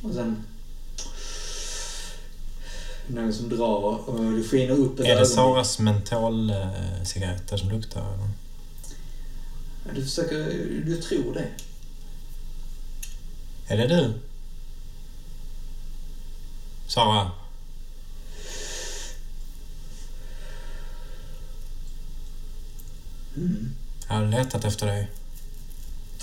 Och 0.01 0.13
sen... 0.13 0.43
Någon 3.07 3.33
som 3.33 3.49
drar 3.49 4.09
och 4.09 4.31
det 4.33 4.43
skiner 4.43 4.73
upp 4.73 4.99
ett 4.99 5.05
Är 5.05 5.15
det. 5.15 5.25
Saras 5.25 5.79
mentolcigaretter 5.79 7.57
som 7.57 7.69
luktar? 7.69 8.13
Eller? 8.13 8.29
Du 9.95 10.03
försöker... 10.03 10.37
Du 10.85 11.01
tror 11.01 11.33
det. 11.33 11.49
Är 13.67 13.77
det 13.77 13.87
du? 13.87 14.13
Sara? 16.87 17.31
Mm. 23.37 23.69
Jag 24.07 24.15
har 24.15 24.25
letat 24.25 24.65
efter 24.65 24.87
dig. 24.87 25.11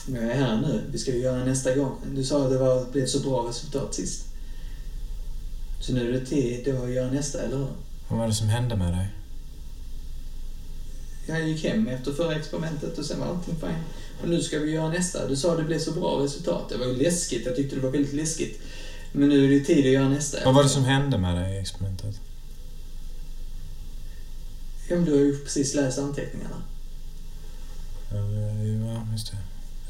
Men 0.06 0.22
jag 0.22 0.36
är 0.36 0.36
här 0.36 0.56
nu. 0.56 0.82
Vi 0.92 0.98
ska 0.98 1.12
ju 1.12 1.20
göra 1.20 1.44
nästa 1.44 1.74
gång. 1.74 1.96
Du 2.14 2.24
sa 2.24 2.44
att 2.44 2.50
det 2.50 2.58
var, 2.58 2.84
blev 2.92 3.06
så 3.06 3.18
bra 3.18 3.48
resultat 3.48 3.94
sist. 3.94 4.24
Så 5.80 5.92
nu 5.92 6.08
är 6.08 6.12
det 6.12 6.26
tid 6.26 6.68
att 6.68 6.90
göra 6.90 7.10
nästa, 7.10 7.42
eller 7.42 7.56
hur? 7.56 7.68
Vad 8.08 8.18
var 8.18 8.26
det 8.26 8.34
som 8.34 8.48
hände 8.48 8.76
med 8.76 8.92
dig? 8.92 9.08
Jag 11.26 11.48
gick 11.48 11.64
hem 11.64 11.88
efter 11.88 12.12
förra 12.12 12.34
experimentet 12.34 12.98
och 12.98 13.04
sen 13.04 13.20
var 13.20 13.26
allting 13.26 13.54
fine. 13.60 13.84
Och 14.22 14.28
nu 14.28 14.42
ska 14.42 14.58
vi 14.58 14.70
göra 14.70 14.88
nästa. 14.88 15.28
Du 15.28 15.36
sa 15.36 15.52
att 15.52 15.58
det 15.58 15.64
blev 15.64 15.78
så 15.78 15.92
bra 15.92 16.24
resultat. 16.24 16.68
Det 16.68 16.76
var 16.76 16.86
ju 16.86 16.96
läskigt. 16.96 17.46
Jag 17.46 17.56
tyckte 17.56 17.76
det 17.76 17.82
var 17.82 17.90
väldigt 17.90 18.14
läskigt. 18.14 18.60
Men 19.12 19.28
nu 19.28 19.44
är 19.44 19.58
det 19.58 19.64
tid 19.64 19.86
att 19.86 19.92
göra 19.92 20.08
nästa. 20.08 20.38
Vad 20.44 20.54
var 20.54 20.62
det 20.62 20.68
som 20.68 20.84
hände 20.84 21.18
med 21.18 21.36
dig 21.36 21.56
i 21.56 21.58
experimentet? 21.58 22.20
Ja, 24.88 24.96
men 24.96 25.04
du 25.04 25.12
har 25.12 25.18
ju 25.18 25.38
precis 25.38 25.74
läst 25.74 25.98
anteckningarna. 25.98 26.62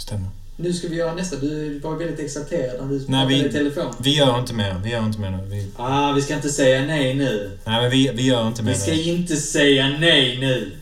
Stämmer. 0.04 0.28
Nu 0.56 0.72
ska 0.72 0.88
vi 0.88 0.96
göra 0.96 1.14
nästa. 1.14 1.36
Du 1.36 1.78
var 1.78 1.96
väldigt 1.96 2.20
exalterad 2.20 2.80
när 2.80 2.88
du 2.98 3.04
pratade 3.06 3.26
vi- 3.26 3.46
i 3.48 3.52
telefon. 3.52 3.94
Vi 4.00 4.16
gör 4.16 4.38
inte 4.38 4.54
mer. 4.54 4.80
Vi 4.84 4.90
gör 4.90 5.06
inte 5.06 5.20
mer 5.20 5.30
nu. 5.30 5.44
Vi, 5.44 5.70
Ah, 5.76 6.12
vi 6.12 6.22
ska 6.22 6.34
inte 6.34 6.48
säga 6.48 6.80
nej 6.86 7.14
nu. 7.14 7.58
nej, 7.64 7.80
men 7.82 7.90
vi, 7.90 8.10
vi 8.14 8.22
gör 8.22 8.46
inte 8.48 8.62
mer 8.62 8.72
Vi 8.72 8.78
ska 8.78 8.90
nu. 8.90 9.02
inte 9.02 9.36
säga 9.36 9.88
nej 9.88 10.38
nu. 10.40 10.72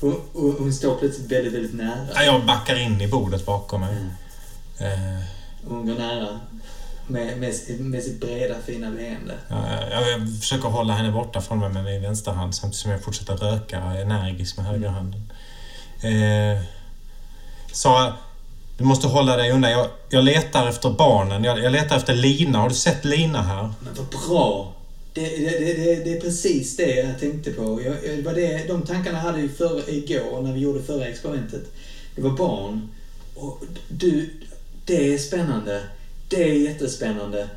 Hon, 0.00 0.20
hon, 0.32 0.56
hon 0.58 0.72
står 0.72 0.96
plötsligt 0.96 1.32
väldigt, 1.32 1.52
väldigt 1.54 1.74
nära. 1.74 2.06
Ja, 2.14 2.22
Jag 2.22 2.46
backar 2.46 2.76
in 2.78 3.00
i 3.00 3.08
bordet 3.08 3.46
bakom 3.46 3.80
mig. 3.80 3.96
Mm. 4.78 4.92
Eh, 5.18 5.24
Hon 5.68 5.86
går 5.86 5.94
nära. 5.94 6.40
Med, 7.06 7.38
med, 7.38 7.54
med 7.80 8.02
sitt 8.02 8.20
breda, 8.20 8.54
fina 8.66 8.90
leende. 8.90 9.34
ja, 9.48 9.64
jag, 9.90 10.10
jag 10.10 10.38
försöker 10.40 10.68
hålla 10.68 10.92
henne 10.94 11.10
borta 11.12 11.40
från 11.40 11.58
mig 11.58 11.68
med 11.72 11.84
min 11.84 12.02
vänsterhand 12.02 12.54
samtidigt 12.54 12.80
som 12.82 12.90
jag 12.90 13.02
fortsätter 13.02 13.34
röka 13.36 13.78
energiskt 13.78 14.56
med 14.56 14.66
högerhanden. 14.66 15.32
Eh, 16.02 16.62
Sara, 17.72 18.14
du 18.78 18.84
måste 18.84 19.06
hålla 19.06 19.36
dig 19.36 19.50
undan. 19.50 19.70
Jag, 19.70 19.86
jag 20.08 20.24
letar 20.24 20.68
efter 20.68 20.90
barnen. 20.90 21.44
Jag, 21.44 21.58
jag 21.58 21.72
letar 21.72 21.96
efter 21.96 22.14
Lina. 22.14 22.58
Har 22.58 22.68
du 22.68 22.74
sett 22.74 23.04
Lina 23.04 23.42
här? 23.42 23.72
Men 23.80 23.94
vad 23.94 24.06
bra! 24.06 24.74
Det, 25.12 25.20
det, 25.20 25.58
det, 25.58 25.74
det, 25.74 26.04
det 26.04 26.16
är 26.16 26.20
precis 26.20 26.76
det 26.76 26.94
jag 26.94 27.20
tänkte 27.20 27.50
på. 27.50 27.82
Jag, 27.82 28.16
det 28.16 28.22
var 28.22 28.34
det, 28.34 28.68
de 28.68 28.82
tankarna 28.82 29.18
hade 29.18 29.40
jag 29.40 29.50
för, 29.50 29.90
igår 29.90 30.42
när 30.42 30.52
vi 30.52 30.60
gjorde 30.60 30.82
förra 30.82 31.06
experimentet. 31.06 31.62
Det 32.14 32.22
var 32.22 32.30
barn. 32.30 32.88
Och 33.34 33.62
du, 33.88 34.30
det 34.84 35.14
är 35.14 35.18
spännande. 35.18 35.82
Det 36.28 36.42
är 36.42 36.54
jättespännande. 36.54 37.48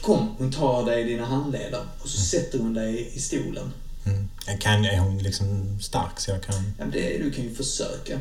Kom, 0.00 0.34
hon 0.38 0.52
tar 0.52 0.84
dig 0.84 1.00
i 1.00 1.04
dina 1.04 1.26
handleder 1.26 1.80
och 2.02 2.08
så 2.08 2.20
sätter 2.20 2.58
hon 2.58 2.74
dig 2.74 3.10
i 3.14 3.20
stolen. 3.20 3.72
Mm. 4.06 4.28
Kan, 4.60 4.84
är 4.84 4.98
hon 4.98 5.18
liksom 5.18 5.78
stark 5.82 6.20
så 6.20 6.30
jag 6.30 6.42
kan... 6.42 6.74
Ja, 6.78 6.84
det, 6.92 7.18
du 7.18 7.30
kan 7.30 7.44
ju 7.44 7.54
försöka. 7.54 8.20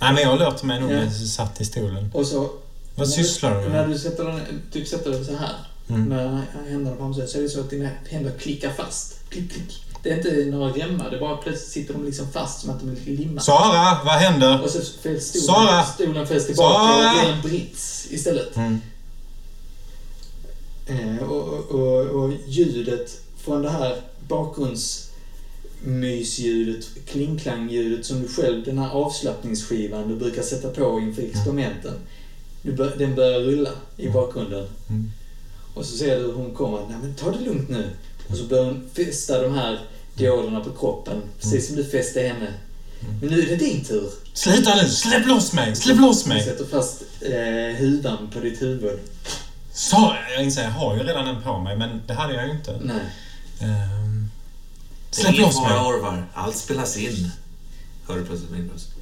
Nej, 0.00 0.12
men 0.14 0.16
jag 0.22 0.38
låter 0.38 0.66
mig 0.66 0.80
nog 0.80 0.92
Ja. 0.92 1.10
satt 1.10 1.60
i 1.60 1.64
stolen. 1.64 2.10
Och 2.14 2.26
så... 2.26 2.50
Vad 2.96 3.08
sysslar 3.08 3.54
du 3.54 3.60
När 3.60 3.68
med? 3.68 3.88
du 3.90 3.98
sätter 3.98 4.24
den, 4.24 4.40
typ 4.72 4.88
sätter 4.88 5.10
den 5.10 5.24
så 5.24 5.36
här 5.36 5.54
Mm. 5.88 6.04
med 6.08 6.42
händerna 6.68 6.96
framför 6.96 7.20
sig 7.20 7.28
så 7.30 7.38
är 7.38 7.42
det 7.42 7.48
så 7.48 7.60
att 7.60 7.70
dina 7.70 7.88
händer 8.08 8.32
klickar 8.38 8.70
fast. 8.72 9.18
Klick, 9.28 9.52
klick. 9.52 9.84
Det 10.02 10.10
är 10.10 10.16
inte 10.16 10.56
några 10.56 10.72
remmar, 10.72 11.10
det 11.10 11.16
är 11.16 11.20
bara 11.20 11.36
plötsligt 11.36 11.70
sitter 11.72 11.94
de 11.94 12.04
liksom 12.04 12.26
fast 12.32 12.60
som 12.60 12.70
att 12.70 12.80
de 12.80 12.88
är 12.90 13.16
limmade. 13.16 13.40
Sara, 13.40 13.98
vad 14.04 14.14
händer? 14.14 14.62
Och 14.62 14.70
så 14.70 14.80
fälls 15.02 15.24
stolen, 15.28 15.46
Sara! 15.46 15.82
stolen 15.84 16.26
fälls 16.26 16.46
tillbaka 16.46 16.74
Sara! 16.78 17.10
och 17.12 17.20
blir 17.24 17.32
en 17.32 17.42
brits 17.42 18.06
istället. 18.10 18.56
Mm. 18.56 18.80
Eh, 20.86 21.22
och, 21.30 21.70
och, 21.70 22.00
och 22.06 22.32
ljudet 22.46 23.20
från 23.44 23.62
det 23.62 23.70
här 23.70 24.00
bakgrundsmysljudet, 25.82 26.86
klingklangljudet 27.06 28.06
som 28.06 28.22
du 28.22 28.28
själv, 28.28 28.64
den 28.64 28.78
här 28.78 28.90
avslappningsskivan 28.90 30.08
du 30.08 30.16
brukar 30.16 30.42
sätta 30.42 30.68
på 30.68 31.00
inför 31.00 31.22
experimenten. 31.22 31.94
Du 32.62 32.72
bör, 32.72 32.94
den 32.98 33.14
börjar 33.14 33.40
rulla 33.40 33.70
i 33.96 34.08
bakgrunden. 34.08 34.66
Mm. 34.88 35.12
Och 35.74 35.84
så 35.84 35.96
ser 35.96 36.16
du 36.16 36.22
hur 36.22 36.32
hon 36.32 36.54
kommer. 36.54 36.78
Nej 36.88 36.98
men 37.02 37.14
ta 37.14 37.30
det 37.30 37.44
lugnt 37.44 37.68
nu. 37.68 37.90
Och 38.28 38.36
så 38.36 38.44
börjar 38.44 38.64
hon 38.64 38.88
fästa 38.96 39.42
de 39.42 39.54
här 39.54 39.80
dioderna 40.14 40.60
på 40.60 40.70
kroppen. 40.70 41.22
Precis 41.40 41.66
som 41.66 41.76
du 41.76 41.84
fäste 41.84 42.20
henne. 42.20 42.54
Men 43.20 43.30
nu 43.30 43.42
är 43.42 43.46
det 43.46 43.56
din 43.56 43.84
tur. 43.84 44.10
Sluta 44.32 44.74
nu! 44.82 44.88
Släpp 44.88 45.26
loss 45.26 45.52
mig! 45.52 45.76
Släpp 45.76 46.00
loss 46.00 46.22
Du 46.22 46.28
mig! 46.28 46.44
sätter 46.44 46.64
fast 46.64 47.02
eh, 47.20 47.76
huvan 47.78 48.30
på 48.32 48.40
ditt 48.40 48.62
huvud. 48.62 48.98
Sara, 49.72 50.16
jag 50.34 50.44
inser, 50.44 50.62
jag 50.62 50.70
har 50.70 50.96
ju 50.96 51.02
redan 51.02 51.26
en 51.26 51.42
på 51.42 51.58
mig, 51.58 51.76
men 51.76 52.02
det 52.06 52.14
hade 52.14 52.34
jag 52.34 52.46
ju 52.46 52.52
inte. 52.52 52.80
Nej. 52.84 52.96
Är 53.60 54.13
släpp 55.14 55.38
loss 55.38 55.60
mig! 55.60 55.78
Orvar. 55.78 56.26
Allt 56.34 56.56
spelas 56.56 56.96
in. 56.96 57.30
Hör 58.08 58.16
du 58.18 58.24
plötsligt 58.24 58.50
min 58.50 58.70
röst? 58.72 58.88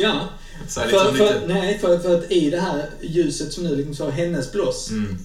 Ja. 0.00 0.28
Så 0.68 0.80
här 0.80 0.88
För, 0.88 0.96
liksom 1.12 1.16
för, 1.16 1.34
lite... 1.34 1.46
nej, 1.46 1.78
för, 1.78 1.98
för 1.98 2.18
att 2.18 2.32
i 2.32 2.50
det 2.50 2.60
här 2.60 2.90
ljuset 3.02 3.52
som 3.52 3.64
nu 3.64 3.76
liksom 3.76 3.94
så 3.94 4.10
hennes 4.10 4.52
blås. 4.52 4.90
Mm. 4.90 5.18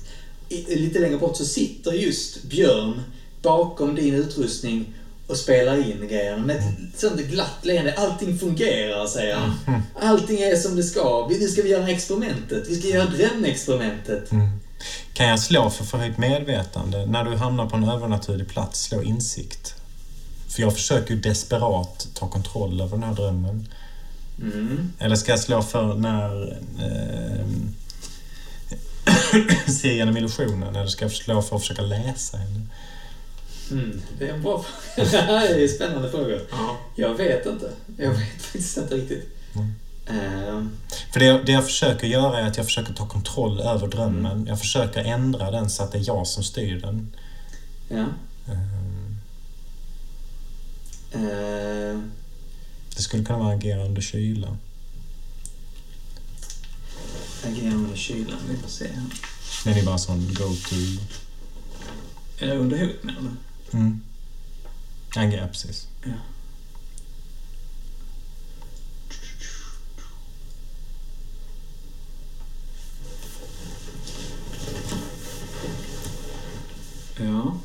I, 0.49 0.75
lite 0.75 0.99
längre 0.99 1.17
bort 1.17 1.37
så 1.37 1.45
sitter 1.45 1.91
just 1.91 2.43
Björn 2.43 3.01
bakom 3.41 3.95
din 3.95 4.13
utrustning 4.13 4.93
och 5.27 5.37
spelar 5.37 5.77
in 5.89 6.07
grejerna 6.07 6.45
med 6.45 6.55
ett 6.55 6.99
sånt 6.99 7.21
glatt 7.21 7.59
leende. 7.65 7.93
Allting 7.97 8.39
fungerar, 8.39 9.07
säger 9.07 9.35
han. 9.35 9.53
Allting 10.01 10.41
är 10.41 10.55
som 10.55 10.75
det 10.75 10.83
ska. 10.83 11.27
Vi- 11.27 11.39
Nu 11.39 11.47
ska 11.47 11.61
vi 11.61 11.69
göra 11.69 11.89
experimentet. 11.89 12.69
Vi 12.69 12.75
ska 12.75 12.87
göra 12.87 13.05
drömexperimentet. 13.09 14.31
Mm. 14.31 14.49
Kan 15.13 15.27
jag 15.27 15.39
slå 15.39 15.69
för 15.69 15.83
förhöjt 15.83 16.17
medvetande? 16.17 17.05
När 17.05 17.23
du 17.23 17.35
hamnar 17.35 17.65
på 17.65 17.77
en 17.77 17.83
övernaturlig 17.83 18.49
plats, 18.49 18.81
slå 18.81 19.03
insikt. 19.03 19.75
För 20.47 20.61
jag 20.61 20.73
försöker 20.73 21.13
ju 21.13 21.19
desperat 21.19 22.07
ta 22.13 22.27
kontroll 22.27 22.81
över 22.81 22.91
den 22.91 23.03
här 23.03 23.13
drömmen. 23.15 23.67
Mm. 24.41 24.93
Eller 24.99 25.15
ska 25.15 25.31
jag 25.31 25.39
slå 25.39 25.61
för 25.61 25.93
när... 25.93 26.57
ehm, 26.79 27.75
se 29.67 29.95
genom 29.95 30.17
illusionen? 30.17 30.75
Eller 30.75 30.87
ska 30.87 31.05
jag 31.05 31.11
slå 31.11 31.41
för 31.41 31.55
att 31.55 31.61
försöka 31.61 31.81
läsa 31.81 32.37
henne? 32.37 32.65
Mm. 33.71 34.01
Det 34.19 34.29
är 34.29 34.33
en 34.33 34.41
bra 34.41 34.65
fråga. 34.95 35.11
Det 35.11 35.17
här 35.17 35.55
är 35.55 35.67
spännande 35.67 36.09
frågor. 36.09 36.41
Ja. 36.51 36.77
Jag 36.95 37.15
vet 37.15 37.45
inte. 37.45 37.71
Jag 37.97 38.09
vet 38.09 38.41
faktiskt 38.41 38.77
inte 38.77 38.95
riktigt. 38.95 39.29
Mm. 39.55 39.75
Ehm, 40.11 40.69
För 41.13 41.19
det, 41.19 41.43
det 41.45 41.51
jag 41.51 41.65
försöker 41.65 42.07
göra 42.07 42.39
är 42.39 42.47
att 42.47 42.57
jag 42.57 42.65
försöker 42.65 42.93
ta 42.93 43.07
kontroll 43.07 43.59
över 43.59 43.87
drömmen. 43.87 44.45
Jag 44.47 44.59
försöker 44.59 45.03
ändra 45.03 45.51
den 45.51 45.69
så 45.69 45.83
att 45.83 45.91
det 45.91 45.97
är 45.97 46.07
jag 46.07 46.27
som 46.27 46.43
styr 46.43 46.81
den. 46.81 47.15
ja. 47.87 48.05
Ehm, 51.13 52.11
Det 52.95 53.01
skulle 53.01 53.23
kunna 53.23 53.39
vara 53.39 53.53
agera 53.55 53.85
under 53.85 54.01
kyla. 54.01 54.57
Agera 57.45 57.73
under 57.73 57.97
kylan. 57.97 58.39
Vi 58.49 58.57
får 58.57 58.69
se. 58.69 58.89
Men 59.65 59.73
det 59.73 59.79
är 59.79 59.85
bara 59.85 59.97
sån 59.97 60.33
go-to... 60.33 60.75
Är 62.39 62.47
det 62.47 62.55
under 62.57 62.77
hot 62.85 63.03
menar 63.03 63.21
du? 63.21 63.77
Mm. 63.77 64.01
Agera, 65.15 65.47
precis. 65.47 65.87
Ja. 66.03 66.11
Ja. 77.25 77.57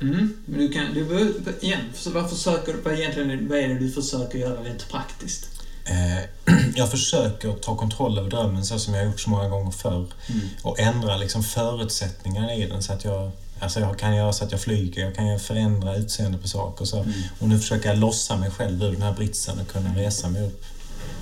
Mm, 0.00 0.36
men 0.46 0.60
du 0.60 0.72
kan, 0.72 0.94
du 0.94 1.34
igen, 1.60 1.80
vad 2.06 2.30
försöker 2.30 2.72
du, 2.72 2.80
vad 2.80 2.94
egentligen, 2.94 3.48
vad 3.48 3.58
är 3.58 3.68
det 3.68 3.78
du 3.78 3.90
försöker 3.90 4.38
göra 4.38 4.62
rent 4.62 4.88
praktiskt? 4.88 5.48
Eh, 5.84 6.54
jag 6.76 6.90
försöker 6.90 7.52
ta 7.52 7.76
kontroll 7.76 8.18
över 8.18 8.30
drömmen 8.30 8.64
så 8.64 8.78
som 8.78 8.94
jag 8.94 9.00
har 9.00 9.06
gjort 9.10 9.20
så 9.20 9.30
många 9.30 9.48
gånger 9.48 9.70
förr. 9.70 10.06
Mm. 10.26 10.48
Och 10.62 10.80
ändra 10.80 11.16
liksom 11.16 11.42
förutsättningarna 11.42 12.54
i 12.54 12.66
den 12.66 12.82
så 12.82 12.92
att 12.92 13.04
jag 13.04 13.30
Alltså 13.60 13.80
jag 13.80 13.98
kan 13.98 14.16
göra 14.16 14.32
så 14.32 14.44
att 14.44 14.52
jag 14.52 14.60
flyger, 14.60 15.02
jag 15.02 15.14
kan 15.14 15.40
förändra 15.40 15.96
utseende 15.96 16.38
på 16.38 16.48
saker 16.48 16.82
och 16.82 16.88
så. 16.88 16.98
Mm. 17.02 17.12
Och 17.38 17.48
nu 17.48 17.58
försöker 17.58 17.88
jag 17.88 17.98
lossa 17.98 18.36
mig 18.36 18.50
själv 18.50 18.82
ur 18.82 18.92
den 18.92 19.02
här 19.02 19.12
britsen 19.12 19.60
och 19.60 19.68
kunna 19.68 19.96
resa 19.96 20.28
mig 20.28 20.46
upp. 20.46 20.64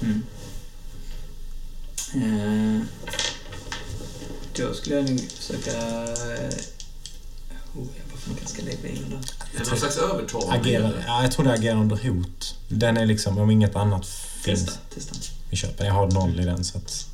Mm. 0.02 0.22
Eh, 2.16 2.80
då 4.56 4.74
skulle 4.74 4.96
jag 4.96 5.10
nog 5.10 5.20
försöka... 5.30 5.70
Eh, 5.70 6.54
oh, 7.74 7.86
vad 8.10 8.20
fan 8.20 8.46
ska 8.46 8.62
jag 8.62 8.66
lägga 8.66 8.88
in 8.88 9.04
då? 9.10 9.16
Är 9.16 9.64
det 9.64 9.70
någon 9.70 9.78
slags 9.78 9.96
övertalning? 9.96 10.60
Agera, 10.60 10.92
ja, 11.06 11.22
jag 11.22 11.32
tror 11.32 11.44
det 11.44 11.52
agerar 11.52 11.76
under 11.76 11.96
hot. 11.96 12.54
Den 12.68 12.96
är 12.96 13.06
liksom, 13.06 13.38
om 13.38 13.50
inget 13.50 13.76
annat 13.76 14.06
finns 14.06 14.64
Testa, 14.64 14.80
testa. 14.94 15.14
i 15.50 15.56
köpen. 15.56 15.86
Jag 15.86 15.94
har 15.94 16.10
noll 16.10 16.40
i 16.40 16.44
den 16.44 16.64
så 16.64 16.78
att... 16.78 17.06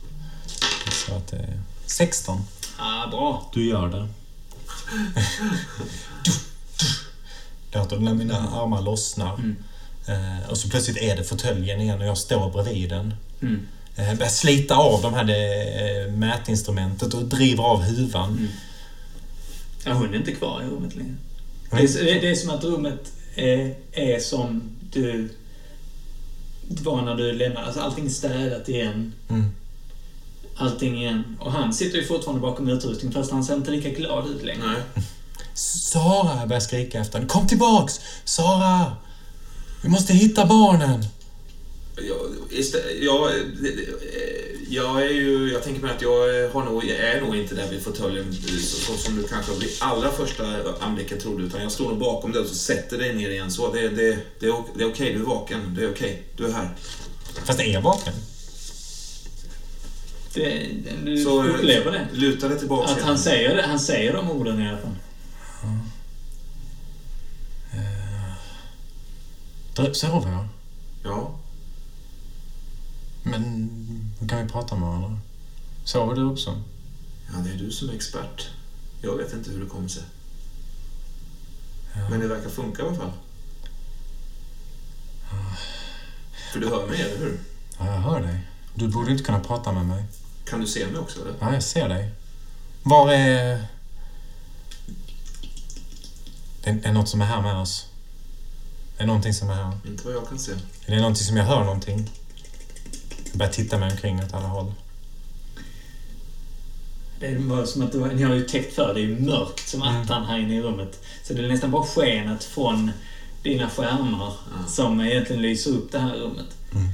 Så 1.07 1.15
att 1.15 1.29
det 1.29 1.37
är 1.37 1.61
16. 1.87 2.41
Ah, 2.79 3.07
bra. 3.11 3.51
Du 3.55 3.69
gör 3.69 3.89
det. 3.89 4.09
Det 7.73 7.79
låter 7.79 7.99
när 7.99 8.15
mina 8.15 8.39
armar 8.39 8.83
lossnar. 8.83 9.35
Mm. 9.35 9.57
Eh, 10.07 10.51
och 10.51 10.59
så 10.59 10.69
plötsligt 10.69 10.97
är 10.97 11.17
det 11.17 11.25
fåtöljen 11.25 11.81
igen 11.81 12.01
och 12.01 12.07
jag 12.07 12.19
står 12.19 12.51
bredvid 12.51 12.91
den. 12.91 13.15
Mm. 13.43 13.69
Eh, 13.97 14.15
börjar 14.15 14.31
slita 14.31 14.77
av 14.77 15.03
de 15.03 15.15
här 15.15 15.29
eh, 15.31 16.13
mätinstrumentet 16.13 17.15
och 17.15 17.25
driver 17.25 17.65
av 17.65 17.83
huvan. 17.83 18.31
Mm. 18.31 18.49
Ja, 19.85 19.93
hon 19.93 20.15
är 20.15 20.19
inte 20.19 20.33
kvar 20.33 20.63
i 20.63 20.67
rummet 20.67 20.97
längre. 20.97 21.15
Det 21.71 21.77
är, 21.77 22.21
det 22.21 22.31
är 22.31 22.35
som 22.35 22.51
att 22.51 22.65
rummet 22.65 23.13
är, 23.35 23.75
är 23.93 24.21
som 24.21 24.63
du... 24.93 25.35
Det 26.69 26.83
var 26.83 27.03
när 27.03 27.15
du 27.15 27.33
lämnade. 27.33 27.67
Alltså 27.67 27.81
allting 27.81 28.07
är 28.07 28.11
städat 28.11 28.69
igen. 28.69 29.13
Mm. 29.29 29.51
Allting 30.57 30.99
igen. 31.03 31.37
Och 31.41 31.53
han 31.53 31.75
sitter 31.75 31.99
ju 31.99 32.05
fortfarande 32.05 32.41
bakom 32.41 32.69
utrustningen 32.69 33.13
fast 33.13 33.33
han 33.33 33.45
ser 33.45 33.55
inte 33.55 33.71
lika 33.71 33.89
glad 33.89 34.31
ut 34.31 34.45
längre. 34.45 34.67
Nej. 34.67 35.05
Sara! 35.55 36.39
Jag 36.39 36.49
börjar 36.49 36.61
skrika 36.61 37.01
efter 37.01 37.19
henne. 37.19 37.29
Kom 37.29 37.47
tillbaks! 37.47 38.01
Sara! 38.25 38.97
Vi 39.83 39.89
måste 39.89 40.13
hitta 40.13 40.47
barnen! 40.47 41.05
Jag, 42.09 42.19
istä- 42.59 42.91
jag, 43.01 43.31
jag 44.69 45.03
är 45.03 45.11
ju... 45.11 45.53
Jag 45.53 45.63
tänker 45.63 45.83
mig 45.83 45.91
att 45.91 46.03
jag 46.03 46.49
har 46.53 46.65
nog, 46.65 46.85
jag 46.85 46.97
är 46.99 47.21
nog 47.21 47.37
inte 47.37 47.55
där 47.55 47.71
vid 47.71 47.83
fåtöljen 47.83 48.35
så, 48.63 48.93
som 48.97 49.17
du 49.17 49.23
kanske 49.29 49.53
vid 49.53 49.69
allra 49.81 50.11
första 50.13 50.45
anblicken 50.81 51.21
trodde. 51.21 51.43
Utan 51.45 51.63
jag 51.63 51.73
står 51.73 51.89
nog 51.89 51.99
bakom 51.99 52.33
dig 52.33 52.41
och 52.41 52.47
så 52.49 52.55
sätter 52.55 52.99
dig 52.99 53.15
ner 53.15 53.31
igen. 53.31 53.51
Så 53.51 53.73
det, 53.73 53.89
det, 53.89 54.19
det, 54.41 54.55
det 54.75 54.83
är 54.85 54.89
okej, 54.89 55.13
du 55.13 55.21
är 55.21 55.25
vaken. 55.25 55.75
Det 55.79 55.85
är 55.85 55.91
okej, 55.91 56.23
du 56.37 56.47
är 56.47 56.53
här. 56.53 56.71
Fast 57.45 57.61
är 57.61 57.65
jag 57.65 57.83
vaken? 57.83 58.13
Det, 60.35 60.67
du 61.05 61.25
Så 61.25 61.45
eh, 61.45 61.55
upplever 61.55 61.93
det. 61.93 62.09
luta 62.13 62.49
dig 62.49 62.59
tillbaka 62.59 62.85
Att 62.91 62.97
igen. 62.97 63.09
han 63.09 63.19
säger, 63.19 63.57
det, 63.57 63.63
han 63.63 63.81
säger 63.81 64.13
de 64.13 64.31
orden 64.31 64.63
i 64.63 64.69
alla 64.69 64.79
fall. 64.79 64.95
Drö- 69.77 69.93
Sover 69.95 70.31
jag? 70.31 70.47
Ja. 71.05 71.39
Men 73.33 73.71
då 74.21 74.29
kan 74.29 74.47
vi 74.47 74.53
prata 74.53 74.75
med 74.75 74.89
varandra. 74.89 75.19
Sover 75.85 76.15
du 76.15 76.25
också? 76.25 76.63
ja, 77.33 77.39
det 77.39 77.51
är 77.51 77.57
du 77.57 77.71
som 77.71 77.89
är 77.89 77.93
expert. 77.95 78.51
Jag 79.01 79.17
vet 79.17 79.33
inte 79.33 79.51
hur 79.51 79.61
det 79.61 79.67
kommer 79.67 79.89
sig. 79.89 80.03
Ja. 81.95 82.09
Men 82.11 82.21
det 82.21 82.27
verkar 82.29 82.51
funka 82.51 82.83
i 82.83 82.87
alla 82.87 82.97
fall. 82.97 83.13
För 86.53 86.61
du 86.61 86.69
hör 86.69 86.87
mig, 86.87 87.03
eller 87.03 87.19
hur? 87.19 87.41
Ja, 87.79 87.87
jag 87.87 88.01
hör 88.01 88.21
dig. 88.21 88.49
Du 88.75 88.89
borde 88.89 89.11
inte 89.13 89.25
kunna 89.25 89.41
prata 89.41 89.73
med 89.73 89.87
mig. 89.87 90.05
Kan 90.45 90.61
du 90.61 90.67
se 90.67 90.87
mig 90.87 91.01
också, 91.01 91.21
eller? 91.21 91.35
Ja, 91.41 91.55
jag 91.55 91.63
ser 91.63 91.89
dig. 91.89 92.13
Var 92.83 93.13
är... 93.13 93.65
Det 96.65 96.71
är, 96.71 96.81
är 96.83 96.93
något 96.93 97.09
som 97.09 97.21
är 97.21 97.27
här 97.27 97.43
med 97.43 97.57
oss. 97.57 97.87
Är 98.97 99.01
det 99.01 99.07
någonting 99.07 99.35
som 99.35 99.51
är 99.51 99.55
här? 99.55 99.79
Inte 99.87 100.05
vad 100.05 100.15
jag 100.15 100.29
kan 100.29 100.39
se. 100.39 100.53
Är 100.87 100.95
det 100.95 100.97
någonting 100.97 101.25
som 101.25 101.37
jag 101.37 101.45
hör 101.45 101.65
någonting? 101.65 102.11
Jag 103.33 103.39
börjar 103.39 103.53
titta 103.53 103.79
mig 103.79 103.91
omkring 103.91 104.25
åt 104.25 104.35
alla 104.35 104.47
håll. 104.49 104.73
Det 107.21 107.39
var 107.39 107.65
som 107.65 107.83
att 107.83 107.93
det 107.93 107.99
var, 107.99 108.09
ni 108.09 108.23
har 108.23 108.35
ju 108.35 108.43
täckt 108.43 108.75
för 108.75 108.95
det. 108.95 109.01
är 109.01 109.05
ju 109.05 109.21
mörkt 109.21 109.69
som 109.69 109.83
Mm. 109.83 110.03
attan 110.03 110.27
här 110.27 110.39
inne 110.39 110.55
i 110.57 110.63
rummet. 110.63 111.01
Så 111.25 111.35
det 111.35 111.45
är 111.45 111.49
nästan 111.49 111.71
bara 111.71 111.87
skenet 111.87 112.45
från 112.45 112.91
dina 113.43 113.71
skärmar 113.71 114.33
Ja. 114.51 114.67
som 114.69 115.01
egentligen 115.01 115.43
lyser 115.43 115.71
upp 115.71 115.93
det 115.93 115.99
här 115.99 116.15
rummet. 116.17 116.47
Mm. 116.75 116.89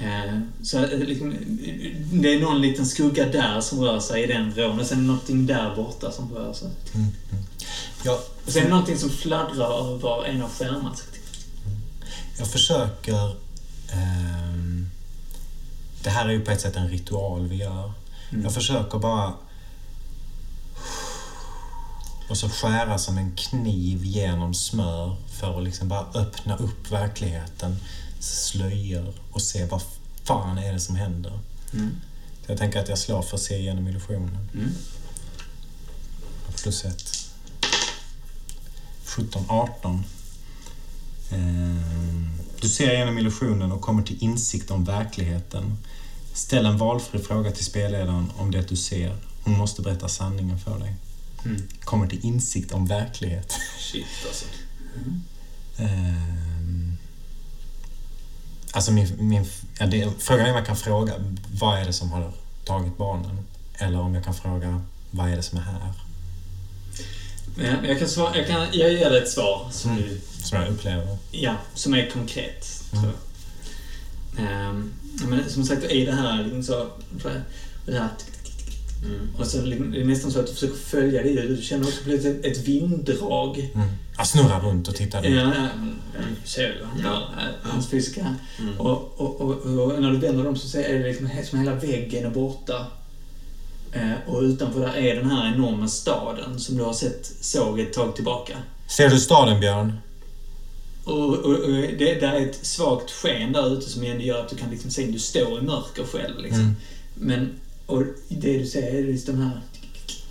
Eh, 0.00 0.40
Så 0.62 0.78
eh, 0.84 0.98
liksom, 0.98 1.34
det 2.12 2.34
är 2.34 2.40
någon 2.40 2.60
liten 2.62 2.86
skugga 2.86 3.26
där 3.26 3.60
som 3.60 3.80
rör 3.80 4.00
sig 4.00 4.22
i 4.22 4.26
den 4.26 4.52
vrån 4.52 4.80
och 4.80 4.86
sen 4.86 4.98
är 4.98 5.02
det 5.02 5.06
någonting 5.08 5.46
där 5.46 5.76
borta 5.76 6.10
som 6.12 6.34
rör 6.34 6.52
sig. 6.52 6.68
Mm. 6.94 7.06
Mm. 7.32 7.44
Jag, 8.04 8.14
Och 8.46 8.52
sen 8.52 8.60
är 8.62 8.64
det 8.66 8.70
någonting 8.70 8.98
som 8.98 9.10
fladdrar 9.10 9.94
över 9.94 10.24
en 10.24 10.42
av 10.42 10.50
skärmarna. 10.50 10.94
jag 12.38 12.48
försöker... 12.48 13.36
ehm, 13.92 14.83
det 16.04 16.10
här 16.10 16.26
är 16.26 16.30
ju 16.30 16.40
på 16.40 16.50
ett 16.50 16.60
sätt 16.60 16.76
en 16.76 16.88
ritual 16.88 17.46
vi 17.48 17.56
gör. 17.56 17.92
Mm. 18.30 18.44
Jag 18.44 18.54
försöker 18.54 18.98
bara... 18.98 19.34
Och 22.28 22.36
så 22.36 22.48
skära 22.48 22.98
som 22.98 23.18
en 23.18 23.36
kniv 23.36 24.04
genom 24.04 24.54
smör 24.54 25.16
för 25.26 25.58
att 25.58 25.64
liksom 25.64 25.88
bara 25.88 26.06
öppna 26.14 26.56
upp 26.56 26.90
verkligheten, 26.90 27.76
slöjor 28.20 29.14
och 29.32 29.42
se 29.42 29.64
vad 29.64 29.82
fan 30.24 30.58
är 30.58 30.72
det 30.72 30.80
som 30.80 30.96
händer. 30.96 31.38
Mm. 31.72 31.90
Jag 32.46 32.58
tänker 32.58 32.80
att 32.80 32.88
jag 32.88 32.98
slår 32.98 33.22
för 33.22 33.36
att 33.36 33.42
se 33.42 33.58
igenom 33.58 33.88
illusionen. 33.88 34.48
Mm. 34.54 34.70
Plus 36.62 36.84
ett. 36.84 37.28
17, 39.04 39.44
18. 39.48 40.04
Ehm, 41.30 42.30
Du 42.60 42.68
ser 42.68 42.94
igenom 42.94 43.18
illusionen 43.18 43.72
och 43.72 43.80
kommer 43.80 44.02
till 44.02 44.22
insikt 44.22 44.70
om 44.70 44.84
verkligheten. 44.84 45.76
Ställ 46.34 46.66
en 46.66 46.78
valfri 46.78 47.18
fråga 47.18 47.50
till 47.50 47.64
spelledaren 47.64 48.32
om 48.36 48.50
det 48.50 48.68
du 48.68 48.76
ser. 48.76 49.16
Hon 49.44 49.58
måste 49.58 49.82
berätta 49.82 50.08
sanningen 50.08 50.58
för 50.58 50.78
dig. 50.78 50.96
Mm. 51.44 51.62
Kommer 51.80 52.06
till 52.06 52.24
insikt 52.24 52.72
om 52.72 52.86
verklighet. 52.86 53.52
Shit, 53.78 54.06
alltså. 54.26 54.44
Ehm, 55.78 56.96
Alltså 58.72 58.92
min... 58.92 59.28
min 59.28 59.46
ja, 59.78 59.86
det, 59.86 60.10
frågan 60.18 60.46
är 60.46 60.50
om 60.50 60.56
jag 60.56 60.66
kan 60.66 60.76
fråga 60.76 61.14
vad 61.60 61.78
är 61.78 61.84
det 61.84 61.92
som 61.92 62.12
har 62.12 62.32
tagit 62.64 62.96
barnen? 62.96 63.38
Eller 63.74 64.00
om 64.00 64.14
jag 64.14 64.24
kan 64.24 64.34
fråga 64.34 64.82
vad 65.10 65.28
är 65.28 65.36
det 65.36 65.42
som 65.42 65.58
är 65.58 65.62
här? 65.62 65.92
Jag, 67.58 67.86
jag, 67.90 67.98
kan 67.98 68.08
svara, 68.08 68.36
jag, 68.36 68.46
kan, 68.46 68.60
jag 68.72 68.92
ger 68.92 69.10
dig 69.10 69.22
ett 69.22 69.30
svar 69.30 69.68
som 69.70 69.90
Mm. 69.90 70.02
du 70.02 70.20
Som 70.42 70.60
jag 70.60 70.68
upplever. 70.68 71.16
Ja, 71.30 71.56
som 71.74 71.94
är 71.94 72.10
konkret. 72.10 72.82
Mm. 72.92 73.10
Ehm, 74.38 74.92
men 75.28 75.50
som 75.50 75.64
sagt, 75.64 75.84
i 75.84 76.04
det 76.06 76.12
här 76.12 76.42
liksom 76.44 76.62
så... 76.62 76.86
Det 77.86 77.98
här, 77.98 78.08
Mm. 79.06 79.28
och 79.38 79.46
så 79.46 79.62
liksom, 79.62 79.90
det 79.90 80.00
är 80.00 80.04
nästan 80.04 80.30
så 80.30 80.40
att 80.40 80.46
du 80.46 80.52
försöker 80.52 80.76
följa 80.76 81.22
det. 81.22 81.46
Du 81.48 81.62
känner 81.62 81.86
också 81.86 82.10
ett, 82.10 82.44
ett 82.44 82.68
vinddrag. 82.68 83.70
Mm. 83.74 83.88
Jag 84.16 84.26
snurrar 84.26 84.60
runt 84.60 84.88
och 84.88 84.94
tittar 84.94 85.22
runt. 85.22 85.34
ja, 85.36 85.52
ser 86.44 86.84
han 86.84 87.00
Ja. 87.04 87.22
Hans 87.62 87.88
fysiska. 87.90 88.34
Mm. 88.58 88.80
Och, 88.80 89.20
och, 89.20 89.40
och, 89.40 89.50
och 89.66 90.02
när 90.02 90.10
du 90.10 90.16
vänder 90.18 90.44
dem 90.44 90.56
så 90.56 90.68
ser- 90.68 90.82
är 90.84 90.98
det 90.98 91.08
liksom 91.08 91.28
som 91.50 91.58
hela 91.58 91.74
väggen 91.74 92.24
är 92.26 92.30
borta. 92.30 92.86
Eh, 93.92 94.12
och 94.34 94.42
utanför 94.42 94.80
där 94.80 94.96
är 94.96 95.16
den 95.16 95.30
här 95.30 95.54
enorma 95.54 95.88
staden 95.88 96.60
som 96.60 96.76
du 96.76 96.82
har 96.84 96.92
sett 96.92 97.32
såg 97.40 97.80
ett 97.80 97.92
tag 97.92 98.14
tillbaka. 98.14 98.56
Ser 98.86 99.08
du 99.08 99.18
staden, 99.18 99.60
Björn? 99.60 99.92
Och, 101.04 101.34
och, 101.34 101.54
och 101.54 101.70
det 101.98 102.20
där 102.20 102.32
är 102.32 102.46
ett 102.46 102.66
svagt 102.66 103.10
sken 103.10 103.52
där 103.52 103.72
ute 103.78 103.90
som 103.90 104.02
ändå 104.02 104.22
gör 104.24 104.40
att 104.40 104.48
du 104.48 104.56
kan 104.56 104.70
liksom 104.70 104.90
se, 104.90 105.06
du 105.06 105.18
står 105.18 105.58
i 105.58 105.62
mörker 105.62 106.04
själv 106.04 106.38
liksom. 106.40 106.60
Mm. 106.60 106.74
Men, 107.14 107.60
och 107.86 108.02
det 108.28 108.58
du 108.58 108.66
ser 108.66 108.82
är 108.82 108.98
just 108.98 109.26
de 109.26 109.38
här 109.38 109.60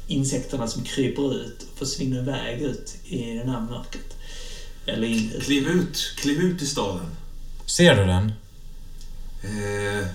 insekterna 0.08 0.68
som 0.68 0.84
kryper 0.84 1.35
ut 1.35 1.66
och 1.72 1.77
försvinner 1.80 2.19
iväg 2.22 2.61
ut 2.61 2.95
i 3.06 3.34
det 3.34 3.52
här 3.52 3.61
mörkret. 3.61 4.18
Eller 4.85 5.08
in 5.08 5.32
ut. 5.32 5.43
Kliv 5.43 5.68
ut, 5.68 6.14
kliv 6.18 6.40
ut 6.40 6.61
i 6.61 6.66
staden. 6.66 7.06
Ser 7.66 7.95
du 7.95 8.06
den? 8.06 8.32
Eh, 9.43 10.08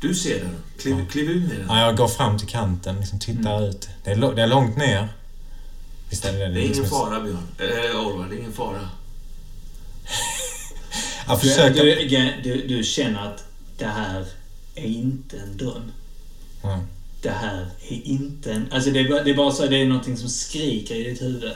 du 0.00 0.14
ser 0.14 0.40
den. 0.40 0.54
Kliv, 0.78 0.96
Ja. 0.98 1.04
kliv 1.10 1.30
ut 1.30 1.48
med 1.48 1.58
den. 1.58 1.66
Ja, 1.68 1.80
jag 1.80 1.96
går 1.96 2.08
fram 2.08 2.38
till 2.38 2.48
kanten, 2.48 2.96
liksom 3.00 3.18
tittar 3.18 3.68
ut. 3.68 3.88
Det 4.04 4.10
är, 4.10 4.34
det 4.34 4.42
är 4.42 4.46
långt 4.46 4.76
ner. 4.76 5.08
Visst 6.10 6.24
är 6.24 6.32
det 6.32 6.38
det? 6.38 6.44
Det 6.44 6.60
är 6.60 6.62
ingen 6.62 6.68
liksom- 6.68 6.88
fara, 6.88 7.20
Björn. 7.20 7.48
Eh, 7.58 8.06
Oliver, 8.06 8.28
det 8.28 8.36
är 8.36 8.38
ingen 8.38 8.52
fara. 8.52 8.88
Jag 11.28 11.40
Du, 11.74 12.32
du, 12.42 12.66
du, 12.66 12.84
känner 12.84 13.26
att 13.28 13.44
det 13.78 13.86
här 13.86 14.26
är 14.74 14.86
inte 14.86 15.36
en 15.36 15.56
dröm. 15.56 15.92
Ja. 16.62 16.80
Det 17.22 17.30
här 17.30 17.66
är 17.88 18.06
inte 18.06 18.52
en... 18.52 18.72
Alltså 18.72 18.90
det 18.90 19.00
är, 19.00 19.08
bara, 19.08 19.22
det 19.22 19.30
är 19.30 19.34
bara 19.34 19.52
så, 19.52 19.66
det 19.66 19.82
är 19.82 19.86
någonting 19.86 20.16
som 20.16 20.28
skriker 20.28 20.94
i 20.94 21.02
ditt 21.02 21.22
huvud. 21.22 21.52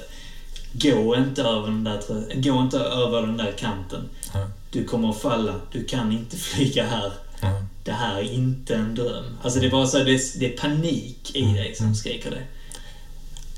Gå 0.72 1.16
inte 1.16 1.42
över 1.42 1.66
den 1.66 1.84
där, 1.84 2.00
gå 2.42 2.60
inte 2.60 2.78
över 2.78 3.22
den 3.22 3.36
där 3.36 3.52
kanten. 3.58 4.08
Ja. 4.34 4.50
Du 4.70 4.84
kommer 4.84 5.10
att 5.10 5.20
falla. 5.20 5.60
Du 5.72 5.84
kan 5.84 6.12
inte 6.12 6.36
flyga 6.50 6.86
här. 6.86 7.12
Ja. 7.40 7.62
det 7.84 7.92
här 7.92 8.18
är 8.18 8.32
inte 8.32 8.74
en 8.74 8.94
dröm. 8.94 9.39
Alltså 9.42 9.60
det 9.60 9.66
är 9.66 9.70
bara 9.70 9.86
så 9.86 9.98
det, 9.98 10.14
är, 10.14 10.39
det 10.39 10.55
är 10.55 10.56
panik 10.56 11.36
i 11.36 11.42
dig 11.42 11.74
som 11.74 11.94
skriker 11.94 12.31
det. 12.31 12.42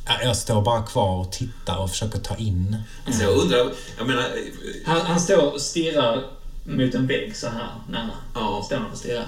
Ja, 0.07 0.13
Jag 0.23 0.37
står 0.37 0.63
bara 0.63 0.83
kvar 0.83 1.21
och 1.21 1.33
tittar 1.33 1.79
och 1.79 1.91
försöker 1.91 2.19
ta 2.19 2.37
in. 2.37 2.77
Så 3.13 3.23
jag 3.23 3.33
undrar, 3.37 3.73
jag 3.99 4.07
menar... 4.07 4.31
Han, 4.87 5.01
han 5.01 5.21
står 5.21 5.53
och 5.55 5.61
stirrar 5.61 6.25
mot 6.65 6.95
en 6.95 7.07
vägg 7.07 7.37
så 7.37 7.47
här 7.47 7.69
nära. 7.89 8.11
Ja. 8.35 8.63
Står 8.67 8.77
han 8.77 8.91
och 8.93 8.99
stirrar. 8.99 9.27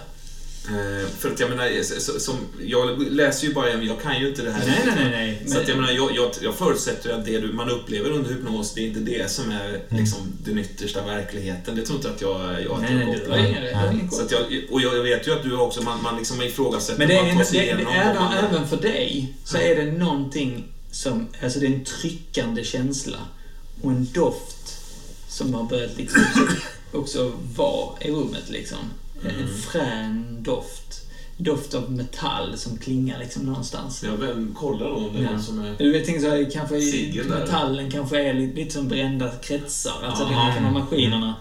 Eh, 0.68 1.08
för 1.18 1.30
att 1.32 1.40
jag 1.40 1.50
menar, 1.50 1.82
så- 2.00 2.20
som, 2.20 2.34
jag 2.64 3.12
läser 3.12 3.46
ju 3.46 3.54
bara, 3.54 3.70
jag 3.82 4.00
kan 4.02 4.20
ju 4.20 4.28
inte 4.28 4.42
det 4.42 4.50
här. 4.50 4.66
Nej, 4.66 4.78
nej, 4.86 4.94
nej. 4.96 5.10
nej. 5.10 5.50
Så 5.52 5.58
att 5.60 5.68
jag 5.68 5.78
menar, 5.78 5.92
jag, 5.92 6.16
jag, 6.16 6.30
jag 6.42 6.54
förutsätter 6.54 7.10
att 7.10 7.24
det 7.24 7.38
du, 7.38 7.52
man 7.52 7.70
upplever 7.70 8.10
under 8.10 8.30
hypnos, 8.30 8.74
det 8.74 8.80
är 8.80 8.86
inte 8.86 9.00
det 9.00 9.30
som 9.30 9.50
är 9.50 9.80
liksom, 9.88 10.18
den 10.44 10.58
yttersta 10.58 11.04
verkligheten. 11.04 11.74
Det 11.76 11.82
tror 11.82 11.96
inte 11.96 12.10
att 12.10 12.20
jag, 12.20 12.40
jag 12.62 12.80
nej, 12.82 12.94
nej, 12.94 13.74
har 13.74 13.92
ingen 13.92 14.10
Så 14.10 14.22
att 14.22 14.30
jag, 14.30 14.40
och 14.70 14.80
jag, 14.80 15.02
vet 15.02 15.26
ju 15.28 15.32
att 15.32 15.42
du 15.42 15.56
också, 15.56 15.82
man, 15.82 16.02
man 16.02 16.16
liksom 16.16 16.42
ifrågasätter 16.42 16.98
Men 16.98 17.08
det 17.08 17.14
man 17.16 17.26
är, 17.26 17.32
tar 17.44 17.52
det, 17.52 17.58
det, 17.60 17.74
det, 17.76 17.84
vad 17.84 17.94
även, 17.94 18.14
man- 18.22 18.34
även 18.34 18.68
för 18.68 18.76
dig 18.76 19.34
så 19.44 19.56
är 19.58 19.76
det 19.76 19.92
någonting 19.92 20.64
som, 20.90 21.28
alltså 21.42 21.58
det 21.60 21.66
är 21.66 21.70
en 21.70 21.84
tryckande 21.84 22.64
känsla 22.64 23.18
och 23.82 23.90
en 23.90 24.08
doft 24.14 24.76
som 25.28 25.54
har 25.54 25.62
börjat 25.62 25.96
liksom 25.96 26.22
också 26.92 27.32
vara 27.56 28.00
i 28.00 28.10
rummet 28.10 28.44
liksom. 28.48 28.78
En 29.24 29.48
frän 29.72 30.42
doft. 30.42 31.02
Doft 31.38 31.74
av 31.74 31.92
metall 31.92 32.58
som 32.58 32.78
klingar 32.78 33.18
liksom 33.18 33.42
någonstans. 33.42 34.02
Jag 34.04 34.16
väl 34.16 34.46
kollar 34.54 34.86
då 34.86 34.94
om 34.96 35.12
det 35.12 35.18
är 35.18 35.22
Ja. 35.24 35.30
någon 35.30 35.42
som 35.42 35.58
är... 35.64 35.74
Du 35.78 35.92
vet, 35.92 36.06
tänk 36.06 36.20
så 36.22 36.28
här, 36.30 36.50
kanske 36.52 36.80
Sigel 36.80 37.28
där. 37.28 37.38
metallen 37.38 37.90
kanske 37.90 38.22
är 38.22 38.34
lite, 38.34 38.54
lite 38.56 38.70
som 38.74 38.88
brända 38.88 39.30
kretsar. 39.42 40.02
Alltså 40.04 40.24
det 40.24 40.32
Ja. 40.32 40.52
kan 40.54 40.64
vara 40.64 40.84
maskinerna. 40.84 41.34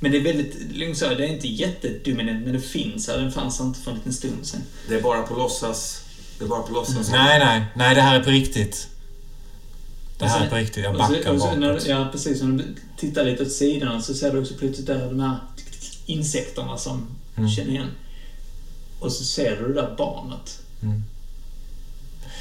Men 0.00 0.12
det 0.12 0.18
är 0.18 0.22
väldigt, 0.22 0.76
lugnt 0.76 0.98
så 0.98 1.06
här, 1.06 1.14
det 1.14 1.24
är 1.26 1.28
inte 1.28 1.48
jättedominant, 1.48 2.44
men 2.44 2.52
det 2.54 2.60
finns 2.60 3.08
här. 3.08 3.18
Den 3.18 3.32
fanns 3.32 3.60
inte 3.60 3.80
för 3.80 3.90
en 3.90 3.96
liten 3.96 4.12
stund 4.12 4.46
sedan. 4.46 4.60
Det 4.88 4.94
är 4.94 5.02
bara 5.02 5.22
på 5.22 5.34
låtsas. 5.34 6.04
Det 6.38 6.44
är 6.44 6.48
bara 6.48 6.62
på 6.62 6.72
låtsas. 6.72 7.10
Nej, 7.10 7.38
nej. 7.38 7.64
Nej, 7.76 7.94
det 7.94 8.00
här 8.00 8.20
är 8.20 8.24
på 8.24 8.30
riktigt. 8.30 8.88
Det 10.18 10.24
här 10.26 10.34
Och 10.34 10.36
är 10.36 10.40
sen- 10.40 10.50
på 10.50 10.56
riktigt. 10.56 10.84
Jag 10.84 10.94
Och 10.96 11.06
så- 11.06 11.12
backar 11.12 11.32
och 11.34 11.40
så 11.40 11.54
när, 11.54 11.72
bakåt. 11.72 11.88
Ja, 11.88 12.08
precis. 12.12 12.42
När 12.42 12.52
du 12.58 12.64
tittar 12.96 13.24
lite 13.24 13.42
åt 13.42 13.52
sidan 13.52 14.02
så 14.02 14.14
ser 14.14 14.32
du 14.32 14.40
också 14.40 14.54
plötsligt 14.58 14.86
där 14.86 15.06
de 15.08 15.20
här 15.20 15.36
insekterna 16.06 16.76
som 16.78 17.06
Mm. 17.36 17.50
känner 17.50 17.70
igen. 17.70 17.90
Och 19.00 19.12
så 19.12 19.24
ser 19.24 19.56
du 19.56 19.68
det 19.68 19.74
där 19.80 19.94
barnet. 19.98 20.60
Mm. 20.82 21.02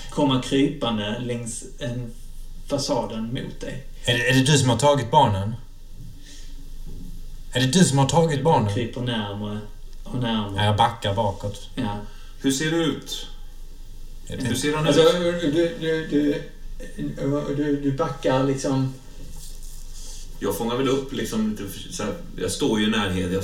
Komma 0.09 0.41
krypande 0.41 1.19
längs 1.19 1.63
en 1.79 2.11
fasaden 2.67 3.23
mot 3.33 3.59
dig. 3.59 3.83
Är 4.05 4.13
det, 4.17 4.29
är 4.29 4.33
det 4.33 4.41
du 4.43 4.57
som 4.57 4.69
har 4.69 4.77
tagit 4.77 5.11
barnen? 5.11 5.55
Är 7.53 7.59
det 7.59 7.67
du 7.67 7.83
som 7.85 7.97
har 7.97 8.09
tagit 8.09 8.43
barnen? 8.43 8.73
Kryper 8.73 9.01
närmare 9.01 9.59
och 10.03 10.15
närmare. 10.15 10.65
jag 10.65 10.77
backar 10.77 11.13
bakåt. 11.15 11.69
Ja. 11.75 11.97
Hur 12.41 12.51
ser 12.51 12.71
du 12.71 12.83
ut? 12.85 13.27
Hur 14.27 14.55
ser 14.55 14.75
han 14.75 14.87
Alltså, 14.87 15.01
ut? 15.01 15.41
du, 15.41 15.51
du, 15.79 16.07
du, 16.09 16.43
du, 17.55 17.81
du 17.83 17.91
backar 17.91 18.43
liksom... 18.43 18.93
Jag 20.43 20.57
fångar 20.57 20.75
väl 20.77 20.87
upp 20.87 21.13
liksom 21.13 21.49
lite 21.49 21.63
så 21.93 22.03
här, 22.03 22.13
Jag 22.37 22.51
står 22.51 22.79
ju 22.79 22.85
i 22.87 22.89
närhet. 22.89 23.31
Jag, 23.33 23.43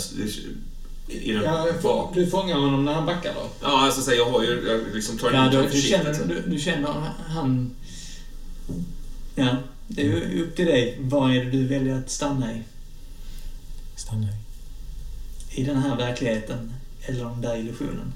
i 1.08 1.32
den 1.32 1.44
Ja, 1.44 1.68
bak. 1.84 2.16
du 2.16 2.28
fångar 2.28 2.56
honom 2.56 2.86
när 2.86 2.94
han 2.94 3.06
backar 3.06 3.34
då? 3.34 3.50
Ja, 3.62 3.86
alltså 3.86 4.02
så 4.02 4.10
här, 4.10 4.18
jag 4.18 4.30
har 4.32 4.44
ju... 4.44 4.68
Jag 4.68 4.96
liksom 4.96 5.18
tar 5.18 5.32
Ja, 5.32 5.50
du, 5.50 5.68
du, 5.70 5.82
känner, 5.82 6.14
du, 6.28 6.42
du 6.48 6.60
känner 6.60 6.88
han... 7.28 7.76
Ja, 9.36 9.58
det 9.88 10.02
är 10.02 10.06
ju 10.06 10.44
upp 10.44 10.56
till 10.56 10.66
dig. 10.66 10.98
Vad 11.02 11.32
är 11.36 11.46
det 11.46 11.52
du 11.52 11.68
väljer 11.68 11.98
att 11.98 12.10
stanna 12.10 12.54
i? 12.54 12.62
Stanna 13.96 14.28
i. 14.28 15.62
I 15.62 15.64
den 15.64 15.78
här 15.78 15.98
verkligheten 15.98 16.74
eller 17.02 17.24
den 17.24 17.42
där 17.42 17.58
illusionen? 17.58 18.14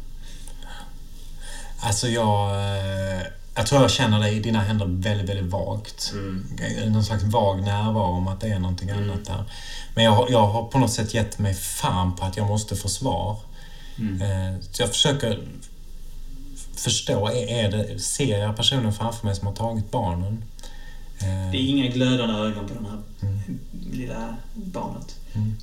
Alltså 1.79 2.07
jag... 2.07 2.49
eh, 2.55 3.21
Jag 3.55 3.65
tror 3.67 3.81
jag 3.81 3.91
känner 3.91 4.19
dig 4.19 4.37
i 4.37 4.39
dina 4.39 4.59
händer 4.61 4.85
väldigt, 4.85 5.29
väldigt 5.29 5.45
vagt. 5.51 6.11
Mm. 6.13 6.47
Någon 6.93 7.03
slags 7.03 7.23
vag 7.23 7.61
närvaro 7.61 8.03
om 8.03 8.27
att 8.27 8.41
det 8.41 8.47
är 8.47 8.59
någonting 8.59 8.89
Mm. 8.89 9.03
annat 9.09 9.25
där. 9.25 9.43
Men 9.95 10.03
jag, 10.03 10.31
jag 10.31 10.47
har 10.47 10.63
på 10.67 10.79
något 10.79 10.91
sätt 10.93 11.13
gett 11.13 11.39
mig 11.39 11.53
fan 11.53 12.15
på 12.15 12.25
att 12.25 12.37
jag 12.37 12.47
måste 12.47 12.75
få 12.75 12.89
svar. 12.89 13.39
Mm. 13.99 14.21
Eh, 14.21 14.59
Så 14.71 14.81
jag 14.81 14.89
försöker 14.89 15.47
förstå, 16.75 17.27
är, 17.27 17.47
är 17.65 17.71
det, 17.71 17.99
ser 17.99 18.37
jag 18.37 18.55
personen 18.55 18.93
framför 18.93 19.25
mig 19.27 19.35
som 19.35 19.47
har 19.47 19.53
tagit 19.55 19.91
barnen? 19.91 20.43
Eh, 21.19 21.51
Det 21.51 21.57
är 21.57 21.67
inga 21.67 21.87
glödande 21.87 22.33
ögon 22.35 22.67
på 22.67 22.73
det 22.73 22.89
här 22.89 23.01
Mm. 23.21 23.59
lilla 23.91 24.35
barnet. 24.53 25.15
Mm. 25.33 25.57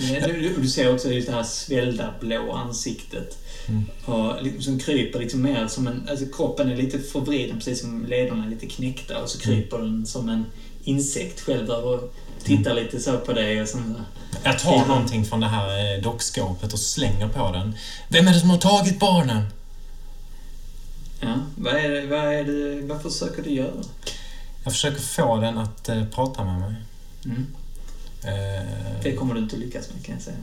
Men 0.00 0.62
Du, 0.62 0.68
ser 0.68 0.94
också 0.94 1.12
just 1.12 1.28
det 1.28 1.34
här 1.34 1.42
svällda 1.42 2.14
blå 2.20 2.52
ansiktet. 2.52 3.38
Mm. 3.68 3.84
Och 4.04 4.42
liksom, 4.42 4.62
som 4.62 4.78
kryper 4.78 5.18
liksom 5.18 5.42
mer 5.42 5.68
som 5.68 5.86
en... 5.86 6.08
Alltså 6.10 6.26
kroppen 6.26 6.70
är 6.70 6.76
lite 6.76 6.98
förvriden, 6.98 7.56
precis 7.56 7.80
som 7.80 8.06
lederna 8.06 8.44
är 8.44 8.50
lite 8.50 8.66
knäckta. 8.66 9.22
Och 9.22 9.28
så 9.28 9.38
kryper 9.38 9.78
den 9.78 10.06
som 10.06 10.28
en 10.28 10.44
insekt 10.84 11.40
själv 11.40 11.70
och 11.70 12.14
tittar 12.44 12.74
lite 12.74 13.00
så 13.00 13.18
på 13.18 13.32
dig 13.32 13.62
och 13.62 13.68
sen 13.68 13.94
så... 13.94 14.20
Jag 14.44 14.58
tar 14.58 14.86
någonting 14.86 15.24
från 15.24 15.40
det 15.40 15.46
här 15.46 15.96
eh, 15.96 16.02
dockskåpet 16.02 16.72
och 16.72 16.78
slänger 16.78 17.28
på 17.28 17.52
den. 17.52 17.74
Vem 18.08 18.28
är 18.28 18.32
det 18.32 18.40
som 18.40 18.50
har 18.50 18.58
tagit 18.58 18.98
barnen? 19.00 19.42
Ja, 21.20 21.34
vad 21.56 21.74
är 21.74 21.88
det, 21.88 22.06
vad 22.06 22.34
är 22.34 22.44
det, 22.44 22.86
vad 22.86 23.02
försöker 23.02 23.42
du 23.42 23.50
göra? 23.50 23.82
Jag 24.64 24.72
försöker 24.72 25.00
få 25.00 25.36
den 25.36 25.58
att 25.58 25.88
eh, 25.88 26.04
prata 26.04 26.44
med 26.44 26.60
mig. 26.60 26.74
Mm. 27.24 27.46
Eh, 28.24 29.02
Det 29.02 29.12
kommer 29.16 29.34
du 29.34 29.40
inte 29.40 29.56
lyckas 29.56 29.88
med 29.94 30.04
kan 30.04 30.14
jag 30.14 30.22
säga. 30.22 30.36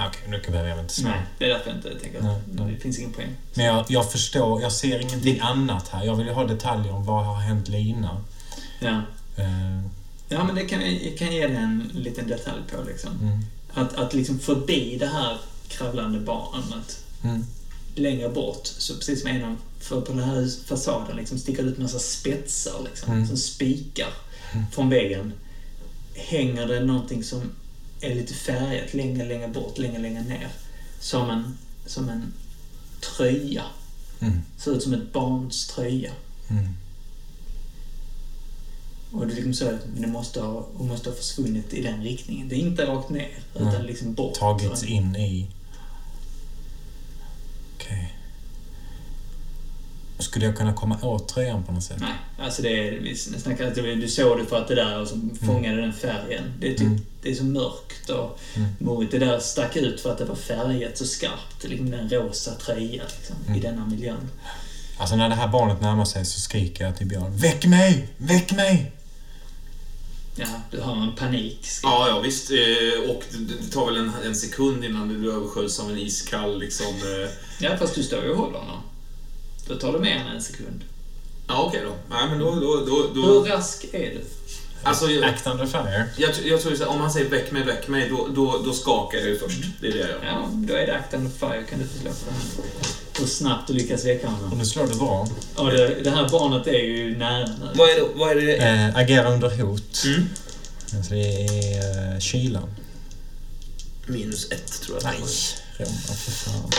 Okej, 0.00 0.20
nu 0.28 0.40
behöver 0.50 0.70
jag 0.70 0.78
inte 0.80 0.94
svara. 0.94 1.12
Nej, 1.14 1.22
det 1.38 1.44
är 1.44 1.48
därför 1.48 1.66
jag 1.70 1.76
inte 1.78 1.98
tänker 2.00 2.20
Nej, 2.22 2.30
att 2.36 2.42
nej. 2.52 2.72
det 2.74 2.80
finns 2.80 2.98
ingen 2.98 3.12
poäng. 3.12 3.30
Men 3.54 3.66
jag, 3.66 3.84
jag 3.88 4.12
förstår, 4.12 4.62
jag 4.62 4.72
ser 4.72 4.98
ingenting 5.00 5.40
annat 5.40 5.88
här. 5.88 6.04
Jag 6.04 6.16
vill 6.16 6.26
ju 6.26 6.32
ha 6.32 6.44
detaljer 6.44 6.92
om 6.94 7.04
vad 7.04 7.24
har 7.24 7.34
hänt 7.40 7.68
Lina. 7.68 8.24
Ja. 8.80 9.02
Eh, 9.36 9.82
Ja, 10.30 10.44
men 10.44 10.54
det 10.54 10.64
kan 10.64 10.80
jag 11.04 11.18
kan 11.18 11.32
ge 11.32 11.46
dig 11.46 11.56
en 11.56 11.90
liten 11.94 12.28
detalj 12.28 12.62
på 12.70 12.82
liksom. 12.82 13.10
mm, 13.22 13.44
Att, 13.74 13.94
att 13.96 14.14
liksom 14.14 14.38
förbi 14.38 14.96
det 15.00 15.06
här 15.06 15.38
kravlande 15.68 16.20
barnet 16.20 17.04
mm, 17.24 17.46
längre 17.94 18.28
bort, 18.28 18.66
så 18.66 18.94
precis 18.94 19.20
som 19.20 19.30
en 19.30 19.44
av, 19.44 19.56
för 19.80 20.00
på 20.00 20.12
den 20.12 20.22
här 20.24 20.48
fasaden 20.66 21.16
liksom 21.16 21.38
sticker 21.38 21.62
det 21.62 21.68
ut 21.68 21.78
massa 21.78 21.98
spetsar 21.98 22.80
liksom, 22.84 23.12
Mm. 23.12 23.26
som 23.28 23.36
spikar 23.36 24.08
från 24.72 24.88
väggen. 24.90 25.32
Hänger 26.18 26.66
det 26.66 26.80
någonting 26.80 27.24
som 27.24 27.50
är 28.00 28.14
lite 28.14 28.34
färgat 28.34 28.94
längre, 28.94 29.24
längre 29.24 29.48
bort, 29.48 29.78
längre, 29.78 29.98
längre 29.98 30.22
ner. 30.22 30.48
Som 31.00 31.30
en, 31.30 31.58
som 31.86 32.08
en 32.08 32.32
tröja. 33.00 33.64
mm, 34.20 34.42
Ser 34.56 34.76
ut 34.76 34.82
som 34.82 34.94
ett 34.94 35.12
barns 35.12 35.66
tröja. 35.66 36.12
mm. 36.50 36.68
Och 39.12 39.26
det 39.26 39.32
är 39.32 39.36
liksom 39.36 39.54
så 39.54 39.68
att 39.68 39.80
det 39.96 40.06
måste 40.06 40.40
ha, 40.40 40.66
hon 40.74 40.88
måste 40.88 41.10
ha 41.10 41.16
försvunnit 41.16 41.72
i 41.74 41.82
den 41.82 42.02
riktningen. 42.02 42.48
Det 42.48 42.54
är 42.54 42.58
inte 42.58 42.86
rakt 42.86 43.10
ner, 43.10 43.38
utan 43.54 43.68
Nej. 43.68 43.86
liksom 43.86 44.14
bort. 44.14 44.34
Tagits 44.34 44.84
in 44.84 45.16
i... 45.16 45.46
Okej. 47.76 48.17
Skulle 50.18 50.44
jag 50.46 50.56
kunna 50.56 50.72
komma 50.72 50.98
åt 51.02 51.28
tröjan 51.28 51.64
på 51.64 51.72
något 51.72 51.82
sätt? 51.84 51.96
Nej, 52.00 52.12
alltså 52.38 52.62
det 52.62 52.88
är, 52.88 52.92
vi 53.00 53.16
snackar 53.16 53.66
att 53.66 53.74
du 53.74 54.08
såg 54.08 54.38
det 54.38 54.46
för 54.46 54.56
att 54.56 54.68
det 54.68 54.74
där 54.74 55.04
som 55.04 55.38
fångade 55.46 55.80
den 55.80 55.92
färgen. 55.92 56.52
Det 56.60 56.66
är, 56.66 56.70
typ, 56.72 56.80
Mm. 56.80 57.00
det 57.22 57.30
är 57.30 57.34
så 57.34 57.44
mörkt 57.44 58.10
och 58.10 58.40
Mm. 58.56 58.68
morigt. 58.78 59.10
Det 59.12 59.18
där 59.18 59.38
stack 59.40 59.76
ut 59.76 60.00
för 60.00 60.12
att 60.12 60.18
det 60.18 60.24
var 60.24 60.34
färgat 60.34 60.98
så 60.98 61.04
skarpt. 61.06 61.64
Liksom 61.64 61.90
den 61.90 62.08
rosa 62.08 62.54
tröja 62.54 63.02
liksom, 63.18 63.36
i 63.46 63.48
Mm. 63.48 63.60
denna 63.60 63.86
miljön. 63.86 64.30
Alltså 64.98 65.16
när 65.16 65.28
det 65.28 65.34
här 65.34 65.48
barnet 65.48 65.80
närmar 65.80 66.04
sig 66.04 66.24
så 66.24 66.40
skriker 66.40 66.84
jag 66.84 66.96
till 66.96 67.06
Björn. 67.06 67.36
Väck 67.36 67.66
mig! 67.66 68.08
Väck 68.16 68.52
mig! 68.52 68.92
Ja, 70.36 70.46
du 70.70 70.80
har 70.80 70.96
en 70.96 71.14
panik. 71.16 71.66
Ja, 71.82 72.08
ja 72.08 72.20
visst. 72.20 72.50
Eh, 72.50 73.10
Och 73.10 73.22
det 73.30 73.54
det 73.62 73.70
tar 73.72 73.86
väl 73.86 73.96
en, 73.96 74.12
en 74.24 74.34
sekund 74.34 74.84
innan 74.84 75.08
du 75.22 75.32
översköljs 75.32 75.80
av 75.80 75.90
en 75.90 75.98
iskall 75.98 76.58
liksom... 76.60 76.86
eh, 76.86 77.30
Ja, 77.60 77.76
fast 77.76 77.94
du 77.94 78.02
står 78.02 78.24
ju 78.24 78.30
och 78.30 78.36
håller 78.38 78.58
honom. 78.58 78.80
Då 79.68 79.74
tar 79.74 79.92
det 79.92 79.98
mer 79.98 80.16
än 80.16 80.26
en 80.26 80.42
sekund. 80.42 80.84
Ja, 81.48 81.62
okej 81.66 81.80
då. 81.84 81.92
Nej, 82.10 82.28
men 82.30 82.38
då... 82.38 82.54
då, 82.54 82.84
då, 82.86 83.10
då 83.14 83.22
Hur 83.22 83.44
rask 83.44 83.84
är 83.92 83.98
du? 83.98 84.20
alltså, 84.82 85.10
jag, 85.10 85.24
Act 85.24 85.46
under 85.46 85.66
fire. 85.66 86.08
jag, 86.16 86.30
jag 86.44 86.60
tror 86.60 86.76
här, 86.78 86.88
om 86.88 87.00
han 87.00 87.10
säger 87.10 87.30
väck 87.30 87.52
mig, 87.52 87.62
väck 87.64 87.88
mig, 87.88 88.08
då, 88.08 88.28
då, 88.34 88.62
då 88.64 88.72
skakar 88.72 89.18
jag 89.18 89.28
ju 89.28 89.38
först. 89.38 89.58
Det 89.80 89.86
är 89.86 89.92
det 89.92 89.98
jag 89.98 90.08
gör. 90.08 90.20
Ja, 90.24 90.48
då 90.52 90.74
är 90.74 90.86
det 90.86 90.96
act 90.96 91.14
under 91.14 91.30
fire 91.30 91.62
kan 91.70 91.78
du 91.78 91.84
få 91.84 91.98
slå 91.98 92.10
på. 92.10 92.62
Hur 93.20 93.26
snabbt 93.26 93.66
du 93.66 93.72
lyckas 93.72 94.04
väcka 94.04 94.28
honom. 94.28 94.52
Och 94.52 94.58
nu 94.58 94.64
slår 94.64 94.86
du 94.86 94.94
bra. 94.94 95.28
Och 95.56 95.70
det, 95.70 96.00
det 96.04 96.10
här 96.10 96.28
barnet 96.28 96.66
är 96.66 96.78
ju 96.78 97.16
nära. 97.16 97.48
Vad 97.74 97.90
är 97.90 97.94
det? 97.94 98.08
Vad 98.14 98.30
är 98.30 98.34
det? 98.34 98.56
Eh, 98.56 98.96
agera 98.96 99.32
under 99.32 99.50
hot. 99.62 100.04
Mm. 100.04 100.28
Alltså 100.96 101.14
det 101.14 101.44
är 101.44 102.14
eh, 102.14 102.18
kylan. 102.20 102.70
Minus 104.06 104.50
ett, 104.50 104.80
tror 104.82 104.96
jag. 104.96 105.04
Nej, 105.04 105.20
Roma, 105.78 106.14
för 106.16 106.30
fan. 106.30 106.70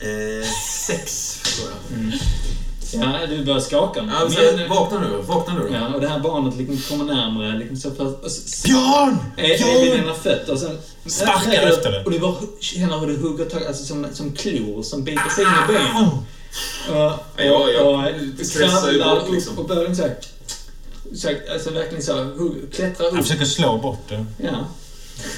Eh, 0.00 0.48
sex, 0.86 1.34
förlorar 1.44 1.76
jag. 1.90 1.98
Mm. 1.98 2.18
Ja, 2.92 3.26
du 3.26 3.44
börjar 3.44 3.60
skaka. 3.60 4.00
Ja, 4.00 4.28
men, 4.28 4.56
Men- 4.56 4.68
vakna 4.68 5.00
nu, 5.00 5.16
vakna 5.22 5.54
nu 5.54 5.60
då. 5.60 5.74
Ja, 5.74 5.94
och 5.94 6.00
det 6.00 6.08
här 6.08 6.18
barnet 6.20 6.56
liksom 6.56 6.78
kommer 6.98 7.14
närmare. 7.14 7.58
Liksom 7.58 7.76
så 7.76 7.90
för, 7.96 8.24
och 8.24 8.30
så, 8.30 8.68
Björn! 8.68 9.16
är, 9.36 9.44
är 9.44 9.48
vid 9.48 9.82
Björn! 9.82 10.00
dina 10.00 10.14
fötter 10.14 10.52
och 10.52 10.58
sen... 10.58 10.78
Sparkar 11.06 11.48
Nej, 11.48 11.56
efter 11.72 11.92
det. 11.92 12.04
Och 12.04 12.10
du 12.10 12.18
bara 12.18 12.34
känner 12.60 12.98
hur 12.98 13.06
du 13.06 13.16
hugger 13.16 13.44
tag, 13.44 13.64
alltså 13.66 13.84
som, 13.84 14.06
som 14.12 14.32
klor 14.32 14.82
som 14.82 15.04
biter 15.04 15.30
sig 15.34 15.44
in 15.44 15.50
i 15.50 15.72
benen. 15.72 16.06
Och, 16.06 16.22
Ja, 16.90 17.20
jag 17.36 17.86
och 17.86 18.46
stressar 18.46 18.92
ju 18.92 18.98
kravlar 18.98 19.20
bort, 19.20 19.32
liksom. 19.34 19.58
och 19.58 19.64
börjar 19.68 19.94
så 19.94 20.02
här, 20.02 20.16
så 21.14 21.28
alltså 21.52 21.70
verkligen 21.70 22.02
så 22.04 22.30
klättrar 22.74 23.06
Jag 23.06 23.14
upp. 23.14 23.22
försöker 23.22 23.44
slå 23.44 23.78
bort 23.78 24.08
det. 24.08 24.26
Ja. 24.42 24.64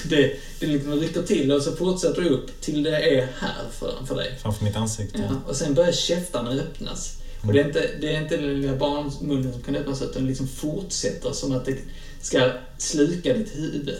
Det, 0.04 0.40
det 0.60 0.66
liksom 0.66 0.92
rycker 0.92 1.22
till 1.22 1.52
och 1.52 1.62
så 1.62 1.76
fortsätter 1.76 2.22
du 2.22 2.28
upp 2.28 2.60
till 2.60 2.82
det 2.82 3.18
är 3.18 3.28
här 3.38 3.64
för, 3.78 3.94
för 4.06 4.14
dig. 4.14 4.38
Framför 4.42 4.64
mitt 4.64 4.76
ansikte. 4.76 5.18
Ja, 5.18 5.50
och 5.50 5.56
sen 5.56 5.74
börjar 5.74 5.92
käftarna 5.92 6.50
öppnas. 6.50 7.14
Och 7.46 7.52
det 7.52 7.60
är 7.60 7.64
inte, 7.64 7.90
det 8.00 8.14
är 8.14 8.22
inte 8.22 8.36
den 8.36 8.60
lilla 8.60 8.76
barnmunnen 8.76 9.52
som 9.52 9.62
kan 9.62 9.76
öppnas 9.76 10.02
utan 10.02 10.22
det 10.22 10.28
liksom 10.28 10.48
fortsätter 10.48 11.32
som 11.32 11.52
att 11.52 11.64
det 11.64 11.76
ska 12.20 12.50
sluka 12.78 13.34
ditt 13.34 13.56
huvud. 13.56 13.96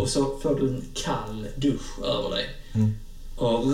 Och 0.00 0.08
så 0.08 0.38
får 0.42 0.54
du 0.54 0.68
en 0.68 0.84
kall 0.94 1.46
dusch 1.56 2.04
över 2.04 2.30
dig. 2.30 2.44
Mm. 2.74 2.94
Och 3.36 3.64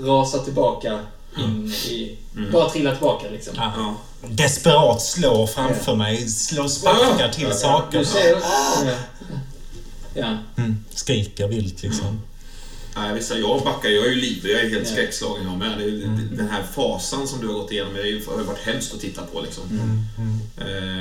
rasar 0.06 0.38
tillbaka 0.38 1.00
in 1.38 1.72
i... 1.88 2.18
Bara 2.52 2.70
trillar 2.70 2.92
tillbaka 2.92 3.26
liksom. 3.30 3.54
Ja. 3.56 3.96
Desperat 4.28 5.02
slår 5.02 5.46
framför 5.46 5.94
mig. 5.94 6.28
Slår 6.28 6.68
sparkar 6.68 7.32
till 7.32 7.52
saker. 7.52 7.98
Du 7.98 8.04
ser... 8.04 8.36
Ja. 10.16 10.38
Mm. 10.56 10.84
Skriker 10.94 11.48
vilt 11.48 11.82
liksom. 11.82 12.20
Nej, 12.98 13.14
visst, 13.14 13.32
jag 13.36 13.64
backar. 13.64 13.88
Jag 13.88 14.06
är 14.06 14.10
ju 14.10 14.20
livrädd. 14.20 14.52
Jag 14.56 14.60
är 14.64 14.70
helt 14.70 14.86
Ja. 14.88 14.92
skräckslagen 14.92 15.44
jag 15.46 15.58
med. 15.58 15.78
Det, 15.78 15.84
Mm. 15.84 16.36
Den 16.36 16.48
här 16.48 16.62
fasan 16.74 17.28
som 17.28 17.40
du 17.40 17.46
har 17.46 17.54
gått 17.54 17.72
igenom 17.72 17.94
det 17.94 18.00
är 18.00 18.06
ju- 18.06 18.22
har 18.26 18.38
ju 18.38 18.44
varit 18.44 18.58
hemskt 18.66 18.94
att 18.94 19.00
titta 19.00 19.22
på. 19.22 19.40
Liksom. 19.40 19.64
Mm. 19.70 20.40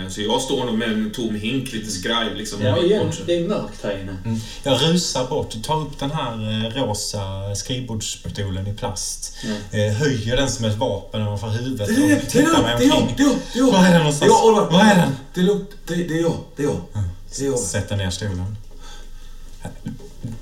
Eh, 0.04 0.10
Så 0.10 0.22
jag 0.22 0.42
står 0.42 0.66
nog 0.66 0.78
med 0.78 0.90
en 0.92 1.12
tom 1.12 1.36
hink, 1.36 1.74
lite 1.74 1.92
skraj. 1.92 2.36
Liksom, 2.36 2.62
ja, 2.62 2.76
och 2.78 2.84
igen, 2.84 3.06
bort. 3.08 3.16
det 3.26 3.36
är 3.36 3.48
mörkt 3.48 3.84
här 3.84 4.02
inne. 4.02 4.18
Mm. 4.26 4.40
Jag 4.64 4.82
rusar 4.84 5.28
bort, 5.28 5.64
tar 5.64 5.82
upp 5.82 6.00
den 6.00 6.12
här 6.12 6.66
eh, 6.66 6.84
rosa 6.84 7.56
skrivbordspistolen 7.56 8.68
i 8.68 8.74
plast. 8.74 9.34
Eh, 9.72 9.94
höjer 9.94 10.38
den 10.38 10.50
som 10.50 10.66
ett 10.66 10.78
vapen 10.78 11.22
ovanför 11.22 11.48
huvudet 11.48 11.88
Det 11.88 11.96
det, 11.96 12.04
och 12.04 12.10
det 12.10 12.26
tittar 12.26 12.62
mig 12.62 12.72
jag, 12.72 12.80
det 12.80 12.86
är 12.86 12.88
jag, 12.88 12.98
omkring. 12.98 13.16
det 13.18 13.24
är 13.24 13.28
jag, 13.28 13.36
det 13.54 13.60
är 13.60 13.64
jag. 13.64 13.72
Var 13.72 13.80
är 13.80 13.84
den 13.84 13.92
Det 13.92 13.98
någonstans? 13.98 14.32
är 14.32 14.36
jag. 14.36 14.72
Var 14.72 14.80
är 14.92 14.96
den? 14.96 15.12
Det 15.34 15.40
är 15.42 15.46
lugnt. 15.46 15.70
Det, 15.88 15.96
det 15.96 16.04
det 16.04 16.14
är 16.18 16.22
jag. 16.22 16.38
Det 16.56 16.64
är 16.64 17.46
jag. 17.48 17.60
Sätter 17.60 17.96
ner 17.98 18.10
stolen. 18.10 18.56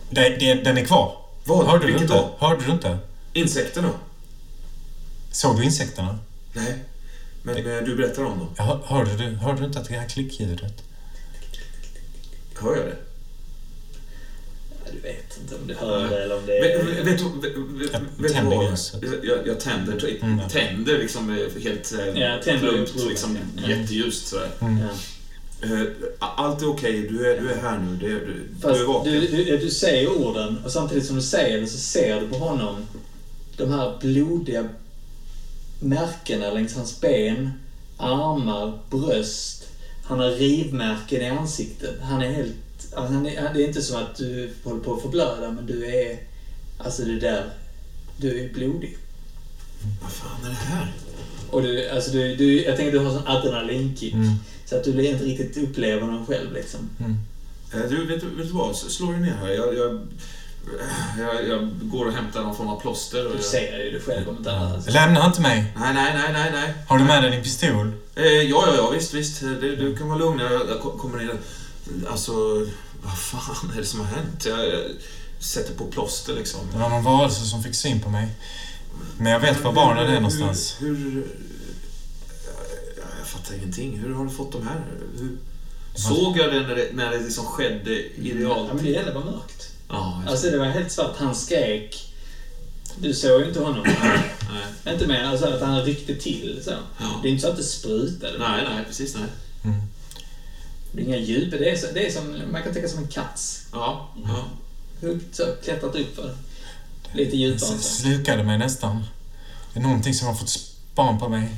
Det, 0.10 0.30
det, 0.40 0.54
den 0.54 0.78
är 0.78 0.86
kvar. 0.86 1.18
Vad? 1.46 1.68
Hörde 1.68 1.88
du 1.88 1.94
inte? 1.94 2.06
då? 2.14 2.36
Hörde 2.40 2.66
du 2.66 2.72
inte? 2.72 2.98
Insekterna? 3.34 3.90
Såg 5.32 5.58
du 5.58 5.64
insekterna? 5.64 6.20
Nej. 6.54 6.74
Men 7.44 7.58
eh, 7.58 7.84
du 7.84 7.96
berättar 7.96 8.24
om 8.24 8.40
dem. 8.40 8.50
Ja, 8.58 8.64
hör- 8.64 8.82
hörde, 8.98 9.18
du, 9.18 9.36
hörde 9.36 9.60
du 9.60 9.66
inte 9.66 9.80
att 9.80 9.88
det 9.88 9.94
här 9.94 10.08
klickljudet? 10.10 10.84
Hör 12.60 12.76
jag 12.76 12.86
det? 12.86 12.96
Du 14.92 15.00
vet 15.00 15.38
inte 15.42 15.56
om 15.56 15.68
du 15.68 15.74
hör 15.74 16.10
det 16.10 16.24
eller 16.24 16.38
om 16.38 16.46
det 16.46 16.62
Vet, 16.62 16.76
är... 16.80 16.84
vet, 17.04 17.18
du- 17.18 17.40
vet, 17.40 17.58
vet, 17.82 17.94
Jag 17.94 18.00
vet 18.00 18.10
du 18.18 18.30
tänder 18.30 18.56
vad? 18.58 18.70
ljuset. 18.70 19.02
Jag, 19.24 19.48
jag, 19.48 19.60
tänder, 19.60 20.18
Mm, 20.22 20.40
ja. 20.40 20.50
tänder 20.50 20.98
liksom 21.00 21.30
eh, 21.30 21.64
helt 21.64 21.94
eh, 21.94 22.22
Ja, 22.22 22.40
tänder 22.44 22.72
plumpt, 22.72 22.96
liksom 23.10 23.38
ja. 23.64 23.70
jätteljust 23.70 24.28
sådär. 24.28 24.50
Mm. 24.62 24.78
Ja. 24.80 24.88
Eh, 25.64 25.88
Allt 26.20 26.62
är 26.62 26.70
okej, 26.70 27.08
du, 27.10 27.32
är, 27.32 27.42
du 27.42 27.52
är 27.52 27.62
här 27.62 27.78
nu. 27.80 27.94
Är- 28.16 28.26
du, 28.26 28.48
Fast 28.62 28.76
du 28.76 28.82
är 28.84 28.88
vaken. 28.88 29.12
du, 29.14 29.28
du, 29.28 29.58
du 29.58 29.70
säger 29.70 30.08
orden 30.12 30.58
och 30.66 30.72
samtidigt 30.72 31.06
som 31.06 31.16
du 31.16 31.22
säger 31.22 31.62
det 31.62 31.68
så 31.68 31.78
ser 31.78 32.20
du 32.20 32.28
på 32.28 32.36
honom 32.36 32.76
de 33.58 33.70
här 33.72 33.98
blodiga 34.02 34.70
märkena 35.80 36.52
längs 36.52 36.76
hans 36.76 37.02
ben, 37.02 37.50
armar, 37.98 38.80
bröst. 38.90 39.68
Han 40.04 40.20
har 40.20 40.30
rivmärken 40.30 41.22
i 41.22 41.30
ansiktet. 41.30 41.96
Han 42.02 42.22
är 42.22 42.32
helt... 42.32 42.54
Alltså 42.96 43.14
han 43.14 43.26
är, 43.26 43.54
det 43.54 43.64
är 43.64 43.68
inte 43.68 43.82
som 43.82 43.98
att 43.98 44.16
du 44.16 44.50
håller 44.64 44.80
på 44.80 44.94
att 44.94 45.02
förblöda 45.02 45.52
men 45.52 45.66
du 45.66 45.86
är... 45.86 46.18
Alltså 46.78 47.04
det 47.04 47.20
där... 47.20 47.50
Du 48.18 48.40
är 48.44 48.54
blodig. 48.54 48.98
Vad 50.02 50.12
fan 50.12 50.46
är 50.46 50.50
det 50.50 50.56
här? 50.56 50.94
Och 51.50 51.62
du, 51.62 51.90
alltså 51.90 52.12
du, 52.12 52.36
du, 52.36 52.64
jag 52.64 52.78
tänker 52.78 52.88
att 52.88 53.04
du 53.04 53.10
har 53.10 53.20
sån 53.20 53.28
adrenalinkick. 53.28 54.14
Mm. 54.14 54.34
Så 54.74 54.78
att 54.80 54.84
du 54.86 55.08
inte 55.08 55.24
riktigt 55.24 55.58
upplever 55.64 56.08
den 56.08 56.26
själv 56.26 56.54
liksom. 56.54 56.90
Eh, 57.74 57.80
Du, 57.90 58.06
vet, 58.06 58.22
du- 58.22 58.36
vet 58.36 58.48
du 58.48 58.54
vad? 58.54 58.76
Slå 58.76 59.12
dig 59.12 59.20
ner 59.22 59.36
här. 59.42 59.50
Jag, 59.50 59.76
jag, 59.78 60.08
jag, 61.20 61.48
jag 61.50 61.70
går 61.82 62.06
och 62.06 62.14
hämtar 62.14 62.42
någon 62.44 62.56
form 62.56 62.68
av 62.68 62.80
plåster. 62.82 63.26
Och 63.26 63.32
Du 63.32 63.38
jag... 63.38 63.46
ser 63.46 63.84
ju 63.84 63.92
det 63.92 64.00
själv 64.00 64.30
om 64.30 64.38
inte 64.38 64.52
annat. 64.52 64.94
Lämna 64.94 65.26
inte 65.26 65.42
mig! 65.42 65.74
Nej, 65.78 65.94
nej, 65.94 66.14
nej, 66.14 66.34
nej, 66.34 66.52
nej. 66.54 66.74
Har 66.88 66.98
du 66.98 67.04
med 67.04 67.24
dig 67.24 67.32
din 67.32 67.44
pistol? 67.44 67.92
Eh, 68.16 68.24
ja, 68.26 68.64
ja, 68.68 68.74
ja, 68.78 68.90
visst, 68.90 69.14
visst. 69.14 69.40
Du, 69.40 69.76
du 69.76 69.96
kan 69.98 70.08
vara 70.10 70.20
lugn. 70.20 70.40
Jag, 70.40 70.52
jag 70.52 70.80
ko- 70.82 70.98
kommer 70.98 71.18
ner. 71.18 71.36
Alltså, 72.10 72.32
vad 73.04 73.18
fan 73.18 73.72
är 73.74 73.78
det 73.80 73.86
som 73.86 74.00
har 74.00 74.08
hänt? 74.08 74.46
Jag, 74.46 74.60
jag 74.60 74.80
sätter 75.40 75.74
på 75.74 75.86
plåster 75.86 76.34
liksom. 76.34 76.60
Det 76.74 76.80
var 76.80 76.90
någon 76.90 77.04
varelse 77.04 77.46
som 77.46 77.64
fick 77.64 77.76
syn 77.76 78.00
på 78.02 78.10
mig. 78.10 78.28
Men 79.18 79.32
jag 79.32 79.40
vet 79.40 79.64
var 79.64 79.74
barnen 79.74 80.08
är 80.08 80.14
någonstans. 80.16 80.76
Hur... 80.80 80.96
hur 80.96 81.28
fattar 83.34 83.56
ingenting. 83.56 84.00
Hur 84.00 84.14
har 84.14 84.26
du 84.26 84.32
fått 84.32 84.52
de 84.52 84.68
här? 84.68 84.82
Hur, 85.20 85.38
såg 85.96 86.38
jag 86.38 86.54
det 86.54 86.60
när 86.60 86.76
det, 86.76 86.90
när 86.94 87.12
det 87.12 87.20
liksom 87.20 87.46
skedde 87.46 87.92
i 87.92 88.14
Ja, 88.32 88.36
realtid? 88.36 88.76
men 88.76 89.06
det 89.06 89.14
bara 89.14 89.26
mörkt. 89.26 89.72
Ja, 89.90 90.24
Alltså 90.28 90.50
det 90.50 90.58
var 90.58 90.66
helt 90.66 90.92
svart. 90.92 91.16
Han 91.18 91.36
skrek. 91.36 92.14
Du 92.98 93.14
såg 93.14 93.42
ju 93.42 93.48
inte 93.48 93.60
honom. 93.60 93.84
Nej. 94.86 94.94
inte 94.94 95.08
mer 95.08 95.24
alltså 95.24 95.46
att 95.46 95.62
han 95.62 95.82
ryckte 95.82 96.16
till 96.16 96.62
så. 96.64 96.72
Ja. 97.00 97.20
Det 97.22 97.28
är 97.28 97.32
inte 97.32 97.42
så 97.42 97.50
att 97.50 97.58
det 97.58 97.64
sprutade. 97.64 98.38
nej, 98.40 98.64
nej, 98.76 98.86
precis 98.88 99.16
nej. 99.16 99.24
Mm. 99.64 99.82
Det 100.92 101.02
är 101.02 101.06
inga 101.06 101.18
djup. 101.18 101.52
Det 101.52 101.70
är, 101.70 101.76
så, 101.78 101.88
det 101.94 102.08
är 102.08 102.12
som, 102.12 102.42
man 102.52 102.64
kan 102.64 102.74
tänka 102.74 102.88
som 102.88 103.00
en 103.00 103.08
katts. 103.08 103.68
Ja, 103.72 104.10
ja. 104.26 104.46
Huggt 105.02 105.36
så, 105.36 105.44
klättrat 105.64 105.96
upp 105.96 106.16
för 106.16 106.36
lite 107.14 107.38
djupare 107.38 107.60
så. 107.60 107.78
Slukade 107.78 108.44
mig 108.44 108.58
nästan. 108.58 109.04
Det 109.74 109.80
är 109.80 109.84
någonting 109.84 110.14
som 110.14 110.28
har 110.28 110.36
fått 110.36 110.50
span 110.50 111.20
på 111.20 111.30
mig. 111.30 111.50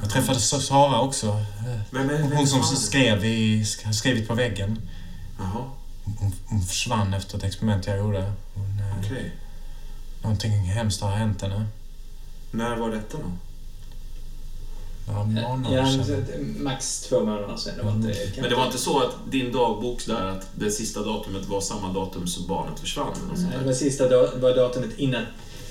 Jag 0.00 0.10
träffade 0.10 0.40
Sa- 0.40 0.60
Sara 0.60 1.00
också. 1.00 1.26
Eh, 1.26 1.80
Men, 1.90 2.06
men, 2.06 2.32
Hon 2.36 2.46
som 2.46 2.62
skrev 2.62 3.24
i, 3.24 3.62
sk- 3.62 3.92
skrivit 3.92 4.28
på 4.28 4.34
väggen. 4.34 4.78
Jaha, 5.38 5.64
Hon, 6.04 6.32
hon 6.46 6.62
försvann 6.62 7.14
efter 7.14 7.38
ett 7.38 7.44
experiment 7.44 7.86
jag 7.86 7.98
gjorde. 7.98 8.32
Hon, 8.54 8.64
eh, 8.80 8.98
okej. 9.06 9.32
Någonting 10.22 10.52
hemskt 10.52 11.00
har 11.00 11.10
hänt 11.10 11.42
henne. 11.42 11.66
När 12.50 12.76
var 12.76 12.90
detta 12.90 13.18
då? 13.18 13.32
Några 15.12 15.24
månader 15.24 15.76
Ja, 15.76 15.86
sedan. 15.86 16.04
så- 16.06 16.62
max 16.62 17.00
två 17.00 17.20
månader 17.24 17.56
sedan. 17.56 17.74
Det 17.76 17.82
var 17.82 17.90
inte, 17.92 18.08
Mm. 18.12 18.32
Men 18.40 18.50
det 18.50 18.56
var 18.56 18.66
inte 18.66 18.78
så 18.78 18.98
att 19.00 19.14
din 19.30 19.52
dagbok 19.52 20.06
där, 20.06 20.26
att 20.26 20.46
det 20.54 20.70
sista 20.70 21.02
datumet 21.02 21.46
var 21.48 21.60
samma 21.60 21.92
datum 21.92 22.26
som 22.26 22.46
barnet 22.46 22.80
försvann? 22.80 23.14
Nej? 23.36 23.46
Det 23.58 23.64
var 23.66 23.72
sista 23.72 24.08
var 24.08 24.56
datumet 24.56 24.98
innan 24.98 25.22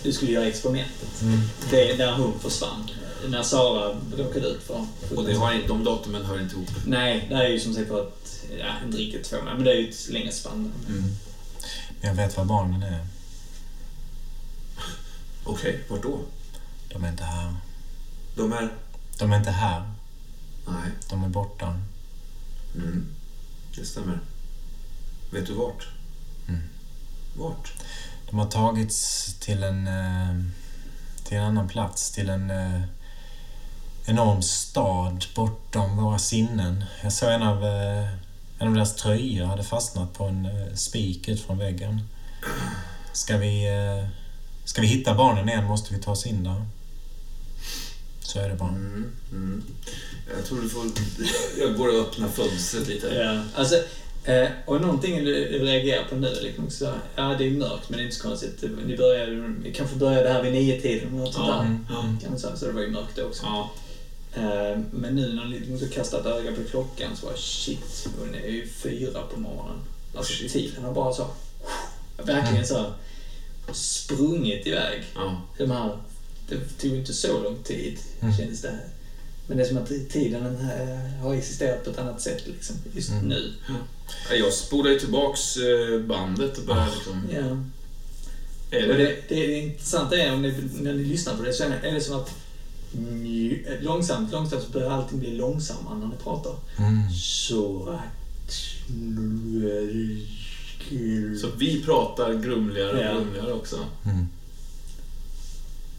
du 0.03 0.13
skulle 0.13 0.31
göra 0.31 0.45
experimentet. 0.47 1.21
Mm. 1.21 1.39
Det 1.69 1.91
är 1.91 1.97
där 1.97 2.11
hon 2.13 2.39
försvann. 2.39 2.89
När 3.29 3.43
Sara 3.43 3.95
råkade 4.17 4.47
ut 4.47 4.63
för 4.63 4.85
Och 5.15 5.25
det 5.25 5.33
har, 5.35 5.53
inte- 5.53 5.67
de 5.67 5.83
datumen 5.83 6.25
hör 6.25 6.41
inte 6.41 6.55
ihop? 6.55 6.69
Nej, 6.85 7.25
det 7.29 7.35
är 7.35 7.47
ju 7.49 7.59
som 7.59 7.73
sagt 7.73 7.89
var 7.89 8.01
ett, 8.01 8.45
ja, 8.59 8.73
inte 8.85 8.97
riktigt 8.97 9.23
två 9.23 9.35
månader, 9.37 9.55
men 9.55 9.63
det 9.65 9.71
är 9.71 9.75
ju 9.75 9.89
ett 9.89 10.09
längre 10.09 10.31
spann. 10.31 10.71
Men 10.87 11.15
jag 12.01 12.13
vet 12.13 12.37
var 12.37 12.45
barnen 12.45 12.83
är. 12.83 13.05
Okej, 15.43 15.83
vart 15.89 16.03
då? 16.03 16.19
De 16.89 17.03
är 17.03 17.09
inte 17.09 17.23
här. 17.23 17.53
De 18.35 18.53
är... 18.53 18.69
De 19.19 19.31
är 19.31 19.37
inte 19.37 19.51
här. 19.51 19.91
Nej, 20.67 20.91
De 21.09 21.23
är 21.23 21.29
borta. 21.29 21.79
mm. 22.75 23.05
det 23.75 23.85
stämmer. 23.85 24.19
Vet 25.31 25.47
du 25.47 25.53
vart? 25.53 25.87
Mm. 26.47 26.61
Vart? 27.37 27.73
De 28.29 28.39
har 28.39 28.45
tagits 28.45 29.33
till 29.39 29.63
en, 29.63 29.87
eh, 29.87 30.43
till 31.23 31.37
en 31.37 31.43
annan 31.43 31.67
plats, 31.67 32.11
till 32.11 32.29
en 32.29 32.51
eh, 32.51 32.81
enorm 34.05 34.41
stad 34.41 35.25
bortom 35.35 35.97
våra 35.97 36.19
sinnen. 36.19 36.85
Jag 37.03 37.13
såg 37.13 37.29
en 37.29 37.43
av, 37.43 37.63
eh, 37.65 38.09
en 38.59 38.67
av 38.67 38.73
deras 38.73 38.95
tröjor 38.95 39.45
hade 39.45 39.63
fastnat 39.63 40.13
på 40.13 40.23
en 40.23 40.45
eh, 40.45 40.73
spik 40.73 41.27
ut 41.27 41.41
från 41.41 41.57
väggen. 41.57 42.01
Ska 43.13 43.37
vi, 43.37 43.65
eh, 43.67 44.09
ska 44.65 44.81
vi 44.81 44.87
hitta 44.87 45.15
barnen 45.15 45.49
igen 45.49 45.65
måste 45.65 45.93
vi 45.93 46.01
ta 46.01 46.11
oss 46.11 46.25
in 46.25 46.43
där. 46.43 46.65
Så 48.21 48.39
är 48.39 48.49
det 48.49 48.55
bara. 48.55 48.69
Mm, 48.69 49.11
mm. 49.31 49.63
Jag 50.35 50.45
tror 50.45 50.61
du 50.61 50.69
får... 50.69 50.85
Jag 51.59 51.77
går 51.77 51.87
och 51.87 52.07
öppnar 52.07 52.27
fönstret 52.27 52.87
lite. 52.87 53.07
Ja, 53.07 53.41
alltså, 53.55 53.75
eh, 54.23 54.47
och 54.65 54.81
någonting 54.81 55.25
du 55.25 55.33
reagerar 55.65 56.03
på 56.03 56.15
nu, 56.15 56.37
liksom 56.41 56.69
så, 56.69 56.85
här, 56.85 56.99
ja 57.15 57.35
det 57.37 57.47
är 57.47 57.51
mörkt 57.51 57.89
men 57.89 57.97
det 57.97 58.03
är 58.03 58.05
inte 58.05 58.15
så 58.15 58.27
konstigt. 58.27 58.63
Ni 58.85 58.97
började, 58.97 59.31
ni 59.63 59.73
kanske 59.73 59.95
började 59.95 60.29
här 60.29 60.43
vid 60.43 60.53
nio 60.53 60.81
tiden 60.81 61.07
eller 61.07 61.17
något 61.17 61.33
sånt 61.33 61.47
där. 61.47 61.61
Mm. 61.99 62.17
man 62.29 62.39
säga, 62.39 62.55
så 62.55 62.65
det 62.65 62.71
var 62.71 62.81
ju 62.81 62.91
mörkt 62.91 63.19
också. 63.19 63.43
Ja. 63.45 63.71
Eh, 64.35 64.79
men 64.91 65.15
nu 65.15 65.33
när 65.33 65.45
ni 65.45 65.89
kastar 65.93 66.19
ett 66.19 66.25
öga 66.25 66.51
på 66.55 66.69
klockan 66.69 67.15
så 67.15 67.25
bara 67.25 67.37
shit, 67.37 68.07
och 68.21 68.27
det 68.31 68.37
är 68.47 68.51
ju 68.51 68.67
fyra 68.67 69.21
på 69.33 69.39
morgonen. 69.39 69.77
Alltså 70.15 70.33
Shit. 70.33 70.51
tiden 70.53 70.83
har 70.83 70.93
bara 70.93 71.13
så, 71.13 71.27
verkligen 72.17 72.65
så 72.67 72.85
sprungit 73.71 74.67
iväg. 74.67 75.03
ja. 75.15 75.41
De 75.57 75.71
här 75.71 75.97
det 76.49 76.57
tog 76.81 76.95
inte 76.95 77.13
så 77.13 77.39
lång 77.43 77.63
tid, 77.63 77.99
Mm. 78.21 78.37
kändes 78.37 78.61
det. 78.61 78.79
Men 79.47 79.57
det 79.57 79.63
är 79.63 79.67
som 79.67 79.77
att 79.77 79.87
tiden 80.09 80.45
eh, 80.45 81.21
har 81.23 81.33
existerat 81.33 81.83
på 81.83 81.89
ett 81.89 81.97
annat 81.97 82.21
sätt 82.21 82.43
liksom, 82.47 82.75
just 82.93 83.09
Mm. 83.09 83.23
nu. 83.25 83.51
Ja, 84.29 84.35
Jag 84.35 84.53
spolade 84.53 84.93
ju 84.93 84.99
tillbaks 84.99 85.57
eh, 85.57 85.99
bandet 85.99 86.57
och 86.57 86.63
började 86.65 86.91
liksom... 86.95 87.27
Ja. 87.33 87.57
Är 88.77 88.91
Och 88.91 88.97
det, 88.97 89.03
det, 89.03 89.15
det, 89.29 89.47
det 89.47 89.59
intressanta 89.59 90.17
är, 90.17 90.33
om 90.33 90.41
ni, 90.41 90.53
när 90.81 90.93
ni 90.93 91.03
lyssnar 91.03 91.37
på 91.37 91.43
det, 91.43 91.53
så 91.53 91.63
är 91.63 91.93
det 91.93 92.01
som 92.01 92.19
att 92.19 92.31
långsamt, 93.81 94.31
långsamt 94.31 94.63
så 94.63 94.69
börjar 94.69 94.89
allting 94.89 95.19
bli 95.19 95.35
långsammare 95.35 95.97
när 95.99 96.07
ni 96.07 96.15
pratar. 96.23 96.55
Mm. 96.77 97.11
Så 97.13 97.89
att... 97.89 98.51
så 101.41 101.47
vi 101.57 101.83
pratar 101.85 102.33
grumligare 102.33 103.01
Ja. 103.01 103.11
och 103.11 103.23
grumligare 103.23 103.53
också. 103.53 103.75
Mm. 104.05 104.27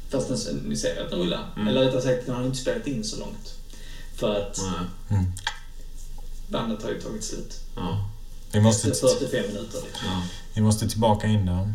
Fast 0.08 0.28
den, 0.28 0.57
ni 0.57 0.76
ser 0.76 1.05
att 1.05 1.10
den 1.10 1.18
rullar. 1.18 1.52
Mm. 1.57 1.68
Eller 1.68 1.81
rättare 1.81 2.02
sagt, 2.02 2.26
den 2.26 2.34
har 2.34 2.44
inte 2.44 2.58
spelat 2.58 2.86
in 2.86 3.05
så 3.05 3.20
långt. 3.20 3.55
För 4.15 4.41
att. 4.41 4.58
Mm. 5.08 5.25
bandet 6.49 6.83
har 6.83 6.91
ju 6.91 7.00
tagit 7.00 7.25
slut. 7.25 7.60
Ja. 7.76 8.10
Vi, 8.52 8.60
måste, 8.60 8.91
Efter 8.91 9.08
45 9.08 9.47
minuter. 9.47 9.78
Liksom. 9.84 10.07
Ja. 10.07 10.23
vi 10.55 10.60
måste 10.60 10.89
tillbaka 10.89 11.26
in 11.26 11.47
där. 11.47 11.73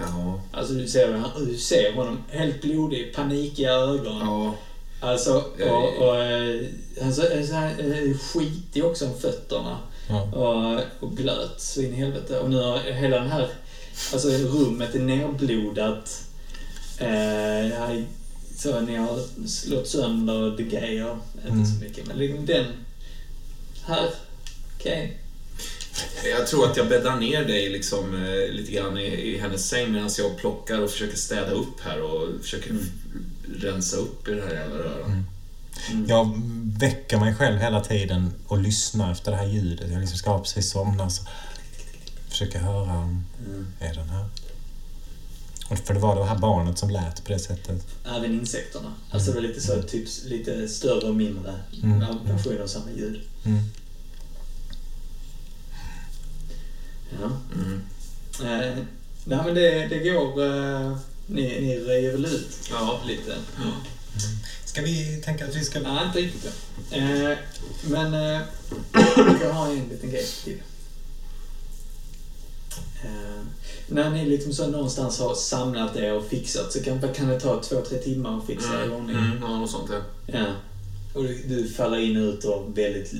Ja. 0.00 0.40
Alltså 0.52 0.74
du 0.74 0.88
ser, 0.88 1.22
du 1.46 1.56
ser 1.58 1.92
honom 1.92 2.18
helt 2.28 2.62
blodig, 2.62 3.14
panikiga 3.14 3.72
ögon. 3.72 4.18
Ja. 4.20 4.54
Alltså, 5.00 5.44
och, 5.70 6.08
och 6.08 6.16
eh, 6.16 6.60
han 7.02 7.14
så, 7.14 7.22
så 7.22 7.54
här, 7.54 7.70
eh, 7.78 8.18
skitig 8.18 8.84
också 8.84 9.06
om 9.06 9.18
fötterna. 9.18 9.78
Ja. 10.08 10.22
Och, 10.22 10.80
och 11.00 11.10
blöt 11.10 11.60
så 11.60 11.82
in 11.82 11.92
i 11.94 11.96
helvete. 11.96 12.38
Och 12.40 12.50
nu 12.50 12.56
har 12.56 12.78
hela 12.78 13.16
den 13.18 13.30
här, 13.30 13.48
alltså 14.12 14.28
rummet 14.28 14.94
är 14.94 14.98
nerblodat. 15.00 16.24
Eh, 16.98 18.00
så 18.56 18.80
ni 18.80 18.96
har 18.96 19.46
slått 19.48 19.88
sönder 19.88 20.56
the 20.56 20.62
grejer. 20.62 21.18
Inte 21.34 21.48
Mm. 21.48 21.66
så 21.66 21.84
mycket, 21.84 22.06
men 22.06 22.18
liksom 22.18 22.46
den 22.46 22.66
här. 23.86 24.10
Okej. 24.76 25.18
Jag 26.38 26.46
tror 26.46 26.70
att 26.70 26.76
jag 26.76 26.88
bäddar 26.88 27.16
ner 27.16 27.44
dig 27.44 27.68
liksom, 27.70 28.14
eh, 28.14 28.52
lite 28.54 28.72
grann 28.72 28.98
i, 28.98 29.04
i 29.06 29.38
hennes 29.38 29.68
säng 29.68 29.92
medan 29.92 30.10
jag 30.18 30.36
plockar 30.36 30.78
och 30.80 30.90
försöker 30.90 31.16
städa 31.16 31.50
upp 31.50 31.80
här 31.80 32.02
och 32.02 32.28
försöker 32.42 32.70
Mm. 32.70 32.84
rensa 33.58 33.96
upp 33.96 34.28
i 34.28 34.30
det 34.34 34.42
här 34.42 34.54
jävla 34.54 34.76
röran. 34.78 35.24
Jag 36.08 36.40
väcker 36.78 37.18
mig 37.18 37.34
själv 37.34 37.58
hela 37.58 37.80
tiden 37.84 38.32
och 38.46 38.58
lyssnar 38.58 39.12
efter 39.12 39.30
det 39.30 39.36
här 39.36 39.46
ljudet. 39.48 39.90
Jag 39.90 40.00
liksom 40.00 40.18
ska 40.18 40.38
precis 40.38 40.70
somna. 40.70 41.10
Så 41.10 41.22
försöker 42.28 42.58
höra 42.58 42.92
om... 42.98 43.24
Är 43.80 43.94
den 43.94 44.08
här? 44.08 44.24
Och 45.70 45.78
för 45.78 45.94
det 45.94 46.00
var 46.00 46.16
det 46.16 46.24
här 46.24 46.38
barnet 46.38 46.78
som 46.78 46.90
lät 46.90 47.24
på 47.24 47.32
det 47.32 47.38
sättet. 47.38 47.86
Även 48.16 48.32
insekterna. 48.40 48.94
Alltså 49.10 49.30
det 49.30 49.34
var 49.34 49.48
lite 49.48 49.60
så, 49.60 49.82
typ 49.82 50.08
lite 50.24 50.68
större 50.68 51.08
och 51.08 51.14
mindre 51.14 51.54
Mm. 51.82 52.00
versioner 52.24 52.60
av 52.60 52.66
samma 52.66 52.90
ljud. 52.96 53.20
Mm. 53.44 53.58
Ja. 57.28 57.60
Mm. 57.60 57.80
Eh, 58.60 58.84
nej 59.24 59.38
men 59.44 59.54
det, 59.54 59.86
det 59.86 59.98
går... 59.98 60.44
Eh, 60.46 60.96
ni, 61.26 61.42
ni 61.60 61.78
röjer 61.80 62.12
väl 62.12 62.24
ut 62.24 62.68
Ja. 62.70 63.00
lite? 63.06 63.36
Ska 64.64 64.82
vi 64.82 65.22
tänka 65.24 65.44
att 65.44 65.56
vi 65.56 65.64
ska... 65.64 65.80
Nej, 65.80 66.06
inte 66.06 66.18
riktigt. 66.18 66.52
Eh, 66.90 67.38
men 67.82 68.14
eh, 68.14 68.40
jag 69.42 69.52
har 69.52 69.68
en 69.70 69.88
liten 69.88 70.10
grej 70.10 70.26
till. 70.44 70.62
Eh, 73.04 73.42
när 73.86 74.10
ni 74.10 74.24
liksom 74.26 74.52
så 74.52 74.66
någonstans 74.66 75.18
har 75.18 75.34
samlat 75.34 75.96
er 75.96 76.12
och 76.14 76.26
fixat 76.26 76.72
så 76.72 76.82
kan, 76.82 77.14
kan 77.14 77.28
det 77.28 77.40
ta 77.40 77.62
två, 77.62 77.80
tre 77.80 77.98
timmar 77.98 78.38
att 78.38 78.46
fixa 78.46 78.80
i 78.82 78.84
Mm. 78.86 78.96
ordning. 78.96 79.16
Mm. 79.16 79.38
Ja, 79.42 79.48
något 79.58 79.70
sånt 79.70 79.90
ja. 79.92 80.00
Ja. 80.38 80.46
Och 81.12 81.22
du, 81.24 81.42
du 81.48 81.68
faller 81.68 81.98
in 81.98 82.16
och 82.16 82.34
ut 82.34 82.44
och 82.44 82.78
väldigt 82.78 83.12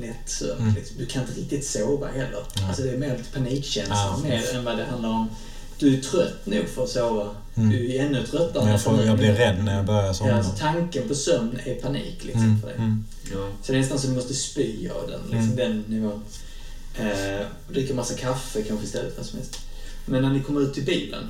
lätt 0.00 0.28
sömn. 0.28 0.60
Mm. 0.60 0.74
Liksom. 0.74 0.96
Du 0.98 1.06
kan 1.06 1.22
inte 1.22 1.40
riktigt 1.40 1.66
sova 1.66 2.06
heller. 2.06 2.42
Nej. 2.56 2.64
Alltså 2.68 2.82
det 2.82 2.90
är 2.90 2.98
mer 2.98 3.16
lite 3.18 3.30
panikkänsla 3.32 3.94
Ja. 3.96 4.20
mer 4.28 4.54
än 4.54 4.64
vad 4.64 4.78
det 4.78 4.84
handlar 4.84 5.08
om. 5.08 5.28
Du 5.78 5.96
är 5.98 6.00
trött 6.02 6.46
nog 6.46 6.68
för 6.68 6.82
att 6.84 6.88
sova. 6.90 7.30
Mm. 7.54 7.70
Du 7.70 7.94
är 7.96 8.06
ännu 8.06 8.26
tröttare. 8.26 8.62
Men 8.64 8.72
jag, 8.72 8.82
får, 8.82 9.02
jag 9.02 9.18
blir 9.18 9.32
rädd 9.32 9.64
när 9.64 9.76
jag 9.76 9.86
börjar 9.86 10.02
Ja, 10.06 10.14
somna. 10.14 10.36
alltså, 10.36 10.52
tanken 10.58 11.08
på 11.08 11.14
sömn 11.14 11.58
är 11.64 11.74
panik 11.74 12.24
liksom, 12.24 12.42
Mm. 12.44 12.60
för 12.60 12.66
dig. 12.68 12.76
Mm. 12.76 13.04
ja. 13.32 13.48
Så 13.62 13.72
det 13.72 13.78
är 13.78 13.80
nästan 13.80 13.98
så 13.98 14.06
du 14.06 14.12
måste 14.14 14.34
spy 14.34 14.88
av 14.88 15.10
den, 15.10 15.20
liksom, 15.20 15.52
Mm. 15.52 15.56
den 15.56 15.84
nivån. 15.86 16.22
Eh, 16.98 17.46
dricka 17.72 17.94
massa 17.94 18.14
kaffe 18.14 18.62
kanske 18.62 18.86
istället, 18.86 19.14
vad 19.16 19.26
som 19.26 19.38
helst. 19.38 19.58
Men 20.06 20.22
när 20.22 20.30
ni 20.30 20.40
kommer 20.42 20.60
ut 20.60 20.74
till 20.74 20.84
bilen, 20.84 21.24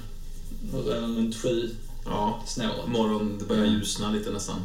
runt 0.87 1.37
sju 1.37 1.71
ja. 2.05 2.43
snåret. 2.47 2.87
Morgon, 2.89 3.37
det 3.39 3.45
börjar 3.45 3.65
Mm. 3.65 3.75
ljusna 3.79 4.11
lite 4.11 4.31
nästan. 4.31 4.57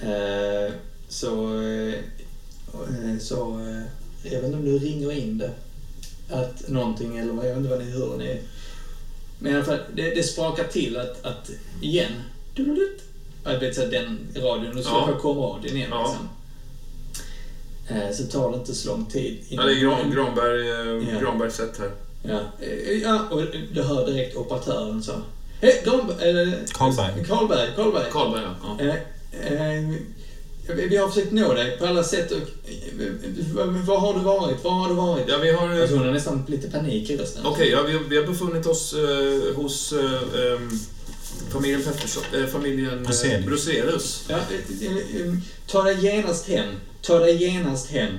Eh, 0.00 0.72
så, 1.08 1.60
eh, 1.62 1.94
eh, 2.74 3.18
så 3.20 3.60
jag 4.22 4.30
vet 4.30 4.44
inte 4.44 4.56
om 4.56 4.64
du 4.64 4.78
ringer 4.78 5.12
in 5.12 5.38
det. 5.38 5.50
Att 6.30 6.68
någonting, 6.68 7.16
eller 7.18 7.32
vad- 7.32 7.44
jag 7.46 7.50
vet 7.50 7.58
inte 7.58 7.70
vad 7.70 7.78
ni 7.84 7.90
hör. 7.90 8.16
Ni, 8.18 8.40
men 9.38 9.52
i 9.52 9.54
alla 9.54 9.64
fall, 9.64 9.78
det, 9.94 10.14
det 10.14 10.22
sprakar 10.22 10.64
till 10.64 10.96
att, 10.96 11.24
att 11.26 11.50
igen. 11.80 12.12
Jag 13.44 13.58
vet 13.60 13.74
så 13.74 13.86
den 13.86 14.18
radion, 14.36 14.76
du 14.76 14.82
slår 14.82 15.10
Ja. 15.10 15.18
komradion 15.20 15.76
igen 15.76 15.88
Ja. 15.90 16.02
liksom. 16.08 16.28
Så 18.14 18.32
tar 18.38 18.50
det 18.50 18.56
inte 18.56 18.74
så 18.74 18.88
lång 18.88 19.06
tid. 19.06 19.38
Ja, 19.48 19.62
det 19.62 19.72
är 19.72 19.80
Gran, 19.80 20.10
Granberg, 20.10 20.66
Ja. 21.14 21.20
Granberg 21.20 21.50
sett 21.50 21.78
här. 21.78 21.90
Ja, 22.22 22.40
ja, 23.02 23.28
och 23.30 23.42
du 23.72 23.82
hör 23.82 24.06
direkt 24.06 24.36
operatören 24.36 25.02
så. 25.02 25.12
Hej, 25.60 25.82
Granberg... 25.84 26.28
eller- 26.28 26.58
Karlberg. 26.72 27.24
Karlberg, 27.24 27.68
Karlberg. 27.76 28.10
Karlberg, 28.10 28.42
ja. 28.62 28.76
ja. 28.84 28.94
Eh, 29.42 29.78
eh, 29.90 30.74
vi 30.88 30.96
har 30.96 31.08
försökt 31.08 31.32
nå 31.32 31.52
dig 31.54 31.78
på 31.78 31.86
alla 31.86 32.04
sätt 32.04 32.30
och... 32.30 32.38
eh, 32.38 33.66
Var 33.86 33.98
har 33.98 34.14
du 34.14 34.20
varit? 34.20 34.64
Var 34.64 34.70
har 34.70 34.88
du 34.88 34.94
varit? 34.94 35.24
Ja, 35.28 35.38
vi 35.38 35.52
har... 35.52 35.74
eh, 35.74 35.80
Alltså 35.80 35.96
hon 35.96 36.06
har 36.06 36.12
nästan 36.12 36.44
lite 36.48 36.70
panik 36.70 37.10
i 37.10 37.16
rösten. 37.16 37.46
Okej, 37.46 37.68
ja, 37.70 37.82
vi, 37.82 37.98
vi 38.08 38.16
har 38.16 38.26
befunnit 38.26 38.66
oss 38.66 38.94
eh, 38.94 39.54
hos 39.56 39.92
eh, 39.92 40.52
ehm, 40.52 40.70
familjen 41.52 41.82
Pettersson, 41.82 42.22
eh, 42.34 42.46
familjen 42.46 43.06
eh. 43.06 43.44
Bruzelius. 43.46 44.24
Ja, 44.28 44.36
eh, 44.36 44.86
eh, 44.86 44.96
eh, 44.96 45.34
ta 45.66 45.82
dig 45.82 46.00
genast 46.04 46.48
hem. 46.48 46.74
Ta 47.02 47.18
dig 47.18 47.36
genast 47.36 47.90
hem. 47.90 48.12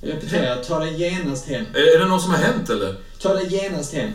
Jag 0.00 0.10
repeterar, 0.10 0.62
ta 0.64 0.78
dig 0.78 0.94
genast 1.00 1.46
hem. 1.46 1.64
Är, 1.74 1.96
är 1.96 1.98
det 1.98 2.06
något 2.06 2.22
som 2.22 2.30
har 2.30 2.38
hänt 2.38 2.70
eller? 2.70 2.94
Ta 3.20 3.34
dig 3.34 3.46
genast 3.54 3.92
hem. 3.94 4.10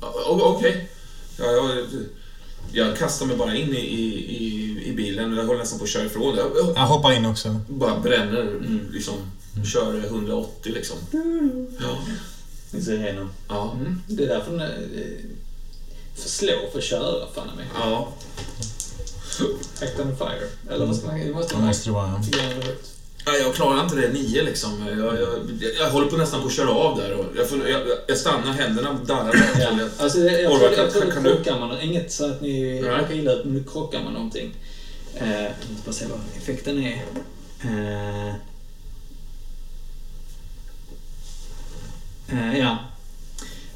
Okej. 0.26 0.88
Ja, 1.38 1.44
jag, 1.44 1.66
jag 2.72 2.96
kastar 2.98 3.26
mig 3.26 3.36
bara 3.36 3.54
in 3.56 3.74
i, 3.74 3.78
i, 3.78 4.04
i, 4.36 4.82
i 4.88 4.92
bilen 4.92 5.32
och 5.32 5.38
jag 5.38 5.44
håller 5.46 5.58
nästan 5.60 5.78
på 5.78 5.84
att 5.84 5.90
köra 5.90 6.04
ifrån. 6.04 6.36
Jag, 6.36 6.46
jag 6.56 6.76
Jag 6.76 6.86
hoppar 6.86 7.12
in 7.12 7.26
också. 7.26 7.60
bara 7.68 8.00
bränner, 8.00 8.60
liksom. 8.92 9.14
Kör 9.72 10.04
180 10.04 10.72
liksom. 10.74 10.96
Ja. 11.80 11.98
Ni 12.70 12.82
ser 12.82 13.00
igenom. 13.00 13.30
Ja. 13.48 13.72
Mm. 13.80 14.02
Det 14.08 14.24
är 14.24 14.28
därför 14.28 14.50
den 14.52 14.60
eh, 14.60 14.68
får 16.14 16.28
slå 16.28 16.52
för 16.72 16.78
att 16.78 16.84
köra, 16.84 17.26
fan 17.34 17.48
i 17.54 17.56
mig. 17.56 17.66
Ja. 17.74 18.08
Act 19.82 20.00
on 20.00 20.16
fire. 20.16 20.74
Eller 20.74 20.86
vad 20.86 20.96
ska 20.96 21.06
man... 21.06 21.20
Det 21.20 21.32
måste 21.32 21.54
Det 21.56 21.62
måste 21.62 21.88
det 21.88 21.92
vara. 21.92 22.06
Högt. 22.06 22.94
Ja, 23.26 23.32
jag 23.36 23.54
klarar 23.54 23.82
inte 23.84 23.96
det 23.96 24.08
nio 24.08 24.42
liksom. 24.42 24.86
Jag, 24.88 24.98
jag, 24.98 25.20
jag, 25.20 25.38
jag 25.80 25.90
håller 25.90 26.06
på 26.06 26.16
nästan 26.16 26.40
på 26.40 26.46
att 26.46 26.52
köra 26.54 26.70
av 26.70 26.98
där. 26.98 27.12
Och 27.12 27.24
jag, 27.36 27.48
får, 27.48 27.68
jag, 27.68 27.80
jag 28.08 28.18
stannar, 28.18 28.52
händerna 28.52 28.92
darrar. 29.06 29.34
Ja, 29.60 29.78
alltså 29.98 30.18
det, 30.18 30.40
jag, 30.40 30.52
Orvar, 30.52 30.64
jag 30.66 30.76
kan- 30.76 30.90
tror 30.90 31.10
kan 31.12 31.22
du 31.22 31.28
du- 31.30 31.34
krockar 31.36 31.58
man 31.58 31.80
Inget 31.80 32.12
så 32.12 32.24
att 32.30 32.40
ni 32.40 32.82
råkar 32.82 33.12
illa 33.12 33.32
ut, 33.32 33.44
men 33.44 33.54
du 33.54 33.64
krockar 33.64 34.02
med 34.02 34.12
någonting. 34.12 34.54
Eh, 35.14 35.42
jag 35.42 35.50
måste 35.70 35.84
bara 35.86 35.92
se 35.92 36.04
vad 36.10 36.20
effekten 36.42 36.78
är. 36.84 37.02
Eh, 37.64 38.34
eh, 42.28 42.58
ja. 42.58 42.78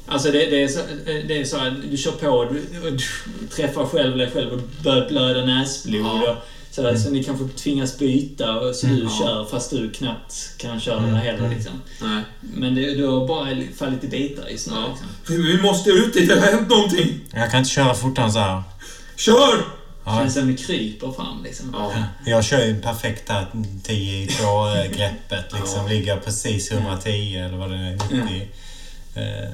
Alltså 0.07 0.31
det, 0.31 0.45
det, 0.45 0.63
är 0.63 0.67
så, 0.67 0.79
det 1.05 1.39
är 1.41 1.45
så 1.45 1.57
att 1.57 1.73
du 1.91 1.97
kör 1.97 2.11
på, 2.11 2.43
du, 2.53 2.61
du 2.81 3.47
träffar 3.47 3.85
själv 3.85 4.17
dig 4.17 4.31
själv 4.31 4.53
och 4.53 4.59
börjar 4.83 5.07
blöda 5.09 5.45
näsblod. 5.45 6.05
Ja. 6.05 6.43
Och, 6.77 6.97
så, 6.97 7.03
så 7.03 7.09
ni 7.09 7.23
kanske 7.23 7.47
tvingas 7.57 7.97
byta 7.99 8.59
och 8.59 8.75
så 8.75 8.87
du 8.87 9.03
Ja. 9.03 9.09
kör 9.19 9.45
fast 9.51 9.69
du 9.71 9.91
knappt 9.91 10.33
kan 10.57 10.79
köra 10.79 10.97
Mm, 10.97 11.11
det 11.13 11.17
heller. 11.19 11.39
mm. 11.39 11.51
Liksom. 11.51 11.81
Nej. 12.01 12.23
Men 12.41 12.75
det, 12.75 12.95
du 12.95 13.07
har 13.07 13.27
bara 13.27 13.47
fallit 13.77 14.03
i 14.03 14.07
bitar 14.07 14.47
just 14.49 14.67
nu. 14.67 14.73
Ja. 14.75 14.87
Liksom. 14.89 15.07
Vi, 15.43 15.61
måste 15.61 15.89
ut 15.89 16.13
dit, 16.13 16.29
det 16.29 16.39
har 16.39 16.47
hänt 16.51 16.69
någonting. 16.69 17.19
Jag 17.33 17.51
kan 17.51 17.57
inte 17.59 17.69
köra 17.71 17.93
fortare 17.93 18.25
än 18.25 18.31
så 18.33 18.39
här. 18.39 18.63
Kör! 19.15 19.65
Ja, 20.07 20.19
Känns 20.19 20.33
som 20.33 20.47
det 20.47 20.57
kryper 20.57 21.11
fram 21.11 21.43
liksom. 21.43 21.69
Ja. 21.73 21.93
jag 22.25 22.43
kör 22.45 22.65
ju 22.65 22.81
perfekt 22.81 23.29
här 23.29 23.47
10 23.83 24.23
i 24.23 24.27
greppet 24.97 25.45
liksom. 25.53 25.79
Ja. 25.81 25.87
Ligger 25.87 26.17
precis 26.17 26.71
110 26.71 27.35
eller 27.35 27.57
vad 27.57 27.69
det 27.71 27.75
är, 27.77 27.91
90. 27.93 28.47
Eh, 29.15 29.49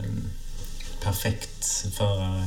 perfekt 1.04 1.66
förare 1.98 2.46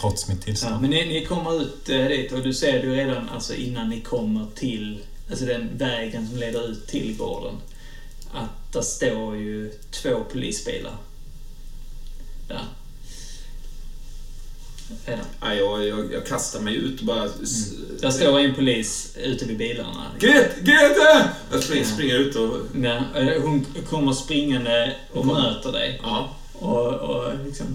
trots 0.00 0.28
mitt 0.28 0.38
Ja, 0.38 0.44
tillstånd. 0.44 0.80
men 0.80 0.90
ni, 0.90 1.06
ni 1.06 1.24
kommer 1.26 1.62
ut 1.62 1.88
eh, 1.88 2.04
dit 2.04 2.32
och 2.32 2.42
du 2.42 2.52
ser 2.54 2.82
du 2.82 2.94
redan 2.94 3.28
alltså 3.28 3.54
innan 3.54 3.88
ni 3.88 4.00
kommer 4.00 4.46
till 4.54 5.04
alltså 5.30 5.44
den 5.44 5.68
vägen 5.78 6.28
som 6.28 6.38
leder 6.38 6.68
ut 6.70 6.86
till 6.86 7.16
gården 7.16 7.54
att 8.32 8.72
där 8.72 8.82
står 8.82 9.36
ju 9.36 9.72
två 9.90 10.24
polisbilar. 10.32 10.94
Där. 12.48 12.64
Ja, 15.40 15.54
jag, 15.54 15.86
jag, 15.88 16.12
jag 16.12 16.26
kastar 16.26 16.60
mig 16.60 16.74
ut 16.74 17.00
och 17.00 17.06
bara... 17.06 17.24
s- 17.42 17.70
Där 18.00 18.10
står 18.10 18.38
en 18.40 18.54
polis 18.54 19.16
ute 19.16 19.44
vid 19.44 19.58
bilarna. 19.58 20.06
Gret, 20.20 20.60
Grete! 20.60 21.28
Jag 21.52 21.62
springer, 21.62 21.84
springer 21.84 22.14
ut 22.14 22.36
och... 22.36 22.56
Ja, 22.82 22.96
eh, 23.20 23.42
hon 23.42 23.66
kommer 23.88 24.12
springande 24.12 24.96
och 25.12 25.26
möter 25.26 25.72
dig. 25.72 26.00
Ja. 26.02 26.36
Och, 26.60 26.86
och 26.86 27.32
liksom... 27.44 27.66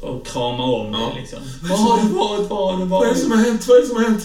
Och 0.00 0.26
kramar 0.26 0.64
om 0.64 0.92
Ja. 0.92 0.98
dig 0.98 1.20
liksom. 1.20 1.38
Vad 1.62 1.78
har 1.78 2.02
du 2.02 2.08
varit? 2.08 2.50
Vad 2.50 2.72
har 2.72 2.78
du 2.78 2.84
Vad 2.84 3.06
är 3.08 3.12
det 3.12 3.18
som 3.18 3.30
varit? 3.30 3.40
har 3.40 3.46
hänt? 3.50 3.68
Vad 3.68 3.76
är 3.76 3.80
det 3.80 3.86
som 3.86 3.96
har 3.96 4.02
hänt? 4.04 4.24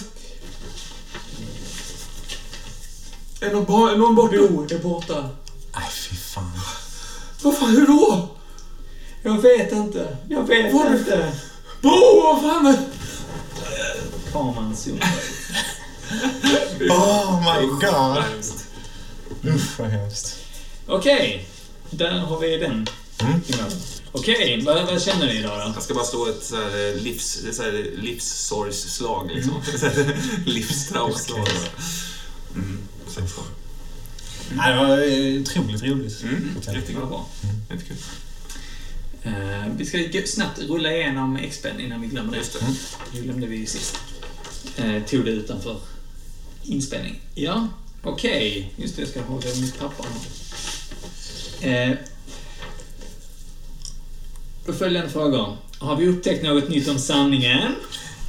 Är 3.40 3.52
någon, 3.52 3.64
ba- 3.64 3.90
är 3.90 3.96
någon 3.96 4.14
borta? 4.14 4.36
Bo 4.50 4.62
är 4.70 4.78
borta. 4.78 5.28
Nej, 5.74 5.88
fy 5.92 6.16
fan. 6.16 6.50
Vad 7.42 7.56
fan, 7.58 7.70
hur 7.70 7.86
då? 7.86 8.28
Jag 9.22 9.42
vet 9.42 9.72
inte. 9.72 10.16
Jag 10.28 10.42
vet 10.48 10.74
Var 10.74 10.90
det- 10.90 10.98
inte. 10.98 11.32
Bo, 11.82 12.20
vad 12.22 12.40
fan 12.42 12.66
är... 12.66 12.78
Zoomar. 14.74 15.08
Oh 16.90 17.40
my 17.40 17.66
god. 17.66 18.24
Usch, 19.54 19.78
vad 19.78 19.88
hemskt. 19.88 20.36
Okej. 20.86 21.48
Där 21.90 22.18
har 22.18 22.40
vi 22.40 22.56
den. 22.56 22.86
Mm. 23.20 23.40
Okej, 24.12 24.62
vad, 24.64 24.86
vad 24.86 25.02
känner 25.02 25.26
ni 25.26 25.38
idag 25.38 25.58
då? 25.58 25.72
Jag 25.74 25.82
ska 25.82 25.94
bara 25.94 26.04
slå 26.04 26.26
ett 26.26 26.44
så 26.44 26.56
här 26.56 27.00
livs, 27.00 27.44
så 27.52 27.62
här 27.62 27.90
livssorgsslag 27.96 29.30
liksom. 29.34 29.54
Mm. 29.82 30.18
Livstraumaslag. 30.44 31.48
Mm. 32.54 32.78
16. 33.08 33.44
Nej, 34.52 34.72
det 34.72 34.78
var 34.78 34.98
eh, 34.98 35.42
otroligt 35.42 35.82
roligt. 35.82 36.22
Mm. 36.22 36.50
Jättekul. 36.66 37.06
bra. 37.06 37.28
Jättekul. 37.70 37.96
Eh, 39.22 39.66
vi 39.76 39.86
ska 39.86 40.22
snabbt 40.26 40.58
rulla 40.58 40.92
igenom 40.92 41.38
XPen 41.50 41.80
innan 41.80 42.00
vi 42.00 42.06
glömmer 42.06 42.32
det. 42.32 42.38
Just 42.38 42.52
det. 42.52 42.66
Det 43.12 43.20
glömde 43.20 43.46
vi 43.46 43.66
sist. 43.66 43.96
Eh, 44.76 45.02
tog 45.02 45.24
det 45.24 45.30
utanför 45.30 45.80
inspelning. 46.62 47.20
Ja, 47.34 47.68
okej. 48.02 48.72
Just 48.76 48.96
det, 48.96 49.02
jag 49.02 49.08
ska 49.08 49.20
i 49.20 49.60
mitt 49.60 49.78
papper 49.78 50.04
här. 51.60 51.98
Eh, 54.68 54.74
följande 54.74 55.10
frågor. 55.10 55.56
Har 55.78 55.96
vi 55.96 56.08
upptäckt 56.08 56.44
något 56.44 56.68
nytt 56.68 56.88
om 56.88 56.98
sanningen? 56.98 57.74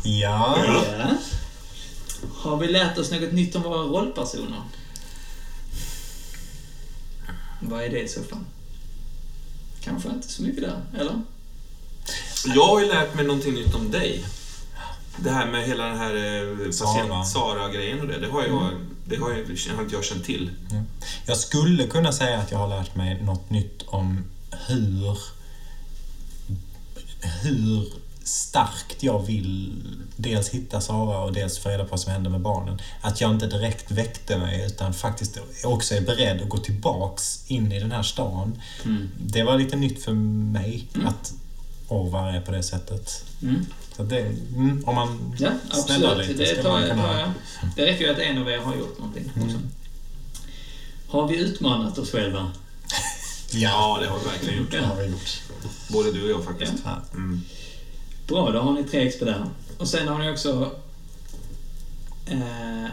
Ja. 0.04 0.58
Ja. 0.68 1.18
Har 2.36 2.58
vi 2.58 2.68
lärt 2.68 2.98
oss 2.98 3.12
något 3.12 3.32
nytt 3.32 3.56
om 3.56 3.62
våra 3.62 3.82
rollpersoner? 3.82 4.62
Vad 7.62 7.84
är 7.84 7.90
det 7.90 8.00
i 8.02 8.08
så 8.08 8.24
fall? 8.24 8.44
Kanske 9.82 10.10
inte 10.10 10.28
så 10.28 10.44
mycket 10.44 10.62
där, 10.62 10.82
eller? 11.00 11.22
Jag 12.56 12.66
har 12.66 12.80
ju 12.80 12.88
lärt 12.88 13.16
mig 13.16 13.26
någonting 13.26 13.54
nytt 13.54 13.76
om 13.76 13.92
dig. 13.92 14.26
Det 15.18 15.30
här 15.30 15.46
med 15.52 15.68
hela 15.68 15.86
den 15.86 15.98
här 15.98 16.16
eh, 16.16 16.72
Sara. 16.72 16.94
patient 16.94 17.28
Sara-grejen 17.28 18.02
och 18.02 18.08
det. 18.08 18.20
Det 18.20 18.28
har, 18.28 18.44
jag, 18.44 18.72
det 19.06 19.16
har, 19.16 19.30
jag, 19.30 19.76
har 19.76 19.84
inte 19.84 19.96
jag 19.96 20.04
känt 20.04 20.26
till. 20.26 20.52
Jag 21.26 21.38
skulle 21.38 21.88
kunna 21.88 22.12
säga 22.12 22.40
att 22.40 22.52
jag 22.52 22.58
har 22.58 22.68
lärt 22.68 22.96
mig 22.96 23.24
något 23.24 23.50
nytt 23.50 23.84
om 23.86 24.24
hur 24.68 25.18
hur 27.42 27.86
starkt 28.24 29.04
jag 29.04 29.26
vill 29.26 29.74
dels 30.16 30.50
hitta 30.50 30.82
Sara 30.82 31.24
och 31.24 31.34
dels 31.34 31.60
få 31.60 31.70
reda 31.70 31.84
på 31.84 31.90
vad 31.90 32.00
som 32.00 32.12
hände 32.12 32.30
med 32.30 32.42
barnen. 32.42 32.80
Att 33.02 33.22
jag 33.22 33.32
inte 33.32 33.48
direkt 33.48 33.92
väckte 33.92 34.38
mig 34.38 34.66
utan 34.66 34.94
faktiskt 34.94 35.40
också 35.64 35.96
är 35.96 36.02
beredd 36.02 36.42
att 36.42 36.50
gå 36.50 36.58
tillbaks 36.58 37.44
in 37.48 37.72
i 37.72 37.80
den 37.80 37.92
här 37.92 38.04
stan. 38.04 38.62
Det 39.18 39.44
var 39.44 39.58
lite 39.58 39.76
nytt 39.76 40.04
för 40.04 40.14
mig 40.14 40.88
att 41.06 41.34
Orvar 41.88 42.34
är 42.34 42.42
på 42.42 42.52
det 42.52 42.64
sättet. 42.64 43.26
Mm. 43.42 43.66
Så 43.98 44.04
det, 44.04 44.20
mm, 44.56 44.84
om 44.86 44.96
man 44.96 45.36
Ja, 45.40 45.50
absolut. 45.70 46.28
lite 46.28 46.34
Det 46.34 46.46
ska 46.46 46.64
tar 46.64 46.70
man 46.70 46.90
kunna... 46.90 47.04
Tar 47.04 47.20
jag. 47.20 47.30
Det 47.76 47.86
räcker 47.86 48.06
ju 48.06 48.12
att 48.12 48.20
en 48.20 48.38
av 48.38 48.50
er 48.50 48.58
har 48.58 48.76
gjort 48.76 49.00
någonting 49.00 49.32
också. 49.36 49.58
Mm. 49.58 49.70
Har 51.08 51.28
vi 51.28 51.38
utmanat 51.38 51.98
oss 51.98 52.12
själva? 52.12 52.52
Ja, 53.52 53.98
det 54.02 54.08
har 54.08 54.20
vi 54.20 54.26
verkligen 54.26 54.60
gjort. 54.60 54.72
Det 54.72 54.82
har 54.82 54.96
vi 54.96 55.06
gjort. 55.06 55.42
Både 55.88 56.12
du 56.12 56.24
och 56.24 56.30
jag 56.30 56.44
faktiskt. 56.46 56.74
Ja. 56.84 57.02
Mm. 57.14 57.42
Bra, 58.28 58.52
då 58.52 58.60
har 58.60 58.74
ni 58.74 58.84
tre 58.84 59.12
XP 59.12 59.20
där. 59.20 59.46
Och 59.78 59.88
sen 59.88 60.08
har 60.08 60.20
ni 60.20 60.32
också... 60.32 60.72
Eh, 62.26 62.90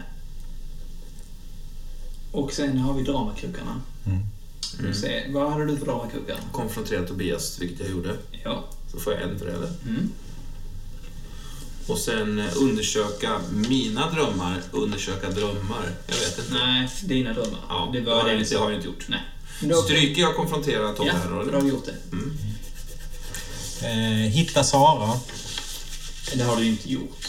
och 2.31 2.53
sen 2.53 2.77
har 2.77 2.93
vi 2.93 3.03
dramakrukarna. 3.03 3.81
Mm. 4.05 4.19
Ska 4.59 4.87
vi 4.87 4.93
se, 4.93 5.31
vad 5.31 5.51
hade 5.51 5.65
du 5.65 5.77
för 5.77 5.85
dramakrukar? 5.85 6.37
Konfrontera 6.51 7.07
Tobias, 7.07 7.59
vilket 7.59 7.79
jag 7.79 7.89
gjorde. 7.89 8.17
Ja. 8.43 8.63
Så 8.91 8.99
får 8.99 9.13
jag 9.13 9.21
en 9.21 9.39
för 9.39 9.45
det, 9.45 9.51
eller? 9.51 9.71
Mm. 9.87 10.11
Och 11.87 11.97
sen 11.97 12.39
eh, 12.39 12.45
undersöka 12.61 13.39
mina 13.51 14.11
drömmar. 14.11 14.61
Undersöka 14.71 15.29
drömmar. 15.29 15.89
Jag 16.07 16.15
vet 16.15 16.39
inte. 16.39 16.53
Nej, 16.53 16.89
dina 17.03 17.33
drömmar. 17.33 17.59
Ja, 17.69 17.89
det 17.93 18.01
var 18.01 18.23
det 18.23 18.31
jag 18.31 18.41
inte, 18.41 18.57
har 18.57 18.71
jag 18.71 18.77
inte 18.77 18.87
gjort. 18.87 19.05
Nej. 19.07 19.21
Men 19.59 19.77
Stryker 19.77 20.21
jag 20.21 20.35
konfrontera 20.35 20.93
Tobbe 20.93 21.09
Ja, 21.09 21.13
här 21.23 21.29
då? 21.29 21.35
då 21.35 21.41
eller? 21.41 21.53
har 21.53 21.61
vi 21.61 21.69
gjort 21.69 21.85
det. 21.85 21.95
Mm. 22.11 22.37
Eh, 23.81 24.29
hitta 24.31 24.63
Sara. 24.63 25.19
Det 26.35 26.43
har 26.43 26.55
du 26.55 26.63
ju 26.63 26.69
inte 26.71 26.91
gjort. 26.91 27.27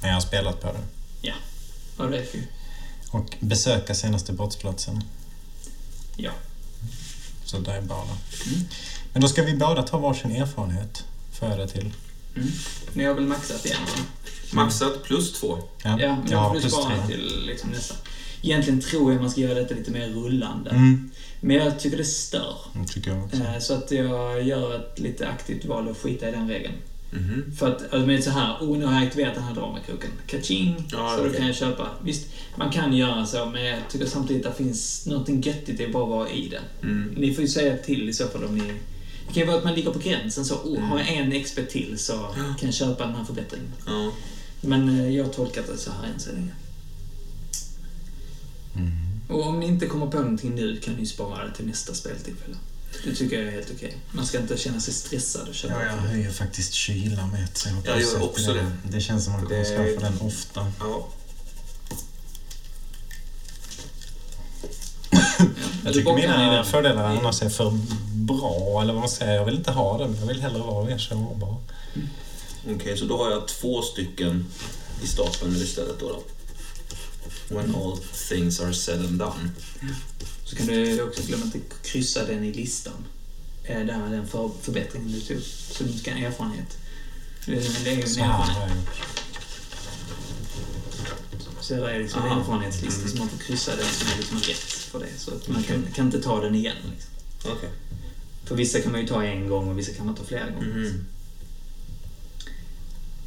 Men 0.00 0.08
jag 0.08 0.16
har 0.16 0.20
spelat 0.20 0.60
på 0.62 0.66
det. 0.72 0.78
Ja. 1.20 1.34
Ja, 1.98 2.04
det 2.04 2.16
räcker 2.18 2.38
ju. 2.38 2.44
Och 3.10 3.34
besöka 3.40 3.94
senaste 3.94 4.32
brottsplatsen. 4.32 5.04
Ja. 6.16 6.30
Så 7.44 7.58
det 7.58 7.72
är 7.72 7.82
bara. 7.82 8.02
Mm. 8.02 8.68
Men 9.12 9.22
då 9.22 9.28
ska 9.28 9.42
vi 9.42 9.56
båda 9.56 9.82
ta 9.82 9.98
varsin 9.98 10.30
erfarenhet. 10.30 11.04
Får 11.32 11.48
jag 11.48 11.58
det 11.58 11.68
till? 11.68 11.90
Mm. 12.36 12.48
Ni 12.92 13.04
har 13.04 13.14
väl 13.14 13.26
maxat 13.26 13.66
igen? 13.66 13.78
Maxat 14.52 15.02
plus 15.04 15.40
två. 15.40 15.58
Ja, 15.82 15.96
men 15.96 16.32
har 16.32 16.48
får 16.48 16.54
du 16.54 16.60
plus 16.60 16.72
spara 16.72 16.96
tre. 16.96 17.06
till 17.06 17.42
liksom 17.46 17.70
nästa. 17.70 17.94
Egentligen 18.42 18.80
tror 18.80 19.12
jag 19.12 19.20
man 19.20 19.30
ska 19.30 19.40
göra 19.40 19.54
detta 19.54 19.74
lite 19.74 19.90
mer 19.90 20.08
rullande. 20.08 20.70
Mm. 20.70 21.10
Men 21.46 21.56
jag 21.56 21.78
tycker 21.80 21.96
det 21.96 22.04
stör. 22.04 22.56
Det 22.74 22.88
tycker 22.92 23.10
jag 23.10 23.24
också. 23.24 23.36
Eh, 23.36 23.58
Så 23.58 23.74
att 23.74 23.90
jag 23.90 24.42
gör 24.42 24.74
ett 24.76 24.98
lite 24.98 25.28
aktivt 25.28 25.64
val 25.64 25.88
att 25.88 25.96
skita 25.96 26.28
i 26.28 26.32
den 26.32 26.48
regeln. 26.48 26.74
Mhm. 27.10 27.56
För 27.58 27.68
att, 27.72 27.82
alltså, 27.82 27.98
men 28.06 28.22
så 28.22 28.30
här, 28.30 28.56
oh, 28.60 28.78
nu 28.78 28.84
har 28.84 28.94
jag 28.94 29.02
aktiverat 29.06 29.34
den 29.34 29.42
här 29.42 29.54
dramakroken. 29.54 30.10
Kaching! 30.26 30.88
Ja, 30.92 31.14
så 31.16 31.22
då 31.22 31.28
okej. 31.28 31.38
kan 31.38 31.46
jag 31.46 31.56
köpa. 31.56 31.90
Visst, 32.02 32.26
man 32.56 32.70
kan 32.70 32.96
göra 32.96 33.26
så, 33.26 33.46
men 33.46 33.64
jag 33.64 33.78
tycker 33.88 34.06
samtidigt 34.06 34.46
att 34.46 34.56
det 34.58 34.64
finns 34.64 35.06
någonting 35.06 35.40
göttigt 35.40 35.80
i 35.80 35.84
att 35.86 35.92
bara 35.92 36.06
vara 36.06 36.30
i 36.30 36.48
det. 36.48 36.86
Mm. 36.86 37.14
Ni 37.16 37.34
får 37.34 37.42
ju 37.42 37.48
säga 37.48 37.76
till 37.76 38.08
i 38.08 38.12
så 38.12 38.28
fall 38.28 38.44
om 38.44 38.54
ni... 38.58 38.64
Det 39.28 39.32
kan 39.34 39.40
ju 39.42 39.44
vara 39.46 39.56
att 39.58 39.64
man 39.64 39.74
ligger 39.74 39.90
på 39.90 39.98
gränsen 39.98 40.44
så, 40.44 40.54
oh, 40.54 40.80
har 40.80 40.98
Mm. 41.00 41.14
jag 41.30 41.36
en 41.36 41.44
XP 41.44 41.58
till 41.70 41.98
så 41.98 42.12
kan 42.36 42.56
jag 42.60 42.74
köpa 42.74 43.06
den 43.06 43.14
här 43.14 43.24
förbättringen. 43.24 43.72
Ja. 43.86 44.12
Men 44.60 44.88
eh, 45.00 45.10
jag 45.16 45.24
har 45.24 45.32
tolkat 45.32 45.66
det 45.66 45.76
så 45.78 45.90
här 45.90 46.08
än 46.14 46.20
så 46.20 46.32
länge. 46.32 46.52
Mm. 48.76 48.90
Och 49.28 49.46
om 49.46 49.60
ni 49.60 49.66
inte 49.66 49.86
kommer 49.86 50.06
på 50.06 50.16
någonting 50.20 50.54
nu 50.54 50.76
kan 50.80 50.94
ni 50.94 51.06
spara 51.06 51.44
det 51.44 51.54
till 51.54 51.66
nästa 51.66 51.94
speltillfälle. 51.94 52.56
Det 53.04 53.14
tycker 53.14 53.36
jag 53.38 53.46
är 53.46 53.50
helt 53.50 53.70
okej. 53.76 53.96
Man 54.12 54.26
ska 54.26 54.38
inte 54.38 54.56
känna 54.56 54.80
sig 54.80 54.94
stressad 54.94 55.48
och 55.48 55.54
köpa 55.54 55.74
Ja, 55.74 55.82
jag 55.90 55.96
det. 56.02 56.08
höjer 56.08 56.30
faktiskt 56.30 56.72
kylan 56.74 57.30
med 57.30 57.44
ett. 57.44 57.56
så 57.58 57.68
jag 57.68 57.96
Jag 57.96 58.02
gör 58.02 58.22
också 58.24 58.52
den. 58.54 58.64
det. 58.84 58.96
Det 58.96 59.00
känns 59.00 59.24
som 59.24 59.34
att 59.34 59.48
Det- 59.48 59.64
skaffa 59.64 60.00
den 60.10 60.20
ofta. 60.20 60.72
ja. 60.80 61.08
Jag 65.84 65.94
tycker 65.94 66.14
mina 66.14 66.64
fördelar 66.64 67.04
annars 67.04 67.42
är 67.42 67.48
för 67.48 67.78
bra, 68.14 68.78
eller 68.82 68.92
vad 68.92 69.00
man 69.00 69.08
säger. 69.08 69.34
Jag 69.34 69.44
vill 69.44 69.54
inte 69.56 69.70
ha 69.72 69.98
den. 69.98 70.16
Jag 70.20 70.26
vill 70.26 70.40
hellre 70.40 70.58
vara 70.58 70.84
mer 70.84 70.98
sårbar. 70.98 71.56
Okej, 72.74 72.96
så 72.98 73.04
då 73.04 73.16
har 73.24 73.30
jag 73.30 73.48
två 73.48 73.82
stycken 73.82 74.46
i 75.02 75.06
stapeln 75.06 75.56
istället 75.56 76.00
då. 76.00 76.08
då. 76.08 76.22
When 77.48 77.74
all 77.74 77.98
things 78.28 78.60
are 78.60 78.74
said 78.74 79.00
and 79.00 79.18
done. 79.18 79.50
Så 80.44 80.56
kan 80.56 80.66
du 80.66 81.02
också 81.02 81.22
glömma 81.22 81.44
inte 81.44 81.58
kryssa 81.84 82.24
den 82.26 82.44
i 82.44 82.52
listan. 82.52 83.04
Eh, 83.64 83.86
Där 83.86 84.10
den 84.10 84.28
för, 84.28 84.50
förbättringen 84.62 85.12
du 85.12 85.20
tog. 85.20 85.42
Så 85.42 85.84
du 85.84 85.98
ska 85.98 86.10
ha 86.10 86.18
en 86.18 86.24
erfarenhet. 86.24 86.78
Det 87.46 87.52
är 87.52 87.84
det 87.84 87.90
är 87.90 87.94
ju 87.96 88.02
en 88.02 88.08
Så 88.08 88.20
erfarenhet. 88.20 88.88
Så 91.60 91.74
det 91.74 91.92
är 91.94 91.98
liksom 91.98 92.22
en 92.22 92.28
Aha. 92.28 92.40
erfarenhetslista 92.40 93.08
som 93.08 93.18
man 93.18 93.28
får 93.28 93.38
kryssa 93.38 93.76
den 93.76 93.86
som 93.86 94.08
är 94.12 94.16
liksom 94.16 94.38
rätt 94.38 94.58
för 94.72 94.98
det. 95.00 95.18
Så 95.18 95.30
att 95.34 95.48
man 95.48 95.62
kan, 95.62 95.86
kan 95.94 96.06
inte 96.06 96.22
ta 96.22 96.40
den 96.40 96.54
igen. 96.54 96.76
Liksom. 96.92 97.10
Okej. 97.52 97.70
För 98.44 98.54
vissa 98.56 98.80
kan 98.80 98.92
man 98.92 99.00
ju 99.00 99.06
ta 99.06 99.24
en 99.24 99.48
gång 99.48 99.68
och 99.68 99.78
vissa 99.78 99.92
kan 99.92 100.06
man 100.06 100.14
ta 100.14 100.24
flera 100.24 100.50
gånger. 100.50 100.66
Mhm. 100.66 101.06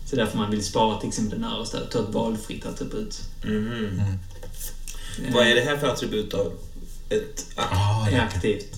Så 0.09 0.15
därför 0.15 0.37
man 0.37 0.51
vill 0.51 0.63
spara 0.65 0.99
till 0.99 1.09
exempel 1.09 1.41
den 1.41 1.51
översta. 1.51 1.79
Ta 1.91 1.99
ett 1.99 2.09
valfritt 2.13 2.65
attribut. 2.65 3.19
Mhm. 3.43 4.01
Eh, 5.25 5.33
Vad 5.33 5.47
är 5.47 5.55
det 5.55 5.61
här 5.61 5.77
för 5.77 5.87
attribut 5.87 6.31
då? 6.31 6.51
Ett... 7.09 7.45
Ah, 7.55 7.63
Ah, 7.71 8.07
är 8.07 8.11
det 8.11 8.21
aktivt. 8.21 8.75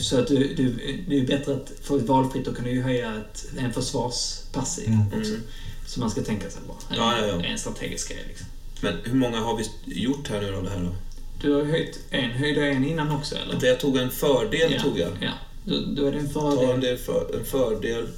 Så 0.00 0.18
att 0.20 0.26
du, 0.28 0.54
du, 0.54 0.72
det 1.08 1.18
är 1.18 1.26
bättre 1.26 1.54
att 1.54 1.72
få 1.82 1.96
ett 1.96 2.02
valfritt, 2.06 2.44
då 2.44 2.54
kan 2.54 2.64
du 2.64 2.70
ju 2.70 2.82
höja 2.82 3.14
ett, 3.16 3.46
en 3.58 3.72
försvarspassiv 3.72 4.86
Mm. 4.88 5.06
också. 5.06 5.30
Mm. 5.30 5.42
Så 5.86 6.00
man 6.00 6.10
ska 6.10 6.22
tänka 6.22 6.50
sig 6.50 6.62
bara. 6.68 6.96
Ja, 6.96 7.18
ja, 7.18 7.26
ja. 7.26 7.44
En 7.44 7.58
strategisk 7.58 8.08
grej 8.08 8.24
liksom. 8.28 8.46
Men 8.80 8.94
hur 9.04 9.14
många 9.14 9.40
har 9.40 9.56
vi 9.56 9.64
gjort 10.02 10.28
här 10.28 10.40
nu 10.40 10.52
då? 10.52 10.60
Det 10.60 10.70
här 10.70 10.80
då? 10.80 10.94
Du 11.42 11.52
har 11.54 11.64
höjt 11.64 11.98
en. 12.10 12.30
Höjde 12.30 12.60
jag 12.60 12.70
en 12.76 12.84
innan 12.84 13.10
också 13.10 13.34
eller? 13.36 13.60
Det 13.60 13.66
jag 13.66 13.80
tog 13.80 13.96
en 13.96 14.10
fördel 14.10 14.72
ja. 14.72 14.82
tog 14.82 14.98
jag. 14.98 15.10
Ja. 15.20 15.30
Då, 15.64 15.80
då 15.96 16.06
är 16.06 16.12
det 16.12 16.18
en 16.18 16.30
Ta 16.32 16.50
en, 16.52 16.58
fördel. 16.58 16.80
del 16.80 16.98
för, 16.98 17.36
en 17.38 17.44
fördel 17.44 18.08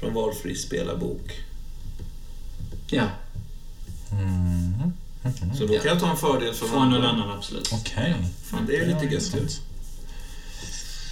från 0.00 0.14
valfri 0.14 0.54
spelarbok. 0.54 1.40
Ja, 2.86 3.08
Mm. 4.12 4.92
Så 5.58 5.66
då 5.66 5.78
kan 5.78 5.86
jag 5.86 6.00
ta 6.00 6.10
en 6.10 6.16
fördel 6.16 6.54
från, 6.54 6.68
från 6.68 6.90
någon 6.90 7.02
annan 7.04 7.30
absolut. 7.30 7.70
Okej. 7.72 8.16
Fan, 8.44 8.66
det 8.66 8.76
är 8.76 8.86
lite 8.86 9.04
gött 9.04 9.12
intressant. 9.12 9.60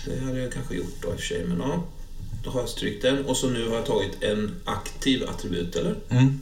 Det 0.07 0.21
hade 0.21 0.39
jag 0.39 0.53
kanske 0.53 0.75
gjort 0.75 1.03
då 1.03 1.09
i 1.09 1.15
och 1.15 1.21
för 1.21 1.27
sig, 1.27 1.45
men 1.45 1.59
ja. 1.59 1.85
Då 2.45 2.51
har 2.51 2.61
jag 2.61 2.69
strykt 2.69 3.03
den 3.03 3.25
och 3.25 3.37
så 3.37 3.49
nu 3.51 3.69
har 3.69 3.77
jag 3.77 3.87
tagit 3.87 4.23
en 4.23 4.55
aktiv 4.65 5.29
attribut, 5.29 5.77
eller? 5.77 5.97
Mm. 6.09 6.41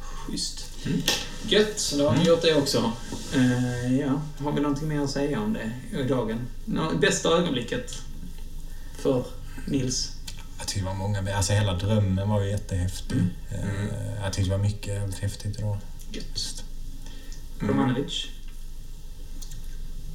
Schysst. 0.00 0.66
Mm. 0.86 1.02
Gött, 1.48 1.80
så 1.80 1.96
då 1.96 2.08
har 2.08 2.16
vi 2.16 2.24
gjort 2.24 2.42
det 2.42 2.54
också. 2.54 2.92
Eh, 3.34 4.00
ja, 4.00 4.22
har 4.38 4.52
vi 4.52 4.60
någonting 4.60 4.88
mer 4.88 5.00
att 5.00 5.10
säga 5.10 5.40
om 5.40 5.52
det 5.52 5.98
i 5.98 6.02
dagen? 6.02 6.38
Nå, 6.64 6.90
bästa 7.00 7.28
ögonblicket 7.28 8.02
för 8.98 9.24
Nils? 9.66 10.12
Jag 10.58 10.66
tyckte 10.68 10.80
det 10.80 10.86
var 10.86 10.94
många, 10.94 11.36
alltså 11.36 11.52
hela 11.52 11.74
drömmen 11.74 12.28
var 12.28 12.42
ju 12.42 12.50
jättehäftig. 12.50 13.16
Mm. 13.16 13.28
Eh, 13.50 14.22
Jag 14.22 14.32
tyckte 14.32 14.50
det 14.50 14.56
var 14.56 14.64
mycket 14.64 14.86
jävligt 14.86 15.18
häftigt 15.18 15.58
idag. 15.58 15.78
Gött. 16.10 16.64
Mm. 17.60 17.74
Romanovic? 17.76 18.26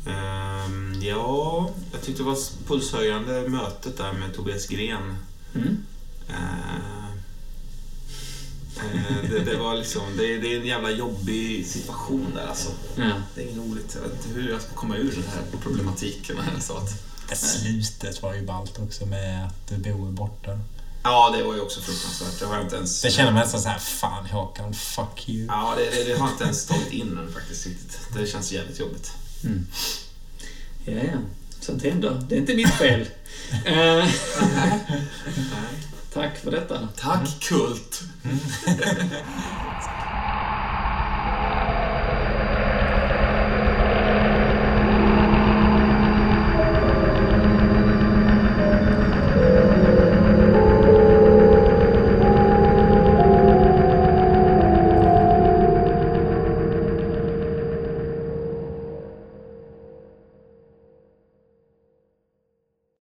Ehm, 0.07 1.01
ja, 1.01 1.69
jag 1.91 2.01
tyckte 2.01 2.23
det 2.23 2.25
var 2.29 2.37
pulshöjande 2.67 3.49
mötet 3.49 3.97
där 3.97 4.13
med 4.13 4.33
Tobias 4.35 4.67
Gren. 4.67 5.17
Mm. 5.55 5.85
Eh, 6.29 6.85
det, 9.29 9.39
det 9.39 9.57
var 9.57 9.75
liksom, 9.77 10.01
det, 10.17 10.37
det 10.37 10.53
är 10.53 10.59
en 10.59 10.65
jävla 10.65 10.91
jobbig 10.91 11.65
situation 11.67 12.25
där 12.35 12.47
alltså. 12.47 12.69
Ja. 12.95 13.11
Det 13.35 13.41
är 13.41 13.45
inget 13.45 13.57
roligt. 13.57 13.95
Jag 13.95 14.09
vet 14.09 14.25
inte 14.25 14.39
hur 14.39 14.49
jag 14.49 14.61
ska 14.61 14.73
komma 14.73 14.97
ur 14.97 15.11
den 15.11 15.23
här 15.33 15.59
problematiken. 15.61 16.35
Så 16.59 16.77
att, 16.77 17.03
Det 17.30 17.35
slutet 17.35 18.22
var 18.22 18.33
ju 18.33 18.45
ballt 18.45 18.80
också 18.80 19.06
med 19.06 19.45
att 19.45 19.69
Bo 19.69 20.08
är 20.08 20.11
borta. 20.11 20.59
ja, 21.03 21.33
det 21.38 21.43
var 21.43 21.53
ju 21.53 21.61
också 21.61 21.82
fruktansvärt. 21.82 22.40
Det 22.40 22.45
har 22.45 22.56
jag 22.56 22.64
inte 22.66 22.75
ens... 22.75 23.01
Det 23.01 23.11
känner 23.11 23.32
man 23.32 23.41
nästan 23.41 23.61
såhär, 23.61 23.80
fan 23.80 24.25
Håkan, 24.25 24.74
fuck 24.74 25.30
you. 25.30 25.45
Ja, 25.48 25.74
det, 25.77 25.83
det, 25.90 26.03
det 26.03 26.19
har 26.19 26.27
jag 26.27 26.33
inte 26.33 26.43
ens 26.43 26.66
tagit 26.66 26.91
in 26.91 27.17
än 27.17 27.33
faktiskt 27.33 27.66
riktigt. 27.67 27.99
Det 28.14 28.27
känns 28.27 28.51
jävligt 28.51 28.80
jobbigt. 28.80 29.11
Ja, 30.85 30.93
ja. 30.93 31.19
Sånt 31.61 31.83
händer. 31.83 32.24
Det 32.30 32.35
är 32.35 32.40
inte 32.40 32.53
mitt 32.56 32.74
fel. 32.74 33.06
Eh, 33.66 34.08
tack 36.14 36.38
för 36.38 36.51
detta. 36.51 36.88
Tack, 36.98 37.40
Kult! 37.40 38.01